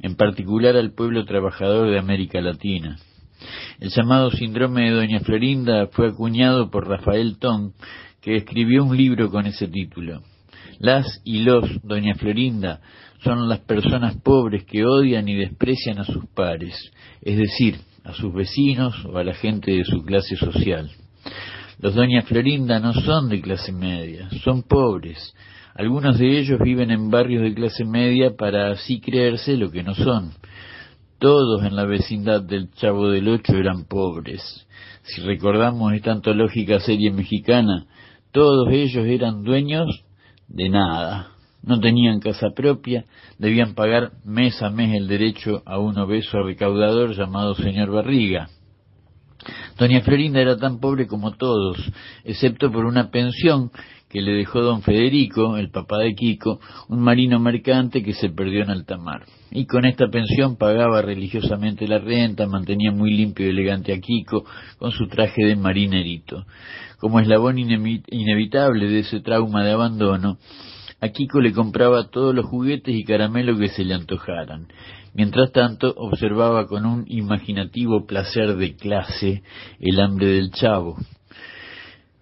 en 0.00 0.16
particular 0.16 0.76
al 0.76 0.92
pueblo 0.92 1.24
trabajador 1.24 1.90
de 1.90 1.98
América 1.98 2.40
Latina. 2.40 2.98
El 3.80 3.90
llamado 3.90 4.30
síndrome 4.30 4.90
de 4.90 4.96
Doña 4.96 5.20
Florinda 5.20 5.86
fue 5.88 6.08
acuñado 6.08 6.70
por 6.70 6.88
Rafael 6.88 7.38
Tong, 7.38 7.72
que 8.20 8.36
escribió 8.36 8.84
un 8.84 8.96
libro 8.96 9.30
con 9.30 9.46
ese 9.46 9.68
título. 9.68 10.22
Las 10.78 11.20
y 11.24 11.40
los 11.40 11.64
Doña 11.82 12.14
Florinda 12.14 12.80
son 13.22 13.48
las 13.48 13.60
personas 13.60 14.16
pobres 14.22 14.64
que 14.64 14.84
odian 14.84 15.28
y 15.28 15.34
desprecian 15.34 15.98
a 15.98 16.04
sus 16.04 16.26
pares, 16.34 16.74
es 17.20 17.36
decir, 17.36 17.78
a 18.04 18.12
sus 18.12 18.32
vecinos 18.32 19.04
o 19.04 19.18
a 19.18 19.24
la 19.24 19.34
gente 19.34 19.72
de 19.72 19.84
su 19.84 20.04
clase 20.04 20.36
social. 20.36 20.90
Los 21.80 21.94
Doña 21.94 22.22
Florinda 22.22 22.80
no 22.80 22.92
son 22.92 23.28
de 23.28 23.40
clase 23.40 23.72
media, 23.72 24.28
son 24.44 24.62
pobres. 24.62 25.34
Algunos 25.74 26.18
de 26.18 26.40
ellos 26.40 26.58
viven 26.60 26.90
en 26.90 27.10
barrios 27.10 27.42
de 27.42 27.54
clase 27.54 27.84
media 27.84 28.32
para 28.36 28.72
así 28.72 29.00
creerse 29.00 29.56
lo 29.56 29.70
que 29.70 29.84
no 29.84 29.94
son. 29.94 30.32
Todos 31.18 31.64
en 31.64 31.74
la 31.74 31.84
vecindad 31.84 32.42
del 32.42 32.70
Chavo 32.74 33.08
del 33.08 33.26
Ocho 33.28 33.56
eran 33.56 33.86
pobres. 33.86 34.68
Si 35.02 35.20
recordamos 35.22 35.92
esta 35.92 36.12
antológica 36.12 36.78
serie 36.78 37.10
mexicana, 37.10 37.86
todos 38.30 38.68
ellos 38.70 39.04
eran 39.04 39.42
dueños 39.42 40.04
de 40.46 40.68
nada. 40.68 41.32
No 41.64 41.80
tenían 41.80 42.20
casa 42.20 42.50
propia, 42.54 43.04
debían 43.36 43.74
pagar 43.74 44.12
mes 44.24 44.62
a 44.62 44.70
mes 44.70 44.94
el 44.94 45.08
derecho 45.08 45.60
a 45.66 45.80
un 45.80 45.98
obeso 45.98 46.40
recaudador 46.44 47.16
llamado 47.16 47.56
señor 47.56 47.90
Barriga. 47.90 48.48
Doña 49.76 50.02
Florinda 50.02 50.40
era 50.40 50.56
tan 50.56 50.78
pobre 50.78 51.08
como 51.08 51.32
todos, 51.32 51.78
excepto 52.22 52.70
por 52.70 52.84
una 52.84 53.10
pensión 53.10 53.72
que 54.08 54.22
le 54.22 54.32
dejó 54.32 54.60
don 54.60 54.82
Federico, 54.82 55.56
el 55.56 55.70
papá 55.70 55.98
de 55.98 56.14
Kiko, 56.14 56.60
un 56.88 57.00
marino 57.00 57.38
mercante 57.38 58.02
que 58.02 58.14
se 58.14 58.30
perdió 58.30 58.62
en 58.62 58.70
alta 58.70 58.96
mar. 58.96 59.24
Y 59.50 59.66
con 59.66 59.84
esta 59.84 60.08
pensión 60.08 60.56
pagaba 60.56 61.02
religiosamente 61.02 61.86
la 61.86 61.98
renta, 61.98 62.46
mantenía 62.46 62.90
muy 62.90 63.12
limpio 63.12 63.46
y 63.46 63.50
elegante 63.50 63.92
a 63.92 64.00
Kiko 64.00 64.44
con 64.78 64.92
su 64.92 65.08
traje 65.08 65.44
de 65.44 65.56
marinerito. 65.56 66.46
Como 66.98 67.20
eslabón 67.20 67.58
inevitable 67.58 68.88
de 68.88 69.00
ese 69.00 69.20
trauma 69.20 69.62
de 69.64 69.72
abandono, 69.72 70.38
a 71.00 71.08
Kiko 71.10 71.40
le 71.40 71.52
compraba 71.52 72.08
todos 72.08 72.34
los 72.34 72.46
juguetes 72.46 72.94
y 72.94 73.04
caramelos 73.04 73.58
que 73.58 73.68
se 73.68 73.84
le 73.84 73.94
antojaran. 73.94 74.66
Mientras 75.14 75.52
tanto, 75.52 75.94
observaba 75.96 76.66
con 76.66 76.86
un 76.86 77.04
imaginativo 77.08 78.04
placer 78.06 78.56
de 78.56 78.74
clase 78.74 79.42
el 79.80 80.00
hambre 80.00 80.26
del 80.26 80.50
chavo. 80.50 80.96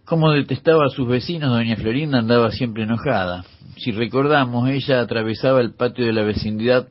Como 0.06 0.30
detestaba 0.30 0.86
a 0.86 0.90
sus 0.90 1.08
vecinos, 1.08 1.50
doña 1.50 1.74
Florinda 1.74 2.18
andaba 2.18 2.52
siempre 2.52 2.84
enojada. 2.84 3.44
Si 3.76 3.90
recordamos, 3.90 4.68
ella 4.68 5.00
atravesaba 5.00 5.60
el 5.60 5.74
patio 5.74 6.06
de 6.06 6.12
la 6.12 6.22
vecindad 6.22 6.86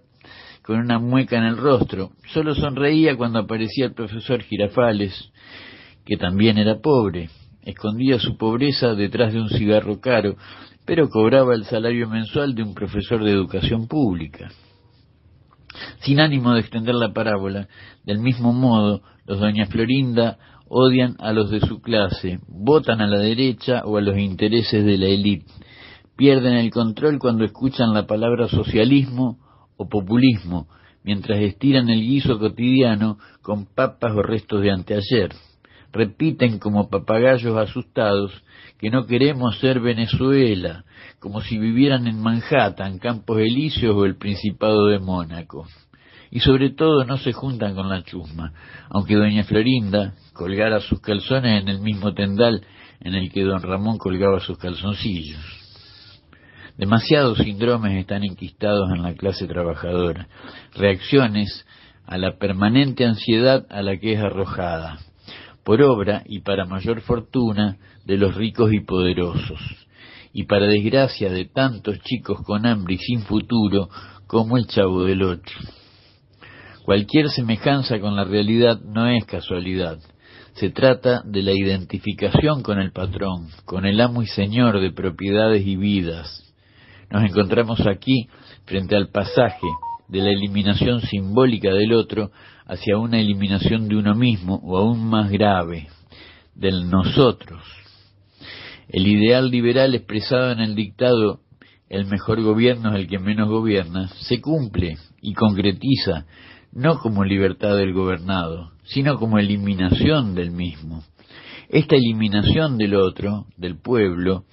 con 0.64 0.80
una 0.80 1.00
mueca 1.00 1.38
en 1.38 1.46
el 1.46 1.56
rostro. 1.56 2.10
Solo 2.34 2.54
sonreía 2.56 3.16
cuando 3.16 3.40
aparecía 3.40 3.86
el 3.86 3.94
profesor 3.94 4.42
Girafales, 4.42 5.32
que 6.06 6.18
también 6.18 6.58
era 6.58 6.82
pobre. 6.82 7.30
Escondía 7.62 8.20
su 8.20 8.36
pobreza 8.36 8.96
detrás 8.96 9.32
de 9.32 9.40
un 9.40 9.48
cigarro 9.48 10.02
caro, 10.02 10.36
pero 10.86 11.08
cobraba 11.08 11.56
el 11.56 11.64
salario 11.64 12.10
mensual 12.10 12.54
de 12.54 12.64
un 12.64 12.74
profesor 12.74 13.24
de 13.24 13.32
educación 13.32 13.88
pública. 13.88 14.50
Sin 16.02 16.20
ánimo 16.20 16.54
de 16.54 16.60
extender 16.60 16.96
la 16.96 17.14
parábola, 17.14 17.70
del 18.04 18.20
mismo 18.20 18.52
modo, 18.52 19.04
los 19.26 19.40
doña 19.40 19.68
Florinda 19.68 20.38
odian 20.68 21.16
a 21.20 21.32
los 21.32 21.52
de 21.52 21.60
su 21.60 21.82
clase, 21.82 22.40
votan 22.48 23.02
a 23.02 23.08
la 23.08 23.20
derecha 23.20 23.84
o 23.86 23.98
a 23.98 24.02
los 24.02 24.18
intereses 24.18 24.84
de 24.86 24.98
la 24.98 25.08
élite, 25.08 25.52
pierden 26.16 26.54
el 26.56 26.72
control 26.72 27.20
cuando 27.20 27.44
escuchan 27.44 27.94
la 27.94 28.08
palabra 28.08 28.48
socialismo 28.48 29.38
o 29.78 29.88
populismo, 29.88 30.68
mientras 31.04 31.40
estiran 31.40 31.90
el 31.90 32.02
guiso 32.02 32.40
cotidiano 32.40 33.18
con 33.42 33.66
papas 33.66 34.14
o 34.16 34.24
restos 34.24 34.62
de 34.62 34.72
anteayer. 34.72 35.30
Repiten 35.92 36.60
como 36.60 36.90
papagayos 36.90 37.56
asustados 37.56 38.32
que 38.78 38.90
no 38.90 39.06
queremos 39.06 39.60
ser 39.60 39.80
Venezuela, 39.80 40.84
como 41.20 41.42
si 41.42 41.58
vivieran 41.58 42.08
en 42.08 42.22
Manhattan, 42.22 43.00
Campos 43.00 43.38
Elíseos 43.40 43.96
o 43.96 44.06
el 44.06 44.18
Principado 44.18 44.88
de 44.88 45.00
Mónaco. 45.00 45.66
Y 46.36 46.42
sobre 46.42 46.72
todo 46.72 47.06
no 47.06 47.16
se 47.16 47.32
juntan 47.32 47.76
con 47.76 47.88
la 47.88 48.04
chusma, 48.04 48.52
aunque 48.90 49.16
doña 49.16 49.46
Florinda 49.46 50.16
colgara 50.34 50.82
sus 50.82 51.00
calzones 51.00 51.62
en 51.62 51.70
el 51.70 51.80
mismo 51.80 52.14
tendal 52.14 52.62
en 53.00 53.16
el 53.16 53.32
que 53.32 53.46
don 53.46 53.62
Ramón 53.62 53.98
colgaba 53.98 54.42
sus 54.42 54.58
calzoncillos. 54.58 55.40
Demasiados 56.78 57.38
síndromes 57.38 57.94
están 57.94 58.26
enquistados 58.26 58.90
en 58.94 59.04
la 59.04 59.14
clase 59.14 59.48
trabajadora, 59.48 60.28
reacciones 60.76 61.66
a 62.06 62.18
la 62.18 62.38
permanente 62.38 63.06
ansiedad 63.06 63.66
a 63.70 63.82
la 63.82 63.96
que 63.96 64.12
es 64.12 64.20
arrojada, 64.20 64.98
por 65.64 65.82
obra 65.84 66.22
y 66.26 66.42
para 66.42 66.66
mayor 66.66 67.00
fortuna 67.00 67.78
de 68.04 68.18
los 68.18 68.36
ricos 68.36 68.74
y 68.74 68.82
poderosos. 68.82 69.62
y 70.34 70.44
para 70.44 70.66
desgracia 70.66 71.30
de 71.30 71.46
tantos 71.46 71.98
chicos 72.02 72.42
con 72.44 72.66
hambre 72.66 72.96
y 72.96 72.98
sin 72.98 73.22
futuro 73.22 73.88
como 74.28 74.58
el 74.58 74.68
chavo 74.68 75.06
del 75.06 75.24
ocho. 75.24 75.58
Cualquier 76.86 77.32
semejanza 77.32 78.00
con 78.00 78.16
la 78.16 78.26
realidad 78.26 78.80
no 78.80 79.08
es 79.08 79.26
casualidad. 79.26 79.98
Se 80.54 80.70
trata 80.70 81.24
de 81.26 81.42
la 81.42 81.52
identificación 81.52 82.62
con 82.62 82.80
el 82.80 82.92
patrón, 82.92 83.48
con 83.66 83.88
el 83.88 84.00
amo 84.00 84.22
y 84.22 84.28
señor 84.28 84.80
de 84.80 84.92
propiedades 84.92 85.66
y 85.66 85.78
vidas. 85.78 86.54
Nos 87.10 87.24
encontramos 87.24 87.80
aquí 87.88 88.28
frente 88.66 88.96
al 88.96 89.10
pasaje 89.10 89.66
de 90.10 90.20
la 90.20 90.30
eliminación 90.30 91.02
simbólica 91.02 91.74
del 91.74 91.92
otro 91.92 92.30
hacia 92.68 93.00
una 93.00 93.20
eliminación 93.20 93.88
de 93.88 93.96
uno 93.96 94.14
mismo 94.14 94.62
o 94.64 94.78
aún 94.78 95.10
más 95.10 95.32
grave, 95.32 95.88
del 96.54 96.88
nosotros. 96.88 97.64
El 98.90 99.08
ideal 99.08 99.50
liberal 99.50 99.96
expresado 99.96 100.52
en 100.52 100.60
el 100.60 100.76
dictado 100.76 101.40
el 101.90 102.06
mejor 102.06 102.44
gobierno 102.44 102.90
es 102.90 102.96
el 103.00 103.08
que 103.08 103.18
menos 103.18 103.50
gobierna, 103.50 104.08
se 104.08 104.40
cumple 104.40 104.98
y 105.22 105.34
concretiza 105.34 106.26
no 106.76 107.00
como 107.00 107.24
libertad 107.24 107.78
del 107.78 107.94
gobernado, 107.94 108.72
sino 108.84 109.16
como 109.16 109.40
eliminación 109.40 110.36
del 110.36 110.52
mismo. 110.52 111.04
Esta 111.70 111.96
eliminación 111.96 112.78
del 112.78 112.96
otro, 112.96 113.46
del 113.58 113.78
pueblo, 113.80 114.44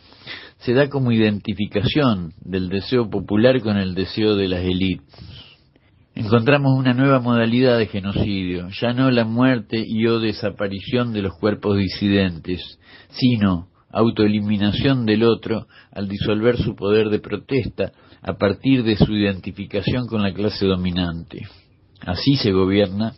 se 0.59 0.73
da 0.73 0.89
como 0.89 1.13
identificación 1.13 2.33
del 2.41 2.69
deseo 2.69 3.11
popular 3.11 3.61
con 3.61 3.77
el 3.77 3.95
deseo 3.95 4.37
de 4.37 4.49
las 4.49 4.61
élites. 4.61 5.05
Encontramos 6.15 6.79
una 6.79 6.95
nueva 6.95 7.21
modalidad 7.21 7.79
de 7.79 7.87
genocidio, 7.87 8.69
ya 8.81 8.93
no 8.93 9.11
la 9.11 9.25
muerte 9.25 9.83
y 9.85 10.07
o 10.07 10.21
desaparición 10.21 11.13
de 11.13 11.23
los 11.23 11.33
cuerpos 11.39 11.79
disidentes, 11.79 12.79
sino 13.11 13.69
autoeliminación 13.91 15.05
del 15.07 15.25
otro 15.25 15.67
al 15.91 16.09
disolver 16.09 16.57
su 16.57 16.77
poder 16.77 17.09
de 17.09 17.19
protesta 17.19 17.93
a 18.23 18.35
partir 18.35 18.85
de 18.85 18.97
su 18.97 19.13
identificación 19.13 20.07
con 20.07 20.23
la 20.23 20.33
clase 20.33 20.67
dominante. 20.67 21.47
Así 22.07 22.37
se 22.37 22.53
gobierna 22.53 23.15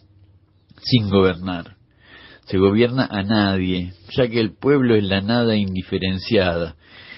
sin 0.82 1.08
gobernar. 1.08 1.76
Se 2.46 2.58
gobierna 2.58 3.06
a 3.10 3.22
nadie, 3.22 3.92
ya 4.16 4.28
que 4.28 4.40
el 4.40 4.54
pueblo 4.54 4.94
es 4.94 5.04
la 5.04 5.22
nada 5.22 5.56
indiferenciada. 5.56 6.76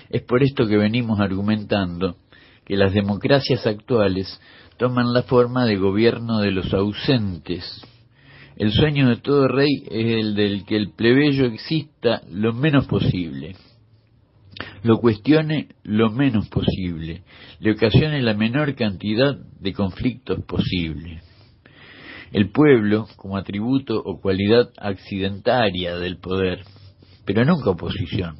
Es 0.08 0.22
por 0.22 0.42
esto 0.44 0.66
que 0.66 0.76
venimos 0.76 1.18
argumentando 1.18 2.16
que 2.64 2.76
las 2.76 2.92
democracias 2.92 3.66
actuales 3.66 4.40
toman 4.76 5.12
la 5.12 5.22
forma 5.22 5.64
de 5.64 5.76
gobierno 5.76 6.40
de 6.40 6.52
los 6.52 6.72
ausentes. 6.72 7.64
El 8.56 8.72
sueño 8.72 9.08
de 9.08 9.16
todo 9.16 9.48
rey 9.48 9.82
es 9.90 10.24
el 10.24 10.34
del 10.34 10.64
que 10.64 10.76
el 10.76 10.92
plebeyo 10.92 11.46
exista 11.46 12.22
lo 12.30 12.54
menos 12.54 12.86
posible, 12.86 13.56
lo 14.82 14.98
cuestione 14.98 15.68
lo 15.82 16.10
menos 16.10 16.48
posible, 16.48 17.22
le 17.60 17.72
ocasione 17.72 18.22
la 18.22 18.34
menor 18.34 18.74
cantidad 18.74 19.36
de 19.36 19.72
conflictos 19.74 20.42
posible. 20.44 21.20
El 22.36 22.50
pueblo 22.50 23.08
como 23.16 23.38
atributo 23.38 23.98
o 23.98 24.20
cualidad 24.20 24.68
accidentaria 24.76 25.96
del 25.96 26.18
poder, 26.18 26.64
pero 27.24 27.46
nunca 27.46 27.70
oposición. 27.70 28.36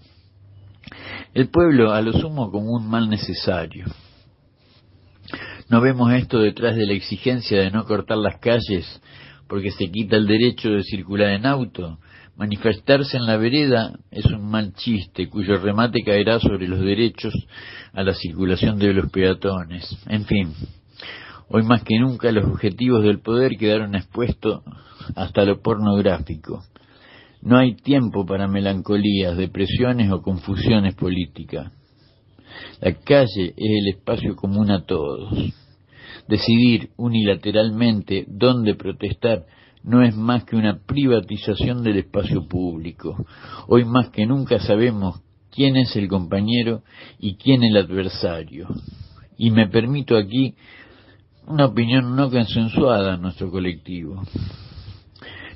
El 1.33 1.49
pueblo 1.49 1.94
a 1.94 2.02
lo 2.02 2.12
sumo 2.12 2.50
como 2.50 2.73
un 2.73 2.91
mal 2.91 3.08
necesario. 3.08 3.86
No 5.70 5.81
vemos 5.81 6.12
esto 6.12 6.41
detrás 6.41 6.76
de 6.76 6.84
la 6.84 6.92
exigencia 6.92 7.58
de 7.58 7.70
no 7.70 7.86
cortar 7.86 8.18
las 8.18 8.39
calles 8.39 9.00
porque 9.49 9.70
se 9.70 9.91
quita 9.91 10.16
el 10.16 10.26
derecho 10.26 10.68
de 10.68 10.83
circular 10.83 11.31
en 11.31 11.47
auto. 11.47 11.99
Manifestarse 12.36 13.16
en 13.16 13.25
la 13.25 13.39
vereda 13.39 13.99
es 14.10 14.26
un 14.26 14.50
mal 14.50 14.75
chiste 14.75 15.31
cuyo 15.31 15.57
remate 15.57 16.02
caerá 16.05 16.39
sobre 16.39 16.68
los 16.68 16.81
derechos 16.81 17.33
a 17.94 18.02
la 18.02 18.12
circulación 18.12 18.78
de 18.78 18.92
los 18.92 19.10
peatones. 19.10 19.89
En 20.07 20.26
fin, 20.26 20.52
hoy 21.49 21.62
más 21.62 21.83
que 21.83 21.99
nunca 21.99 22.33
los 22.33 22.44
objetivos 22.44 23.02
del 23.02 23.20
poder 23.20 23.57
quedaron 23.57 23.94
expuestos 23.94 24.62
hasta 25.15 25.44
lo 25.44 25.60
pornográfico. 25.60 26.62
No 27.42 27.58
hay 27.58 27.76
tiempo 27.76 28.26
para 28.26 28.49
melancolías, 28.49 29.36
depresiones 29.36 30.10
o 30.10 30.23
confusiones 30.23 30.94
políticas. 30.94 31.73
La 32.81 32.92
calle 32.94 33.55
es 33.57 33.70
el 33.84 33.89
espacio 33.89 34.34
común 34.34 34.70
a 34.70 34.84
todos. 34.84 35.52
Decidir 36.28 36.91
unilateralmente 36.97 38.25
dónde 38.28 38.75
protestar 38.75 39.44
no 39.84 40.02
es 40.02 40.16
más 40.16 40.44
que 40.44 40.57
una 40.57 40.81
privatización 40.84 41.84
del 41.84 41.99
espacio 41.99 42.49
público. 42.49 43.25
Hoy 43.68 43.84
más 43.84 44.10
que 44.10 44.26
nunca 44.26 44.58
sabemos 44.58 45.20
quién 45.52 45.76
es 45.76 45.94
el 45.94 46.08
compañero 46.08 46.83
y 47.20 47.36
quién 47.36 47.62
el 47.62 47.76
adversario. 47.76 48.66
Y 49.39 49.50
me 49.50 49.68
permito 49.68 50.16
aquí 50.16 50.55
una 51.47 51.66
opinión 51.66 52.16
no 52.16 52.31
consensuada 52.31 53.15
en 53.15 53.23
nuestro 53.23 53.50
colectivo. 53.50 54.23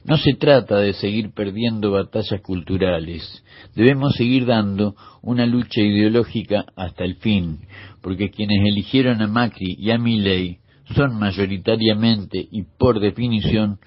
No 0.04 0.16
se 0.16 0.34
trata 0.34 0.76
de 0.76 0.94
seguir 0.94 1.32
perdiendo 1.34 1.90
batallas 1.90 2.40
culturales, 2.40 3.44
debemos 3.74 4.14
seguir 4.14 4.46
dando 4.46 4.94
una 5.20 5.44
lucha 5.44 5.82
ideológica 5.82 6.64
hasta 6.74 7.04
el 7.04 7.16
fin, 7.16 7.60
porque 8.00 8.30
quienes 8.30 8.66
eligieron 8.66 9.20
a 9.20 9.26
Macri 9.26 9.76
y 9.78 9.90
a 9.90 9.98
Milley 9.98 10.58
son 10.94 11.18
mayoritariamente 11.18 12.38
y 12.50 12.62
por 12.78 12.98
definición 12.98 13.78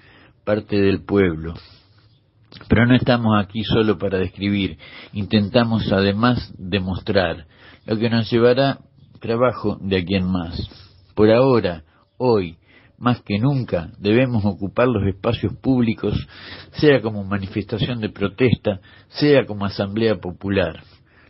parte 0.44 0.80
del 0.80 1.04
pueblo. 1.04 1.54
Pero 2.68 2.86
no 2.86 2.94
estamos 2.94 3.32
aquí 3.42 3.64
solo 3.64 3.98
para 3.98 4.18
describir, 4.18 4.78
intentamos 5.12 5.90
además 5.90 6.54
demostrar, 6.56 7.46
lo 7.86 7.98
que 7.98 8.08
nos 8.08 8.30
llevará 8.30 8.78
trabajo 9.20 9.78
de 9.80 9.96
aquí 9.96 10.14
en 10.14 10.30
más. 10.30 10.56
Por 11.14 11.30
ahora, 11.30 11.82
hoy, 12.18 12.56
más 12.98 13.20
que 13.22 13.38
nunca 13.38 13.90
debemos 13.98 14.44
ocupar 14.44 14.88
los 14.88 15.06
espacios 15.06 15.54
públicos, 15.56 16.14
sea 16.72 17.00
como 17.02 17.24
manifestación 17.24 18.00
de 18.00 18.08
protesta, 18.08 18.80
sea 19.08 19.44
como 19.46 19.64
asamblea 19.64 20.16
popular. 20.16 20.82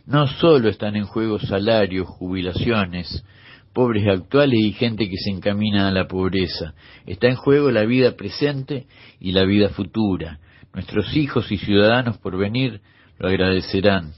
No 0.05 0.27
solo 0.27 0.69
están 0.69 0.95
en 0.95 1.05
juego 1.05 1.39
salarios, 1.39 2.07
jubilaciones, 2.07 3.25
pobres 3.73 4.07
actuales 4.07 4.59
y 4.59 4.71
gente 4.71 5.09
que 5.09 5.17
se 5.17 5.31
encamina 5.31 5.87
a 5.87 5.91
la 5.91 6.07
pobreza. 6.07 6.75
Está 7.05 7.27
en 7.27 7.35
juego 7.35 7.71
la 7.71 7.85
vida 7.85 8.15
presente 8.15 8.85
y 9.19 9.31
la 9.31 9.43
vida 9.43 9.69
futura. 9.69 10.39
Nuestros 10.73 11.15
hijos 11.15 11.51
y 11.51 11.57
ciudadanos 11.57 12.17
por 12.19 12.37
venir 12.37 12.81
lo 13.17 13.27
agradecerán. 13.27 14.13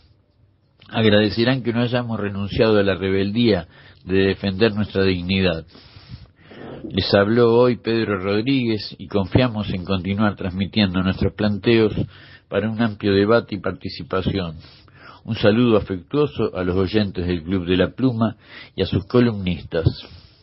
Agradecerán 0.89 1.63
que 1.63 1.73
no 1.73 1.81
hayamos 1.81 2.19
renunciado 2.19 2.77
a 2.79 2.83
la 2.83 2.95
rebeldía 2.95 3.67
de 4.05 4.27
defender 4.27 4.73
nuestra 4.73 5.03
dignidad. 5.03 5.65
Les 6.83 7.13
habló 7.13 7.53
hoy 7.53 7.77
Pedro 7.77 8.19
Rodríguez 8.19 8.95
y 8.97 9.07
confiamos 9.07 9.69
en 9.73 9.83
continuar 9.83 10.35
transmitiendo 10.35 11.01
nuestros 11.01 11.33
planteos 11.33 11.93
para 12.49 12.69
un 12.69 12.81
amplio 12.81 13.13
debate 13.13 13.55
y 13.55 13.59
participación. 13.59 14.55
Un 15.25 15.35
saludo 15.35 15.77
afectuoso 15.77 16.55
a 16.55 16.63
los 16.63 16.75
oyentes 16.75 17.27
del 17.27 17.43
Club 17.43 17.65
de 17.65 17.77
la 17.77 17.89
Pluma 17.89 18.37
y 18.75 18.81
a 18.81 18.85
sus 18.85 19.05
columnistas. 19.05 19.85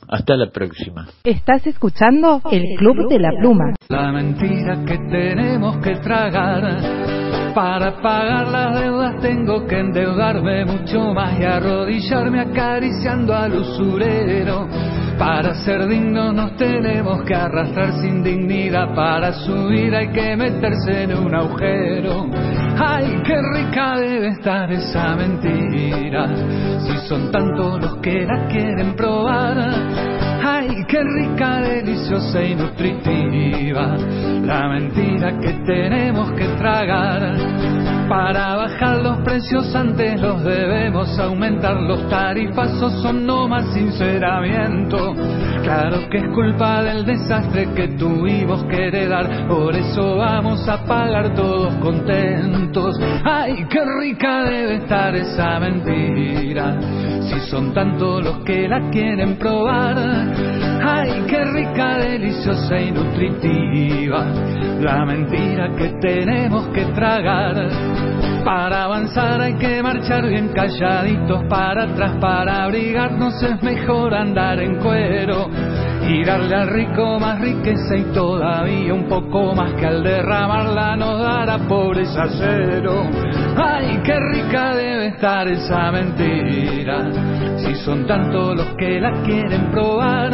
Hasta 0.06 0.36
la 0.36 0.50
próxima. 0.50 1.08
Estás 1.24 1.66
escuchando 1.66 2.42
el 2.52 2.76
Club 2.76 3.08
de 3.08 3.18
la 3.18 3.30
Pluma. 3.40 3.74
La 3.88 4.12
mentira 4.12 4.84
que 4.84 4.98
tenemos 4.98 5.78
que 5.78 5.94
tragar. 5.96 7.54
Para 7.54 8.02
pagar 8.02 8.48
las 8.48 8.80
deudas 8.80 9.22
tengo 9.22 9.66
que 9.66 9.78
endeudarme 9.78 10.66
mucho 10.66 11.14
más 11.14 11.38
y 11.40 11.44
arrodillarme 11.44 12.40
acariciando 12.40 13.34
al 13.34 13.54
usurero. 13.54 14.68
Para 15.18 15.54
ser 15.54 15.86
dignos 15.86 16.34
nos 16.34 16.56
tenemos 16.56 17.22
que 17.24 17.34
arrastrar 17.34 17.92
sin 18.00 18.22
dignidad. 18.22 18.94
Para 18.94 19.32
subir 19.32 19.94
hay 19.94 20.08
que 20.08 20.36
meterse 20.36 21.04
en 21.04 21.16
un 21.16 21.34
agujero. 21.34 22.26
Ay, 22.78 23.20
qué 23.24 23.40
rica 23.54 23.96
debe 23.98 24.28
estar 24.28 24.70
esa 24.72 25.14
mentira. 25.14 26.28
Si 26.80 27.08
son 27.08 27.30
tantos 27.30 27.80
los 27.80 27.96
que 27.96 28.26
la 28.26 28.46
quieren 28.48 28.96
probar. 28.96 29.56
Ay, 30.42 30.84
qué 30.88 31.02
rica, 31.02 31.60
deliciosa 31.60 32.42
y 32.42 32.54
nutritiva. 32.54 33.96
La 34.42 34.68
mentira 34.68 35.38
que 35.40 35.52
tenemos 35.64 36.32
que 36.32 36.46
tragar. 36.58 37.83
Para 38.08 38.56
bajar 38.56 39.02
los 39.02 39.18
precios 39.18 39.74
antes 39.74 40.20
los 40.20 40.44
debemos 40.44 41.18
aumentar. 41.18 41.76
Los 41.80 42.08
tarifazos 42.08 42.92
son 43.02 43.26
no 43.26 43.48
más 43.48 43.72
sinceramiento. 43.72 45.14
Claro 45.62 46.08
que 46.10 46.18
es 46.18 46.28
culpa 46.34 46.82
del 46.82 47.06
desastre 47.06 47.72
que 47.74 47.88
tuvimos 47.88 48.64
que 48.64 48.88
heredar. 48.88 49.48
Por 49.48 49.74
eso 49.74 50.16
vamos 50.16 50.68
a 50.68 50.84
pagar 50.84 51.34
todos 51.34 51.74
contentos. 51.76 52.98
Ay, 53.24 53.64
qué 53.70 53.80
rica 54.00 54.44
debe 54.44 54.76
estar 54.76 55.14
esa 55.14 55.58
mentira. 55.58 56.78
Si 57.22 57.40
son 57.50 57.72
tantos 57.72 58.22
los 58.22 58.44
que 58.44 58.68
la 58.68 58.90
quieren 58.90 59.36
probar. 59.36 59.96
Ay, 60.86 61.24
qué 61.26 61.44
rica, 61.44 61.98
deliciosa 61.98 62.78
y 62.78 62.92
nutritiva. 62.92 64.26
La 64.80 65.06
mentira 65.06 65.74
que 65.76 65.88
tenemos 66.00 66.66
que 66.68 66.84
tragar 66.86 67.93
para 68.44 68.84
avanzar 68.84 69.40
hay 69.40 69.54
que 69.54 69.82
marchar 69.82 70.26
bien 70.28 70.48
calladitos 70.48 71.44
para 71.48 71.84
atrás 71.84 72.16
para 72.20 72.64
abrigarnos 72.64 73.42
es 73.42 73.62
mejor 73.62 74.14
andar 74.14 74.60
en 74.60 74.76
cuero 74.76 75.48
y 76.02 76.24
darle 76.24 76.54
al 76.54 76.68
rico 76.68 77.18
más 77.18 77.40
riqueza 77.40 77.96
y 77.96 78.04
todavía 78.12 78.92
un 78.92 79.08
poco 79.08 79.54
más 79.54 79.72
que 79.74 79.86
al 79.86 80.02
derramarla 80.02 80.96
nos 80.96 81.20
dará 81.20 81.58
pobreza 81.58 82.26
cero. 82.38 83.06
Ay, 83.56 84.00
qué 84.04 84.18
rica 84.32 84.74
debe 84.74 85.06
estar 85.08 85.48
esa 85.48 85.90
mentira, 85.92 87.10
si 87.58 87.74
son 87.76 88.06
tantos 88.06 88.56
los 88.56 88.74
que 88.76 89.00
la 89.00 89.12
quieren 89.22 89.70
probar. 89.70 90.32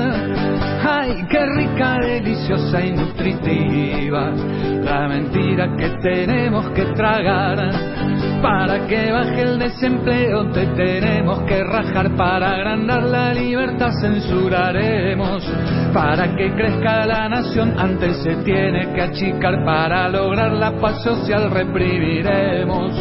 Ay, 0.82 1.26
qué 1.28 1.46
rica, 1.46 1.98
deliciosa 2.00 2.80
y 2.84 2.92
nutritiva, 2.92 4.30
la 4.82 5.08
mentira 5.08 5.76
que 5.76 5.90
tenemos 6.02 6.70
que 6.70 6.84
tragar. 6.96 7.70
Para 8.42 8.86
que 8.86 9.12
baje 9.12 9.42
el 9.42 9.58
desempleo 9.58 10.50
te 10.50 10.66
tenemos 10.68 11.40
que 11.40 11.62
rajar, 11.62 12.16
para 12.16 12.52
agrandar 12.52 13.02
la 13.02 13.34
libertad 13.34 13.90
censuraremos, 14.00 15.46
para 15.92 16.36
que 16.36 16.52
crezca 16.52 17.06
la 17.06 17.28
nación 17.28 17.74
antes 17.78 18.22
se 18.22 18.36
tiene 18.44 18.92
que 18.94 19.02
achicar, 19.02 19.64
para 19.64 20.08
lograr 20.08 20.52
la 20.52 20.72
paz 20.80 21.02
social 21.02 21.50
reprimiremos. 21.50 22.92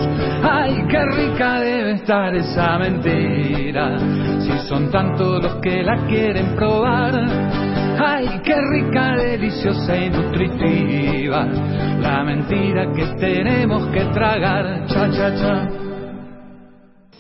Ay, 0.44 0.84
qué 0.90 1.06
rica 1.06 1.60
debe 1.60 1.92
estar 1.94 2.36
esa 2.36 2.78
mentira, 2.80 3.98
si 4.40 4.68
son 4.68 4.90
tantos 4.90 5.44
los 5.44 5.56
que 5.56 5.84
la 5.84 6.06
quieren 6.08 6.56
probar. 6.56 7.14
Ay, 8.02 8.40
qué 8.44 8.56
rica, 8.56 9.16
deliciosa 9.18 9.98
y 9.98 10.10
nutritiva, 10.10 11.46
la 12.00 12.24
mentira 12.24 12.92
que 12.94 13.06
tenemos 13.20 13.88
que 13.88 14.06
tragar. 14.06 14.86
Cha, 14.88 15.10
cha, 15.12 15.36
cha. 15.36 15.70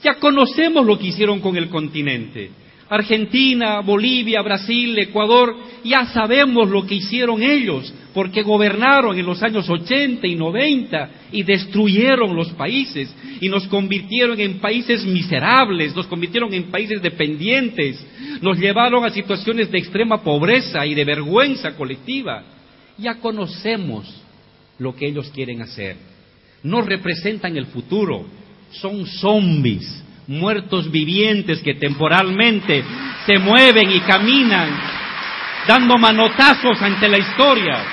Ya 0.01 0.15
conocemos 0.15 0.85
lo 0.85 0.97
que 0.97 1.07
hicieron 1.07 1.41
con 1.41 1.57
el 1.57 1.69
continente. 1.69 2.51
Argentina, 2.89 3.81
Bolivia, 3.81 4.41
Brasil, 4.41 4.97
Ecuador, 4.97 5.55
ya 5.83 6.05
sabemos 6.07 6.69
lo 6.69 6.85
que 6.87 6.95
hicieron 6.95 7.43
ellos, 7.43 7.93
porque 8.15 8.41
gobernaron 8.41 9.17
en 9.17 9.25
los 9.25 9.43
años 9.43 9.69
80 9.69 10.25
y 10.25 10.35
90 10.35 11.09
y 11.31 11.43
destruyeron 11.43 12.35
los 12.35 12.49
países 12.53 13.15
y 13.39 13.47
nos 13.47 13.67
convirtieron 13.67 14.39
en 14.39 14.59
países 14.59 15.05
miserables, 15.05 15.95
nos 15.95 16.07
convirtieron 16.07 16.51
en 16.53 16.71
países 16.71 16.99
dependientes, 17.01 18.03
nos 18.41 18.57
llevaron 18.57 19.05
a 19.05 19.11
situaciones 19.11 19.69
de 19.71 19.77
extrema 19.77 20.23
pobreza 20.23 20.83
y 20.85 20.95
de 20.95 21.05
vergüenza 21.05 21.75
colectiva. 21.75 22.43
Ya 22.97 23.15
conocemos 23.15 24.11
lo 24.79 24.95
que 24.95 25.07
ellos 25.07 25.29
quieren 25.29 25.61
hacer. 25.61 25.95
No 26.63 26.81
representan 26.81 27.55
el 27.55 27.67
futuro, 27.67 28.25
son 28.71 29.05
zombies, 29.05 30.03
muertos 30.29 30.89
vivientes 30.91 31.61
que 31.63 31.73
temporalmente 31.73 32.83
se 33.25 33.39
mueven 33.39 33.91
y 33.91 33.99
caminan 34.01 34.69
dando 35.67 35.97
manotazos 35.97 36.79
ante 36.81 37.09
la 37.09 37.17
historia. 37.17 37.83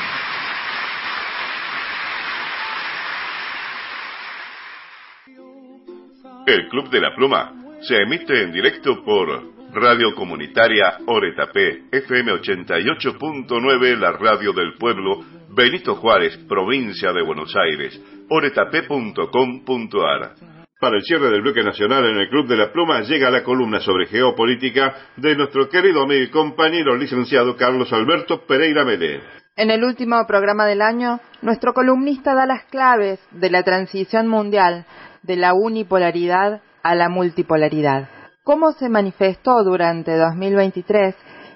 El 6.47 6.69
Club 6.69 6.91
de 6.91 7.01
la 7.01 7.15
Pluma 7.15 7.55
se 7.81 8.03
emite 8.03 8.43
en 8.43 8.53
directo 8.53 9.03
por 9.03 9.57
Radio 9.73 10.15
Comunitaria 10.15 10.99
Oretapé, 11.07 11.85
FM 11.91 12.33
88.9, 12.33 13.99
la 13.99 14.13
radio 14.13 14.53
del 14.53 14.75
pueblo, 14.75 15.25
Benito 15.51 15.95
Juárez, 15.97 16.37
provincia 16.49 17.13
de 17.13 17.23
Buenos 17.23 17.55
Aires, 17.57 18.01
oretapé.com.ar. 18.29 20.56
Para 20.79 20.99
el 20.99 21.05
cierre 21.05 21.31
del 21.31 21.41
bloque 21.41 21.63
nacional 21.63 22.05
en 22.05 22.19
el 22.19 22.29
Club 22.29 22.49
de 22.49 22.57
la 22.57 22.71
Pluma 22.71 23.01
llega 23.01 23.31
la 23.31 23.43
columna 23.43 23.81
sobre 23.81 24.09
geopolítica 24.09 24.95
de 25.17 25.35
nuestro 25.35 25.71
querido 25.71 26.03
amigo 26.03 26.23
y 26.23 26.31
compañero 26.31 26.95
licenciado 26.97 27.57
Carlos 27.57 27.91
Alberto 27.95 28.45
Pereira 28.47 28.85
Melé. 28.85 29.23
En 29.57 29.71
el 29.71 29.83
último 29.83 30.23
programa 30.27 30.67
del 30.67 30.83
año, 30.83 31.19
nuestro 31.41 31.73
columnista 31.73 32.35
da 32.35 32.45
las 32.45 32.65
claves 32.65 33.19
de 33.31 33.49
la 33.49 33.63
transición 33.63 34.29
mundial 34.29 34.85
de 35.23 35.37
la 35.37 35.55
unipolaridad 35.55 36.61
a 36.83 36.95
la 36.95 37.09
multipolaridad. 37.09 38.11
¿Cómo 38.45 38.73
se 38.73 38.91
manifestó 38.91 39.65
durante 39.65 40.15
2023 40.15 41.15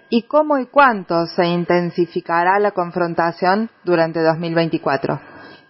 y 0.08 0.22
cómo 0.22 0.56
y 0.56 0.66
cuánto 0.68 1.26
se 1.26 1.44
intensificará 1.44 2.58
la 2.58 2.70
confrontación 2.70 3.68
durante 3.84 4.22
2024? 4.22 5.20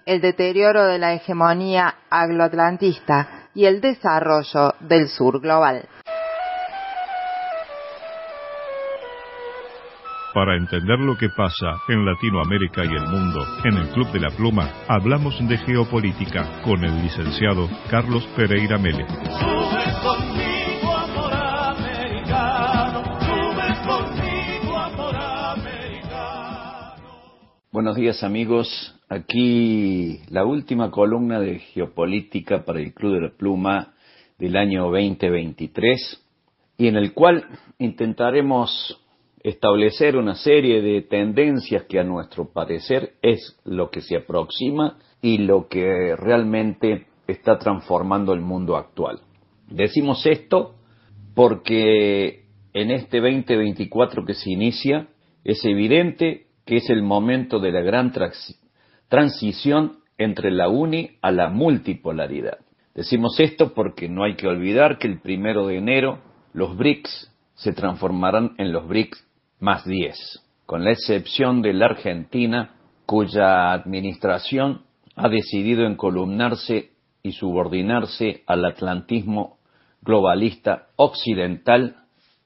El 0.06 0.20
deterioro 0.20 0.86
de 0.86 0.98
la 0.98 1.14
hegemonía 1.14 1.96
angloatlantista 2.10 3.39
y 3.54 3.64
el 3.64 3.80
desarrollo 3.80 4.74
del 4.80 5.08
sur 5.08 5.40
global. 5.40 5.88
Para 10.32 10.56
entender 10.56 10.98
lo 11.00 11.16
que 11.16 11.28
pasa 11.28 11.80
en 11.88 12.06
Latinoamérica 12.06 12.84
y 12.84 12.94
el 12.94 13.08
mundo, 13.08 13.44
en 13.64 13.76
el 13.78 13.88
Club 13.88 14.12
de 14.12 14.20
la 14.20 14.30
Pluma 14.30 14.70
hablamos 14.86 15.36
de 15.48 15.58
geopolítica 15.58 16.62
con 16.62 16.84
el 16.84 17.02
licenciado 17.02 17.68
Carlos 17.90 18.24
Pereira 18.36 18.78
Mele. 18.78 19.06
Buenos 27.72 27.94
días 27.94 28.24
amigos, 28.24 28.66
aquí 29.08 30.22
la 30.28 30.44
última 30.44 30.90
columna 30.90 31.38
de 31.38 31.60
geopolítica 31.60 32.64
para 32.64 32.80
el 32.80 32.92
Club 32.92 33.14
de 33.14 33.20
la 33.20 33.30
Pluma 33.30 33.94
del 34.40 34.56
año 34.56 34.90
2023 34.90 36.20
y 36.78 36.88
en 36.88 36.96
el 36.96 37.14
cual 37.14 37.44
intentaremos 37.78 39.00
establecer 39.44 40.16
una 40.16 40.34
serie 40.34 40.82
de 40.82 41.02
tendencias 41.02 41.84
que 41.84 42.00
a 42.00 42.02
nuestro 42.02 42.52
parecer 42.52 43.12
es 43.22 43.56
lo 43.64 43.88
que 43.88 44.00
se 44.00 44.16
aproxima 44.16 44.98
y 45.22 45.38
lo 45.38 45.68
que 45.68 46.16
realmente 46.16 47.06
está 47.28 47.56
transformando 47.56 48.32
el 48.32 48.40
mundo 48.40 48.76
actual. 48.76 49.20
Decimos 49.68 50.26
esto 50.26 50.74
porque 51.36 52.46
en 52.72 52.90
este 52.90 53.20
2024 53.20 54.24
que 54.24 54.34
se 54.34 54.50
inicia 54.50 55.06
es 55.44 55.64
evidente 55.64 56.49
que 56.70 56.76
es 56.76 56.88
el 56.88 57.02
momento 57.02 57.58
de 57.58 57.72
la 57.72 57.80
gran 57.80 58.12
transición 59.08 59.98
entre 60.16 60.52
la 60.52 60.68
uni 60.68 61.18
a 61.20 61.32
la 61.32 61.48
multipolaridad. 61.48 62.58
Decimos 62.94 63.40
esto 63.40 63.74
porque 63.74 64.08
no 64.08 64.22
hay 64.22 64.36
que 64.36 64.46
olvidar 64.46 64.96
que 64.98 65.08
el 65.08 65.20
primero 65.20 65.66
de 65.66 65.78
enero 65.78 66.20
los 66.52 66.76
BRICS 66.76 67.36
se 67.54 67.72
transformarán 67.72 68.54
en 68.58 68.70
los 68.70 68.86
BRICS 68.86 69.26
más 69.58 69.84
10, 69.84 70.16
con 70.64 70.84
la 70.84 70.92
excepción 70.92 71.60
de 71.60 71.72
la 71.72 71.86
Argentina, 71.86 72.76
cuya 73.04 73.72
administración 73.72 74.82
ha 75.16 75.28
decidido 75.28 75.84
encolumnarse 75.86 76.92
y 77.24 77.32
subordinarse 77.32 78.44
al 78.46 78.64
atlantismo 78.64 79.58
globalista 80.02 80.86
occidental 80.94 81.96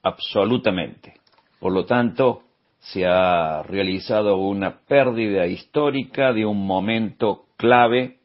absolutamente. 0.01 1.13
Por 1.59 1.73
lo 1.73 1.85
tanto, 1.85 2.44
se 2.91 3.05
ha 3.05 3.63
realizado 3.63 4.37
una 4.37 4.79
pérdida 4.87 5.47
histórica 5.47 6.33
de 6.33 6.45
un 6.45 6.65
momento 6.65 7.45
clave 7.57 8.17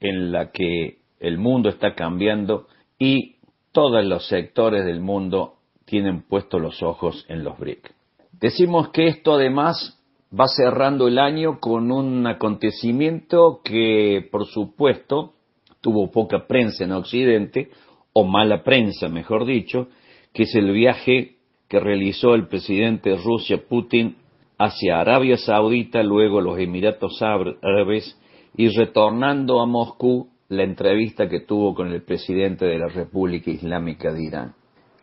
en 0.00 0.32
la 0.32 0.50
que 0.52 0.98
el 1.20 1.38
mundo 1.38 1.68
está 1.68 1.94
cambiando 1.94 2.66
y 2.98 3.36
todos 3.72 4.04
los 4.04 4.26
sectores 4.26 4.86
del 4.86 5.00
mundo 5.00 5.56
tienen 5.84 6.22
puestos 6.22 6.60
los 6.60 6.82
ojos 6.82 7.26
en 7.28 7.44
los 7.44 7.58
BRIC. 7.58 7.92
Decimos 8.32 8.88
que 8.88 9.06
esto 9.06 9.34
además 9.34 10.02
va 10.38 10.46
cerrando 10.48 11.08
el 11.08 11.18
año 11.18 11.60
con 11.60 11.92
un 11.92 12.26
acontecimiento 12.26 13.60
que, 13.62 14.26
por 14.30 14.46
supuesto, 14.46 15.34
tuvo 15.82 16.10
poca 16.10 16.46
prensa 16.46 16.84
en 16.84 16.92
Occidente, 16.92 17.70
o 18.14 18.24
mala 18.24 18.62
prensa, 18.62 19.08
mejor 19.08 19.44
dicho, 19.44 19.88
que 20.32 20.44
es 20.44 20.54
el 20.54 20.72
viaje 20.72 21.35
que 21.68 21.80
realizó 21.80 22.34
el 22.34 22.46
presidente 22.46 23.10
de 23.10 23.16
Rusia, 23.16 23.62
Putin, 23.68 24.16
hacia 24.58 25.00
Arabia 25.00 25.36
Saudita, 25.36 26.02
luego 26.02 26.40
los 26.40 26.58
Emiratos 26.58 27.20
Árabes, 27.22 28.18
y 28.56 28.68
retornando 28.68 29.60
a 29.60 29.66
Moscú 29.66 30.28
la 30.48 30.62
entrevista 30.62 31.28
que 31.28 31.40
tuvo 31.40 31.74
con 31.74 31.92
el 31.92 32.02
presidente 32.02 32.64
de 32.64 32.78
la 32.78 32.88
República 32.88 33.50
Islámica 33.50 34.12
de 34.12 34.24
Irán, 34.24 34.54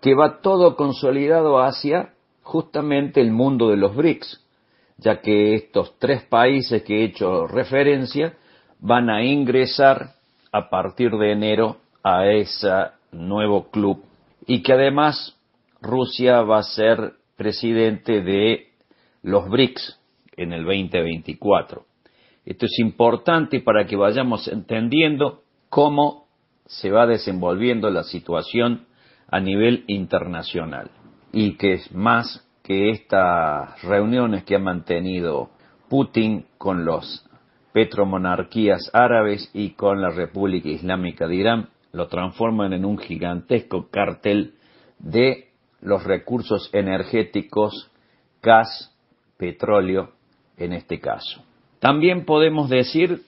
que 0.02 0.16
va 0.16 0.42
todo 0.42 0.76
consolidado 0.76 1.62
hacia 1.62 2.14
justamente 2.42 3.22
el 3.22 3.32
mundo 3.32 3.70
de 3.70 3.78
los 3.78 3.96
BRICS, 3.96 4.42
ya 4.98 5.22
que 5.22 5.56
estos 5.56 5.98
tres 6.00 6.24
países 6.24 6.84
que 6.84 7.02
he 7.02 7.04
hecho 7.06 7.48
referencia 7.48 8.34
van 8.80 9.10
a 9.10 9.24
ingresar 9.24 10.12
a 10.52 10.70
partir 10.70 11.12
de 11.12 11.32
enero 11.32 11.78
a 12.04 12.28
ese 12.28 12.70
nuevo 13.12 13.70
club 13.70 14.04
y 14.46 14.62
que 14.62 14.74
además 14.74 15.38
Rusia 15.84 16.42
va 16.44 16.60
a 16.60 16.64
ser 16.64 17.14
presidente 17.36 18.22
de 18.22 18.70
los 19.22 19.50
BRICS 19.50 20.00
en 20.38 20.54
el 20.54 20.64
2024. 20.64 21.86
Esto 22.46 22.66
es 22.66 22.80
importante 22.80 23.60
para 23.60 23.86
que 23.86 23.98
vayamos 23.98 24.48
entendiendo 24.48 25.44
cómo 25.70 26.28
se 26.66 26.90
va 26.90 27.06
desenvolviendo 27.06 27.90
la 27.90 28.04
situación 28.04 28.86
a 29.28 29.42
nivel 29.42 29.84
internacional 29.88 30.90
y 31.34 31.58
que 31.58 31.74
es 31.74 31.92
más 31.92 32.48
que 32.64 32.92
estas 32.92 33.82
reuniones 33.82 34.46
que 34.46 34.56
ha 34.56 34.60
mantenido 34.60 35.50
Putin 35.90 36.46
con 36.58 36.86
los 36.86 37.26
petromonarquías 37.74 38.90
árabes 38.94 39.50
y 39.54 39.72
con 39.72 40.02
la 40.02 40.12
República 40.12 40.70
Islámica 40.70 41.28
de 41.28 41.36
Irán 41.36 41.70
lo 41.92 42.08
transforman 42.08 42.72
en 42.72 42.86
un 42.86 42.98
gigantesco 42.98 43.90
cartel 43.90 44.54
de 45.00 45.53
los 45.84 46.04
recursos 46.04 46.70
energéticos, 46.74 47.92
gas, 48.42 48.92
petróleo 49.38 50.12
en 50.58 50.74
este 50.74 51.00
caso. 51.00 51.44
También 51.80 52.26
podemos 52.26 52.70
decir 52.70 53.22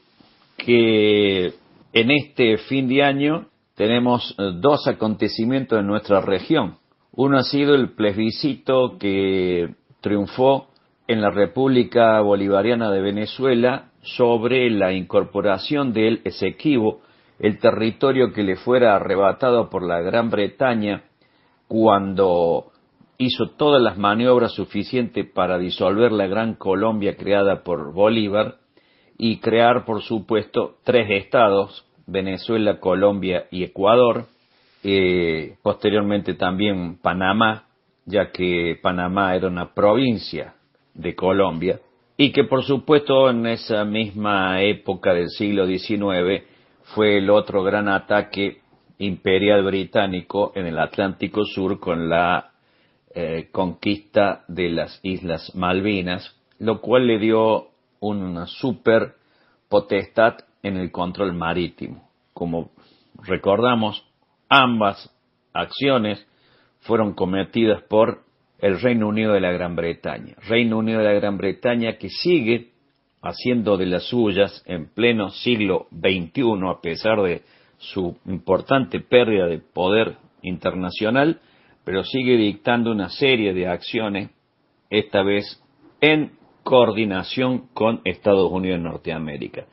que 0.57 1.53
en 1.93 2.11
este 2.11 2.57
fin 2.57 2.87
de 2.87 3.03
año 3.03 3.47
tenemos 3.75 4.35
eh, 4.37 4.51
dos 4.55 4.87
acontecimientos 4.87 5.79
en 5.79 5.87
nuestra 5.87 6.21
región. 6.21 6.77
Uno 7.11 7.37
ha 7.37 7.43
sido 7.43 7.75
el 7.75 7.91
plebiscito 7.91 8.97
que 8.97 9.75
triunfó 10.01 10.67
en 11.07 11.21
la 11.21 11.29
República 11.29 12.19
Bolivariana 12.21 12.89
de 12.91 13.01
Venezuela 13.01 13.91
sobre 14.01 14.69
la 14.69 14.93
incorporación 14.93 15.93
del 15.93 16.21
Esequibo, 16.23 17.01
el 17.39 17.59
territorio 17.59 18.31
que 18.31 18.43
le 18.43 18.55
fuera 18.55 18.95
arrebatado 18.95 19.69
por 19.69 19.83
la 19.83 19.99
Gran 20.01 20.29
Bretaña 20.29 21.03
cuando 21.67 22.71
hizo 23.17 23.49
todas 23.57 23.81
las 23.81 23.97
maniobras 23.97 24.53
suficientes 24.53 25.25
para 25.33 25.57
disolver 25.57 26.11
la 26.11 26.27
Gran 26.27 26.55
Colombia 26.55 27.15
creada 27.15 27.63
por 27.63 27.93
Bolívar 27.93 28.57
y 29.17 29.37
crear, 29.39 29.85
por 29.85 30.01
supuesto, 30.01 30.75
tres 30.83 31.07
estados, 31.09 31.85
Venezuela, 32.07 32.79
Colombia 32.79 33.45
y 33.51 33.63
Ecuador, 33.63 34.25
eh, 34.83 35.55
posteriormente 35.63 36.33
también 36.33 36.97
Panamá, 37.01 37.65
ya 38.05 38.31
que 38.31 38.77
Panamá 38.81 39.35
era 39.35 39.47
una 39.47 39.73
provincia 39.73 40.55
de 40.93 41.15
Colombia, 41.15 41.79
y 42.17 42.31
que 42.31 42.43
por 42.43 42.63
supuesto 42.63 43.29
en 43.29 43.47
esa 43.47 43.83
misma 43.83 44.61
época 44.61 45.13
del 45.13 45.29
siglo 45.29 45.65
XIX 45.65 46.43
fue 46.93 47.17
el 47.17 47.29
otro 47.29 47.63
gran 47.63 47.89
ataque 47.89 48.59
imperial 48.97 49.63
británico 49.63 50.51
en 50.55 50.67
el 50.67 50.79
Atlántico 50.79 51.43
Sur 51.45 51.79
con 51.79 52.09
la 52.09 52.51
eh, 53.13 53.49
conquista 53.51 54.43
de 54.47 54.69
las 54.69 54.99
Islas 55.03 55.53
Malvinas, 55.55 56.35
lo 56.59 56.81
cual 56.81 57.07
le 57.07 57.19
dio 57.19 57.69
una 57.99 58.45
super 58.45 59.15
potestad 59.69 60.35
en 60.63 60.77
el 60.77 60.91
control 60.91 61.33
marítimo. 61.33 62.09
Como 62.33 62.71
recordamos, 63.23 64.05
ambas 64.49 65.13
acciones 65.53 66.25
fueron 66.81 67.13
cometidas 67.13 67.81
por 67.83 68.23
el 68.59 68.79
Reino 68.79 69.07
Unido 69.07 69.33
de 69.33 69.41
la 69.41 69.51
Gran 69.51 69.75
Bretaña. 69.75 70.35
Reino 70.47 70.77
Unido 70.77 70.99
de 70.99 71.05
la 71.05 71.13
Gran 71.13 71.37
Bretaña 71.37 71.97
que 71.97 72.09
sigue 72.09 72.71
haciendo 73.21 73.77
de 73.77 73.87
las 73.87 74.03
suyas 74.03 74.63
en 74.65 74.87
pleno 74.87 75.29
siglo 75.29 75.87
XXI, 75.91 76.43
a 76.69 76.81
pesar 76.81 77.21
de 77.21 77.41
su 77.77 78.17
importante 78.25 78.99
pérdida 78.99 79.47
de 79.47 79.59
poder 79.59 80.17
internacional, 80.41 81.39
pero 81.83 82.03
sigue 82.03 82.37
dictando 82.37 82.91
una 82.91 83.09
serie 83.09 83.53
de 83.53 83.67
acciones, 83.67 84.29
esta 84.89 85.23
vez 85.23 85.61
en 86.01 86.31
coordinación 86.63 87.67
con 87.73 88.01
Estados 88.05 88.51
Unidos 88.51 88.79
de 88.79 88.83
Norteamérica. 88.83 89.65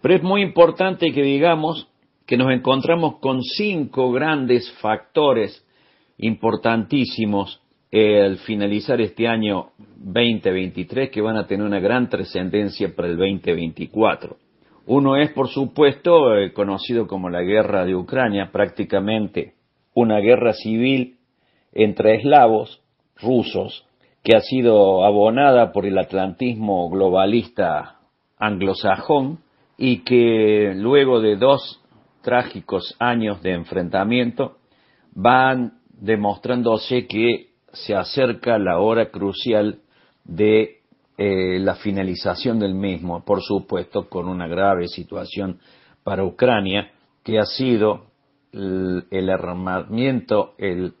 Pero 0.00 0.14
es 0.14 0.22
muy 0.22 0.42
importante 0.42 1.12
que 1.12 1.22
digamos 1.22 1.88
que 2.26 2.36
nos 2.36 2.52
encontramos 2.52 3.18
con 3.20 3.42
cinco 3.42 4.12
grandes 4.12 4.70
factores 4.80 5.64
importantísimos 6.18 7.60
al 7.92 8.38
finalizar 8.38 9.00
este 9.00 9.26
año 9.26 9.70
2023 9.96 11.10
que 11.10 11.20
van 11.20 11.36
a 11.36 11.46
tener 11.46 11.66
una 11.66 11.80
gran 11.80 12.08
trascendencia 12.08 12.94
para 12.94 13.08
el 13.08 13.16
2024. 13.16 14.36
Uno 14.86 15.16
es, 15.16 15.30
por 15.32 15.48
supuesto, 15.48 16.36
eh, 16.36 16.52
conocido 16.52 17.06
como 17.06 17.28
la 17.30 17.42
guerra 17.42 17.84
de 17.84 17.94
Ucrania, 17.94 18.50
prácticamente 18.52 19.54
una 19.94 20.18
guerra 20.18 20.52
civil 20.52 21.18
entre 21.72 22.16
eslavos 22.16 22.82
rusos 23.20 23.86
que 24.22 24.36
ha 24.36 24.40
sido 24.40 25.04
abonada 25.04 25.72
por 25.72 25.86
el 25.86 25.98
atlantismo 25.98 26.88
globalista 26.90 28.00
anglosajón 28.38 29.40
y 29.78 29.98
que 29.98 30.72
luego 30.76 31.20
de 31.20 31.36
dos 31.36 31.82
trágicos 32.22 32.96
años 32.98 33.42
de 33.42 33.52
enfrentamiento 33.52 34.56
van 35.12 35.74
demostrándose 35.88 37.06
que 37.06 37.50
se 37.72 37.94
acerca 37.94 38.58
la 38.58 38.78
hora 38.78 39.10
crucial 39.10 39.80
de 40.24 40.79
eh, 41.22 41.58
la 41.58 41.74
finalización 41.74 42.58
del 42.58 42.74
mismo, 42.74 43.22
por 43.26 43.42
supuesto 43.42 44.08
con 44.08 44.26
una 44.26 44.48
grave 44.48 44.88
situación 44.88 45.58
para 46.02 46.24
Ucrania, 46.24 46.92
que 47.22 47.38
ha 47.38 47.44
sido 47.44 48.06
el, 48.52 49.28
armamiento, 49.28 50.54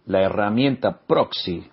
la 0.04 0.20
herramienta 0.20 1.00
proxy 1.06 1.64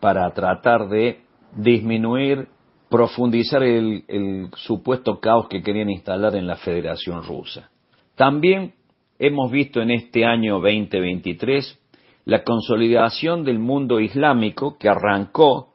para 0.00 0.30
tratar 0.34 0.90
de 0.90 1.22
disminuir, 1.56 2.48
profundizar 2.90 3.62
el 3.62 4.50
supuesto 4.54 5.18
caos 5.18 5.48
que 5.48 5.62
querían 5.62 5.88
instalar 5.88 6.36
en 6.36 6.46
la 6.46 6.56
Federación 6.56 7.22
Rusa. 7.22 7.70
También 8.16 8.74
hemos 9.18 9.50
visto 9.50 9.80
en 9.80 9.92
este 9.92 10.26
año 10.26 10.60
2023 10.60 11.78
la 12.26 12.44
consolidación 12.44 13.44
del 13.44 13.58
mundo 13.58 13.98
islámico 13.98 14.76
que 14.76 14.90
arrancó 14.90 15.72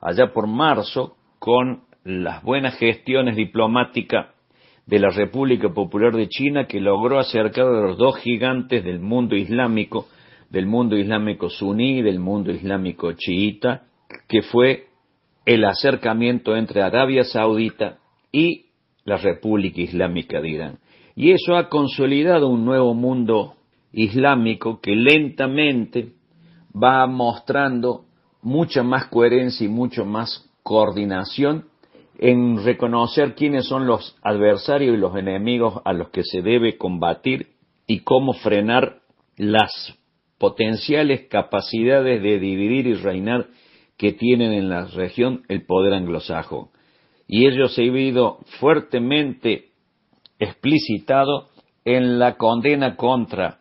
allá 0.00 0.32
por 0.32 0.46
marzo 0.46 1.16
con 1.38 1.82
las 2.04 2.42
buenas 2.42 2.78
gestiones 2.78 3.36
diplomáticas 3.36 4.28
de 4.86 4.98
la 4.98 5.10
República 5.10 5.68
Popular 5.68 6.14
de 6.14 6.28
China 6.28 6.66
que 6.66 6.80
logró 6.80 7.18
acercar 7.18 7.66
a 7.66 7.80
los 7.88 7.98
dos 7.98 8.16
gigantes 8.18 8.84
del 8.84 9.00
mundo 9.00 9.36
islámico, 9.36 10.06
del 10.48 10.66
mundo 10.66 10.96
islámico 10.96 11.50
suní 11.50 11.98
y 11.98 12.02
del 12.02 12.18
mundo 12.18 12.50
islámico 12.50 13.12
chiita, 13.12 13.82
que 14.26 14.40
fue 14.42 14.86
el 15.44 15.64
acercamiento 15.64 16.56
entre 16.56 16.82
Arabia 16.82 17.24
Saudita 17.24 17.98
y 18.32 18.66
la 19.04 19.18
República 19.18 19.80
Islámica 19.80 20.40
de 20.40 20.48
Irán. 20.48 20.78
Y 21.14 21.32
eso 21.32 21.56
ha 21.56 21.68
consolidado 21.68 22.48
un 22.48 22.64
nuevo 22.64 22.94
mundo 22.94 23.54
islámico 23.92 24.80
que 24.80 24.94
lentamente 24.94 26.12
va 26.74 27.06
mostrando 27.06 28.04
mucha 28.42 28.82
más 28.82 29.06
coherencia 29.06 29.66
y 29.66 29.68
mucho 29.68 30.04
más 30.04 30.47
coordinación 30.68 31.64
en 32.18 32.62
reconocer 32.62 33.34
quiénes 33.34 33.66
son 33.66 33.86
los 33.86 34.18
adversarios 34.22 34.94
y 34.94 35.00
los 35.00 35.16
enemigos 35.16 35.80
a 35.86 35.94
los 35.94 36.10
que 36.10 36.24
se 36.24 36.42
debe 36.42 36.76
combatir 36.76 37.54
y 37.86 38.00
cómo 38.00 38.34
frenar 38.34 38.98
las 39.38 39.98
potenciales 40.36 41.22
capacidades 41.30 42.22
de 42.22 42.38
dividir 42.38 42.86
y 42.86 42.94
reinar 42.94 43.46
que 43.96 44.12
tienen 44.12 44.52
en 44.52 44.68
la 44.68 44.84
región 44.84 45.42
el 45.48 45.64
poder 45.64 45.94
anglosajón. 45.94 46.68
Y 47.26 47.46
ello 47.46 47.68
se 47.68 47.88
ha 47.88 47.90
visto 47.90 48.40
fuertemente 48.60 49.70
explicitado 50.38 51.48
en 51.86 52.18
la 52.18 52.36
condena 52.36 52.96
contra 52.96 53.60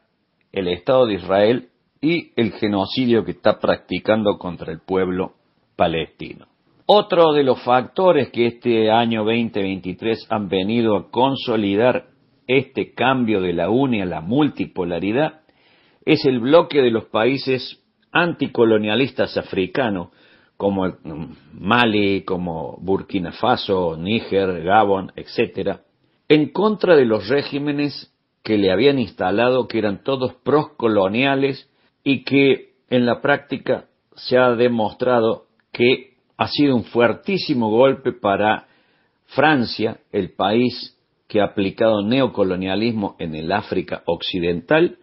el 0.52 0.68
Estado 0.68 1.06
de 1.06 1.14
Israel 1.14 1.70
y 2.02 2.34
el 2.36 2.52
genocidio 2.52 3.24
que 3.24 3.32
está 3.32 3.60
practicando 3.60 4.38
contra 4.38 4.74
el 4.74 4.82
pueblo 4.82 5.36
palestino. 5.78 6.48
Otro 6.90 7.34
de 7.34 7.44
los 7.44 7.62
factores 7.64 8.30
que 8.30 8.48
este 8.48 8.90
año 8.90 9.26
2023 9.26 10.26
han 10.30 10.48
venido 10.48 10.96
a 10.96 11.12
consolidar 11.12 12.06
este 12.48 12.94
cambio 12.94 13.42
de 13.42 13.52
la 13.52 13.70
unia 13.70 14.04
a 14.04 14.06
la 14.06 14.22
multipolaridad 14.22 15.42
es 16.06 16.24
el 16.24 16.40
bloque 16.40 16.82
de 16.82 16.90
los 16.90 17.04
países 17.08 17.84
anticolonialistas 18.14 19.36
africanos 19.36 20.12
como 20.56 20.88
Mali, 21.52 22.22
como 22.22 22.78
Burkina 22.80 23.34
Faso, 23.34 23.98
Níger, 23.98 24.64
Gabón, 24.64 25.12
etc., 25.18 25.80
en 26.30 26.54
contra 26.54 26.96
de 26.96 27.04
los 27.04 27.28
regímenes 27.28 28.14
que 28.44 28.58
le 28.58 28.72
habían 28.72 28.98
instalado, 28.98 29.68
que 29.68 29.80
eran 29.80 30.04
todos 30.04 30.36
proscoloniales 30.36 31.70
y 32.06 32.24
que 32.24 32.76
en 32.90 33.06
la 33.06 33.20
práctica 33.22 33.88
se 34.16 34.38
ha 34.38 34.56
demostrado 34.56 35.48
que 35.74 36.17
ha 36.38 36.48
sido 36.48 36.76
un 36.76 36.84
fuertísimo 36.84 37.70
golpe 37.70 38.14
para 38.14 38.68
Francia, 39.26 40.00
el 40.12 40.32
país 40.32 40.96
que 41.28 41.42
ha 41.42 41.46
aplicado 41.46 42.02
neocolonialismo 42.02 43.16
en 43.20 43.36
el 43.36 43.52
África 43.52 44.04
occidental 44.06 44.98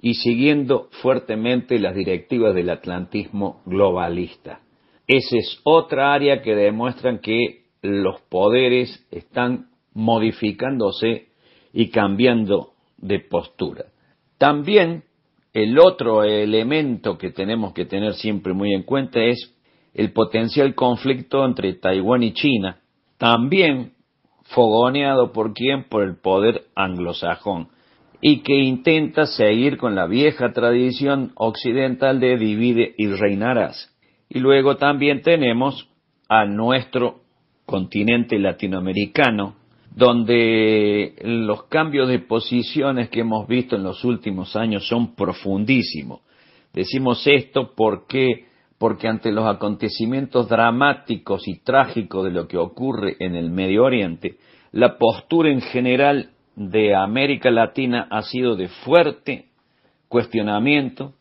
y 0.00 0.14
siguiendo 0.14 0.88
fuertemente 1.02 1.78
las 1.78 1.94
directivas 1.94 2.54
del 2.54 2.70
atlantismo 2.70 3.62
globalista. 3.66 4.60
Esa 5.06 5.36
es 5.36 5.60
otra 5.64 6.14
área 6.14 6.42
que 6.42 6.54
demuestran 6.54 7.18
que 7.18 7.64
los 7.82 8.20
poderes 8.22 9.06
están 9.10 9.68
modificándose 9.92 11.28
y 11.72 11.90
cambiando 11.90 12.72
de 12.96 13.20
postura. 13.20 13.86
También 14.38 15.04
el 15.52 15.78
otro 15.78 16.22
elemento 16.24 17.18
que 17.18 17.30
tenemos 17.30 17.72
que 17.72 17.84
tener 17.84 18.14
siempre 18.14 18.52
muy 18.52 18.72
en 18.72 18.84
cuenta 18.84 19.20
es 19.20 19.54
el 19.98 20.12
potencial 20.12 20.76
conflicto 20.76 21.44
entre 21.44 21.74
Taiwán 21.74 22.22
y 22.22 22.32
China, 22.32 22.78
también 23.18 23.94
fogoneado 24.44 25.32
por 25.32 25.52
quién, 25.52 25.88
por 25.88 26.04
el 26.04 26.20
poder 26.20 26.66
anglosajón, 26.76 27.66
y 28.20 28.42
que 28.42 28.54
intenta 28.54 29.26
seguir 29.26 29.76
con 29.76 29.96
la 29.96 30.06
vieja 30.06 30.52
tradición 30.52 31.32
occidental 31.34 32.20
de 32.20 32.38
divide 32.38 32.94
y 32.96 33.08
reinarás. 33.08 33.92
Y 34.28 34.38
luego 34.38 34.76
también 34.76 35.20
tenemos 35.22 35.88
a 36.28 36.44
nuestro 36.44 37.22
continente 37.66 38.38
latinoamericano, 38.38 39.56
donde 39.96 41.16
los 41.24 41.64
cambios 41.64 42.08
de 42.08 42.20
posiciones 42.20 43.08
que 43.08 43.20
hemos 43.20 43.48
visto 43.48 43.74
en 43.74 43.82
los 43.82 44.04
últimos 44.04 44.54
años 44.54 44.86
son 44.86 45.16
profundísimos. 45.16 46.20
Decimos 46.72 47.26
esto 47.26 47.72
porque 47.74 48.47
porque 48.78 49.08
ante 49.08 49.32
los 49.32 49.46
acontecimientos 49.46 50.48
dramáticos 50.48 51.46
y 51.48 51.58
trágicos 51.58 52.24
de 52.24 52.30
lo 52.30 52.46
que 52.46 52.56
ocurre 52.56 53.16
en 53.18 53.34
el 53.34 53.50
Medio 53.50 53.84
Oriente, 53.84 54.38
la 54.72 54.98
postura 54.98 55.50
en 55.50 55.60
general 55.60 56.30
de 56.54 56.94
América 56.94 57.50
Latina 57.50 58.06
ha 58.10 58.22
sido 58.22 58.56
de 58.56 58.68
fuerte 58.68 59.46
cuestionamiento 60.08 61.14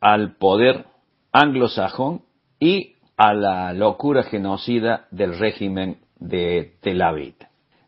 al 0.00 0.36
poder 0.36 0.86
anglosajón 1.32 2.22
y 2.60 2.94
a 3.16 3.34
la 3.34 3.72
locura 3.72 4.24
genocida 4.24 5.06
del 5.10 5.38
régimen 5.38 5.98
de 6.18 6.74
Tel 6.80 7.02
Aviv. 7.02 7.34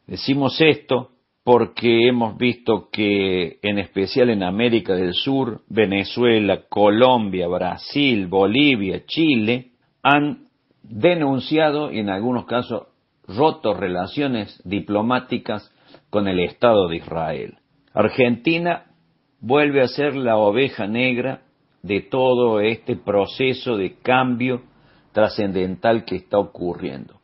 Decimos 0.07 0.61
esto 0.61 1.11
porque 1.49 2.07
hemos 2.07 2.37
visto 2.37 2.91
que 2.93 3.59
en 3.63 3.79
especial 3.79 4.29
en 4.29 4.43
América 4.43 4.95
del 4.95 5.15
Sur, 5.15 5.63
Venezuela, 5.71 6.65
Colombia, 6.69 7.49
Brasil, 7.49 8.27
Bolivia, 8.27 9.07
Chile, 9.07 9.71
han 10.03 10.41
denunciado 10.83 11.91
y 11.91 12.01
en 12.01 12.11
algunos 12.11 12.45
casos 12.45 12.89
roto 13.27 13.73
relaciones 13.73 14.61
diplomáticas 14.67 15.75
con 16.11 16.29
el 16.29 16.41
Estado 16.41 16.87
de 16.87 16.97
Israel. 16.97 17.57
Argentina 17.95 18.85
vuelve 19.41 19.81
a 19.81 19.89
ser 19.89 20.17
la 20.17 20.37
oveja 20.37 20.87
negra 20.87 21.45
de 21.83 22.03
todo 22.03 22.61
este 22.61 22.95
proceso 22.95 23.79
de 23.79 23.95
cambio 24.03 24.65
trascendental 25.13 26.05
que 26.05 26.17
está 26.17 26.39
ocurriendo. 26.39 27.23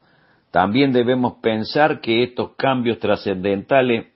También 0.50 0.92
debemos 0.92 1.40
pensar 1.42 2.00
que 2.00 2.22
estos 2.22 2.54
cambios 2.56 3.00
trascendentales 3.00 4.13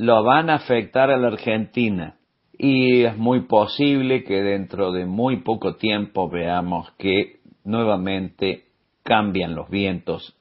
lo 0.00 0.24
van 0.24 0.48
a 0.48 0.54
afectar 0.54 1.10
a 1.10 1.18
la 1.18 1.28
Argentina. 1.28 2.16
Y 2.56 3.02
es 3.02 3.18
muy 3.18 3.42
posible 3.42 4.24
que 4.24 4.42
dentro 4.42 4.92
de 4.92 5.04
muy 5.04 5.42
poco 5.42 5.76
tiempo 5.76 6.30
veamos 6.30 6.90
que 6.98 7.40
nuevamente 7.64 8.64
cambian 9.02 9.54
los 9.54 9.68
vientos 9.68 10.36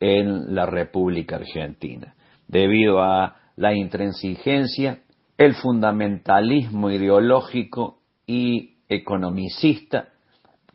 en 0.00 0.54
la 0.54 0.64
República 0.64 1.36
Argentina. 1.36 2.14
Debido 2.48 3.02
a 3.02 3.36
la 3.56 3.74
intransigencia, 3.74 5.00
el 5.36 5.54
fundamentalismo 5.56 6.90
ideológico 6.90 7.98
y 8.26 8.76
economicista 8.88 10.08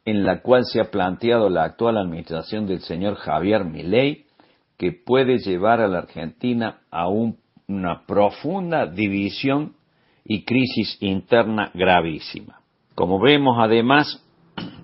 en 0.05 0.23
la 0.23 0.41
cual 0.41 0.63
se 0.65 0.79
ha 0.79 0.91
planteado 0.91 1.49
la 1.49 1.63
actual 1.63 1.97
administración 1.97 2.67
del 2.67 2.81
señor 2.81 3.15
Javier 3.15 3.65
Milei, 3.65 4.25
que 4.77 4.91
puede 4.91 5.39
llevar 5.39 5.81
a 5.81 5.87
la 5.87 5.99
Argentina 5.99 6.81
a 6.91 7.07
una 7.67 8.05
profunda 8.05 8.85
división 8.85 9.73
y 10.23 10.43
crisis 10.43 10.97
interna 11.01 11.69
gravísima. 11.73 12.61
Como 12.95 13.19
vemos, 13.19 13.57
además, 13.59 14.23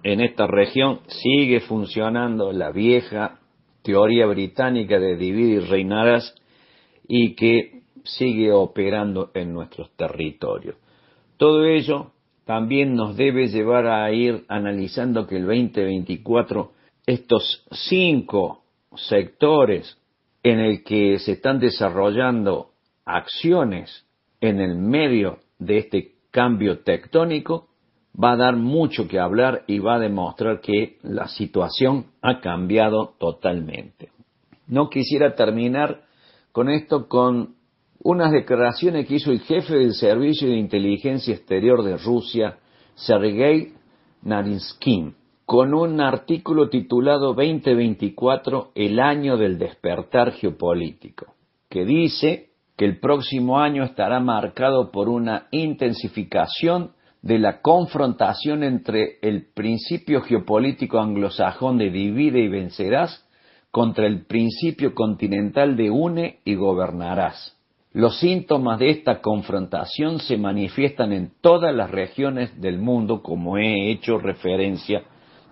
en 0.03 0.19
esta 0.19 0.47
región 0.47 0.99
sigue 1.07 1.61
funcionando 1.61 2.51
la 2.51 2.71
vieja 2.71 3.39
teoría 3.83 4.25
británica 4.25 4.99
de 4.99 5.15
dividir 5.15 5.63
y 5.63 5.65
reinarás 5.65 6.35
y 7.07 7.35
que 7.35 7.83
sigue 8.03 8.51
operando 8.51 9.31
en 9.33 9.53
nuestros 9.53 9.89
territorios. 9.95 10.75
Todo 11.37 11.65
ello 11.65 12.11
también 12.45 12.95
nos 12.95 13.15
debe 13.15 13.47
llevar 13.47 13.87
a 13.87 14.11
ir 14.11 14.43
analizando 14.49 15.25
que 15.25 15.37
el 15.37 15.45
2024 15.45 16.71
estos 17.05 17.65
cinco 17.71 18.63
sectores 18.95 19.97
en 20.43 20.59
el 20.59 20.83
que 20.83 21.19
se 21.19 21.33
están 21.33 21.59
desarrollando 21.59 22.72
acciones 23.05 24.05
en 24.41 24.59
el 24.59 24.75
medio 24.75 25.39
de 25.59 25.77
este 25.77 26.11
cambio 26.31 26.79
tectónico 26.79 27.67
va 28.21 28.33
a 28.33 28.37
dar 28.37 28.55
mucho 28.55 29.07
que 29.07 29.19
hablar 29.19 29.63
y 29.67 29.79
va 29.79 29.95
a 29.95 29.99
demostrar 29.99 30.61
que 30.61 30.97
la 31.01 31.27
situación 31.27 32.07
ha 32.21 32.41
cambiado 32.41 33.15
totalmente. 33.19 34.09
No 34.67 34.89
quisiera 34.89 35.35
terminar 35.35 36.03
con 36.51 36.69
esto 36.69 37.07
con 37.07 37.55
unas 37.99 38.31
declaraciones 38.31 39.07
que 39.07 39.15
hizo 39.15 39.31
el 39.31 39.39
jefe 39.41 39.75
del 39.75 39.93
Servicio 39.93 40.47
de 40.49 40.57
Inteligencia 40.57 41.33
Exterior 41.33 41.83
de 41.83 41.97
Rusia, 41.97 42.57
Sergei 42.95 43.73
Narinskin, 44.21 45.15
con 45.45 45.73
un 45.73 45.99
artículo 45.99 46.69
titulado 46.69 47.33
2024, 47.33 48.71
el 48.75 48.99
año 48.99 49.37
del 49.37 49.57
despertar 49.57 50.33
geopolítico, 50.33 51.33
que 51.69 51.85
dice 51.85 52.52
que 52.77 52.85
el 52.85 52.99
próximo 52.99 53.59
año 53.59 53.83
estará 53.83 54.19
marcado 54.19 54.91
por 54.91 55.09
una 55.09 55.47
intensificación 55.51 56.91
de 57.21 57.39
la 57.39 57.61
confrontación 57.61 58.63
entre 58.63 59.17
el 59.21 59.47
principio 59.53 60.21
geopolítico 60.21 60.99
anglosajón 60.99 61.77
de 61.77 61.89
divide 61.89 62.39
y 62.39 62.49
vencerás 62.49 63.25
contra 63.71 64.05
el 64.05 64.25
principio 64.25 64.93
continental 64.93 65.75
de 65.75 65.89
une 65.89 66.39
y 66.45 66.55
gobernarás. 66.55 67.57
Los 67.93 68.19
síntomas 68.19 68.79
de 68.79 68.89
esta 68.89 69.21
confrontación 69.21 70.19
se 70.19 70.37
manifiestan 70.37 71.13
en 71.13 71.31
todas 71.41 71.73
las 71.73 71.91
regiones 71.91 72.59
del 72.59 72.79
mundo, 72.79 73.21
como 73.21 73.57
he 73.57 73.91
hecho 73.91 74.17
referencia 74.17 75.03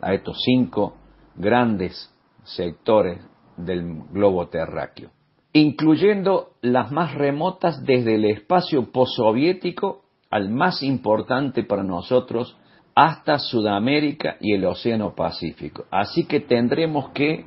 a 0.02 0.14
estos 0.14 0.38
cinco 0.44 0.98
grandes 1.36 2.14
sectores 2.44 3.22
del 3.58 4.04
globo 4.12 4.48
terráqueo, 4.50 5.12
incluyendo 5.54 6.54
las 6.62 6.92
más 6.92 7.14
remotas 7.16 7.84
desde 7.86 8.16
el 8.16 8.26
espacio 8.26 8.92
postsoviético 8.92 10.04
al 10.30 10.50
más 10.50 10.82
importante 10.82 11.64
para 11.64 11.84
nosotros 11.84 12.58
hasta 12.96 13.40
Sudamérica 13.40 14.38
y 14.40 14.54
el 14.54 14.66
Océano 14.66 15.14
Pacífico. 15.16 15.86
Así 15.92 16.26
que 16.26 16.40
tendremos 16.40 17.10
que, 17.12 17.46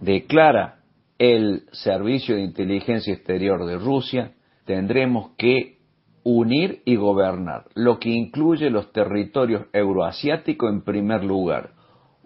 declara 0.00 0.80
el 1.18 1.62
Servicio 1.72 2.36
de 2.36 2.42
Inteligencia 2.42 3.14
Exterior 3.14 3.64
de 3.66 3.78
Rusia, 3.78 4.32
tendremos 4.64 5.30
que 5.36 5.78
unir 6.24 6.82
y 6.84 6.96
gobernar, 6.96 7.66
lo 7.74 7.98
que 7.98 8.10
incluye 8.10 8.70
los 8.70 8.92
territorios 8.92 9.66
euroasiáticos 9.72 10.72
en 10.72 10.82
primer 10.82 11.22
lugar. 11.22 11.70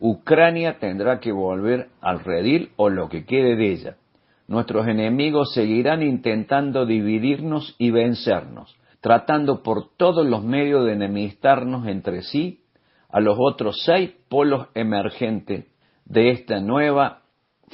Ucrania 0.00 0.78
tendrá 0.78 1.18
que 1.18 1.32
volver 1.32 1.88
al 2.00 2.20
redil 2.20 2.70
o 2.76 2.88
lo 2.88 3.08
que 3.08 3.24
quede 3.24 3.56
de 3.56 3.72
ella. 3.72 3.96
Nuestros 4.48 4.88
enemigos 4.88 5.52
seguirán 5.52 6.02
intentando 6.02 6.86
dividirnos 6.86 7.76
y 7.78 7.90
vencernos, 7.90 8.74
tratando 9.00 9.62
por 9.62 9.94
todos 9.96 10.26
los 10.26 10.42
medios 10.42 10.86
de 10.86 10.94
enemistarnos 10.94 11.86
entre 11.86 12.22
sí 12.22 12.62
a 13.10 13.20
los 13.20 13.36
otros 13.38 13.82
seis 13.84 14.10
polos 14.28 14.68
emergentes 14.74 15.66
de 16.06 16.30
esta 16.30 16.60
nueva 16.60 17.22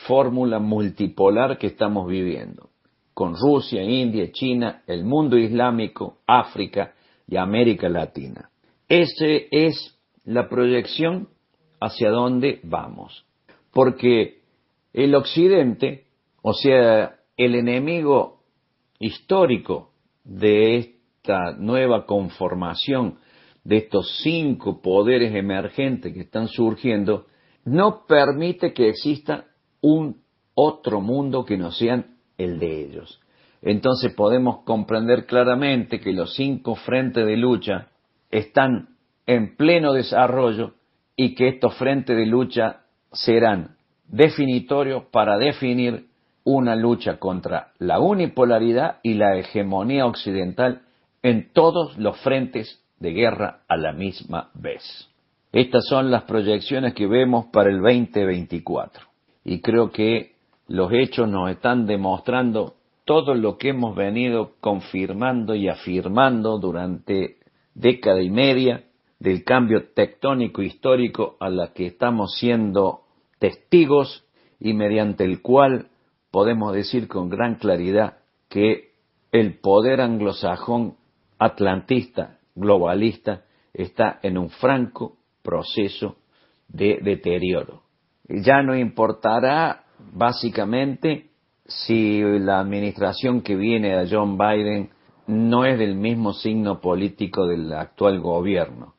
fórmula 0.09 0.59
multipolar 0.59 1.59
que 1.59 1.69
estamos 1.69 2.09
viviendo, 2.09 2.71
con 3.15 3.37
Rusia, 3.37 3.85
India, 3.85 4.33
China, 4.33 4.83
el 4.89 5.05
mundo 5.05 5.39
islámico, 5.39 6.19
África 6.27 6.95
y 7.29 7.37
América 7.37 7.89
Latina. 7.89 8.51
Esa 8.89 9.27
es 9.53 9.97
la 10.25 10.49
proyección 10.49 11.29
hacia 11.81 12.11
dónde 12.11 12.59
vamos. 12.65 13.25
Porque 13.73 14.41
el 14.93 15.15
Occidente, 15.15 16.05
o 16.47 16.53
sea, 16.53 17.17
el 17.39 17.55
enemigo 17.55 18.43
histórico 18.99 19.93
de 20.25 20.77
esta 20.77 21.53
nueva 21.57 22.05
conformación 22.05 23.19
de 23.65 23.79
estos 23.79 24.21
cinco 24.23 24.83
poderes 24.83 25.35
emergentes 25.35 26.13
que 26.13 26.21
están 26.21 26.49
surgiendo, 26.49 27.25
no 27.65 28.05
permite 28.07 28.75
que 28.75 28.91
exista 28.91 29.47
un 29.81 30.21
otro 30.55 31.01
mundo 31.01 31.47
que 31.47 31.57
no 31.57 31.73
sean 31.73 32.19
el 32.37 32.59
de 32.59 32.85
ellos. 32.85 33.23
Entonces 33.63 34.13
podemos 34.13 34.65
comprender 34.65 35.25
claramente 35.25 35.99
que 35.99 36.13
los 36.13 36.35
cinco 36.35 36.75
frentes 36.75 37.25
de 37.25 37.39
lucha 37.39 37.89
están 38.31 38.99
en 39.25 39.57
pleno 39.57 39.95
desarrollo 39.95 40.75
y 41.17 41.35
que 41.35 41.49
estos 41.49 41.75
frentes 41.79 42.15
de 42.15 42.27
lucha 42.27 42.83
serán 43.13 43.79
definitorios 44.09 45.05
para 45.11 45.39
definir 45.39 46.13
una 46.45 46.77
lucha 46.77 47.19
contra 47.19 47.73
la 47.79 47.99
unipolaridad 48.01 48.99
y 49.03 49.15
la 49.15 49.37
hegemonía 49.37 50.07
occidental 50.07 50.83
en 51.23 51.53
todos 51.53 51.97
los 51.97 52.19
frentes 52.21 52.83
de 53.01 53.13
guerra 53.13 53.61
a 53.67 53.77
la 53.77 53.93
misma 53.93 54.51
vez. 54.55 55.09
Estas 55.53 55.87
son 55.87 56.11
las 56.11 56.25
proyecciones 56.25 56.95
que 56.95 57.07
vemos 57.07 57.47
para 57.47 57.71
el 57.71 57.81
2024 57.81 59.07
y 59.45 59.61
creo 59.61 59.91
que 59.91 60.35
los 60.69 60.93
hechos 60.93 61.29
nos 61.29 61.51
están 61.51 61.87
demostrando 61.87 62.75
todo 63.05 63.35
lo 63.35 63.59
que 63.59 63.71
hemos 63.71 63.95
venido 63.95 64.53
confirmando 64.61 65.55
y 65.55 65.69
afirmando 65.69 66.59
durante 66.59 67.37
década 67.75 68.23
y 68.23 68.31
media 68.31 68.85
del 69.19 69.45
cambio 69.45 69.91
tectónico 69.95 70.63
histórico 70.63 71.37
a 71.41 71.49
la 71.49 71.73
que 71.73 71.87
estamos 71.87 72.35
siendo 72.39 73.01
testigos 73.39 74.25
y 74.59 74.73
mediante 74.73 75.25
el 75.25 75.43
cual 75.43 75.89
podemos 76.35 76.73
decir 76.75 77.07
con 77.07 77.29
gran 77.29 77.55
claridad 77.55 78.19
que 78.49 78.95
el 79.31 79.61
poder 79.61 80.01
anglosajón 80.01 80.97
atlantista, 81.39 82.41
globalista, 82.57 83.45
está 83.73 84.19
en 84.21 84.37
un 84.39 84.51
franco 84.51 85.17
proceso 85.45 86.17
de 86.67 86.99
deterioro. 87.01 87.83
Ya 88.29 88.65
no 88.65 88.77
importará 88.77 89.85
básicamente 90.13 91.31
si 91.67 92.21
la 92.21 92.59
administración 92.59 93.41
que 93.41 93.55
viene 93.55 93.97
de 93.97 94.09
John 94.11 94.37
Biden 94.37 94.91
no 95.29 95.65
es 95.65 95.79
del 95.79 95.95
mismo 95.95 96.33
signo 96.33 96.81
político 96.81 97.47
del 97.47 97.73
actual 97.73 98.19
gobierno, 98.19 98.95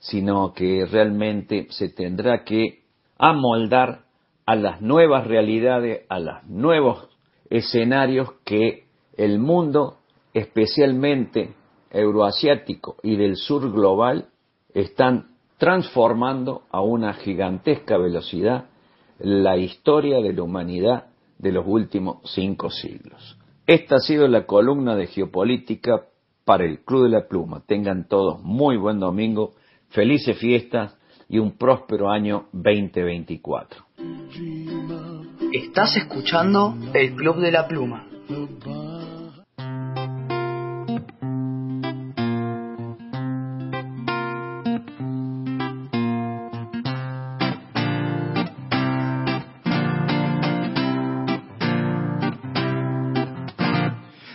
sino 0.00 0.52
que 0.54 0.86
realmente 0.90 1.68
se 1.70 1.88
tendrá 1.88 2.42
que 2.42 2.82
amoldar 3.16 4.09
a 4.50 4.56
las 4.56 4.82
nuevas 4.82 5.28
realidades, 5.28 6.06
a 6.08 6.18
los 6.18 6.42
nuevos 6.48 7.08
escenarios 7.50 8.32
que 8.44 8.82
el 9.16 9.38
mundo, 9.38 9.98
especialmente 10.34 11.54
euroasiático 11.88 12.96
y 13.04 13.14
del 13.14 13.36
sur 13.36 13.70
global, 13.70 14.26
están 14.74 15.36
transformando 15.56 16.62
a 16.72 16.80
una 16.80 17.14
gigantesca 17.14 17.96
velocidad 17.96 18.64
la 19.20 19.56
historia 19.56 20.20
de 20.20 20.32
la 20.32 20.42
humanidad 20.42 21.04
de 21.38 21.52
los 21.52 21.64
últimos 21.64 22.16
cinco 22.34 22.70
siglos. 22.70 23.38
Esta 23.68 23.94
ha 23.94 24.00
sido 24.00 24.26
la 24.26 24.46
columna 24.46 24.96
de 24.96 25.06
geopolítica 25.06 26.06
para 26.44 26.64
el 26.64 26.80
Club 26.80 27.04
de 27.04 27.10
la 27.10 27.28
Pluma. 27.28 27.62
Tengan 27.68 28.08
todos 28.08 28.42
muy 28.42 28.76
buen 28.76 28.98
domingo, 28.98 29.52
felices 29.90 30.36
fiestas 30.36 30.98
y 31.28 31.38
un 31.38 31.52
próspero 31.52 32.10
año 32.10 32.48
2024. 32.52 33.89
Estás 35.52 35.96
escuchando 35.96 36.76
el 36.94 37.14
Club 37.14 37.40
de 37.40 37.50
la 37.52 37.66
Pluma. 37.66 38.06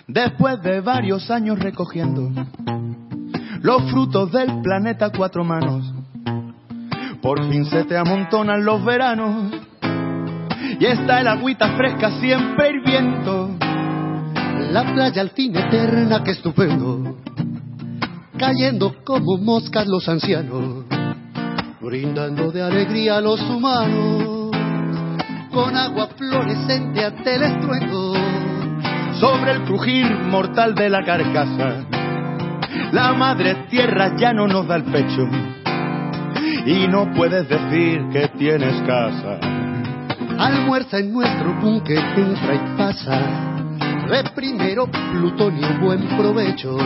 Después 0.07 0.61
de 0.61 0.81
varios 0.81 1.29
años 1.31 1.59
recogiendo 1.59 2.29
los 3.61 3.89
frutos 3.89 4.31
del 4.31 4.61
planeta 4.61 5.11
cuatro 5.11 5.43
manos, 5.43 5.94
por 7.25 7.49
fin 7.49 7.65
se 7.65 7.83
te 7.85 7.97
amontonan 7.97 8.63
los 8.63 8.85
veranos 8.85 9.51
y 10.79 10.85
está 10.85 11.21
el 11.21 11.27
agüita 11.27 11.75
fresca 11.75 12.11
siempre 12.19 12.69
hirviendo. 12.69 13.49
La 14.69 14.93
playa 14.93 15.23
al 15.23 15.31
fin 15.31 15.55
eterna, 15.55 16.23
que 16.23 16.31
estupendo. 16.31 17.17
Cayendo 18.37 18.97
como 19.03 19.37
moscas 19.37 19.87
los 19.87 20.07
ancianos, 20.07 20.85
brindando 21.81 22.51
de 22.51 22.61
alegría 22.61 23.17
a 23.17 23.21
los 23.21 23.41
humanos, 23.41 24.51
con 25.51 25.75
agua 25.75 26.09
fluorescente 26.15 27.05
ante 27.05 27.35
el 27.37 27.41
estruendo. 27.41 28.13
Sobre 29.19 29.51
el 29.53 29.63
crujir 29.63 30.11
mortal 30.29 30.75
de 30.75 30.89
la 30.91 31.03
carcasa, 31.03 31.85
la 32.91 33.13
madre 33.13 33.65
tierra 33.71 34.15
ya 34.15 34.31
no 34.31 34.45
nos 34.45 34.67
da 34.67 34.75
el 34.75 34.83
pecho 34.83 35.54
y 36.65 36.87
no 36.87 37.13
puedes 37.13 37.47
decir 37.47 38.01
que 38.11 38.27
tienes 38.37 38.81
casa. 38.81 39.39
Almuerza 40.37 40.97
en 40.97 41.13
nuestro 41.13 41.53
búnker, 41.61 42.03
entra 42.17 42.55
y 42.55 42.77
pasa. 42.77 43.19
De 44.09 44.23
primero 44.35 44.87
plutonio, 44.87 45.79
buen 45.79 46.07
provecho. 46.17 46.77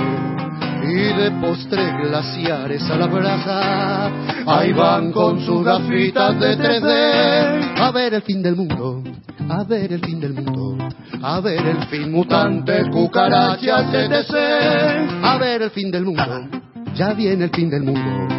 Y 0.84 0.94
de 0.94 1.32
postre 1.42 1.92
glaciares 2.04 2.90
a 2.90 2.96
la 2.98 3.08
brasa. 3.08 4.12
Ahí 4.46 4.74
van 4.74 5.12
con 5.12 5.40
sus 5.40 5.64
gafitas 5.64 6.40
de 6.40 6.58
3D. 6.58 7.80
A 7.80 7.92
ver 7.92 8.14
el 8.14 8.22
fin 8.22 8.42
del 8.42 8.56
mundo, 8.56 9.04
a 9.50 9.64
ver 9.64 9.94
el 9.94 10.02
fin 10.02 10.20
del 10.20 10.34
mundo. 10.34 10.78
A 11.22 11.40
ver 11.42 11.66
el 11.66 11.84
fin 11.88 12.12
mutantes, 12.12 12.88
cucarachas, 12.90 13.94
etc. 13.94 15.24
A 15.24 15.38
ver 15.38 15.64
el 15.64 15.72
fin 15.72 15.92
del 15.92 16.06
mundo, 16.06 16.48
ya 16.96 17.14
viene 17.14 17.46
el 17.46 17.52
fin 17.52 17.70
del 17.70 17.84
mundo. 17.84 18.39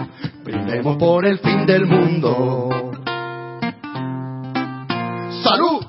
Por 0.70 1.26
el 1.26 1.39
fin 1.40 1.66
del 1.66 1.84
mundo. 1.84 2.68
¡Salud! 5.42 5.84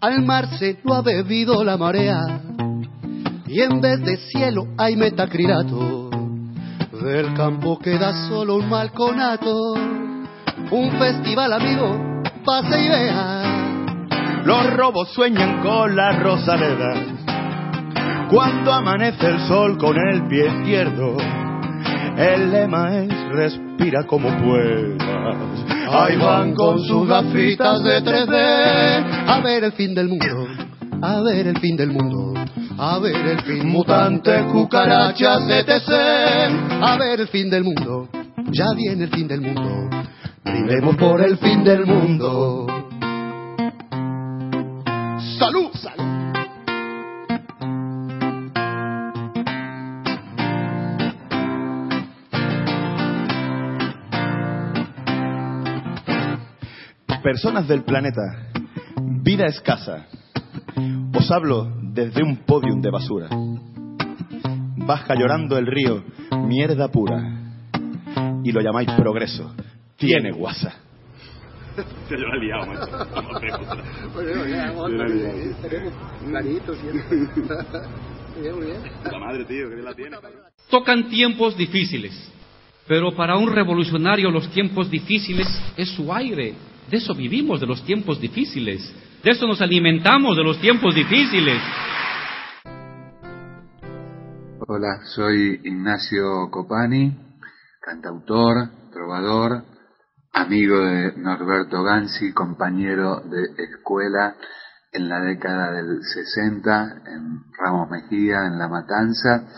Al 0.00 0.22
mar 0.22 0.46
se 0.58 0.78
lo 0.84 0.94
ha 0.94 1.00
bebido 1.00 1.64
la 1.64 1.78
marea 1.78 2.42
y 3.46 3.62
en 3.62 3.80
vez 3.80 4.04
de 4.04 4.18
cielo 4.18 4.66
hay 4.76 4.96
metacrilato. 4.96 6.10
Del 7.02 7.32
campo 7.34 7.78
queda 7.78 8.28
solo 8.28 8.56
un 8.56 8.68
malconato, 8.68 9.72
un 10.70 10.90
festival 10.98 11.54
amigo, 11.54 12.15
pase 12.46 12.80
y. 12.80 14.46
Los 14.46 14.72
robos 14.74 15.08
sueñan 15.12 15.60
con 15.62 15.96
la 15.96 16.12
rosaleda. 16.20 16.94
Cuando 18.30 18.72
amanece 18.72 19.26
el 19.26 19.40
sol 19.48 19.76
con 19.76 19.96
el 19.98 20.26
pie 20.28 20.46
izquierdo, 20.46 21.16
el 22.16 22.50
lema 22.52 22.96
es 22.98 23.12
respira 23.30 24.06
como 24.06 24.28
puedas. 24.38 25.66
Ahí 25.90 26.16
van 26.16 26.54
con 26.54 26.78
sus 26.80 27.08
gafitas 27.08 27.82
de 27.82 28.02
3D 28.02 29.28
a 29.28 29.40
ver 29.40 29.64
el 29.64 29.72
fin 29.72 29.94
del 29.94 30.08
mundo, 30.08 30.46
a 31.02 31.20
ver 31.22 31.48
el 31.48 31.58
fin 31.58 31.76
del 31.76 31.90
mundo, 31.90 32.34
a 32.78 32.98
ver 32.98 33.26
el 33.26 33.40
fin 33.42 33.68
mutante, 33.68 34.44
cucarachas, 34.52 35.42
etc. 35.48 35.90
A 36.82 36.96
ver 36.98 37.20
el 37.20 37.28
fin 37.28 37.48
del 37.48 37.64
mundo, 37.64 38.08
ya 38.50 38.66
viene 38.76 39.04
el 39.04 39.10
fin 39.10 39.26
del 39.26 39.40
mundo. 39.40 39.90
Brindemos 40.44 40.96
por 40.96 41.22
el 41.22 41.38
fin 41.38 41.64
del 41.64 41.86
mundo. 41.86 42.66
¡Salud! 45.38 45.70
¡Salud! 45.72 46.06
Personas 57.22 57.66
del 57.66 57.82
planeta, 57.82 58.22
vida 59.00 59.46
escasa. 59.46 60.06
Os 61.12 61.30
hablo 61.32 61.85
desde 61.96 62.22
un 62.22 62.36
podium 62.44 62.82
de 62.82 62.90
basura. 62.90 63.28
Baja 64.76 65.14
llorando 65.14 65.56
el 65.56 65.66
río, 65.66 66.04
mierda 66.46 66.88
pura. 66.88 67.54
Y 68.44 68.52
lo 68.52 68.60
llamáis 68.60 68.90
progreso. 68.92 69.54
Tiene 69.96 70.30
guasa. 70.30 70.74
Se 72.08 72.16
lo 72.18 72.28
ha 72.30 72.36
liado, 72.36 72.66
macho. 72.66 74.10
Bueno, 74.14 74.46
ya, 74.46 74.72
vamos, 74.72 74.90
Se 74.90 74.96
lo 74.96 75.02
ha 75.02 75.08
liado. 75.08 75.56
tenemos 75.62 75.94
claritos 76.26 76.78
siempre. 76.78 77.16
Bien, 78.40 78.54
muy 78.54 78.66
bien. 78.66 78.82
La 79.10 79.18
madre, 79.18 79.46
tío, 79.46 79.70
que 79.70 79.76
la 79.76 79.94
tiene. 79.94 80.18
Tocan 80.68 81.08
tiempos 81.08 81.56
difíciles, 81.56 82.12
pero 82.86 83.16
para 83.16 83.38
un 83.38 83.50
revolucionario 83.50 84.30
los 84.30 84.50
tiempos 84.50 84.90
difíciles 84.90 85.48
es 85.74 85.88
su 85.88 86.12
aire. 86.12 86.52
De 86.90 86.98
eso 86.98 87.14
vivimos, 87.14 87.60
de 87.60 87.66
los 87.66 87.82
tiempos 87.82 88.20
difíciles. 88.20 88.94
De 89.26 89.32
eso 89.32 89.48
nos 89.48 89.60
alimentamos, 89.60 90.36
de 90.36 90.44
los 90.44 90.60
tiempos 90.60 90.94
difíciles. 90.94 91.60
Hola, 94.68 95.00
soy 95.02 95.62
Ignacio 95.64 96.48
Copani, 96.48 97.12
cantautor, 97.80 98.68
trovador, 98.92 99.64
amigo 100.32 100.78
de 100.78 101.16
Norberto 101.16 101.82
Gansi, 101.82 102.32
compañero 102.32 103.20
de 103.22 103.64
escuela 103.64 104.36
en 104.92 105.08
la 105.08 105.18
década 105.18 105.72
del 105.72 106.04
60 106.04 107.02
en 107.06 107.52
Ramos 107.58 107.90
Mejía, 107.90 108.46
en 108.46 108.60
La 108.60 108.68
Matanza, 108.68 109.48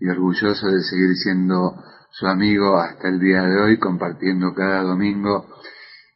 y 0.00 0.08
orgulloso 0.08 0.68
de 0.68 0.80
seguir 0.80 1.14
siendo 1.22 1.74
su 2.10 2.26
amigo 2.26 2.80
hasta 2.80 3.10
el 3.10 3.20
día 3.20 3.42
de 3.42 3.60
hoy, 3.60 3.78
compartiendo 3.78 4.54
cada 4.54 4.80
domingo 4.80 5.46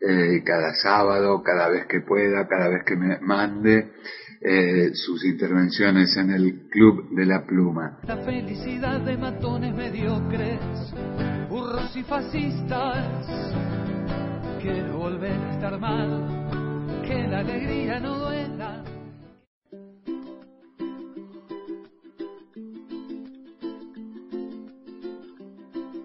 eh, 0.00 0.42
cada 0.44 0.74
sábado, 0.74 1.42
cada 1.42 1.68
vez 1.68 1.86
que 1.86 2.00
pueda, 2.00 2.46
cada 2.46 2.68
vez 2.68 2.84
que 2.84 2.96
me 2.96 3.18
mande 3.20 3.92
eh, 4.40 4.90
sus 4.94 5.24
intervenciones 5.24 6.16
en 6.16 6.30
el 6.30 6.68
Club 6.70 7.10
de 7.16 7.26
la 7.26 7.44
Pluma. 7.44 7.98
La 8.04 8.18
felicidad 8.18 9.00
de 9.00 9.16
matones 9.16 9.74
mediocres, 9.74 10.60
burros 11.48 11.96
y 11.96 12.04
fascistas. 12.04 13.06
Quiero 14.62 14.98
volver 14.98 15.32
a 15.32 15.52
estar 15.54 15.78
mal, 15.80 17.02
que 17.04 17.26
la 17.26 17.40
alegría 17.40 17.98
no 17.98 18.18
duela. 18.18 18.37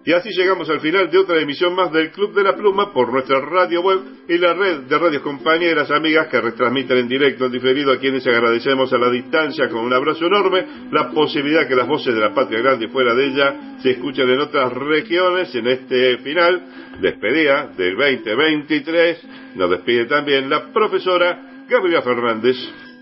Y 0.06 0.12
así 0.12 0.28
llegamos 0.36 0.68
al 0.68 0.80
final 0.80 1.10
de 1.10 1.16
otra 1.16 1.40
emisión 1.40 1.74
más 1.74 1.90
del 1.90 2.10
Club 2.10 2.34
de 2.34 2.42
la 2.42 2.54
Pluma 2.54 2.92
por 2.92 3.10
nuestra 3.10 3.40
radio 3.40 3.80
web 3.80 4.00
y 4.28 4.36
la 4.36 4.52
red 4.52 4.82
de 4.82 4.98
radios 4.98 5.22
compañeras, 5.22 5.90
amigas 5.90 6.28
que 6.28 6.42
retransmiten 6.42 6.98
en 6.98 7.08
directo, 7.08 7.46
en 7.46 7.52
diferido, 7.52 7.90
a 7.90 7.98
quienes 7.98 8.26
agradecemos 8.26 8.92
a 8.92 8.98
la 8.98 9.10
distancia 9.10 9.66
con 9.70 9.80
un 9.80 9.94
abrazo 9.94 10.26
enorme, 10.26 10.66
la 10.92 11.10
posibilidad 11.10 11.66
que 11.66 11.74
las 11.74 11.88
voces 11.88 12.14
de 12.14 12.20
la 12.20 12.34
patria 12.34 12.60
grande 12.60 12.88
fuera 12.88 13.14
de 13.14 13.26
ella 13.28 13.78
se 13.82 13.92
escuchen 13.92 14.28
en 14.28 14.40
otras 14.40 14.74
regiones 14.74 15.54
en 15.54 15.68
este 15.68 16.18
final, 16.18 16.62
despedida 17.00 17.68
del 17.68 17.96
2023. 17.96 19.26
Nos 19.54 19.70
despide 19.70 20.04
también 20.04 20.50
la 20.50 20.70
profesora 20.70 21.64
Gabriela 21.66 22.02
Fernández. 22.02 22.56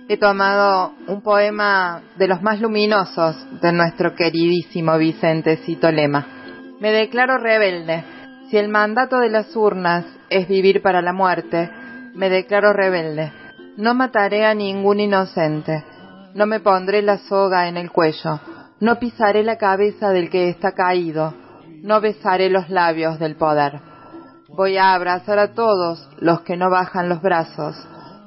He 0.09 0.19
tomado 0.19 0.95
un 1.09 1.21
poema 1.21 2.01
de 2.17 2.29
los 2.29 2.41
más 2.43 2.61
luminosos 2.61 3.35
de 3.61 3.73
nuestro 3.73 4.15
queridísimo 4.15 4.97
Vicente 4.99 5.59
Lema. 5.93 6.42
Me 6.83 6.91
declaro 6.91 7.39
rebelde. 7.39 8.03
Si 8.51 8.59
el 8.59 8.69
mandato 8.69 9.21
de 9.21 9.31
las 9.31 9.55
urnas 9.55 10.05
es 10.29 10.49
vivir 10.49 10.83
para 10.83 11.01
la 11.01 11.13
muerte, 11.13 11.71
me 12.13 12.29
declaro 12.29 12.73
rebelde. 12.73 13.33
No 13.77 13.95
mataré 13.95 14.45
a 14.45 14.53
ningún 14.53 14.99
inocente. 14.99 15.85
No 16.35 16.45
me 16.47 16.59
pondré 16.59 17.03
la 17.03 17.19
soga 17.19 17.69
en 17.69 17.77
el 17.77 17.93
cuello. 17.93 18.41
No 18.81 18.99
pisaré 18.99 19.45
la 19.45 19.59
cabeza 19.59 20.11
del 20.11 20.29
que 20.29 20.49
está 20.49 20.73
caído. 20.73 21.35
No 21.85 22.01
besaré 22.01 22.51
los 22.51 22.69
labios 22.69 23.21
del 23.21 23.37
poder. 23.37 23.81
Voy 24.49 24.77
a 24.77 24.93
abrazar 24.93 25.39
a 25.39 25.53
todos 25.53 26.11
los 26.19 26.41
que 26.41 26.57
no 26.57 26.69
bajan 26.69 27.09
los 27.09 27.23
brazos. 27.23 27.77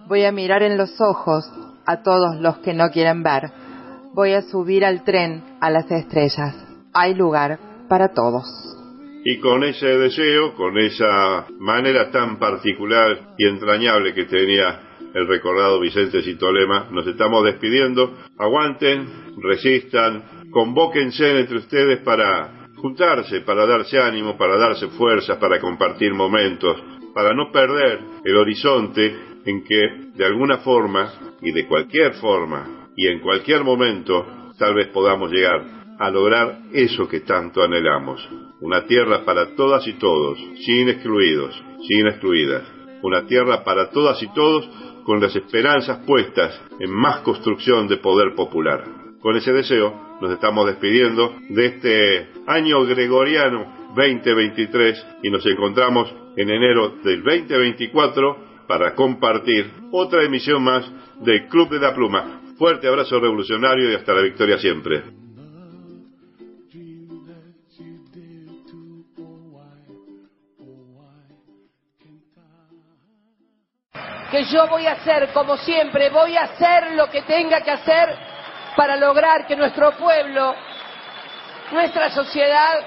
Voy 0.08 0.24
a 0.24 0.32
mirar 0.32 0.64
en 0.64 0.78
los 0.78 1.02
ojos 1.02 1.44
a 1.86 2.04
todos 2.04 2.38
los 2.40 2.60
que 2.60 2.74
no 2.74 2.90
quieren 2.90 3.22
ver. 3.22 3.52
Voy 4.14 4.32
a 4.32 4.44
subir 4.44 4.86
al 4.86 5.04
tren 5.04 5.44
a 5.60 5.70
las 5.70 5.92
estrellas. 5.92 6.56
Hay 6.94 7.16
lugar 7.16 7.75
para 7.88 8.14
todos. 8.14 8.46
Y 9.24 9.40
con 9.40 9.64
ese 9.64 9.88
deseo, 9.98 10.54
con 10.54 10.78
esa 10.78 11.48
manera 11.60 12.12
tan 12.12 12.38
particular 12.38 13.34
y 13.38 13.48
entrañable 13.48 14.14
que 14.14 14.26
tenía 14.26 14.82
el 15.14 15.28
recordado 15.28 15.80
Vicente 15.80 16.22
Citolema, 16.22 16.90
nos 16.92 17.08
estamos 17.08 17.44
despidiendo. 17.44 18.18
Aguanten, 18.38 19.34
resistan, 19.42 20.24
convóquense 20.52 21.40
entre 21.40 21.58
ustedes 21.58 22.00
para 22.02 22.68
juntarse, 22.76 23.42
para 23.42 23.66
darse 23.66 23.98
ánimo, 24.00 24.38
para 24.38 24.58
darse 24.58 24.90
fuerzas, 24.90 25.38
para 25.38 25.60
compartir 25.60 26.14
momentos, 26.14 26.78
para 27.16 27.34
no 27.34 27.52
perder 27.52 28.00
el 28.24 28.38
horizonte 28.38 29.16
en 29.46 29.64
que 29.64 29.82
de 30.14 30.26
alguna 30.26 30.58
forma 30.60 31.14
y 31.42 31.52
de 31.52 31.66
cualquier 31.66 32.14
forma 32.16 32.90
y 32.96 33.08
en 33.08 33.22
cualquier 33.22 33.64
momento 33.64 34.26
tal 34.58 34.76
vez 34.76 34.90
podamos 34.90 35.32
llegar 35.32 35.85
a 36.00 36.10
lograr 36.10 36.60
eso 36.74 37.08
que 37.08 37.22
tanto 37.22 37.64
anhelamos. 37.64 38.28
Una 38.62 38.86
tierra 38.86 39.24
para 39.26 39.56
todas 39.56 39.88
y 39.88 39.94
todos, 39.94 40.38
sin 40.66 40.90
excluidos, 40.90 41.62
sin 41.88 42.08
excluidas. 42.08 42.64
Una 43.02 43.26
tierra 43.28 43.64
para 43.64 43.90
todas 43.90 44.22
y 44.24 44.28
todos 44.34 44.70
con 45.06 45.22
las 45.22 45.36
esperanzas 45.36 46.00
puestas 46.06 46.60
en 46.80 46.92
más 46.92 47.20
construcción 47.20 47.88
de 47.88 47.98
poder 47.98 48.34
popular. 48.36 48.84
Con 49.20 49.36
ese 49.36 49.54
deseo 49.54 50.18
nos 50.22 50.32
estamos 50.32 50.66
despidiendo 50.68 51.36
de 51.50 51.66
este 51.66 52.28
año 52.48 52.84
gregoriano 52.86 53.92
2023 53.96 55.06
y 55.24 55.30
nos 55.30 55.46
encontramos 55.46 56.14
en 56.36 56.50
enero 56.50 56.96
del 57.04 57.24
2024 57.24 58.38
para 58.68 58.96
compartir 58.96 59.72
otra 59.92 60.24
emisión 60.24 60.64
más 60.64 60.92
del 61.22 61.48
Club 61.48 61.70
de 61.70 61.80
la 61.80 61.94
Pluma. 61.94 62.42
Fuerte 62.58 62.88
abrazo 62.88 63.20
revolucionario 63.20 63.92
y 63.92 63.96
hasta 63.96 64.14
la 64.14 64.22
victoria 64.22 64.58
siempre. 64.58 65.25
Que 74.36 74.44
yo 74.44 74.68
voy 74.68 74.86
a 74.86 74.92
hacer, 74.92 75.32
como 75.32 75.56
siempre, 75.56 76.10
voy 76.10 76.36
a 76.36 76.42
hacer 76.42 76.92
lo 76.92 77.10
que 77.10 77.22
tenga 77.22 77.62
que 77.62 77.72
hacer 77.72 78.18
para 78.76 78.98
lograr 78.98 79.48
que 79.48 79.56
nuestro 79.56 79.94
pueblo, 79.94 80.54
nuestra 81.72 82.10
sociedad, 82.10 82.80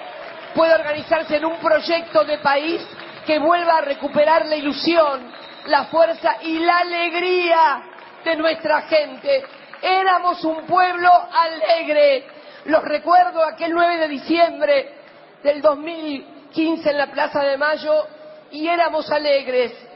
pueda 0.55 0.75
organizarse 0.75 1.37
en 1.37 1.47
un 1.47 1.57
proyecto 1.57 2.23
de 2.25 2.37
país 2.41 2.87
que 3.25 3.39
vuelva 3.39 3.79
a 3.79 3.81
recuperar 3.81 4.45
la 4.45 4.57
ilusión, 4.57 5.33
la 5.69 5.85
fuerza 5.85 6.37
y 6.43 6.59
la 6.59 6.81
alegría 6.81 7.83
de 8.27 8.37
nuestra 8.37 8.83
gente. 8.83 9.43
Éramos 9.81 10.45
un 10.45 10.67
pueblo 10.67 11.11
alegre. 11.33 12.27
Los 12.67 12.85
recuerdo 12.85 13.43
aquel 13.43 13.73
9 13.73 13.97
de 13.97 14.09
diciembre 14.09 14.95
del 15.43 15.63
2015 15.63 16.91
en 16.91 16.99
la 16.99 17.07
Plaza 17.07 17.41
de 17.41 17.57
Mayo 17.57 18.07
y 18.51 18.69
éramos 18.69 19.11
alegres 19.11 19.88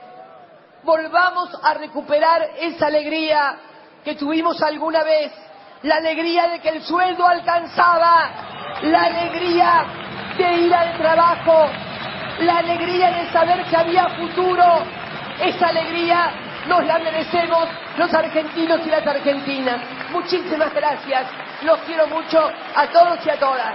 volvamos 0.83 1.51
a 1.63 1.75
recuperar 1.75 2.51
esa 2.59 2.87
alegría 2.87 3.57
que 4.05 4.15
tuvimos 4.15 4.61
alguna 4.63 5.05
vez, 5.05 5.33
la 5.83 5.97
alegría 5.97 6.49
de 6.49 6.61
que 6.61 6.71
el 6.71 6.83
sueldo 6.83 7.27
alcanzaba, 7.27 8.31
la 8.83 9.03
alegría 9.03 9.85
de 10.37 10.55
ir 10.55 10.75
al 10.75 10.97
trabajo, 10.99 11.71
la 12.41 12.59
alegría 12.59 13.11
de 13.11 13.31
saber 13.31 13.65
que 13.65 13.77
había 13.77 14.09
futuro, 14.11 14.65
esa 15.41 15.69
alegría 15.69 16.33
nos 16.67 16.85
la 16.85 16.99
merecemos 16.99 17.69
los 17.97 18.13
argentinos 18.13 18.81
y 18.87 18.91
las 18.91 19.07
argentinas. 19.07 19.81
Muchísimas 20.11 20.73
gracias, 20.73 21.27
los 21.63 21.79
quiero 21.81 22.07
mucho 22.09 22.51
a 22.75 22.87
todos 22.89 23.25
y 23.27 23.31
a 23.31 23.39
todas. 23.39 23.75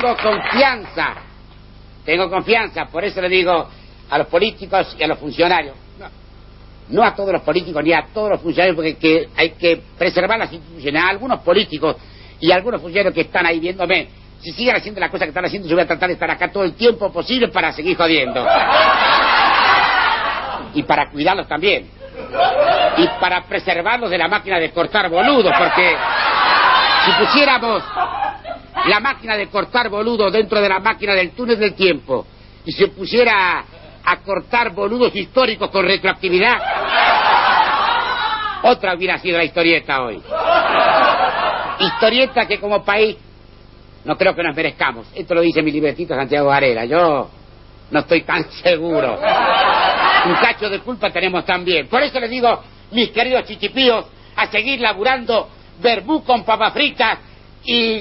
tengo 0.00 0.16
confianza, 0.16 1.14
tengo 2.04 2.30
confianza, 2.30 2.86
por 2.86 3.04
eso 3.04 3.20
le 3.20 3.28
digo 3.28 3.68
a 4.10 4.18
los 4.18 4.26
políticos 4.28 4.96
y 4.98 5.02
a 5.02 5.06
los 5.08 5.18
funcionarios, 5.18 5.74
no, 6.88 7.04
a 7.04 7.14
todos 7.14 7.32
los 7.32 7.42
políticos 7.42 7.82
ni 7.84 7.92
a 7.92 8.06
todos 8.14 8.30
los 8.30 8.40
funcionarios, 8.40 8.76
porque 8.76 8.96
que 8.96 9.28
hay 9.36 9.50
que 9.50 9.82
preservar 9.98 10.38
las 10.38 10.52
instituciones, 10.52 11.02
a 11.02 11.08
algunos 11.08 11.40
políticos 11.40 11.96
y 12.40 12.50
a 12.50 12.54
algunos 12.54 12.80
funcionarios 12.80 13.14
que 13.14 13.22
están 13.22 13.44
ahí 13.44 13.60
viéndome, 13.60 14.08
si 14.40 14.52
siguen 14.52 14.76
haciendo 14.76 15.00
las 15.00 15.10
cosas 15.10 15.26
que 15.26 15.30
están 15.30 15.44
haciendo, 15.44 15.68
yo 15.68 15.74
voy 15.74 15.84
a 15.84 15.86
tratar 15.86 16.08
de 16.08 16.14
estar 16.14 16.30
acá 16.30 16.50
todo 16.50 16.64
el 16.64 16.74
tiempo 16.74 17.12
posible 17.12 17.48
para 17.48 17.72
seguir 17.72 17.96
jodiendo. 17.96 18.46
Y 20.74 20.82
para 20.84 21.10
cuidarlos 21.10 21.48
también. 21.48 21.90
Y 22.98 23.06
para 23.20 23.42
preservarlos 23.42 24.10
de 24.10 24.18
la 24.18 24.28
máquina 24.28 24.60
de 24.60 24.70
cortar 24.70 25.10
boludos, 25.10 25.52
porque 25.58 25.96
si 27.04 27.24
pusiéramos 27.24 27.82
la 28.88 29.00
máquina 29.00 29.36
de 29.36 29.48
cortar 29.48 29.88
boludos 29.88 30.32
dentro 30.32 30.60
de 30.60 30.68
la 30.68 30.80
máquina 30.80 31.14
del 31.14 31.30
túnel 31.32 31.58
del 31.58 31.74
tiempo 31.74 32.26
y 32.64 32.72
se 32.72 32.88
pusiera 32.88 33.64
a 34.04 34.16
cortar 34.18 34.72
boludos 34.72 35.14
históricos 35.14 35.70
con 35.70 35.84
retroactividad, 35.84 36.56
otra 38.62 38.94
hubiera 38.94 39.18
sido 39.18 39.36
la 39.38 39.44
historieta 39.44 40.02
hoy. 40.02 40.20
Historieta 41.78 42.46
que 42.46 42.58
como 42.58 42.82
país 42.82 43.16
no 44.04 44.16
creo 44.16 44.34
que 44.34 44.42
nos 44.42 44.56
merezcamos. 44.56 45.06
Esto 45.14 45.34
lo 45.34 45.42
dice 45.42 45.62
mi 45.62 45.70
libretito 45.70 46.14
Santiago 46.14 46.48
Varela. 46.48 46.84
Yo 46.86 47.28
no 47.90 48.00
estoy 48.00 48.22
tan 48.22 48.50
seguro. 48.62 49.18
Un 50.26 50.34
cacho 50.34 50.70
de 50.70 50.80
culpa 50.80 51.10
tenemos 51.10 51.44
también. 51.44 51.88
Por 51.88 52.02
eso 52.02 52.18
les 52.18 52.30
digo, 52.30 52.62
mis 52.92 53.10
queridos 53.10 53.44
chichipíos, 53.44 54.06
a 54.36 54.46
seguir 54.46 54.80
laburando 54.80 55.48
verbú 55.80 56.24
con 56.24 56.44
papas 56.44 56.72
fritas 56.72 57.18
y 57.70 57.98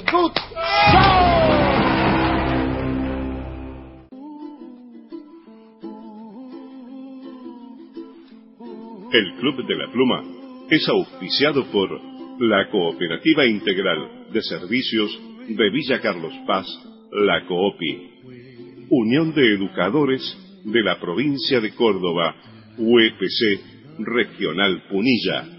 El 9.11 9.33
Club 9.41 9.67
de 9.67 9.75
la 9.75 9.91
Pluma 9.91 10.23
es 10.69 10.87
auspiciado 10.87 11.65
por 11.65 11.99
la 12.39 12.69
Cooperativa 12.69 13.45
Integral 13.45 14.31
de 14.31 14.41
Servicios 14.41 15.19
de 15.49 15.69
Villa 15.69 15.99
Carlos 15.99 16.33
Paz, 16.45 16.65
la 17.11 17.45
COOPI, 17.45 18.87
Unión 18.89 19.33
de 19.33 19.53
Educadores 19.53 20.21
de 20.63 20.81
la 20.81 20.97
Provincia 20.97 21.59
de 21.59 21.75
Córdoba, 21.75 22.35
UEPC 22.77 23.99
Regional 23.99 24.83
Punilla. 24.89 25.56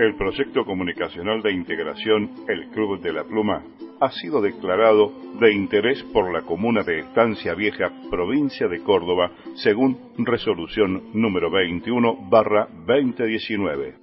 El 0.00 0.14
proyecto 0.14 0.64
comunicacional 0.64 1.42
de 1.42 1.52
integración 1.52 2.30
El 2.48 2.70
Club 2.70 3.02
de 3.02 3.12
la 3.12 3.22
Pluma 3.24 3.62
ha 4.00 4.10
sido 4.12 4.40
declarado 4.40 5.12
de 5.38 5.52
interés 5.52 6.02
por 6.04 6.32
la 6.32 6.40
comuna 6.40 6.82
de 6.82 7.00
Estancia 7.00 7.52
Vieja, 7.52 7.92
provincia 8.10 8.66
de 8.66 8.80
Córdoba, 8.80 9.30
según 9.56 9.98
resolución 10.16 11.10
número 11.12 11.50
21 11.50 12.30
barra 12.30 12.66
2019. 12.86 13.94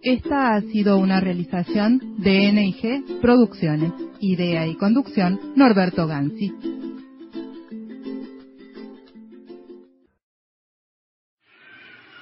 Esta 0.00 0.54
ha 0.54 0.60
sido 0.60 0.98
una 0.98 1.18
realización 1.18 2.14
de 2.18 2.52
NIG 2.52 3.20
Producciones. 3.20 3.90
Idea 4.20 4.64
y 4.68 4.76
conducción, 4.76 5.40
Norberto 5.56 6.06
Gansi. 6.06 6.77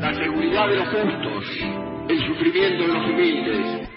la 0.00 0.14
seguridad 0.14 0.68
de 0.68 0.76
los 0.76 0.88
justos, 0.88 1.44
el 2.08 2.26
sufrimiento 2.26 2.82
de 2.82 2.88
los 2.88 3.10
humildes. 3.10 3.88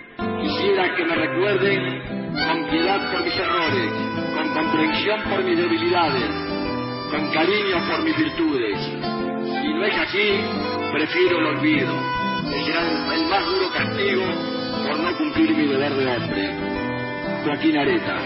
Quisiera 0.42 0.96
que 0.96 1.06
me 1.06 1.16
recuerden 1.16 2.02
con 2.32 2.70
piedad 2.70 3.12
por 3.12 3.24
mis 3.24 3.36
errores, 3.36 3.92
con 4.36 4.54
comprensión 4.54 5.22
por 5.30 5.44
mis 5.44 5.58
debilidades, 5.58 6.30
con 7.12 7.32
cariño 7.32 7.88
por 7.90 8.04
mis 8.04 8.18
virtudes. 8.18 8.80
Si 8.80 9.74
no 9.74 9.86
es 9.86 9.98
así, 9.98 10.30
prefiero 10.94 11.40
el 11.40 11.46
olvido, 11.58 11.94
que 12.50 12.64
será 12.64 13.16
el 13.16 13.28
más 13.28 13.46
duro 13.46 13.70
castigo 13.74 14.24
por 14.88 15.00
no 15.00 15.18
cumplir 15.18 15.56
mi 15.56 15.68
deber 15.68 15.94
de 15.94 16.08
hombre. 16.08 16.78
Joaquín 17.44 17.78
Areta. 17.78 18.18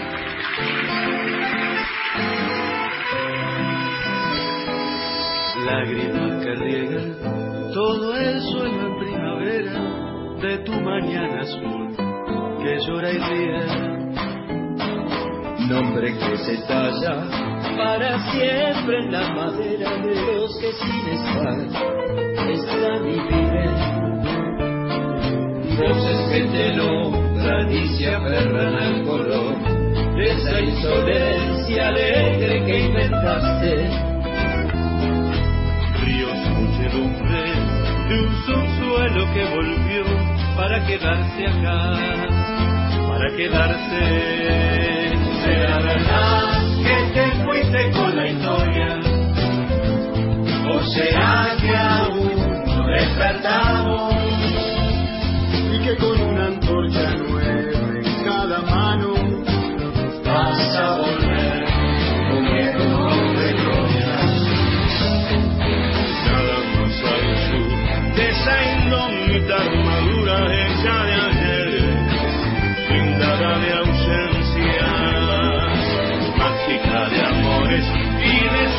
Lágrimas 5.64 6.44
que 6.44 6.54
riegan 6.56 7.41
todo 7.82 8.14
el 8.14 8.40
suelo 8.42 8.80
en 8.86 8.98
primavera 9.00 9.76
de 10.40 10.58
tu 10.58 10.72
mañana 10.72 11.40
azul 11.40 11.96
que 12.62 12.78
llora 12.86 13.10
y 13.10 13.18
ríe. 13.18 13.62
Nombre 15.68 16.16
que 16.16 16.36
se 16.38 16.58
talla 16.68 17.26
para 17.76 18.30
siempre 18.30 18.98
en 19.00 19.10
la 19.10 19.32
madera 19.34 19.96
de 19.96 20.14
los 20.14 20.56
que 20.60 20.70
sin 20.80 21.08
estar 21.16 21.58
están 22.50 23.02
y 23.08 23.18
viven. 23.30 23.74
Voces 25.76 26.20
que 26.30 26.40
te 26.54 26.76
nombran 26.76 27.72
y 27.72 27.88
se 27.98 28.14
aferran 28.14 28.74
al 28.76 29.02
color 29.02 29.56
de 30.14 30.30
esa 30.30 30.60
insolencia 30.60 31.88
alegre 31.88 32.64
que 32.64 32.78
inventaste 32.78 34.12
ríos, 36.04 36.38
muchedumbre 36.58 37.61
de 38.12 38.26
un 38.26 38.44
subsuelo 38.44 39.32
que 39.32 39.44
volvió 39.44 40.04
para 40.56 40.84
quedarse 40.86 41.46
acá, 41.46 42.28
para 43.08 43.36
quedarse. 43.36 44.02
¿Será 45.42 45.78
verdad 45.78 46.60
que 46.84 46.96
te 47.14 47.30
fuiste 47.44 47.90
con 47.92 48.16
la 48.16 48.28
historia? 48.28 49.00
¿O 50.68 50.80
será 50.94 51.56
que 51.60 51.76
aún 51.76 52.64
no 52.66 52.86
despertamos? 52.86 54.14
Y 55.72 55.78
que 55.80 55.96
con 55.96 56.20
una 56.20 56.46
antorcha 56.46 57.14
nueva 57.16 57.31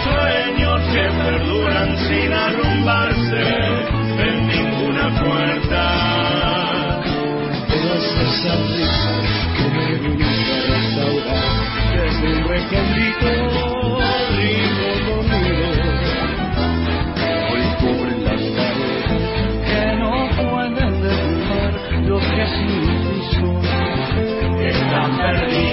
sueños 0.03 0.81
que 0.91 1.03
perduran 1.23 1.97
sin 2.07 2.33
arrumbarse 2.33 3.43
en 4.19 4.47
ninguna 4.47 5.05
puerta. 5.23 5.83
Todas 7.67 8.05
esas 8.27 8.59
risas 8.71 9.25
que 9.55 9.65
me 9.75 9.85
viniste 9.99 10.51
a 10.53 10.63
restaurar 10.73 11.47
desde 11.95 12.25
un 12.27 12.41
recóndito 12.47 13.27
ritmo 14.37 14.87
dormido 15.07 15.63
hoy 17.51 17.63
cubren 17.79 18.19
las 18.23 18.43
paredes 18.57 19.23
que 19.67 19.83
no 19.97 20.13
pueden 20.37 20.93
derrumbar 21.01 21.73
lo 22.07 22.17
que 22.19 22.43
sin 22.53 22.73
son. 23.33 23.61
Están 24.61 25.09
perdidos. 25.17 25.72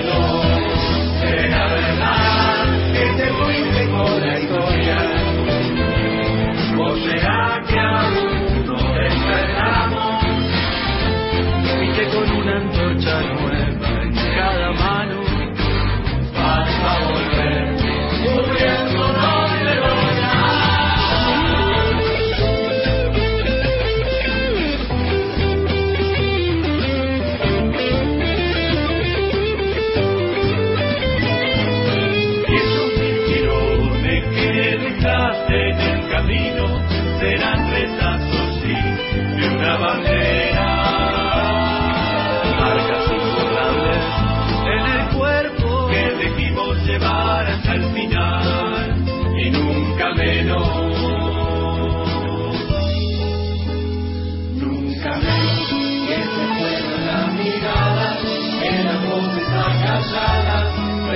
Que 12.51 12.57
con 12.57 12.63
una 12.63 12.73
antorcha 12.73 13.50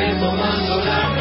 retomando 0.05 0.85
la 0.85 1.14